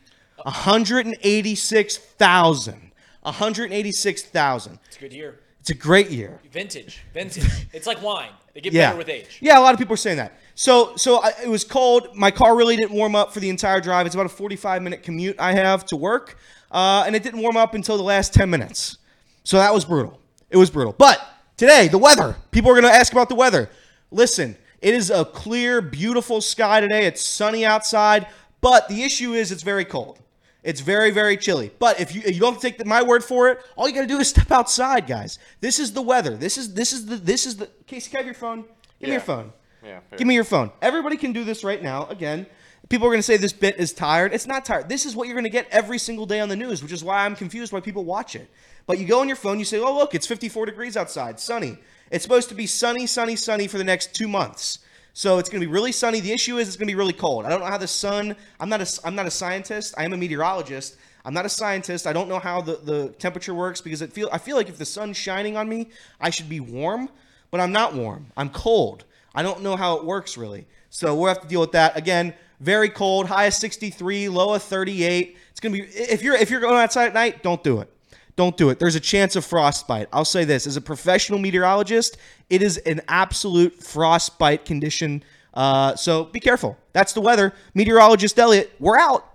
186,000. 0.43 2.86
186,000. 3.27 4.79
It's 4.87 4.97
a 4.97 4.99
good 4.99 5.13
year. 5.13 5.39
It's 5.59 5.69
a 5.69 5.73
great 5.73 6.09
year. 6.09 6.39
Vintage. 6.51 7.01
Vintage. 7.13 7.43
it's 7.73 7.85
like 7.87 8.01
wine. 8.01 8.29
They 8.53 8.61
get 8.61 8.73
Yeah. 8.73 8.87
better 8.87 8.97
with 8.99 9.09
age. 9.09 9.37
Yeah, 9.41 9.59
a 9.59 9.61
lot 9.61 9.73
of 9.73 9.79
people 9.79 9.93
are 9.93 9.97
saying 9.97 10.17
that. 10.17 10.33
So, 10.55 10.95
so 10.95 11.17
I, 11.21 11.33
it 11.43 11.49
was 11.49 11.63
cold. 11.63 12.15
My 12.15 12.31
car 12.31 12.55
really 12.55 12.75
didn't 12.77 12.93
warm 12.95 13.15
up 13.15 13.33
for 13.33 13.39
the 13.39 13.49
entire 13.49 13.81
drive. 13.81 14.05
It's 14.05 14.15
about 14.15 14.25
a 14.25 14.29
45 14.29 14.81
minute 14.81 15.03
commute 15.03 15.35
I 15.39 15.53
have 15.53 15.85
to 15.87 15.95
work, 15.95 16.37
uh, 16.71 17.03
and 17.05 17.15
it 17.15 17.21
didn't 17.23 17.41
warm 17.41 17.57
up 17.57 17.73
until 17.73 17.97
the 17.97 18.03
last 18.03 18.33
10 18.33 18.49
minutes. 18.49 18.97
So 19.43 19.57
that 19.57 19.73
was 19.73 19.85
brutal. 19.85 20.19
It 20.49 20.57
was 20.57 20.69
brutal. 20.69 20.93
But 20.97 21.21
today, 21.57 21.87
the 21.89 21.97
weather. 21.97 22.37
People 22.51 22.71
are 22.71 22.79
going 22.79 22.91
to 22.91 22.97
ask 22.97 23.11
about 23.11 23.29
the 23.29 23.35
weather. 23.35 23.69
Listen, 24.09 24.55
it 24.81 24.93
is 24.93 25.11
a 25.11 25.25
clear, 25.25 25.81
beautiful 25.81 26.39
sky 26.41 26.79
today. 26.79 27.05
It's 27.05 27.23
sunny 27.23 27.65
outside, 27.65 28.27
but 28.61 28.87
the 28.87 29.03
issue 29.03 29.33
is 29.33 29.51
it's 29.51 29.63
very 29.63 29.85
cold. 29.85 30.19
It's 30.63 30.81
very, 30.81 31.11
very 31.11 31.37
chilly. 31.37 31.71
But 31.79 31.99
if 31.99 32.13
you 32.13 32.21
you 32.21 32.39
don't 32.39 32.59
take 32.59 32.77
the, 32.77 32.85
my 32.85 33.03
word 33.03 33.23
for 33.23 33.49
it, 33.49 33.59
all 33.75 33.87
you 33.87 33.95
got 33.95 34.01
to 34.01 34.07
do 34.07 34.19
is 34.19 34.27
step 34.29 34.51
outside, 34.51 35.07
guys. 35.07 35.39
This 35.61 35.79
is 35.79 35.93
the 35.93 36.01
weather. 36.01 36.35
This 36.35 36.57
is 36.57 36.73
this 36.73 36.91
is 36.91 37.05
the 37.05 37.15
this 37.15 37.45
is 37.45 37.57
the. 37.57 37.69
Casey, 37.85 38.09
can 38.09 38.17
I 38.17 38.19
have 38.19 38.25
your 38.25 38.35
phone? 38.35 38.65
Give 38.99 39.07
me 39.09 39.13
your 39.13 39.21
phone. 39.21 39.53
Yeah. 39.83 39.99
Give 40.17 40.27
me 40.27 40.35
your 40.35 40.43
phone. 40.43 40.71
Everybody 40.81 41.17
can 41.17 41.31
do 41.31 41.43
this 41.43 41.63
right 41.63 41.81
now. 41.81 42.07
Again, 42.07 42.47
people 42.89 43.07
are 43.07 43.11
going 43.11 43.19
to 43.19 43.23
say 43.23 43.37
this 43.37 43.53
bit 43.53 43.77
is 43.77 43.93
tired. 43.93 44.33
It's 44.33 44.47
not 44.47 44.65
tired. 44.65 44.89
This 44.89 45.05
is 45.05 45.15
what 45.15 45.27
you're 45.27 45.35
going 45.35 45.45
to 45.45 45.49
get 45.49 45.67
every 45.71 45.99
single 45.99 46.25
day 46.25 46.39
on 46.39 46.49
the 46.49 46.55
news, 46.55 46.81
which 46.81 46.91
is 46.91 47.03
why 47.03 47.25
I'm 47.25 47.35
confused 47.35 47.71
why 47.71 47.79
people 47.79 48.03
watch 48.03 48.35
it. 48.35 48.49
But 48.87 48.97
you 48.97 49.05
go 49.05 49.21
on 49.21 49.27
your 49.27 49.37
phone, 49.37 49.59
you 49.59 49.65
say, 49.65 49.79
"Oh, 49.79 49.95
look, 49.95 50.15
it's 50.15 50.27
54 50.27 50.65
degrees 50.65 50.97
outside, 50.97 51.39
sunny." 51.39 51.77
It's 52.09 52.23
supposed 52.23 52.49
to 52.49 52.55
be 52.55 52.67
sunny, 52.67 53.05
sunny, 53.05 53.35
sunny 53.35 53.67
for 53.67 53.77
the 53.77 53.83
next 53.83 54.15
two 54.15 54.27
months. 54.27 54.79
So 55.17 55.39
it's 55.39 55.49
going 55.49 55.59
to 55.59 55.65
be 55.65 55.73
really 55.73 55.91
sunny. 55.91 56.19
The 56.19 56.31
issue 56.31 56.59
is 56.59 56.67
it's 56.67 56.77
going 56.77 56.87
to 56.87 56.93
be 56.93 56.95
really 56.95 57.11
cold. 57.11 57.47
I 57.47 57.49
don't 57.49 57.61
know 57.61 57.65
how 57.65 57.79
the 57.79 57.87
sun. 57.87 58.35
I'm 58.59 58.69
not 58.69 58.81
a. 58.81 59.01
I'm 59.03 59.15
not 59.15 59.25
a 59.25 59.31
scientist. 59.31 59.95
I 59.97 60.05
am 60.05 60.13
a 60.13 60.17
meteorologist. 60.17 60.95
I'm 61.25 61.33
not 61.33 61.43
a 61.43 61.49
scientist. 61.49 62.05
I 62.05 62.13
don't 62.13 62.29
know 62.29 62.37
how 62.37 62.61
the, 62.61 62.75
the 62.75 63.09
temperature 63.17 63.55
works 63.55 63.81
because 63.81 64.03
it 64.03 64.13
feel 64.13 64.29
I 64.31 64.37
feel 64.37 64.55
like 64.55 64.69
if 64.69 64.77
the 64.77 64.85
sun's 64.85 65.17
shining 65.17 65.57
on 65.57 65.67
me, 65.67 65.89
I 66.21 66.29
should 66.29 66.47
be 66.47 66.59
warm, 66.59 67.09
but 67.49 67.59
I'm 67.59 67.71
not 67.71 67.95
warm. 67.95 68.27
I'm 68.37 68.51
cold. 68.51 69.05
I 69.33 69.41
don't 69.41 69.63
know 69.63 69.75
how 69.75 69.97
it 69.97 70.05
works 70.05 70.37
really. 70.37 70.67
So 70.91 71.15
we'll 71.15 71.29
have 71.29 71.41
to 71.41 71.47
deal 71.47 71.61
with 71.61 71.71
that. 71.71 71.97
Again, 71.97 72.35
very 72.59 72.87
cold, 72.87 73.25
high 73.25 73.45
of 73.45 73.55
63, 73.55 74.29
low 74.29 74.53
of 74.53 74.61
38. 74.61 75.35
It's 75.49 75.59
going 75.59 75.73
to 75.73 75.81
be 75.81 75.87
if 75.95 76.21
you're 76.21 76.35
if 76.35 76.51
you're 76.51 76.61
going 76.61 76.77
outside 76.77 77.07
at 77.07 77.15
night, 77.15 77.41
don't 77.41 77.63
do 77.63 77.79
it. 77.79 77.91
Don't 78.37 78.55
do 78.55 78.69
it. 78.69 78.77
There's 78.79 78.95
a 78.95 78.99
chance 78.99 79.35
of 79.35 79.43
frostbite. 79.43 80.07
I'll 80.13 80.23
say 80.23 80.45
this 80.45 80.65
as 80.67 80.77
a 80.77 80.81
professional 80.81 81.39
meteorologist, 81.39 82.17
it 82.49 82.61
is 82.61 82.77
an 82.77 83.01
absolute 83.09 83.83
frostbite 83.83 84.63
condition. 84.63 85.23
Uh, 85.55 85.95
so 85.95 86.25
be 86.25 86.39
careful. 86.39 86.77
That's 86.93 87.13
the 87.13 87.21
weather. 87.21 87.51
Meteorologist 87.73 88.37
Elliot, 88.37 88.71
we're 88.79 88.97
out. 88.97 89.25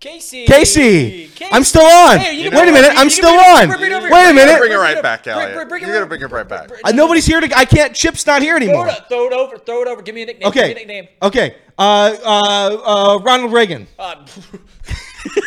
Casey. 0.00 0.46
Casey, 0.46 1.28
I'm 1.50 1.64
still 1.64 1.82
on. 1.84 2.18
Hey, 2.20 2.36
you 2.40 2.50
Wait 2.52 2.68
a 2.68 2.72
minute, 2.72 2.92
you 2.92 2.98
I'm 2.98 3.10
still 3.10 3.34
on. 3.38 3.68
bring 3.68 3.82
it 3.82 3.92
over 3.92 4.08
Wait 4.08 4.30
a 4.30 4.32
minute. 4.32 4.58
Bring 4.58 4.70
it 4.72 4.76
right 4.76 5.02
back, 5.02 5.26
Elliot. 5.26 5.54
bring- 5.56 5.68
bring 5.68 5.82
it 5.82 5.86
You're 5.86 5.94
gonna 5.96 6.06
bring 6.06 6.22
it 6.22 6.30
right 6.30 6.48
back. 6.48 6.70
Uh, 6.84 6.92
nobody's 6.92 7.26
here 7.26 7.40
to. 7.40 7.58
I 7.58 7.64
can't. 7.64 7.94
Chip's 7.96 8.24
not 8.24 8.40
here 8.40 8.56
Throw 8.60 8.68
anymore. 8.68 8.88
it, 8.88 9.08
throw 9.08 9.26
it 9.26 9.32
over. 9.32 9.58
Throw 9.58 9.82
it 9.82 9.88
over. 9.88 10.00
Give 10.00 10.14
me 10.14 10.22
a 10.22 10.26
nickname. 10.26 10.52
Give 10.52 10.54
me 10.54 10.60
a 10.60 10.64
Okay. 10.70 10.74
nickname. 10.78 11.08
Okay. 11.20 11.56
Uh, 11.76 12.16
uh, 12.24 13.14
uh, 13.16 13.18
Ronald 13.24 13.52
Reagan. 13.52 13.88
Uh, 13.98 14.24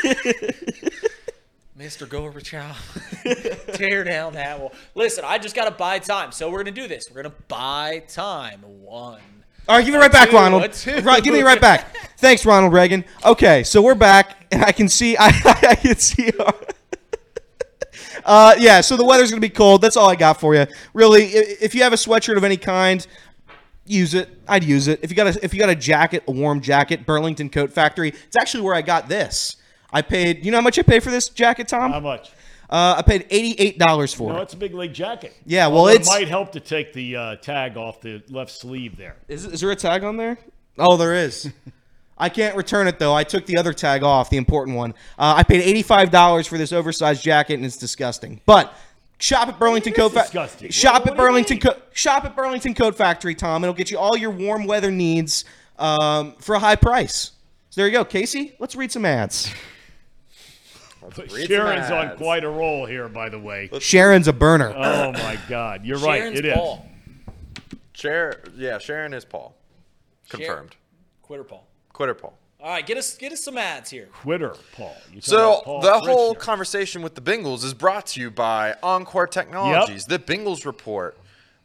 Mr. 1.82 2.06
Gorbachev, 2.06 3.74
tear 3.74 4.04
down 4.04 4.34
that 4.34 4.60
wall. 4.60 4.72
Listen, 4.94 5.24
I 5.26 5.40
just 5.40 5.56
got 5.56 5.66
to 5.66 5.72
buy 5.72 5.98
time. 5.98 6.32
So 6.32 6.48
we're 6.48 6.64
going 6.64 6.76
to 6.76 6.82
do 6.82 6.88
this. 6.88 7.06
We're 7.10 7.24
going 7.24 7.36
to 7.36 7.42
buy 7.48 8.04
time. 8.08 8.62
One. 8.62 9.20
All 9.68 9.78
right, 9.78 9.84
give 9.84 9.92
me 9.92 10.00
right 10.00 10.12
back, 10.12 10.30
two, 10.30 10.36
Ronald. 10.36 10.64
Right, 11.04 11.24
give 11.24 11.34
me 11.34 11.42
right 11.42 11.60
back. 11.60 11.96
Thanks, 12.18 12.46
Ronald 12.46 12.72
Reagan. 12.72 13.04
Okay, 13.26 13.64
so 13.64 13.82
we're 13.82 13.96
back, 13.96 14.46
and 14.52 14.64
I 14.64 14.72
can 14.72 14.90
see. 14.90 15.18
I, 15.20 15.30
I 15.46 15.76
can 15.76 15.96
see. 15.96 16.32
Our, 16.40 16.54
uh, 18.26 18.56
yeah, 18.60 18.82
so 18.82 18.96
the 18.96 19.06
weather's 19.06 19.32
gonna 19.32 19.42
be 19.42 19.50
cold. 19.50 19.82
That's 19.82 19.98
all 19.98 20.08
I 20.08 20.16
got 20.16 20.40
for 20.40 20.54
you. 20.54 20.68
Really, 20.94 21.24
if 21.24 21.74
you 21.74 21.82
have 21.82 21.94
a 21.94 21.96
sweatshirt 21.98 22.38
of 22.38 22.44
any 22.44 22.58
kind, 22.58 23.06
use 23.86 24.14
it. 24.14 24.30
I'd 24.48 24.64
use 24.64 24.88
it. 24.88 25.00
If 25.02 25.10
you 25.10 25.16
got 25.16 25.36
a 25.36 25.44
if 25.44 25.52
you 25.54 25.60
got 25.60 25.70
a 25.70 25.76
jacket, 25.76 26.24
a 26.28 26.32
warm 26.32 26.62
jacket, 26.62 27.08
Burlington 27.08 27.50
Coat 27.50 27.72
Factory. 27.72 28.10
It's 28.10 28.36
actually 28.36 28.62
where 28.62 28.76
I 28.76 28.84
got 28.84 29.10
this. 29.10 29.56
I 29.92 30.02
paid. 30.02 30.46
You 30.46 30.52
know 30.52 30.58
how 30.58 30.62
much 30.62 30.80
I 30.80 30.84
paid 30.84 31.04
for 31.04 31.12
this 31.12 31.30
jacket, 31.30 31.68
Tom? 31.68 31.92
How 31.92 32.00
much? 32.00 32.32
Uh, 32.70 32.96
I 32.98 33.02
paid 33.02 33.26
eighty 33.30 33.54
eight 33.62 33.78
dollars 33.78 34.14
for 34.14 34.32
No, 34.32 34.40
it. 34.40 34.44
it's 34.44 34.54
a 34.54 34.58
big 34.58 34.74
league 34.74 34.94
jacket. 34.94 35.36
Yeah, 35.46 35.68
well, 35.68 35.80
Although 35.80 35.92
it 35.94 36.06
might 36.06 36.30
help 36.30 36.54
to 36.54 36.60
take 36.62 36.94
the 36.94 37.16
uh, 37.18 37.36
tag 37.38 37.76
off 37.76 38.00
the 38.00 38.24
left 38.30 38.52
sleeve 38.52 38.96
there. 38.96 39.18
Is, 39.28 39.46
is 39.46 39.60
there 39.60 39.72
a 39.72 39.76
tag 39.76 40.04
on 40.06 40.16
there? 40.16 40.38
Oh, 40.80 40.96
there 40.96 41.14
is. 41.14 41.52
I 42.18 42.30
can't 42.30 42.56
return 42.56 42.88
it 42.88 42.98
though. 43.00 43.14
I 43.14 43.26
took 43.26 43.46
the 43.46 43.58
other 43.58 43.74
tag 43.74 44.04
off, 44.04 44.30
the 44.30 44.38
important 44.38 44.78
one. 44.78 44.92
Uh, 45.20 45.34
I 45.38 45.44
paid 45.44 45.62
eighty-five 45.62 46.12
dollars 46.12 46.48
for 46.48 46.58
this 46.58 46.72
oversized 46.72 47.22
jacket, 47.24 47.56
and 47.56 47.66
it's 47.66 47.76
disgusting. 47.78 48.40
But 48.46 48.74
shop 49.20 49.50
at 49.50 49.60
Burlington 49.60 49.92
Coat 49.92 50.14
do 50.14 50.14
you 50.14 50.16
mean 50.16 50.24
it's 50.24 50.32
Factory. 50.32 50.68
disgusting? 50.68 50.72
Shop 50.72 50.94
What- 50.94 51.02
at 51.02 51.18
what 51.18 51.18
Burlington. 51.18 51.60
Co- 51.60 51.76
shop 51.92 52.24
at 52.24 52.36
Burlington 52.38 52.74
Coat 52.74 52.96
Factory, 52.96 53.36
Tom. 53.36 53.66
It'll 53.66 53.74
get 53.74 53.92
you 53.92 53.98
all 54.00 54.16
your 54.18 54.32
warm 54.32 54.66
weather 54.66 54.92
needs 54.92 55.44
um, 55.78 56.36
for 56.40 56.56
a 56.56 56.60
high 56.60 56.78
price. 56.78 57.32
So 57.70 57.82
there 57.82 57.88
you 57.88 57.94
go, 57.94 58.06
Casey. 58.06 58.56
Let's 58.60 58.76
read 58.78 58.92
some 58.94 59.04
ads. 59.06 59.52
Read 61.18 61.30
some 61.30 61.46
Sharon's 61.48 61.92
on 61.92 62.18
quite 62.18 62.44
a 62.44 62.50
roll 62.50 62.86
here, 62.86 63.08
by 63.10 63.30
the 63.30 63.40
way. 63.40 63.70
Sharon's 63.80 64.28
a 64.28 64.34
burner. 64.34 64.74
Oh 64.76 65.12
my 65.12 65.38
God, 65.50 65.86
you're 65.86 65.98
right. 66.00 66.20
Sharon's 66.22 66.40
It 66.40 66.46
is. 66.46 66.54
Paul. 66.54 66.86
Sharon, 67.94 68.36
yeah, 68.56 68.78
Sharon 68.78 69.14
is 69.14 69.26
Paul. 69.26 69.56
Confirmed. 70.30 70.76
Quitter 71.22 71.44
Paul. 71.44 71.68
Quitter 71.94 72.14
Paul. 72.14 72.38
All 72.60 72.70
right, 72.70 72.86
get 72.86 72.96
us 72.98 73.18
get 73.18 73.32
us 73.32 73.44
some 73.44 73.58
ads 73.58 73.90
here. 73.90 74.08
Quitter, 74.14 74.56
Paul. 74.76 74.96
You're 75.12 75.22
So 75.22 75.62
Paul 75.66 75.82
the 75.82 76.00
whole 76.00 76.36
Fritzner. 76.36 76.40
conversation 76.40 77.02
with 77.02 77.16
the 77.16 77.22
Bengals 77.22 77.64
is 77.64 77.74
brought 77.74 78.06
to 78.08 78.22
you 78.22 78.30
by 78.30 78.76
Encore 78.84 79.26
Technologies, 79.28 80.06
the 80.06 80.20
Bengals 80.20 80.66
Report. 80.66 81.18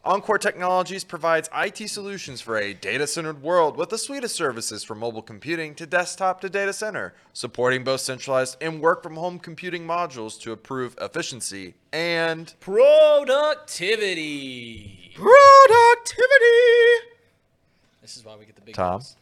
Encore 0.07 0.37
Technologies 0.37 1.03
provides 1.03 1.49
IT 1.53 1.89
solutions 1.89 2.39
for 2.39 2.57
a 2.57 2.73
data-centered 2.73 3.41
world 3.41 3.75
with 3.75 3.91
a 3.91 3.97
suite 3.97 4.23
of 4.23 4.31
services 4.31 4.81
from 4.81 4.99
mobile 4.99 5.21
computing 5.21 5.75
to 5.75 5.85
desktop 5.85 6.39
to 6.39 6.49
data 6.49 6.71
center, 6.71 7.13
supporting 7.33 7.83
both 7.83 7.99
centralized 7.99 8.55
and 8.61 8.79
work-from-home 8.79 9.37
computing 9.37 9.85
modules 9.85 10.39
to 10.39 10.53
improve 10.53 10.95
efficiency 11.01 11.73
and 11.91 12.53
Productivity. 12.61 15.11
productivity. 15.13 15.35
This 18.01 18.15
is 18.15 18.23
why 18.23 18.37
we 18.37 18.45
get 18.45 18.55
the 18.55 18.61
big 18.61 18.75
Tom? 18.75 18.99
guns. 18.99 19.17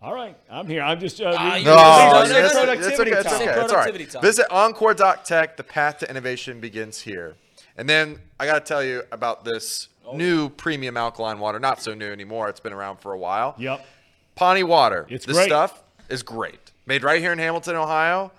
All 0.00 0.14
right, 0.14 0.36
I'm 0.48 0.68
here. 0.68 0.82
I'm 0.82 1.00
just. 1.00 1.20
Uh, 1.20 1.34
Ah, 1.36 1.54
reading- 1.54 1.64
you 1.66 1.70
No, 1.70 1.76
just- 1.76 2.30
it's, 2.32 2.52
Say 2.52 2.64
productivity 2.64 2.92
it's 2.92 3.00
okay. 3.00 3.18
It's 3.20 3.28
time. 3.28 3.34
okay. 3.34 3.44
Say 3.44 3.50
It's 3.50 3.58
all 3.58 3.68
productivity 3.68 4.04
right. 4.04 4.12
time. 4.12 4.22
Visit 4.22 4.46
Encore.tech. 4.50 5.56
The 5.56 5.64
path 5.64 5.98
to 5.98 6.08
innovation 6.08 6.60
begins 6.60 7.00
here. 7.00 7.34
And 7.76 7.88
then 7.88 8.18
I 8.38 8.46
got 8.46 8.64
to 8.64 8.68
tell 8.68 8.82
you 8.82 9.02
about 9.12 9.44
this 9.44 9.88
Oh, 10.04 10.16
new 10.16 10.48
premium 10.48 10.96
alkaline 10.96 11.38
water. 11.38 11.60
Not 11.60 11.80
so 11.80 11.94
new 11.94 12.10
anymore. 12.10 12.48
It's 12.48 12.58
been 12.58 12.72
around 12.72 12.96
for 12.98 13.12
a 13.12 13.18
while. 13.18 13.54
Yep. 13.56 13.86
Pawnee 14.34 14.64
Water. 14.64 15.06
It's 15.08 15.24
this 15.24 15.36
great. 15.36 15.46
stuff 15.46 15.80
is 16.08 16.24
great. 16.24 16.72
Made 16.86 17.04
right 17.04 17.20
here 17.20 17.32
in 17.32 17.38
Hamilton, 17.38 17.76
Ohio. 17.76 18.32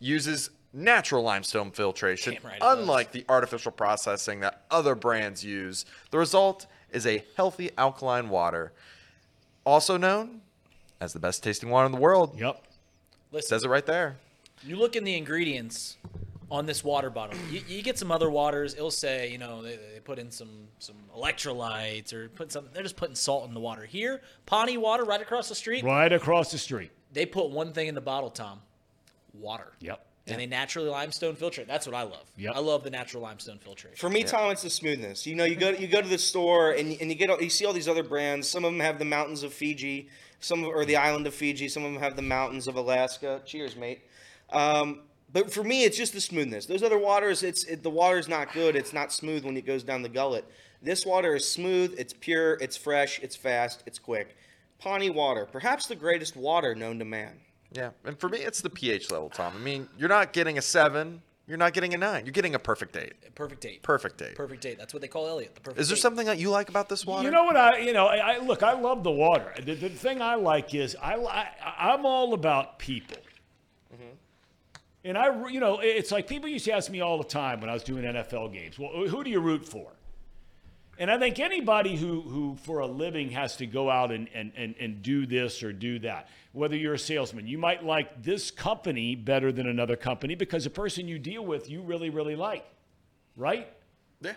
Uses 0.00 0.48
natural 0.72 1.22
limestone 1.22 1.70
filtration, 1.70 2.38
right 2.42 2.56
unlike 2.62 3.12
the 3.12 3.26
artificial 3.28 3.70
processing 3.72 4.40
that 4.40 4.62
other 4.70 4.94
brands 4.94 5.44
use. 5.44 5.84
The 6.10 6.16
result 6.18 6.66
is 6.90 7.06
a 7.06 7.22
healthy 7.36 7.70
alkaline 7.76 8.30
water, 8.30 8.72
also 9.66 9.98
known 9.98 10.40
as 10.98 11.12
the 11.12 11.18
best 11.20 11.42
tasting 11.42 11.68
water 11.68 11.84
in 11.86 11.92
the 11.92 11.98
world. 11.98 12.38
Yep. 12.40 12.62
Listen, 13.32 13.48
Says 13.50 13.64
it 13.64 13.68
right 13.68 13.84
there. 13.84 14.16
you 14.64 14.76
look 14.76 14.96
in 14.96 15.04
the 15.04 15.14
ingredients 15.16 15.98
on 16.52 16.66
this 16.66 16.84
water 16.84 17.08
bottle. 17.08 17.36
You, 17.50 17.62
you 17.66 17.82
get 17.82 17.98
some 17.98 18.12
other 18.12 18.28
waters. 18.30 18.74
It'll 18.74 18.90
say, 18.90 19.30
you 19.32 19.38
know, 19.38 19.62
they, 19.62 19.76
they 19.76 20.00
put 20.04 20.18
in 20.18 20.30
some 20.30 20.68
some 20.78 20.96
electrolytes 21.16 22.12
or 22.12 22.28
put 22.28 22.52
something. 22.52 22.70
They're 22.74 22.82
just 22.82 22.96
putting 22.96 23.14
salt 23.14 23.48
in 23.48 23.54
the 23.54 23.60
water. 23.60 23.86
Here, 23.86 24.20
Pawnee 24.44 24.76
Water, 24.76 25.04
right 25.04 25.20
across 25.20 25.48
the 25.48 25.54
street. 25.54 25.82
Right 25.82 26.12
across 26.12 26.52
the 26.52 26.58
street. 26.58 26.90
They 27.14 27.24
put 27.24 27.50
one 27.50 27.72
thing 27.72 27.88
in 27.88 27.94
the 27.94 28.02
bottle, 28.02 28.28
Tom. 28.30 28.60
Water. 29.32 29.72
Yep. 29.80 30.04
And 30.28 30.38
they 30.38 30.46
naturally 30.46 30.88
limestone 30.88 31.34
filtrate. 31.34 31.66
That's 31.66 31.84
what 31.86 31.96
I 31.96 32.02
love. 32.02 32.24
Yep. 32.36 32.52
I 32.54 32.60
love 32.60 32.84
the 32.84 32.90
natural 32.90 33.22
limestone 33.24 33.58
filtrate. 33.58 33.96
For 33.96 34.08
me, 34.08 34.22
Tom, 34.22 34.52
it's 34.52 34.62
the 34.62 34.70
smoothness. 34.70 35.26
You 35.26 35.34
know, 35.34 35.44
you 35.44 35.56
go 35.56 35.70
you 35.70 35.88
go 35.88 36.00
to 36.02 36.08
the 36.08 36.18
store 36.18 36.72
and, 36.72 36.96
and 37.00 37.10
you 37.10 37.16
get 37.16 37.28
all- 37.30 37.42
you 37.42 37.50
see 37.50 37.64
all 37.64 37.72
these 37.72 37.88
other 37.88 38.04
brands. 38.04 38.46
Some 38.48 38.64
of 38.64 38.72
them 38.72 38.80
have 38.80 38.98
the 38.98 39.04
mountains 39.04 39.42
of 39.42 39.52
Fiji, 39.52 40.08
some 40.38 40.62
of, 40.64 40.68
or 40.68 40.84
the 40.84 40.96
island 40.96 41.26
of 41.26 41.34
Fiji. 41.34 41.66
Some 41.68 41.84
of 41.84 41.92
them 41.92 42.02
have 42.02 42.14
the 42.14 42.22
mountains 42.22 42.68
of 42.68 42.76
Alaska. 42.76 43.40
Cheers, 43.46 43.74
mate. 43.74 44.02
Um, 44.50 45.00
but 45.32 45.52
for 45.52 45.64
me, 45.64 45.84
it's 45.84 45.96
just 45.96 46.12
the 46.12 46.20
smoothness. 46.20 46.66
Those 46.66 46.82
other 46.82 46.98
waters, 46.98 47.42
it's 47.42 47.64
it, 47.64 47.82
the 47.82 47.90
water's 47.90 48.28
not 48.28 48.52
good. 48.52 48.76
It's 48.76 48.92
not 48.92 49.12
smooth 49.12 49.44
when 49.44 49.56
it 49.56 49.66
goes 49.66 49.82
down 49.82 50.02
the 50.02 50.08
gullet. 50.08 50.44
This 50.82 51.06
water 51.06 51.34
is 51.36 51.48
smooth. 51.48 51.94
It's 51.98 52.12
pure. 52.12 52.54
It's 52.54 52.76
fresh. 52.76 53.20
It's 53.20 53.36
fast. 53.36 53.82
It's 53.86 53.98
quick. 53.98 54.36
Pawnee 54.78 55.10
water, 55.10 55.46
perhaps 55.46 55.86
the 55.86 55.94
greatest 55.94 56.34
water 56.36 56.74
known 56.74 56.98
to 56.98 57.04
man. 57.04 57.38
Yeah, 57.70 57.90
and 58.04 58.18
for 58.18 58.28
me, 58.28 58.38
it's 58.38 58.60
the 58.60 58.68
pH 58.68 59.12
level, 59.12 59.30
Tom. 59.30 59.52
I 59.56 59.60
mean, 59.60 59.88
you're 59.96 60.08
not 60.08 60.32
getting 60.32 60.58
a 60.58 60.62
seven, 60.62 61.22
you're 61.46 61.56
not 61.56 61.72
getting 61.72 61.94
a 61.94 61.98
nine, 61.98 62.26
you're 62.26 62.32
getting 62.32 62.56
a 62.56 62.58
perfect 62.58 62.96
eight. 62.96 63.14
Perfect 63.36 63.60
date. 63.60 63.82
Perfect 63.84 64.20
eight. 64.20 64.34
Perfect 64.34 64.60
date. 64.60 64.78
That's 64.78 64.92
what 64.92 65.00
they 65.00 65.06
call 65.08 65.28
Elliot. 65.28 65.54
The 65.54 65.60
perfect 65.60 65.80
Is 65.80 65.88
there 65.88 65.94
date. 65.94 66.02
something 66.02 66.26
that 66.26 66.38
you 66.38 66.50
like 66.50 66.68
about 66.68 66.88
this 66.88 67.06
water? 67.06 67.22
You 67.22 67.30
know 67.30 67.44
what 67.44 67.56
I, 67.56 67.78
you 67.78 67.92
know, 67.92 68.06
I, 68.08 68.34
I 68.34 68.38
look. 68.38 68.64
I 68.64 68.72
love 68.72 69.04
the 69.04 69.10
water. 69.12 69.54
The, 69.64 69.74
the 69.74 69.88
thing 69.88 70.20
I 70.20 70.34
like 70.34 70.74
is 70.74 70.96
I, 71.00 71.16
li- 71.16 71.28
I'm 71.78 72.04
all 72.04 72.34
about 72.34 72.80
people. 72.80 73.16
And 75.04 75.18
I, 75.18 75.48
you 75.48 75.58
know, 75.58 75.80
it's 75.80 76.12
like 76.12 76.28
people 76.28 76.48
used 76.48 76.64
to 76.66 76.72
ask 76.72 76.90
me 76.90 77.00
all 77.00 77.18
the 77.18 77.24
time 77.24 77.60
when 77.60 77.68
I 77.68 77.72
was 77.74 77.82
doing 77.82 78.04
NFL 78.04 78.52
games. 78.52 78.78
Well, 78.78 78.90
who 79.08 79.24
do 79.24 79.30
you 79.30 79.40
root 79.40 79.64
for? 79.66 79.90
And 80.98 81.10
I 81.10 81.18
think 81.18 81.40
anybody 81.40 81.96
who, 81.96 82.20
who 82.20 82.56
for 82.62 82.80
a 82.80 82.86
living 82.86 83.30
has 83.30 83.56
to 83.56 83.66
go 83.66 83.90
out 83.90 84.12
and, 84.12 84.28
and, 84.34 84.52
and, 84.56 84.74
and 84.78 85.02
do 85.02 85.26
this 85.26 85.62
or 85.62 85.72
do 85.72 85.98
that, 86.00 86.28
whether 86.52 86.76
you're 86.76 86.94
a 86.94 86.98
salesman, 86.98 87.46
you 87.46 87.58
might 87.58 87.84
like 87.84 88.22
this 88.22 88.50
company 88.50 89.16
better 89.16 89.50
than 89.50 89.66
another 89.66 89.96
company 89.96 90.34
because 90.34 90.64
the 90.64 90.70
person 90.70 91.08
you 91.08 91.18
deal 91.18 91.44
with 91.44 91.68
you 91.68 91.80
really, 91.80 92.10
really 92.10 92.36
like, 92.36 92.64
right? 93.36 93.68
Yeah. 94.20 94.34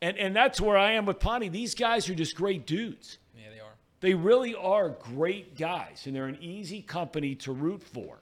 And, 0.00 0.16
and 0.16 0.34
that's 0.34 0.60
where 0.60 0.78
I 0.78 0.92
am 0.92 1.06
with 1.06 1.20
Pawnee. 1.20 1.50
These 1.50 1.74
guys 1.74 2.08
are 2.08 2.14
just 2.14 2.34
great 2.34 2.66
dudes. 2.66 3.18
Yeah, 3.36 3.50
they 3.54 3.60
are. 3.60 3.74
They 4.00 4.14
really 4.14 4.54
are 4.54 4.88
great 4.88 5.58
guys, 5.58 6.04
and 6.06 6.16
they're 6.16 6.26
an 6.26 6.38
easy 6.40 6.82
company 6.82 7.34
to 7.36 7.52
root 7.52 7.82
for. 7.82 8.18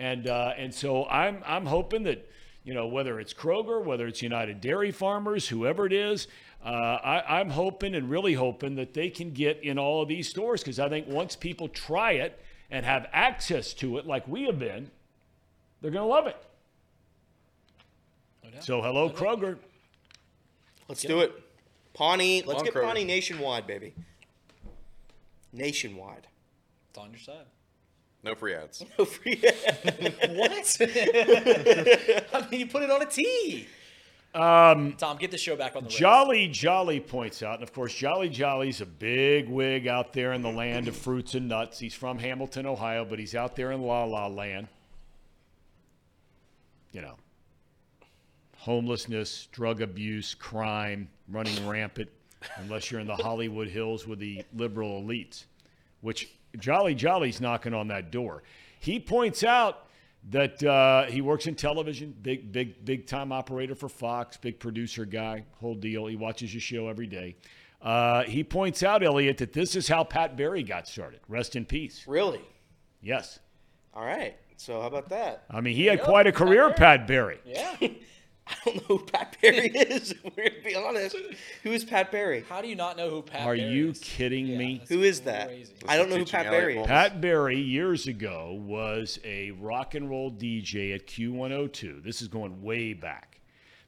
And 0.00 0.28
uh, 0.28 0.54
and 0.56 0.72
so 0.74 1.04
I'm 1.08 1.42
I'm 1.44 1.66
hoping 1.66 2.04
that 2.04 2.26
you 2.64 2.72
know 2.72 2.86
whether 2.86 3.20
it's 3.20 3.34
Kroger, 3.34 3.84
whether 3.84 4.06
it's 4.06 4.22
United 4.22 4.62
Dairy 4.62 4.92
Farmers, 4.92 5.46
whoever 5.46 5.84
it 5.84 5.92
is, 5.92 6.26
uh, 6.64 6.68
I, 6.68 7.38
I'm 7.38 7.50
hoping 7.50 7.94
and 7.94 8.08
really 8.08 8.32
hoping 8.32 8.76
that 8.76 8.94
they 8.94 9.10
can 9.10 9.32
get 9.32 9.62
in 9.62 9.78
all 9.78 10.00
of 10.00 10.08
these 10.08 10.26
stores 10.26 10.62
because 10.62 10.78
I 10.78 10.88
think 10.88 11.06
once 11.06 11.36
people 11.36 11.68
try 11.68 12.12
it 12.12 12.40
and 12.70 12.86
have 12.86 13.08
access 13.12 13.74
to 13.74 13.98
it, 13.98 14.06
like 14.06 14.26
we 14.26 14.44
have 14.44 14.58
been, 14.58 14.90
they're 15.82 15.90
going 15.90 16.06
to 16.06 16.08
love 16.08 16.26
it. 16.26 16.36
No. 18.42 18.60
So 18.60 18.80
hello, 18.80 19.10
Kroger. 19.10 19.58
Let's 20.88 21.02
do 21.02 21.20
it. 21.20 21.32
Pawnee. 21.92 22.42
Let's 22.46 22.62
get 22.62 22.72
Kroger. 22.72 22.84
Pawnee 22.84 23.04
nationwide, 23.04 23.66
baby. 23.66 23.92
Nationwide. 25.52 26.26
It's 26.88 26.98
on 26.98 27.10
your 27.10 27.20
side. 27.20 27.44
No 28.22 28.34
free 28.34 28.54
ads. 28.54 28.84
No 28.98 29.04
free. 29.04 29.42
Ads. 29.46 30.26
what? 30.30 30.76
I 32.34 32.48
mean, 32.50 32.60
you 32.60 32.66
put 32.66 32.82
it 32.82 32.90
on 32.90 33.02
a 33.02 33.06
tee. 33.06 33.66
Um, 34.34 34.94
Tom, 34.96 35.16
get 35.16 35.32
the 35.32 35.38
show 35.38 35.56
back 35.56 35.74
on 35.74 35.82
the 35.82 35.88
rails. 35.88 35.98
Jolly 35.98 36.48
Jolly 36.48 37.00
points 37.00 37.42
out, 37.42 37.54
and 37.54 37.62
of 37.64 37.72
course, 37.72 37.92
Jolly 37.92 38.28
Jolly's 38.28 38.80
a 38.80 38.86
big 38.86 39.48
wig 39.48 39.88
out 39.88 40.12
there 40.12 40.32
in 40.34 40.42
the 40.42 40.52
land 40.52 40.86
of 40.86 40.94
fruits 40.94 41.34
and 41.34 41.48
nuts. 41.48 41.80
He's 41.80 41.94
from 41.94 42.18
Hamilton, 42.18 42.66
Ohio, 42.66 43.04
but 43.04 43.18
he's 43.18 43.34
out 43.34 43.56
there 43.56 43.72
in 43.72 43.82
La 43.82 44.04
La 44.04 44.28
Land. 44.28 44.68
You 46.92 47.02
know, 47.02 47.16
homelessness, 48.56 49.48
drug 49.50 49.80
abuse, 49.80 50.34
crime 50.34 51.08
running 51.28 51.66
rampant, 51.66 52.10
unless 52.56 52.90
you're 52.90 53.00
in 53.00 53.06
the 53.08 53.16
Hollywood 53.16 53.68
Hills 53.68 54.06
with 54.06 54.20
the 54.20 54.44
liberal 54.54 55.02
elites, 55.02 55.44
which 56.02 56.28
Jolly 56.58 56.94
Jolly's 56.94 57.40
knocking 57.40 57.74
on 57.74 57.88
that 57.88 58.10
door. 58.10 58.42
He 58.80 58.98
points 58.98 59.44
out 59.44 59.86
that 60.30 60.62
uh, 60.62 61.04
he 61.04 61.20
works 61.20 61.46
in 61.46 61.54
television, 61.54 62.14
big, 62.22 62.52
big, 62.52 62.84
big 62.84 63.06
time 63.06 63.32
operator 63.32 63.74
for 63.74 63.88
Fox, 63.88 64.36
big 64.36 64.58
producer 64.58 65.04
guy, 65.04 65.44
whole 65.60 65.74
deal. 65.74 66.06
He 66.06 66.16
watches 66.16 66.52
your 66.52 66.60
show 66.60 66.88
every 66.88 67.06
day. 67.06 67.36
Uh, 67.80 68.24
he 68.24 68.44
points 68.44 68.82
out, 68.82 69.02
Elliot, 69.02 69.38
that 69.38 69.52
this 69.54 69.74
is 69.74 69.88
how 69.88 70.04
Pat 70.04 70.36
Barry 70.36 70.62
got 70.62 70.86
started. 70.86 71.20
Rest 71.28 71.56
in 71.56 71.64
peace. 71.64 72.04
really? 72.06 72.42
Yes. 73.02 73.38
All 73.94 74.04
right. 74.04 74.36
So 74.58 74.78
how 74.82 74.86
about 74.88 75.08
that? 75.08 75.44
I 75.50 75.62
mean, 75.62 75.74
he 75.74 75.86
had 75.86 75.98
Yep, 76.00 76.06
quite 76.06 76.26
a 76.26 76.32
Pat 76.32 76.38
career, 76.38 76.62
Barry. 76.64 76.74
Pat 76.74 77.06
Barry. 77.06 77.40
Yeah. 77.46 77.76
I 78.50 78.56
don't 78.64 78.76
know 78.76 78.96
who 78.96 79.04
Pat 79.04 79.36
Barry 79.40 79.68
is. 79.74 80.14
We're 80.24 80.48
gonna 80.50 80.62
be 80.64 80.74
honest. 80.74 81.16
Who 81.62 81.70
is 81.70 81.84
Pat 81.84 82.10
Barry? 82.10 82.44
How 82.48 82.60
do 82.60 82.68
you 82.68 82.74
not 82.76 82.96
know 82.96 83.08
who 83.10 83.22
Pat 83.22 83.40
Perry? 83.42 83.60
Are 83.60 83.62
Barry 83.62 83.72
you 83.74 83.88
is? 83.90 84.00
kidding 84.00 84.46
Yeah, 84.48 84.58
me? 84.58 84.78
that's 84.78 84.90
Who 84.90 85.02
is 85.02 85.20
that? 85.22 85.46
crazy. 85.48 85.72
I 85.88 85.96
don't 85.96 86.08
know 86.10 86.16
who 86.16 86.24
Teaching 86.24 86.38
Pat 86.38 86.46
Elliot 86.46 86.60
Barry 86.62 86.78
is. 86.80 86.86
Pat 86.86 87.20
Barry 87.20 87.58
years 87.60 88.06
ago 88.06 88.60
was 88.60 89.18
a 89.24 89.52
rock 89.52 89.94
and 89.94 90.10
roll 90.10 90.30
DJ 90.30 90.94
at 90.94 91.06
Q102. 91.06 92.02
This 92.02 92.20
is 92.20 92.28
going 92.28 92.62
way 92.62 92.92
back. 92.92 93.40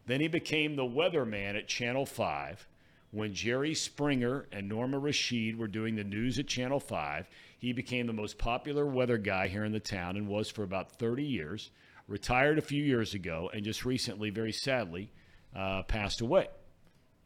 Then 0.07 0.21
he 0.21 0.29
became 0.29 0.77
the 0.77 0.83
weatherman 0.83 1.57
at 1.57 1.69
Channel 1.69 2.07
5 2.07 2.67
when 3.13 3.35
Jerry 3.35 3.75
Springer 3.75 4.47
and 4.53 4.69
Norma 4.69 4.99
Rashid 4.99 5.59
were 5.59 5.69
doing 5.69 5.97
the 5.97 6.05
news 6.05 6.39
at 6.39 6.47
Channel 6.47 6.81
5. 6.81 7.29
He 7.59 7.73
became 7.73 8.07
the 8.07 8.13
most 8.13 8.39
popular 8.39 8.87
weather 8.87 9.19
guy 9.19 9.47
here 9.49 9.65
in 9.65 9.73
the 9.73 9.79
town 9.81 10.17
and 10.17 10.27
was 10.27 10.51
for 10.51 10.63
about 10.65 10.91
30 10.93 11.23
years. 11.23 11.71
Retired 12.13 12.59
a 12.59 12.63
few 12.63 12.85
years 12.85 13.15
ago 13.15 13.51
and 13.55 13.65
just 13.65 13.87
recently, 13.87 14.29
very 14.29 14.53
sadly, 14.53 15.11
uh, 15.57 15.83
passed 15.85 16.21
away. 16.21 16.49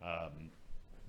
Um, 0.01 0.51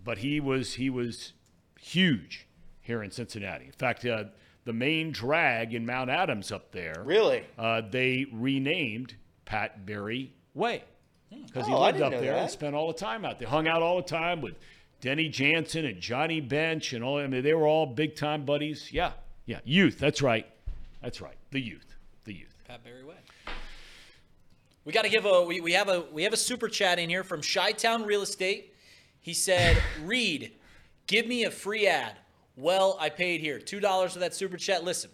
but 0.03 0.17
he 0.17 0.39
was 0.39 0.73
he 0.73 0.89
was 0.89 1.33
huge 1.79 2.47
here 2.81 3.03
in 3.03 3.11
Cincinnati. 3.11 3.65
In 3.65 3.71
fact, 3.71 4.03
uh, 4.03 4.23
the 4.65 4.73
main 4.73 5.11
drag 5.11 5.75
in 5.75 5.85
Mount 5.85 6.09
Adams 6.09 6.51
up 6.51 6.71
there, 6.71 7.03
Really? 7.05 7.43
uh, 7.57 7.81
they 7.89 8.25
renamed 8.33 9.15
Pat 9.45 9.85
Barry 9.85 10.33
Way 10.55 10.83
because 11.29 11.67
he 11.67 11.73
Oh, 11.73 11.77
I 11.77 11.91
lived 11.91 12.01
up 12.01 12.11
know 12.13 12.21
there 12.21 12.35
and 12.35 12.49
spent 12.49 12.73
all 12.75 12.87
the 12.87 12.97
time 12.97 13.23
out 13.25 13.37
there. 13.37 13.47
Hung 13.47 13.67
out 13.67 13.83
all 13.83 13.97
the 13.97 14.07
time 14.07 14.41
with 14.41 14.55
Denny 15.01 15.29
Jansen 15.29 15.85
and 15.85 16.01
Johnny 16.01 16.41
Bench 16.41 16.93
and 16.93 17.03
all. 17.03 17.19
I 17.19 17.27
mean, 17.27 17.43
they 17.43 17.53
were 17.53 17.67
all 17.67 17.85
big 17.85 18.15
time 18.15 18.43
buddies. 18.43 18.91
Yeah, 18.91 19.11
yeah, 19.45 19.59
youth. 19.65 19.99
That's 19.99 20.23
right. 20.23 20.47
That's 21.03 21.21
right. 21.21 21.37
The 21.51 21.61
youth. 21.61 21.93
The 22.23 22.33
youth. 22.33 22.55
Pat 22.67 22.83
Barry 22.83 23.03
Way. 23.03 23.13
We 24.87 24.93
got 24.93 25.03
to 25.03 25.09
give 25.09 25.25
a 25.25 25.43
we, 25.43 25.59
we 25.59 25.73
have 25.73 25.89
a 25.89 26.05
we 26.13 26.23
have 26.23 26.31
a 26.31 26.37
super 26.37 26.69
chat 26.69 26.97
in 26.97 27.09
here 27.09 27.25
from 27.25 27.41
Chi-Town 27.41 28.05
Real 28.05 28.21
Estate. 28.21 28.73
He 29.19 29.33
said, 29.33 29.77
"Reed, 30.01 30.53
give 31.07 31.27
me 31.27 31.43
a 31.43 31.51
free 31.51 31.87
ad." 31.87 32.13
Well, 32.55 32.95
I 32.97 33.09
paid 33.09 33.41
here 33.41 33.59
two 33.59 33.81
dollars 33.81 34.13
for 34.13 34.19
that 34.19 34.33
super 34.33 34.55
chat. 34.55 34.85
Listen, 34.85 35.09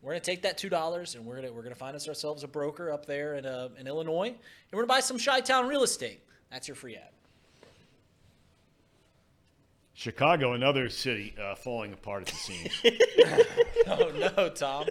we're 0.00 0.12
gonna 0.12 0.20
take 0.20 0.42
that 0.42 0.56
two 0.56 0.68
dollars 0.68 1.16
and 1.16 1.26
we're 1.26 1.34
gonna 1.34 1.52
we're 1.52 1.64
gonna 1.64 1.74
find 1.74 1.96
us 1.96 2.06
ourselves 2.06 2.44
a 2.44 2.46
broker 2.46 2.92
up 2.92 3.04
there 3.04 3.34
in 3.34 3.44
uh, 3.44 3.70
in 3.76 3.88
Illinois, 3.88 4.28
and 4.28 4.36
we're 4.72 4.82
gonna 4.82 4.94
buy 4.94 5.00
some 5.00 5.18
Chi-Town 5.18 5.66
Real 5.66 5.82
Estate. 5.82 6.20
That's 6.52 6.68
your 6.68 6.76
free 6.76 6.94
ad. 6.94 7.08
Chicago, 9.94 10.52
another 10.52 10.88
city 10.88 11.34
uh, 11.42 11.56
falling 11.56 11.92
apart 11.92 12.22
at 12.22 12.28
the 12.28 12.36
seams. 12.36 12.82
Oh 13.86 14.12
no, 14.36 14.48
Tom. 14.48 14.86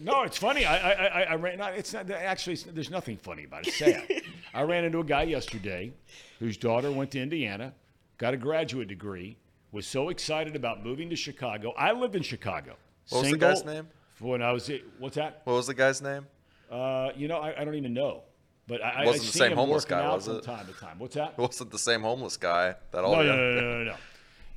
No, 0.00 0.22
it's 0.22 0.38
funny. 0.38 0.64
I 0.64 0.76
I, 0.76 1.06
I, 1.06 1.22
I 1.22 1.34
ran. 1.36 1.58
Not, 1.58 1.74
it's 1.74 1.92
not 1.92 2.10
actually. 2.10 2.54
It's, 2.54 2.62
there's 2.64 2.90
nothing 2.90 3.16
funny 3.16 3.44
about 3.44 3.66
it. 3.66 3.68
It's 3.68 3.78
sad. 3.78 4.06
I 4.54 4.62
ran 4.62 4.84
into 4.84 5.00
a 5.00 5.04
guy 5.04 5.24
yesterday 5.24 5.92
whose 6.38 6.56
daughter 6.56 6.90
went 6.90 7.10
to 7.12 7.20
Indiana, 7.20 7.74
got 8.18 8.34
a 8.34 8.36
graduate 8.36 8.88
degree, 8.88 9.36
was 9.72 9.86
so 9.86 10.08
excited 10.08 10.56
about 10.56 10.84
moving 10.84 11.10
to 11.10 11.16
Chicago. 11.16 11.74
I 11.76 11.92
lived 11.92 12.16
in 12.16 12.22
Chicago. 12.22 12.76
What 13.10 13.22
was 13.22 13.30
the 13.30 13.38
guy's 13.38 13.64
name? 13.64 13.88
When 14.18 14.42
I 14.42 14.52
was, 14.52 14.70
what's 14.98 15.16
that? 15.16 15.42
What 15.44 15.54
was 15.54 15.66
the 15.66 15.74
guy's 15.74 16.00
name? 16.00 16.26
Uh, 16.70 17.10
you 17.14 17.28
know, 17.28 17.38
I, 17.38 17.60
I 17.60 17.64
don't 17.64 17.74
even 17.74 17.92
know. 17.92 18.22
But 18.66 18.82
I, 18.82 19.04
Wasn't 19.04 19.22
I 19.22 19.26
the 19.26 19.32
same 19.32 19.56
homeless 19.56 19.84
guy, 19.84 20.12
was 20.12 20.26
from 20.26 20.36
it? 20.36 20.42
time 20.42 20.66
to 20.66 20.72
time. 20.72 20.98
What's 20.98 21.14
that? 21.14 21.34
It 21.36 21.38
wasn't 21.42 21.70
the 21.70 21.78
same 21.78 22.00
homeless 22.02 22.36
guy 22.36 22.74
that 22.90 23.04
all 23.04 23.14
No, 23.14 23.22
no, 23.22 23.36
no, 23.36 23.54
no, 23.54 23.60
no, 23.60 23.84
no. 23.84 23.94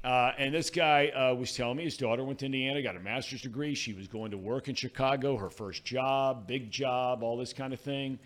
Uh, 0.03 0.31
and 0.37 0.53
this 0.53 0.69
guy 0.69 1.07
uh, 1.09 1.33
was 1.35 1.53
telling 1.53 1.75
me 1.75 1.83
his 1.83 1.97
daughter 1.97 2.23
went 2.23 2.39
to 2.39 2.45
Indiana, 2.45 2.81
got 2.81 2.95
a 2.95 3.01
master's 3.01 3.41
degree. 3.41 3.75
She 3.75 3.93
was 3.93 4.07
going 4.07 4.31
to 4.31 4.37
work 4.37 4.69
in 4.69 4.75
Chicago, 4.75 5.35
her 5.35 5.49
first 5.49 5.83
job, 5.83 6.47
big 6.47 6.71
job, 6.71 7.21
all 7.21 7.37
this 7.37 7.51
kind 7.51 7.73
of 7.73 7.81
thing. 7.81 8.17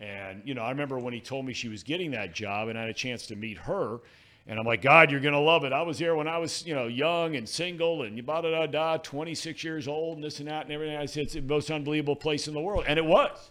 And, 0.00 0.40
you 0.44 0.54
know, 0.54 0.62
I 0.62 0.70
remember 0.70 0.98
when 0.98 1.12
he 1.12 1.20
told 1.20 1.44
me 1.44 1.52
she 1.52 1.68
was 1.68 1.82
getting 1.82 2.12
that 2.12 2.34
job 2.34 2.68
and 2.68 2.78
I 2.78 2.82
had 2.82 2.90
a 2.90 2.94
chance 2.94 3.26
to 3.26 3.36
meet 3.36 3.58
her. 3.58 3.98
And 4.46 4.58
I'm 4.58 4.64
like, 4.64 4.80
God, 4.80 5.10
you're 5.10 5.20
going 5.20 5.34
to 5.34 5.40
love 5.40 5.64
it. 5.64 5.74
I 5.74 5.82
was 5.82 5.98
there 5.98 6.16
when 6.16 6.28
I 6.28 6.38
was, 6.38 6.64
you 6.64 6.74
know, 6.74 6.86
young 6.86 7.36
and 7.36 7.46
single 7.46 8.02
and 8.02 8.24
da 8.24 8.40
da 8.40 8.50
da 8.50 8.66
da, 8.66 8.96
26 8.96 9.62
years 9.62 9.86
old 9.86 10.16
and 10.16 10.24
this 10.24 10.38
and 10.38 10.48
that 10.48 10.64
and 10.64 10.72
everything. 10.72 10.96
I 10.96 11.04
said, 11.04 11.24
it's 11.24 11.34
the 11.34 11.42
most 11.42 11.70
unbelievable 11.70 12.16
place 12.16 12.48
in 12.48 12.54
the 12.54 12.60
world. 12.60 12.84
And 12.88 12.98
it 12.98 13.04
was. 13.04 13.50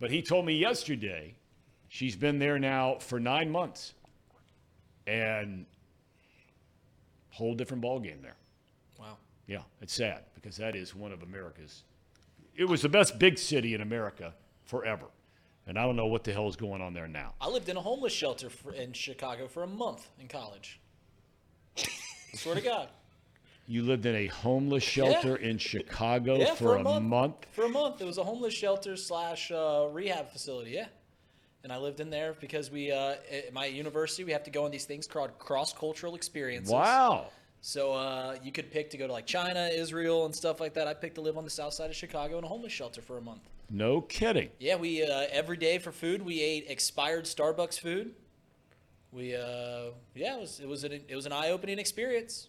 But 0.00 0.10
he 0.10 0.20
told 0.20 0.46
me 0.46 0.54
yesterday 0.54 1.36
she's 1.86 2.16
been 2.16 2.40
there 2.40 2.58
now 2.58 2.96
for 2.98 3.20
nine 3.20 3.50
months 3.50 3.94
and 5.08 5.64
whole 7.30 7.54
different 7.54 7.80
ball 7.80 7.98
game 7.98 8.18
there. 8.22 8.36
Wow. 8.98 9.16
Yeah, 9.46 9.62
it's 9.80 9.94
sad 9.94 10.24
because 10.34 10.56
that 10.58 10.76
is 10.76 10.94
one 10.94 11.12
of 11.12 11.22
America's. 11.22 11.84
It 12.54 12.64
was 12.64 12.82
the 12.82 12.88
best 12.88 13.18
big 13.18 13.38
city 13.38 13.74
in 13.74 13.80
America 13.80 14.34
forever, 14.64 15.06
and 15.66 15.78
I 15.78 15.84
don't 15.84 15.96
know 15.96 16.06
what 16.06 16.24
the 16.24 16.32
hell 16.32 16.48
is 16.48 16.56
going 16.56 16.82
on 16.82 16.92
there 16.92 17.08
now. 17.08 17.34
I 17.40 17.48
lived 17.48 17.68
in 17.68 17.76
a 17.76 17.80
homeless 17.80 18.12
shelter 18.12 18.50
for, 18.50 18.74
in 18.74 18.92
Chicago 18.92 19.48
for 19.48 19.62
a 19.62 19.66
month 19.66 20.08
in 20.20 20.28
college. 20.28 20.80
Swear 22.34 22.56
to 22.56 22.60
God. 22.60 22.88
You 23.70 23.82
lived 23.82 24.06
in 24.06 24.16
a 24.16 24.28
homeless 24.28 24.82
shelter 24.82 25.36
in 25.36 25.58
Chicago 25.58 26.38
Yeah, 26.38 26.54
for, 26.54 26.76
a, 26.76 27.00
month. 27.00 27.44
For 27.52 27.66
a 27.66 27.68
month, 27.68 28.00
it 28.00 28.06
was 28.06 28.16
a 28.16 28.24
homeless 28.24 28.54
shelter 28.54 28.96
slash 28.96 29.52
uh, 29.52 29.88
rehab 29.92 30.30
facility. 30.30 30.70
Yeah, 30.70 30.86
and 31.62 31.72
I 31.72 31.78
lived 31.78 32.00
in 32.00 32.10
there 32.10 32.34
because 32.40 32.70
we 32.70 32.92
uh, 32.92 33.14
at 33.32 33.52
my 33.52 33.66
university 33.66 34.24
we 34.24 34.32
have 34.32 34.44
to 34.44 34.50
go 34.50 34.64
on 34.64 34.70
these 34.70 34.84
things 34.84 35.06
called 35.06 35.38
cross 35.38 35.72
cultural 35.72 36.14
experiences. 36.14 36.72
Wow. 36.72 37.28
So 37.60 37.92
uh, 37.92 38.36
you 38.42 38.52
could 38.52 38.70
pick 38.70 38.90
to 38.90 38.96
go 38.96 39.06
to 39.06 39.12
like 39.12 39.26
China, 39.26 39.68
Israel, 39.72 40.26
and 40.26 40.34
stuff 40.34 40.60
like 40.60 40.74
that. 40.74 40.86
I 40.86 40.94
picked 40.94 41.16
to 41.16 41.20
live 41.20 41.36
on 41.36 41.44
the 41.44 41.50
south 41.50 41.74
side 41.74 41.90
of 41.90 41.96
Chicago 41.96 42.38
in 42.38 42.44
a 42.44 42.46
homeless 42.46 42.72
shelter 42.72 43.02
for 43.02 43.18
a 43.18 43.20
month. 43.20 43.42
No 43.70 44.00
kidding. 44.00 44.50
Yeah, 44.58 44.76
we 44.76 45.02
uh, 45.02 45.26
every 45.30 45.56
day 45.56 45.78
for 45.78 45.92
food 45.92 46.22
we 46.22 46.40
ate 46.40 46.66
expired 46.68 47.24
Starbucks 47.24 47.80
food. 47.80 48.14
We 49.12 49.34
uh, 49.34 49.90
yeah, 50.14 50.36
it 50.36 50.40
was 50.40 50.60
it 50.60 50.68
was 50.68 50.84
an 50.84 50.92
it 50.92 51.16
was 51.16 51.26
an 51.26 51.32
eye 51.32 51.50
opening 51.50 51.78
experience. 51.78 52.48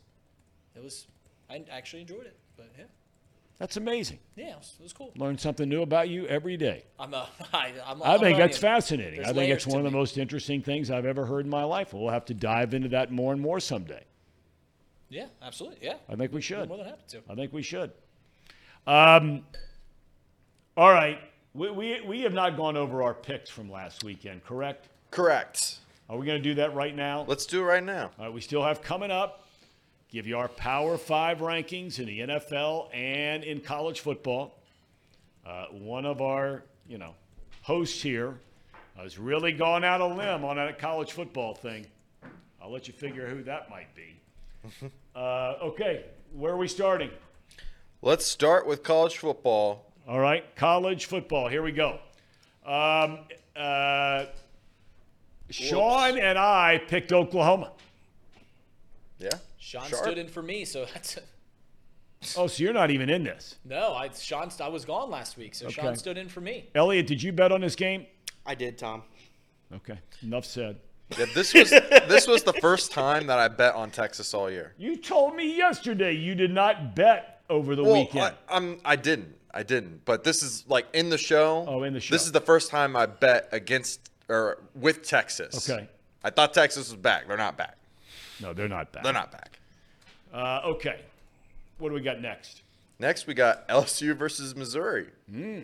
It 0.76 0.84
was 0.84 1.08
I 1.50 1.64
actually 1.72 2.02
enjoyed 2.02 2.26
it, 2.26 2.38
but 2.56 2.70
yeah, 2.78 2.86
That's 3.60 3.76
amazing. 3.78 4.20
yeah, 4.38 4.52
it 4.54 4.58
was, 4.58 4.74
it 4.80 4.84
was 4.84 4.94
cool. 4.94 5.12
Learn 5.18 5.38
something 5.38 5.68
new 5.68 5.82
about 5.82 6.08
you 6.08 6.26
every 6.28 6.56
day. 6.56 6.86
I'm 6.98 7.14
a, 7.14 7.28
I, 7.54 7.74
I'm, 7.86 8.02
I 8.02 8.14
I'm 8.14 8.20
think 8.22 8.38
that's 8.38 8.58
onion. 8.58 8.76
fascinating. 8.76 9.16
There's 9.18 9.28
I 9.28 9.34
think 9.34 9.52
it's 9.52 9.68
one 9.68 9.74
to 9.82 9.86
of 9.86 9.92
the 9.92 9.92
me. 9.92 9.98
most 10.00 10.18
interesting 10.18 10.62
things 10.62 10.90
I've 10.90 11.06
ever 11.06 11.26
heard 11.26 11.44
in 11.46 11.52
my 11.52 11.64
life. 11.66 11.94
We'll 11.94 12.10
have 12.10 12.26
to 12.26 12.34
dive 12.34 12.74
into 12.74 12.88
that 12.90 13.12
more 13.12 13.34
and 13.34 13.42
more 13.42 13.60
someday. 13.60 14.04
Yeah, 15.10 15.26
absolutely. 15.42 15.80
Yeah, 15.82 15.96
I 16.08 16.16
think 16.16 16.32
we 16.32 16.38
I'm 16.38 16.42
should. 16.42 16.68
more 16.70 16.78
than 16.78 16.88
happy 16.88 17.02
to. 17.10 17.22
I 17.30 17.36
think 17.36 17.52
we 17.52 17.62
should. 17.62 17.92
Um, 18.88 19.44
all 20.78 20.92
right. 20.92 21.20
We, 21.54 21.72
we, 21.72 22.02
we 22.02 22.22
have 22.22 22.34
not 22.34 22.56
gone 22.56 22.78
over 22.78 23.04
our 23.04 23.14
picks 23.14 23.50
from 23.50 23.70
last 23.72 24.04
weekend, 24.04 24.46
correct? 24.46 24.88
Correct. 25.12 25.80
Are 26.10 26.18
we 26.18 26.26
going 26.26 26.38
to 26.42 26.44
do 26.50 26.54
that 26.56 26.74
right 26.76 26.96
now? 26.96 27.26
Let's 27.28 27.46
do 27.46 27.60
it 27.62 27.66
right 27.66 27.84
now. 27.84 28.12
All 28.20 28.26
right, 28.26 28.34
we 28.34 28.40
still 28.40 28.64
have 28.64 28.82
coming 28.82 29.12
up 29.12 29.46
give 30.12 30.28
you 30.28 30.38
our 30.38 30.48
Power 30.48 30.98
Five 30.98 31.40
rankings 31.40 32.00
in 32.00 32.06
the 32.06 32.20
NFL 32.20 32.94
and 32.94 33.44
in 33.44 33.62
college 33.62 34.00
football. 34.00 34.60
Uh, 35.46 35.66
one 35.72 36.06
of 36.06 36.22
our, 36.22 36.64
you 36.88 36.98
know, 36.98 37.16
hosts 37.62 38.02
here 38.02 38.38
has 38.98 39.18
really 39.18 39.52
gone 39.52 39.84
out 39.84 40.02
a 40.02 40.06
limb 40.06 40.44
on 40.44 40.58
that 40.58 40.78
college 40.80 41.12
football 41.12 41.54
thing. 41.54 41.86
I'll 42.62 42.72
let 42.72 42.88
you 42.88 42.94
figure 42.94 43.28
who 43.28 43.44
that 43.44 43.70
might 43.70 43.94
be. 43.96 44.20
Uh, 45.16 45.56
okay, 45.62 46.06
where 46.32 46.54
are 46.54 46.58
we 46.58 46.68
starting? 46.68 47.10
Let's 48.02 48.26
start 48.26 48.66
with 48.66 48.84
college 48.84 49.18
football. 49.18 49.92
All 50.08 50.20
right, 50.20 50.56
college 50.56 51.08
football. 51.08 51.50
Here 51.50 51.62
we 51.62 51.74
go. 51.74 52.00
Um, 52.66 53.20
uh, 53.54 54.26
Sean 55.50 56.18
and 56.18 56.38
I 56.38 56.82
picked 56.88 57.12
Oklahoma. 57.12 57.72
Yeah. 59.18 59.30
Sean 59.60 59.88
Sharp. 59.88 60.04
stood 60.04 60.18
in 60.18 60.28
for 60.28 60.42
me, 60.42 60.66
so 60.66 60.86
that's 60.94 61.20
Oh, 62.36 62.48
so 62.48 62.64
you're 62.64 62.74
not 62.74 62.92
even 62.92 63.10
in 63.10 63.24
this. 63.24 63.56
no. 63.64 63.94
I 63.94 64.10
Sean, 64.10 64.50
I 64.60 64.68
was 64.68 64.84
gone 64.84 65.10
last 65.10 65.38
week, 65.38 65.56
so 65.56 65.68
Okay. 65.68 65.82
Sean 65.82 65.96
stood 65.96 66.18
in 66.18 66.28
for 66.28 66.42
me. 66.42 66.70
Elliot, 66.76 67.08
did 67.08 67.22
you 67.24 67.32
bet 67.32 67.52
on 67.52 67.62
this 67.62 67.76
game? 67.76 68.06
I 68.46 68.56
did, 68.56 68.78
Tom. 68.78 69.04
Okay, 69.74 70.00
enough 70.24 70.46
said. 70.46 70.78
Yeah, 71.18 71.26
this 71.34 71.54
was 71.54 71.70
this 71.70 72.28
was 72.28 72.44
the 72.44 72.54
first 72.54 72.92
time 72.92 73.28
that 73.28 73.40
I 73.40 73.48
bet 73.48 73.74
on 73.76 73.90
Texas 73.90 74.34
all 74.34 74.50
year. 74.50 74.74
You 74.78 74.96
told 74.98 75.36
me 75.36 75.56
yesterday 75.56 76.14
you 76.14 76.36
did 76.36 76.52
not 76.52 76.96
bet 76.96 77.42
over 77.50 77.76
the 77.76 77.84
Well, 77.84 77.94
weekend. 77.94 78.36
I, 78.50 78.56
I'm 78.58 78.80
I 78.86 78.96
didn't. 78.96 79.36
I 79.54 79.64
didn't. 79.64 80.06
But 80.06 80.24
this 80.24 80.44
is 80.44 80.66
like 80.68 80.86
in 80.94 81.10
the 81.10 81.18
show. 81.18 81.66
Oh, 81.68 81.84
in 81.84 81.94
the 81.94 82.00
show. 82.00 82.14
This 82.14 82.26
is 82.26 82.32
the 82.32 82.42
first 82.42 82.70
time 82.70 82.96
I 82.96 83.06
bet 83.08 83.50
against 83.52 84.12
or 84.28 84.62
with 84.76 85.02
Texas. 85.04 85.68
Okay. 85.70 85.88
I 86.24 86.30
thought 86.30 86.54
Texas 86.54 86.92
was 86.92 87.00
back. 87.00 87.28
They're 87.28 87.38
not 87.38 87.58
back. 87.58 87.78
No, 88.42 88.54
they're 88.54 88.68
not 88.68 88.92
back. 88.92 89.04
They're 89.04 89.14
not 89.14 89.32
back. 89.32 89.60
Uh, 90.34 90.62
okay, 90.66 91.02
what 91.78 91.90
do 91.90 91.96
we 91.96 92.02
got 92.02 92.22
next? 92.22 92.62
Next, 93.00 93.28
we 93.28 93.34
got 93.34 93.68
LSU 93.70 94.16
versus 94.16 94.56
Missouri. 94.56 95.08
Mm. 95.32 95.62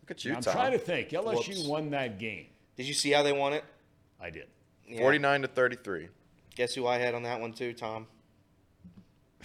Look 0.00 0.10
at 0.10 0.24
you, 0.24 0.30
Hmm. 0.32 0.36
I'm 0.38 0.42
Tom. 0.42 0.52
trying 0.54 0.72
to 0.72 0.78
think. 0.78 1.10
LSU 1.10 1.48
Whoops. 1.48 1.64
won 1.66 1.90
that 1.90 2.18
game. 2.18 2.46
Did 2.76 2.86
you 2.86 2.94
see 2.94 3.10
how 3.10 3.22
they 3.22 3.32
won 3.32 3.52
it? 3.52 3.64
I 4.20 4.30
did. 4.30 4.46
Yeah. 4.88 5.00
49 5.00 5.42
to 5.42 5.48
33. 5.48 6.08
Guess 6.54 6.74
who 6.74 6.86
I 6.86 6.98
had 6.98 7.14
on 7.14 7.24
that 7.24 7.40
one 7.40 7.52
too, 7.52 7.72
Tom? 7.72 8.06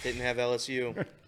Didn't 0.04 0.22
have 0.22 0.38
LSU. 0.38 1.06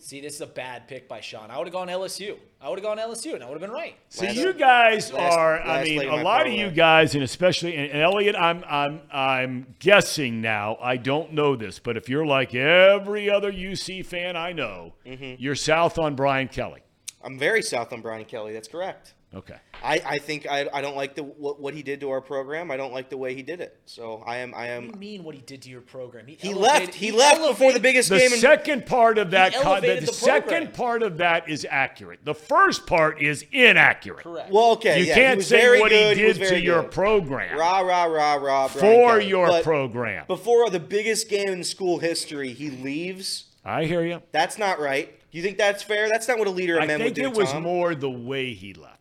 See, 0.00 0.20
this 0.20 0.34
is 0.34 0.40
a 0.40 0.46
bad 0.46 0.88
pick 0.88 1.08
by 1.08 1.20
Sean. 1.20 1.50
I 1.50 1.58
would 1.58 1.66
have 1.66 1.72
gone 1.72 1.88
LSU. 1.88 2.36
I 2.60 2.68
would 2.68 2.78
have 2.78 2.84
gone 2.84 2.98
LSU, 2.98 3.34
and 3.34 3.42
I 3.44 3.46
would 3.48 3.52
have 3.54 3.60
been 3.60 3.70
right. 3.70 3.94
So 4.08 4.24
Last- 4.24 4.36
you 4.36 4.52
guys 4.52 5.12
last- 5.12 5.32
are. 5.36 5.60
I 5.60 5.84
mean, 5.84 6.08
a 6.08 6.22
lot 6.22 6.46
of 6.46 6.52
you 6.52 6.70
guys, 6.70 7.14
and 7.14 7.22
especially 7.22 7.76
and 7.76 8.00
Elliot. 8.02 8.34
I'm, 8.36 8.64
I'm, 8.68 9.00
I'm 9.12 9.74
guessing 9.78 10.40
now. 10.40 10.76
I 10.80 10.96
don't 10.96 11.32
know 11.32 11.54
this, 11.56 11.78
but 11.78 11.96
if 11.96 12.08
you're 12.08 12.26
like 12.26 12.54
every 12.54 13.30
other 13.30 13.52
UC 13.52 14.04
fan 14.04 14.36
I 14.36 14.52
know, 14.52 14.94
Mm-hmm. 15.06 15.34
you're 15.38 15.54
south 15.54 15.98
on 15.98 16.14
Brian 16.16 16.48
Kelly. 16.48 16.80
I'm 17.22 17.38
very 17.38 17.62
south 17.62 17.92
on 17.92 18.00
Brian 18.02 18.24
Kelly. 18.24 18.52
That's 18.52 18.68
correct. 18.68 19.14
Okay. 19.34 19.56
I, 19.82 20.00
I 20.06 20.18
think 20.18 20.46
I, 20.48 20.68
I 20.72 20.80
don't 20.80 20.96
like 20.96 21.14
the 21.14 21.22
what, 21.24 21.60
what 21.60 21.74
he 21.74 21.82
did 21.82 22.00
to 22.00 22.10
our 22.10 22.20
program. 22.20 22.70
I 22.70 22.76
don't 22.76 22.92
like 22.92 23.10
the 23.10 23.16
way 23.16 23.34
he 23.34 23.42
did 23.42 23.60
it. 23.60 23.76
So 23.84 24.22
I 24.26 24.38
am 24.38 24.54
I 24.54 24.74
What 24.76 24.80
do 24.80 24.86
you 24.86 24.92
mean 24.98 25.24
what 25.24 25.34
he 25.34 25.40
did 25.42 25.60
to 25.62 25.70
your 25.70 25.80
program? 25.82 26.26
He 26.26 26.36
elevated- 26.42 26.60
left. 26.62 26.94
He, 26.94 27.12
left 27.12 27.40
before 27.46 27.72
the 27.72 27.80
biggest 27.80 28.08
The 28.08 28.18
game. 28.18 28.32
In, 28.32 28.38
second 28.38 28.86
part 28.86 29.18
of 29.18 29.32
that, 29.32 29.52
He 29.54 29.60
con- 29.60 29.82
the, 29.82 29.96
the 29.96 30.06
the 30.06 30.12
second 30.12 30.72
part 30.72 31.02
of 31.02 31.18
that 31.18 31.48
is 31.48 31.66
accurate. 31.68 32.20
The 32.24 32.34
first 32.34 32.86
part 32.86 33.20
is 33.20 33.44
inaccurate. 33.52 34.22
Correct. 34.22 34.50
well, 34.50 34.72
okay. 34.72 35.00
You 35.00 35.06
yeah, 35.06 35.14
can't 35.14 35.36
was 35.38 35.48
say 35.48 35.80
what 35.80 35.90
good. 35.90 36.16
he 36.16 36.24
was 36.24 36.38
did 36.38 36.44
to 36.44 36.48
very 36.50 36.62
your 36.64 36.82
program 36.84 37.58
Rah 37.58 37.80
rah 37.80 38.04
rah 38.04 38.34
rah. 38.34 38.68
Brian 38.68 38.68
for 38.68 38.80
Kelly. 39.10 39.26
your 39.28 39.46
But 39.48 39.64
program. 39.64 40.24
Before 40.28 40.70
the 40.70 40.80
biggest 40.80 41.28
game 41.28 41.48
in 41.48 41.64
school 41.64 41.98
history, 41.98 42.52
he 42.52 42.70
leaves. 42.70 43.46
I 43.64 43.84
hear 43.84 44.04
you. 44.04 44.22
That's 44.32 44.58
not 44.58 44.78
right. 44.78 45.08
Do 45.30 45.38
you 45.38 45.42
think 45.42 45.58
that's 45.58 45.82
fair? 45.82 46.08
That's 46.08 46.28
not 46.28 46.38
what 46.38 46.46
a 46.46 46.50
leader 46.52 46.76
of 46.76 46.84
I 46.84 46.86
men 46.86 46.98
think 47.00 47.16
would 47.16 47.22
do. 47.22 47.28
it 47.30 47.36
was 47.36 47.50
Tom. 47.50 47.62
more 47.64 47.94
the 47.94 48.08
way 48.10 48.54
he 48.54 48.72
left. 48.72 49.00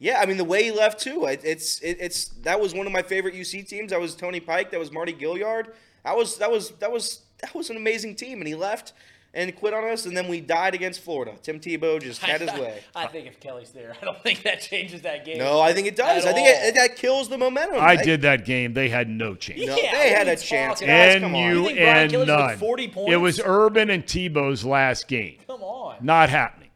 Yeah, 0.00 0.18
I 0.20 0.26
mean 0.26 0.38
the 0.38 0.44
way 0.44 0.64
he 0.64 0.70
left 0.72 0.98
too. 0.98 1.26
It, 1.26 1.42
it's 1.44 1.78
it, 1.80 1.98
it's 2.00 2.24
that 2.42 2.58
was 2.58 2.74
one 2.74 2.86
of 2.86 2.92
my 2.92 3.02
favorite 3.02 3.34
UC 3.34 3.68
teams. 3.68 3.90
That 3.92 4.00
was 4.00 4.14
Tony 4.16 4.40
Pike. 4.40 4.70
That 4.72 4.80
was 4.80 4.90
Mardy 4.90 5.12
Gilyard. 5.12 5.74
That 6.04 6.16
was 6.16 6.38
that 6.38 6.50
was 6.50 6.70
that 6.80 6.90
was 6.90 7.20
that 7.42 7.54
was 7.54 7.68
an 7.70 7.76
amazing 7.76 8.14
team. 8.16 8.38
And 8.38 8.48
he 8.48 8.54
left 8.54 8.94
and 9.34 9.54
quit 9.54 9.72
on 9.74 9.84
us. 9.84 10.06
And 10.06 10.16
then 10.16 10.26
we 10.26 10.40
died 10.40 10.74
against 10.74 11.00
Florida. 11.02 11.34
Tim 11.42 11.60
Tebow 11.60 12.00
just 12.02 12.20
had 12.22 12.40
his 12.40 12.50
way. 12.58 12.80
I 12.96 13.06
think 13.08 13.26
if 13.28 13.38
Kelly's 13.40 13.70
there, 13.72 13.94
I 14.00 14.04
don't 14.06 14.18
think 14.22 14.42
that 14.44 14.62
changes 14.62 15.02
that 15.02 15.26
game. 15.26 15.36
No, 15.36 15.60
I 15.60 15.74
think 15.74 15.86
it 15.86 15.96
does. 15.96 16.24
I 16.24 16.32
think 16.32 16.48
it, 16.48 16.56
all. 16.76 16.82
that 16.88 16.96
kills 16.96 17.28
the 17.28 17.36
momentum. 17.36 17.78
I 17.80 17.96
did 17.96 18.22
that 18.22 18.46
game. 18.46 18.72
They 18.72 18.88
had 18.88 19.06
no 19.08 19.34
chance. 19.34 19.60
No, 19.66 19.76
Yeah, 19.76 19.92
they 19.92 20.10
had 20.10 20.28
a 20.28 20.36
chance. 20.36 20.80
talking 20.80 20.88
Guys, 20.88 21.14
and 21.16 21.24
come 21.24 21.34
on. 21.34 21.42
you 21.42 21.60
You 21.60 21.66
think 21.66 21.78
Brian 21.78 22.14
and 22.14 22.26
none. 22.26 22.56
40 22.56 22.92
It 23.08 23.16
was 23.18 23.38
Urban 23.44 23.90
and 23.90 24.04
Tebow's 24.06 24.64
last 24.64 25.08
game. 25.08 25.36
Come 25.46 25.62
on. 25.62 25.96
Not 26.00 26.30
happening. 26.30 26.70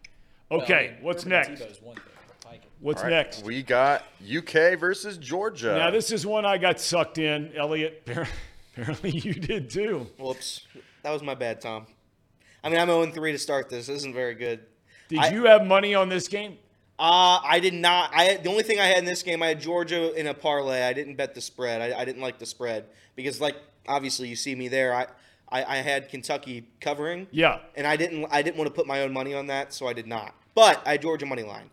Well, 0.50 0.60
I 0.60 0.64
Okay, 0.64 0.90
mean, 0.94 1.04
what's 1.04 1.24
Urban 1.24 1.32
and 1.38 1.48
next? 1.48 1.62
Tebow's 1.62 1.82
one 1.82 1.94
thing. 1.96 2.04
Pike. 2.44 2.62
What's 2.84 3.00
All 3.00 3.08
right, 3.08 3.14
next? 3.14 3.46
We 3.46 3.62
got 3.62 4.04
UK 4.22 4.78
versus 4.78 5.16
Georgia. 5.16 5.74
Now 5.74 5.90
this 5.90 6.12
is 6.12 6.26
one 6.26 6.44
I 6.44 6.58
got 6.58 6.78
sucked 6.78 7.16
in. 7.16 7.50
Elliot, 7.56 8.06
apparently 8.76 9.08
you 9.08 9.32
did 9.32 9.70
too. 9.70 10.06
Whoops, 10.18 10.66
that 11.02 11.10
was 11.10 11.22
my 11.22 11.34
bad, 11.34 11.62
Tom. 11.62 11.86
I 12.62 12.68
mean, 12.68 12.78
I'm 12.78 12.88
0 12.88 13.06
3 13.06 13.32
to 13.32 13.38
start 13.38 13.70
this. 13.70 13.86
This 13.86 13.96
isn't 13.96 14.12
very 14.12 14.34
good. 14.34 14.66
Did 15.08 15.20
I- 15.20 15.30
you 15.30 15.44
have 15.46 15.64
money 15.64 15.94
on 15.94 16.10
this 16.10 16.28
game? 16.28 16.58
Uh, 16.98 17.40
I 17.42 17.58
did 17.58 17.72
not. 17.72 18.10
I 18.14 18.36
the 18.36 18.50
only 18.50 18.64
thing 18.64 18.78
I 18.78 18.84
had 18.84 18.98
in 18.98 19.06
this 19.06 19.22
game, 19.22 19.42
I 19.42 19.46
had 19.46 19.62
Georgia 19.62 20.12
in 20.12 20.26
a 20.26 20.34
parlay. 20.34 20.82
I 20.82 20.92
didn't 20.92 21.14
bet 21.14 21.34
the 21.34 21.40
spread. 21.40 21.80
I, 21.80 22.00
I 22.00 22.04
didn't 22.04 22.20
like 22.20 22.38
the 22.38 22.44
spread 22.44 22.84
because, 23.16 23.40
like, 23.40 23.56
obviously 23.88 24.28
you 24.28 24.36
see 24.36 24.54
me 24.54 24.68
there. 24.68 24.92
I, 24.92 25.06
I, 25.48 25.64
I 25.64 25.76
had 25.76 26.10
Kentucky 26.10 26.68
covering. 26.82 27.28
Yeah. 27.30 27.60
And 27.76 27.86
I 27.86 27.96
didn't. 27.96 28.26
I 28.30 28.42
didn't 28.42 28.58
want 28.58 28.68
to 28.68 28.74
put 28.74 28.86
my 28.86 29.00
own 29.00 29.14
money 29.14 29.32
on 29.32 29.46
that, 29.46 29.72
so 29.72 29.86
I 29.86 29.94
did 29.94 30.06
not. 30.06 30.34
But 30.54 30.86
I 30.86 30.92
had 30.92 31.02
Georgia 31.02 31.24
money 31.24 31.44
line. 31.44 31.70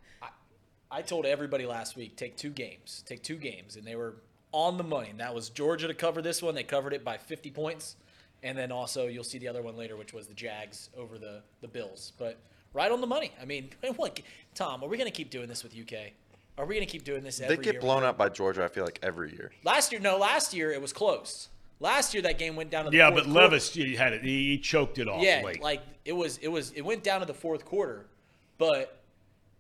I 0.92 1.02
told 1.02 1.26
everybody 1.26 1.66
last 1.66 1.96
week, 1.96 2.18
take 2.18 2.36
two 2.36 2.50
games, 2.50 3.04
take 3.08 3.24
two 3.24 3.38
games, 3.38 3.78
and 3.78 3.86
they 3.88 3.96
were 3.96 4.16
on 4.52 4.78
the 4.78 4.84
money. 4.84 5.10
And 5.10 5.20
that 5.22 5.34
was 5.34 5.50
Georgia 5.50 5.88
to 5.88 5.94
cover 5.94 6.22
this 6.22 6.42
one. 6.42 6.54
They 6.54 6.64
covered 6.64 6.94
it 6.94 7.06
by 7.06 7.18
50 7.18 7.50
points, 7.52 7.96
and 8.44 8.58
then 8.58 8.72
also 8.72 9.08
you'll 9.08 9.24
see 9.24 9.38
the 9.38 9.48
other 9.48 9.62
one 9.62 9.78
later, 9.78 9.96
which 9.96 10.14
was 10.14 10.28
the 10.28 10.34
Jags 10.34 10.90
over 10.98 11.18
the 11.18 11.42
the 11.62 11.68
Bills. 11.70 12.12
But 12.18 12.38
right 12.74 12.92
on 12.92 13.02
the 13.02 13.08
money. 13.08 13.32
I 13.42 13.46
mean, 13.46 13.70
what, 13.96 14.20
Tom? 14.54 14.84
Are 14.84 14.88
we 14.88 14.98
going 14.98 15.10
to 15.10 15.16
keep 15.16 15.30
doing 15.30 15.48
this 15.48 15.64
with 15.64 15.74
UK? 15.78 16.12
Are 16.58 16.66
we 16.66 16.76
going 16.76 16.86
to 16.86 16.92
keep 16.92 17.06
doing 17.06 17.24
this 17.24 17.38
they 17.38 17.56
get 17.56 17.74
year? 17.74 17.82
blown 17.82 18.04
up 18.04 18.18
by 18.18 18.28
Georgia. 18.30 18.64
I 18.64 18.68
feel 18.68 18.84
like 18.84 19.00
every 19.02 19.32
year. 19.32 19.52
Last 19.64 19.92
year, 19.92 20.02
no. 20.02 20.18
Last 20.18 20.54
year 20.54 20.72
it 20.72 20.82
was 20.82 20.92
close. 20.92 21.48
Last 21.80 22.14
year 22.14 22.22
that 22.24 22.38
game 22.38 22.56
went 22.56 22.70
down 22.70 22.86
to 22.86 22.92
the 22.92 22.98
Yeah, 22.98 23.10
fourth 23.10 23.24
but 23.24 23.32
quarter. 23.32 23.40
Levis 23.48 23.74
he 23.74 23.96
had 23.96 24.14
it. 24.14 24.22
He, 24.22 24.50
he 24.50 24.58
choked 24.60 25.00
it 25.00 25.08
off 25.08 25.24
Yeah, 25.24 25.42
late. 25.44 25.62
like 25.62 25.82
it 26.06 26.14
was, 26.14 26.38
it 26.40 26.50
was, 26.50 26.72
it 26.74 26.82
went 26.82 27.04
down 27.04 27.22
to 27.22 27.26
the 27.26 27.34
fourth 27.34 27.66
quarter. 27.66 28.06
But 28.60 29.01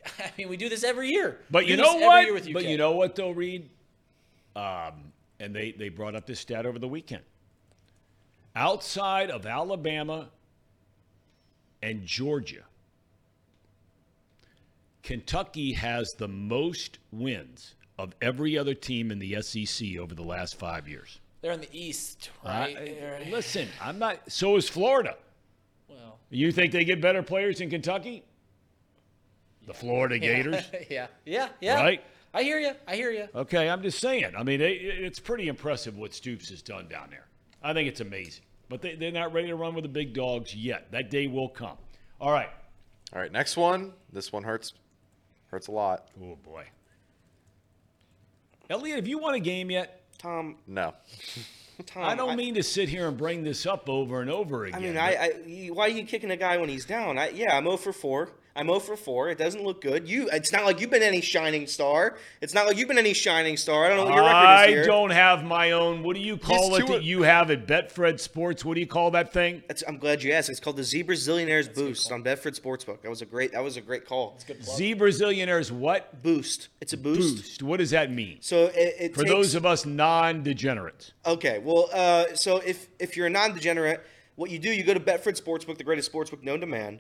I 0.20 0.32
mean, 0.38 0.50
we 0.50 0.58
do 0.58 0.70
this 0.70 0.84
every 0.84 1.10
year. 1.10 1.40
But 1.50 1.66
We 1.66 1.72
you 1.72 1.78
know 1.78 1.96
what? 1.98 2.28
But 2.54 2.66
you 2.66 2.78
know 2.78 2.92
what 2.92 3.16
though, 3.16 3.32
Reed? 3.32 3.70
Um, 4.56 5.12
and 5.40 5.56
they 5.56 5.72
they 5.72 5.90
brought 5.90 6.16
up 6.16 6.26
this 6.26 6.40
stat 6.40 6.66
over 6.66 6.80
the 6.80 6.88
weekend. 6.88 7.24
Outside 8.56 9.32
of 9.32 9.46
Alabama 9.46 10.30
and 11.82 12.06
Georgia, 12.06 12.64
Kentucky 15.04 15.74
has 15.74 16.14
the 16.18 16.28
most 16.28 17.00
wins 17.12 17.76
of 17.98 18.14
every 18.22 18.58
other 18.58 18.74
team 18.74 19.12
in 19.12 19.20
the 19.20 19.42
SEC 19.42 19.98
over 19.98 20.14
the 20.16 20.24
last 20.24 20.56
five 20.60 20.88
years. 20.88 21.20
they're 21.42 21.54
in 21.54 21.62
the 21.62 21.70
East, 21.72 22.30
right? 22.46 22.76
They're- 22.76 23.26
listen, 23.32 23.68
I'm 23.82 23.98
not. 23.98 24.20
So 24.32 24.58
is 24.58 24.70
Florida. 24.70 25.16
well, 25.88 26.20
You 26.30 26.52
think 26.52 26.72
they 26.72 26.84
get 26.84 27.02
better 27.02 27.24
players 27.24 27.62
in 27.62 27.70
Kentucky? 27.72 28.24
The 29.68 29.74
Florida 29.74 30.18
Gators. 30.20 30.64
yeah, 30.90 31.08
yeah, 31.26 31.50
yeah. 31.60 31.76
Right? 31.76 32.04
I 32.34 32.44
hear 32.44 32.60
you. 32.60 32.72
I 32.88 32.96
hear 32.96 33.12
you. 33.12 33.28
Okay, 33.36 33.70
I'm 33.70 33.82
just 33.82 34.00
saying. 34.00 34.34
I 34.38 34.44
mean, 34.44 34.60
they, 34.60 34.74
it's 34.74 35.20
pretty 35.20 35.48
impressive 35.48 35.98
what 35.98 36.14
Stoops 36.14 36.50
has 36.50 36.62
done 36.62 36.88
down 36.88 37.08
there. 37.10 37.28
I 37.62 37.74
think 37.74 37.88
it's 37.90 38.00
amazing. 38.00 38.44
But 38.70 38.82
they, 38.82 38.96
they're 38.96 39.12
not 39.12 39.34
ready 39.34 39.48
to 39.48 39.56
run 39.56 39.76
with 39.76 39.84
the 39.84 39.90
big 39.90 40.14
dogs 40.14 40.56
yet. 40.56 40.92
That 40.92 41.12
day 41.12 41.28
will 41.28 41.50
come. 41.50 41.78
All 42.20 42.32
right. 42.32 42.50
All 43.14 43.20
right, 43.22 43.32
next 43.32 43.58
one. 43.58 43.94
This 44.14 44.32
one 44.32 44.44
hurts. 44.44 44.74
Hurts 45.48 45.68
a 45.68 45.72
lot. 45.72 46.08
Oh, 46.24 46.38
boy. 46.42 46.66
Elliot, 48.70 48.96
have 48.96 49.08
you 49.08 49.18
won 49.18 49.34
a 49.34 49.40
game 49.40 49.70
yet? 49.70 50.06
Tom. 50.18 50.56
No. 50.66 50.94
Tom. 51.86 52.04
I 52.04 52.16
don't 52.16 52.38
mean 52.38 52.54
to 52.56 52.64
sit 52.64 52.88
here 52.88 53.08
and 53.10 53.18
bring 53.18 53.44
this 53.44 53.66
up 53.66 53.90
over 53.90 54.22
and 54.22 54.30
over 54.30 54.66
again. 54.66 54.80
I 54.80 54.82
mean, 54.82 54.98
I, 54.98 55.16
I 55.16 55.68
why 55.74 55.88
are 55.88 55.90
you 55.90 56.06
kicking 56.06 56.32
a 56.32 56.38
guy 56.38 56.58
when 56.58 56.70
he's 56.70 56.86
down? 56.86 57.18
I, 57.18 57.30
yeah, 57.30 57.58
I'm 57.58 57.66
0 57.66 57.76
for 57.78 57.92
4. 57.92 58.30
I'm 58.56 58.68
0 58.68 58.80
for 58.80 58.98
4. 58.98 59.30
It 59.30 59.38
doesn't 59.38 59.64
look 59.64 59.82
good. 59.82 60.10
You, 60.10 60.30
it's 60.32 60.52
not 60.52 60.66
like 60.66 60.82
you've 60.82 60.90
been 60.90 61.04
any 61.04 61.22
shining 61.22 61.68
star. 61.68 62.18
It's 62.42 62.54
not 62.54 62.68
like 62.68 62.78
you've 62.78 62.88
been 62.88 62.98
any 62.98 63.14
shining 63.14 63.56
star. 63.56 63.86
I 63.86 63.90
don't 63.90 63.98
know 63.98 64.06
what 64.06 64.16
your 64.16 64.24
record 64.24 64.36
I 64.36 64.66
is 64.66 64.70
here. 64.70 64.84
I 64.84 64.86
don't 64.86 65.10
have 65.12 65.44
my 65.44 65.72
own. 65.72 66.04
What 66.04 66.16
do 66.16 66.22
you 66.22 66.38
call 66.38 66.72
He's 66.72 66.80
it 66.80 66.88
that 66.88 67.04
you 67.04 67.22
have 67.24 67.50
at 67.50 67.66
Betfred 67.66 68.20
Sports? 68.20 68.66
What 68.66 68.76
do 68.76 68.82
you 68.82 68.88
call 68.88 69.12
that 69.12 69.32
thing? 69.32 69.64
That's, 69.68 69.84
I'm 69.88 69.98
glad 69.98 70.22
you 70.22 70.34
asked. 70.34 70.50
It's 70.50 70.60
called 70.60 70.78
the 70.78 70.84
Zebra 70.84 71.16
Zillionaires 71.16 71.74
Boost 71.74 72.12
on 72.12 72.24
Betfred 72.24 72.60
Sportsbook. 72.60 73.02
That 73.02 73.10
was 73.10 73.22
a 73.22 73.26
great. 73.26 73.54
That 73.54 73.64
was 73.64 73.78
a 73.78 73.82
great 73.82 74.06
call. 74.06 74.38
Z 74.62 74.96
Brazilianaires 74.96 75.72
what? 75.72 76.22
Boost. 76.22 76.68
It's 76.82 76.94
a 76.94 76.98
boost. 76.98 77.38
Boost. 77.38 77.64
What 77.64 77.78
does 77.78 77.92
that 77.92 78.12
mean? 78.12 78.38
So 78.42 78.66
it, 78.66 78.96
it 79.00 79.14
For 79.14 79.22
takes, 79.22 79.32
those 79.32 79.56
of 79.56 79.66
us 79.66 79.86
non-degenerates. 79.86 81.14
Okay, 81.26 81.60
well, 81.60 81.90
uh, 81.94 82.36
so 82.36 82.58
if 82.58 82.88
if 83.00 83.16
you're 83.16 83.28
a 83.28 83.30
non-degenerate, 83.30 84.06
what 84.36 84.50
you 84.50 84.60
do, 84.60 84.72
you 84.72 84.84
go 84.84 84.94
to 84.94 85.00
Betfred 85.00 85.40
Sportsbook, 85.42 85.78
the 85.78 85.84
greatest 85.84 86.12
sportsbook 86.12 86.44
known 86.44 86.62
to 86.62 86.66
man, 86.66 87.00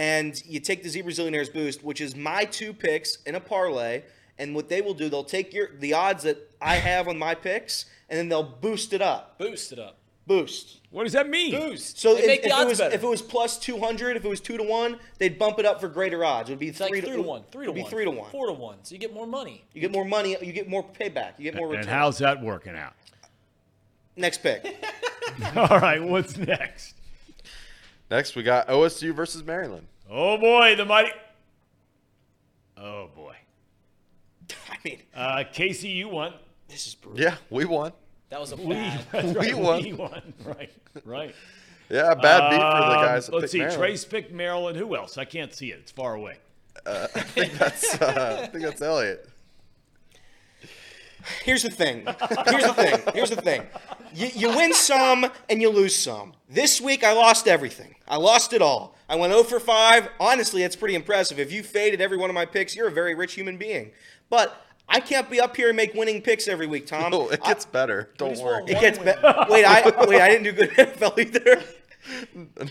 and 0.00 0.42
you 0.46 0.60
take 0.60 0.82
the 0.82 0.88
Zebra 0.88 1.12
Zillionaires 1.12 1.52
boost, 1.52 1.84
which 1.84 2.00
is 2.00 2.16
my 2.16 2.46
two 2.46 2.72
picks 2.72 3.16
in 3.26 3.34
a 3.34 3.40
parlay. 3.40 4.02
And 4.38 4.54
what 4.54 4.70
they 4.70 4.80
will 4.80 4.94
do, 4.94 5.10
they'll 5.10 5.22
take 5.22 5.52
your 5.52 5.68
the 5.78 5.92
odds 5.92 6.22
that 6.22 6.38
I 6.62 6.76
have 6.76 7.06
on 7.06 7.18
my 7.18 7.34
picks, 7.34 7.84
and 8.08 8.18
then 8.18 8.30
they'll 8.30 8.42
boost 8.42 8.94
it 8.94 9.02
up. 9.02 9.38
Boost 9.38 9.72
it 9.72 9.78
up. 9.78 9.98
Boost. 10.26 10.80
What 10.90 11.04
does 11.04 11.12
that 11.12 11.28
mean? 11.28 11.50
Boost. 11.52 11.98
So 11.98 12.14
They 12.14 12.20
if, 12.20 12.26
make 12.26 12.38
if 12.38 12.44
the 12.44 12.48
it 12.48 12.52
odds 12.54 12.68
was 12.70 12.78
better. 12.78 12.94
if 12.94 13.02
it 13.02 13.06
was 13.06 13.20
plus 13.20 13.58
two 13.58 13.78
hundred, 13.78 14.16
if 14.16 14.24
it 14.24 14.28
was 14.28 14.40
two 14.40 14.56
to 14.56 14.62
one, 14.62 14.98
they'd 15.18 15.38
bump 15.38 15.58
it 15.58 15.66
up 15.66 15.82
for 15.82 15.88
greater 15.88 16.24
odds. 16.24 16.48
It 16.48 16.52
would 16.52 16.58
be 16.60 16.68
it's 16.68 16.80
like 16.80 16.88
three, 16.88 17.02
three 17.02 17.16
to 17.16 17.22
one, 17.22 17.42
three 17.52 17.66
to 17.66 17.72
it'd 17.72 17.74
be 17.74 17.82
one, 17.82 17.90
three 17.90 18.04
to 18.06 18.10
one. 18.10 18.30
four 18.30 18.46
to 18.46 18.54
one. 18.54 18.78
So 18.84 18.94
you 18.94 18.98
get 18.98 19.12
more 19.12 19.26
money. 19.26 19.62
You 19.74 19.82
get 19.82 19.92
more 19.92 20.06
money. 20.06 20.38
You 20.40 20.54
get 20.54 20.66
more 20.70 20.82
payback. 20.82 21.32
You 21.36 21.44
get 21.44 21.56
more 21.56 21.68
return. 21.68 21.82
And 21.82 21.90
how's 21.90 22.16
that 22.18 22.42
working 22.42 22.74
out? 22.76 22.94
Next 24.16 24.38
pick. 24.42 24.64
All 25.56 25.78
right, 25.78 26.02
what's 26.02 26.38
next? 26.38 26.94
Next, 28.10 28.34
we 28.34 28.42
got 28.42 28.68
OSU 28.68 29.14
versus 29.14 29.44
Maryland. 29.44 29.86
Oh 30.10 30.36
boy, 30.38 30.74
the 30.76 30.84
mighty. 30.84 31.10
Oh 32.76 33.08
boy. 33.14 33.36
I 34.70 34.76
mean, 34.84 34.98
Uh, 35.14 35.44
Casey, 35.52 35.88
you 35.90 36.08
won. 36.08 36.34
this 36.68 36.86
is 36.86 36.94
brutal. 36.94 37.20
Yeah, 37.22 37.36
we 37.50 37.64
won. 37.64 37.92
That 38.30 38.40
was 38.40 38.52
a 38.52 38.56
We, 38.56 38.74
bad. 38.74 39.06
that's 39.12 39.32
right, 39.36 39.54
won. 39.56 39.82
We 39.82 39.92
won. 39.92 40.32
Right, 40.44 40.70
right. 41.04 41.34
Yeah, 41.88 42.14
bad 42.14 42.50
beat 42.50 42.56
for 42.56 42.62
the 42.62 42.98
Um, 42.98 43.04
guys. 43.04 43.26
that 43.26 43.34
Let's 43.34 43.52
see. 43.52 43.58
Maryland. 43.58 43.78
Trace 43.80 44.04
picked 44.04 44.32
Maryland. 44.32 44.76
Who 44.76 44.94
else? 44.96 45.18
I 45.18 45.24
can't 45.24 45.52
see 45.52 45.72
it. 45.72 45.80
It's 45.80 45.90
far 45.92 46.14
away. 46.14 46.36
I 46.86 47.06
think 47.08 47.52
that's 47.54 48.00
uh, 48.00 48.40
I 48.44 48.46
think 48.46 48.64
that's 48.64 48.80
Elliot. 48.80 49.28
Here's 51.44 51.62
the 51.62 51.70
thing. 51.70 52.06
Here's 52.46 52.64
the 52.64 52.74
thing. 52.74 53.00
Here's 53.14 53.30
the 53.30 53.40
thing. 53.42 53.62
You, 54.14 54.28
you 54.34 54.48
win 54.48 54.72
some 54.72 55.26
and 55.48 55.60
you 55.60 55.70
lose 55.70 55.94
some. 55.94 56.32
This 56.48 56.80
week 56.80 57.04
I 57.04 57.12
lost 57.12 57.46
everything. 57.46 57.94
I 58.08 58.16
lost 58.16 58.52
it 58.52 58.62
all. 58.62 58.96
I 59.08 59.16
went 59.16 59.32
0 59.32 59.44
for 59.44 59.60
5. 59.60 60.08
Honestly, 60.18 60.62
that's 60.62 60.76
pretty 60.76 60.94
impressive. 60.94 61.38
If 61.38 61.52
you 61.52 61.62
faded 61.62 62.00
every 62.00 62.16
one 62.16 62.30
of 62.30 62.34
my 62.34 62.46
picks, 62.46 62.74
you're 62.74 62.88
a 62.88 62.92
very 62.92 63.14
rich 63.14 63.34
human 63.34 63.56
being. 63.56 63.92
But 64.28 64.56
I 64.88 65.00
can't 65.00 65.30
be 65.30 65.40
up 65.40 65.56
here 65.56 65.68
and 65.68 65.76
make 65.76 65.94
winning 65.94 66.20
picks 66.20 66.48
every 66.48 66.66
week, 66.66 66.86
Tom. 66.86 67.14
Oh, 67.14 67.28
it 67.28 67.42
gets 67.44 67.64
better. 67.64 68.10
Don't 68.18 68.36
worry. 68.38 68.60
won't. 68.60 68.70
It 68.70 68.80
gets 68.80 68.98
better. 68.98 69.46
wait, 69.48 69.64
I 69.64 69.82
wait, 70.06 70.20
I 70.20 70.28
didn't 70.28 70.44
do 70.44 70.52
good 70.52 70.70
in 70.76 70.86
NFL 70.86 71.18
either. 71.18 71.62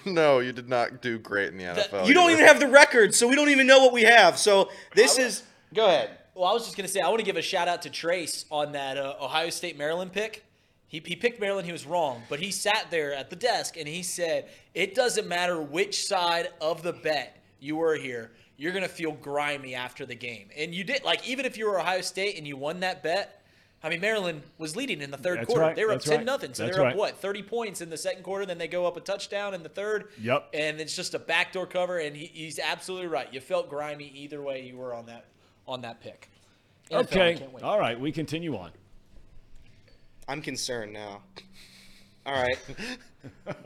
No, 0.05 0.39
you 0.39 0.51
did 0.51 0.67
not 0.67 1.01
do 1.03 1.19
great 1.19 1.49
in 1.49 1.57
the 1.57 1.63
NFL. 1.63 2.07
You 2.07 2.15
don't 2.15 2.31
even 2.31 2.45
have 2.45 2.59
the 2.59 2.67
record, 2.67 3.13
so 3.13 3.27
we 3.27 3.35
don't 3.35 3.49
even 3.49 3.67
know 3.67 3.79
what 3.79 3.93
we 3.93 4.01
have. 4.01 4.37
So 4.39 4.69
this 4.95 5.19
is 5.19 5.43
go 5.73 5.85
ahead. 5.85 6.09
Well, 6.39 6.49
I 6.49 6.53
was 6.53 6.63
just 6.63 6.77
gonna 6.77 6.87
say 6.87 7.01
I 7.01 7.09
want 7.09 7.19
to 7.19 7.25
give 7.25 7.35
a 7.35 7.41
shout 7.41 7.67
out 7.67 7.81
to 7.81 7.89
Trace 7.89 8.45
on 8.49 8.71
that 8.71 8.97
uh, 8.97 9.15
Ohio 9.19 9.49
State 9.49 9.77
Maryland 9.77 10.13
pick. 10.13 10.45
He, 10.87 11.01
he 11.05 11.17
picked 11.17 11.41
Maryland. 11.41 11.65
He 11.65 11.73
was 11.73 11.85
wrong, 11.85 12.23
but 12.29 12.39
he 12.39 12.49
sat 12.49 12.87
there 12.89 13.13
at 13.13 13.29
the 13.29 13.35
desk 13.35 13.75
and 13.75 13.85
he 13.85 14.03
said, 14.03 14.47
"It 14.73 14.95
doesn't 14.95 15.27
matter 15.27 15.59
which 15.59 16.05
side 16.05 16.47
of 16.61 16.81
the 16.81 16.93
bet 16.93 17.35
you 17.59 17.75
were 17.75 17.95
here. 17.95 18.31
You're 18.55 18.71
gonna 18.71 18.87
feel 18.87 19.11
grimy 19.11 19.75
after 19.75 20.05
the 20.05 20.15
game." 20.15 20.47
And 20.55 20.73
you 20.73 20.85
did. 20.85 21.03
Like 21.03 21.27
even 21.27 21.43
if 21.45 21.57
you 21.57 21.65
were 21.65 21.77
Ohio 21.77 21.99
State 21.99 22.37
and 22.37 22.47
you 22.47 22.55
won 22.55 22.79
that 22.79 23.03
bet. 23.03 23.35
I 23.83 23.89
mean, 23.89 23.99
Maryland 23.99 24.41
was 24.57 24.77
leading 24.77 25.01
in 25.01 25.11
the 25.11 25.17
third 25.17 25.39
That's 25.39 25.47
quarter. 25.47 25.61
right, 25.61 25.75
They 25.75 25.83
were 25.83 25.91
up 25.91 25.95
that's 25.99 26.05
ten 26.05 26.17
right, 26.19 26.25
nothing, 26.25 26.53
so 26.53 26.63
that's 26.63 26.75
they're 26.75 26.85
up 26.85 26.91
right. 26.91 26.97
what 26.97 27.17
thirty 27.17 27.43
points 27.43 27.81
in 27.81 27.89
the 27.89 27.97
second 27.97 28.23
quarter. 28.23 28.45
Then 28.45 28.57
they 28.57 28.67
go 28.69 28.85
up 28.85 28.95
a 28.95 29.01
touchdown 29.01 29.53
in 29.53 29.61
the 29.61 29.69
third. 29.69 30.07
Yep. 30.21 30.49
And 30.53 30.79
it's 30.79 30.95
just 30.95 31.13
a 31.13 31.19
backdoor 31.19 31.65
cover, 31.65 31.97
and 31.97 32.15
he, 32.15 32.27
he's 32.27 32.59
absolutely 32.59 33.07
right. 33.07 33.33
You 33.33 33.41
felt 33.41 33.69
grimy 33.69 34.11
either 34.15 34.41
way 34.41 34.65
you 34.65 34.77
were 34.77 34.93
on 34.93 35.05
that 35.07 35.25
on 35.69 35.81
that 35.81 36.01
pick. 36.01 36.29
NFL, 36.91 37.01
Okay. 37.01 37.47
All 37.61 37.79
right. 37.79 37.97
We 37.99 38.11
continue 38.11 38.57
on. 38.57 38.71
I'm 40.27 40.41
concerned 40.41 40.91
now. 40.91 41.21
All 42.25 42.33
right. 42.33 42.57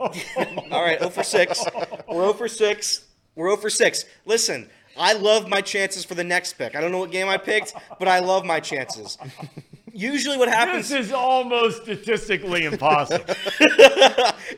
All 0.00 0.82
right, 0.82 0.98
0 0.98 1.10
for 1.10 1.22
6. 1.22 1.64
We're 2.08 2.22
0 2.22 2.32
for 2.34 2.48
6. 2.48 3.04
We're 3.34 3.48
0 3.48 3.56
for 3.56 3.70
6. 3.70 4.04
Listen, 4.24 4.68
I 4.96 5.12
love 5.14 5.48
my 5.48 5.60
chances 5.60 6.04
for 6.04 6.14
the 6.14 6.24
next 6.24 6.54
pick. 6.54 6.74
I 6.76 6.80
don't 6.80 6.92
know 6.92 6.98
what 6.98 7.10
game 7.10 7.28
I 7.28 7.36
picked, 7.36 7.74
but 7.98 8.08
I 8.08 8.20
love 8.20 8.44
my 8.44 8.60
chances. 8.60 9.18
Usually 9.96 10.36
what 10.36 10.48
happens 10.48 10.88
This 10.88 11.06
is 11.06 11.12
almost 11.12 11.82
statistically 11.84 12.64
impossible. 12.64 13.24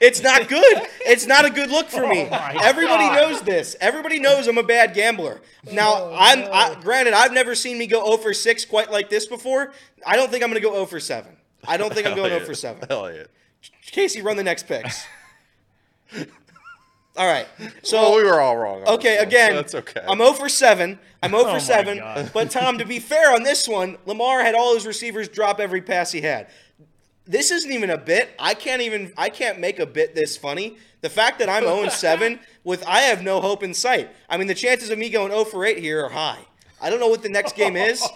it's 0.00 0.22
not 0.22 0.48
good. 0.48 0.82
It's 1.04 1.26
not 1.26 1.44
a 1.44 1.50
good 1.50 1.70
look 1.70 1.88
for 1.90 2.06
me. 2.06 2.22
Oh 2.22 2.30
my 2.30 2.58
Everybody 2.62 3.04
God. 3.04 3.16
knows 3.16 3.42
this. 3.42 3.76
Everybody 3.78 4.18
knows 4.18 4.48
I'm 4.48 4.56
a 4.56 4.62
bad 4.62 4.94
gambler. 4.94 5.42
Now, 5.70 5.92
oh, 5.94 6.16
I'm 6.18 6.48
I, 6.50 6.74
granted 6.80 7.12
I've 7.12 7.34
never 7.34 7.54
seen 7.54 7.76
me 7.76 7.86
go 7.86 8.02
0 8.06 8.16
for 8.16 8.32
6 8.32 8.64
quite 8.64 8.90
like 8.90 9.10
this 9.10 9.26
before. 9.26 9.74
I 10.06 10.16
don't 10.16 10.30
think 10.30 10.42
I'm 10.42 10.48
going 10.48 10.62
to 10.62 10.66
go 10.66 10.72
0 10.72 10.86
for 10.86 11.00
7. 11.00 11.30
I 11.68 11.76
don't 11.76 11.92
think 11.92 12.06
I'm 12.06 12.16
going 12.16 12.30
0 12.30 12.42
for 12.44 12.54
7. 12.54 12.86
Elliot. 12.88 13.30
Casey, 13.90 14.22
run 14.22 14.38
the 14.38 14.42
next 14.42 14.66
picks. 14.66 15.04
All 17.16 17.26
right. 17.26 17.46
So 17.82 18.00
Well, 18.02 18.16
we 18.16 18.24
were 18.24 18.40
all 18.40 18.56
wrong. 18.56 18.82
on 18.82 18.94
Okay, 18.94 19.16
again, 19.18 19.50
so 19.50 19.56
that's 19.56 19.74
okay. 19.74 20.04
I'm 20.06 20.18
0 20.18 20.32
for 20.32 20.48
7. 20.48 20.98
I'm 21.22 21.30
0 21.30 21.42
Oh 21.46 21.54
for 21.54 21.60
7. 21.60 22.30
But 22.34 22.50
Tom, 22.50 22.78
to 22.78 22.84
be 22.84 22.98
fair 22.98 23.34
on 23.34 23.42
this 23.42 23.66
one, 23.66 23.96
Lamar 24.06 24.42
had 24.42 24.54
all 24.54 24.74
his 24.74 24.86
receivers 24.86 25.28
drop 25.28 25.60
every 25.60 25.80
pass 25.80 26.12
he 26.12 26.20
had. 26.20 26.48
This 27.26 27.50
isn't 27.50 27.72
even 27.72 27.90
a 27.90 27.98
bit. 27.98 28.30
I 28.38 28.54
can't 28.54 28.82
even 28.82 29.12
I 29.16 29.30
can't 29.30 29.58
make 29.58 29.78
a 29.78 29.86
bit 29.86 30.14
this 30.14 30.36
funny. 30.36 30.76
The 31.00 31.10
fact 31.10 31.38
that 31.40 31.48
I'm 31.48 31.64
0 31.64 31.82
and 31.82 31.92
7 31.92 32.38
with 32.64 32.86
I 32.86 33.00
have 33.00 33.22
no 33.22 33.40
hope 33.40 33.62
in 33.62 33.74
sight. 33.74 34.10
I 34.28 34.36
mean, 34.36 34.46
the 34.46 34.54
chances 34.54 34.90
of 34.90 34.98
me 34.98 35.08
going 35.10 35.30
0 35.32 35.44
for 35.44 35.64
8 35.64 35.78
here 35.78 36.04
are 36.04 36.10
high. 36.10 36.40
I 36.80 36.90
don't 36.90 37.00
know 37.00 37.08
what 37.08 37.22
the 37.22 37.28
next 37.30 37.56
game 37.56 37.74
is, 37.74 38.06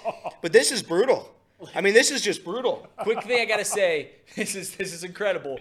but 0.42 0.52
this 0.52 0.70
is 0.70 0.82
brutal. 0.82 1.32
I 1.74 1.80
mean, 1.80 1.94
this 1.94 2.10
is 2.10 2.20
just 2.22 2.44
brutal. 2.44 2.86
Quick 2.98 3.22
thing 3.24 3.40
I 3.40 3.44
gotta 3.46 3.64
say, 3.64 4.10
this 4.36 4.54
is 4.54 4.76
this 4.76 4.92
is 4.92 5.02
incredible. 5.04 5.58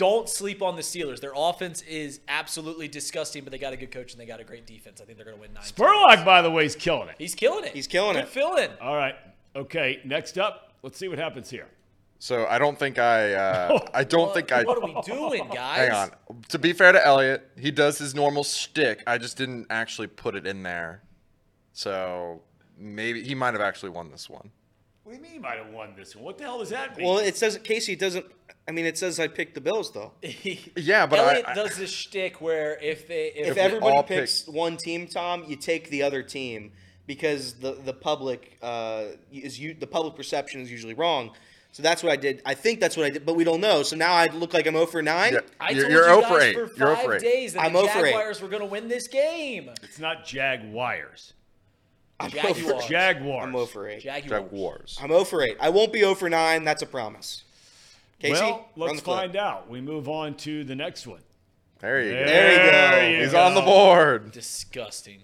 Don't 0.00 0.30
sleep 0.30 0.62
on 0.62 0.76
the 0.76 0.82
Steelers. 0.82 1.20
Their 1.20 1.34
offense 1.36 1.82
is 1.82 2.20
absolutely 2.26 2.88
disgusting, 2.88 3.44
but 3.44 3.50
they 3.52 3.58
got 3.58 3.74
a 3.74 3.76
good 3.76 3.90
coach 3.90 4.12
and 4.12 4.20
they 4.20 4.24
got 4.24 4.40
a 4.40 4.44
great 4.44 4.66
defense. 4.66 4.98
I 4.98 5.04
think 5.04 5.18
they're 5.18 5.26
gonna 5.26 5.36
win 5.36 5.52
nine. 5.52 5.62
Spurlock, 5.62 6.24
by 6.24 6.40
the 6.40 6.50
way, 6.50 6.64
is 6.64 6.74
killing 6.74 7.10
it. 7.10 7.16
He's 7.18 7.34
killing 7.34 7.64
it. 7.64 7.72
He's 7.74 7.86
killing 7.86 8.16
it. 8.16 8.20
good 8.20 8.28
it. 8.28 8.28
Filling. 8.30 8.70
All 8.80 8.96
right. 8.96 9.14
Okay. 9.54 10.00
Next 10.06 10.38
up, 10.38 10.72
let's 10.82 10.96
see 10.96 11.06
what 11.08 11.18
happens 11.18 11.50
here. 11.50 11.68
so 12.18 12.46
I 12.46 12.58
don't 12.58 12.78
think 12.78 12.98
I. 12.98 13.34
Uh, 13.34 13.78
I 13.94 14.04
don't 14.04 14.28
What- 14.28 14.34
think 14.34 14.52
I. 14.52 14.62
What 14.62 14.78
are 14.78 14.86
we 14.86 14.98
doing, 15.02 15.46
guys? 15.52 15.76
Hang 15.88 15.92
on. 15.92 16.10
To 16.48 16.58
be 16.58 16.72
fair 16.72 16.92
to 16.92 17.06
Elliot, 17.06 17.46
he 17.58 17.70
does 17.70 17.98
his 17.98 18.14
normal 18.14 18.42
shtick. 18.42 19.02
I 19.06 19.18
just 19.18 19.36
didn't 19.36 19.66
actually 19.68 20.06
put 20.06 20.34
it 20.34 20.46
in 20.46 20.62
there. 20.62 21.02
So 21.74 22.40
maybe 22.78 23.22
he 23.22 23.34
might 23.34 23.52
have 23.52 23.60
actually 23.60 23.90
won 23.90 24.10
this 24.10 24.30
one. 24.30 24.50
What 25.10 25.16
do 25.16 25.22
you 25.22 25.28
mean 25.28 25.34
you 25.34 25.40
might 25.40 25.58
have 25.58 25.72
won 25.74 25.94
this 25.96 26.14
one? 26.14 26.24
What 26.24 26.38
the 26.38 26.44
hell 26.44 26.60
does 26.60 26.70
that 26.70 26.96
mean? 26.96 27.04
Well, 27.04 27.18
it 27.18 27.36
says 27.36 27.58
Casey 27.64 27.96
doesn't 27.96 28.24
I 28.68 28.70
mean, 28.70 28.86
it 28.86 28.96
says 28.96 29.18
I 29.18 29.26
picked 29.26 29.54
the 29.56 29.60
Bills 29.60 29.90
though. 29.90 30.12
Yeah, 30.76 31.06
but 31.06 31.18
I- 31.18 31.30
Elliot 31.30 31.44
I- 31.48 31.54
does 31.54 31.76
this 31.76 31.90
shtick 31.90 32.40
where 32.40 32.78
if 32.80 33.08
they 33.08 33.32
if, 33.34 33.48
if 33.48 33.56
everybody 33.56 34.00
picks 34.04 34.42
pick- 34.42 34.54
one 34.54 34.76
team, 34.76 35.08
Tom, 35.08 35.42
you 35.48 35.56
take 35.56 35.90
the 35.90 36.04
other 36.04 36.22
team 36.22 36.70
because 37.08 37.54
the 37.54 37.72
the 37.72 37.92
public 37.92 38.56
uh, 38.62 39.06
is 39.32 39.58
you 39.58 39.74
the 39.74 39.88
public 39.88 40.14
perception 40.14 40.60
is 40.60 40.70
usually 40.70 40.94
wrong. 40.94 41.32
So 41.72 41.82
that's 41.82 42.04
what 42.04 42.12
I 42.12 42.16
did. 42.16 42.40
I 42.46 42.54
think 42.54 42.78
that's 42.78 42.96
what 42.96 43.06
I 43.06 43.10
did, 43.10 43.26
but 43.26 43.34
we 43.34 43.42
don't 43.42 43.60
know. 43.60 43.82
So 43.82 43.96
now 43.96 44.12
I 44.12 44.26
look 44.26 44.54
like 44.54 44.68
I'm 44.68 44.74
0 44.74 44.86
for 44.86 45.02
9. 45.02 45.32
Yeah. 45.32 45.40
I 45.60 45.70
You're- 45.70 45.82
told 45.82 45.92
you're 45.92 46.14
you 46.14 46.20
guys 46.22 46.28
for 46.30 46.40
8. 46.40 46.54
for 46.54 46.60
You're 46.60 46.76
0 46.76 46.94
five 46.94 47.04
for 47.04 47.14
8. 47.16 47.20
days 47.20 47.52
that 47.54 47.62
I'm 47.64 47.72
the 47.72 47.80
0 47.80 47.92
for 47.92 47.98
8. 48.06 48.10
Jaguars 48.10 48.42
were 48.42 48.48
going 48.48 48.62
to 48.62 48.66
win 48.68 48.86
this 48.88 49.08
game. 49.08 49.70
it's 49.82 49.98
not 49.98 50.24
Jaguars. 50.24 51.32
I'm 52.20 52.30
0 52.30 52.42
Jaguars. 52.54 52.84
for, 52.84 52.90
Jaguars. 52.90 53.44
I'm 53.44 53.52
0 53.52 53.66
for 53.66 53.88
8. 53.88 54.00
Jaguars. 54.00 54.42
Jaguars. 54.42 54.98
I'm 55.00 55.08
0 55.08 55.24
for 55.24 55.42
8. 55.42 55.56
I 55.60 55.68
won't 55.70 55.92
be 55.92 56.00
0 56.00 56.14
for 56.14 56.28
9. 56.28 56.64
That's 56.64 56.82
a 56.82 56.86
promise. 56.86 57.44
Casey, 58.20 58.42
well, 58.42 58.68
let's 58.76 58.96
the 58.96 59.02
clip. 59.02 59.16
find 59.18 59.36
out. 59.36 59.70
We 59.70 59.80
move 59.80 60.08
on 60.08 60.34
to 60.38 60.62
the 60.64 60.74
next 60.76 61.06
one. 61.06 61.22
There 61.78 62.02
you 62.02 62.12
go. 62.12 62.24
There 62.26 62.52
you 62.52 63.18
go. 63.18 63.22
He's 63.22 63.32
go. 63.32 63.40
on 63.40 63.54
the 63.54 63.62
board. 63.62 64.32
Disgusting. 64.32 65.20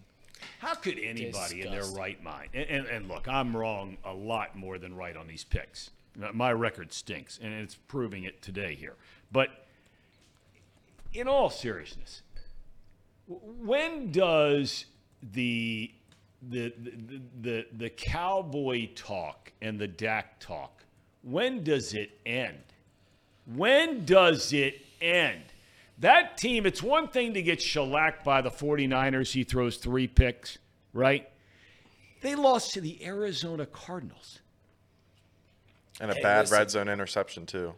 How 0.59 0.74
could 0.74 0.98
anybody 0.98 1.60
in 1.60 1.70
their 1.70 1.85
right 1.85 2.23
mind? 2.23 2.51
And, 2.55 2.68
and, 2.68 2.86
and 2.86 3.09
look, 3.09 3.28
I'm 3.28 3.55
wrong 3.55 3.98
a 4.05 4.14
lot 4.14 4.56
more 4.56 4.78
than 4.78 4.97
right 4.97 5.16
on 5.16 5.27
these 5.27 5.44
picks. 5.44 5.90
My 6.32 6.51
record 6.51 6.94
stinks, 6.94 7.39
and 7.43 7.52
it's 7.52 7.74
proving 7.74 8.24
it 8.24 8.40
today 8.40 8.74
here. 8.74 8.97
But 9.31 9.51
in 11.12 11.28
all 11.28 11.51
seriousness, 11.51 12.23
when 13.27 14.10
does 14.12 14.86
the 15.23 15.90
the 16.43 16.73
the 16.77 17.21
the, 17.41 17.67
the 17.77 17.91
cowboy 17.91 18.89
talk 18.95 19.53
and 19.63 19.79
the 19.79 19.89
Dak 19.89 20.39
talk? 20.41 20.85
When 21.23 21.65
does 21.65 21.95
it 21.95 22.19
end? 22.25 22.59
When 23.47 24.05
does 24.05 24.53
it 24.53 24.81
end? 25.01 25.43
That 25.99 26.37
team, 26.37 26.67
it's 26.67 26.83
one 26.83 27.09
thing 27.09 27.35
to 27.35 27.43
get 27.43 27.61
shellacked 27.63 28.23
by 28.25 28.43
the 28.43 28.51
49ers. 28.51 29.33
He 29.33 29.45
throws 29.45 29.79
three 29.79 30.07
picks, 30.07 30.59
right? 30.93 31.29
They 32.21 32.35
lost 32.35 32.75
to 32.75 32.81
the 32.81 33.05
Arizona 33.05 33.65
Cardinals. 33.67 34.41
And 36.01 36.11
a 36.11 36.15
Hey, 36.15 36.23
bad 36.23 36.41
listen. 36.41 36.59
red 36.59 36.71
zone 36.71 36.89
interception, 36.89 37.47
too. 37.47 37.75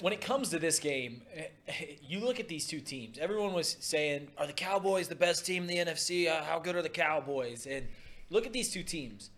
When 0.00 0.12
it 0.12 0.20
comes 0.20 0.50
to 0.50 0.58
this 0.58 0.78
game, 0.78 1.22
you 2.02 2.20
look 2.20 2.40
at 2.40 2.48
these 2.48 2.66
two 2.66 2.80
teams. 2.80 3.18
Everyone 3.18 3.52
was 3.52 3.76
saying, 3.80 4.28
"Are 4.38 4.46
the 4.46 4.52
Cowboys 4.52 5.08
the 5.08 5.14
best 5.14 5.46
team 5.46 5.62
in 5.62 5.68
the 5.68 5.76
NFC? 5.78 6.28
Uh, 6.28 6.42
How 6.44 6.58
good 6.58 6.76
are 6.76 6.82
the 6.82 6.88
Cowboys?" 6.88 7.66
And 7.66 7.86
look 8.30 8.46
at 8.46 8.52
these 8.52 8.70
two 8.70 8.82
teams. 8.82 9.30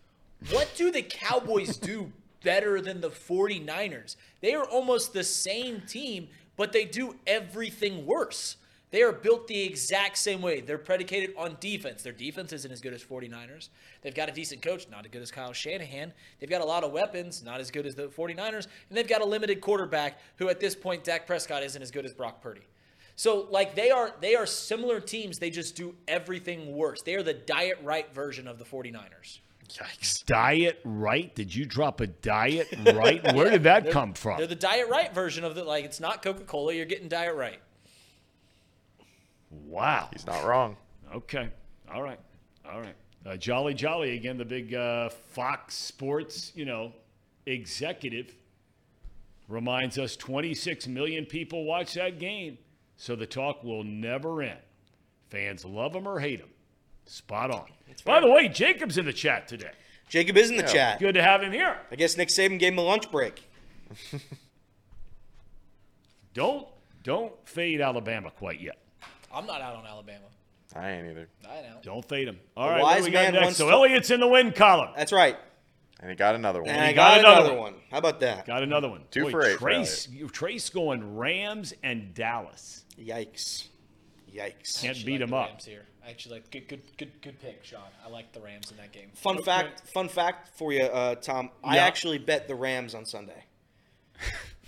What 0.51 0.71
do 0.77 0.91
the 0.91 1.03
Cowboys 1.03 1.77
do 1.77 2.13
better 2.43 2.81
than 2.81 3.01
the 3.01 3.11
49ers? 3.11 4.17
They 4.43 4.55
are 4.55 4.65
almost 4.65 5.13
the 5.13 5.25
same 5.25 5.83
team, 5.83 6.29
but 6.57 6.73
they 6.73 6.85
do 6.85 7.17
everything 7.27 8.07
worse. 8.07 8.57
They 8.91 9.03
are 9.03 9.13
built 9.13 9.49
the 9.49 9.63
exact 9.63 10.17
same 10.17 10.41
way. 10.41 10.61
They're 10.61 10.79
predicated 10.79 11.35
on 11.37 11.57
defense. 11.59 12.03
Their 12.03 12.13
defense 12.13 12.53
isn't 12.53 12.71
as 12.71 12.81
good 12.81 12.95
as 12.95 13.03
49ers. 13.03 13.69
They've 14.03 14.15
got 14.15 14.29
a 14.29 14.33
decent 14.33 14.63
coach, 14.63 14.89
not 14.89 15.05
as 15.05 15.11
good 15.11 15.23
as 15.23 15.31
Kyle 15.33 15.53
Shanahan. 15.53 16.13
They've 16.39 16.49
got 16.49 16.61
a 16.61 16.65
lot 16.65 16.85
of 16.85 16.93
weapons, 16.93 17.43
not 17.43 17.61
as 17.61 17.71
good 17.71 17.85
as 17.85 17.97
the 17.97 18.07
49ers. 18.07 18.69
And 18.89 18.97
they've 18.97 19.09
got 19.09 19.23
a 19.23 19.25
limited 19.25 19.61
quarterback 19.61 20.21
who 20.37 20.49
at 20.49 20.61
this 20.61 20.77
point 20.77 21.03
Dak 21.03 21.27
Prescott 21.27 21.65
isn't 21.65 21.83
as 21.83 21.91
good 21.91 22.05
as 22.05 22.15
Brock 22.15 22.41
Purdy. 22.41 22.63
So 23.17 23.49
like 23.51 23.75
they 23.75 23.91
are 23.91 24.15
they 24.21 24.37
are 24.37 24.47
similar 24.47 25.01
teams, 25.01 25.39
they 25.39 25.51
just 25.51 25.75
do 25.75 25.95
everything 26.07 26.77
worse. 26.77 27.03
They 27.03 27.15
are 27.15 27.23
the 27.23 27.35
Diet 27.35 27.79
Rite 27.83 28.15
version 28.15 28.47
of 28.47 28.59
the 28.59 28.65
49ers. 28.65 29.41
Yikes. 29.69 30.25
Diet 30.27 30.81
Rite? 30.85 31.35
Did 31.35 31.53
you 31.53 31.65
drop 31.65 32.01
a 32.01 32.07
diet 32.07 32.69
right? 32.95 33.35
Where 33.35 33.51
did 33.51 33.65
that 33.65 33.91
come 33.91 34.15
from? 34.15 34.39
They're 34.39 34.47
the 34.47 34.55
Diet 34.55 34.89
Rite 34.89 35.13
version 35.15 35.45
of 35.45 35.55
the 35.55 35.65
like 35.65 35.85
it's 35.85 35.99
not 35.99 36.23
Coca-Cola, 36.23 36.75
you're 36.75 36.85
getting 36.85 37.09
Diet 37.09 37.35
Rite. 37.35 37.61
Wow. 39.65 40.09
He's 40.13 40.27
not 40.27 40.45
wrong. 40.45 40.77
Okay. 41.15 41.49
All 41.93 42.03
right. 42.03 42.19
All 42.71 42.81
right. 42.81 42.95
Uh, 43.25 43.37
Jolly 43.37 43.75
Jolly 43.75 44.15
again, 44.17 44.39
the 44.39 44.45
big 44.45 44.75
uh, 44.75 45.09
Fox 45.09 45.75
Sports, 45.75 46.53
you 46.55 46.65
know, 46.65 46.93
executive 47.47 48.35
reminds 49.49 49.99
us 49.99 50.17
26 50.17 50.87
million 50.89 51.25
people 51.25 51.65
watch 51.65 51.95
that 51.95 52.19
game, 52.19 52.59
so 52.97 53.17
the 53.17 53.27
talk 53.27 53.65
will 53.65 53.83
never 53.83 54.43
end. 54.43 54.59
Fans 55.29 55.65
love 55.65 55.95
him 55.95 56.07
or 56.07 56.21
hate 56.21 56.41
him. 56.41 56.49
Spot 57.07 57.51
on. 57.51 57.67
By 58.05 58.21
the 58.21 58.31
way, 58.31 58.49
Jacob's 58.49 58.99
in 58.99 59.07
the 59.07 59.13
chat 59.13 59.49
today. 59.49 59.71
Jacob 60.09 60.37
is 60.37 60.51
in 60.51 60.57
the 60.57 60.63
chat. 60.63 61.01
Good 61.01 61.15
to 61.15 61.23
have 61.23 61.43
him 61.43 61.53
here. 61.53 61.79
I 61.91 61.97
guess 61.97 62.17
Nick 62.17 62.29
Saban 62.29 62.59
gave 62.59 62.73
him 62.73 62.79
a 62.79 62.83
lunch 62.83 63.11
break. 63.11 63.43
Don't 66.35 66.67
don't 67.03 67.33
fade 67.49 67.81
Alabama 67.81 68.31
quite 68.31 68.61
yet. 68.61 68.77
I'm 69.37 69.47
not 69.47 69.61
out 69.61 69.77
on 69.77 69.87
Alabama. 69.87 70.25
I 70.75 70.91
ain't 70.93 71.07
either. 71.09 71.29
I 71.49 71.61
know. 71.63 71.77
Don't 71.83 72.05
fade 72.09 72.27
him. 72.29 72.39
All 72.57 72.69
A 72.69 72.73
right, 72.73 72.83
what 72.83 72.95
do 72.95 72.97
wise 73.01 73.05
we 73.05 73.11
got 73.13 73.23
man 73.25 73.33
next? 73.35 73.45
once 73.45 73.57
So 73.59 73.71
told- 73.71 73.85
Elliot's 73.87 74.11
in 74.11 74.21
the 74.21 74.27
win 74.29 74.53
column. 74.53 74.91
That's 74.97 75.13
right. 75.13 75.37
And 76.01 76.11
he 76.11 76.17
got 76.17 76.35
another 76.35 76.61
one. 76.61 76.71
And 76.71 76.81
I 76.81 76.93
got 76.93 76.97
got, 77.13 77.21
another 77.21 77.41
another, 77.41 77.55
one. 77.61 77.73
one. 77.75 77.83
How 77.91 77.99
about 77.99 78.21
that? 78.21 78.47
Got 78.47 78.63
another 78.63 78.89
one. 78.89 79.05
Two 79.11 79.31
for 79.31 79.43
eight 79.45 79.53
for 79.55 79.59
Trace, 79.61 80.09
Trace 80.33 80.69
going 80.71 81.17
Rams 81.17 81.73
and 81.83 82.13
Dallas. 82.15 82.85
Yikes. 83.01 83.69
Yikes. 84.35 84.83
Can't 84.83 85.05
beat 85.07 85.21
like 85.21 85.29
him 85.29 85.35
up. 85.35 85.49
Rams 85.49 85.65
here. 85.65 85.87
I 86.05 86.11
actually 86.11 86.35
like 86.37 86.51
good, 86.51 86.69
good, 86.69 86.83
good, 86.99 87.23
good 87.23 87.41
pick, 87.41 87.65
Sean. 87.65 87.81
I 88.05 88.11
like 88.11 88.33
the 88.33 88.41
Rams 88.41 88.71
in 88.71 88.77
that 88.77 88.93
game. 88.93 89.11
Fun 89.15 89.43
fact, 89.43 89.89
fun 89.89 90.09
fact 90.09 90.57
for 90.59 90.73
you, 90.73 90.83
uh, 90.85 91.15
Tom. 91.17 91.51
I 91.65 91.77
Yeah. 91.77 91.85
actually 91.87 92.19
bet 92.19 92.47
the 92.49 92.55
Rams 92.55 92.95
on 92.95 93.07
Sunday. 93.07 93.45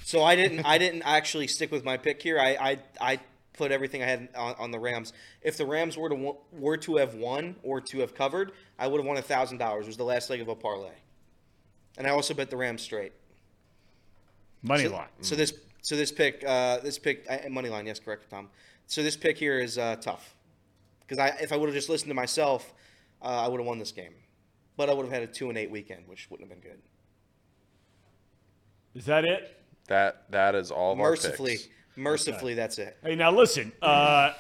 so 0.05 0.23
I 0.23 0.35
didn't. 0.37 0.61
I 0.65 0.79
didn't 0.79 1.03
actually 1.03 1.47
stick 1.49 1.71
with 1.71 1.85
my 1.85 1.97
pick 1.97 2.23
here. 2.23 2.39
I 2.41 2.57
I, 2.57 2.79
I 3.01 3.21
put 3.59 3.73
everything 3.73 4.03
I 4.03 4.07
had 4.07 4.29
on, 4.35 4.55
on 4.59 4.71
the 4.71 4.79
Rams. 4.79 5.13
If 5.43 5.57
the 5.57 5.67
Rams 5.67 5.99
were 5.99 6.09
to 6.09 6.37
were 6.53 6.77
to 6.79 6.97
have 6.97 7.15
won 7.15 7.57
or 7.63 7.81
to 7.81 7.99
have 7.99 8.15
covered, 8.15 8.53
I 8.79 8.87
would 8.87 8.99
have 8.99 9.07
won 9.07 9.17
a 9.17 9.23
thousand 9.23 9.59
dollars. 9.59 9.85
It 9.85 9.89
was 9.89 9.97
the 9.97 10.05
last 10.05 10.31
leg 10.31 10.41
of 10.41 10.49
a 10.49 10.55
parlay, 10.55 10.95
and 11.99 12.07
I 12.07 12.11
also 12.11 12.33
bet 12.33 12.49
the 12.49 12.57
Rams 12.57 12.83
straight. 12.83 13.13
Money 14.63 14.85
so, 14.85 14.93
line. 14.93 15.09
So 15.21 15.35
this 15.35 15.53
so 15.83 15.97
this 15.97 16.13
pick 16.13 16.45
uh, 16.47 16.79
this 16.79 16.99
pick 16.99 17.27
uh, 17.29 17.49
money 17.51 17.69
line. 17.69 17.87
Yes, 17.87 18.01
correct, 18.01 18.31
Tom. 18.31 18.49
So 18.87 19.03
this 19.03 19.17
pick 19.17 19.37
here 19.37 19.59
is 19.59 19.77
uh, 19.77 19.97
tough 19.97 20.35
because 21.01 21.19
I 21.19 21.29
if 21.41 21.53
I 21.53 21.57
would 21.57 21.69
have 21.69 21.75
just 21.75 21.89
listened 21.89 22.11
to 22.11 22.15
myself, 22.15 22.73
uh, 23.23 23.45
I 23.45 23.49
would 23.49 23.61
have 23.61 23.67
won 23.67 23.79
this 23.79 23.93
game, 23.93 24.15
but 24.77 24.89
I 24.89 24.95
would 24.95 25.05
have 25.05 25.13
had 25.13 25.23
a 25.23 25.27
two 25.27 25.49
and 25.49 25.59
eight 25.59 25.71
weekend, 25.71 26.07
which 26.07 26.31
wouldn't 26.31 26.49
have 26.49 26.63
been 26.63 26.71
good. 26.71 26.81
Is 28.95 29.05
that 29.07 29.25
it? 29.25 29.57
That 29.89 30.31
that 30.31 30.55
is 30.55 30.71
all 30.71 30.93
of 30.93 31.01
our 31.01 31.11
Mercifully, 31.11 31.53
picks. 31.53 31.69
Mercifully, 31.99 32.55
that's 32.55 32.79
it. 32.79 32.97
Hey, 33.03 33.15
now 33.15 33.31
listen. 33.31 33.73
Uh, 33.83 34.33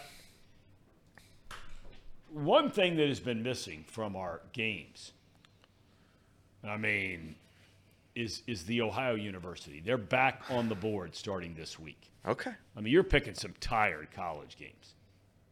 one 2.32 2.70
thing 2.70 2.96
that 2.96 3.08
has 3.08 3.20
been 3.20 3.42
missing 3.42 3.84
from 3.86 4.16
our 4.16 4.40
games, 4.52 5.12
I 6.64 6.76
mean, 6.76 7.34
is 8.14 8.42
is 8.46 8.64
the 8.64 8.82
Ohio 8.82 9.14
University. 9.14 9.80
They're 9.84 9.96
back 9.98 10.42
on 10.50 10.68
the 10.68 10.74
board 10.74 11.14
starting 11.14 11.54
this 11.54 11.78
week. 11.78 12.10
Okay. 12.26 12.52
I 12.76 12.80
mean, 12.80 12.92
you're 12.92 13.04
picking 13.04 13.34
some 13.34 13.54
tired 13.60 14.08
college 14.14 14.56
games. 14.58 14.94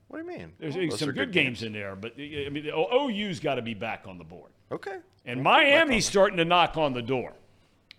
What 0.09 0.19
do 0.25 0.31
you 0.31 0.39
mean? 0.39 0.53
There's 0.59 0.75
Those 0.75 1.01
some 1.01 1.09
are 1.09 1.13
good, 1.13 1.33
games, 1.33 1.63
in 1.63 1.73
there, 1.73 1.97
but 1.97 2.13
I 2.17 2.49
mean, 2.51 2.65
the 2.65 2.73
OU's 2.77 3.41
got 3.41 3.57
to 3.57 3.63
be 3.63 3.75
back 3.75 4.05
on 4.07 4.19
the 4.19 4.25
board, 4.25 4.51
Okay. 4.71 4.99
and 5.25 5.43
Miami's 5.43 6.07
starting 6.07 6.37
to 6.37 6.45
knock 6.45 6.77
on 6.77 6.93
the 6.93 7.03
door. 7.03 7.33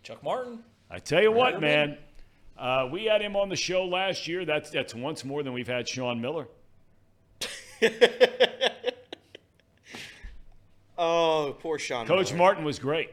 Chuck 0.03 0.23
Martin. 0.23 0.59
I 0.89 0.99
tell 0.99 1.21
you 1.21 1.33
what, 1.33 1.59
man. 1.59 1.97
Uh, 2.57 2.87
we 2.91 3.05
had 3.05 3.21
him 3.21 3.35
on 3.35 3.49
the 3.49 3.55
show 3.55 3.85
last 3.85 4.27
year. 4.27 4.45
That's 4.45 4.69
that's 4.69 4.95
once 4.95 5.23
more 5.23 5.43
than 5.43 5.53
we've 5.53 5.67
had 5.67 5.87
Sean 5.87 6.21
Miller. 6.21 6.47
Oh, 10.97 11.55
poor 11.59 11.77
Sean. 11.77 12.07
Coach 12.07 12.31
Miller. 12.31 12.37
Martin 12.37 12.63
was 12.63 12.79
great. 12.79 13.11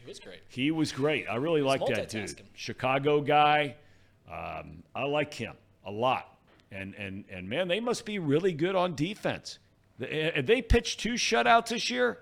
He 0.00 0.08
was 0.08 0.20
great. 0.20 0.38
He 0.48 0.70
was 0.70 0.92
great. 0.92 1.26
I 1.28 1.36
really 1.36 1.62
like 1.62 1.84
that 1.86 2.08
dude. 2.08 2.40
Chicago 2.54 3.20
guy. 3.20 3.74
Um, 4.30 4.82
I 4.94 5.04
like 5.04 5.34
him 5.34 5.54
a 5.84 5.90
lot. 5.90 6.36
And 6.70 6.94
and 6.94 7.24
and 7.30 7.48
man, 7.48 7.68
they 7.68 7.80
must 7.80 8.04
be 8.04 8.18
really 8.18 8.52
good 8.52 8.74
on 8.74 8.94
defense. 8.94 9.58
They, 9.98 10.30
have 10.34 10.46
they 10.46 10.62
pitched 10.62 11.00
two 11.00 11.14
shutouts 11.14 11.68
this 11.68 11.90
year? 11.90 12.18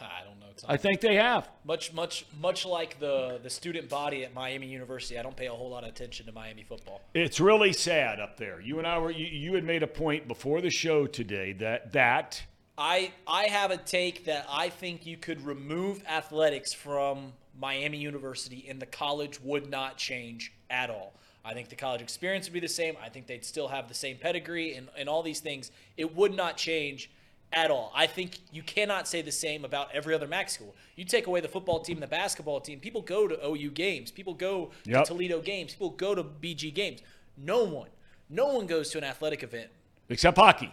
I 0.00 0.24
don't 0.24 0.31
know. 0.31 0.31
Tom. 0.31 0.31
I 0.68 0.76
think 0.76 1.00
they 1.00 1.16
have. 1.16 1.48
much, 1.64 1.92
much, 1.92 2.26
much 2.40 2.64
like 2.66 2.98
the 2.98 3.40
the 3.42 3.50
student 3.50 3.88
body 3.88 4.24
at 4.24 4.34
Miami 4.34 4.66
University, 4.66 5.18
I 5.18 5.22
don't 5.22 5.36
pay 5.36 5.46
a 5.46 5.52
whole 5.52 5.70
lot 5.70 5.84
of 5.84 5.90
attention 5.90 6.26
to 6.26 6.32
Miami 6.32 6.62
football. 6.62 7.00
It's 7.14 7.40
really 7.40 7.72
sad 7.72 8.20
up 8.20 8.36
there. 8.36 8.60
You 8.60 8.78
and 8.78 8.86
I 8.86 8.98
were 8.98 9.10
you, 9.10 9.26
you 9.26 9.54
had 9.54 9.64
made 9.64 9.82
a 9.82 9.86
point 9.86 10.28
before 10.28 10.60
the 10.60 10.70
show 10.70 11.06
today 11.06 11.52
that 11.54 11.92
that 11.92 12.42
I 12.78 13.12
I 13.26 13.44
have 13.44 13.70
a 13.70 13.76
take 13.76 14.24
that 14.26 14.46
I 14.50 14.68
think 14.68 15.06
you 15.06 15.16
could 15.16 15.44
remove 15.44 16.02
athletics 16.08 16.72
from 16.72 17.32
Miami 17.58 17.98
University 17.98 18.66
and 18.68 18.80
the 18.80 18.86
college 18.86 19.40
would 19.40 19.68
not 19.70 19.96
change 19.98 20.52
at 20.70 20.90
all. 20.90 21.14
I 21.44 21.54
think 21.54 21.68
the 21.68 21.76
college 21.76 22.00
experience 22.00 22.46
would 22.46 22.54
be 22.54 22.60
the 22.60 22.68
same. 22.68 22.96
I 23.02 23.08
think 23.08 23.26
they'd 23.26 23.44
still 23.44 23.68
have 23.68 23.88
the 23.88 23.94
same 23.94 24.16
pedigree 24.16 24.74
and, 24.74 24.88
and 24.96 25.08
all 25.08 25.22
these 25.22 25.40
things. 25.40 25.70
It 25.96 26.14
would 26.14 26.34
not 26.34 26.56
change 26.56 27.10
at 27.52 27.70
all. 27.70 27.92
I 27.94 28.06
think 28.06 28.38
you 28.52 28.62
cannot 28.62 29.06
say 29.08 29.22
the 29.22 29.32
same 29.32 29.64
about 29.64 29.88
every 29.94 30.14
other 30.14 30.26
MAC 30.26 30.50
school. 30.50 30.74
You 30.96 31.04
take 31.04 31.26
away 31.26 31.40
the 31.40 31.48
football 31.48 31.80
team, 31.80 32.00
the 32.00 32.06
basketball 32.06 32.60
team, 32.60 32.80
people 32.80 33.02
go 33.02 33.26
to 33.28 33.38
OU 33.46 33.70
games, 33.70 34.10
people 34.10 34.34
go 34.34 34.70
Yep. 34.84 35.04
to 35.04 35.08
Toledo 35.08 35.40
games, 35.40 35.72
people 35.72 35.90
go 35.90 36.14
to 36.14 36.22
BG 36.24 36.72
games. 36.74 37.00
No 37.36 37.64
one, 37.64 37.88
no 38.28 38.46
one 38.54 38.66
goes 38.66 38.90
to 38.90 38.98
an 38.98 39.04
athletic 39.04 39.42
event 39.42 39.70
except 40.08 40.36
hockey. 40.36 40.72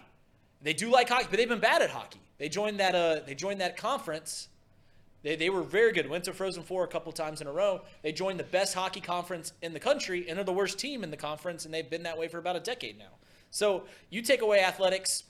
they 0.62 0.72
do 0.74 0.90
like 0.90 1.08
hockey, 1.08 1.26
but 1.30 1.38
they've 1.38 1.48
been 1.48 1.60
bad 1.60 1.82
at 1.82 1.90
hockey. 1.90 2.20
They 2.38 2.48
joined 2.48 2.80
that 2.80 2.94
uh 2.94 3.20
they 3.26 3.34
joined 3.34 3.60
that 3.60 3.76
conference. 3.76 4.48
They, 5.22 5.36
they 5.36 5.50
were 5.50 5.62
very 5.62 5.92
good. 5.92 6.08
Went 6.08 6.24
to 6.24 6.32
Frozen 6.32 6.62
Four 6.62 6.84
a 6.84 6.88
couple 6.88 7.12
times 7.12 7.42
in 7.42 7.46
a 7.46 7.52
row. 7.52 7.82
They 8.02 8.12
joined 8.12 8.40
the 8.40 8.44
best 8.44 8.72
hockey 8.74 9.00
conference 9.00 9.52
in 9.60 9.74
the 9.74 9.80
country 9.80 10.26
and 10.30 10.38
are 10.38 10.44
the 10.44 10.52
worst 10.52 10.78
team 10.78 11.04
in 11.04 11.10
the 11.10 11.16
conference, 11.18 11.66
and 11.66 11.74
they've 11.74 11.88
been 11.90 12.04
that 12.04 12.16
way 12.16 12.26
for 12.28 12.38
about 12.38 12.56
a 12.56 12.60
decade 12.60 12.98
now. 12.98 13.12
So 13.50 13.84
you 14.08 14.22
take 14.22 14.40
away 14.40 14.60
athletics, 14.62 15.24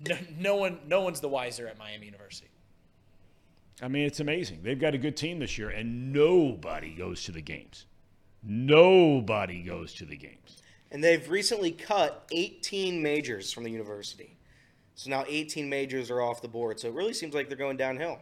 no, 0.00 0.16
no 0.38 0.56
one 0.56 0.78
no 0.86 1.00
one's 1.02 1.20
the 1.20 1.28
wiser 1.28 1.66
at 1.68 1.78
Miami 1.78 2.06
University. 2.06 2.50
I 3.82 3.88
mean, 3.88 4.06
it's 4.06 4.20
amazing. 4.20 4.60
They've 4.62 4.78
got 4.78 4.94
a 4.94 4.98
good 4.98 5.16
team 5.16 5.38
this 5.38 5.58
year, 5.58 5.68
and 5.68 6.12
nobody 6.12 6.94
goes 6.94 7.24
to 7.24 7.32
the 7.32 7.42
games. 7.42 7.84
Nobody 8.42 9.62
goes 9.62 9.92
to 9.94 10.06
the 10.06 10.16
games. 10.16 10.62
And 10.90 11.04
they've 11.04 11.28
recently 11.28 11.72
cut 11.72 12.26
18 12.30 13.02
majors 13.02 13.52
from 13.52 13.64
the 13.64 13.70
university. 13.70 14.36
So 14.94 15.10
now 15.10 15.24
18 15.28 15.68
majors 15.68 16.10
are 16.10 16.22
off 16.22 16.40
the 16.40 16.48
board. 16.48 16.80
So 16.80 16.88
it 16.88 16.94
really 16.94 17.12
seems 17.12 17.34
like 17.34 17.48
they're 17.48 17.58
going 17.58 17.76
downhill. 17.76 18.18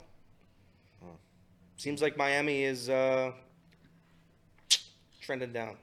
Seems 1.76 2.01
like 2.01 2.16
Miami 2.16 2.62
is 2.62 2.88
uh, 2.88 3.32
trending 5.20 5.52
down. 5.52 5.76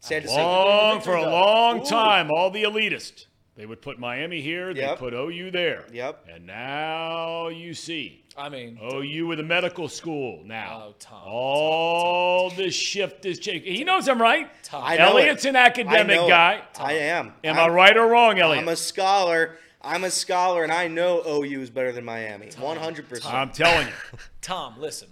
Sad 0.00 0.22
to 0.22 0.28
say. 0.28 0.42
Long 0.42 1.00
for 1.00 1.14
a 1.14 1.22
Ooh. 1.22 1.30
long 1.30 1.84
time, 1.84 2.30
all 2.30 2.50
the 2.50 2.62
elitists. 2.62 3.26
They 3.56 3.66
would 3.66 3.80
put 3.80 3.98
Miami 4.00 4.40
here, 4.40 4.74
they 4.74 4.80
Yep. 4.80 4.98
put 4.98 5.14
OU 5.14 5.50
there. 5.52 5.84
Yep. 5.92 6.26
And 6.32 6.44
now 6.46 7.48
you 7.48 7.72
see 7.72 8.24
I 8.36 8.48
mean, 8.48 8.78
OU 8.82 9.28
with 9.28 9.38
a 9.38 9.44
medical 9.44 9.88
school 9.88 10.42
now. 10.44 10.86
Oh, 10.88 10.94
Tom, 10.98 11.22
All 11.24 12.50
this 12.50 12.74
shift 12.74 13.24
is 13.26 13.38
changing. 13.38 13.72
He 13.72 13.84
knows 13.84 14.08
I'm 14.08 14.20
right. 14.20 14.50
Tom. 14.64 14.82
I 14.84 14.96
know 14.96 15.16
Elliot's 15.18 15.44
it. 15.44 15.50
an 15.50 15.56
academic 15.56 16.16
know 16.16 16.26
it. 16.26 16.30
guy. 16.30 16.62
I 16.80 16.94
am. 16.94 17.32
Am 17.44 17.56
I'm, 17.56 17.70
I 17.70 17.72
right 17.72 17.96
or 17.96 18.08
wrong, 18.08 18.40
Elliot? 18.40 18.62
I'm 18.62 18.68
a 18.68 18.74
scholar. 18.76 19.58
I'm 19.80 20.02
a 20.02 20.10
scholar, 20.10 20.64
and 20.64 20.72
I 20.72 20.88
know 20.88 21.22
OU 21.24 21.60
is 21.60 21.70
better 21.70 21.92
than 21.92 22.04
Miami. 22.04 22.46
100%. 22.46 23.32
I'm 23.32 23.50
telling 23.50 23.86
you. 23.86 23.92
Tom, 24.40 24.74
listen. 24.80 25.08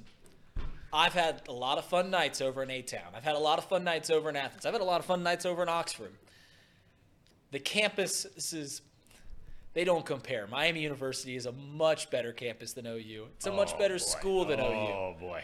I've 0.93 1.13
had 1.15 1.43
a 1.49 1.53
lot 1.53 1.79
of 1.79 1.85
fun 1.85 2.11
nights 2.11 2.41
over 2.41 2.63
in 2.63 2.71
A 2.71 2.83
Town. 2.83 3.13
I've 3.15 3.23
had 3.23 3.35
a 3.37 3.39
lot 3.39 3.59
of 3.59 3.67
fun 3.67 3.85
nights 3.85 4.11
over 4.11 4.29
in 4.31 4.37
Athens. 4.37 4.67
I've 4.67 4.73
had 4.73 4.81
a 4.83 4.85
lot 4.85 4.99
of 4.99 5.07
fun 5.07 5.23
nights 5.23 5.47
over 5.47 5.63
in 5.63 5.69
Oxford. 5.69 6.11
The 7.53 7.61
campus 7.61 8.25
is 8.53 8.83
they 9.75 9.85
don't 9.85 10.05
compare. 10.05 10.47
Miami 10.49 10.81
University 10.83 11.37
is 11.37 11.47
a 11.47 11.53
much 11.53 12.11
better 12.11 12.33
campus 12.33 12.73
than 12.73 12.87
OU. 12.87 13.27
It's 13.37 13.47
a 13.47 13.53
much 13.53 13.73
Oh, 13.75 13.79
better 13.79 13.95
boy. 13.95 13.99
school 13.99 14.45
than 14.45 14.59
OU. 14.61 14.65
Oh, 14.65 15.15
boy. 15.19 15.43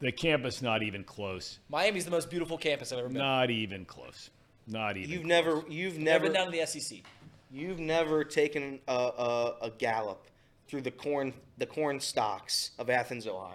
The 0.00 0.12
campus 0.12 0.60
not 0.62 0.82
even 0.82 1.02
close. 1.04 1.58
Miami's 1.70 2.04
the 2.04 2.10
most 2.10 2.28
beautiful 2.28 2.58
campus 2.58 2.92
I've 2.92 2.98
ever 2.98 3.08
been. 3.08 3.18
Not 3.18 3.50
even 3.50 3.84
close. 3.84 4.30
Not 4.66 4.96
even. 4.96 5.10
You've 5.10 5.20
close. 5.22 5.28
never, 5.28 5.62
you've 5.68 5.98
Never 5.98 6.24
never, 6.24 6.34
down 6.34 6.52
to 6.52 6.58
the 6.58 6.66
SEC. 6.66 6.98
you've 7.50 7.78
never 7.80 8.22
taken 8.24 8.80
a, 8.88 8.92
a, 8.92 9.54
a 9.62 9.70
gallop 9.78 10.26
through 10.68 10.82
the 10.82 10.90
corn, 10.90 11.32
the 11.58 11.66
corn 11.66 12.00
stalks 12.00 12.72
of 12.78 12.90
Athens, 12.90 13.26
Ohio, 13.26 13.54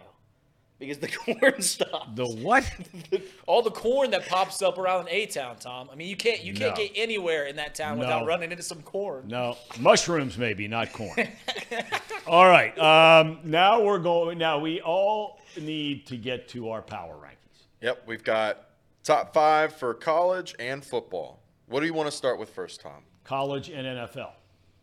because 0.80 0.98
the 1.00 1.08
corn 1.40 1.62
stalks. 1.62 2.08
The 2.16 2.26
what? 2.26 2.70
All 3.48 3.62
the 3.62 3.72
corn 3.72 4.12
that 4.12 4.28
pops 4.28 4.62
up 4.62 4.78
around 4.78 5.08
A 5.10 5.26
Town, 5.26 5.58
Tom. 5.58 5.90
I 5.92 5.96
mean, 5.96 6.08
you 6.08 6.16
can't 6.16 6.44
you 6.44 6.54
can't 6.54 6.76
No. 6.78 6.84
get 6.84 6.92
anywhere 6.96 7.46
in 7.48 7.56
that 7.58 7.76
town 7.76 8.00
without 8.00 8.26
running 8.26 8.52
into 8.52 8.64
some 8.64 8.82
corn. 8.82 9.28
No, 9.28 9.58
mushrooms 9.80 10.38
maybe, 10.38 10.68
not 10.68 10.92
corn. 10.94 11.28
all 12.28 12.48
right. 12.48 12.78
Um, 12.80 13.40
now 13.44 13.82
we're 13.82 14.00
going. 14.00 14.38
Now 14.38 14.60
we 14.60 14.82
all 14.82 15.40
need 15.60 16.06
to 16.08 16.18
get 16.18 16.48
to 16.50 16.70
our 16.70 16.82
power 16.82 17.16
rankings. 17.16 17.64
Yep, 17.82 18.04
we've 18.06 18.24
got 18.24 18.66
top 19.04 19.34
five 19.34 19.74
for 19.76 19.94
college 19.94 20.56
and 20.60 20.84
football. 20.84 21.42
What 21.68 21.80
do 21.82 21.86
you 21.86 21.94
want 21.94 22.10
to 22.10 22.16
start 22.16 22.40
with 22.40 22.50
first, 22.50 22.82
Tom? 22.82 23.04
College 23.24 23.70
and 23.70 23.86
NFL. 23.86 24.32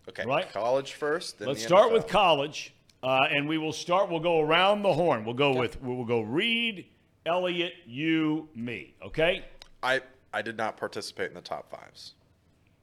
Okay, 0.09 0.25
Right. 0.25 0.51
college 0.53 0.93
first. 0.93 1.39
Then 1.41 1.49
Let's 1.49 1.61
the 1.63 1.67
start 1.67 1.89
NFL. 1.91 1.93
with 1.95 2.07
college, 2.07 2.75
uh, 3.03 3.27
and 3.31 3.49
we 3.49 3.59
will 3.59 3.73
start. 3.73 4.11
We'll 4.11 4.21
go 4.21 4.41
around 4.41 4.83
the 4.83 4.93
horn. 4.93 5.25
We'll 5.25 5.35
go 5.35 5.55
with. 5.55 5.81
We'll 5.83 6.05
go 6.05 6.21
Reed, 6.23 6.87
Elliot, 7.25 7.73
you, 7.87 8.49
me. 8.55 8.95
Okay. 9.03 9.45
I 9.83 10.01
I 10.33 10.43
did 10.43 10.57
not 10.57 10.77
participate 10.77 11.29
in 11.29 11.35
the 11.35 11.41
top 11.41 11.71
fives 11.71 12.15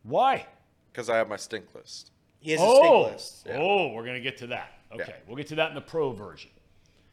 Why? 0.03 0.45
because 0.91 1.09
I 1.09 1.17
have 1.17 1.27
my 1.27 1.35
stink 1.37 1.65
list. 1.75 2.11
He 2.39 2.51
has 2.51 2.59
a 2.61 2.63
Oh, 2.63 3.03
stink 3.03 3.13
list. 3.13 3.47
oh, 3.53 3.93
we're 3.93 4.05
gonna 4.05 4.19
get 4.21 4.37
to 4.37 4.47
that. 4.47 4.71
Okay, 4.91 5.05
Yeah. 5.07 5.15
we'll 5.27 5.37
get 5.37 5.47
to 5.47 5.55
that 5.55 5.69
in 5.69 5.75
the 5.75 5.81
pro 5.81 6.11
version. 6.11 6.51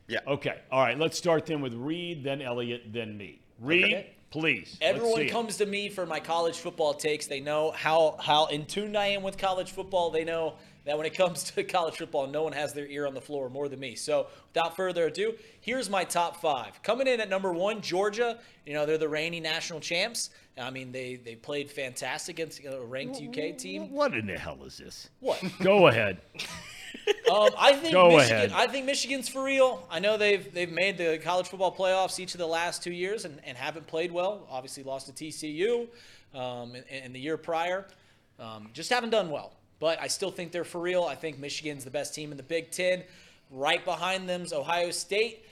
Yeah. 0.06 0.18
Okay. 0.26 0.60
All 0.70 0.82
right. 0.82 0.98
Let's 0.98 1.16
start 1.16 1.46
then 1.46 1.60
with 1.60 1.72
Reed, 1.74 2.24
then 2.24 2.42
Elliot, 2.42 2.92
then 2.92 3.16
me. 3.16 3.40
Reed, 3.60 3.84
Okay. 3.84 4.10
please. 4.30 4.76
Everyone 4.82 5.16
see 5.16 5.22
it. 5.26 5.30
comes 5.30 5.56
to 5.58 5.66
me 5.66 5.88
for 5.88 6.04
my 6.04 6.18
college 6.20 6.56
football 6.58 6.92
takes. 6.94 7.26
They 7.26 7.40
know 7.40 7.70
how 7.70 8.16
how 8.20 8.46
in 8.46 8.66
tune 8.66 8.96
I 8.96 9.06
am 9.08 9.22
with 9.22 9.38
college 9.38 9.70
football. 9.70 10.10
They 10.10 10.24
know 10.24 10.54
that 10.84 10.96
when 10.96 11.06
it 11.06 11.14
comes 11.14 11.44
to 11.52 11.64
college 11.64 11.96
football, 11.96 12.26
no 12.26 12.42
one 12.42 12.52
has 12.52 12.72
their 12.72 12.86
ear 12.86 13.06
on 13.06 13.14
the 13.14 13.20
floor 13.20 13.48
more 13.50 13.68
than 13.68 13.80
me. 13.80 13.94
So, 13.94 14.26
without 14.52 14.76
further 14.76 15.06
ado, 15.06 15.34
here's 15.60 15.88
my 15.90 16.04
top 16.04 16.40
five. 16.40 16.82
Coming 16.82 17.06
in 17.06 17.20
at 17.20 17.28
number 17.28 17.52
one, 17.52 17.80
Georgia. 17.80 18.38
You 18.66 18.74
know 18.74 18.86
they're 18.86 18.98
the 18.98 19.08
reigning 19.08 19.42
national 19.42 19.80
champs. 19.80 20.30
I 20.58 20.70
mean 20.70 20.92
they 20.92 21.16
they 21.16 21.34
played 21.34 21.70
fantastic 21.70 22.36
against 22.38 22.64
a 22.64 22.80
ranked 22.80 23.20
UK 23.20 23.56
team. 23.56 23.90
What 23.90 24.14
in 24.14 24.26
the 24.26 24.38
hell 24.38 24.58
is 24.64 24.76
this? 24.78 25.08
What? 25.20 25.42
Go 25.62 25.88
ahead. 25.88 26.20
Um, 27.30 27.50
I 27.56 27.74
think 27.74 27.92
Go 27.92 28.16
Michigan. 28.16 28.36
ahead. 28.36 28.52
I 28.52 28.66
think 28.66 28.84
Michigan's 28.86 29.28
for 29.28 29.44
real. 29.44 29.86
I 29.88 30.00
know 30.00 30.16
they've 30.16 30.52
they've 30.52 30.70
made 30.70 30.98
the 30.98 31.18
college 31.22 31.46
football 31.46 31.74
playoffs 31.74 32.18
each 32.18 32.34
of 32.34 32.38
the 32.38 32.46
last 32.46 32.82
two 32.82 32.90
years 32.92 33.24
and, 33.24 33.40
and 33.44 33.56
haven't 33.56 33.86
played 33.86 34.10
well. 34.10 34.46
Obviously, 34.50 34.82
lost 34.82 35.06
to 35.06 35.12
TCU 35.12 35.86
um, 36.34 36.74
in, 36.74 36.82
in 37.04 37.12
the 37.12 37.20
year 37.20 37.36
prior. 37.36 37.86
Um, 38.40 38.70
just 38.72 38.90
haven't 38.90 39.10
done 39.10 39.30
well. 39.30 39.52
But 39.80 40.00
I 40.00 40.06
still 40.06 40.30
think 40.30 40.52
they're 40.52 40.62
for 40.62 40.80
real. 40.80 41.04
I 41.04 41.14
think 41.16 41.38
Michigan's 41.38 41.84
the 41.84 41.90
best 41.90 42.14
team 42.14 42.30
in 42.30 42.36
the 42.36 42.42
Big 42.44 42.70
Ten. 42.70 43.02
Right 43.50 43.84
behind 43.84 44.28
them's 44.28 44.52
Ohio 44.52 44.90
State. 44.90 45.44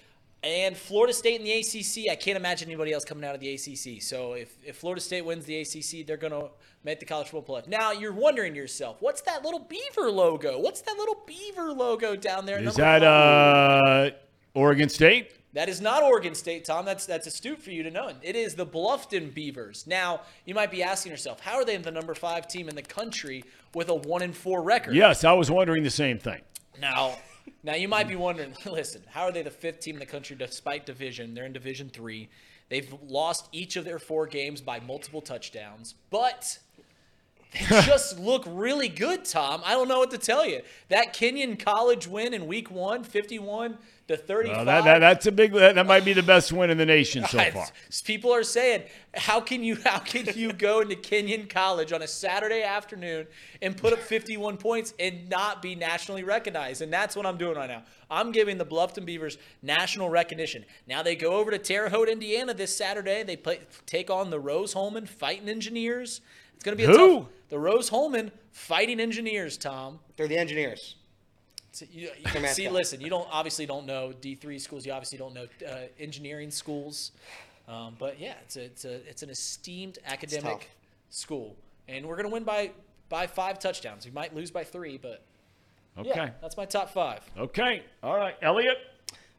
And 0.44 0.76
Florida 0.76 1.12
State 1.12 1.40
in 1.40 1.44
the 1.44 1.52
ACC, 1.52 2.12
I 2.12 2.14
can't 2.14 2.36
imagine 2.36 2.68
anybody 2.68 2.92
else 2.92 3.05
coming 3.05 3.24
out 3.24 3.34
of 3.34 3.40
the 3.40 3.55
ACC. 3.55 4.00
So 4.00 4.34
if, 4.34 4.55
if 4.64 4.76
Florida 4.76 5.00
State 5.00 5.24
wins 5.24 5.46
the 5.46 5.60
ACC, 5.62 6.06
they're 6.06 6.16
going 6.16 6.32
to 6.32 6.50
make 6.84 7.00
the 7.00 7.06
college 7.06 7.28
football 7.28 7.56
playoff. 7.56 7.66
Now, 7.66 7.90
you're 7.90 8.12
wondering 8.12 8.52
to 8.52 8.59
yourself, 8.59 8.98
what's 9.00 9.20
that 9.22 9.44
little 9.44 9.59
beaver 9.59 10.10
logo? 10.10 10.60
What's 10.60 10.82
that 10.82 10.96
little 10.96 11.18
beaver 11.26 11.72
logo 11.72 12.14
down 12.14 12.46
there? 12.46 12.62
Is 12.62 12.76
that 12.76 13.02
uh, 13.02 14.10
Oregon 14.55 14.88
State? 14.88 15.32
That 15.59 15.68
is 15.68 15.80
not 15.80 16.05
Oregon 16.05 16.36
State, 16.36 16.64
Tom. 16.64 16.85
That's 16.85 17.05
that's 17.05 17.26
astute 17.26 17.60
for 17.60 17.72
you 17.72 17.82
to 17.82 17.90
know. 17.90 18.12
It 18.22 18.36
is 18.36 18.55
the 18.55 18.64
Bluffton 18.64 19.35
Beavers. 19.35 19.89
Now, 19.89 20.20
you 20.44 20.55
might 20.55 20.70
be 20.70 20.85
asking 20.85 21.10
yourself, 21.10 21.40
how 21.40 21.56
are 21.56 21.64
they 21.64 21.76
the 21.76 21.90
number 21.90 22.14
five 22.14 22.47
team 22.47 22.68
in 22.68 22.76
the 22.76 22.82
country 22.82 23.43
with 23.74 23.89
a 23.89 23.94
one 23.97 24.22
and 24.22 24.36
four 24.36 24.62
record? 24.62 24.94
Yes, 24.94 25.24
I 25.24 25.32
was 25.32 25.51
wondering 25.51 25.82
the 25.82 25.90
same 25.90 26.16
thing. 26.16 26.43
Now, 26.80 27.16
now 27.64 27.74
you 27.74 27.89
might 27.89 28.06
be 28.06 28.14
wondering, 28.14 28.55
listen, 28.70 29.02
how 29.10 29.22
are 29.22 29.32
they 29.32 29.43
the 29.43 29.51
fifth 29.51 29.80
team 29.80 29.97
in 29.97 29.98
the 29.98 30.06
country 30.06 30.36
despite 30.36 30.86
division? 30.86 31.35
They're 31.35 31.47
in 31.47 31.52
Division 31.52 31.89
Three. 31.89 32.28
They've 32.68 32.94
lost 33.09 33.48
each 33.51 33.74
of 33.74 33.85
their 33.85 33.98
four 33.98 34.28
games 34.28 34.60
by 34.60 34.78
multiple 34.78 35.20
touchdowns, 35.20 35.97
but 36.10 36.60
they 37.52 37.60
just 37.82 38.18
look 38.18 38.44
really 38.46 38.88
good, 38.88 39.24
Tom. 39.24 39.62
I 39.64 39.72
don't 39.72 39.88
know 39.88 39.98
what 39.98 40.10
to 40.10 40.18
tell 40.18 40.46
you. 40.46 40.60
That 40.88 41.12
Kenyon 41.12 41.56
College 41.56 42.06
win 42.06 42.34
in 42.34 42.46
Week 42.46 42.70
One, 42.70 43.04
51 43.04 43.78
to 44.08 44.16
35. 44.16 44.56
Well, 44.56 44.64
that, 44.64 44.84
that, 44.84 44.98
that's 45.00 45.26
a 45.26 45.32
big. 45.32 45.52
That, 45.52 45.74
that 45.74 45.86
might 45.86 46.04
be 46.04 46.12
the 46.12 46.22
best 46.22 46.52
win 46.52 46.70
in 46.70 46.78
the 46.78 46.86
nation 46.86 47.24
so 47.26 47.38
far. 47.52 47.66
People 48.04 48.34
are 48.34 48.42
saying, 48.42 48.84
how 49.14 49.40
can 49.40 49.62
you 49.62 49.76
how 49.84 49.98
can 49.98 50.26
you 50.36 50.52
go 50.52 50.80
into 50.80 50.96
Kenyon 50.96 51.46
College 51.46 51.92
on 51.92 52.02
a 52.02 52.06
Saturday 52.06 52.62
afternoon 52.62 53.26
and 53.62 53.76
put 53.76 53.92
up 53.92 53.98
51 53.98 54.56
points 54.56 54.94
and 54.98 55.28
not 55.28 55.62
be 55.62 55.74
nationally 55.74 56.24
recognized? 56.24 56.82
And 56.82 56.92
that's 56.92 57.16
what 57.16 57.26
I'm 57.26 57.38
doing 57.38 57.56
right 57.56 57.68
now. 57.68 57.82
I'm 58.10 58.32
giving 58.32 58.56
the 58.56 58.66
Bluffton 58.66 59.04
Beavers 59.04 59.36
national 59.62 60.08
recognition. 60.08 60.64
Now 60.86 61.02
they 61.02 61.14
go 61.14 61.32
over 61.32 61.50
to 61.50 61.58
Terre 61.58 61.90
Haute, 61.90 62.08
Indiana 62.08 62.54
this 62.54 62.74
Saturday. 62.74 63.22
They 63.22 63.36
play 63.36 63.60
take 63.86 64.10
on 64.10 64.30
the 64.30 64.40
Rose-Hulman 64.40 65.06
Fighting 65.06 65.48
Engineers. 65.48 66.22
It's 66.59 66.64
going 66.64 66.76
to 66.76 66.85
be 66.86 66.93
a 66.93 66.97
Who? 66.97 67.20
tough. 67.20 67.28
The 67.51 67.59
Rose-Hulman 67.60 68.32
Fighting 68.51 68.98
Engineers, 68.98 69.56
Tom. 69.56 70.01
They're 70.16 70.26
the 70.26 70.36
engineers. 70.36 70.97
So 71.70 71.86
you, 71.89 72.10
you 72.18 72.32
Their 72.32 72.48
see, 72.52 72.68
listen, 72.68 73.01
you 73.01 73.09
don't 73.09 73.28
obviously 73.30 73.64
don't 73.64 73.86
know 73.86 74.12
D 74.20 74.35
three 74.35 74.59
schools. 74.59 74.85
You 74.85 74.90
obviously 74.93 75.18
don't 75.18 75.35
know 75.35 75.47
uh, 75.64 75.76
engineering 76.01 76.51
schools, 76.51 77.12
um, 77.68 77.94
but 77.97 78.18
yeah, 78.18 78.35
it's 78.43 78.56
a, 78.56 78.64
it's 78.64 78.85
a 78.85 78.94
it's 79.09 79.22
an 79.22 79.30
esteemed 79.30 80.01
academic 80.05 80.68
school, 81.10 81.55
and 81.86 82.05
we're 82.05 82.16
gonna 82.16 82.28
win 82.30 82.43
by 82.43 82.72
by 83.09 83.28
five 83.28 83.60
touchdowns. 83.60 84.05
We 84.05 84.10
might 84.10 84.35
lose 84.35 84.51
by 84.51 84.64
three, 84.64 84.98
but 84.98 85.22
Okay. 85.97 86.10
yeah, 86.12 86.30
that's 86.43 86.56
my 86.56 86.64
top 86.64 86.90
five. 86.90 87.20
Okay. 87.39 87.85
All 88.02 88.16
right, 88.16 88.35
Elliot. 88.43 88.78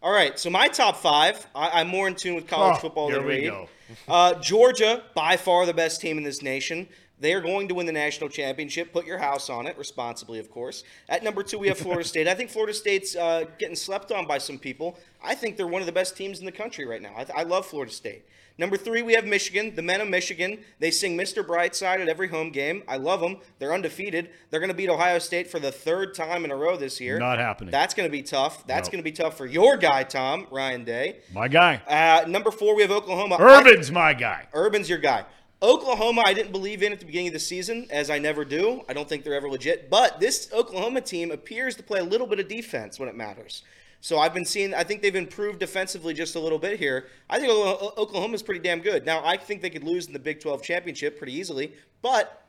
All 0.01 0.13
right, 0.13 0.39
so 0.39 0.49
my 0.49 0.69
top 0.69 0.95
five, 0.95 1.45
I, 1.53 1.81
I'm 1.81 1.89
more 1.89 2.07
in 2.07 2.15
tune 2.15 2.35
with 2.35 2.47
college 2.47 2.77
Oh, 2.77 2.79
football 2.79 3.07
here 3.09 3.17
than 3.17 3.25
we 3.27 3.33
Reed. 3.39 3.49
go. 3.49 3.67
Uh, 4.07 4.35
Georgia, 4.35 5.03
by 5.13 5.35
far 5.35 5.65
the 5.65 5.73
best 5.73 5.99
team 5.99 6.17
in 6.17 6.23
this 6.23 6.41
nation. 6.41 6.87
They 7.19 7.33
are 7.33 7.41
going 7.41 7.67
to 7.67 7.75
win 7.75 7.85
the 7.85 7.91
national 7.91 8.29
championship. 8.29 8.93
Put 8.93 9.05
your 9.05 9.17
house 9.17 9.49
on 9.49 9.67
it, 9.67 9.77
responsibly, 9.77 10.39
of 10.39 10.49
course. 10.49 10.83
At 11.09 11.23
number 11.23 11.43
two, 11.43 11.59
we 11.59 11.67
have 11.67 11.77
Florida 11.77 12.03
State. 12.07 12.27
I 12.27 12.33
think 12.33 12.49
Florida 12.49 12.73
State's 12.73 13.15
uh, 13.15 13.45
getting 13.57 13.75
slept 13.75 14.11
on 14.11 14.25
by 14.27 14.37
some 14.37 14.57
people. 14.57 14.97
I 15.23 15.35
think 15.35 15.57
they're 15.57 15.67
one 15.67 15.81
of 15.81 15.85
the 15.85 15.91
best 15.91 16.15
teams 16.15 16.39
in 16.39 16.45
the 16.45 16.51
country 16.51 16.85
right 16.85 17.01
now. 17.01 17.13
I, 17.17 17.41
I 17.41 17.43
love 17.43 17.65
Florida 17.65 17.91
State. 17.91 18.23
Number 18.57 18.75
three, 18.75 19.01
we 19.01 19.13
have 19.13 19.25
Michigan, 19.25 19.73
the 19.73 19.81
men 19.81 20.01
of 20.01 20.09
Michigan. 20.09 20.59
They 20.79 20.91
sing 20.91 21.17
Mr. 21.17 21.45
Brightside 21.45 22.01
at 22.01 22.09
every 22.09 22.27
home 22.27 22.51
game. 22.51 22.83
I 22.89 22.97
love 22.97 23.21
them. 23.21 23.37
They're 23.57 23.73
undefeated. 23.73 24.29
They're 24.49 24.59
going 24.59 24.69
to 24.69 24.75
beat 24.75 24.89
Ohio 24.89 25.17
State 25.19 25.49
for 25.49 25.59
the 25.59 25.71
third 25.71 26.13
time 26.13 26.43
in 26.43 26.51
a 26.51 26.55
row 26.57 26.75
this 26.75 26.99
year. 26.99 27.17
Not 27.19 27.37
happening. 27.39 27.71
That's 27.71 27.93
going 27.93 28.07
to 28.07 28.11
be 28.11 28.21
tough. 28.21 28.67
That's 28.67 28.89
No. 28.89 28.91
going 28.91 28.99
to 28.99 29.09
be 29.09 29.13
tough 29.13 29.37
for 29.37 29.45
your 29.45 29.77
guy, 29.77 30.03
Tom, 30.03 30.45
Ryan 30.51 30.83
Day. 30.83 31.19
My 31.33 31.47
guy. 31.47 31.81
Uh, 31.87 32.27
number 32.27 32.51
four, 32.51 32.75
we 32.75 32.81
have 32.81 32.91
Oklahoma. 32.91 33.35
I- 33.35 33.59
Urban's 33.61 33.91
my 33.93 34.13
guy. 34.13 34.47
Urban's 34.53 34.89
your 34.89 34.99
guy. 34.99 35.23
Oklahoma, 35.61 36.23
I 36.25 36.33
didn't 36.33 36.53
believe 36.53 36.81
in 36.83 36.93
at 36.93 36.99
the 36.99 37.05
beginning 37.05 37.27
of 37.27 37.33
the 37.33 37.39
season, 37.39 37.87
as 37.89 38.09
I 38.09 38.17
never 38.17 38.45
do. 38.45 38.83
I 38.87 38.93
don't 38.93 39.09
think 39.09 39.23
they're 39.23 39.33
ever 39.33 39.49
legit. 39.49 39.89
But 39.89 40.19
this 40.21 40.49
Oklahoma 40.53 41.01
team 41.01 41.31
appears 41.31 41.75
to 41.75 41.83
play 41.83 41.99
a 41.99 42.03
little 42.03 42.27
bit 42.27 42.39
of 42.39 42.47
defense 42.47 42.97
when 42.97 43.09
it 43.09 43.15
matters. 43.15 43.63
So 43.99 44.17
I've 44.17 44.33
been 44.33 44.45
seeing, 44.45 44.73
I 44.73 44.85
think 44.85 45.01
they've 45.01 45.13
improved 45.13 45.59
defensively 45.59 46.13
just 46.13 46.35
a 46.35 46.39
little 46.39 46.59
bit 46.59 46.79
here. 46.79 47.07
I 47.29 47.39
think 47.39 47.51
Oklahoma- 47.51 47.93
Oklahoma's 47.97 48.41
pretty 48.41 48.61
damn 48.61 48.79
good. 48.79 49.05
Now, 49.05 49.21
I 49.25 49.35
think 49.35 49.61
they 49.61 49.69
could 49.69 49.83
lose 49.83 50.07
in 50.07 50.13
the 50.13 50.19
Big 50.19 50.39
12 50.39 50.63
championship 50.63 51.17
pretty 51.17 51.33
easily. 51.33 51.73
But 52.01 52.45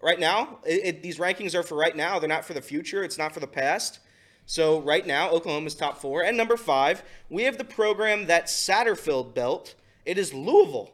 right 0.00 0.18
now, 0.18 0.60
it, 0.64 0.80
it, 0.84 1.02
these 1.02 1.18
rankings 1.18 1.54
are 1.54 1.62
for 1.62 1.76
right 1.76 1.94
now. 1.94 2.18
They're 2.18 2.28
not 2.30 2.46
for 2.46 2.54
the 2.54 2.62
future, 2.62 3.04
it's 3.04 3.18
not 3.18 3.34
for 3.34 3.40
the 3.40 3.46
past. 3.46 3.98
So 4.46 4.80
right 4.80 5.06
now, 5.06 5.28
Oklahoma's 5.30 5.74
top 5.74 5.98
four. 5.98 6.22
And 6.22 6.34
number 6.34 6.56
five, 6.56 7.02
we 7.28 7.42
have 7.42 7.58
the 7.58 7.64
program 7.64 8.26
that 8.26 8.46
Satterfield 8.46 9.34
built. 9.34 9.74
It 10.06 10.16
is 10.16 10.32
Louisville. 10.32 10.93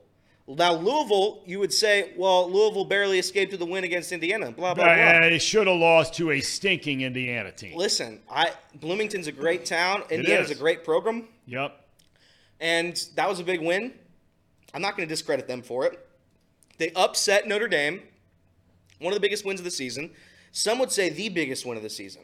Now, 0.56 0.74
Louisville, 0.74 1.42
you 1.46 1.58
would 1.60 1.72
say, 1.72 2.12
well, 2.16 2.50
Louisville 2.50 2.84
barely 2.84 3.18
escaped 3.18 3.52
with 3.52 3.60
the 3.60 3.66
win 3.66 3.84
against 3.84 4.10
Indiana. 4.10 4.50
Blah 4.50 4.74
blah 4.74 4.84
blah. 4.84 4.92
Uh, 4.92 5.20
they 5.20 5.38
should 5.38 5.66
have 5.66 5.76
lost 5.76 6.14
to 6.14 6.32
a 6.32 6.40
stinking 6.40 7.02
Indiana 7.02 7.52
team. 7.52 7.76
Listen, 7.76 8.20
I 8.30 8.52
Bloomington's 8.74 9.26
a 9.28 9.32
great 9.32 9.64
town. 9.64 10.02
Indiana's 10.10 10.50
is. 10.50 10.56
a 10.56 10.60
great 10.60 10.82
program, 10.84 11.28
Yep. 11.46 11.78
and 12.60 12.96
that 13.14 13.28
was 13.28 13.38
a 13.38 13.44
big 13.44 13.60
win. 13.60 13.92
I'm 14.74 14.82
not 14.82 14.96
going 14.96 15.08
to 15.08 15.12
discredit 15.12 15.46
them 15.48 15.62
for 15.62 15.84
it. 15.86 16.04
They 16.78 16.90
upset 16.96 17.46
Notre 17.46 17.68
Dame, 17.68 18.02
one 19.00 19.12
of 19.12 19.16
the 19.16 19.20
biggest 19.20 19.44
wins 19.44 19.60
of 19.60 19.64
the 19.64 19.70
season. 19.70 20.10
Some 20.52 20.78
would 20.78 20.90
say 20.90 21.10
the 21.10 21.28
biggest 21.28 21.64
win 21.66 21.76
of 21.76 21.82
the 21.82 21.90
season. 21.90 22.22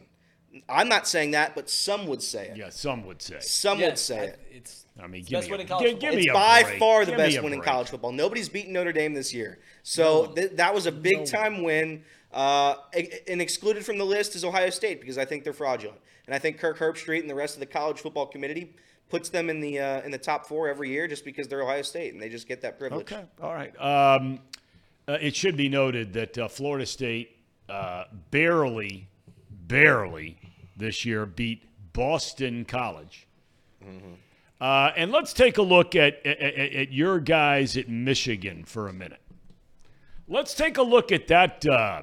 I'm 0.69 0.89
not 0.89 1.07
saying 1.07 1.33
that, 1.33 1.55
but 1.55 1.69
some 1.69 2.07
would 2.07 2.23
say 2.23 2.49
it. 2.49 2.57
Yeah, 2.57 2.71
some 2.71 3.05
would 3.07 3.21
say. 3.21 3.39
Some 3.41 3.79
Yeah, 3.79 3.89
would 3.89 3.99
say 3.99 4.19
I- 4.19 4.23
it. 4.25 4.39
It's 4.51 4.86
I 5.03 5.07
mean, 5.07 5.21
It's 5.21 5.29
give 5.29 5.39
best 5.41 5.49
me, 5.49 5.53
win 5.53 5.61
a, 5.61 5.63
in 5.63 5.69
college 5.69 5.85
give, 5.85 5.93
football. 5.93 6.11
give 6.11 6.17
me 6.19 6.25
It's 6.27 6.33
by 6.33 6.63
break. 6.63 6.79
far 6.79 7.05
the 7.05 7.11
Give 7.13 7.19
best 7.19 7.37
a 7.39 7.43
win 7.43 7.53
in 7.53 7.61
college 7.61 7.89
football. 7.89 8.13
Nobody's 8.13 8.49
beaten 8.49 8.73
Notre 8.73 8.93
Dame 8.93 9.13
this 9.15 9.35
year. 9.35 9.59
So 9.83 10.27
th- 10.29 10.53
that 10.53 10.75
was 10.75 10.87
a 10.87 10.93
big 10.93 11.27
time 11.27 11.63
win. 11.63 12.03
Uh, 12.33 12.77
and 13.29 13.41
excluded 13.41 13.85
from 13.85 13.99
the 13.99 14.05
list 14.05 14.35
is 14.37 14.45
Ohio 14.45 14.71
State 14.71 15.01
because 15.01 15.17
I 15.19 15.25
think 15.25 15.45
they're 15.45 15.53
fraudulent. 15.53 16.01
And 16.27 16.35
I 16.35 16.39
think 16.39 16.59
Kirk 16.59 16.79
Herbstreit 16.79 17.21
and 17.21 17.31
the 17.31 17.35
rest 17.35 17.55
of 17.55 17.61
the 17.61 17.67
college 17.67 18.01
football 18.01 18.27
committee 18.27 18.75
puts 19.09 19.29
them 19.29 19.49
in 19.49 19.61
the 19.61 19.79
uh, 19.79 20.01
in 20.03 20.11
the 20.11 20.19
top 20.19 20.47
four 20.47 20.69
every 20.69 20.91
year 20.91 21.07
just 21.07 21.25
because 21.25 21.47
they're 21.47 21.63
Ohio 21.63 21.83
State 21.83 22.13
and 22.13 22.21
they 22.21 22.29
just 22.29 22.49
get 22.49 22.61
that 22.63 22.79
privilege. 22.79 23.11
Okay. 23.13 23.25
All 23.41 23.55
right. 23.55 23.73
Um, 23.81 24.41
uh, 25.09 25.19
it 25.21 25.37
should 25.37 25.57
be 25.57 25.69
noted 25.69 26.13
that 26.15 26.37
uh, 26.37 26.49
Florida 26.49 26.85
State 26.85 27.37
uh, 27.69 28.05
barely, 28.33 29.09
barely 29.51 30.37
this 30.77 31.05
year 31.05 31.25
beat 31.27 31.63
Boston 31.93 32.65
College. 32.65 33.27
Uh, 34.61 34.91
and 34.97 35.11
let's 35.13 35.33
take 35.33 35.59
a 35.59 35.63
look 35.63 35.95
at, 35.95 36.25
at, 36.25 36.41
at 36.41 36.93
your 36.93 37.21
guys 37.21 37.77
at 37.77 37.89
Michigan 37.89 38.65
for 38.65 38.89
a 38.89 38.93
minute. 38.93 39.21
Let's 40.29 40.55
take 40.55 40.79
a 40.79 40.83
look 40.83 41.13
at 41.13 41.29
that 41.29 41.67
uh, 41.67 42.03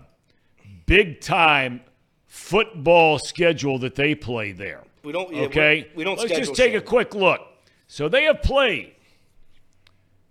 big 0.85 1.19
time 1.19 1.81
football 2.27 3.19
schedule 3.19 3.79
that 3.79 3.95
they 3.95 4.15
play 4.15 4.51
there. 4.51 4.83
We 5.03 5.11
don't. 5.11 5.33
yeah, 5.33 5.43
Okay. 5.43 5.89
We, 5.91 5.97
we 5.97 6.03
don't. 6.03 6.17
Let's 6.17 6.35
just 6.35 6.55
take 6.55 6.73
a 6.73 6.81
quick 6.81 7.13
look. 7.15 7.41
So 7.87 8.07
they 8.07 8.23
have 8.23 8.41
played. 8.41 8.93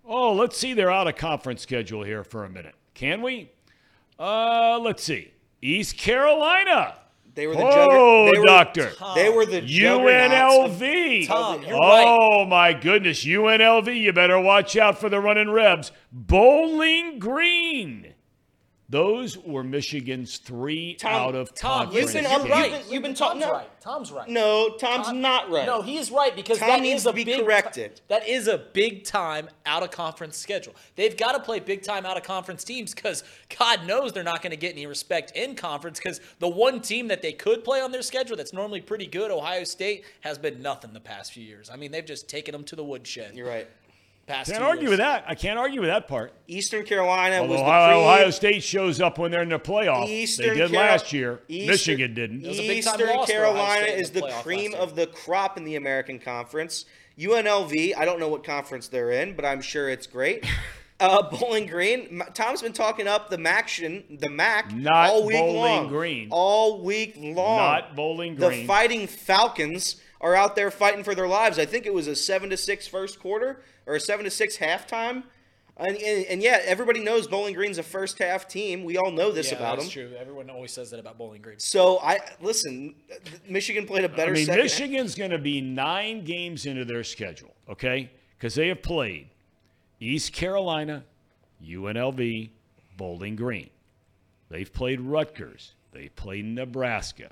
Oh, 0.05 0.33
let's 0.33 0.57
see 0.57 0.73
their 0.73 0.91
out 0.91 1.07
of 1.07 1.15
conference 1.15 1.61
schedule 1.61 2.03
here 2.03 2.23
for 2.23 2.43
a 2.45 2.49
minute. 2.49 2.75
Can 2.93 3.21
we? 3.21 3.51
Uh, 4.19 4.79
let's 4.79 5.03
see. 5.03 5.31
East 5.61 5.97
Carolina. 5.97 6.99
They 7.35 7.47
were 7.47 7.55
the 7.55 7.63
Oh, 7.63 7.69
jugger- 8.29 8.31
they 8.33 8.39
were, 8.39 8.45
doctor. 8.45 8.91
They 9.15 9.29
were 9.29 9.45
the 9.45 9.61
UNLV. 9.61 11.27
Tom, 11.27 11.63
you're 11.63 11.75
oh, 11.75 11.79
right. 11.79 12.05
oh 12.07 12.45
my 12.45 12.73
goodness, 12.73 13.25
UNLV! 13.25 13.99
You 13.99 14.13
better 14.13 14.39
watch 14.39 14.77
out 14.77 14.99
for 14.99 15.09
the 15.09 15.19
running 15.19 15.49
Rebs. 15.49 15.91
Bowling 16.11 17.17
Green. 17.19 18.12
Those 18.93 19.39
were 19.39 19.63
Michigan's 19.63 20.37
three 20.37 20.93
Tom- 20.93 21.13
out 21.13 21.33
of 21.33 21.51
Tom, 21.55 21.85
conference. 21.87 22.13
you've 22.13 22.23
been 22.23 22.31
you're 22.31 22.53
up- 22.53 22.69
you've 22.69 22.71
been- 22.83 22.93
you've 22.93 23.01
been 23.01 23.13
talking- 23.15 23.41
Tom's 23.41 23.51
no. 23.51 23.57
right. 23.57 23.81
Tom's 23.81 24.11
right. 24.11 24.29
No, 24.29 24.69
Tom's 24.77 25.07
Tom- 25.07 25.19
not 25.19 25.49
right. 25.49 25.65
No, 25.65 25.81
he 25.81 25.97
is 25.97 26.11
right 26.11 26.35
because 26.35 26.59
Tom 26.59 26.67
that 26.67 26.81
needs 26.81 27.01
is 27.01 27.07
a 27.07 27.09
to 27.09 27.15
be 27.15 27.23
big 27.23 27.41
corrected. 27.43 28.01
That 28.07 28.27
is 28.29 28.47
a 28.47 28.59
big 28.59 29.03
time 29.03 29.49
out 29.65 29.81
of 29.81 29.89
conference 29.89 30.37
schedule. 30.37 30.75
They've 30.95 31.17
got 31.17 31.31
to 31.31 31.39
play 31.39 31.59
big 31.59 31.81
time 31.81 32.05
out 32.05 32.17
of 32.17 32.23
conference 32.23 32.63
teams 32.63 32.93
because 32.93 33.23
God 33.57 33.87
knows 33.87 34.13
they're 34.13 34.21
not 34.23 34.43
going 34.43 34.51
to 34.51 34.57
get 34.57 34.73
any 34.73 34.85
respect 34.85 35.31
in 35.35 35.55
conference. 35.55 35.97
Because 35.97 36.21
the 36.37 36.47
one 36.47 36.79
team 36.79 37.07
that 37.07 37.23
they 37.23 37.33
could 37.33 37.63
play 37.63 37.81
on 37.81 37.91
their 37.91 38.03
schedule 38.03 38.37
that's 38.37 38.53
normally 38.53 38.79
pretty 38.81 39.07
good, 39.07 39.31
Ohio 39.31 39.63
State, 39.63 40.05
has 40.21 40.37
been 40.37 40.61
nothing 40.61 40.93
the 40.93 40.99
past 40.99 41.33
few 41.33 41.43
years. 41.43 41.71
I 41.71 41.77
mean, 41.77 41.91
they've 41.91 42.05
just 42.05 42.29
taken 42.29 42.51
them 42.51 42.63
to 42.65 42.75
the 42.75 42.83
woodshed. 42.83 43.35
You're 43.35 43.47
right. 43.47 43.67
Past 44.25 44.49
Can't 44.51 44.61
two 44.61 44.65
argue 44.67 44.81
years. 44.83 44.89
with 44.91 44.99
that. 44.99 45.25
I 45.27 45.35
can't 45.35 45.59
argue 45.59 45.81
with 45.81 45.89
that 45.89 46.07
part. 46.07 46.31
Eastern 46.47 46.85
Carolina 46.85 47.37
Although 47.37 47.51
was 47.51 47.59
the 47.59 47.65
Ohio, 47.65 47.87
cream. 47.95 48.07
Ohio 48.07 48.29
State 48.29 48.63
shows 48.63 49.01
up 49.01 49.17
when 49.17 49.31
they're 49.31 49.41
in 49.41 49.49
the 49.49 49.59
playoff. 49.59 50.07
Eastern 50.07 50.47
they 50.47 50.53
did 50.55 50.71
Carol- 50.71 50.85
last 50.85 51.11
year. 51.11 51.41
Eastern- 51.49 51.71
Michigan 51.73 52.13
didn't. 52.13 52.41
was 52.47 52.57
Eastern 52.59 53.07
loss 53.07 53.29
for 53.29 53.45
Ohio 53.45 53.53
Carolina 53.53 53.85
is 53.87 54.11
the 54.11 54.21
the 54.21 54.29
cream 54.41 54.73
of 54.75 54.95
the 54.95 55.07
crop 55.07 55.57
in 55.57 55.65
the 55.65 55.75
American 55.75 56.19
Conference. 56.19 56.85
UNLV, 57.19 57.93
I 57.97 58.05
don't 58.05 58.19
know 58.19 58.29
what 58.29 58.43
conference 58.43 58.87
they're 58.87 59.11
in, 59.11 59.35
but 59.35 59.45
I'm 59.45 59.61
sure 59.61 59.89
it's 59.89 60.07
great. 60.07 60.45
Uh, 60.99 61.21
Bowling 61.37 61.65
Green, 61.65 62.21
Tom's 62.33 62.61
been 62.61 62.71
talking 62.71 63.07
up 63.07 63.29
the 63.29 63.35
MACtion, 63.35 64.21
the 64.21 64.29
MAC 64.29 64.73
Not 64.73 65.09
all 65.09 65.25
week 65.25 65.35
Bowling 65.35 65.55
long. 65.55 65.87
Green. 65.89 66.27
All 66.31 66.81
week 66.81 67.15
long. 67.17 67.57
Not 67.57 67.95
Bowling 67.95 68.35
Green. 68.35 68.61
The 68.61 68.67
Fighting 68.67 69.07
Falcons 69.07 69.97
are 70.21 70.33
out 70.33 70.55
there 70.55 70.71
fighting 70.71 71.03
for 71.03 71.13
their 71.13 71.27
lives. 71.27 71.59
I 71.59 71.65
think 71.65 71.85
it 71.85 71.93
was 71.93 72.07
a 72.07 72.15
seven 72.15 72.49
to 72.51 72.57
six 72.57 72.87
first 72.87 73.19
quarter 73.19 73.61
or 73.85 73.95
a 73.95 73.99
seven 73.99 74.25
to 74.25 74.31
six 74.31 74.57
halftime. 74.57 75.23
And, 75.75 75.97
and, 75.97 76.25
and 76.27 76.43
yeah, 76.43 76.59
everybody 76.65 76.99
knows 76.99 77.25
Bowling 77.27 77.55
Green's 77.55 77.79
a 77.79 77.83
first 77.83 78.19
half 78.19 78.47
team. 78.47 78.83
We 78.83 78.97
all 78.97 79.09
know 79.09 79.31
this 79.31 79.51
Yeah, 79.51 79.57
about 79.57 79.79
that's 79.79 79.93
them. 79.93 80.03
That's 80.03 80.11
true. 80.11 80.19
Everyone 80.19 80.49
always 80.51 80.71
says 80.71 80.91
that 80.91 80.99
about 80.99 81.17
Bowling 81.17 81.41
Green. 81.41 81.57
So 81.59 81.99
I 81.99 82.19
listen. 82.41 82.93
Michigan 83.49 83.87
played 83.87 84.03
a 84.03 84.09
better 84.09 84.31
I 84.31 84.35
mean, 84.35 84.45
second. 84.45 84.63
Michigan's 84.63 85.15
going 85.15 85.31
to 85.31 85.39
be 85.39 85.61
nine 85.61 86.23
games 86.25 86.67
into 86.67 86.85
their 86.85 87.03
schedule, 87.03 87.55
okay? 87.67 88.11
Because 88.37 88.53
they 88.53 88.67
have 88.67 88.83
played 88.83 89.29
East 89.99 90.31
Carolina, 90.31 91.05
UNLV, 91.65 92.49
Bowling 92.95 93.35
Green. 93.35 93.71
They've 94.49 94.71
played 94.71 95.01
Rutgers. 95.01 95.73
They've 95.91 96.15
played 96.15 96.45
Nebraska. 96.45 97.31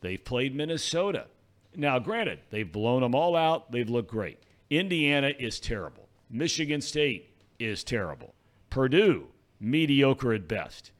They've 0.00 0.22
played 0.24 0.54
Minnesota. 0.54 1.26
Now, 1.74 1.98
granted, 1.98 2.38
they've 2.50 2.70
blown 2.70 3.02
them 3.02 3.14
all 3.14 3.34
out. 3.34 3.72
They've 3.72 3.88
looked 3.88 4.10
great. 4.10 4.38
Indiana 4.70 5.32
is 5.38 5.58
terrible. 5.60 6.08
Michigan 6.30 6.80
State 6.80 7.30
is 7.58 7.82
terrible. 7.84 8.34
Purdue, 8.70 9.26
mediocre 9.58 10.32
at 10.32 10.46
best. 10.46 10.92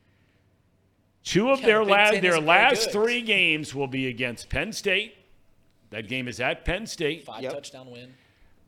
Two 1.22 1.50
of 1.50 1.60
Yeah, 1.60 1.66
their 1.66 1.78
the 1.80 1.84
Big 1.84 1.90
last 1.92 2.22
their 2.22 2.40
last 2.40 2.84
good. 2.86 2.92
three 2.92 3.22
games 3.22 3.74
will 3.74 3.86
be 3.86 4.08
against 4.08 4.48
Penn 4.48 4.72
State. 4.72 5.14
That 5.90 6.08
game 6.08 6.26
is 6.28 6.40
at 6.40 6.64
Penn 6.64 6.86
State. 6.86 7.24
Five 7.24 7.42
Yep. 7.42 7.52
touchdown 7.52 7.90
win. 7.90 8.14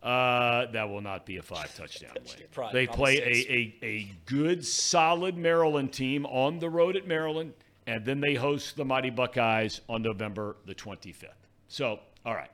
Uh, 0.03 0.67
that 0.73 0.89
will 0.89 1.01
not 1.01 1.25
be 1.25 1.37
a 1.37 1.43
five 1.43 1.75
touchdown 1.77 2.11
win. 2.15 2.25
Probably- 2.53 2.81
they 2.81 2.87
probably 2.87 3.17
play 3.21 3.23
a, 3.23 3.85
a, 3.85 3.87
a 3.87 4.09
good, 4.27 4.65
solid 4.67 5.37
Maryland 5.37 5.93
team 5.93 6.27
on 6.27 6.59
the 6.59 6.69
road 6.69 6.97
at 6.97 7.07
Maryland, 7.07 7.55
and 7.87 8.05
then 8.05 8.21
they 8.21 8.35
host 8.35 8.77
the 8.77 8.85
Mighty 8.85 9.11
Buckeyes 9.11 9.81
on 9.89 10.03
November 10.03 10.57
the 10.67 10.75
25th. 10.75 11.47
So, 11.69 12.01
all 12.27 12.35
right. 12.35 12.51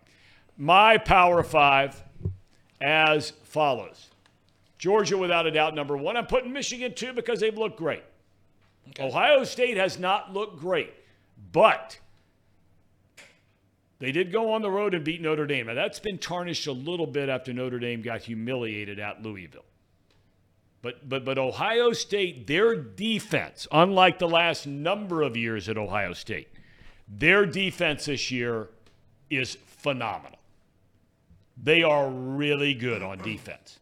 My 0.58 0.98
Power 0.98 1.42
Five 1.42 2.02
as 2.80 3.30
follows 3.44 4.08
Georgia, 4.78 5.18
without 5.18 5.46
a 5.46 5.50
doubt, 5.50 5.74
number 5.74 5.96
one. 5.96 6.16
I'm 6.16 6.26
putting 6.26 6.52
Michigan 6.52 6.94
two 6.94 7.12
because 7.12 7.40
they've 7.40 7.56
looked 7.56 7.76
great. 7.76 8.04
Ohio 9.00 9.44
State 9.44 9.76
has 9.76 9.98
not 9.98 10.32
looked 10.32 10.58
great, 10.58 10.94
but 11.52 11.98
they 13.98 14.12
did 14.12 14.32
go 14.32 14.52
on 14.52 14.62
the 14.62 14.70
road 14.70 14.94
and 14.94 15.04
beat 15.04 15.20
Notre 15.20 15.46
Dame. 15.46 15.66
Now, 15.66 15.74
that's 15.74 15.98
been 15.98 16.18
tarnished 16.18 16.66
a 16.68 16.72
little 16.72 17.06
bit 17.06 17.28
after 17.28 17.52
Notre 17.52 17.80
Dame 17.80 18.00
got 18.02 18.22
humiliated 18.22 19.00
at 19.00 19.22
Louisville. 19.22 19.64
But, 20.80 21.08
but, 21.08 21.24
but 21.24 21.38
Ohio 21.38 21.92
State, 21.92 22.46
their 22.46 22.76
defense, 22.76 23.66
unlike 23.72 24.20
the 24.20 24.28
last 24.28 24.66
number 24.66 25.22
of 25.22 25.36
years 25.36 25.68
at 25.68 25.76
Ohio 25.76 26.12
State, 26.12 26.48
their 27.08 27.44
defense 27.44 28.04
this 28.04 28.30
year 28.30 28.68
is 29.28 29.56
phenomenal. 29.66 30.37
They 31.62 31.82
are 31.82 32.08
really 32.08 32.74
good 32.74 33.02
on 33.02 33.18
defense. 33.18 33.78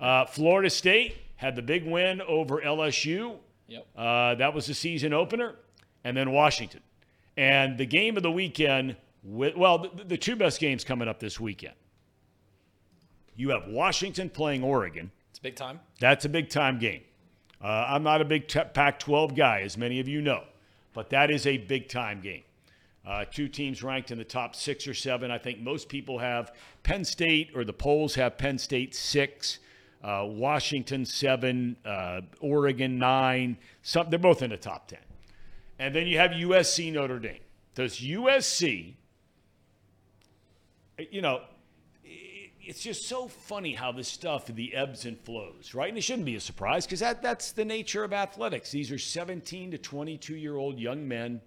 Uh, 0.00 0.24
Florida 0.26 0.70
State 0.70 1.16
had 1.36 1.56
the 1.56 1.62
big 1.62 1.86
win 1.86 2.22
over 2.22 2.60
LSU. 2.60 3.36
Yep. 3.68 3.86
Uh, 3.96 4.34
that 4.36 4.54
was 4.54 4.66
the 4.66 4.74
season 4.74 5.12
opener, 5.12 5.54
and 6.04 6.16
then 6.16 6.30
Washington. 6.32 6.80
And 7.36 7.78
the 7.78 7.86
game 7.86 8.16
of 8.16 8.22
the 8.22 8.30
weekend, 8.30 8.96
with, 9.22 9.56
well, 9.56 9.78
the, 9.78 10.04
the 10.04 10.16
two 10.16 10.36
best 10.36 10.60
games 10.60 10.84
coming 10.84 11.08
up 11.08 11.18
this 11.18 11.40
weekend. 11.40 11.74
You 13.36 13.50
have 13.50 13.66
Washington 13.66 14.30
playing 14.30 14.62
Oregon. 14.62 15.10
It's 15.30 15.40
a 15.40 15.42
big 15.42 15.56
time. 15.56 15.80
That's 15.98 16.24
a 16.24 16.28
big 16.28 16.48
time 16.50 16.78
game. 16.78 17.02
Uh, 17.60 17.86
I'm 17.88 18.02
not 18.02 18.20
a 18.20 18.24
big 18.24 18.46
t- 18.46 18.60
Pac 18.72 18.98
12 19.00 19.34
guy, 19.34 19.62
as 19.62 19.76
many 19.76 19.98
of 19.98 20.06
you 20.06 20.20
know, 20.20 20.44
but 20.92 21.10
that 21.10 21.30
is 21.30 21.46
a 21.46 21.56
big 21.56 21.88
time 21.88 22.20
game. 22.20 22.43
Uh, 23.06 23.24
two 23.24 23.48
teams 23.48 23.82
ranked 23.82 24.10
in 24.10 24.18
the 24.18 24.24
top 24.24 24.56
six 24.56 24.86
or 24.86 24.94
seven. 24.94 25.30
I 25.30 25.38
think 25.38 25.60
most 25.60 25.88
people 25.88 26.18
have 26.18 26.52
Penn 26.82 27.04
State, 27.04 27.50
or 27.54 27.64
the 27.64 27.72
polls 27.72 28.14
have 28.14 28.38
Penn 28.38 28.56
State 28.56 28.94
six, 28.94 29.58
uh, 30.02 30.24
Washington 30.26 31.04
seven, 31.04 31.76
uh, 31.84 32.22
Oregon 32.40 32.98
nine. 32.98 33.58
Some, 33.82 34.08
they're 34.08 34.18
both 34.18 34.42
in 34.42 34.50
the 34.50 34.56
top 34.56 34.88
10. 34.88 34.98
And 35.78 35.94
then 35.94 36.06
you 36.06 36.18
have 36.18 36.30
USC 36.30 36.92
Notre 36.92 37.18
Dame. 37.18 37.40
Does 37.74 37.98
USC, 37.98 38.94
you 41.10 41.20
know, 41.20 41.42
it's 42.66 42.82
just 42.82 43.06
so 43.06 43.28
funny 43.28 43.74
how 43.74 43.92
this 43.92 44.08
stuff, 44.08 44.46
the 44.46 44.74
ebbs 44.74 45.04
and 45.04 45.18
flows, 45.20 45.74
right? 45.74 45.88
And 45.88 45.98
it 45.98 46.02
shouldn't 46.02 46.24
be 46.24 46.36
a 46.36 46.40
surprise 46.40 46.86
because 46.86 47.00
that, 47.00 47.20
that's 47.20 47.52
the 47.52 47.64
nature 47.64 48.04
of 48.04 48.12
athletics. 48.12 48.70
These 48.70 48.90
are 48.90 48.98
17 48.98 49.72
to 49.72 49.78
22 49.78 50.36
year 50.36 50.56
old 50.56 50.78
young 50.78 51.06
men 51.06 51.40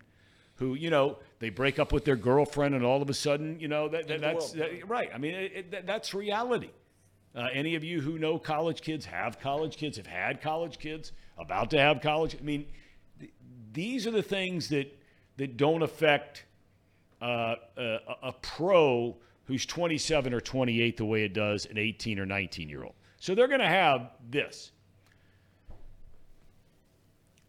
who, 0.55 0.75
you 0.75 0.89
know, 0.89 1.17
they 1.39 1.49
break 1.49 1.79
up 1.79 1.91
with 1.91 2.05
their 2.05 2.15
girlfriend 2.15 2.75
and 2.75 2.83
all 2.83 3.01
of 3.01 3.09
a 3.09 3.13
sudden, 3.13 3.59
you 3.59 3.67
know, 3.67 3.87
that, 3.89 4.07
that, 4.07 4.21
that's 4.21 4.51
that- 4.53 4.87
right. 4.87 5.09
I 5.13 5.17
mean, 5.17 5.35
it, 5.35 5.51
it, 5.55 5.71
that, 5.71 5.85
that's 5.87 6.13
reality. 6.13 6.71
Uh, 7.35 7.47
any 7.53 7.75
of 7.75 7.83
you 7.83 8.01
who 8.01 8.17
know 8.17 8.39
college 8.39 8.81
kids, 8.81 9.05
have 9.05 9.39
college 9.39 9.77
kids, 9.77 9.97
have 9.97 10.07
had 10.07 10.41
college 10.41 10.79
kids, 10.79 11.11
about 11.37 11.69
to 11.69 11.79
have 11.79 12.01
college. 12.01 12.35
I 12.39 12.43
mean, 12.43 12.65
th- 13.19 13.31
these 13.73 14.07
are 14.07 14.11
the 14.11 14.23
things 14.23 14.69
that 14.69 14.97
that 15.37 15.55
don't 15.55 15.83
affect 15.83 16.45
uh, 17.21 17.55
a, 17.77 17.97
a 18.23 18.33
pro 18.41 19.15
who's 19.45 19.65
27 19.65 20.33
or 20.33 20.41
28 20.41 20.97
the 20.97 21.05
way 21.05 21.23
it 21.23 21.33
does 21.33 21.65
an 21.67 21.77
18 21.77 22.19
or 22.19 22.25
19 22.25 22.69
year 22.69 22.83
old. 22.83 22.95
So 23.19 23.33
they're 23.35 23.47
going 23.47 23.59
to 23.61 23.67
have 23.67 24.11
this. 24.29 24.71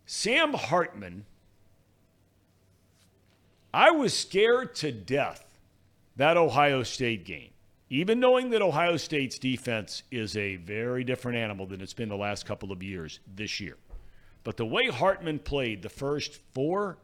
Sam 0.06 0.54
Hartman, 0.54 1.26
I 3.72 3.90
was 3.90 4.16
scared 4.16 4.74
to 4.76 4.92
death 4.92 5.44
that 6.16 6.36
Ohio 6.36 6.82
State 6.82 7.24
game. 7.24 7.50
Even 7.90 8.20
knowing 8.20 8.50
that 8.50 8.60
Ohio 8.60 8.96
State's 8.96 9.38
defense 9.38 10.02
is 10.10 10.36
a 10.36 10.56
very 10.56 11.04
different 11.04 11.38
animal 11.38 11.66
than 11.66 11.80
it's 11.80 11.94
been 11.94 12.08
the 12.08 12.16
last 12.16 12.44
couple 12.44 12.70
of 12.70 12.82
years 12.82 13.20
this 13.34 13.60
year. 13.60 13.76
But 14.44 14.56
the 14.56 14.66
way 14.66 14.88
Hartman 14.88 15.38
played 15.38 15.82
the 15.82 15.88
first 15.88 16.40
four 16.52 16.98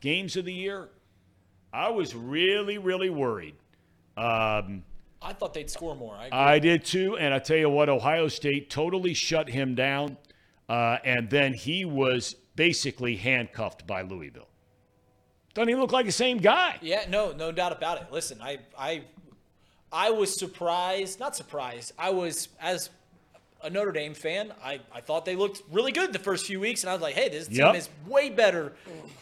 games 0.00 0.36
of 0.36 0.44
the 0.44 0.52
year, 0.52 0.88
I 1.72 1.90
was 1.90 2.14
really, 2.14 2.78
really 2.78 3.10
worried. 3.10 3.54
Um, 4.16 4.82
I 5.22 5.32
thought 5.32 5.54
they'd 5.54 5.70
score 5.70 5.94
more. 5.94 6.14
I. 6.16 6.28
I 6.32 6.58
did 6.58 6.84
too, 6.84 7.16
and 7.16 7.32
I 7.32 7.38
tell 7.38 7.56
you 7.56 7.70
what, 7.70 7.88
Ohio 7.88 8.28
State 8.28 8.70
totally 8.70 9.14
shut 9.14 9.48
him 9.48 9.74
down. 9.74 10.16
uh, 10.68 10.98
and 11.04 11.30
then 11.30 11.54
he 11.54 11.84
was 11.84 12.34
basically 12.56 13.16
handcuffed 13.16 13.86
by 13.86 14.02
Louisville. 14.02 14.48
Doesn't 15.54 15.68
he 15.68 15.74
look 15.74 15.92
like 15.92 16.06
the 16.06 16.12
same 16.12 16.38
guy? 16.38 16.78
Yeah, 16.82 17.04
no, 17.08 17.32
no 17.32 17.50
doubt 17.50 17.72
about 17.72 18.00
it. 18.00 18.08
Listen, 18.12 18.40
I, 18.40 18.58
I, 18.78 19.02
I 19.92 20.10
was 20.10 20.34
surprised. 20.34 21.18
Not 21.18 21.34
surprised. 21.34 21.92
I 21.98 22.10
was 22.10 22.48
as 22.60 22.90
a 23.62 23.70
Notre 23.70 23.90
Dame 23.92 24.14
fan. 24.14 24.52
I, 24.62 24.80
I 24.92 25.00
thought 25.00 25.24
they 25.24 25.34
looked 25.34 25.62
really 25.72 25.90
good 25.90 26.12
the 26.12 26.18
first 26.18 26.46
few 26.46 26.60
weeks, 26.60 26.84
and 26.84 26.90
I 26.90 26.92
was 26.92 27.02
like, 27.02 27.14
hey, 27.14 27.28
this 27.28 27.48
team 27.48 27.74
is 27.74 27.88
way 28.06 28.30
better 28.30 28.72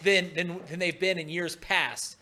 than, 0.03 0.31
than 0.35 0.61
than 0.69 0.79
they've 0.79 0.99
been 0.99 1.19
in 1.19 1.29
years 1.29 1.57
past. 1.57 2.17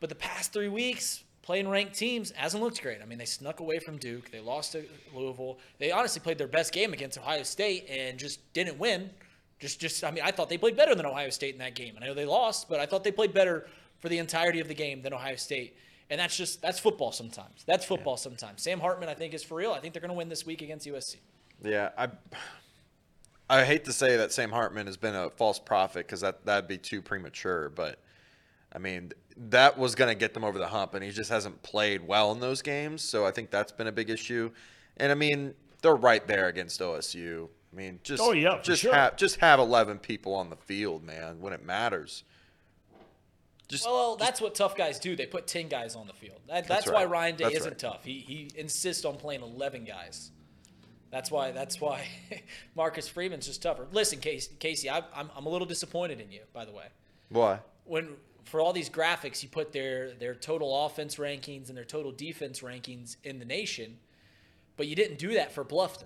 But 0.00 0.08
the 0.08 0.14
past 0.14 0.52
three 0.52 0.68
weeks, 0.68 1.24
playing 1.42 1.68
ranked 1.68 1.94
teams 1.94 2.30
hasn't 2.32 2.62
looked 2.62 2.80
great. 2.82 3.02
I 3.02 3.04
mean, 3.06 3.18
they 3.18 3.24
snuck 3.26 3.60
away 3.60 3.78
from 3.80 3.98
Duke. 3.98 4.30
They 4.30 4.40
lost 4.40 4.72
to 4.72 4.84
Louisville. 5.14 5.58
They 5.78 5.90
honestly 5.92 6.20
played 6.20 6.38
their 6.38 6.48
best 6.48 6.72
game 6.72 6.92
against 6.92 7.18
Ohio 7.18 7.42
State 7.42 7.86
and 7.90 8.18
just 8.18 8.40
didn't 8.52 8.78
win. 8.78 9.10
Just, 9.58 9.80
just, 9.80 10.04
I 10.04 10.10
mean, 10.10 10.22
I 10.24 10.30
thought 10.30 10.48
they 10.48 10.58
played 10.58 10.76
better 10.76 10.94
than 10.94 11.06
Ohio 11.06 11.30
State 11.30 11.54
in 11.54 11.58
that 11.60 11.74
game. 11.74 11.96
And 11.96 12.04
I 12.04 12.08
know 12.08 12.14
they 12.14 12.26
lost, 12.26 12.68
but 12.68 12.78
I 12.78 12.86
thought 12.86 13.04
they 13.04 13.12
played 13.12 13.32
better 13.32 13.68
for 14.00 14.08
the 14.08 14.18
entirety 14.18 14.60
of 14.60 14.68
the 14.68 14.74
game 14.74 15.02
than 15.02 15.14
Ohio 15.14 15.36
State. 15.36 15.76
And 16.10 16.20
that's 16.20 16.36
just, 16.36 16.60
that's 16.60 16.78
football 16.78 17.10
sometimes. 17.10 17.64
That's 17.64 17.84
football 17.84 18.16
sometimes. 18.16 18.62
Sam 18.62 18.78
Hartman, 18.80 19.08
I 19.08 19.14
think, 19.14 19.34
is 19.34 19.42
for 19.42 19.56
real. 19.56 19.72
I 19.72 19.80
think 19.80 19.94
they're 19.94 20.02
going 20.02 20.10
to 20.10 20.16
win 20.16 20.28
this 20.28 20.44
week 20.44 20.62
against 20.62 20.86
USC. 20.86 21.16
Yeah, 21.62 21.90
I 21.96 22.08
I 23.48 23.64
hate 23.64 23.84
to 23.84 23.92
say 23.92 24.16
that 24.16 24.32
Sam 24.32 24.50
Hartman 24.50 24.86
has 24.86 24.96
been 24.96 25.14
a 25.14 25.30
false 25.30 25.58
prophet 25.58 26.06
because 26.06 26.20
that 26.20 26.44
that'd 26.44 26.68
be 26.68 26.78
too 26.78 27.00
premature. 27.00 27.68
But 27.70 28.00
I 28.72 28.78
mean, 28.78 29.12
that 29.36 29.78
was 29.78 29.94
going 29.94 30.08
to 30.08 30.18
get 30.18 30.34
them 30.34 30.44
over 30.44 30.58
the 30.58 30.66
hump, 30.66 30.94
and 30.94 31.04
he 31.04 31.10
just 31.10 31.30
hasn't 31.30 31.62
played 31.62 32.06
well 32.06 32.32
in 32.32 32.40
those 32.40 32.60
games. 32.62 33.02
So 33.02 33.24
I 33.24 33.30
think 33.30 33.50
that's 33.50 33.72
been 33.72 33.86
a 33.86 33.92
big 33.92 34.10
issue. 34.10 34.50
And 34.96 35.12
I 35.12 35.14
mean, 35.14 35.54
they're 35.82 35.94
right 35.94 36.26
there 36.26 36.48
against 36.48 36.80
OSU. 36.80 37.48
I 37.72 37.76
mean, 37.76 38.00
just 38.02 38.22
Oh, 38.22 38.32
yeah, 38.32 38.60
just 38.62 38.82
sure. 38.82 38.94
have 38.94 39.16
just 39.16 39.36
have 39.40 39.58
eleven 39.58 39.98
people 39.98 40.34
on 40.34 40.50
the 40.50 40.56
field, 40.56 41.04
man, 41.04 41.40
when 41.40 41.52
it 41.52 41.64
matters. 41.64 42.24
Just 43.68 43.84
Well, 43.84 44.16
that's 44.16 44.40
what 44.40 44.54
tough 44.54 44.76
guys 44.76 45.00
do. 45.00 45.16
They 45.16 45.26
put 45.26 45.48
10 45.48 45.66
guys 45.66 45.96
on 45.96 46.06
the 46.06 46.12
field. 46.12 46.38
That, 46.46 46.68
that's, 46.68 46.86
why 46.86 47.02
right. 47.02 47.10
Ryan 47.10 47.36
Day 47.36 47.44
That's 47.44 47.56
isn't 47.56 47.70
right. 47.70 47.78
tough. 47.80 48.04
He, 48.04 48.20
he 48.20 48.48
insists 48.54 49.04
on 49.04 49.16
playing 49.16 49.42
11 49.42 49.82
guys. 49.82 50.30
That's 51.10 51.32
why 51.32 51.50
that's 51.50 51.80
why 51.80 52.06
Marcus 52.76 53.08
Freeman's 53.08 53.46
just 53.46 53.62
tougher. 53.62 53.88
Listen, 53.90 54.20
Casey, 54.20 54.52
Casey 54.60 54.88
I, 54.88 54.98
I'm, 55.14 55.30
I'm 55.36 55.46
a 55.46 55.48
little 55.48 55.66
disappointed 55.66 56.20
in 56.20 56.30
you, 56.30 56.42
by 56.52 56.64
the 56.64 56.72
way. 56.72 56.86
why? 57.28 57.58
when 57.84 58.10
for 58.44 58.60
all 58.60 58.72
these 58.72 58.90
graphics 58.90 59.42
you 59.42 59.48
put 59.48 59.72
their 59.72 60.12
their 60.14 60.34
total 60.34 60.84
offense 60.86 61.16
rankings 61.16 61.68
and 61.68 61.76
their 61.76 61.84
total 61.84 62.12
defense 62.12 62.60
rankings 62.60 63.16
in 63.24 63.38
the 63.38 63.44
nation 63.44 63.96
but 64.76 64.86
you 64.86 64.94
didn't 64.94 65.18
do 65.18 65.34
that 65.34 65.52
for 65.52 65.64
bluffton 65.64 66.04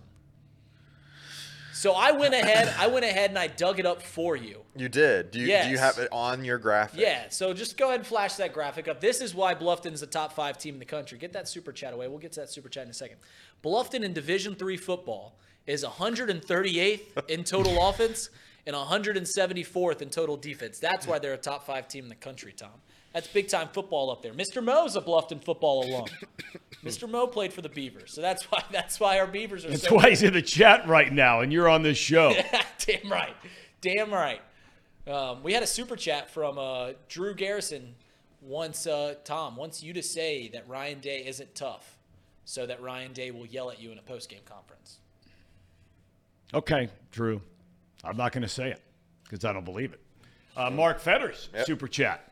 so 1.80 1.92
i 1.92 2.12
went 2.12 2.34
ahead 2.34 2.72
i 2.78 2.86
went 2.86 3.04
ahead 3.04 3.30
and 3.30 3.38
i 3.38 3.46
dug 3.46 3.78
it 3.78 3.86
up 3.86 4.02
for 4.02 4.36
you. 4.36 4.60
You 4.76 4.88
did. 4.88 5.30
Do 5.30 5.40
you 5.40 5.46
do 5.46 5.70
you 5.70 5.78
have 5.78 5.98
it 5.98 6.08
on 6.12 6.44
your 6.44 6.58
graphic? 6.58 7.00
yeah 7.00 7.28
so 7.30 7.52
just 7.52 7.76
go 7.76 7.86
ahead 7.88 8.00
and 8.00 8.06
flash 8.06 8.34
that 8.34 8.52
graphic 8.52 8.86
up. 8.88 9.00
This 9.00 9.20
is 9.20 9.34
why 9.34 9.54
bluffton's 9.54 10.00
the 10.00 10.06
top 10.06 10.32
five 10.32 10.58
team 10.58 10.74
in 10.74 10.78
the 10.78 10.84
country. 10.84 11.18
Get 11.18 11.32
that 11.32 11.48
super 11.48 11.72
chat 11.72 11.92
away. 11.92 12.06
We'll 12.08 12.18
get 12.18 12.32
to 12.32 12.40
that 12.40 12.50
super 12.50 12.68
chat 12.68 12.84
in 12.84 12.90
a 12.90 12.94
second. 12.94 13.16
Bluffton 13.64 14.02
in 14.02 14.12
division 14.12 14.54
three 14.54 14.76
football 14.76 15.38
is 15.66 15.84
138th 15.84 17.28
in 17.28 17.44
total 17.44 17.88
offense 17.88 18.30
and 18.66 18.76
174th 18.76 20.02
in 20.02 20.10
total 20.10 20.36
defense. 20.36 20.78
That's 20.78 21.06
why 21.06 21.18
they're 21.18 21.34
a 21.34 21.38
top 21.38 21.64
five 21.66 21.88
team 21.88 22.04
in 22.04 22.08
the 22.10 22.14
country 22.14 22.52
tom 22.52 22.70
that's 23.12 23.28
big 23.28 23.48
time 23.48 23.68
football 23.72 24.10
up 24.10 24.22
there 24.22 24.32
mr 24.32 24.62
mo's 24.62 24.96
a 24.96 25.00
bluffton 25.00 25.42
football 25.42 25.84
alum 25.84 26.06
mr 26.84 27.08
mo 27.08 27.26
played 27.26 27.52
for 27.52 27.62
the 27.62 27.68
beavers 27.68 28.12
so 28.12 28.20
that's 28.20 28.44
why 28.44 28.62
that's 28.70 29.00
why 29.00 29.18
our 29.18 29.26
beavers 29.26 29.64
are 29.64 29.70
That's 29.70 29.88
so 29.88 29.96
why 29.96 30.10
he's 30.10 30.22
in 30.22 30.32
the 30.32 30.42
chat 30.42 30.86
right 30.86 31.12
now, 31.12 31.40
and 31.40 31.52
you're 31.52 31.68
on 31.68 31.82
this 31.82 31.98
show. 31.98 32.34
Damn 32.78 33.10
right. 33.10 33.34
Damn 33.80 34.12
right. 34.12 34.40
Um, 35.06 35.42
we 35.42 35.52
had 35.52 35.62
a 35.62 35.66
super 35.66 35.96
chat 35.96 36.30
from 36.30 36.58
uh, 36.58 36.90
Drew 37.08 37.34
Garrison 37.34 37.94
once, 38.42 38.86
uh, 38.86 39.14
Tom, 39.24 39.56
wants 39.56 39.82
you 39.82 39.92
to 39.94 40.02
say 40.02 40.48
that 40.48 40.68
Ryan 40.68 41.00
Day 41.00 41.26
isn't 41.26 41.54
tough 41.54 41.98
so 42.44 42.66
that 42.66 42.82
Ryan 42.82 43.12
Day 43.12 43.30
will 43.30 43.46
yell 43.46 43.70
at 43.70 43.80
you 43.80 43.90
in 43.90 43.98
a 43.98 44.02
post 44.02 44.28
game 44.28 44.40
conference. 44.44 44.98
Okay, 46.52 46.88
Drew. 47.12 47.40
I'm 48.02 48.16
not 48.16 48.32
going 48.32 48.42
to 48.42 48.48
say 48.48 48.70
it 48.70 48.80
because 49.24 49.44
I 49.44 49.52
don't 49.52 49.64
believe 49.64 49.92
it. 49.92 50.00
Uh, 50.56 50.70
Mark 50.70 51.00
Fetters, 51.00 51.48
super 51.64 51.86
chat. 51.86 52.29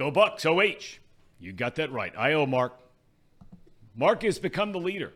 Go 0.00 0.10
Bucks, 0.10 0.46
OH. 0.46 0.98
You 1.40 1.52
got 1.52 1.74
that 1.74 1.92
right. 1.92 2.10
I 2.16 2.32
owe 2.32 2.46
Mark. 2.46 2.72
Mark 3.94 4.22
has 4.22 4.38
become 4.38 4.72
the 4.72 4.78
leader. 4.78 5.12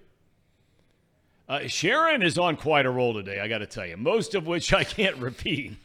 Uh, 1.49 1.67
Sharon 1.69 2.23
is 2.23 2.37
on 2.37 2.57
quite 2.57 2.85
a 2.85 2.91
roll 2.91 3.15
today, 3.15 3.41
I 3.41 3.49
got 3.49 3.59
to 3.59 3.67
tell 3.67 3.87
you, 3.87 3.97
most 3.97 4.35
of 4.35 4.47
which 4.47 4.75
I 4.75 4.85
can't 4.85 5.17
repeat. 5.17 5.79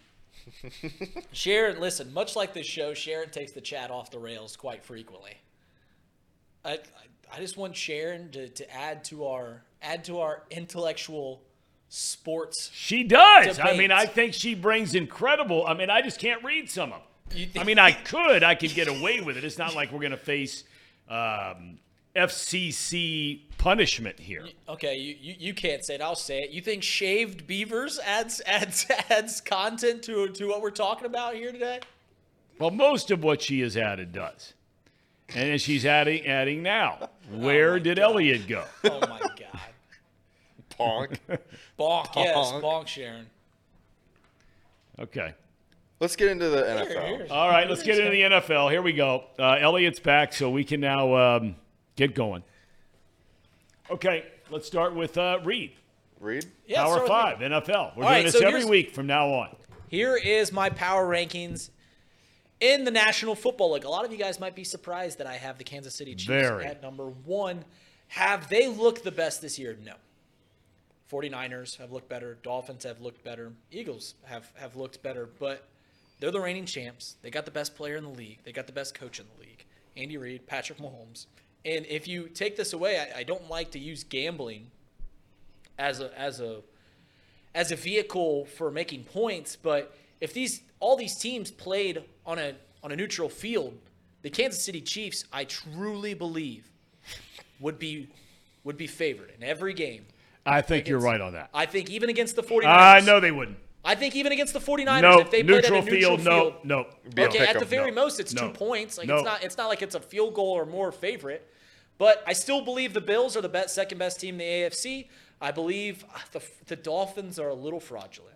Sharon, 1.32 1.80
listen, 1.80 2.14
much 2.14 2.36
like 2.36 2.54
this 2.54 2.66
show, 2.66 2.94
Sharon 2.94 3.30
takes 3.30 3.54
the 3.54 3.62
chat 3.62 3.90
off 3.90 4.12
the 4.12 4.20
rails 4.20 4.58
quite 4.58 4.84
frequently. 4.84 5.38
I, 6.66 6.72
I, 6.72 6.78
I 7.38 7.40
just 7.40 7.56
want 7.56 7.78
Sharon 7.78 8.32
to, 8.32 8.50
to 8.50 8.76
add 8.76 9.06
to 9.06 9.28
our 9.28 9.64
add 9.82 10.04
to 10.06 10.20
our 10.20 10.44
intellectual 10.52 11.42
sports. 11.88 12.70
She 12.74 13.06
does. 13.06 13.60
I 13.60 13.78
mean, 13.78 13.92
I 13.92 14.08
think 14.08 14.34
she 14.34 14.56
brings 14.56 14.94
incredible. 14.94 15.66
I 15.66 15.74
mean, 15.74 15.90
I 15.90 16.02
just 16.02 16.20
can't 16.20 16.44
read 16.44 16.70
some 16.70 16.92
of 16.92 17.00
them. 17.00 17.09
Think- 17.30 17.60
I 17.60 17.64
mean, 17.64 17.80
I 17.80 17.92
could. 17.92 18.44
I 18.44 18.56
could 18.56 18.74
get 18.74 18.88
away 18.88 19.22
with 19.22 19.38
it. 19.38 19.44
It's 19.44 19.58
not 19.58 19.76
like 19.76 19.92
we're 19.92 20.00
going 20.00 20.12
to 20.12 20.18
face 20.18 20.64
um, 21.10 21.80
FCC 22.16 23.42
punishment 23.58 24.20
here. 24.20 24.46
Okay, 24.68 24.98
you, 24.98 25.16
you, 25.20 25.36
you 25.40 25.54
can't 25.54 25.84
say 25.84 25.96
it. 25.96 26.02
I'll 26.02 26.16
say 26.16 26.44
it. 26.44 26.50
You 26.52 26.62
think 26.62 26.84
shaved 26.84 27.46
beavers 27.48 28.00
adds 28.00 28.42
adds 28.46 28.86
adds 29.10 29.42
content 29.42 30.04
to 30.04 30.28
to 30.30 30.46
what 30.48 30.62
we're 30.62 30.72
talking 30.72 31.06
about 31.06 31.36
here 31.36 31.52
today? 31.52 31.80
Well, 32.60 32.72
most 32.72 33.12
of 33.12 33.24
what 33.24 33.42
she 33.42 33.62
has 33.62 33.78
added 33.78 34.12
does. 34.12 34.54
And 35.36 35.62
she's 35.62 35.86
adding 35.86 36.26
adding 36.26 36.64
now. 36.64 37.10
Where 37.32 37.74
my 37.74 37.80
did 37.80 37.98
God. 37.98 38.04
Elliot 38.04 38.48
go? 38.48 38.64
Oh 38.86 39.00
my 39.02 39.20
god. 39.20 39.38
Bonk. 40.80 41.18
Bonk, 41.78 42.16
yes, 42.16 42.36
Bonk. 42.36 42.62
bonk 42.62 42.88
Sharon. 42.88 43.28
Okay. 45.00 45.34
Let's 46.00 46.16
get 46.16 46.30
into 46.30 46.50
the 46.50 46.64
NFL. 46.64 46.88
Here, 46.88 47.18
here. 47.18 47.28
All 47.30 47.50
right, 47.50 47.70
let's 47.70 47.84
get 47.84 47.98
into 47.98 48.12
the 48.12 48.22
NFL. 48.22 48.72
Here 48.72 48.82
we 48.82 48.94
go. 48.94 49.26
Uh, 49.38 49.58
Elliot's 49.60 50.00
back, 50.00 50.32
so 50.32 50.50
we 50.50 50.64
can 50.64 50.80
now 50.80 51.16
um, 51.16 51.56
get 51.98 52.16
going. 52.16 52.44
Okay, 53.92 54.26
let's 54.50 54.66
start 54.66 54.96
with 54.96 55.18
uh, 55.18 55.40
Reed. 55.44 55.74
Reed. 56.22 56.46
Yeah, 56.68 56.84
Power 56.84 57.06
start 57.06 57.40
with 57.40 57.52
me. 57.52 57.58
Five, 57.58 57.64
NFL. 57.64 57.68
We're 57.68 57.80
All 57.82 57.94
doing 57.94 58.06
right, 58.06 58.24
this 58.26 58.34
so 58.34 58.48
every 58.48 58.64
week 58.64 58.94
from 58.94 59.08
now 59.08 59.28
on. 59.28 59.56
Here 59.90 60.16
is 60.16 60.54
my 60.54 60.70
power 60.70 61.06
rankings 61.06 61.70
in 62.60 62.84
the 62.84 62.92
National 62.92 63.36
Football 63.36 63.74
League. 63.74 63.84
A 63.84 63.90
lot 63.90 64.06
of 64.06 64.12
you 64.12 64.18
guys 64.18 64.40
might 64.40 64.56
be 64.56 64.64
surprised 64.64 65.18
that 65.18 65.28
I 65.28 65.36
have 65.36 65.58
the 65.58 65.64
Kansas 65.64 65.96
City 65.96 66.14
Chiefs 66.16 66.28
Very. 66.28 66.66
at 66.66 66.82
number 66.82 67.08
one. 67.08 67.66
Have 68.10 68.50
they 68.50 68.68
looked 68.68 69.04
the 69.04 69.12
best 69.12 69.42
this 69.42 69.60
year? 69.60 69.78
No. 69.84 69.94
49ers 71.12 71.78
have 71.78 71.92
looked 71.92 72.08
better. 72.08 72.38
Dolphins 72.44 72.84
have 72.84 73.02
looked 73.02 73.24
better. 73.24 73.52
Eagles 73.72 74.14
have, 74.26 74.52
have 74.56 74.76
looked 74.76 75.02
better. 75.02 75.28
But 75.40 75.68
they're 76.20 76.32
the 76.32 76.40
reigning 76.40 76.66
champs. 76.66 77.16
They 77.22 77.30
got 77.30 77.46
the 77.46 77.52
best 77.52 77.76
player 77.76 77.96
in 77.96 78.04
the 78.04 78.10
league. 78.10 78.40
They 78.44 78.52
got 78.52 78.68
the 78.68 78.74
best 78.74 78.94
coach 78.94 79.20
in 79.20 79.26
the 79.36 79.41
league. 79.41 79.66
Andy 79.96 80.18
Reid, 80.18 80.48
Patrick 80.48 80.80
Mahomes. 80.80 81.26
And 81.66 81.86
if 81.88 82.08
you 82.08 82.28
take 82.28 82.56
this 82.56 82.74
away, 82.74 83.00
I, 83.00 83.20
I 83.20 83.24
don't 83.24 83.50
like 83.50 83.72
to 83.72 83.80
use 83.80 84.04
gambling 84.04 84.68
as 85.78 86.00
a 86.00 86.18
as 86.20 86.40
a 86.40 86.62
as 87.56 87.72
a 87.72 87.76
vehicle 87.76 88.46
for 88.46 88.72
making 88.72 89.04
points. 89.06 89.56
But 89.56 89.96
if 90.22 90.34
these 90.34 90.62
all 90.80 90.96
these 90.96 91.16
teams 91.16 91.52
played 91.52 92.04
on 92.26 92.40
a 92.40 92.54
on 92.84 92.91
a 92.91 92.96
neutral 92.96 93.30
field, 93.30 93.78
the 94.22 94.30
Kansas 94.30 94.64
City 94.64 94.82
Chiefs, 94.82 95.26
I 95.34 95.46
truly 95.46 96.14
believe, 96.14 96.70
would 97.60 97.80
be 97.80 98.08
would 98.64 98.78
be 98.78 98.88
favored 98.88 99.32
in 99.36 99.44
every 99.44 99.74
game. 99.74 100.06
I 100.46 100.62
think 100.62 100.88
you're 100.88 101.00
right 101.00 101.20
on 101.20 101.34
that. 101.34 101.50
I 101.54 101.66
think 101.66 101.90
even 101.90 102.10
against 102.10 102.36
the 102.36 102.44
49ers. 102.44 102.66
I 102.66 103.00
know 103.02 103.20
they 103.20 103.32
wouldn't. 103.32 103.58
I 103.84 103.96
think 103.96 104.16
even 104.16 104.32
against 104.32 104.54
the 104.54 104.60
49ers, 104.60 105.02
No, 105.02 105.20
if 105.20 105.32
they 105.32 105.42
played 105.42 105.64
neutral 105.64 105.78
at 105.78 105.84
a 105.84 105.86
neutral 105.86 106.00
field, 106.00 106.22
field, 106.22 106.66
no, 106.66 106.84
no. 106.84 106.88
Be 107.16 107.24
okay, 107.26 107.48
at 107.48 107.60
the 107.60 107.66
very 107.66 107.92
no, 107.92 108.04
most, 108.04 108.20
it's 108.20 108.34
no, 108.34 108.48
two 108.48 108.54
points. 108.54 108.98
Like 108.98 109.08
no. 109.08 109.16
it's 109.16 109.26
not. 109.26 109.44
It's 109.44 109.58
not 109.58 109.68
like 109.68 109.82
it's 109.82 109.96
a 109.96 110.00
field 110.00 110.34
goal 110.34 110.52
or 110.52 110.66
more 110.66 110.92
favorite. 110.92 111.48
But 111.98 112.24
I 112.26 112.34
still 112.34 112.62
believe 112.62 112.94
the 112.94 113.02
Bills 113.02 113.36
are 113.36 113.42
the 113.42 113.50
best, 113.50 113.76
second 113.76 113.98
best 113.98 114.20
team 114.20 114.36
in 114.36 114.38
the 114.40 114.46
AFC. 114.46 115.08
I 115.42 115.52
believe 115.52 116.06
ah, 116.14 116.24
the 116.32 116.42
the 116.68 116.76
Dolphins 116.76 117.40
are 117.40 117.50
a 117.50 117.54
little 117.54 117.80
fraudulent. 117.80 118.36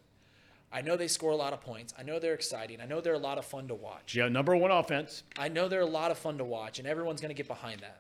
I 0.72 0.82
know 0.82 0.98
they 0.98 1.07
score 1.07 1.32
a 1.32 1.36
lot 1.36 1.53
of 1.53 1.61
points. 1.61 1.94
I 1.99 2.03
know 2.03 2.18
they're 2.18 2.34
exciting. 2.34 2.82
I 2.82 2.86
know 2.86 2.99
they're 2.99 3.14
a 3.14 3.20
lot 3.20 3.38
of 3.38 3.45
fun 3.45 3.68
to 3.68 3.76
watch. 3.76 4.15
Yeah, 4.15 4.28
number 4.28 4.56
one 4.56 4.72
offense. 4.72 5.24
I 5.38 5.48
know 5.48 5.68
they're 5.68 5.82
a 5.82 5.86
lot 5.86 6.10
of 6.10 6.18
fun 6.18 6.40
to 6.40 6.44
watch, 6.44 6.80
and 6.80 6.88
everyone's 6.88 7.22
going 7.22 7.30
to 7.30 7.36
get 7.36 7.48
behind 7.48 7.82
that. 7.82 7.99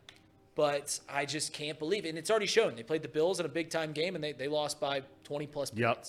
But 0.55 0.99
I 1.07 1.25
just 1.25 1.53
can't 1.53 1.77
believe 1.77 2.05
it. 2.05 2.09
And 2.09 2.17
it's 2.17 2.31
already 2.31 2.47
shown. 2.47 2.75
They 2.75 2.81
played 2.81 3.03
the 3.03 3.09
Bills 3.09 3.39
in 3.39 3.45
a 3.45 3.49
big 3.49 3.69
time 3.69 3.91
game, 3.91 4.15
and 4.15 4.23
they, 4.23 4.31
they 4.33 4.47
lost 4.47 4.79
by 4.79 5.03
20 5.23 5.47
plus 5.47 5.71
Yep. 5.75 6.05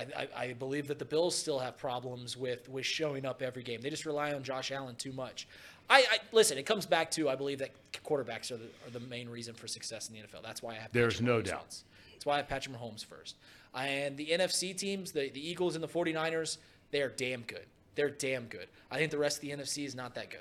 I, 0.00 0.28
I, 0.36 0.42
I 0.44 0.52
believe 0.54 0.88
that 0.88 0.98
the 0.98 1.04
Bills 1.04 1.36
still 1.36 1.58
have 1.58 1.76
problems 1.76 2.36
with, 2.36 2.68
with 2.68 2.86
showing 2.86 3.26
up 3.26 3.42
every 3.42 3.62
game. 3.62 3.80
They 3.80 3.90
just 3.90 4.06
rely 4.06 4.32
on 4.32 4.42
Josh 4.42 4.70
Allen 4.70 4.96
too 4.96 5.12
much. 5.12 5.46
I, 5.88 6.04
I 6.10 6.18
listen. 6.32 6.56
It 6.56 6.66
comes 6.66 6.86
back 6.86 7.10
to 7.12 7.28
I 7.28 7.34
believe 7.34 7.58
that 7.58 7.70
quarterbacks 8.04 8.50
are 8.52 8.56
the, 8.56 8.66
are 8.86 8.90
the 8.92 9.00
main 9.00 9.28
reason 9.28 9.54
for 9.54 9.66
success 9.66 10.08
in 10.08 10.14
the 10.14 10.20
NFL. 10.20 10.42
That's 10.42 10.62
why 10.62 10.72
I 10.72 10.76
have. 10.76 10.92
There's 10.92 11.14
Patrick 11.14 11.26
no 11.26 11.40
Mahomes 11.40 11.44
doubt. 11.44 11.76
That's 12.12 12.26
why 12.26 12.34
I 12.34 12.36
have 12.38 12.48
Patrick 12.48 12.76
Mahomes 12.76 13.04
first. 13.04 13.36
And 13.74 14.16
the 14.16 14.26
NFC 14.26 14.76
teams, 14.76 15.12
the, 15.12 15.30
the 15.30 15.48
Eagles 15.48 15.74
and 15.74 15.82
the 15.82 15.88
49ers, 15.88 16.58
they 16.90 17.02
are 17.02 17.08
damn 17.08 17.42
good. 17.42 17.66
They're 17.94 18.10
damn 18.10 18.44
good. 18.44 18.68
I 18.90 18.98
think 18.98 19.10
the 19.10 19.18
rest 19.18 19.38
of 19.38 19.42
the 19.42 19.50
NFC 19.50 19.84
is 19.84 19.94
not 19.94 20.14
that 20.14 20.30
good. 20.30 20.40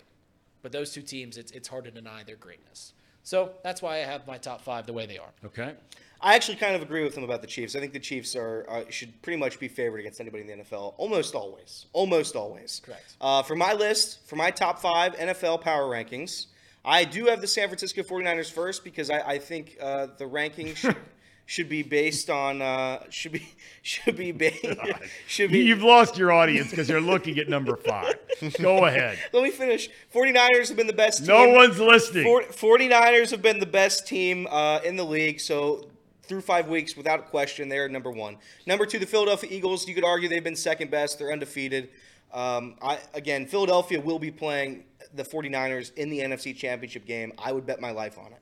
But 0.61 0.71
those 0.71 0.91
two 0.91 1.01
teams, 1.01 1.37
it's, 1.37 1.51
it's 1.51 1.67
hard 1.67 1.85
to 1.85 1.91
deny 1.91 2.23
their 2.23 2.35
greatness. 2.35 2.93
So 3.29 3.51
that's 3.63 3.79
why 3.79 3.97
I 3.97 3.99
have 3.99 4.25
my 4.25 4.39
top 4.39 4.59
five 4.59 4.87
the 4.87 4.93
way 4.93 5.05
they 5.05 5.19
are. 5.19 5.29
Okay. 5.45 5.75
I 6.19 6.33
actually 6.33 6.55
kind 6.55 6.75
of 6.75 6.81
agree 6.81 7.03
with 7.03 7.15
him 7.15 7.23
about 7.23 7.41
the 7.41 7.47
Chiefs. 7.47 7.75
I 7.75 7.79
think 7.79 7.93
the 7.93 7.99
Chiefs 7.99 8.35
are 8.35 8.65
uh, 8.67 8.85
should 8.89 9.21
pretty 9.21 9.37
much 9.37 9.59
be 9.59 9.67
favored 9.67 9.99
against 9.99 10.19
anybody 10.19 10.41
in 10.41 10.47
the 10.47 10.63
NFL, 10.63 10.95
almost 10.97 11.35
always. 11.35 11.85
Almost 11.93 12.35
always. 12.35 12.81
Correct. 12.83 13.13
Uh, 13.21 13.43
for 13.43 13.55
my 13.55 13.73
list, 13.73 14.27
for 14.27 14.35
my 14.35 14.49
top 14.49 14.79
five 14.79 15.15
NFL 15.15 15.61
power 15.61 15.83
rankings, 15.83 16.47
I 16.83 17.03
do 17.03 17.25
have 17.25 17.39
the 17.39 17.45
San 17.45 17.67
Francisco 17.67 18.01
49ers 18.01 18.51
first 18.51 18.83
because 18.83 19.11
I, 19.11 19.19
I 19.19 19.37
think 19.37 19.77
uh, 19.79 20.07
the 20.17 20.25
rankings 20.25 20.77
should, 20.77 20.97
should 21.49 21.67
be 21.67 21.81
based 21.81 22.29
on 22.29 22.61
uh, 22.61 23.03
should 23.09 23.31
be 23.31 23.55
should 23.81 24.15
be 24.15 24.31
based 24.31 24.63
should 25.27 25.51
be. 25.51 25.61
You've 25.61 25.81
lost 25.81 26.15
your 26.15 26.31
audience 26.31 26.69
because 26.69 26.87
you're 26.87 27.01
looking 27.01 27.39
at 27.39 27.49
number 27.49 27.75
five. 27.75 28.13
Go 28.61 28.85
ahead. 28.85 29.17
Let 29.33 29.41
me 29.41 29.49
finish. 29.49 29.89
49ers 30.13 30.67
have 30.67 30.77
been 30.77 30.85
the 30.85 30.93
best. 30.93 31.25
No 31.25 31.45
team. 31.45 31.55
one's 31.55 31.79
listening. 31.79 32.23
49ers 32.23 33.31
have 33.31 33.41
been 33.41 33.59
the 33.59 33.65
best 33.65 34.07
team 34.07 34.47
uh, 34.51 34.81
in 34.85 34.95
the 34.95 35.03
league. 35.03 35.39
So 35.39 35.87
through 36.21 36.41
five 36.41 36.67
weeks, 36.67 36.95
without 36.95 37.31
question, 37.31 37.67
they're 37.67 37.89
number 37.89 38.11
one. 38.11 38.37
Number 38.67 38.85
two, 38.85 38.99
the 38.99 39.07
Philadelphia 39.07 39.49
Eagles. 39.51 39.87
You 39.87 39.95
could 39.95 40.05
argue 40.05 40.29
they've 40.29 40.43
been 40.43 40.55
second 40.55 40.91
best. 40.91 41.17
They're 41.17 41.31
undefeated. 41.31 41.89
Um, 42.31 42.75
I, 42.79 42.99
again, 43.15 43.47
Philadelphia 43.47 43.99
will 43.99 44.19
be 44.19 44.29
playing 44.29 44.83
the 45.15 45.23
49ers 45.23 45.95
in 45.95 46.11
the 46.11 46.19
NFC 46.19 46.55
Championship 46.55 47.07
game. 47.07 47.33
I 47.39 47.53
would 47.53 47.65
bet 47.65 47.81
my 47.81 47.89
life 47.89 48.19
on 48.19 48.33
it. 48.33 48.39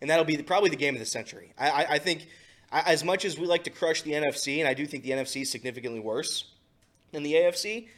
And 0.00 0.10
that'll 0.10 0.24
be 0.24 0.36
the, 0.36 0.42
probably 0.42 0.70
the 0.70 0.76
game 0.76 0.94
of 0.94 1.00
the 1.00 1.06
century. 1.06 1.52
I, 1.58 1.70
I, 1.70 1.86
I 1.94 1.98
think, 1.98 2.26
I- 2.70 2.92
as 2.92 3.02
much 3.04 3.24
as 3.24 3.38
we 3.38 3.46
like 3.46 3.64
to 3.64 3.70
crush 3.70 4.02
the 4.02 4.12
NFC, 4.12 4.58
and 4.58 4.68
I 4.68 4.74
do 4.74 4.86
think 4.86 5.02
the 5.04 5.10
NFC 5.10 5.42
is 5.42 5.50
significantly 5.50 6.00
worse 6.00 6.44
than 7.12 7.22
the 7.22 7.32
AFC, 7.34 7.88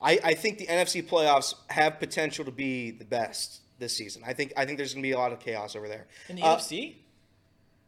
I, 0.00 0.18
I 0.24 0.34
think 0.34 0.58
the 0.58 0.66
NFC 0.66 1.06
playoffs 1.06 1.54
have 1.68 1.98
potential 1.98 2.44
to 2.44 2.50
be 2.50 2.90
the 2.90 3.04
best 3.04 3.60
this 3.78 3.96
season. 3.96 4.22
I 4.26 4.32
think 4.32 4.52
I 4.56 4.64
think 4.66 4.78
there's 4.78 4.92
going 4.92 5.02
to 5.02 5.06
be 5.08 5.12
a 5.12 5.18
lot 5.18 5.32
of 5.32 5.40
chaos 5.40 5.76
over 5.76 5.88
there. 5.88 6.06
In 6.28 6.36
the 6.36 6.42
Uh, 6.42 6.56
NFC, 6.56 6.96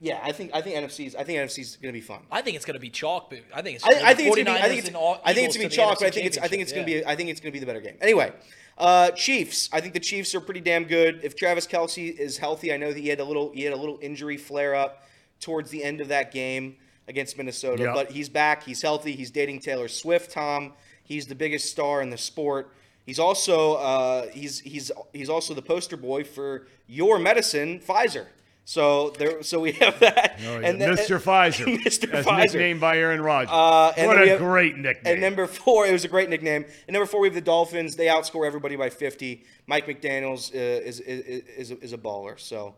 yeah, 0.01 0.21
I 0.23 0.33
think 0.33 0.53
I 0.55 0.61
think 0.63 0.77
NFC's 0.77 1.17
I 1.17 1.25
think 1.25 1.39
NFC's 1.41 1.77
going 1.77 1.93
to 1.93 1.99
be 1.99 2.01
fun. 2.01 2.21
I 2.31 2.41
think 2.41 2.57
it's 2.57 2.65
going 2.65 2.75
to 2.77 2.81
be 2.81 2.89
chalk. 2.91 3.29
But 3.31 3.41
I 3.55 3.63
think 3.63 3.77
it's. 3.77 3.85
I, 3.85 4.11
I 4.11 4.15
think 4.15 4.29
it's 4.29 4.37
gonna 4.37 4.55
be. 4.59 4.63
I 4.63 4.69
think 4.69 4.87
it's. 4.87 4.95
I 5.25 5.35
think 5.35 5.47
it's 5.49 5.57
gonna 5.57 5.69
be 5.69 5.75
chalk, 5.75 5.99
but 5.99 6.07
I 6.07 6.11
think 6.11 6.27
it's. 6.27 6.39
I 6.39 6.47
think 6.49 6.63
it's 6.63 6.73
gonna 6.73 6.83
Championship, 6.85 7.07
be. 7.07 7.11
I 7.13 7.17
think 7.17 7.31
it's 7.31 7.41
gonna 7.41 7.53
be 7.53 7.59
the 7.59 7.67
better 7.67 7.81
game. 7.81 7.97
Anyway, 8.01 8.33
uh, 8.79 9.11
Chiefs. 9.11 9.69
I 9.73 9.81
think 9.81 9.93
the 9.95 10.01
Chiefs 10.01 10.35
are 10.35 10.41
pretty 10.41 10.61
damn 10.61 10.85
good. 10.85 11.21
If 11.23 11.37
Travis 11.37 11.67
Kelce 11.67 12.17
is 12.17 12.39
healthy, 12.39 12.73
I 12.73 12.77
know 12.77 12.93
that 12.93 12.99
he 12.99 13.09
had 13.09 13.21
a 13.21 13.25
little. 13.25 13.51
He 13.53 13.63
had 13.65 13.73
a 13.73 13.77
little 13.77 13.99
injury 14.01 14.37
flare 14.37 14.75
up 14.75 15.05
towards 15.41 15.71
the 15.71 15.83
end 15.85 16.01
of 16.01 16.09
that 16.09 16.33
game 16.33 16.77
against 17.07 17.37
Minnesota, 17.39 17.85
Yeah. 17.85 17.95
but 17.95 18.11
he's 18.11 18.29
back. 18.29 18.63
He's 18.65 18.83
healthy. 18.83 19.13
He's 19.13 19.31
dating 19.31 19.61
Taylor 19.61 19.89
Swift. 19.89 20.31
Tom. 20.31 20.73
He's 21.05 21.27
the 21.27 21.35
biggest 21.35 21.71
star 21.71 22.03
in 22.03 22.11
the 22.11 22.19
sport. 22.19 22.71
He's 23.07 23.19
also. 23.19 23.75
Uh, 23.75 24.27
he's 24.29 24.61
he's 24.61 24.91
he's 25.13 25.31
also 25.31 25.55
the 25.55 25.63
poster 25.63 25.97
boy 25.97 26.25
for 26.25 26.67
your 26.87 27.19
medicine, 27.19 27.81
Pfizer. 27.81 28.27
So 28.69 29.15
there. 29.19 29.43
So 29.43 29.61
we 29.61 29.73
have 29.73 29.99
that. 30.01 30.39
Oh, 30.47 30.59
yeah. 30.61 30.69
and 30.69 30.79
then- 30.79 30.91
Mr. 30.91 31.19
Pfizer. 31.19 31.65
Mr. 31.85 32.13
As 32.13 32.27
Pfizer. 32.27 32.37
nicknamed 32.53 32.81
by 32.83 32.99
Aaron 32.99 33.23
Rodgers. 33.23 33.49
Uh, 33.51 33.95
and 33.97 34.09
what 34.09 34.23
a 34.23 34.29
have- 34.29 34.39
great 34.41 34.77
nickname. 34.77 35.11
And 35.15 35.23
number 35.23 35.47
four, 35.47 35.87
it 35.87 35.93
was 35.93 36.05
a 36.05 36.09
great 36.09 36.29
nickname. 36.29 36.67
And 36.87 36.93
number 36.93 37.07
four, 37.07 37.21
we 37.23 37.29
have 37.29 37.35
the 37.35 37.41
Dolphins. 37.41 37.97
They 37.97 38.09
outscore 38.09 38.47
everybody 38.47 38.77
by 38.77 38.91
50. 38.91 39.43
Mike 39.67 39.87
McDaniel's 39.87 40.55
uh, 40.55 40.59
is, 40.59 41.01
is, 41.01 41.45
is, 41.47 41.71
a, 41.71 41.81
is 41.81 41.93
a 41.95 41.97
baller. 41.99 42.39
So 42.39 42.75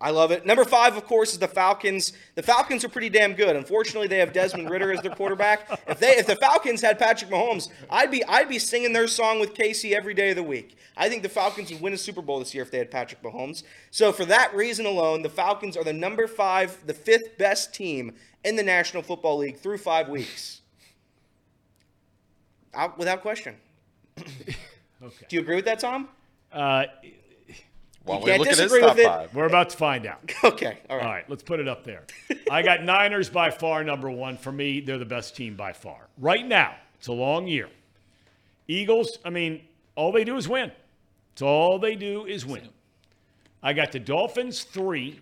I 0.00 0.10
love 0.10 0.30
it. 0.30 0.46
Number 0.46 0.64
five, 0.64 0.96
of 0.96 1.04
course, 1.06 1.32
is 1.32 1.38
the 1.40 1.48
Falcons. 1.48 2.12
The 2.36 2.42
Falcons 2.42 2.84
are 2.84 2.88
pretty 2.88 3.08
damn 3.08 3.34
good. 3.34 3.56
Unfortunately, 3.56 4.06
they 4.06 4.18
have 4.18 4.32
Desmond 4.32 4.70
Ridder 4.70 4.92
as 4.92 5.00
their 5.00 5.14
quarterback. 5.14 5.68
If 5.88 5.98
they 5.98 6.16
if 6.16 6.26
the 6.26 6.36
Falcons 6.36 6.80
had 6.80 6.98
Patrick 6.98 7.30
Mahomes, 7.30 7.68
I'd 7.90 8.10
be 8.10 8.24
I'd 8.24 8.48
be 8.48 8.60
singing 8.60 8.92
their 8.92 9.08
song 9.08 9.40
with 9.40 9.54
Casey 9.54 9.96
every 9.96 10.14
day 10.14 10.30
of 10.30 10.36
the 10.36 10.42
week. 10.42 10.76
I 10.96 11.08
think 11.08 11.22
the 11.22 11.28
Falcons 11.28 11.72
would 11.72 11.80
win 11.80 11.92
a 11.92 11.98
Super 11.98 12.22
Bowl 12.22 12.38
this 12.38 12.54
year 12.54 12.62
if 12.62 12.70
they 12.70 12.78
had 12.78 12.90
Patrick 12.90 13.22
Mahomes. 13.22 13.64
So 13.90 14.12
for 14.12 14.24
that 14.26 14.54
reason 14.54 14.86
alone, 14.86 15.22
the 15.22 15.28
Falcons 15.28 15.76
are 15.76 15.84
the 15.84 15.92
number 15.92 16.28
five, 16.28 16.86
the 16.86 16.94
fifth 16.94 17.36
best 17.36 17.74
team 17.74 18.14
in 18.44 18.56
the 18.56 18.62
National 18.62 19.02
Football 19.02 19.38
League 19.38 19.58
through 19.58 19.78
five 19.78 20.08
weeks. 20.08 20.60
Out, 22.74 22.98
without 22.98 23.22
question. 23.22 23.56
Okay. 24.18 24.54
Do 25.28 25.36
you 25.36 25.40
agree 25.42 25.56
with 25.56 25.64
that, 25.64 25.80
Tom? 25.80 26.08
Uh, 26.52 26.84
While 28.08 28.20
we 28.20 28.26
can't 28.26 28.38
look 28.38 28.48
at 28.48 28.58
his 28.58 28.70
disagree 28.70 28.80
top 28.80 28.96
with 28.96 29.04
it. 29.04 29.08
five. 29.08 29.34
we're 29.34 29.46
about 29.46 29.70
to 29.70 29.76
find 29.76 30.06
out. 30.06 30.18
Okay, 30.44 30.78
all 30.88 30.96
right. 30.96 31.04
All 31.04 31.12
right, 31.12 31.30
let's 31.30 31.42
put 31.42 31.60
it 31.60 31.68
up 31.68 31.84
there. 31.84 32.04
I 32.50 32.62
got 32.62 32.82
Niners 32.82 33.28
by 33.28 33.50
far 33.50 33.84
number 33.84 34.10
one. 34.10 34.36
For 34.36 34.52
me, 34.52 34.80
they're 34.80 34.98
the 34.98 35.04
best 35.04 35.36
team 35.36 35.56
by 35.56 35.72
far. 35.72 36.08
Right 36.18 36.46
now, 36.46 36.74
it's 36.96 37.08
a 37.08 37.12
long 37.12 37.46
year. 37.46 37.68
Eagles, 38.66 39.18
I 39.24 39.30
mean, 39.30 39.62
all 39.94 40.12
they 40.12 40.24
do 40.24 40.36
is 40.36 40.48
win. 40.48 40.70
It's 41.32 41.42
all 41.42 41.78
they 41.78 41.94
do 41.94 42.26
is 42.26 42.44
win. 42.46 42.68
I 43.62 43.72
got 43.72 43.92
the 43.92 43.98
Dolphins 43.98 44.62
three 44.64 45.20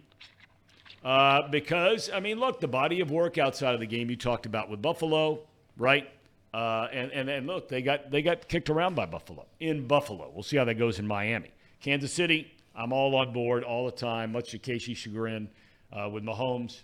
uh, 1.04 1.48
because, 1.48 2.10
I 2.12 2.20
mean, 2.20 2.38
look, 2.40 2.60
the 2.60 2.68
body 2.68 3.00
of 3.00 3.10
work 3.10 3.38
outside 3.38 3.74
of 3.74 3.80
the 3.80 3.86
game 3.86 4.10
you 4.10 4.16
talked 4.16 4.44
about 4.44 4.68
with 4.68 4.82
Buffalo, 4.82 5.40
right? 5.76 6.08
Uh, 6.52 6.88
and, 6.92 7.12
and, 7.12 7.28
and 7.28 7.46
look, 7.46 7.68
they 7.68 7.82
got, 7.82 8.10
they 8.10 8.22
got 8.22 8.48
kicked 8.48 8.70
around 8.70 8.94
by 8.94 9.06
Buffalo 9.06 9.46
in 9.60 9.86
Buffalo. 9.86 10.30
We'll 10.34 10.42
see 10.42 10.56
how 10.56 10.64
that 10.64 10.74
goes 10.74 10.98
in 10.98 11.06
Miami. 11.06 11.50
Kansas 11.80 12.12
City, 12.12 12.52
I'm 12.76 12.92
all 12.92 13.14
on 13.16 13.32
board 13.32 13.64
all 13.64 13.86
the 13.86 13.92
time, 13.92 14.32
much 14.32 14.50
to 14.50 14.58
Casey's 14.58 14.98
chagrin 14.98 15.48
uh, 15.92 16.08
with 16.10 16.22
Mahomes. 16.22 16.82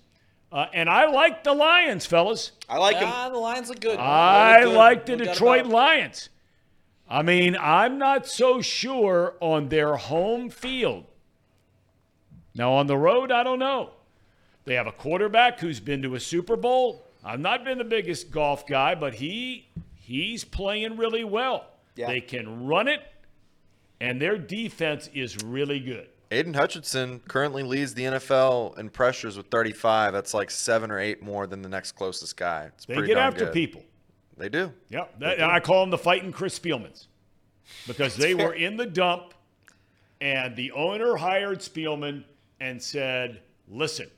Uh, 0.50 0.66
and 0.74 0.88
I 0.88 1.06
like 1.10 1.44
the 1.44 1.54
Lions, 1.54 2.06
fellas. 2.06 2.52
I 2.68 2.78
like 2.78 2.98
them. 2.98 3.08
Ah, 3.10 3.28
the 3.30 3.38
Lions 3.38 3.68
look 3.68 3.80
good. 3.80 3.98
I 3.98 4.64
good. 4.64 4.74
like 4.74 5.06
the 5.06 5.16
No 5.16 5.24
doubt 5.24 5.34
Detroit. 5.34 5.66
Lions. 5.66 6.28
I 7.08 7.22
mean, 7.22 7.56
I'm 7.60 7.98
not 7.98 8.26
so 8.26 8.60
sure 8.60 9.34
on 9.40 9.68
their 9.68 9.96
home 9.96 10.50
field. 10.50 11.04
Now, 12.54 12.72
on 12.72 12.86
the 12.86 12.96
road, 12.96 13.30
I 13.30 13.42
don't 13.42 13.58
know. 13.58 13.90
They 14.64 14.74
have 14.74 14.86
a 14.86 14.92
quarterback 14.92 15.58
who's 15.60 15.80
been 15.80 16.02
to 16.02 16.14
a 16.14 16.20
Super 16.20 16.56
Bowl. 16.56 17.02
I've 17.24 17.40
not 17.40 17.64
been 17.64 17.78
the 17.78 17.84
biggest 17.84 18.30
Goff 18.30 18.66
guy, 18.66 18.94
but 18.94 19.14
he 19.14 19.68
he's 19.94 20.44
playing 20.44 20.96
really 20.96 21.24
well. 21.24 21.66
Yeah. 21.96 22.08
They 22.08 22.20
can 22.20 22.66
run 22.66 22.88
it, 22.88 23.00
and 24.02 24.20
their 24.20 24.36
defense 24.36 25.08
is 25.14 25.42
really 25.44 25.78
good. 25.78 26.08
Aidan 26.32 26.54
Hutchinson 26.54 27.20
currently 27.28 27.62
leads 27.62 27.94
the 27.94 28.02
NFL 28.02 28.76
in 28.78 28.90
pressures 28.90 29.36
with 29.36 29.46
35. 29.46 30.12
That's 30.12 30.34
like 30.34 30.50
seven 30.50 30.90
or 30.90 30.98
eight 30.98 31.22
more 31.22 31.46
than 31.46 31.62
the 31.62 31.68
next 31.68 31.92
closest 31.92 32.36
guy. 32.36 32.70
It's 32.74 32.84
They 32.84 33.00
get 33.02 33.16
after 33.16 33.44
good. 33.44 33.54
people. 33.54 33.82
They 34.36 34.48
do. 34.48 34.72
Yeah, 34.88 35.04
that, 35.20 35.40
I 35.40 35.60
call 35.60 35.82
them 35.82 35.90
the 35.90 35.98
fighting 35.98 36.32
Chris 36.32 36.58
Spielmans 36.58 37.06
because 37.86 38.16
they 38.16 38.34
were 38.34 38.54
in 38.54 38.76
the 38.76 38.86
dump, 38.86 39.34
and 40.20 40.56
the 40.56 40.72
owner 40.72 41.16
hired 41.16 41.60
Spielman 41.60 42.24
and 42.60 42.82
said, 42.82 43.42
"Listen, 43.68 44.10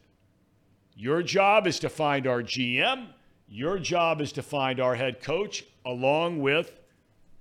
your 0.94 1.22
job 1.22 1.66
is 1.66 1.78
to 1.80 1.90
find 1.90 2.26
our 2.26 2.42
GM. 2.42 3.08
Your 3.48 3.78
job 3.78 4.20
is 4.20 4.32
to 4.32 4.42
find 4.42 4.80
our 4.80 4.94
head 4.94 5.20
coach, 5.20 5.64
along 5.84 6.40
with 6.40 6.78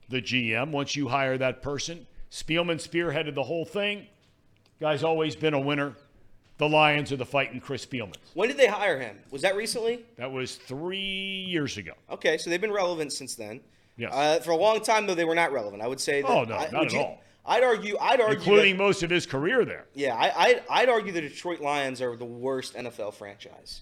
the 0.09 0.21
GM. 0.21 0.71
Once 0.71 0.95
you 0.95 1.07
hire 1.07 1.37
that 1.37 1.61
person, 1.61 2.05
Spielman 2.33 2.77
spearheaded 2.81 3.35
the 3.35 3.43
whole 3.43 3.63
thing. 3.63 4.07
Guy's 4.79 5.03
always 5.03 5.35
been 5.35 5.53
a 5.53 5.59
winner. 5.59 5.93
The 6.57 6.67
Lions 6.67 7.11
are 7.11 7.15
the 7.15 7.25
fighting 7.25 7.59
Chris 7.61 7.85
Spielmans. 7.85 8.15
When 8.33 8.47
did 8.47 8.57
they 8.57 8.65
hire 8.67 8.99
him? 8.99 9.17
Was 9.29 9.43
that 9.43 9.55
recently? 9.55 10.03
That 10.17 10.31
was 10.31 10.55
three 10.55 10.97
years 11.47 11.77
ago. 11.77 11.91
Okay, 12.09 12.37
so 12.39 12.49
they've 12.49 12.59
been 12.61 12.71
relevant 12.71 13.13
since 13.13 13.35
then. 13.35 13.61
Yes. 13.97 14.11
Uh, 14.11 14.39
for 14.43 14.51
a 14.51 14.55
long 14.55 14.81
time, 14.81 15.05
though, 15.05 15.13
they 15.13 15.25
were 15.25 15.35
not 15.35 15.51
relevant. 15.51 15.83
I 15.83 15.87
would 15.87 15.99
say. 16.01 16.23
That, 16.23 16.29
Oh, 16.29 16.43
no, 16.43 16.55
I, 16.55 16.69
not 16.71 16.85
at 16.85 16.93
you- 16.93 16.99
all. 16.99 17.19
I'd 17.45 17.63
argue. 17.63 17.97
I'd 17.99 18.19
argue. 18.21 18.37
including 18.37 18.77
that- 18.77 18.83
most 18.83 19.03
of 19.03 19.09
his 19.11 19.25
career 19.27 19.63
there. 19.65 19.85
yeah, 19.93 20.15
I, 20.15 20.31
I'd, 20.45 20.63
I'd 20.69 20.89
argue 20.89 21.11
the 21.11 21.21
Detroit 21.21 21.59
Lions 21.59 22.01
are 22.01 22.15
the 22.15 22.23
worst 22.25 22.73
NFL 22.73 23.13
franchise, 23.15 23.81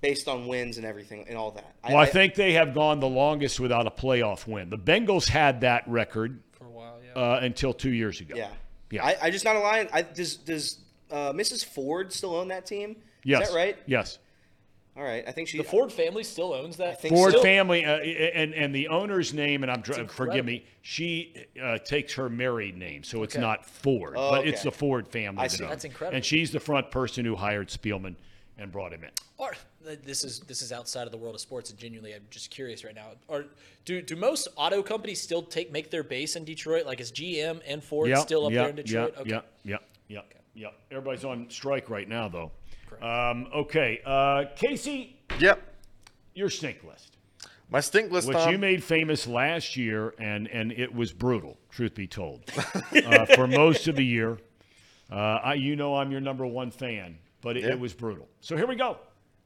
based 0.00 0.28
on 0.28 0.46
wins 0.48 0.76
and 0.76 0.84
everything 0.84 1.24
and 1.28 1.38
all 1.38 1.52
that. 1.52 1.74
Well, 1.88 1.96
I, 1.96 2.06
think 2.06 2.34
they 2.34 2.54
have 2.54 2.74
gone 2.74 3.00
the 3.00 3.08
longest 3.08 3.60
without 3.60 3.86
a 3.86 3.90
playoff 3.90 4.46
win. 4.48 4.68
The 4.70 4.78
Bengals 4.78 5.28
had 5.28 5.60
that 5.60 5.86
record 5.86 6.42
For 6.58 6.64
a 6.66 6.70
while, 6.70 6.98
yeah. 7.04 7.05
Uh, 7.16 7.40
until 7.42 7.72
two 7.72 7.90
years 7.90 8.20
ago. 8.20 8.34
Yeah. 8.36 8.50
Yeah. 8.90 9.04
I, 9.04 9.16
I 9.22 9.30
just 9.30 9.44
not 9.44 9.56
a 9.56 9.60
lion. 9.60 9.88
I, 9.92 10.02
does 10.02 10.36
does 10.36 10.78
uh, 11.10 11.32
Mrs. 11.32 11.64
Ford 11.64 12.12
still 12.12 12.34
own 12.36 12.48
that 12.48 12.66
team? 12.66 12.96
yes. 13.24 13.42
Is 13.42 13.48
that 13.50 13.56
right? 13.56 13.76
Yes. 13.86 14.18
All 14.96 15.02
right. 15.02 15.24
I 15.26 15.32
think 15.32 15.48
she. 15.48 15.58
the 15.58 15.64
Ford 15.64 15.92
family 15.92 16.24
still 16.24 16.54
owns 16.54 16.76
that. 16.78 17.02
think 17.02 17.14
Ford 17.14 17.32
so. 17.34 17.42
family, 17.42 17.84
uh, 17.84 17.96
and 17.98 18.54
and 18.54 18.74
the 18.74 18.88
owner's 18.88 19.34
name, 19.34 19.62
and 19.62 19.70
I'm 19.70 19.82
dr- 19.82 20.10
forgive 20.10 20.44
me. 20.46 20.64
She 20.82 21.34
uh, 21.62 21.78
takes 21.78 22.14
her 22.14 22.30
married 22.30 22.78
name, 22.78 23.02
so 23.02 23.22
it's 23.22 23.34
Okay. 23.34 23.42
not 23.42 23.66
Ford, 23.66 24.14
Oh, 24.16 24.30
but 24.30 24.46
it's 24.46 24.62
the 24.62 24.70
Ford 24.70 25.06
family. 25.08 25.40
I 25.40 25.48
that 25.48 25.50
see. 25.50 25.64
owns 25.64 25.70
That's 25.70 25.84
incredible. 25.84 26.16
And 26.16 26.24
she's 26.24 26.50
the 26.50 26.60
front 26.60 26.90
person 26.90 27.24
who 27.26 27.36
hired 27.36 27.68
Spielman 27.68 28.14
and 28.56 28.72
brought 28.72 28.92
him 28.94 29.04
in. 29.04 29.10
Or 29.36 29.52
this 29.94 30.24
is 30.24 30.40
this 30.40 30.62
is 30.62 30.72
outside 30.72 31.04
of 31.06 31.12
the 31.12 31.18
world 31.18 31.34
of 31.34 31.40
sports, 31.40 31.70
and 31.70 31.78
genuinely, 31.78 32.14
I'm 32.14 32.26
just 32.30 32.50
curious 32.50 32.84
right 32.84 32.94
now. 32.94 33.08
Or 33.28 33.44
do 33.84 34.02
do 34.02 34.16
most 34.16 34.48
auto 34.56 34.82
companies 34.82 35.20
still 35.20 35.42
take 35.42 35.70
make 35.72 35.90
their 35.90 36.02
base 36.02 36.36
in 36.36 36.44
Detroit? 36.44 36.86
Like 36.86 37.00
is 37.00 37.12
GM 37.12 37.60
and 37.66 37.82
Ford 37.82 38.08
Yeah, 38.08 38.16
still 38.16 38.46
up 38.46 38.52
yeah, 38.52 38.60
there 38.62 38.70
in 38.70 38.76
Detroit? 38.76 39.14
Yeah, 39.14 39.20
okay. 39.20 39.30
yeah, 39.30 39.38
yeah, 39.64 39.78
yeah. 40.08 40.20
Yep. 40.54 40.74
Everybody's 40.90 41.24
on 41.24 41.46
strike 41.50 41.90
right 41.90 42.08
now, 42.08 42.28
though. 42.28 42.50
Um, 43.02 43.46
okay. 43.54 44.00
Uh, 44.06 44.44
Casey, 44.56 45.18
Yep. 45.38 45.60
your 46.34 46.48
stink 46.48 46.82
list, 46.82 47.18
My 47.68 47.80
stink 47.80 48.10
list. 48.10 48.26
which 48.26 48.38
Tom, 48.38 48.52
you 48.52 48.56
made 48.58 48.82
famous 48.82 49.26
last 49.26 49.76
year, 49.76 50.14
and, 50.18 50.48
and 50.48 50.72
it 50.72 50.94
was 50.94 51.12
brutal, 51.12 51.58
truth 51.70 51.94
be 51.94 52.06
told, 52.06 52.42
uh, 53.04 53.26
for 53.26 53.46
most 53.46 53.86
of 53.86 53.96
the 53.96 54.04
year. 54.04 54.38
Uh, 55.10 55.14
I, 55.16 55.54
you 55.54 55.76
know 55.76 55.94
I'm 55.96 56.10
your 56.10 56.22
number 56.22 56.46
one 56.46 56.70
fan, 56.70 57.18
but 57.42 57.58
it, 57.58 57.64
Yeah. 57.64 57.70
it 57.72 57.78
was 57.78 57.92
brutal. 57.92 58.26
So 58.40 58.56
here 58.56 58.66
we 58.66 58.76
go. 58.76 58.96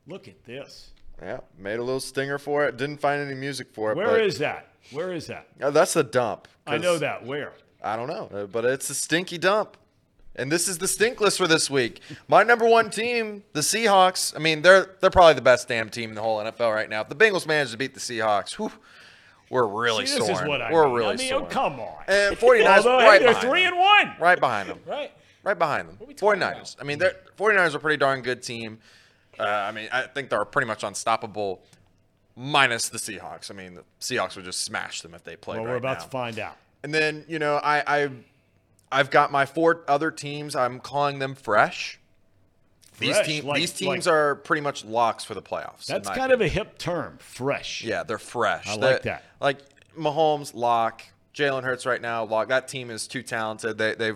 Look 0.06 0.28
at 0.28 0.44
this. 0.44 0.90
Yeah, 1.22 1.40
made 1.58 1.78
a 1.78 1.82
little 1.82 2.00
stinger 2.00 2.38
for 2.38 2.66
it. 2.66 2.76
Didn't 2.76 2.98
find 2.98 3.20
any 3.20 3.34
music 3.34 3.68
for 3.72 3.92
it. 3.92 3.96
Where 3.96 4.20
is 4.20 4.38
that? 4.38 4.68
Where 4.92 5.12
is 5.12 5.26
that? 5.26 5.46
Uh, 5.60 5.70
that's 5.70 5.92
the 5.92 6.02
dump. 6.02 6.48
I 6.66 6.78
know 6.78 6.96
that. 6.98 7.26
Where? 7.26 7.52
I 7.82 7.96
don't 7.96 8.08
know, 8.08 8.30
uh, 8.32 8.46
but 8.46 8.64
it's 8.64 8.88
a 8.90 8.94
stinky 8.94 9.38
dump. 9.38 9.76
And 10.36 10.50
this 10.50 10.68
is 10.68 10.78
the 10.78 10.88
stink 10.88 11.20
list 11.20 11.38
for 11.38 11.46
this 11.48 11.68
week. 11.68 12.00
My 12.28 12.42
number 12.44 12.66
one 12.66 12.88
team, 12.88 13.42
the 13.52 13.60
Seahawks. 13.60 14.34
I 14.34 14.38
mean, 14.38 14.62
they're 14.62 14.96
they're 15.00 15.10
probably 15.10 15.34
the 15.34 15.42
best 15.42 15.68
damn 15.68 15.90
team 15.90 16.10
in 16.10 16.14
the 16.14 16.22
whole 16.22 16.38
NFL 16.38 16.72
right 16.74 16.88
now. 16.88 17.00
If 17.02 17.08
the 17.08 17.14
Bengals 17.16 17.46
manage 17.46 17.72
to 17.72 17.76
beat 17.76 17.94
the 17.94 18.00
Seahawks, 18.00 18.52
whew, 18.52 18.70
we're 19.50 19.66
really 19.66 20.06
See, 20.06 20.18
this 20.18 20.26
soaring. 20.28 20.42
is 20.44 20.48
what 20.48 20.62
I 20.62 20.72
we're 20.72 20.86
mean. 20.86 20.94
really 20.94 21.14
I 21.14 21.16
mean, 21.16 21.32
oh, 21.34 21.44
come 21.44 21.80
on. 21.80 22.04
And 22.06 22.36
49ers 22.36 22.66
Although, 22.78 22.98
hey, 23.00 23.06
right 23.08 23.20
they're 23.20 23.28
behind 23.34 23.48
three 23.50 23.64
them. 23.64 23.72
and 23.74 23.80
one. 23.80 24.16
Right 24.20 24.40
behind 24.40 24.68
them. 24.70 24.78
Right. 24.86 25.12
Right 25.42 25.58
behind 25.58 25.88
them. 25.88 25.98
are 26.00 26.06
we 26.06 26.14
49ers. 26.14 26.36
about? 26.38 26.76
I 26.80 26.84
mean, 26.84 26.98
they're 26.98 27.16
49ers 27.36 27.74
are 27.74 27.78
a 27.78 27.80
pretty 27.80 27.96
darn 27.96 28.22
good 28.22 28.42
team. 28.42 28.78
Uh, 29.38 29.42
I 29.44 29.72
mean, 29.72 29.88
I 29.92 30.02
think 30.02 30.28
they're 30.30 30.44
pretty 30.44 30.66
much 30.66 30.82
unstoppable, 30.84 31.62
minus 32.36 32.88
the 32.88 32.98
Seahawks. 32.98 33.50
I 33.50 33.54
mean, 33.54 33.74
the 33.74 33.84
Seahawks 34.00 34.36
would 34.36 34.44
just 34.44 34.62
smash 34.64 35.00
them 35.02 35.14
if 35.14 35.24
they 35.24 35.36
played 35.36 35.56
Well, 35.58 35.66
right 35.66 35.70
we're 35.72 35.76
about 35.78 35.98
now. 35.98 36.04
to 36.04 36.10
find 36.10 36.38
out. 36.38 36.56
And 36.82 36.92
then 36.94 37.24
you 37.28 37.38
know, 37.38 37.56
I, 37.56 37.82
I 38.04 38.10
I've 38.92 39.10
got 39.10 39.30
my 39.32 39.46
four 39.46 39.84
other 39.88 40.10
teams. 40.10 40.56
I'm 40.56 40.80
calling 40.80 41.18
them 41.18 41.34
fresh. 41.34 41.98
These 42.98 43.14
Fresh, 43.16 43.26
teams, 43.26 43.44
like- 43.46 43.56
these 43.60 43.72
teams 43.72 44.06
like- 44.06 44.12
are 44.14 44.34
pretty 44.36 44.60
much 44.60 44.84
locks 44.84 45.24
for 45.24 45.34
the 45.34 45.40
playoffs. 45.42 45.86
That's 45.86 46.08
kind 46.10 46.32
of 46.32 46.42
a 46.42 46.48
hip 46.48 46.76
term, 46.76 47.16
fresh. 47.18 47.82
yeah, 47.82 48.02
they're 48.02 48.18
fresh. 48.18 48.68
I 48.68 48.76
They're- 48.76 48.92
like 48.94 49.02
that. 49.04 49.24
Like 49.40 49.58
Mahomes, 49.96 50.54
lock. 50.54 51.02
Jalen 51.34 51.62
Hurts 51.62 51.86
right 51.86 52.02
now, 52.02 52.24
lock. 52.24 52.48
That 52.48 52.68
team 52.68 52.90
is 52.90 53.06
too 53.06 53.22
talented. 53.22 53.78
They 53.78 53.94
they 53.94 54.12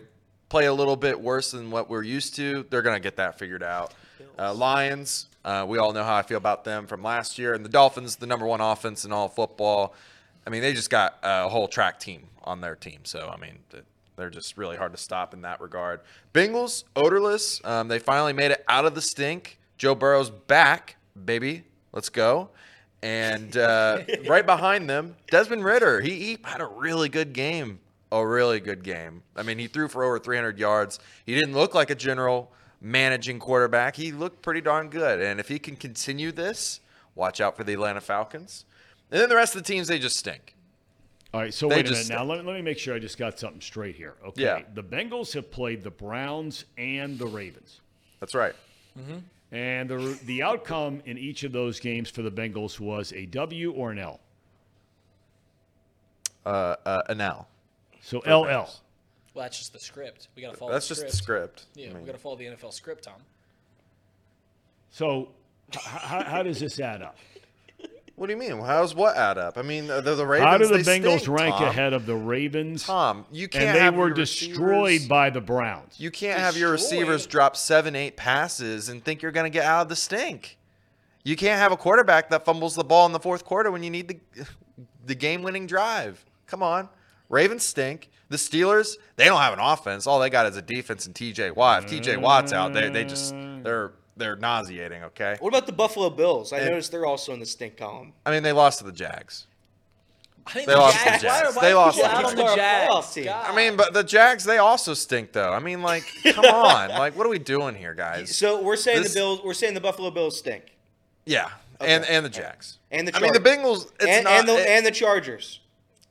play 0.51 0.67
a 0.67 0.73
little 0.75 0.97
bit 0.97 1.19
worse 1.21 1.53
than 1.53 1.71
what 1.71 1.89
we're 1.89 2.03
used 2.03 2.35
to. 2.37 2.67
They're 2.69 2.83
gonna 2.83 3.01
get 3.01 3.17
that 3.17 3.39
figured 3.39 3.63
out. 3.63 3.95
Uh, 4.39 4.55
Lions, 4.55 5.27
uh, 5.45 5.65
we 5.69 5.79
all 5.79 5.93
know 5.93 6.05
how 6.05 6.17
I 6.17 6.23
feel 6.23 6.39
about 6.39 6.65
them 6.65 6.87
from 6.87 7.03
last 7.03 7.39
year, 7.39 7.55
and 7.55 7.65
the 7.65 7.69
Dolphins, 7.69 8.17
the 8.17 8.27
number 8.27 8.47
one 8.47 8.61
offense 8.61 9.05
in 9.05 9.13
all 9.13 9.29
football. 9.29 9.95
I 10.47 10.51
mean, 10.51 10.63
they 10.63 10.73
just 10.73 10.91
got 10.91 11.19
a 11.23 11.49
whole 11.49 11.69
track 11.69 12.01
team 12.01 12.29
on 12.43 12.61
their 12.61 12.77
team, 12.77 13.01
so 13.05 13.33
I 13.33 13.39
mean, 13.39 13.59
they're 14.17 14.31
just 14.31 14.57
really 14.57 14.77
hard 14.77 14.93
to 14.93 14.99
stop 14.99 15.35
in 15.35 15.43
that 15.43 15.61
regard. 15.61 16.01
Bengals, 16.33 16.85
odorless. 16.97 17.61
Um, 17.65 17.89
they 17.89 17.99
finally 17.99 18.33
made 18.33 18.51
it 18.51 18.65
out 18.69 18.85
of 18.85 18.95
the 18.95 19.01
stink. 19.01 19.59
Joe 19.79 19.95
Burrow's 19.95 20.31
back, 20.31 20.97
baby. 21.25 21.65
Let's 21.93 22.09
go. 22.09 22.51
And 23.03 23.57
uh, 23.57 24.01
right 24.29 24.47
behind 24.47 24.89
them, 24.89 25.17
Desmond 25.31 25.65
Ridder. 25.65 26.01
He, 26.01 26.11
he 26.11 26.39
had 26.43 26.61
a 26.61 26.67
really 26.67 27.09
good 27.09 27.33
game. 27.33 27.81
A 28.13 28.25
really 28.25 28.61
good 28.61 28.85
game. 28.85 29.23
I 29.35 29.43
mean, 29.43 29.59
he 29.59 29.67
threw 29.67 29.89
for 29.89 30.05
over 30.05 30.21
300 30.21 30.59
yards. 30.59 31.01
He 31.27 31.35
didn't 31.35 31.55
look 31.55 31.75
like 31.75 31.91
a 31.91 31.97
general 31.97 32.53
managing 32.85 33.39
quarterback. 33.39 33.97
He 33.97 34.13
looked 34.13 34.43
pretty 34.43 34.61
darn 34.61 34.91
good. 34.91 35.21
And 35.21 35.41
if 35.41 35.49
he 35.49 35.59
can 35.59 35.75
continue 35.75 36.31
this, 36.31 36.81
watch 37.15 37.41
out 37.41 37.57
for 37.57 37.65
the 37.65 37.73
Atlanta 37.73 38.01
Falcons. 38.03 38.67
And 39.11 39.21
then 39.21 39.29
the 39.31 39.37
rest 39.37 39.57
of 39.57 39.63
the 39.65 39.67
teams, 39.73 39.89
they 39.89 39.99
just 39.99 40.17
stink. 40.17 40.55
All 41.33 41.41
right, 41.41 41.53
so 41.53 41.69
They 41.69 41.77
wait 41.77 41.87
a 41.87 41.91
minute. 41.91 41.97
just- 41.99 42.11
Now, 42.11 42.23
let 42.25 42.41
me, 42.41 42.45
let 42.47 42.55
me 42.55 42.63
make 42.63 42.79
sure 42.79 42.95
I 42.95 42.99
just 43.01 43.19
got 43.19 43.39
something 43.41 43.61
straight 43.61 43.97
here. 43.97 44.15
Okay. 44.25 44.43
Yeah. 44.43 44.61
The 44.75 44.83
Bengals 44.85 45.33
have 45.33 45.51
played 45.51 45.83
the 45.83 45.91
Browns 45.91 46.67
and 46.79 47.19
the 47.19 47.27
Ravens. 47.27 47.81
That's 48.21 48.35
right. 48.35 48.55
And 49.51 49.89
the, 49.91 50.19
the 50.25 50.43
outcome 50.43 51.03
in 51.07 51.17
each 51.19 51.43
of 51.45 51.53
those 51.53 51.81
games 51.81 52.11
for 52.11 52.23
the 52.23 52.31
Bengals 52.31 52.79
was 52.79 53.13
a 53.13 53.27
W 53.27 53.73
or 53.73 53.91
an 53.93 53.99
L. 53.99 54.21
Uh, 56.47 56.77
uh, 56.85 57.03
an 57.09 57.21
L. 57.21 57.49
So 58.03 58.21
For 58.21 58.31
LL. 58.31 58.69
Bengals. 59.35 59.37
Well, 59.37 59.45
that's 59.45 59.59
just 59.59 59.73
the 59.73 59.79
script. 59.79 60.29
We 60.37 60.43
gotta 60.43 60.57
follow. 60.57 60.73
That's 60.73 60.89
the 60.89 60.95
just 60.95 61.01
script. 61.01 61.13
the 61.13 61.17
script. 61.17 61.65
Yeah, 61.75 61.87
I 61.87 61.93
mean, 61.95 62.03
we 62.03 62.07
gotta 62.07 62.19
follow 62.19 62.37
the 62.37 62.47
NFL 62.47 62.73
script, 62.73 63.05
Tom. 63.05 63.21
So 64.91 65.29
h- 65.73 65.83
how, 65.83 66.23
how 66.23 66.43
does 66.43 66.61
this 66.61 66.79
add 66.79 67.03
up? 67.03 67.17
what 68.17 68.29
do 68.29 68.33
you 68.33 68.39
mean? 68.39 68.61
How's 68.61 68.95
what 68.95 69.17
add 69.17 69.39
up? 69.39 69.59
I 69.59 69.63
mean, 69.63 69.89
the, 69.89 70.01
the 70.01 70.25
Ravens. 70.25 70.49
How 70.49 70.59
do 70.59 70.69
the 70.69 70.79
Bengals 70.79 71.21
stink, 71.21 71.37
rank 71.37 71.57
Tom. 71.57 71.65
ahead 71.65 71.93
of 71.93 72.07
the 72.07 72.15
Ravens? 72.15 72.85
Tom, 72.85 73.27
you 73.33 73.49
can't 73.49 73.65
and 73.65 73.75
they 73.75 73.81
have 73.81 73.97
were 73.97 74.07
your 74.07 74.15
destroyed 74.15 75.09
by 75.09 75.31
the 75.31 75.41
Browns. 75.41 75.99
You 75.99 76.11
can't 76.13 76.39
have 76.39 76.57
your 76.57 76.71
receivers 76.71 77.27
drop 77.27 77.57
seven, 77.57 77.97
eight 77.97 78.17
passes 78.17 78.89
and 78.89 79.05
think 79.05 79.21
you're 79.21 79.33
going 79.33 79.51
to 79.51 79.57
get 79.57 79.65
out 79.65 79.83
of 79.83 79.89
the 79.89 79.97
stink. 79.97 80.59
You 81.25 81.35
can't 81.37 81.59
have 81.59 81.73
a 81.73 81.77
quarterback 81.77 82.31
that 82.31 82.45
fumbles 82.45 82.77
the 82.77 82.85
ball 82.85 83.07
in 83.07 83.13
the 83.13 83.19
fourth 83.19 83.45
quarter 83.45 83.71
when 83.73 83.83
you 83.83 83.91
need 83.91 84.09
the 84.09 84.47
the 85.07 85.15
game-winning 85.15 85.67
drive. 85.67 86.25
Come 86.47 86.63
on, 86.63 86.89
Ravens 87.29 87.65
stink. 87.65 88.11
The 88.31 88.37
Steelers, 88.37 88.97
they 89.17 89.27
don't 89.27 89.41
have 89.41 89.53
an 89.53 89.59
offense. 89.61 90.07
All 90.07 90.19
they 90.19 90.31
got 90.31 90.47
is 90.47 90.57
a 90.57 90.63
defense 90.63 91.07
and 91.07 91.15
T.J. 91.15 91.51
Watt. 91.53 91.85
If 91.85 91.91
T.J. 91.91 92.17
Watt's 92.17 92.53
out, 92.53 92.73
they 92.73 92.89
they 92.89 93.05
just 93.05 93.35
mm. 93.35 93.63
they're 93.63 93.93
they're 94.17 94.37
nauseating. 94.37 95.03
Okay, 95.05 95.37
What 95.41 95.49
about 95.49 95.67
the 95.67 95.73
Buffalo 95.73 96.09
Bills? 96.11 96.53
I 96.53 96.59
And- 96.59 96.71
noticed 96.71 96.91
they're 96.93 97.07
also 97.07 97.33
in 97.33 97.41
the 97.41 97.47
stink 97.47 97.77
column. 97.77 98.13
I 98.25 98.31
mean 98.31 98.43
they 98.43 98.53
lost 98.53 98.79
to 98.79 98.85
the 98.85 98.93
Jags. 98.93 99.47
I 100.47 100.53
think 100.53 100.67
They 100.67 100.75
the 100.75 100.79
lost 100.81 100.99
to 100.99 101.05
the 101.05 101.11
Jags. 101.11 101.23
Jags. 101.23 101.57
Why, 101.57 101.63
why 101.63 101.69
They 101.69 101.75
lost 101.75 101.97
people 101.97 102.11
out 102.11 102.23
the 102.23 102.29
on 102.29 102.37
the 102.37 102.43
Jags. 102.43 102.57
Jags. 102.57 102.91
Playoff 102.93 103.15
team. 103.15 103.25
God. 103.25 103.51
I 103.51 103.57
mean, 103.57 103.77
but 103.77 103.93
the 103.95 104.05
Jags 104.05 104.45
they 104.45 104.59
also 104.59 104.95
stink 104.95 105.33
though. 105.33 105.53
I 105.53 105.59
mean, 105.59 105.83
like, 105.83 106.05
come 106.33 106.45
on, 106.45 106.91
like, 106.91 107.17
what 107.17 107.27
are 107.27 107.31
we 107.31 107.39
doing 107.39 107.75
here, 107.75 107.95
guys? 107.95 108.37
So 108.37 108.63
we're 108.63 108.77
saying 108.77 109.03
This- 109.03 109.15
the 109.15 109.21
Bills. 109.21 109.41
We're 109.45 109.55
saying 109.55 109.75
the 109.75 109.81
Buffalo 109.81 110.11
Bills 110.11 110.39
stink, 110.39 110.77
Yeah, 111.25 111.49
and 111.81 112.05
and 112.05 112.25
the 112.25 112.31
Jags 112.31 112.79
and 112.91 113.09
the 113.09 113.17
I 113.17 113.21
mean, 113.21 113.33
the 113.33 113.41
Bengals. 113.41 113.91
It's 114.01 114.07
and, 114.07 114.25
not. 114.25 114.33
and 114.35 114.49
the 114.49 114.57
it- 114.61 114.69
and 114.69 114.87
the 114.87 114.91
Chargers. 114.91 115.61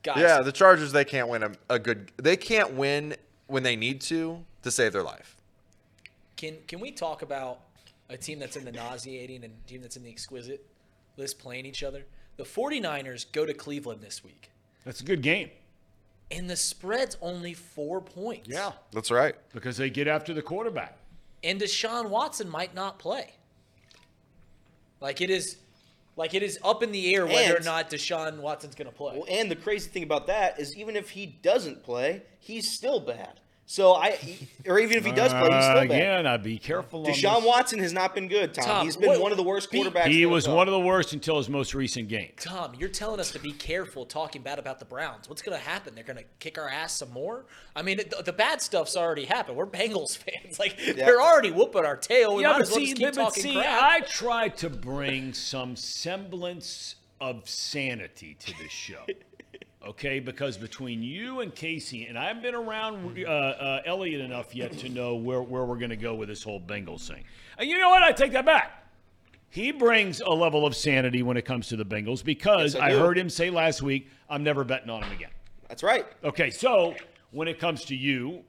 Guys, 0.04 0.18
Yeah, 0.18 0.42
the 0.42 0.52
Chargers 0.52 0.92
they 0.92 1.04
can't 1.04 1.28
win 1.28 1.42
a, 1.42 1.52
a 1.70 1.78
good. 1.78 2.12
They 2.16 2.36
can't 2.36 2.74
win 2.74 3.16
when 3.46 3.62
they 3.62 3.74
need 3.74 4.00
to 4.02 4.44
to 4.62 4.70
save 4.70 4.92
their 4.92 5.02
life. 5.02 5.36
Can 6.36 6.58
can 6.68 6.78
we 6.80 6.90
talk 6.92 7.22
about 7.22 7.60
a 8.10 8.16
team 8.16 8.38
that's 8.38 8.56
in 8.56 8.64
the 8.64 8.72
nauseating 8.72 9.44
and 9.44 9.54
a 9.64 9.68
team 9.68 9.80
that's 9.80 9.96
in 9.96 10.02
the 10.02 10.10
exquisite 10.10 10.64
list 11.16 11.38
playing 11.38 11.64
each 11.66 11.82
other? 11.82 12.04
The 12.36 12.44
49ers 12.44 13.30
go 13.32 13.46
to 13.46 13.54
Cleveland 13.54 14.00
this 14.02 14.22
week, 14.24 14.50
That's 14.84 15.00
a 15.00 15.04
good 15.04 15.22
game. 15.22 15.50
and 16.32 16.50
the 16.50 16.56
spread's 16.56 17.16
only 17.20 17.54
four 17.54 18.00
points. 18.00 18.48
Yeah, 18.48 18.72
That's 18.92 19.10
right. 19.12 19.36
because 19.54 19.76
they 19.76 19.88
get 19.88 20.08
after 20.08 20.34
the 20.34 20.42
quarterback. 20.42 20.98
And 21.44 21.60
Deshaun 21.60 22.08
Watson 22.10 22.48
might 22.48 22.74
not 22.74 22.98
play. 22.98 23.34
Like 25.00 25.20
it 25.20 25.30
is 25.30 25.58
like 26.16 26.34
it 26.34 26.42
is 26.42 26.58
up 26.62 26.82
in 26.82 26.92
the 26.92 27.14
air 27.14 27.26
whether 27.26 27.56
or 27.56 27.60
not 27.60 27.90
Deshaun 27.90 28.38
Watson's 28.40 28.74
gonna 28.74 28.92
play. 28.92 29.14
Well, 29.14 29.26
and 29.28 29.50
the 29.50 29.56
crazy 29.56 29.90
thing 29.90 30.02
about 30.02 30.26
that 30.28 30.60
is, 30.60 30.76
even 30.76 30.96
if 30.96 31.10
he 31.10 31.26
doesn't 31.26 31.82
play, 31.82 32.22
he's 32.38 32.70
still 32.70 33.00
bad. 33.00 33.40
So 33.66 33.94
I, 33.94 34.18
or 34.66 34.78
even 34.78 34.98
if 34.98 35.06
he 35.06 35.12
does 35.12 35.32
play, 35.32 35.44
he's 35.44 35.50
Uh, 35.52 35.60
still 35.62 35.74
bad. 35.88 35.90
again, 35.90 36.26
I'd 36.26 36.42
be 36.42 36.58
careful. 36.58 37.00
on 37.06 37.06
Deshaun 37.12 37.36
this. 37.36 37.44
Watson 37.46 37.78
has 37.78 37.94
not 37.94 38.14
been 38.14 38.28
good, 38.28 38.52
Tom. 38.52 38.64
Tom, 38.66 38.84
he's 38.84 38.94
been 38.96 39.08
what- 39.08 39.20
one 39.22 39.30
of 39.32 39.38
the 39.38 39.42
worst 39.42 39.72
quarterbacks. 39.72 40.08
He 40.08 40.26
was 40.26 40.44
NFL. 40.46 40.56
one 40.56 40.68
of 40.68 40.72
the 40.72 40.80
worst 40.80 41.14
until 41.14 41.38
his 41.38 41.48
most 41.48 41.72
recent 41.74 42.08
game. 42.08 42.32
Tom, 42.38 42.74
you're 42.78 42.90
telling 42.90 43.20
us 43.20 43.30
to 43.32 43.38
be 43.38 43.52
careful 43.52 44.04
talking 44.04 44.42
bad 44.42 44.58
about 44.58 44.80
the 44.80 44.84
Browns. 44.84 45.30
What's 45.30 45.40
going 45.40 45.58
to 45.58 45.64
happen? 45.64 45.94
They're 45.94 46.04
going 46.04 46.18
to 46.18 46.24
kick 46.40 46.58
our 46.58 46.68
ass 46.68 46.92
some 46.98 47.10
more? 47.10 47.46
I 47.74 47.80
mean, 47.80 47.96
the, 47.96 48.22
the 48.22 48.34
bad 48.34 48.60
stuff's 48.60 48.96
already 48.98 49.24
happened. 49.24 49.56
We're 49.56 49.66
Bengals 49.66 50.14
fans. 50.44 50.58
Like, 50.58 50.76
they're 50.94 51.22
already 51.22 51.50
whooping 51.50 51.86
our 51.86 51.96
tail. 51.96 52.34
We 52.36 52.42
yeah, 52.42 52.48
might 52.48 52.52
but 52.58 52.62
as 52.62 52.70
well 52.70 52.78
see, 52.80 52.84
just 52.88 52.96
keep 52.98 53.06
but- 53.06 53.14
but 53.16 53.22
talking 53.24 53.42
see, 53.44 53.54
crap. 53.54 53.82
I 53.82 54.00
try 54.00 54.48
to 54.48 54.68
bring 54.68 55.32
some 55.32 55.74
semblance 55.74 56.96
of 57.18 57.48
sanity 57.48 58.36
to 58.40 58.52
this 58.62 58.70
show. 58.72 59.06
Okay, 59.86 60.18
because 60.18 60.56
between 60.56 61.02
you 61.02 61.40
and 61.40 61.54
Casey, 61.54 62.06
and 62.06 62.18
I've 62.18 62.40
been 62.40 62.54
around 62.54 63.18
uh, 63.18 63.30
uh, 63.30 63.82
Elliot 63.84 64.22
enough 64.22 64.54
yet 64.54 64.72
to 64.78 64.88
know 64.88 65.16
where, 65.16 65.42
where 65.42 65.64
we're 65.64 65.76
going 65.76 65.90
to 65.90 65.96
go 65.96 66.14
with 66.14 66.28
this 66.28 66.42
whole 66.42 66.60
Bengals 66.60 67.06
thing. 67.06 67.22
And 67.58 67.68
you 67.68 67.78
know 67.78 67.90
what? 67.90 68.02
I 68.02 68.12
take 68.12 68.32
that 68.32 68.46
back. 68.46 68.84
He 69.50 69.72
brings 69.72 70.20
a 70.20 70.30
level 70.30 70.66
of 70.66 70.74
sanity 70.74 71.22
when 71.22 71.36
it 71.36 71.44
comes 71.44 71.68
to 71.68 71.76
the 71.76 71.84
Bengals 71.84 72.24
because 72.24 72.74
Yes, 72.74 72.82
I 72.82 72.88
I 72.88 72.92
heard 72.92 73.16
him 73.18 73.28
say 73.28 73.50
last 73.50 73.82
week, 73.82 74.08
I'm 74.28 74.42
never 74.42 74.64
betting 74.64 74.90
on 74.90 75.02
him 75.02 75.12
again. 75.12 75.30
That's 75.68 75.82
right. 75.82 76.06
Okay, 76.24 76.50
so 76.50 76.94
when 77.30 77.46
it 77.46 77.58
comes 77.58 77.84
to 77.86 77.94
you 77.94 78.42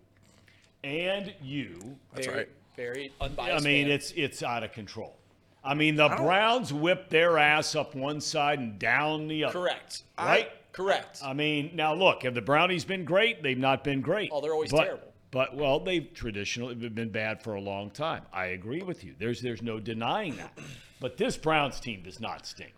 and 0.83 1.33
you, 1.41 1.97
That's 2.13 2.27
very, 2.27 2.37
right. 2.37 2.49
Very 2.75 3.11
unbiased. 3.21 3.61
I 3.61 3.67
mean, 3.67 3.85
fan. 3.85 3.93
it's 3.93 4.11
it's 4.11 4.41
out 4.41 4.63
of 4.63 4.71
control. 4.71 5.17
I 5.63 5.73
mean, 5.73 5.95
the 5.95 6.09
Browns 6.09 6.71
whipped 6.71 7.09
their 7.09 7.39
ass 7.39 7.75
up 7.75 7.95
one 7.95 8.21
side 8.21 8.59
and 8.59 8.77
down 8.77 9.27
the 9.27 9.45
other. 9.45 9.53
correct. 9.53 10.03
Right? 10.17 10.49
Correct. 10.75 11.21
I 11.23 11.31
mean, 11.31 11.71
now 11.73 11.93
look, 11.93 12.23
have 12.23 12.35
the 12.35 12.41
Brownies 12.41 12.83
been 12.83 13.05
great? 13.05 13.41
They've 13.41 13.57
not 13.57 13.83
been 13.85 14.01
great. 14.01 14.29
Oh, 14.33 14.41
they're 14.41 14.51
always 14.53 14.71
But- 14.71 14.83
terrible. 14.83 15.13
But 15.31 15.55
well, 15.55 15.79
they've 15.79 16.13
traditionally 16.13 16.75
been 16.75 17.09
bad 17.09 17.41
for 17.43 17.55
a 17.55 17.61
long 17.61 17.89
time. 17.91 18.23
I 18.31 18.47
agree 18.47 18.81
with 18.81 19.03
you. 19.03 19.15
There's 19.19 19.41
there's 19.41 19.61
no 19.61 19.79
denying 19.81 20.37
that. 20.37 20.57
But 21.01 21.17
this 21.17 21.35
Browns 21.35 21.79
team 21.79 22.03
does 22.03 22.21
not 22.21 22.45
stink. 22.45 22.73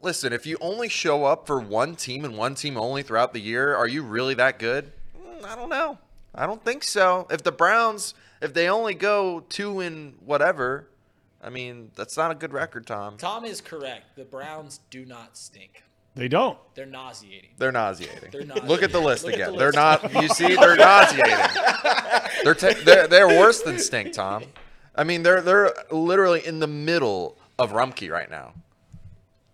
Listen, 0.00 0.32
if 0.32 0.46
you 0.46 0.56
only 0.62 0.88
show 0.88 1.24
up 1.24 1.46
for 1.46 1.60
one 1.60 1.96
team 1.96 2.24
and 2.24 2.38
one 2.38 2.54
team 2.54 2.78
only 2.78 3.02
throughout 3.02 3.34
the 3.34 3.40
year, 3.40 3.74
are 3.74 3.88
you 3.88 4.02
really 4.02 4.32
that 4.34 4.58
good? 4.58 4.92
Mm, 5.18 5.44
I 5.44 5.54
don't 5.56 5.68
know. 5.68 5.98
I 6.34 6.46
don't 6.46 6.64
think 6.64 6.84
so. 6.84 7.26
If 7.30 7.42
the 7.42 7.52
Browns, 7.52 8.14
if 8.40 8.54
they 8.54 8.68
only 8.68 8.94
go 8.94 9.40
two 9.50 9.80
in 9.80 10.14
whatever, 10.24 10.88
I 11.42 11.50
mean, 11.50 11.90
that's 11.96 12.16
not 12.16 12.30
a 12.30 12.34
good 12.34 12.54
record, 12.54 12.86
Tom. 12.86 13.18
Tom 13.18 13.44
is 13.44 13.60
correct. 13.60 14.16
The 14.16 14.24
Browns 14.24 14.80
do 14.88 15.04
not 15.04 15.36
stink. 15.36 15.82
They 16.16 16.28
don't. 16.28 16.58
They're 16.74 16.86
nauseating. 16.86 17.50
They're 17.56 17.72
nauseating. 17.72 18.16
They're 18.32 18.44
nauseating. 18.44 18.68
Look 18.68 18.82
at 18.82 18.92
the 18.92 19.00
list 19.00 19.24
Look 19.24 19.34
again. 19.34 19.52
the 19.52 19.58
They're 19.58 19.72
list. 19.72 19.76
not. 20.12 20.22
You 20.22 20.28
see, 20.28 20.54
they're 20.56 20.76
nauseating. 20.76 21.36
They're, 22.44 22.54
ta- 22.54 22.80
they're 22.84 23.06
they're 23.06 23.28
worse 23.28 23.62
than 23.62 23.78
stink, 23.78 24.12
Tom. 24.12 24.44
I 24.96 25.04
mean, 25.04 25.22
they're 25.22 25.40
they're 25.40 25.72
literally 25.90 26.44
in 26.44 26.58
the 26.58 26.66
middle 26.66 27.38
of 27.58 27.72
Rumpke 27.72 28.10
right 28.10 28.30
now. 28.30 28.54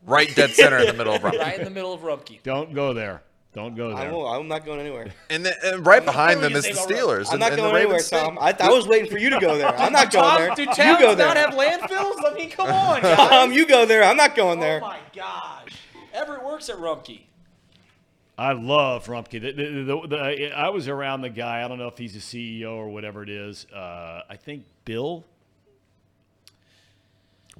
Right 0.06 0.32
dead 0.34 0.50
center 0.52 0.78
in 0.78 0.86
the 0.86 0.92
middle 0.94 1.14
of 1.14 1.22
Rumpke. 1.22 1.38
Right 1.38 1.58
in 1.58 1.64
the 1.64 1.70
middle 1.70 1.92
of 1.92 2.00
Rumpke. 2.02 2.42
Don't 2.42 2.72
go 2.74 2.94
there. 2.94 3.22
Don't 3.52 3.74
go 3.74 3.96
I 3.96 4.02
there. 4.04 4.12
won't, 4.12 4.38
I'm 4.42 4.48
not 4.48 4.66
going 4.66 4.80
anywhere. 4.80 5.08
And, 5.30 5.44
then, 5.44 5.54
and 5.64 5.86
right 5.86 6.04
behind 6.04 6.42
them 6.42 6.52
is 6.52 6.64
the 6.64 6.72
Steelers. 6.72 7.28
I'm 7.28 7.32
and- 7.34 7.40
not 7.40 7.52
and 7.52 7.58
the 7.58 7.62
going 7.62 7.76
anywhere, 7.76 8.00
Tom. 8.00 8.38
I, 8.38 8.54
I 8.60 8.68
was 8.70 8.86
waiting 8.86 9.10
for 9.10 9.16
you 9.18 9.30
to 9.30 9.40
go 9.40 9.56
there. 9.56 9.68
I'm 9.68 9.92
not 9.94 10.12
going 10.12 10.36
there. 10.38 10.54
do 10.54 10.62
you 10.62 10.74
towns 10.74 11.00
go 11.00 11.14
not 11.14 11.16
there. 11.16 11.34
have 11.34 11.54
landfills? 11.54 12.16
I 12.24 12.34
mean, 12.34 12.50
come 12.50 12.68
on, 12.68 13.00
guys. 13.02 13.16
Tom, 13.16 13.52
you 13.52 13.66
go 13.66 13.86
there. 13.86 14.04
I'm 14.04 14.16
not 14.18 14.34
going 14.36 14.58
oh 14.58 14.62
there. 14.62 14.80
Oh 14.84 14.86
my 14.88 14.98
gosh. 15.14 15.72
Everett 16.16 16.42
works 16.42 16.68
at 16.70 16.76
Rumpke. 16.76 17.20
I 18.38 18.52
love 18.52 19.06
Rumpke. 19.06 19.40
The, 19.40 19.52
the, 19.52 19.84
the, 19.84 20.08
the, 20.08 20.52
I 20.52 20.68
was 20.70 20.88
around 20.88 21.20
the 21.20 21.30
guy. 21.30 21.62
I 21.64 21.68
don't 21.68 21.78
know 21.78 21.88
if 21.88 21.98
he's 21.98 22.16
a 22.16 22.18
CEO 22.18 22.72
or 22.72 22.88
whatever 22.88 23.22
it 23.22 23.28
is. 23.28 23.66
Uh, 23.66 24.22
I 24.28 24.36
think 24.36 24.64
Bill, 24.84 25.24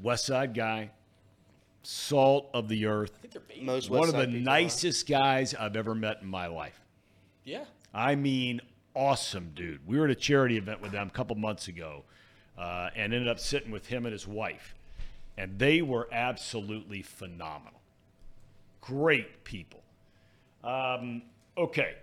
West 0.03 0.27
Side 0.27 0.55
guy, 0.55 0.91
salt 1.83 2.51
of 2.53 2.69
the 2.69 2.87
earth. 2.87 3.13
I 3.19 3.27
think 3.27 3.33
they're. 3.33 3.65
Most 3.65 3.91
One 3.91 4.01
West 4.01 4.13
of 4.13 4.19
the 4.19 4.25
Side 4.25 4.33
people 4.33 4.49
are. 4.49 4.53
nicest 4.61 5.09
guys 5.09 5.55
I've 5.55 5.77
ever 5.77 5.95
met 5.95 6.23
in 6.23 6.29
my 6.29 6.47
life. 6.47 6.81
Yeah. 7.45 7.65
I 7.95 8.15
mean, 8.15 8.61
awesome 8.95 9.53
dude. 9.55 9.87
We 9.87 9.99
were 9.99 10.07
at 10.07 10.11
a 10.11 10.15
charity 10.15 10.57
event 10.59 10.83
with 10.83 10.93
them 10.93 11.09
a 11.09 11.11
couple 11.11 11.37
months 11.37 11.69
ago 11.69 12.05
uh, 12.59 12.91
and 12.95 13.15
ended 13.15 13.29
up 13.29 13.39
sitting 13.39 13.71
with 13.71 13.87
him 13.87 14.05
and 14.05 14.13
his 14.13 14.27
wife. 14.27 14.75
And 15.39 15.59
they 15.59 15.81
were 15.83 16.09
absolutely 16.13 17.03
phenomenal. 17.03 17.76
Great 18.87 19.45
people. 19.45 19.83
Um, 20.63 21.23
okay. 21.59 21.95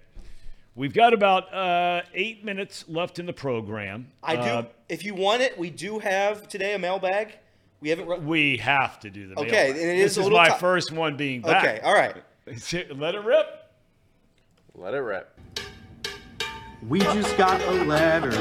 We've 0.76 0.94
got 0.94 1.14
about 1.14 1.54
uh, 1.54 2.02
eight 2.14 2.44
minutes 2.44 2.86
left 2.88 3.20
in 3.20 3.26
the 3.26 3.34
program. 3.34 4.08
I 4.24 4.36
do. 4.36 4.42
Uh, 4.42 4.66
if 4.90 5.06
you 5.06 5.14
want 5.14 5.42
it, 5.42 5.58
we 5.58 5.70
do 5.70 6.00
have 6.00 6.48
today 6.48 6.74
a 6.74 6.80
mailbag. 6.80 7.34
We 7.80 7.90
haven't. 7.90 8.08
Ru- 8.08 8.20
we 8.20 8.58
have 8.58 9.00
to 9.02 9.10
do 9.10 9.28
the 9.28 9.36
Okay, 9.40 9.50
mailbag. 9.52 9.70
and 9.70 9.78
it 9.92 9.98
this 10.02 10.12
is 10.14 10.18
is 10.18 10.24
little 10.24 10.40
my 10.40 10.50
ti- 10.50 10.58
first 10.58 10.92
one 10.92 11.16
being 11.16 11.42
back. 11.42 11.64
okay. 11.64 11.80
All 11.82 11.94
right. 11.94 12.16
Let 12.98 13.16
it 13.16 13.24
rip. 13.24 13.48
Let 14.76 14.94
it 14.94 14.98
rip. 15.00 15.40
We 16.90 17.00
just 17.00 17.38
got 17.38 17.62
a 17.62 17.72
letter. 17.86 18.32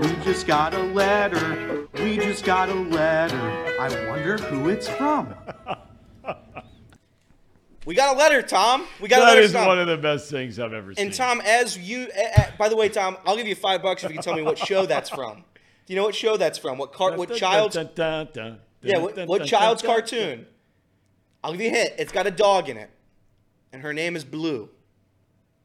We 0.00 0.08
just 0.24 0.46
got 0.46 0.74
a 0.74 0.82
letter. 0.82 1.86
We 1.94 2.16
just 2.16 2.44
got 2.44 2.68
a 2.68 2.74
letter. 2.74 3.36
I 3.78 4.08
wonder 4.08 4.38
who 4.38 4.68
it's 4.70 4.88
from. 4.88 5.32
We 7.84 7.94
got 7.94 8.14
a 8.14 8.18
letter, 8.18 8.40
Tom. 8.42 8.86
We 9.00 9.08
got 9.08 9.20
a 9.20 9.24
letter. 9.24 9.40
is 9.42 9.52
Tom. 9.52 9.66
one 9.66 9.78
of 9.78 9.86
the 9.86 9.96
best 9.96 10.30
things 10.30 10.58
I've 10.58 10.72
ever 10.72 10.94
seen. 10.94 11.06
And 11.06 11.14
Tom, 11.14 11.40
as 11.44 11.76
you, 11.76 12.08
uh, 12.16 12.40
uh, 12.42 12.46
by 12.58 12.68
the 12.68 12.76
way, 12.76 12.88
Tom, 12.88 13.16
I'll 13.26 13.36
give 13.36 13.46
you 13.46 13.54
five 13.54 13.82
bucks 13.82 14.02
if 14.04 14.10
you 14.10 14.14
can 14.16 14.22
tell 14.22 14.34
me 14.36 14.42
what 14.42 14.56
show 14.58 14.86
that's 14.86 15.10
from. 15.10 15.44
Do 15.86 15.92
you 15.92 15.96
know 15.98 16.04
what 16.04 16.14
show 16.14 16.36
that's 16.36 16.58
from? 16.58 16.78
What 16.78 16.92
car? 16.92 17.14
What 17.16 17.34
child's? 17.34 17.76
Yeah. 17.76 18.98
What, 18.98 19.26
what 19.26 19.44
child's 19.44 19.82
cartoon? 19.82 20.46
I'll 21.42 21.52
give 21.52 21.60
you 21.60 21.68
a 21.68 21.72
hint. 21.74 21.92
It's 21.98 22.12
got 22.12 22.26
a 22.26 22.30
dog 22.30 22.70
in 22.70 22.78
it, 22.78 22.88
and 23.72 23.82
her 23.82 23.92
name 23.92 24.16
is 24.16 24.24
Blue. 24.24 24.70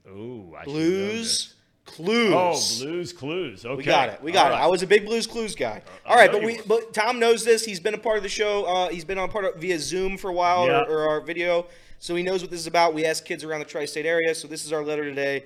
Ooh, 0.08 0.54
I 0.58 0.66
Blues 0.66 1.54
Clues. 1.86 2.34
Oh, 2.34 2.86
Blues 2.86 3.14
Clues. 3.14 3.66
Okay, 3.66 3.76
We 3.76 3.84
got 3.84 4.10
it. 4.10 4.22
We 4.22 4.32
got 4.32 4.48
All 4.48 4.52
it. 4.52 4.56
right. 4.56 4.64
I 4.64 4.68
was 4.68 4.84
a 4.84 4.88
big 4.88 5.06
Blues 5.06 5.26
Clues 5.26 5.56
guy. 5.56 5.82
I 6.06 6.10
All 6.10 6.16
right, 6.16 6.32
but 6.32 6.44
we 6.44 6.58
were. 6.58 6.64
but 6.68 6.94
Tom 6.94 7.20
knows 7.20 7.46
this. 7.46 7.64
He's 7.66 7.80
been 7.80 7.94
a 7.94 7.98
part 8.00 8.18
of 8.18 8.24
the 8.24 8.30
show. 8.30 8.66
Uh, 8.66 8.90
he's 8.90 9.06
been 9.06 9.18
on 9.18 9.30
part 9.30 9.46
of 9.46 9.56
via 9.56 9.80
Zoom 9.80 10.18
for 10.18 10.30
a 10.30 10.34
while 10.34 10.68
Yeah. 10.68 10.82
or, 10.82 11.00
or 11.00 11.10
our 11.10 11.22
video, 11.22 11.66
so 12.00 12.16
he 12.16 12.24
knows 12.24 12.42
what 12.42 12.50
this 12.50 12.60
is 12.60 12.68
about. 12.68 12.94
We 12.94 13.06
ask 13.06 13.24
kids 13.26 13.44
around 13.44 13.60
the 13.60 13.66
tri-state 13.66 14.06
area, 14.06 14.34
so 14.34 14.48
this 14.48 14.66
is 14.66 14.74
our 14.74 14.84
letter 14.84 15.04
today. 15.04 15.46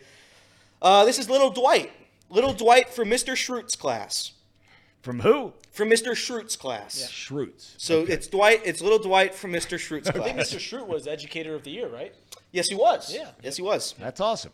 Uh, 0.81 1.05
this 1.05 1.19
is 1.19 1.30
little 1.30 1.49
Dwight. 1.49 1.91
Little 2.30 2.53
Dwight 2.53 2.89
from 2.89 3.09
Mr. 3.09 3.34
Schrute's 3.34 3.75
class. 3.75 4.34
From 5.01 5.19
who? 5.19 5.53
From 5.71 5.89
Mr. 5.89 6.11
Schrute's 6.11 6.55
class. 6.55 7.09
Schrutes. 7.11 7.73
So 7.77 8.01
it's 8.01 8.27
Dwight. 8.27 8.61
It's 8.63 8.81
little 8.81 8.99
Dwight 8.99 9.35
from 9.35 9.51
Mr. 9.51 9.77
Schrute's 9.77 10.09
class. 10.09 10.23
I 10.23 10.34
think. 10.34 10.38
Mr. 10.38 10.57
Schrute 10.57 10.88
was 10.88 11.07
Educator 11.07 11.55
of 11.55 11.63
the 11.63 11.71
Year, 11.71 11.89
right? 11.89 12.15
Yes, 12.51 12.69
he 12.69 12.75
was. 12.75 13.13
Yeah. 13.13 13.31
Yes, 13.41 13.57
he 13.57 13.61
was. 13.63 13.95
That's 13.99 14.21
awesome. 14.21 14.53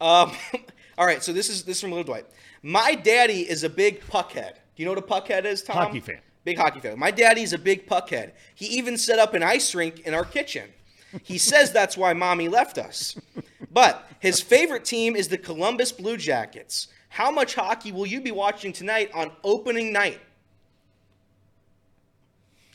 Um, 0.00 0.32
all 0.98 1.06
right, 1.06 1.22
so 1.22 1.32
this 1.32 1.48
is 1.48 1.62
this 1.62 1.78
is 1.78 1.80
from 1.80 1.90
Little 1.90 2.04
Dwight. 2.04 2.26
My 2.62 2.94
daddy 2.94 3.48
is 3.48 3.64
a 3.64 3.70
big 3.70 4.02
puckhead. 4.02 4.54
Do 4.54 4.82
you 4.82 4.84
know 4.84 4.92
what 4.92 4.98
a 4.98 5.02
puckhead 5.02 5.44
is, 5.44 5.62
Tom? 5.62 5.76
Hockey 5.76 6.00
fan. 6.00 6.18
Big 6.44 6.58
hockey 6.58 6.80
fan. 6.80 6.98
My 6.98 7.10
daddy's 7.10 7.52
a 7.52 7.58
big 7.58 7.86
puckhead. 7.86 8.32
He 8.54 8.66
even 8.66 8.96
set 8.96 9.18
up 9.18 9.34
an 9.34 9.42
ice 9.42 9.74
rink 9.74 10.00
in 10.00 10.14
our 10.14 10.24
kitchen. 10.24 10.70
He 11.22 11.38
says 11.38 11.72
that's 11.72 11.96
why 11.96 12.12
mommy 12.12 12.48
left 12.48 12.78
us. 12.78 13.18
But 13.70 14.08
his 14.20 14.40
favorite 14.40 14.84
team 14.84 15.16
is 15.16 15.28
the 15.28 15.38
Columbus 15.38 15.92
Blue 15.92 16.16
Jackets. 16.16 16.88
How 17.10 17.30
much 17.30 17.54
hockey 17.54 17.92
will 17.92 18.06
you 18.06 18.20
be 18.20 18.30
watching 18.30 18.72
tonight 18.72 19.10
on 19.14 19.32
opening 19.44 19.92
night? 19.92 20.20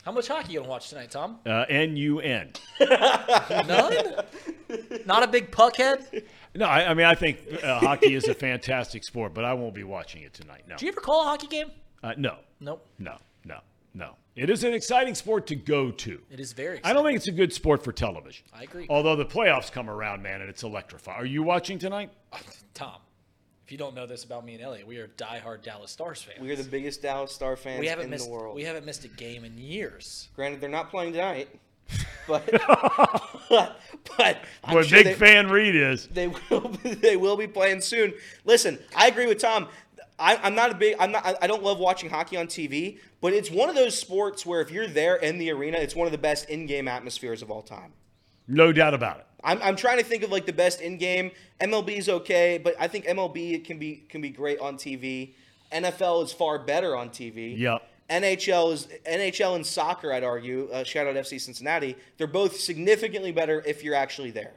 How 0.04 0.12
much 0.12 0.28
hockey 0.28 0.52
you 0.52 0.58
gonna 0.58 0.68
watch 0.68 0.90
tonight, 0.90 1.10
Tom? 1.10 1.38
Uh, 1.46 1.64
N-U-N. 1.68 2.52
None. 2.80 3.94
Not 5.06 5.22
a 5.22 5.26
big 5.26 5.50
puckhead. 5.50 6.24
No, 6.54 6.66
I, 6.66 6.90
I 6.90 6.94
mean, 6.94 7.06
I 7.06 7.14
think 7.14 7.38
uh, 7.62 7.80
hockey 7.80 8.14
is 8.14 8.28
a 8.28 8.34
fantastic 8.34 9.02
sport, 9.04 9.32
but 9.32 9.44
I 9.46 9.54
won't 9.54 9.74
be 9.74 9.84
watching 9.84 10.22
it 10.22 10.34
tonight. 10.34 10.64
No. 10.68 10.76
Do 10.76 10.84
you 10.84 10.92
ever 10.92 11.00
call 11.00 11.22
a 11.22 11.24
hockey 11.24 11.46
game? 11.46 11.70
Uh, 12.02 12.12
no. 12.18 12.36
Nope. 12.60 12.86
No. 12.98 13.16
No. 13.94 14.06
No. 14.06 14.16
It 14.36 14.50
is 14.50 14.64
an 14.64 14.74
exciting 14.74 15.14
sport 15.14 15.46
to 15.46 15.54
go 15.54 15.92
to. 15.92 16.20
It 16.30 16.40
is 16.40 16.52
very. 16.52 16.80
I 16.82 16.92
don't 16.92 17.04
think 17.04 17.16
it's 17.16 17.28
a 17.28 17.32
good 17.32 17.52
sport 17.52 17.84
for 17.84 17.92
television. 17.92 18.44
I 18.52 18.64
agree. 18.64 18.86
Although 18.90 19.14
the 19.14 19.24
playoffs 19.24 19.70
come 19.70 19.88
around, 19.88 20.22
man, 20.22 20.40
and 20.40 20.50
it's 20.50 20.64
electrifying. 20.64 21.20
Are 21.20 21.24
you 21.24 21.44
watching 21.44 21.78
tonight? 21.78 22.10
Tom, 22.74 22.96
if 23.64 23.70
you 23.70 23.78
don't 23.78 23.94
know 23.94 24.06
this 24.06 24.24
about 24.24 24.44
me 24.44 24.54
and 24.54 24.62
Elliot, 24.62 24.88
we 24.88 24.98
are 24.98 25.06
diehard 25.16 25.62
Dallas 25.62 25.92
Stars 25.92 26.20
fans. 26.20 26.40
We 26.40 26.50
are 26.50 26.56
the 26.56 26.64
biggest 26.64 27.00
Dallas 27.02 27.30
Star 27.30 27.54
fans 27.56 27.78
we 27.78 27.86
haven't 27.86 28.06
in 28.06 28.10
missed 28.10 28.26
the 28.26 28.32
world. 28.32 28.56
we 28.56 28.64
haven't 28.64 28.84
missed 28.84 29.04
a 29.04 29.08
game 29.08 29.44
in 29.44 29.56
years. 29.56 30.28
Granted, 30.34 30.60
they're 30.60 30.68
not 30.68 30.90
playing 30.90 31.12
tonight, 31.12 31.48
but 32.26 32.44
but, 33.48 33.80
but 34.18 34.38
I'm 34.64 34.74
Boy, 34.74 34.82
sure 34.82 34.98
big 34.98 35.06
they- 35.06 35.14
fan 35.14 35.48
Reed 35.48 35.76
is. 35.76 36.08
They 36.08 36.26
will. 36.50 36.68
Be, 36.82 36.94
they 36.94 37.16
will 37.16 37.36
be 37.36 37.46
playing 37.46 37.80
soon. 37.82 38.14
Listen, 38.44 38.80
I 38.96 39.06
agree 39.06 39.26
with 39.26 39.38
Tom. 39.38 39.68
I, 40.18 40.36
I'm 40.42 40.54
not 40.54 40.70
a 40.70 40.74
big. 40.74 40.96
I'm 41.00 41.12
not. 41.12 41.26
I- 41.26 41.36
I 41.42 41.46
don't 41.46 41.62
love 41.62 41.78
watching 41.78 42.08
hockey 42.10 42.36
on 42.36 42.46
TV, 42.46 42.98
but 43.20 43.32
it's 43.32 43.50
one 43.50 43.68
of 43.68 43.74
those 43.74 43.98
sports 43.98 44.46
where 44.46 44.60
if 44.60 44.70
you're 44.70 44.86
there 44.86 45.16
in 45.16 45.38
the 45.38 45.50
arena, 45.50 45.78
it's 45.78 45.96
one 45.96 46.06
of 46.06 46.12
the 46.12 46.18
best 46.18 46.48
in-game 46.48 46.86
atmospheres 46.88 47.42
of 47.42 47.50
all 47.50 47.62
time. 47.62 47.92
No 48.46 48.72
doubt 48.72 48.94
about 48.94 49.18
it. 49.18 49.26
I'm, 49.42 49.60
I'm 49.62 49.76
trying 49.76 49.98
to 49.98 50.04
think 50.04 50.22
of 50.22 50.30
like 50.30 50.46
the 50.46 50.52
best 50.52 50.80
in-game. 50.80 51.30
MLB 51.60 51.98
is 51.98 52.08
okay, 52.08 52.58
but 52.62 52.74
I 52.78 52.88
think 52.88 53.06
MLB 53.06 53.64
can 53.64 53.78
be 53.78 54.04
can 54.08 54.20
be 54.20 54.30
great 54.30 54.58
on 54.60 54.76
TV. 54.76 55.32
NFL 55.72 56.24
is 56.24 56.32
far 56.32 56.58
better 56.58 56.96
on 56.96 57.08
TV. 57.10 57.58
Yep. 57.58 57.82
NHL 58.10 58.72
is 58.72 58.88
NHL 59.06 59.56
and 59.56 59.66
soccer. 59.66 60.12
I'd 60.12 60.22
argue. 60.24 60.68
Uh, 60.72 60.84
shout 60.84 61.06
out 61.06 61.14
FC 61.16 61.40
Cincinnati. 61.40 61.96
They're 62.18 62.26
both 62.26 62.56
significantly 62.60 63.32
better 63.32 63.62
if 63.66 63.82
you're 63.82 63.94
actually 63.94 64.30
there. 64.30 64.52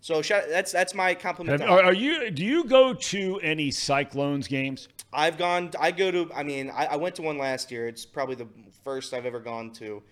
So 0.00 0.22
shout, 0.22 0.44
that's 0.48 0.70
that's 0.72 0.94
my 0.94 1.14
compliment. 1.14 1.60
Have, 1.60 1.68
to 1.68 1.74
are, 1.74 1.82
are 1.86 1.92
you? 1.92 2.30
Do 2.30 2.44
you 2.44 2.64
go 2.64 2.94
to 2.94 3.40
any 3.40 3.70
Cyclones 3.70 4.46
games? 4.46 4.88
I've 5.12 5.38
gone. 5.38 5.70
I 5.78 5.90
go 5.90 6.10
to. 6.10 6.30
I 6.34 6.42
mean, 6.42 6.70
I, 6.70 6.86
I 6.86 6.96
went 6.96 7.14
to 7.16 7.22
one 7.22 7.38
last 7.38 7.70
year. 7.70 7.88
It's 7.88 8.06
probably 8.06 8.36
the 8.36 8.46
first 8.84 9.12
I've 9.12 9.26
ever 9.26 9.40
gone 9.40 9.72
to. 9.72 10.02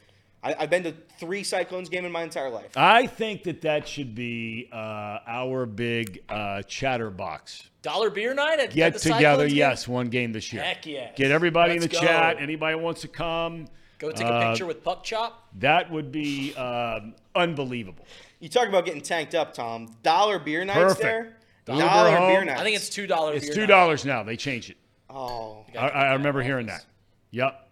I, 0.42 0.54
I've 0.58 0.70
been 0.70 0.82
to 0.84 0.94
three 1.18 1.42
Cyclones 1.42 1.88
game 1.88 2.04
in 2.04 2.12
my 2.12 2.22
entire 2.22 2.50
life. 2.50 2.76
I 2.76 3.06
think 3.06 3.44
that 3.44 3.62
that 3.62 3.86
should 3.88 4.14
be 4.14 4.68
uh, 4.72 5.18
our 5.26 5.66
big 5.66 6.22
uh, 6.28 6.62
chatterbox 6.62 7.70
Dollar 7.82 8.10
beer 8.10 8.34
night 8.34 8.58
at 8.60 8.72
get 8.74 8.88
at 8.88 8.92
the 8.94 8.98
together. 9.00 9.20
Cyclones 9.20 9.50
game? 9.52 9.58
Yes, 9.58 9.88
one 9.88 10.08
game 10.08 10.32
this 10.32 10.52
year. 10.52 10.62
Heck 10.62 10.84
yes. 10.86 11.12
Get 11.16 11.30
everybody 11.30 11.74
in 11.76 11.80
Let's 11.80 11.94
the 11.94 12.00
go. 12.00 12.06
chat. 12.06 12.36
Anybody 12.40 12.76
wants 12.76 13.00
to 13.02 13.08
come? 13.08 13.66
Go 13.98 14.10
take 14.10 14.26
a 14.26 14.30
Uh, 14.30 14.50
picture 14.50 14.66
with 14.66 14.84
Puck 14.84 15.04
Chop. 15.04 15.48
That 15.58 15.90
would 15.90 16.12
be 16.12 16.54
um, 16.56 17.14
unbelievable. 17.34 18.04
You 18.46 18.50
talk 18.50 18.68
about 18.68 18.84
getting 18.84 19.02
tanked 19.02 19.34
up, 19.34 19.54
Tom. 19.54 19.88
Dollar 20.04 20.38
beer 20.38 20.64
nights 20.64 20.78
Perfect. 20.78 21.00
there. 21.02 21.36
Uber 21.66 21.80
Dollar 21.80 22.16
home. 22.16 22.28
beer 22.28 22.44
nights. 22.44 22.60
I 22.60 22.62
think 22.62 22.76
it's 22.76 22.88
two 22.88 23.08
dollar. 23.08 23.34
It's 23.34 23.48
two 23.52 23.66
dollars 23.66 24.04
now. 24.04 24.22
They 24.22 24.36
changed 24.36 24.70
it. 24.70 24.76
Oh, 25.10 25.64
I, 25.76 25.88
I 25.88 26.12
remember 26.12 26.42
hearing 26.42 26.66
that. 26.66 26.86
Yep. 27.32 27.68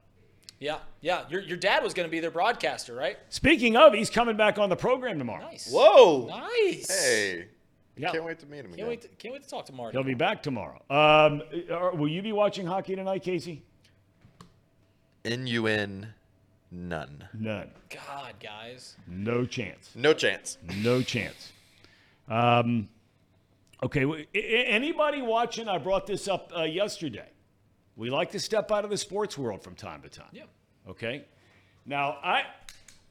Yeah, 0.59 0.79
yeah. 1.01 1.27
Your 1.29 1.43
your 1.43 1.57
dad 1.59 1.85
was 1.85 1.95
going 1.95 2.09
to 2.09 2.11
be 2.11 2.19
their 2.19 2.33
broadcaster, 2.33 2.93
right? 2.93 3.17
Speaking 3.29 3.77
of, 3.77 3.93
he's 3.95 4.11
coming 4.11 4.37
back 4.37 4.59
on 4.59 4.69
the 4.69 4.75
program 4.75 5.17
tomorrow. 5.17 5.45
Nice. 5.45 5.71
whoa! 5.71 6.27
Nice. 6.27 7.05
Hey, 7.05 7.47
Yeah. 7.97 8.11
can't 8.11 8.25
wait 8.25 8.41
to 8.41 8.47
meet 8.47 8.65
him 8.65 8.73
again. 8.73 8.79
Can't 8.79 8.89
wait. 8.89 9.03
To, 9.03 9.09
can't 9.11 9.33
wait 9.33 9.45
to 9.45 9.49
talk 9.49 9.67
to 9.67 9.73
Marty. 9.73 9.97
He'll 9.97 10.03
be 10.05 10.15
back 10.15 10.43
tomorrow. 10.43 10.83
Um, 10.91 11.41
are- 11.71 11.95
will 11.95 12.09
you 12.09 12.21
be 12.21 12.33
watching 12.33 12.67
hockey 12.67 12.97
tonight, 12.97 13.23
Casey? 13.23 13.63
N 15.25 15.47
U 15.47 15.69
N, 15.69 16.15
none. 16.75 17.29
None. 17.33 17.71
God, 17.91 18.35
guys. 18.43 18.97
No 19.07 19.47
chance. 19.47 19.91
No 19.95 20.13
chance. 20.13 20.59
No 20.83 21.03
chance. 21.03 21.53
Um, 22.29 22.89
Okay, 23.83 24.01
w- 24.01 24.25
a- 24.35 24.39
a- 24.39 24.67
anybody 24.69 25.21
watching? 25.21 25.69
I 25.69 25.77
brought 25.77 26.07
this 26.07 26.27
up 26.27 26.51
uh, 26.57 26.63
yesterday. 26.63 27.29
We 27.97 28.09
like 28.09 28.31
to 28.31 28.41
step 28.41 28.71
out 28.73 28.83
of 28.85 28.89
the 28.91 28.97
sports 28.97 29.37
world 29.37 29.63
from 29.63 29.75
time 29.75 30.01
to 30.03 30.09
time. 30.09 30.29
Yeah. 30.33 30.45
Okay. 30.89 31.25
Now, 31.85 32.17
I 32.25 32.45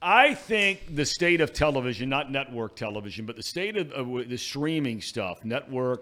I 0.01 0.33
think 0.33 0.95
the 0.95 1.05
state 1.05 1.41
of 1.41 1.53
television, 1.53 2.09
not 2.09 2.31
network 2.31 2.75
television, 2.75 3.25
but 3.27 3.35
the 3.35 3.43
state 3.43 3.77
of 3.77 3.91
uh, 3.93 4.23
the 4.27 4.37
streaming 4.37 4.99
stuff, 4.99 5.45
network, 5.45 6.01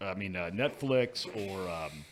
I 0.00 0.14
mean 0.14 0.36
uh, 0.36 0.50
Netflix 0.54 1.26
or 1.34 1.68
um, 1.68 2.04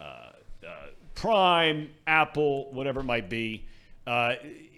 uh, 0.00 0.04
uh, 0.04 0.70
Prime, 1.14 1.90
Apple, 2.06 2.72
whatever 2.72 3.00
it 3.00 3.04
might 3.04 3.28
be, 3.28 3.66
uh, 4.06 4.34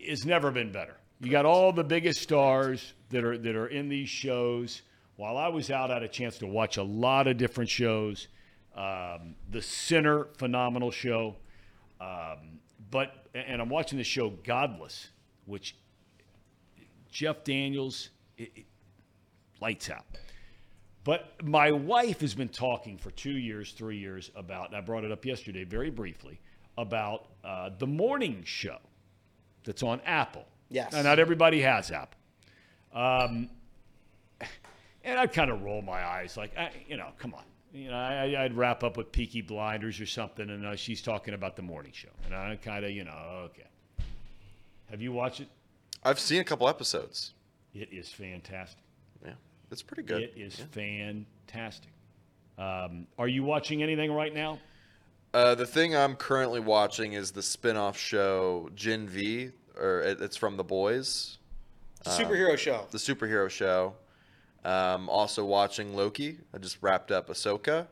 has 0.06 0.24
never 0.24 0.50
been 0.50 0.72
better. 0.72 0.96
You 1.20 1.30
got 1.30 1.44
all 1.44 1.72
the 1.72 1.84
biggest 1.84 2.20
stars 2.20 2.94
that 3.10 3.24
are 3.24 3.36
that 3.36 3.56
are 3.56 3.66
in 3.66 3.88
these 3.88 4.08
shows. 4.08 4.82
While 5.16 5.36
I 5.36 5.48
was 5.48 5.70
out, 5.70 5.90
I 5.90 5.94
had 5.94 6.02
a 6.04 6.08
chance 6.08 6.38
to 6.38 6.46
watch 6.46 6.76
a 6.76 6.82
lot 6.82 7.26
of 7.26 7.36
different 7.36 7.68
shows. 7.68 8.28
Um, 8.74 9.34
the 9.50 9.60
Sinner, 9.60 10.28
phenomenal 10.36 10.92
show. 10.92 11.36
Um, 12.00 12.60
but 12.90 13.26
and 13.34 13.60
I'm 13.60 13.68
watching 13.68 13.98
the 13.98 14.04
show 14.04 14.30
Godless, 14.30 15.08
which 15.46 15.76
Jeff 17.10 17.42
Daniels 17.44 18.10
it, 18.36 18.52
it, 18.54 18.66
lights 19.60 19.90
out. 19.90 20.04
But 21.04 21.42
my 21.42 21.72
wife 21.72 22.20
has 22.20 22.34
been 22.34 22.50
talking 22.50 22.98
for 22.98 23.10
two 23.10 23.36
years, 23.36 23.72
three 23.72 23.98
years 23.98 24.30
about, 24.36 24.68
and 24.68 24.76
I 24.76 24.80
brought 24.80 25.04
it 25.04 25.10
up 25.10 25.24
yesterday 25.24 25.64
very 25.64 25.90
briefly, 25.90 26.38
about 26.76 27.28
uh, 27.42 27.70
the 27.78 27.86
morning 27.86 28.42
show 28.44 28.78
that's 29.68 29.82
on 29.82 30.00
Apple. 30.06 30.46
Yes. 30.70 30.92
Now, 30.92 31.02
not 31.02 31.18
everybody 31.18 31.60
has 31.60 31.90
Apple. 31.90 32.18
Um, 32.94 33.50
and 35.04 35.20
I'd 35.20 35.34
kind 35.34 35.50
of 35.50 35.62
roll 35.62 35.82
my 35.82 36.02
eyes 36.02 36.38
like, 36.38 36.56
I, 36.56 36.70
you 36.88 36.96
know, 36.96 37.08
come 37.18 37.34
on. 37.34 37.42
You 37.74 37.90
know, 37.90 37.96
I, 37.96 38.44
I'd 38.44 38.56
wrap 38.56 38.82
up 38.82 38.96
with 38.96 39.12
Peaky 39.12 39.42
Blinders 39.42 40.00
or 40.00 40.06
something, 40.06 40.48
and 40.48 40.64
uh, 40.64 40.74
she's 40.74 41.02
talking 41.02 41.34
about 41.34 41.54
the 41.54 41.60
morning 41.60 41.92
show. 41.92 42.08
And 42.24 42.34
I 42.34 42.56
kind 42.56 42.82
of, 42.82 42.92
you 42.92 43.04
know, 43.04 43.12
okay. 43.44 43.66
Have 44.90 45.02
you 45.02 45.12
watched 45.12 45.40
it? 45.40 45.48
I've 46.02 46.18
seen 46.18 46.40
a 46.40 46.44
couple 46.44 46.66
episodes. 46.66 47.34
It 47.74 47.90
is 47.92 48.08
fantastic. 48.08 48.82
Yeah, 49.22 49.32
it's 49.70 49.82
pretty 49.82 50.02
good. 50.02 50.22
It 50.22 50.32
is 50.34 50.56
fantastic. 50.72 51.92
Um, 52.56 53.06
are 53.18 53.28
you 53.28 53.44
watching 53.44 53.82
anything 53.82 54.12
right 54.12 54.32
now? 54.32 54.60
Uh, 55.34 55.54
the 55.54 55.66
thing 55.66 55.94
I'm 55.94 56.16
currently 56.16 56.60
watching 56.60 57.12
is 57.12 57.32
the 57.32 57.42
spin-off 57.42 57.98
show 57.98 58.70
Gen 58.74 59.06
V, 59.06 59.50
or 59.80 60.00
it, 60.00 60.20
it's 60.20 60.36
from 60.36 60.56
The 60.56 60.64
Boys, 60.64 61.38
Superhero 62.04 62.56
show. 62.56 62.86
the 62.90 62.98
superhero 62.98 63.48
show. 63.50 63.94
Um, 64.64 65.08
also 65.08 65.44
watching 65.44 65.94
Loki. 65.94 66.38
I 66.54 66.58
just 66.58 66.78
wrapped 66.82 67.10
up 67.10 67.28
Ahsoka. 67.28 67.86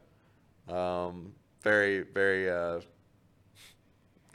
Um, 0.68 1.32
very, 1.62 2.00
very. 2.02 2.50
Uh, 2.50 2.80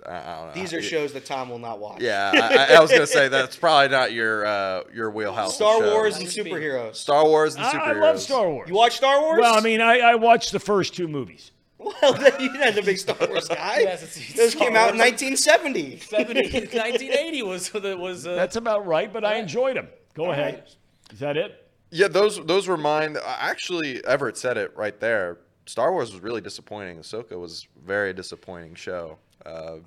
I, 0.08 0.12
I 0.18 0.36
don't 0.38 0.48
know. 0.48 0.54
These 0.56 0.74
are 0.74 0.82
shows 0.82 1.14
that 1.14 1.26
Tom 1.26 1.50
will 1.50 1.60
not 1.60 1.80
watch. 1.80 2.02
Yeah, 2.02 2.32
I, 2.34 2.76
I 2.76 2.80
was 2.82 2.90
gonna 2.92 3.06
say 3.06 3.28
that's 3.28 3.56
probably 3.56 3.90
not 3.90 4.12
your 4.14 4.46
uh, 4.46 4.84
your 4.94 5.12
wheelhouse. 5.12 5.56
Star 5.56 5.80
show. 5.80 5.92
Wars 5.94 6.18
and 6.18 6.26
That 6.28 6.36
would 6.38 6.44
be- 6.46 6.52
superheroes. 6.52 6.96
Star 6.96 7.24
Wars 7.26 7.56
and 7.56 7.64
I, 7.66 7.72
superheroes. 7.74 7.96
I 7.98 8.00
love 8.00 8.20
Star 8.22 8.50
Wars. 8.50 8.70
You 8.70 8.76
watch 8.76 8.98
Star 8.98 9.22
Wars? 9.22 9.40
Well, 9.40 9.54
I 9.56 9.62
mean, 9.62 9.80
I, 9.82 10.00
I 10.00 10.16
watched 10.16 10.52
the 10.54 10.60
first 10.60 10.96
two 10.96 11.08
movies. 11.08 11.52
well, 12.02 12.14
then 12.14 12.34
you're 12.40 12.58
not 12.58 12.78
a 12.78 12.84
big 12.84 12.98
Star 12.98 13.16
Wars 13.28 13.48
guy. 13.50 13.80
He 13.80 13.86
hasn't 13.86 14.36
Those 14.36 14.52
Star 14.52 14.68
came 14.68 14.76
out 14.76 14.94
in 14.94 15.00
1970. 15.00 16.00
70, 16.00 16.42
1980 16.52 17.44
was 17.44 17.74
was 17.74 18.28
uh, 18.28 18.36
That's 18.36 18.56
about 18.56 18.86
right, 18.86 19.12
but 19.12 19.26
I 19.26 19.36
enjoyed 19.36 19.78
them. 19.78 19.88
Go 20.14 20.32
ahead. 20.32 20.64
Is 21.12 21.20
that 21.20 21.38
it? 21.38 21.70
Yeah, 21.90 22.08
those 22.08 22.44
those 22.46 22.68
were 22.68 22.78
mine. 22.78 23.18
Actually, 23.26 24.04
Everett 24.06 24.38
said 24.38 24.58
it 24.58 24.76
right 24.76 25.00
there. 25.00 25.40
Star 25.66 25.92
Wars 25.92 26.12
was 26.12 26.22
really 26.22 26.42
disappointing. 26.42 27.00
Ahsoka 27.00 27.40
was 27.40 27.68
very 27.86 28.14
disappointing 28.14 28.76
show. 28.76 29.18
Uh, 29.46 29.78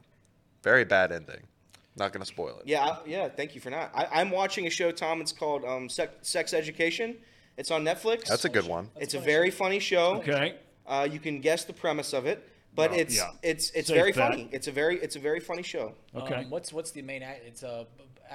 very 0.63 0.85
bad 0.85 1.13
ending. 1.13 1.43
Not 1.97 2.13
gonna 2.13 2.25
spoil 2.25 2.59
it. 2.59 2.67
Yeah, 2.67 2.85
I, 2.85 2.99
yeah. 3.07 3.29
Thank 3.29 3.55
you 3.55 3.61
for 3.61 3.71
not. 3.71 3.91
I, 3.95 4.21
I'm 4.21 4.31
watching 4.31 4.67
a 4.67 4.71
show, 4.71 4.91
Tom. 4.91 5.21
It's 5.21 5.33
called 5.33 5.65
um, 5.65 5.89
Sex, 5.89 6.29
Sex 6.29 6.53
Education. 6.53 7.17
It's 7.57 7.71
on 7.71 7.85
Netflix. 7.85 8.27
That's 8.27 8.45
a 8.45 8.49
good 8.49 8.67
one. 8.67 8.91
It's 8.97 9.15
a 9.15 9.21
very 9.21 9.51
funny 9.51 9.79
show. 9.79 10.17
Okay. 10.17 10.57
Uh, 10.87 11.09
you 11.11 11.19
can 11.19 11.41
guess 11.41 11.65
the 11.65 11.73
premise 11.73 12.13
of 12.13 12.27
it, 12.27 12.47
but 12.75 12.91
Well, 12.91 13.01
it's 13.01 13.17
yeah. 13.17 13.31
it's 13.43 13.71
it's 13.71 13.89
Safe 13.89 13.97
very 13.97 14.13
bet. 14.13 14.31
funny. 14.31 14.49
It's 14.53 14.67
a 14.69 14.73
very 14.73 14.97
it's 14.99 15.17
a 15.17 15.21
very 15.21 15.41
funny 15.41 15.63
show. 15.63 15.95
Okay. 16.15 16.35
Um, 16.35 16.51
what's 16.51 16.73
what's 16.73 16.91
the 16.91 17.03
main 17.03 17.23
act? 17.23 17.43
It's 17.47 17.63
a 17.63 17.87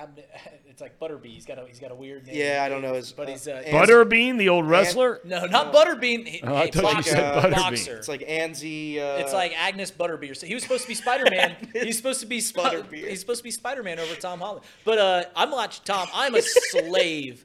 it's 0.70 0.82
like 0.82 1.00
Butterbean. 1.00 1.34
He's 1.34 1.46
got 1.46 1.58
a 1.60 1.66
he's 1.68 1.80
got 1.80 1.92
a 1.92 1.96
weird 1.96 2.26
name. 2.28 2.36
Yeah, 2.38 2.64
I 2.64 2.70
don't 2.70 2.82
know 2.82 2.94
his. 2.94 3.12
But 3.12 3.28
he's 3.28 3.48
uh, 3.48 3.64
Butterbean, 3.68 4.38
the 4.38 4.48
old 4.50 4.66
wrestler. 4.68 5.20
no, 5.26 5.46
not 5.46 5.74
Butterbean. 5.74 6.28
He, 6.28 6.42
Oh, 6.44 6.56
I 6.56 6.66
hey, 6.66 6.72
thought 6.72 6.84
you 6.84 6.94
boxer, 6.96 7.10
said 7.12 7.44
Butterbean. 7.44 7.56
boxer. 7.56 7.98
It's 7.98 8.08
like 8.08 8.22
Anzi. 8.22 8.98
Uh, 8.98 9.18
It's 9.20 9.34
like 9.34 9.52
Agnes 9.60 9.92
Butterbeer. 9.92 10.38
So 10.38 10.46
he 10.48 10.54
was 10.54 10.64
supposed 10.64 10.84
to 10.84 10.88
be 10.88 10.94
Spider 10.94 11.26
Man. 11.30 11.56
he's 11.74 11.98
supposed 11.98 12.22
to 12.22 12.28
be 12.28 12.40
Sp- 12.40 12.58
Butterbeer. 12.58 13.10
He's 13.10 13.20
supposed 13.20 13.40
to 13.40 13.44
be 13.44 13.52
Spider 13.52 13.84
Man 13.84 14.00
over 14.00 14.16
Tom 14.16 14.40
Holland. 14.40 14.64
But 14.86 15.00
uh, 15.00 15.24
I'm 15.36 15.52
watching 15.52 15.84
Tom. 15.86 16.08
I'm 16.14 16.36
a 16.36 16.42
slave 16.42 17.44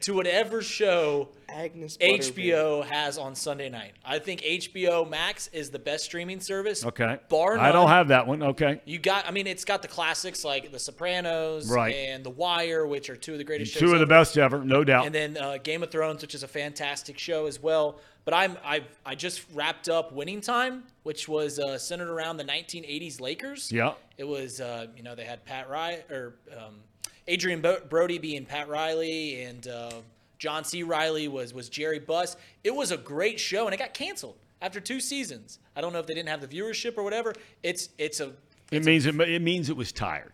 to 0.00 0.12
whatever 0.14 0.60
show 0.62 1.28
Agnes. 1.48 1.96
Butterbean. 1.96 2.18
HBO 2.34 2.84
has 2.84 3.16
on 3.18 3.34
Sunday 3.34 3.68
night. 3.70 3.92
I 4.04 4.18
think 4.18 4.42
HBO 4.42 5.08
Max 5.08 5.48
is 5.52 5.70
the 5.70 5.78
best 5.78 6.04
streaming 6.04 6.40
service. 6.40 6.84
Okay. 6.84 7.18
Bar 7.28 7.56
none. 7.56 7.64
I 7.64 7.72
don't 7.72 7.88
have 7.88 8.08
that 8.08 8.26
one. 8.26 8.42
Okay. 8.42 8.80
You 8.84 8.98
got. 8.98 9.26
I 9.26 9.30
mean, 9.30 9.46
it's 9.46 9.64
got 9.64 9.80
the 9.82 9.88
classics 9.88 10.44
like 10.44 10.70
The 10.70 10.78
Sopranos 10.78 11.70
Right. 11.70 11.94
and 11.94 12.24
The 12.24 12.30
Wire, 12.30 12.86
which 12.86 13.08
are 13.10 13.16
two 13.16 13.32
of 13.32 13.38
the 13.38 13.44
greatest 13.44 13.72
shows. 13.72 13.80
Two 13.80 13.86
of 13.86 13.92
the 13.92 14.02
ever. 14.02 14.06
best 14.06 14.36
ever, 14.38 14.62
no 14.64 14.84
doubt. 14.84 15.06
and 15.06 15.14
then 15.14 15.36
uh, 15.38 15.56
Game 15.62 15.82
of 15.82 15.90
Thrones, 15.90 16.20
which 16.22 16.34
is 16.34 16.42
a 16.42 16.48
fantastic 16.48 17.18
show 17.18 17.46
as 17.46 17.62
well. 17.62 17.98
But 18.24 18.34
I'm 18.34 18.58
I 18.64 18.82
I 19.04 19.14
just 19.14 19.44
wrapped 19.54 19.88
up 19.88 20.12
Winning 20.12 20.40
Time, 20.40 20.82
which 21.04 21.28
was 21.28 21.58
uh, 21.58 21.78
centered 21.78 22.08
around 22.10 22.36
the 22.38 22.44
1980s 22.44 23.20
Lakers. 23.20 23.70
Yeah. 23.72 23.92
It 24.18 24.24
was 24.24 24.60
uh, 24.60 24.88
you 24.96 25.02
know 25.04 25.14
they 25.14 25.24
had 25.24 25.44
Pat 25.44 25.70
Riley 25.70 26.00
or 26.10 26.34
um, 26.56 26.80
Adrian 27.28 27.60
Bo- 27.60 27.80
Brody 27.88 28.18
being 28.18 28.44
Pat 28.44 28.68
Riley 28.68 29.42
and 29.42 29.66
uh, 29.66 29.90
John 30.38 30.64
C. 30.64 30.82
Reilly 30.82 31.28
was 31.28 31.52
was 31.54 31.68
Jerry 31.68 31.98
Buss. 31.98 32.36
It 32.64 32.74
was 32.74 32.90
a 32.92 32.96
great 32.96 33.40
show 33.40 33.66
and 33.66 33.74
it 33.74 33.78
got 33.78 33.94
canceled 33.94 34.36
after 34.62 34.80
two 34.80 35.00
seasons. 35.00 35.58
I 35.74 35.80
don't 35.80 35.92
know 35.92 35.98
if 35.98 36.06
they 36.06 36.14
didn't 36.14 36.28
have 36.28 36.40
the 36.40 36.48
viewership 36.48 36.96
or 36.96 37.02
whatever. 37.02 37.34
It's 37.62 37.88
it's 37.98 38.20
a 38.20 38.32
it 38.70 38.84
means 38.84 39.06
it, 39.06 39.18
it 39.20 39.42
means 39.42 39.70
it 39.70 39.76
was 39.76 39.92
tired. 39.92 40.32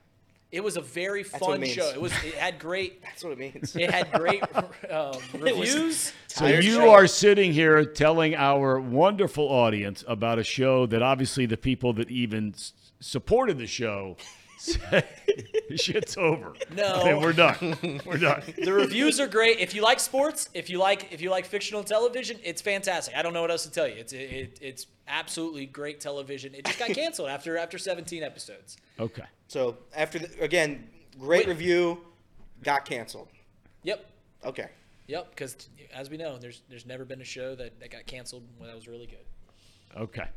it 0.51 0.63
was 0.63 0.77
a 0.77 0.81
very 0.81 1.23
what 1.23 1.35
it 1.35 1.45
fun 1.45 1.61
means. 1.61 1.75
show. 1.75 1.89
It 1.89 2.01
was 2.01 2.13
it 2.25 2.35
had 2.35 2.59
great 2.59 3.03
That's 3.05 3.23
what 3.25 3.33
it 3.33 3.39
means. 3.39 3.75
it 3.77 3.91
had 3.91 4.11
great 4.13 4.43
um, 4.91 5.15
reviews. 5.39 6.13
So 6.29 6.47
you 6.47 6.63
show. 6.75 6.91
are 6.91 7.07
sitting 7.07 7.53
here 7.53 7.85
telling 7.85 8.35
our 8.35 8.81
wonderful 8.81 9.45
audience 9.49 10.05
about 10.09 10.39
a 10.39 10.45
show 10.45 10.87
that 10.87 11.03
obviously 11.03 11.47
the 11.47 11.57
people 11.57 11.93
that 11.95 12.11
even 12.11 12.53
s- 12.55 12.73
supported 13.01 13.59
the 13.59 13.67
show 13.67 14.17
said 14.63 15.09
shit's 15.77 16.17
over. 16.17 16.55
No. 16.75 17.01
Okay, 17.01 17.15
we're 17.15 17.33
done. 17.33 18.01
We're 18.07 18.19
done. 18.19 18.43
The 18.63 18.73
reviews 18.73 19.19
are 19.19 19.27
great. 19.27 19.59
If 19.59 19.75
you 19.75 19.83
like 19.83 19.99
sports, 19.99 20.49
if 20.55 20.71
you 20.71 20.79
like 20.79 21.13
if 21.13 21.21
you 21.21 21.31
like 21.31 21.47
fictional 21.47 21.83
television, 21.83 22.39
it's 22.45 22.63
fantastic. 22.63 23.17
I 23.17 23.23
don't 23.23 23.33
know 23.33 23.41
what 23.41 23.51
else 23.51 23.65
to 23.65 23.71
tell 23.71 23.89
you. 23.89 23.95
It's 23.97 24.13
it, 24.13 24.59
it's 24.61 24.87
absolutely 25.09 25.67
great 25.67 26.01
television. 26.01 26.55
It 26.55 26.65
just 26.65 26.79
got 26.79 26.89
canceled 26.95 27.29
after 27.29 27.57
after 27.59 27.79
17 27.79 28.23
episodes. 28.23 28.77
Okay. 29.01 29.25
So 29.49 29.79
after 29.97 30.21
the, 30.21 30.41
again, 30.41 30.89
great 31.19 31.47
review, 31.47 32.01
got 32.63 32.85
canceled. 32.85 33.29
Yep. 33.83 34.07
Okay. 34.45 34.69
Yep, 35.09 35.31
because 35.31 35.69
as 35.93 36.09
we 36.09 36.17
know, 36.17 36.39
there's 36.39 36.63
there's 36.69 36.87
never 36.87 37.05
been 37.05 37.21
a 37.21 37.25
show 37.25 37.55
that, 37.57 37.81
that 37.81 37.91
got 37.91 38.07
canceled 38.07 38.45
when 38.59 38.69
that 38.69 38.77
was 38.77 38.87
really 38.87 39.07
good. 39.07 40.01
Okay. 40.01 40.29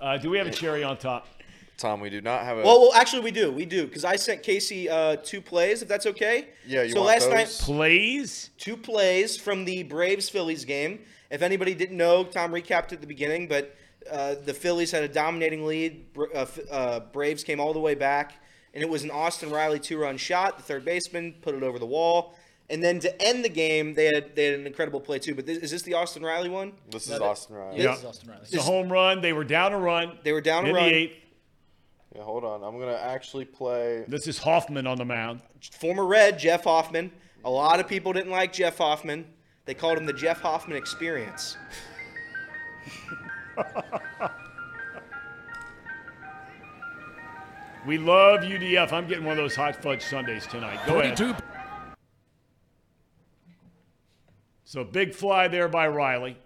Uh, 0.00 0.16
do 0.16 0.30
we 0.30 0.38
have 0.38 0.46
a 0.46 0.50
cherry 0.50 0.82
on 0.82 0.96
top? 0.96 1.26
Tom, 1.80 2.00
we 2.00 2.10
do 2.10 2.20
not 2.20 2.44
have 2.44 2.58
a. 2.58 2.62
Well, 2.62 2.80
well, 2.80 2.92
actually, 2.94 3.22
we 3.22 3.30
do. 3.30 3.50
We 3.50 3.64
do 3.64 3.86
because 3.86 4.04
I 4.04 4.16
sent 4.16 4.42
Casey 4.42 4.88
uh, 4.88 5.16
two 5.16 5.40
plays, 5.40 5.80
if 5.82 5.88
that's 5.88 6.06
okay. 6.06 6.48
Yeah, 6.66 6.82
you 6.82 6.90
So 6.92 6.98
want 7.00 7.08
last 7.08 7.24
those? 7.30 7.34
night, 7.34 7.48
Plays? 7.64 8.50
two 8.58 8.76
plays 8.76 9.36
from 9.38 9.64
the 9.64 9.82
Braves 9.84 10.28
Phillies 10.28 10.64
game. 10.64 11.00
If 11.30 11.42
anybody 11.42 11.74
didn't 11.74 11.96
know, 11.96 12.24
Tom 12.24 12.52
recapped 12.52 12.92
at 12.92 13.00
the 13.00 13.06
beginning, 13.06 13.48
but 13.48 13.74
uh, 14.10 14.34
the 14.44 14.52
Phillies 14.52 14.90
had 14.90 15.04
a 15.04 15.08
dominating 15.08 15.64
lead. 15.64 16.12
Br- 16.12 16.24
uh, 16.34 16.46
uh, 16.70 17.00
Braves 17.00 17.44
came 17.44 17.60
all 17.60 17.72
the 17.72 17.80
way 17.80 17.94
back, 17.94 18.34
and 18.74 18.82
it 18.82 18.88
was 18.90 19.02
an 19.04 19.10
Austin 19.10 19.48
Riley 19.50 19.78
two-run 19.78 20.16
shot. 20.18 20.56
The 20.58 20.62
third 20.62 20.84
baseman 20.84 21.34
put 21.40 21.54
it 21.54 21.62
over 21.62 21.78
the 21.78 21.86
wall, 21.86 22.34
and 22.68 22.82
then 22.82 23.00
to 23.00 23.22
end 23.22 23.42
the 23.44 23.48
game, 23.48 23.94
they 23.94 24.06
had 24.06 24.36
they 24.36 24.46
had 24.46 24.60
an 24.60 24.66
incredible 24.66 25.00
play 25.00 25.18
too. 25.18 25.34
But 25.34 25.46
this, 25.46 25.58
is 25.58 25.70
this 25.70 25.82
the 25.82 25.94
Austin 25.94 26.22
Riley 26.22 26.50
one? 26.50 26.72
this 26.90 27.04
is 27.04 27.10
that- 27.10 27.22
Austin 27.22 27.56
Riley. 27.56 27.78
Yeah, 27.82 27.92
this 27.92 28.00
is 28.00 28.04
Austin 28.04 28.28
Riley. 28.28 28.42
It's 28.42 28.54
a 28.54 28.60
home 28.62 28.92
run. 28.92 29.22
They 29.22 29.32
were 29.32 29.44
down 29.44 29.72
a 29.72 29.78
run. 29.78 30.18
They 30.24 30.32
were 30.32 30.42
down 30.42 30.66
a 30.66 30.72
run. 30.74 30.84
the 30.88 30.94
eighth. 30.94 31.14
Yeah, 32.14 32.22
hold 32.22 32.44
on. 32.44 32.62
I'm 32.62 32.78
gonna 32.78 33.00
actually 33.00 33.44
play. 33.44 34.04
This 34.08 34.26
is 34.26 34.38
Hoffman 34.38 34.86
on 34.86 34.98
the 34.98 35.04
mound. 35.04 35.40
Former 35.72 36.04
Red 36.04 36.38
Jeff 36.38 36.64
Hoffman. 36.64 37.12
A 37.44 37.50
lot 37.50 37.80
of 37.80 37.88
people 37.88 38.12
didn't 38.12 38.30
like 38.30 38.52
Jeff 38.52 38.78
Hoffman. 38.78 39.24
They 39.64 39.74
called 39.74 39.98
him 39.98 40.06
the 40.06 40.12
Jeff 40.12 40.40
Hoffman 40.40 40.76
Experience. 40.76 41.56
We 47.86 47.96
love 47.96 48.40
UDF. 48.40 48.92
I'm 48.92 49.06
getting 49.06 49.24
one 49.24 49.32
of 49.32 49.38
those 49.38 49.56
hot 49.56 49.82
fudge 49.82 50.02
Sundays 50.02 50.46
tonight. 50.46 50.78
Go 50.86 51.00
ahead. 51.00 51.42
So 54.64 54.84
big 54.84 55.14
fly 55.14 55.48
there 55.48 55.68
by 55.68 55.88
Riley. 55.88 56.36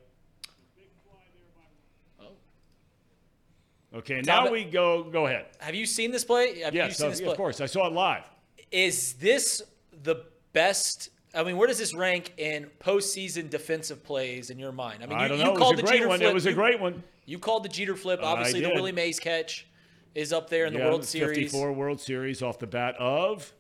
Okay, 4.04 4.20
Tom, 4.22 4.44
now 4.44 4.50
we 4.50 4.64
go. 4.64 5.04
Go 5.04 5.26
ahead. 5.26 5.46
Have 5.58 5.74
you 5.74 5.86
seen 5.86 6.10
this 6.10 6.24
play? 6.24 6.60
Have 6.60 6.74
you 6.74 6.80
Yes, 6.80 6.98
this 6.98 7.20
of 7.20 7.36
course. 7.36 7.60
I 7.60 7.66
saw 7.66 7.86
it 7.86 7.92
live. 7.92 8.24
Is 8.70 9.14
this 9.14 9.62
the 10.02 10.24
best? 10.52 11.10
I 11.34 11.42
mean, 11.42 11.56
where 11.56 11.66
does 11.66 11.78
this 11.78 11.94
rank 11.94 12.32
in 12.36 12.70
postseason 12.80 13.48
defensive 13.50 14.04
plays 14.04 14.50
in 14.50 14.58
your 14.58 14.72
mind? 14.72 15.02
I 15.02 15.06
mean, 15.06 15.18
you, 15.18 15.24
I 15.24 15.28
don't 15.28 15.38
you 15.38 15.44
know. 15.44 15.50
It 15.50 15.52
was 15.54 15.58
called 15.62 15.74
a 15.74 15.76
the 15.78 15.82
great 15.84 15.94
Jeter 15.96 16.08
one. 16.08 16.18
flip. 16.18 16.30
It 16.30 16.34
was 16.34 16.46
a 16.46 16.50
You- 16.50 16.54
great 16.54 16.80
one. 16.80 17.02
You 17.26 17.38
called 17.38 17.64
the 17.64 17.68
Jeter 17.70 17.96
flip. 17.96 18.20
Obviously, 18.22 18.60
the. 18.60 18.68
Willie 18.68 18.92
Mays 18.92 19.18
catch 19.18 19.66
is 20.14 20.32
up 20.32 20.50
there 20.50 20.66
in 20.66 20.74
the 20.74 20.80
Yeah, 20.80 20.86
World 20.86 21.04
Series. 21.06 21.36
54 21.38 21.72
World 21.72 21.98
Series 22.00 22.42
off 22.42 22.58
the 22.58 22.66
bat 22.66 22.94
of 22.98 23.50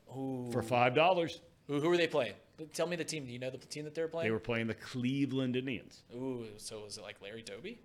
for 0.52 0.62
five 0.62 0.94
dollars. 0.94 1.40
Who, 1.68 1.80
who 1.80 1.88
were 1.88 1.96
they 1.96 2.06
playing? 2.06 2.34
Tell 2.74 2.86
me 2.86 2.94
the 2.96 3.04
team. 3.04 3.24
Do 3.24 3.32
you 3.32 3.38
know 3.38 3.48
the 3.50 3.56
team 3.58 3.84
that 3.84 3.94
they 3.94 4.02
were 4.02 4.08
playing? 4.08 4.26
They 4.28 4.30
were 4.30 4.38
playing 4.38 4.66
the 4.66 4.74
Cleveland 4.74 5.56
Indians. 5.56 6.02
Ooh, 6.14 6.44
so 6.58 6.82
was 6.84 6.98
it 6.98 7.02
like 7.02 7.16
Larry 7.22 7.42
Doby? 7.42 7.78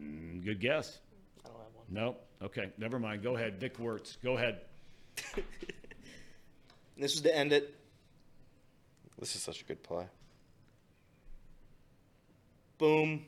Mm, 0.00 0.42
Good 0.42 0.58
guess. 0.60 0.98
I 1.44 1.48
don't 1.48 1.58
have 1.58 1.66
one. 1.74 1.75
No. 1.88 2.16
Okay. 2.42 2.70
Never 2.78 2.98
mind. 2.98 3.22
Go 3.22 3.36
ahead. 3.36 3.58
Vic 3.60 3.78
Wertz. 3.78 4.16
Go 4.22 4.36
ahead. 4.36 4.60
This 6.98 7.12
was 7.12 7.20
to 7.24 7.36
end 7.36 7.52
it. 7.52 7.74
This 9.18 9.36
is 9.36 9.42
such 9.42 9.60
a 9.60 9.64
good 9.64 9.82
play. 9.82 10.06
Boom. 12.78 13.24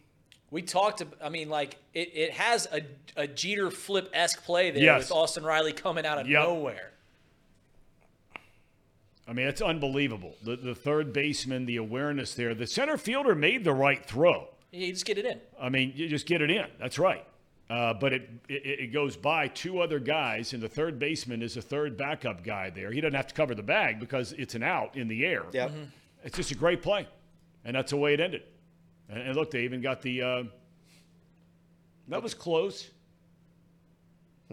We 0.51 0.63
talked. 0.63 1.03
ab- 1.03 1.17
I 1.23 1.29
mean, 1.29 1.51
like 1.51 1.77
it, 1.93 2.11
it 2.15 2.33
has 2.33 2.67
a, 2.73 2.81
a 3.17 3.27
Jeter 3.27 3.71
flip 3.71 4.09
esque 4.15 4.43
play 4.45 4.71
there 4.71 4.83
Yes. 4.83 5.03
with 5.05 5.13
Austin 5.13 5.45
Riley 5.45 5.73
coming 5.75 6.07
out 6.07 6.19
of 6.19 6.27
Yep. 6.27 6.43
nowhere. 6.43 6.93
I 9.27 9.35
mean, 9.35 9.47
it's 9.47 9.61
unbelievable. 9.61 10.35
The 10.43 10.57
the 10.57 10.75
third 10.75 11.13
baseman, 11.13 11.67
the 11.67 11.77
awareness 11.77 12.33
there. 12.35 12.55
The 12.55 12.67
center 12.67 12.97
fielder 12.97 13.35
made 13.35 13.65
the 13.65 13.75
right 13.75 14.03
throw. 14.03 14.49
Yeah, 14.73 14.87
you 14.87 14.93
just 14.95 15.05
get 15.05 15.19
it 15.19 15.27
in. 15.27 15.39
I 15.61 15.69
mean, 15.69 15.93
you 15.95 16.09
just 16.09 16.25
get 16.27 16.41
it 16.41 16.51
in. 16.51 16.67
That's 16.79 16.99
right. 16.99 17.27
Uh, 17.71 17.93
but 17.93 18.15
it, 18.15 18.31
it 18.49 18.81
it 18.81 18.93
goes 18.93 19.15
by 19.15 19.47
two 19.47 19.81
other 19.81 19.99
guys, 19.99 20.55
and 20.55 20.63
the 20.63 20.69
third 20.69 20.99
baseman 20.99 21.43
is 21.43 21.57
a 21.59 21.63
third 21.63 21.99
backup 21.99 22.43
guy 22.43 22.71
there. 22.71 22.91
He 22.91 23.01
doesn't 23.01 23.15
have 23.15 23.27
to 23.27 23.35
cover 23.35 23.55
the 23.55 23.63
bag 23.63 24.01
because 24.01 24.33
it's 24.33 24.55
an 24.55 24.63
out 24.63 24.97
in 24.97 25.07
the 25.07 25.27
air. 25.27 25.45
Yep. 25.53 25.71
Mm-hmm. 25.71 25.83
It's 26.25 26.37
just 26.37 26.51
a 26.51 26.55
great 26.55 26.81
play, 26.83 27.07
and 27.65 27.77
that's 27.77 27.91
the 27.91 27.99
way 27.99 28.15
it 28.15 28.21
ended. 28.21 28.43
And, 29.11 29.21
and 29.21 29.37
look, 29.37 29.51
they 29.51 29.65
even 29.65 29.83
got 29.83 30.01
the. 30.01 30.23
Uh, 30.23 30.45
that 32.09 32.23
was 32.23 32.33
close 32.33 32.91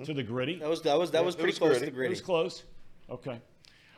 to 0.03 0.13
the 0.13 0.23
gritty. 0.23 0.59
That 0.59 0.69
was 0.69 0.81
that 0.81 0.99
was 0.99 1.11
that 1.11 1.23
was 1.23 1.35
pretty 1.35 1.51
was 1.51 1.57
close 1.57 1.77
gritty. 1.77 1.91
to 1.91 1.97
the 1.97 2.03
It 2.03 2.09
was 2.09 2.21
close. 2.21 2.63
Okay. 3.09 3.39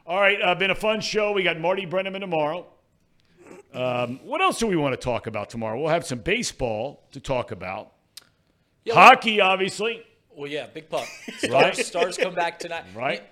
All 0.06 0.22
right. 0.22 0.40
Uh, 0.42 0.54
been 0.56 0.72
a 0.72 0.76
fun 0.76 1.02
show. 1.02 1.32
We 1.32 1.42
got 1.44 1.60
Marty 1.60 1.88
Brennaman 1.88 2.20
tomorrow. 2.20 2.68
Um, 3.74 4.20
what 4.24 4.42
else 4.42 4.60
do 4.60 4.68
we 4.68 4.76
want 4.76 4.94
to 4.94 5.04
talk 5.04 5.28
about 5.28 5.50
tomorrow? 5.50 5.80
We'll 5.80 5.90
have 5.90 6.06
some 6.06 6.20
baseball 6.20 7.04
to 7.12 7.20
talk 7.20 7.52
about. 7.52 7.94
Yeah, 8.88 8.94
Hockey, 8.94 9.42
obviously. 9.42 10.04
Well, 10.36 10.50
yeah, 10.50 10.68
big 10.68 10.90
puck. 10.90 11.08
Stars, 11.40 11.52
Right. 11.52 11.76
stars 11.76 12.18
come 12.18 12.34
back 12.36 12.60
tonight. 12.60 12.84
Right. 12.96 13.24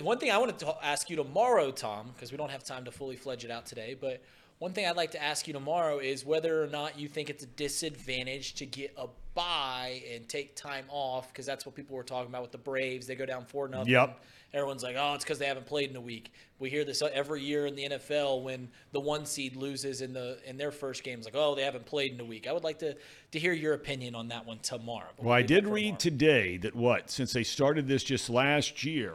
One 0.00 0.18
thing 0.18 0.30
I 0.30 0.38
want 0.38 0.58
to 0.58 0.74
ask 0.84 1.08
you 1.10 1.16
tomorrow, 1.16 1.70
Thom, 1.70 2.10
because 2.14 2.32
we 2.32 2.38
don't 2.38 2.50
have 2.50 2.64
time 2.64 2.84
to 2.86 2.90
fully 2.90 3.14
fledge 3.16 3.44
it 3.44 3.50
out 3.50 3.66
today, 3.66 3.94
but 4.00 4.22
one 4.58 4.72
thing 4.72 4.86
I'd 4.86 4.96
like 4.96 5.10
to 5.12 5.22
ask 5.22 5.46
you 5.46 5.52
tomorrow 5.52 5.98
is 5.98 6.24
whether 6.24 6.62
or 6.62 6.66
not 6.66 6.98
you 6.98 7.08
think 7.08 7.28
it's 7.28 7.44
a 7.44 7.46
disadvantage 7.46 8.54
to 8.54 8.66
get 8.66 8.94
a 8.96 9.06
bye 9.34 10.02
and 10.12 10.26
take 10.28 10.56
time 10.56 10.86
off, 10.88 11.28
because 11.28 11.44
that's 11.44 11.66
what 11.66 11.74
people 11.74 11.94
were 11.94 12.02
talking 12.02 12.30
about 12.30 12.42
with 12.42 12.52
the 12.52 12.58
Braves. 12.58 13.06
They 13.06 13.14
go 13.16 13.26
down 13.26 13.44
four 13.44 13.68
nothing. 13.68 13.92
Yep. 13.92 14.18
Everyone's 14.56 14.82
like, 14.82 14.96
oh, 14.98 15.12
it's 15.12 15.22
because 15.22 15.38
they 15.38 15.44
haven't 15.44 15.66
played 15.66 15.90
in 15.90 15.96
a 15.96 16.00
week. 16.00 16.32
We 16.58 16.70
hear 16.70 16.82
this 16.82 17.02
every 17.02 17.42
year 17.42 17.66
in 17.66 17.76
the 17.76 17.90
NFL 17.90 18.42
when 18.42 18.70
the 18.92 19.00
one 19.00 19.26
seed 19.26 19.54
loses 19.54 20.00
in 20.00 20.14
the 20.14 20.38
in 20.46 20.56
their 20.56 20.72
first 20.72 21.04
game. 21.04 21.18
It's 21.18 21.26
like, 21.26 21.36
oh, 21.36 21.54
they 21.54 21.62
haven't 21.62 21.84
played 21.84 22.14
in 22.14 22.20
a 22.20 22.24
week. 22.24 22.46
I 22.48 22.52
would 22.52 22.64
like 22.64 22.78
to 22.78 22.96
to 23.32 23.38
hear 23.38 23.52
your 23.52 23.74
opinion 23.74 24.14
on 24.14 24.28
that 24.28 24.46
one 24.46 24.58
tomorrow. 24.60 25.10
Well, 25.18 25.34
I 25.34 25.42
did 25.42 25.66
read 25.66 25.98
tomorrow. 25.98 25.98
today 25.98 26.56
that 26.56 26.74
what, 26.74 27.10
since 27.10 27.34
they 27.34 27.42
started 27.42 27.86
this 27.86 28.02
just 28.02 28.30
last 28.30 28.82
year, 28.82 29.12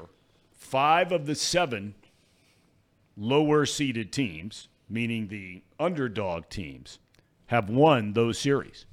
five 0.53 1.11
of 1.11 1.25
the 1.25 1.33
seven 1.33 1.95
lower 3.17 3.65
seeded 3.65 4.11
teams, 4.11 4.67
meaning 4.87 5.27
the 5.27 5.63
underdog 5.79 6.49
teams, 6.49 6.99
have 7.47 7.67
won 7.67 8.13
those 8.13 8.37
series. 8.37 8.85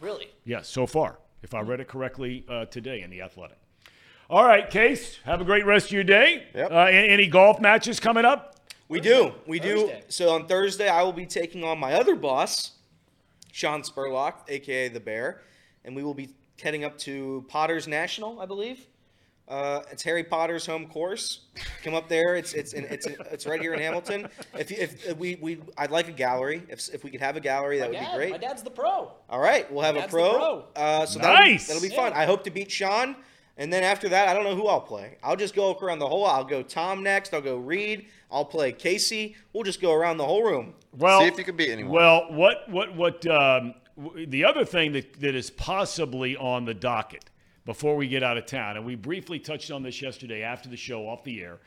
Really? 0.00 0.30
Yes, 0.44 0.68
so 0.68 0.84
far, 0.84 1.20
if 1.44 1.54
I 1.54 1.60
read 1.60 1.78
it 1.78 1.86
correctly 1.86 2.44
uh, 2.48 2.64
today 2.64 3.02
in 3.02 3.10
the 3.10 3.22
Athletic. 3.22 3.61
All 4.32 4.46
right, 4.46 4.70
Case, 4.70 5.18
have 5.26 5.42
a 5.42 5.44
great 5.44 5.66
rest 5.66 5.88
of 5.88 5.92
your 5.92 6.04
day. 6.04 6.44
Yep. 6.54 6.70
Uh, 6.72 6.76
any 6.84 7.26
golf 7.26 7.60
matches 7.60 8.00
coming 8.00 8.24
up? 8.24 8.56
We 8.88 8.98
do. 8.98 9.32
We 9.46 9.60
do. 9.60 9.80
Thursday. 9.82 10.04
So 10.08 10.30
on 10.30 10.46
Thursday, 10.46 10.88
I 10.88 11.02
will 11.02 11.12
be 11.12 11.26
taking 11.26 11.62
on 11.64 11.78
my 11.78 11.92
other 11.92 12.16
boss, 12.16 12.70
Sean 13.52 13.82
Spurlock, 13.82 14.36
aka 14.48 14.88
the 14.88 15.00
Bear, 15.00 15.42
and 15.84 15.94
we 15.94 16.02
will 16.02 16.14
be 16.14 16.30
heading 16.62 16.82
up 16.82 16.96
to 17.00 17.44
Potter's 17.48 17.86
National, 17.86 18.40
I 18.40 18.46
believe. 18.46 18.86
Uh, 19.46 19.82
it's 19.90 20.02
Harry 20.02 20.24
Potter's 20.24 20.64
home 20.64 20.86
course. 20.86 21.40
Come 21.84 21.92
up 21.92 22.08
there. 22.08 22.34
It's 22.34 22.54
it's 22.54 22.72
in, 22.72 22.84
it's 22.84 23.04
it's 23.06 23.44
right 23.44 23.60
here 23.60 23.74
in 23.74 23.80
Hamilton. 23.80 24.30
If, 24.54 24.70
you- 24.70 24.78
if, 24.80 25.06
if 25.08 25.18
we 25.18 25.34
we 25.42 25.60
I'd 25.76 25.90
like 25.90 26.08
a 26.08 26.12
gallery. 26.12 26.62
If 26.70 26.88
if 26.94 27.04
we 27.04 27.10
could 27.10 27.20
have 27.20 27.36
a 27.36 27.40
gallery, 27.40 27.80
that 27.80 27.90
would 27.90 27.98
Dad, 27.98 28.12
be 28.12 28.16
great. 28.16 28.30
My 28.30 28.38
dad's 28.38 28.62
the 28.62 28.70
pro. 28.70 29.12
All 29.28 29.40
right, 29.40 29.70
we'll 29.70 29.84
have 29.84 29.96
a 29.96 30.00
Dad's 30.00 30.10
the 30.12 30.16
pro. 30.18 30.32
pro. 30.38 30.64
Uh, 30.74 31.04
so 31.04 31.18
that'll, 31.18 31.36
be, 31.44 31.50
Nice. 31.50 31.66
that'll 31.66 31.82
be 31.82 31.94
fun. 31.94 32.14
I 32.14 32.24
hope 32.24 32.44
to 32.44 32.50
beat 32.50 32.70
Sean, 32.70 33.14
and 33.62 33.72
then 33.72 33.84
after 33.84 34.08
that, 34.08 34.26
I 34.26 34.34
don't 34.34 34.42
know 34.42 34.56
who 34.56 34.66
I'll 34.66 34.80
play. 34.80 35.18
I'll 35.22 35.36
just 35.36 35.54
go 35.54 35.72
around 35.80 36.00
the 36.00 36.08
whole. 36.08 36.26
I'll 36.26 36.42
go 36.42 36.64
Thom 36.64 37.04
next. 37.04 37.32
I'll 37.32 37.40
go 37.40 37.58
Reed. 37.58 38.06
I'll 38.28 38.44
play 38.44 38.72
Casey. 38.72 39.36
We'll 39.52 39.62
just 39.62 39.80
go 39.80 39.92
around 39.92 40.16
the 40.16 40.24
whole 40.24 40.42
room. 40.42 40.74
Well, 40.98 41.20
See 41.20 41.28
if 41.28 41.38
you 41.38 41.44
can 41.44 41.54
beat 41.54 41.70
anyone. 41.70 41.92
Well, 41.92 42.26
what 42.32 42.68
what 42.68 42.96
what 42.96 43.24
um, 43.28 43.74
w- 43.96 44.26
the 44.26 44.44
other 44.44 44.64
thing 44.64 44.90
that, 44.94 45.20
that 45.20 45.36
is 45.36 45.48
possibly 45.48 46.36
on 46.36 46.64
the 46.64 46.74
docket 46.74 47.26
before 47.64 47.94
we 47.94 48.08
get 48.08 48.24
out 48.24 48.36
of 48.36 48.46
town, 48.46 48.76
and 48.76 48.84
we 48.84 48.96
briefly 48.96 49.38
touched 49.38 49.70
on 49.70 49.84
this 49.84 50.02
yesterday 50.02 50.42
after 50.42 50.68
the 50.68 50.76
show 50.76 51.06
off 51.08 51.22
the 51.22 51.40
air. 51.40 51.60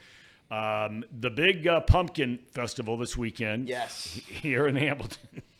Um, 0.51 1.05
the 1.21 1.29
big 1.29 1.65
uh, 1.65 1.79
pumpkin 1.79 2.39
festival 2.51 2.97
this 2.97 3.15
weekend. 3.15 3.69
Yes. 3.69 4.19
Here 4.27 4.67
in 4.67 4.75
Hamilton. 4.75 5.41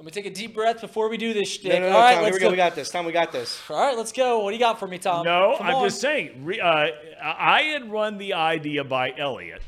Let 0.00 0.06
me 0.06 0.12
take 0.12 0.24
a 0.24 0.30
deep 0.30 0.54
breath 0.54 0.80
before 0.80 1.10
we 1.10 1.18
do 1.18 1.34
this 1.34 1.50
shtick. 1.50 1.74
No, 1.74 1.78
no, 1.80 1.90
no, 1.90 1.94
All 1.94 2.00
right, 2.00 2.14
Thom. 2.14 2.22
Here 2.22 2.32
let's 2.32 2.34
we 2.36 2.40
go. 2.40 2.46
go. 2.46 2.50
We 2.52 2.56
got 2.56 2.74
this. 2.74 2.90
Thom, 2.90 3.04
we 3.04 3.12
got 3.12 3.32
this. 3.32 3.60
All 3.68 3.76
right, 3.76 3.94
let's 3.98 4.12
go. 4.12 4.38
What 4.38 4.48
do 4.52 4.56
you 4.56 4.58
got 4.60 4.78
for 4.80 4.86
me, 4.86 4.96
Thom? 4.96 5.26
No, 5.26 5.56
Come 5.58 5.66
I'm 5.66 5.74
on. 5.74 5.86
just 5.88 6.00
saying. 6.00 6.42
Re, 6.42 6.58
uh, 6.58 6.88
I 7.22 7.60
had 7.74 7.92
run 7.92 8.16
the 8.16 8.32
idea 8.32 8.82
by 8.82 9.12
Elliot. 9.14 9.60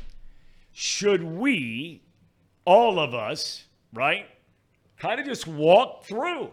Should 0.71 1.23
we, 1.23 2.01
all 2.65 2.97
of 2.97 3.13
us, 3.13 3.65
right, 3.93 4.25
kind 4.97 5.19
of 5.19 5.27
just 5.27 5.45
walk 5.45 6.05
through 6.05 6.49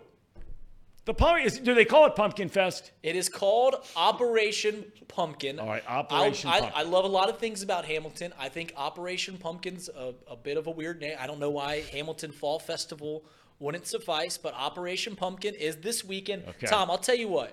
the 1.06 1.14
pumpkin? 1.14 1.46
Is, 1.46 1.58
do 1.58 1.72
they 1.72 1.86
call 1.86 2.04
it 2.04 2.14
Pumpkin 2.14 2.50
Fest? 2.50 2.90
It 3.02 3.16
is 3.16 3.30
called 3.30 3.76
Operation 3.96 4.84
Pumpkin. 5.08 5.58
All 5.58 5.66
right, 5.66 5.82
I'll- 5.88 6.00
Operation 6.00 6.50
I, 6.50 6.60
Pumpkin. 6.60 6.78
I 6.78 6.82
love 6.82 7.06
a 7.06 7.08
lot 7.08 7.30
of 7.30 7.38
things 7.38 7.62
about 7.62 7.86
Hamilton. 7.86 8.34
I 8.38 8.50
think 8.50 8.74
Operation 8.76 9.38
Pumpkin's 9.38 9.88
a, 9.88 10.12
a 10.30 10.36
bit 10.36 10.58
of 10.58 10.66
a 10.66 10.70
weird 10.70 11.00
name. 11.00 11.16
I 11.18 11.26
don't 11.26 11.40
know 11.40 11.48
why 11.48 11.80
Hamilton 11.92 12.30
Fall 12.30 12.58
Festival 12.58 13.24
wouldn't 13.60 13.86
suffice, 13.86 14.38
but 14.38 14.54
Operation 14.54 15.14
Pumpkin 15.14 15.54
is 15.54 15.76
this 15.76 16.04
weekend. 16.04 16.44
Okay. 16.48 16.66
Thom, 16.66 16.90
I'll 16.90 16.98
tell 16.98 17.14
you 17.14 17.28
what. 17.28 17.52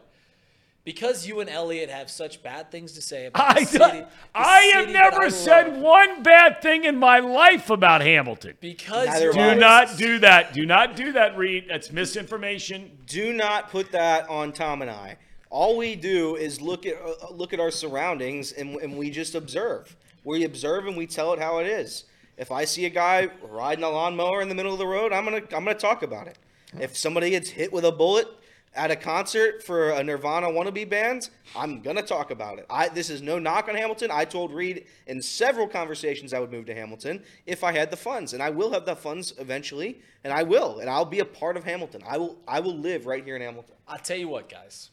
Because 0.86 1.28
you 1.28 1.42
and 1.42 1.50
Elliot 1.50 1.90
have 1.90 2.10
such 2.10 2.42
bad 2.42 2.72
things 2.72 2.94
to 2.94 3.02
say 3.02 3.26
about 3.26 3.58
I, 3.58 3.60
the 3.60 3.66
city, 3.66 4.00
the 4.00 4.08
I 4.34 4.62
have 4.74 4.84
city 4.84 4.94
that 4.94 5.12
never 5.12 5.24
I 5.26 5.30
said 5.30 5.74
love, 5.74 5.82
one 5.82 6.24
bad 6.24 6.62
thing 6.62 6.86
in 6.86 6.96
my 6.96 7.20
life 7.20 7.70
about 7.70 8.00
Hamilton. 8.00 8.54
because 8.62 9.08
Neither 9.08 9.26
you're. 9.26 9.34
Do 9.34 9.56
not 9.60 9.98
do 9.98 10.20
that. 10.20 10.54
Do 10.54 10.66
not 10.66 10.96
do 10.96 11.12
that, 11.12 11.38
Reed. 11.38 11.66
That's 11.68 11.92
misinformation. 11.92 12.98
Do 13.06 13.34
not 13.34 13.70
put 13.70 13.92
that 13.92 14.30
on 14.30 14.54
Thom 14.54 14.82
and 14.82 14.90
I. 14.90 15.18
All 15.50 15.76
we 15.76 15.96
do 15.96 16.38
is 16.38 16.62
look 16.62 16.86
at 16.86 16.96
uh, 16.96 17.32
look 17.32 17.52
at 17.52 17.60
our 17.60 17.72
surroundings 17.72 18.54
and, 18.54 18.78
and 18.78 18.98
we 18.98 19.10
just 19.10 19.36
observe. 19.36 19.94
We 20.24 20.46
observe 20.46 20.88
and 20.88 20.96
we 20.96 21.06
tell 21.06 21.34
it 21.34 21.40
how 21.40 21.58
it 21.58 21.68
is. 21.68 22.06
If 22.38 22.52
I 22.52 22.66
see 22.66 22.86
a 22.86 22.90
guy 22.90 23.30
riding 23.42 23.84
a 23.84 23.90
lawnmower 23.90 24.42
in 24.42 24.50
the 24.50 24.56
middle 24.56 24.74
of 24.74 24.80
the 24.80 24.88
road, 24.88 25.12
I'm 25.12 25.26
gonna 25.26 25.38
I'm 25.38 25.66
gonna 25.66 25.74
talk 25.74 26.04
about 26.04 26.28
it. 26.28 26.38
If 26.80 26.96
somebody 26.96 27.32
gets 27.32 27.50
hit 27.50 27.74
with 27.74 27.86
a 27.86 27.92
bullet 27.92 28.28
at 28.76 28.92
a 28.92 28.96
concert 28.96 29.64
for 29.64 29.90
a 29.90 30.04
Nirvana 30.04 30.48
wannabe 30.48 30.88
band, 30.88 31.30
I'm 31.56 31.82
gonna 31.82 32.04
talk 32.04 32.30
about 32.30 32.60
it. 32.60 32.68
I 32.70 32.90
this 32.90 33.10
is 33.10 33.24
no 33.24 33.40
knock 33.40 33.68
on 33.68 33.76
Hamilton. 33.76 34.12
I 34.12 34.24
told 34.26 34.54
Reed 34.54 34.86
in 35.08 35.22
several 35.22 35.68
conversations 35.68 36.32
I 36.32 36.40
would 36.40 36.52
move 36.52 36.68
to 36.68 36.76
Hamilton 36.76 37.24
if 37.48 37.64
I 37.64 37.72
had 37.72 37.90
the 37.90 37.98
funds, 37.98 38.34
and 38.34 38.44
I 38.44 38.52
will 38.52 38.72
have 38.72 38.86
the 38.86 38.96
funds 38.96 39.34
eventually, 39.40 40.02
and 40.24 40.32
I 40.32 40.44
will, 40.44 40.80
and 40.80 40.90
I'll 40.90 41.06
be 41.06 41.20
a 41.20 41.26
part 41.26 41.58
of 41.58 41.64
Hamilton. 41.64 42.04
I 42.08 42.18
will 42.18 42.38
I 42.48 42.60
will 42.60 42.78
live 42.78 43.08
right 43.08 43.24
here 43.24 43.36
in 43.36 43.42
Hamilton. 43.42 43.76
I'll 43.88 43.98
tell 43.98 44.18
you 44.18 44.28
what, 44.28 44.48
guys. 44.48 44.92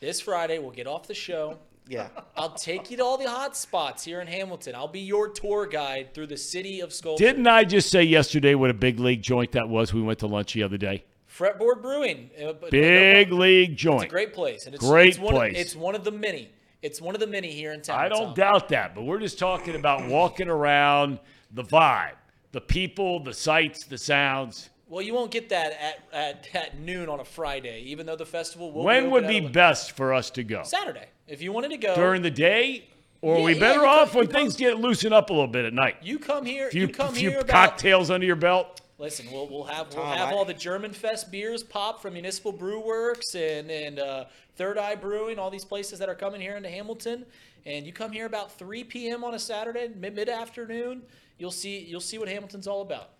This 0.00 0.20
Friday, 0.20 0.58
we'll 0.58 0.70
get 0.70 0.86
off 0.86 1.06
the 1.06 1.14
show. 1.14 1.58
Yeah. 1.88 2.08
I'll 2.36 2.54
take 2.54 2.90
you 2.90 2.96
to 2.96 3.04
all 3.04 3.18
the 3.18 3.28
hot 3.28 3.56
spots 3.56 4.04
here 4.04 4.20
in 4.20 4.26
Hamilton. 4.26 4.74
I'll 4.74 4.88
be 4.88 5.00
your 5.00 5.28
tour 5.28 5.66
guide 5.66 6.14
through 6.14 6.28
the 6.28 6.36
city 6.36 6.80
of 6.80 6.92
Sculpture. 6.92 7.24
Didn't 7.24 7.46
I 7.46 7.64
just 7.64 7.90
say 7.90 8.02
yesterday 8.02 8.54
what 8.54 8.70
a 8.70 8.74
big 8.74 8.98
league 9.00 9.22
joint 9.22 9.52
that 9.52 9.68
was? 9.68 9.92
We 9.92 10.02
went 10.02 10.18
to 10.20 10.26
lunch 10.26 10.54
the 10.54 10.62
other 10.62 10.78
day. 10.78 11.04
Fretboard 11.28 11.82
Brewing. 11.82 12.30
uh, 12.42 12.52
but- 12.52 12.70
Big 12.70 13.32
league 13.32 13.76
joint. 13.76 14.04
It's 14.04 14.10
a 14.10 14.10
great 14.10 14.32
place. 14.32 14.66
And 14.66 14.74
it's, 14.74 14.84
Great 14.84 15.08
it's 15.10 15.18
one 15.18 15.34
place. 15.34 15.54
Of, 15.54 15.60
it's 15.60 15.76
one 15.76 15.94
of 15.94 16.04
the 16.04 16.12
many. 16.12 16.50
It's 16.80 17.00
one 17.00 17.14
of 17.14 17.20
the 17.20 17.26
many 17.26 17.50
here 17.50 17.72
in 17.72 17.80
town. 17.80 17.98
I 17.98 18.08
don't 18.08 18.26
Thom. 18.26 18.34
doubt 18.34 18.68
that, 18.68 18.94
but 18.94 19.02
we're 19.02 19.18
just 19.18 19.38
talking 19.38 19.74
about 19.74 20.06
walking 20.08 20.48
around 20.48 21.18
the 21.50 21.64
vibe, 21.64 22.12
the 22.52 22.60
people, 22.60 23.22
the 23.24 23.32
sights, 23.32 23.84
the 23.84 23.98
sounds. 23.98 24.70
Well, 24.86 25.00
you 25.02 25.14
won't 25.14 25.30
get 25.30 25.48
that 25.48 25.72
at, 25.72 25.98
at, 26.12 26.48
at 26.54 26.78
noon 26.78 27.08
on 27.08 27.20
a 27.20 27.24
Friday, 27.24 27.82
even 27.86 28.06
though 28.06 28.16
the 28.16 28.26
festival 28.26 28.70
will. 28.70 28.84
when 28.84 29.04
be 29.04 29.08
would 29.08 29.26
be 29.26 29.40
best 29.40 29.92
for 29.92 30.12
us 30.12 30.30
to 30.32 30.44
go? 30.44 30.62
Saturday. 30.62 31.06
If 31.26 31.40
you 31.42 31.52
wanted 31.52 31.70
to 31.70 31.76
go 31.78 31.94
During 31.94 32.22
the 32.22 32.30
day, 32.30 32.88
or 33.22 33.36
are 33.36 33.38
Yeah, 33.38 33.44
we 33.44 33.58
better 33.58 33.80
you 33.80 33.86
off 33.86 34.10
come- 34.10 34.18
when 34.18 34.26
you 34.26 34.32
come- 34.32 34.40
things 34.42 34.56
get 34.56 34.78
loosened 34.78 35.14
up 35.14 35.30
a 35.30 35.32
little 35.32 35.48
bit 35.48 35.64
at 35.64 35.72
night? 35.72 35.96
you 36.02 36.18
come 36.18 36.44
here. 36.44 36.70
few, 36.70 36.82
you 36.82 36.88
come 36.88 37.14
few 37.14 37.30
here 37.30 37.40
about. 37.40 37.50
cocktails 37.50 38.10
under 38.10 38.26
your 38.26 38.36
belt. 38.36 38.80
Listen, 38.98 39.26
we'll, 39.32 39.48
we'll 39.48 39.64
have 39.64 39.88
we'll 39.94 40.04
Thom, 40.04 40.16
have 40.16 40.28
I- 40.28 40.32
all 40.32 40.44
the 40.44 40.54
German 40.54 40.92
Fest 40.92 41.30
beers 41.32 41.62
pop 41.62 42.00
from 42.02 42.12
Municipal 42.14 42.52
Brew 42.52 42.80
Works 42.80 43.34
and 43.34 43.70
and 43.70 43.98
uh, 43.98 44.24
Third 44.56 44.78
Eye 44.78 44.94
Brewing, 44.94 45.38
all 45.38 45.50
these 45.50 45.64
places 45.64 45.98
that 45.98 46.08
are 46.08 46.14
coming 46.14 46.40
here 46.40 46.56
into 46.56 46.68
Hamilton. 46.68 47.24
And 47.66 47.86
you 47.86 47.92
come 47.94 48.12
here 48.12 48.26
about 48.26 48.52
3 48.58 48.84
p.m. 48.84 49.24
on 49.24 49.32
a 49.34 49.38
Saturday, 49.38 49.88
mid 49.96 50.14
mid 50.14 50.28
afternoon. 50.28 51.02
You'll 51.38 51.50
see 51.50 51.78
you'll 51.80 52.00
see 52.00 52.18
what 52.18 52.28
Hamilton's 52.28 52.66
all 52.68 52.82
about, 52.82 53.10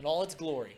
in 0.00 0.06
all 0.06 0.22
its 0.22 0.34
glory. 0.34 0.76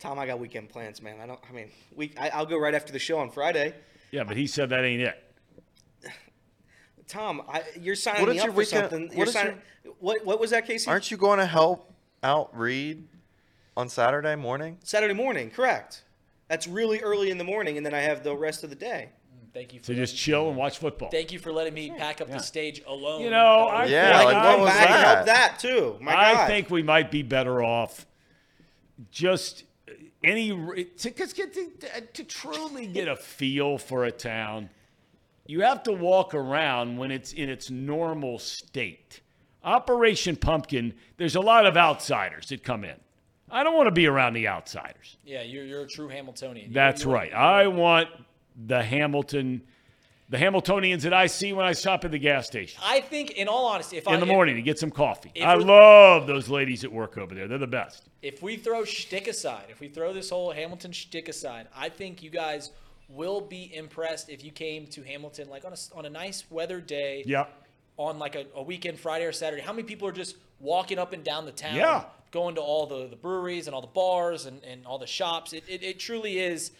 Thom, 0.00 0.18
I 0.18 0.26
got 0.26 0.38
weekend 0.40 0.68
plans, 0.70 1.00
man. 1.02 1.20
I 1.20 1.26
don't. 1.26 1.38
I 1.48 1.52
mean, 1.52 1.70
we. 1.94 2.12
I, 2.18 2.30
I'll 2.30 2.46
go 2.46 2.58
right 2.58 2.74
after 2.74 2.92
the 2.92 2.98
show 2.98 3.18
on 3.18 3.30
Friday. 3.30 3.74
Yeah, 4.16 4.24
but 4.24 4.34
he 4.38 4.46
said 4.46 4.70
that 4.70 4.82
ain't 4.82 5.02
it. 5.02 5.22
Thom, 7.06 7.42
I, 7.46 7.62
you're 7.78 7.94
signing 7.94 8.22
What 8.22 8.32
me 8.32 8.38
up 8.38 8.46
your 8.46 8.52
for 8.54 8.58
weekend- 8.58 8.90
something. 8.90 9.08
what 9.08 9.16
You're 9.16 9.26
is 9.26 9.32
signing. 9.34 9.58
What 9.98 10.24
What 10.24 10.40
was 10.40 10.50
that, 10.52 10.66
Casey? 10.66 10.90
Aren't 10.90 11.10
you 11.10 11.18
going 11.18 11.38
to 11.38 11.44
help 11.44 11.92
out 12.22 12.56
Reed 12.58 13.06
on 13.76 13.90
Saturday 13.90 14.34
morning? 14.36 14.78
Saturday 14.82 15.12
morning, 15.12 15.50
correct. 15.50 16.02
That's 16.48 16.66
really 16.66 17.00
early 17.00 17.30
in 17.30 17.36
the 17.36 17.44
morning, 17.44 17.76
and 17.76 17.84
then 17.84 17.92
I 17.92 18.00
have 18.00 18.24
the 18.24 18.34
rest 18.34 18.64
of 18.64 18.70
the 18.70 18.76
day. 18.76 19.10
Thank 19.52 19.74
you 19.74 19.80
for 19.80 19.86
To 19.86 19.94
just 19.94 20.16
chill 20.16 20.48
and 20.48 20.56
watch 20.56 20.78
football. 20.78 21.10
thank 21.10 21.30
you 21.30 21.38
for 21.38 21.52
letting 21.52 21.74
me 21.74 21.90
pack 21.90 22.22
up 22.22 22.28
the 22.30 22.38
stage 22.38 22.80
alone. 22.86 23.20
You 23.20 23.28
know, 23.30 23.68
I 23.68 23.84
Yeah, 23.84 24.16
think, 24.18 24.24
like, 24.24 24.36
I, 24.36 24.48
what 24.56 24.60
was 24.60 24.70
I 24.70 24.74
that? 24.86 25.14
help 25.14 25.26
that 25.26 25.58
too. 25.60 25.96
My 26.00 26.14
I 26.16 26.32
God. 26.32 26.46
think 26.46 26.70
we 26.70 26.82
might 26.82 27.10
be 27.10 27.22
better 27.22 27.62
off 27.62 28.06
just 29.10 29.64
any 30.26 30.48
to, 30.50 31.12
to, 31.14 32.00
to 32.12 32.24
truly 32.24 32.86
get 32.86 33.08
a 33.08 33.16
feel 33.16 33.78
for 33.78 34.04
a 34.04 34.12
town. 34.12 34.68
You 35.46 35.60
have 35.62 35.84
to 35.84 35.92
walk 35.92 36.34
around 36.34 36.96
when 36.96 37.10
it's 37.12 37.32
in 37.32 37.48
its 37.48 37.70
normal 37.70 38.38
state. 38.40 39.20
Operation 39.62 40.36
Pumpkin, 40.36 40.94
there's 41.16 41.36
a 41.36 41.40
lot 41.40 41.66
of 41.66 41.76
outsiders 41.76 42.48
that 42.48 42.64
come 42.64 42.84
in. 42.84 42.96
I 43.50 43.62
don't 43.62 43.76
want 43.76 43.86
to 43.86 43.92
be 43.92 44.06
around 44.08 44.32
the 44.34 44.48
outsiders. 44.48 45.16
Yeah, 45.24 45.42
you're, 45.42 45.64
you're 45.64 45.82
a 45.82 45.86
true 45.88 46.08
Hamiltonian. 46.08 46.72
That's 46.72 47.04
You're- 47.04 47.14
right. 47.14 47.32
I 47.32 47.68
want 47.68 48.08
the 48.56 48.82
Hamilton, 48.82 49.62
the 50.28 50.36
Hamiltonians 50.38 51.02
that 51.02 51.12
I 51.14 51.26
see 51.26 51.52
when 51.52 51.64
I 51.66 51.72
stop 51.72 52.04
at 52.04 52.10
the 52.10 52.18
gas 52.18 52.46
station 52.46 52.80
I 52.84 53.00
think, 53.00 53.30
in 53.32 53.46
all 53.48 53.66
honesty, 53.66 53.96
if 53.96 54.08
I 54.08 54.14
in 54.14 54.20
the 54.20 54.26
if- 54.26 54.32
morning 54.32 54.56
to 54.56 54.62
get 54.62 54.78
some 54.78 54.90
coffee. 54.90 55.30
I 55.42 55.54
love 55.54 56.26
those 56.26 56.48
ladies 56.48 56.82
at 56.84 56.92
work 56.92 57.16
over 57.16 57.34
there. 57.34 57.46
They're 57.48 57.58
the 57.58 57.66
best. 57.66 58.08
if 58.22 58.42
we 58.42 58.56
throw 58.56 58.84
shtick 58.84 59.28
aside, 59.28 59.66
if 59.68 59.78
we 59.80 59.88
throw 59.88 60.12
this 60.12 60.30
whole 60.30 60.50
Hamilton 60.52 60.92
shtick 60.92 61.28
aside, 61.28 61.68
I 61.76 61.88
think 61.88 62.22
you 62.22 62.30
guys 62.30 62.70
will 63.08 63.40
be 63.40 63.72
impressed 63.74 64.28
if 64.28 64.42
you 64.42 64.50
came 64.50 64.86
to 64.88 65.02
Hamilton 65.04 65.48
like 65.48 65.64
on 65.64 65.72
a, 65.72 65.76
on 65.96 66.06
a 66.06 66.10
nice 66.10 66.44
weather 66.50 66.80
day. 66.80 67.22
Yep. 67.26 67.52
On 67.98 68.18
like 68.18 68.34
a, 68.34 68.44
a 68.54 68.62
weekend, 68.62 68.98
Friday 68.98 69.24
or 69.24 69.32
Saturday. 69.32 69.62
How 69.62 69.72
many 69.72 69.84
people 69.84 70.06
are 70.08 70.12
just 70.12 70.36
walking 70.60 70.98
up 70.98 71.12
and 71.12 71.22
down 71.24 71.46
the 71.46 71.52
town? 71.52 71.76
Yeah. 71.76 72.04
Going 72.32 72.56
to 72.56 72.60
all 72.60 72.84
the, 72.86 73.06
the 73.06 73.16
breweries 73.16 73.68
and 73.68 73.74
all 73.74 73.80
the 73.80 73.86
bars 73.86 74.44
and, 74.44 74.62
and 74.64 74.84
all 74.84 74.98
the 74.98 75.06
shops. 75.06 75.52
It, 75.54 75.62
it, 75.68 75.82
it 75.82 75.98
truly 76.00 76.38
is. 76.40 76.72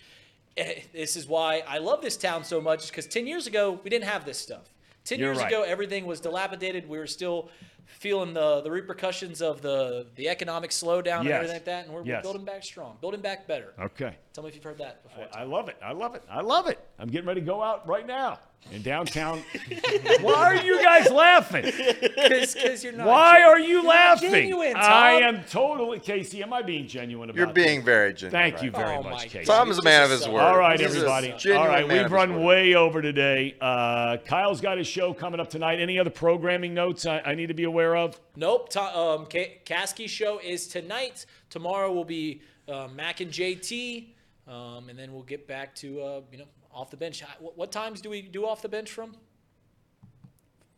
Eh, 0.57 0.81
This 0.93 1.17
is 1.17 1.27
why 1.27 1.63
I 1.67 1.79
love 1.79 2.03
this 2.03 2.17
town 2.17 2.45
so 2.45 2.61
much 2.61 2.89
because 2.89 3.07
10 3.07 3.27
years 3.27 3.47
ago, 3.47 3.81
we 3.83 3.91
didn't 3.91 4.09
have 4.09 4.25
this 4.25 4.39
stuff. 4.39 4.73
10 5.05 5.19
You're 5.19 5.29
years 5.29 5.39
right. 5.39 5.49
ago, 5.49 5.63
everything 5.63 6.07
was 6.07 6.21
dilapidated. 6.21 6.89
We 6.89 6.99
were 6.99 7.07
still 7.07 7.49
feeling 7.87 8.35
the, 8.35 8.61
the 8.63 8.71
repercussions 8.71 9.41
of 9.43 9.63
the, 9.63 10.07
the 10.17 10.29
economic 10.29 10.71
slowdown 10.71 11.21
and 11.21 11.29
Yes. 11.29 11.37
everything 11.37 11.55
like 11.57 11.65
that. 11.67 11.85
And 11.87 11.95
we're, 11.95 12.03
we're 12.03 12.21
building 12.23 12.45
back 12.45 12.63
strong, 12.65 12.97
building 13.01 13.21
back 13.21 13.47
better. 13.47 13.73
Okay. 13.81 14.17
Tell 14.33 14.45
me 14.45 14.49
if 14.51 14.55
you've 14.55 14.65
heard 14.65 14.79
that 14.79 15.03
before. 15.03 15.27
I 15.33 15.45
love 15.45 15.69
it. 15.69 15.77
I 15.83 15.93
love 15.93 16.15
it. 16.15 16.23
I 16.31 16.41
love 16.43 16.69
it. 16.69 16.79
I'm 16.99 17.09
getting 17.09 17.27
ready 17.27 17.41
to 17.41 17.47
go 17.47 17.63
out 17.63 17.89
right 17.89 18.07
now 18.07 18.39
in 18.73 18.83
downtown. 18.83 19.43
Why 20.21 20.35
are 20.35 20.57
you 20.57 20.83
guys 20.83 21.11
laughing? 21.11 21.65
Because 21.65 22.83
you're 22.85 22.93
not. 22.93 23.07
Why 23.07 23.39
gen- 23.39 23.43
are 23.49 23.59
you 23.59 23.67
you're 23.69 23.83
laughing? 23.85 24.31
Genuine, 24.31 24.73
Thom. 24.75 24.83
I 24.83 25.11
am 25.23 25.45
totally 25.45 26.01
Casey. 26.01 26.43
Am 26.43 26.53
I 26.53 26.63
being 26.63 26.87
genuine 26.87 27.31
about 27.31 27.39
You're 27.39 27.53
being 27.53 27.77
this? 27.79 27.85
very 27.85 28.13
genuine. 28.15 28.33
Thank 28.43 28.55
right 28.57 28.65
you 28.65 28.71
very 28.71 28.97
Oh 28.97 29.03
much, 29.03 29.13
my 29.13 29.25
Casey. 29.27 29.45
Thom 29.45 29.71
is 29.71 29.79
a 29.79 29.83
man 29.83 30.03
of 30.03 30.11
his 30.11 30.29
word. 30.29 30.41
All 30.41 30.59
right, 30.59 30.79
He's 30.81 30.95
a 30.95 30.97
everybody. 30.97 31.33
All 31.33 31.39
genuine 31.39 31.69
right, 31.69 31.87
man 31.87 31.97
we've 31.97 31.97
of 31.99 32.03
his 32.05 32.13
run 32.13 32.35
word. 32.37 32.45
way 32.45 32.75
over 32.75 33.03
today. 33.03 33.55
Uh, 33.61 34.17
Kyle's 34.25 34.61
got 34.61 34.79
his 34.79 34.87
show 34.87 35.15
coming 35.15 35.41
up 35.41 35.49
tonight. 35.49 35.81
Any 35.81 35.99
other 35.99 36.11
programming 36.11 36.75
notes 36.75 37.07
I, 37.07 37.21
I 37.21 37.35
need 37.35 37.47
to 37.47 37.55
be 37.55 37.65
aware 37.65 37.76
of? 37.85 38.19
Nope. 38.37 38.71
To, 38.71 38.81
um, 38.99 39.27
K- 39.27 39.61
Caskey 39.67 40.09
show 40.09 40.39
is 40.39 40.67
tonight. 40.67 41.27
Tomorrow 41.51 41.93
will 41.93 42.05
be 42.05 42.41
uh, 42.69 42.89
Mac 42.95 43.21
and 43.21 43.31
JT, 43.31 44.07
um, 44.49 44.89
and 44.89 44.99
then 44.99 45.13
we'll 45.13 45.23
get 45.23 45.47
back 45.47 45.75
to 45.77 46.01
uh, 46.01 46.21
you 46.33 46.39
know 46.39 46.45
off 46.73 46.91
the 46.91 46.97
bench. 46.97 47.23
What, 47.39 47.57
what 47.59 47.71
times 47.73 48.01
do 48.01 48.09
we 48.11 48.23
do 48.23 48.47
off 48.47 48.63
the 48.63 48.69
bench 48.69 48.91
from? 48.91 49.15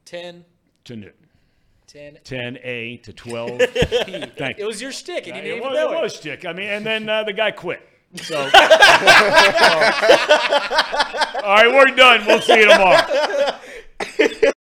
10, 0.05 0.45
To 0.85 0.97
noon. 0.97 1.13
10 1.87 2.19
10A 2.25 3.03
to 3.03 3.13
12. 3.13 3.59
P. 3.59 3.65
Thank 4.37 4.59
you. 4.59 4.65
It 4.65 4.67
was 4.67 4.81
your 4.81 4.93
stick, 4.93 5.27
and 5.27 5.37
you 5.37 5.43
didn't 5.43 5.47
it 5.47 5.57
even 5.59 5.69
was, 5.69 5.77
know 5.77 5.93
it 5.93 5.99
it. 5.99 6.03
was 6.03 6.17
stick. 6.17 6.45
I 6.47 6.53
mean, 6.53 6.69
and 6.69 6.85
then 6.87 7.09
uh, 7.09 7.25
the 7.25 7.33
guy 7.33 7.51
quit. 7.51 7.81
So, 8.17 8.37
all 8.41 8.49
right, 11.55 11.71
we're 11.71 11.95
done. 11.95 12.25
We'll 12.27 12.41
see 12.41 12.59
you 12.61 12.69
tomorrow. 12.71 13.59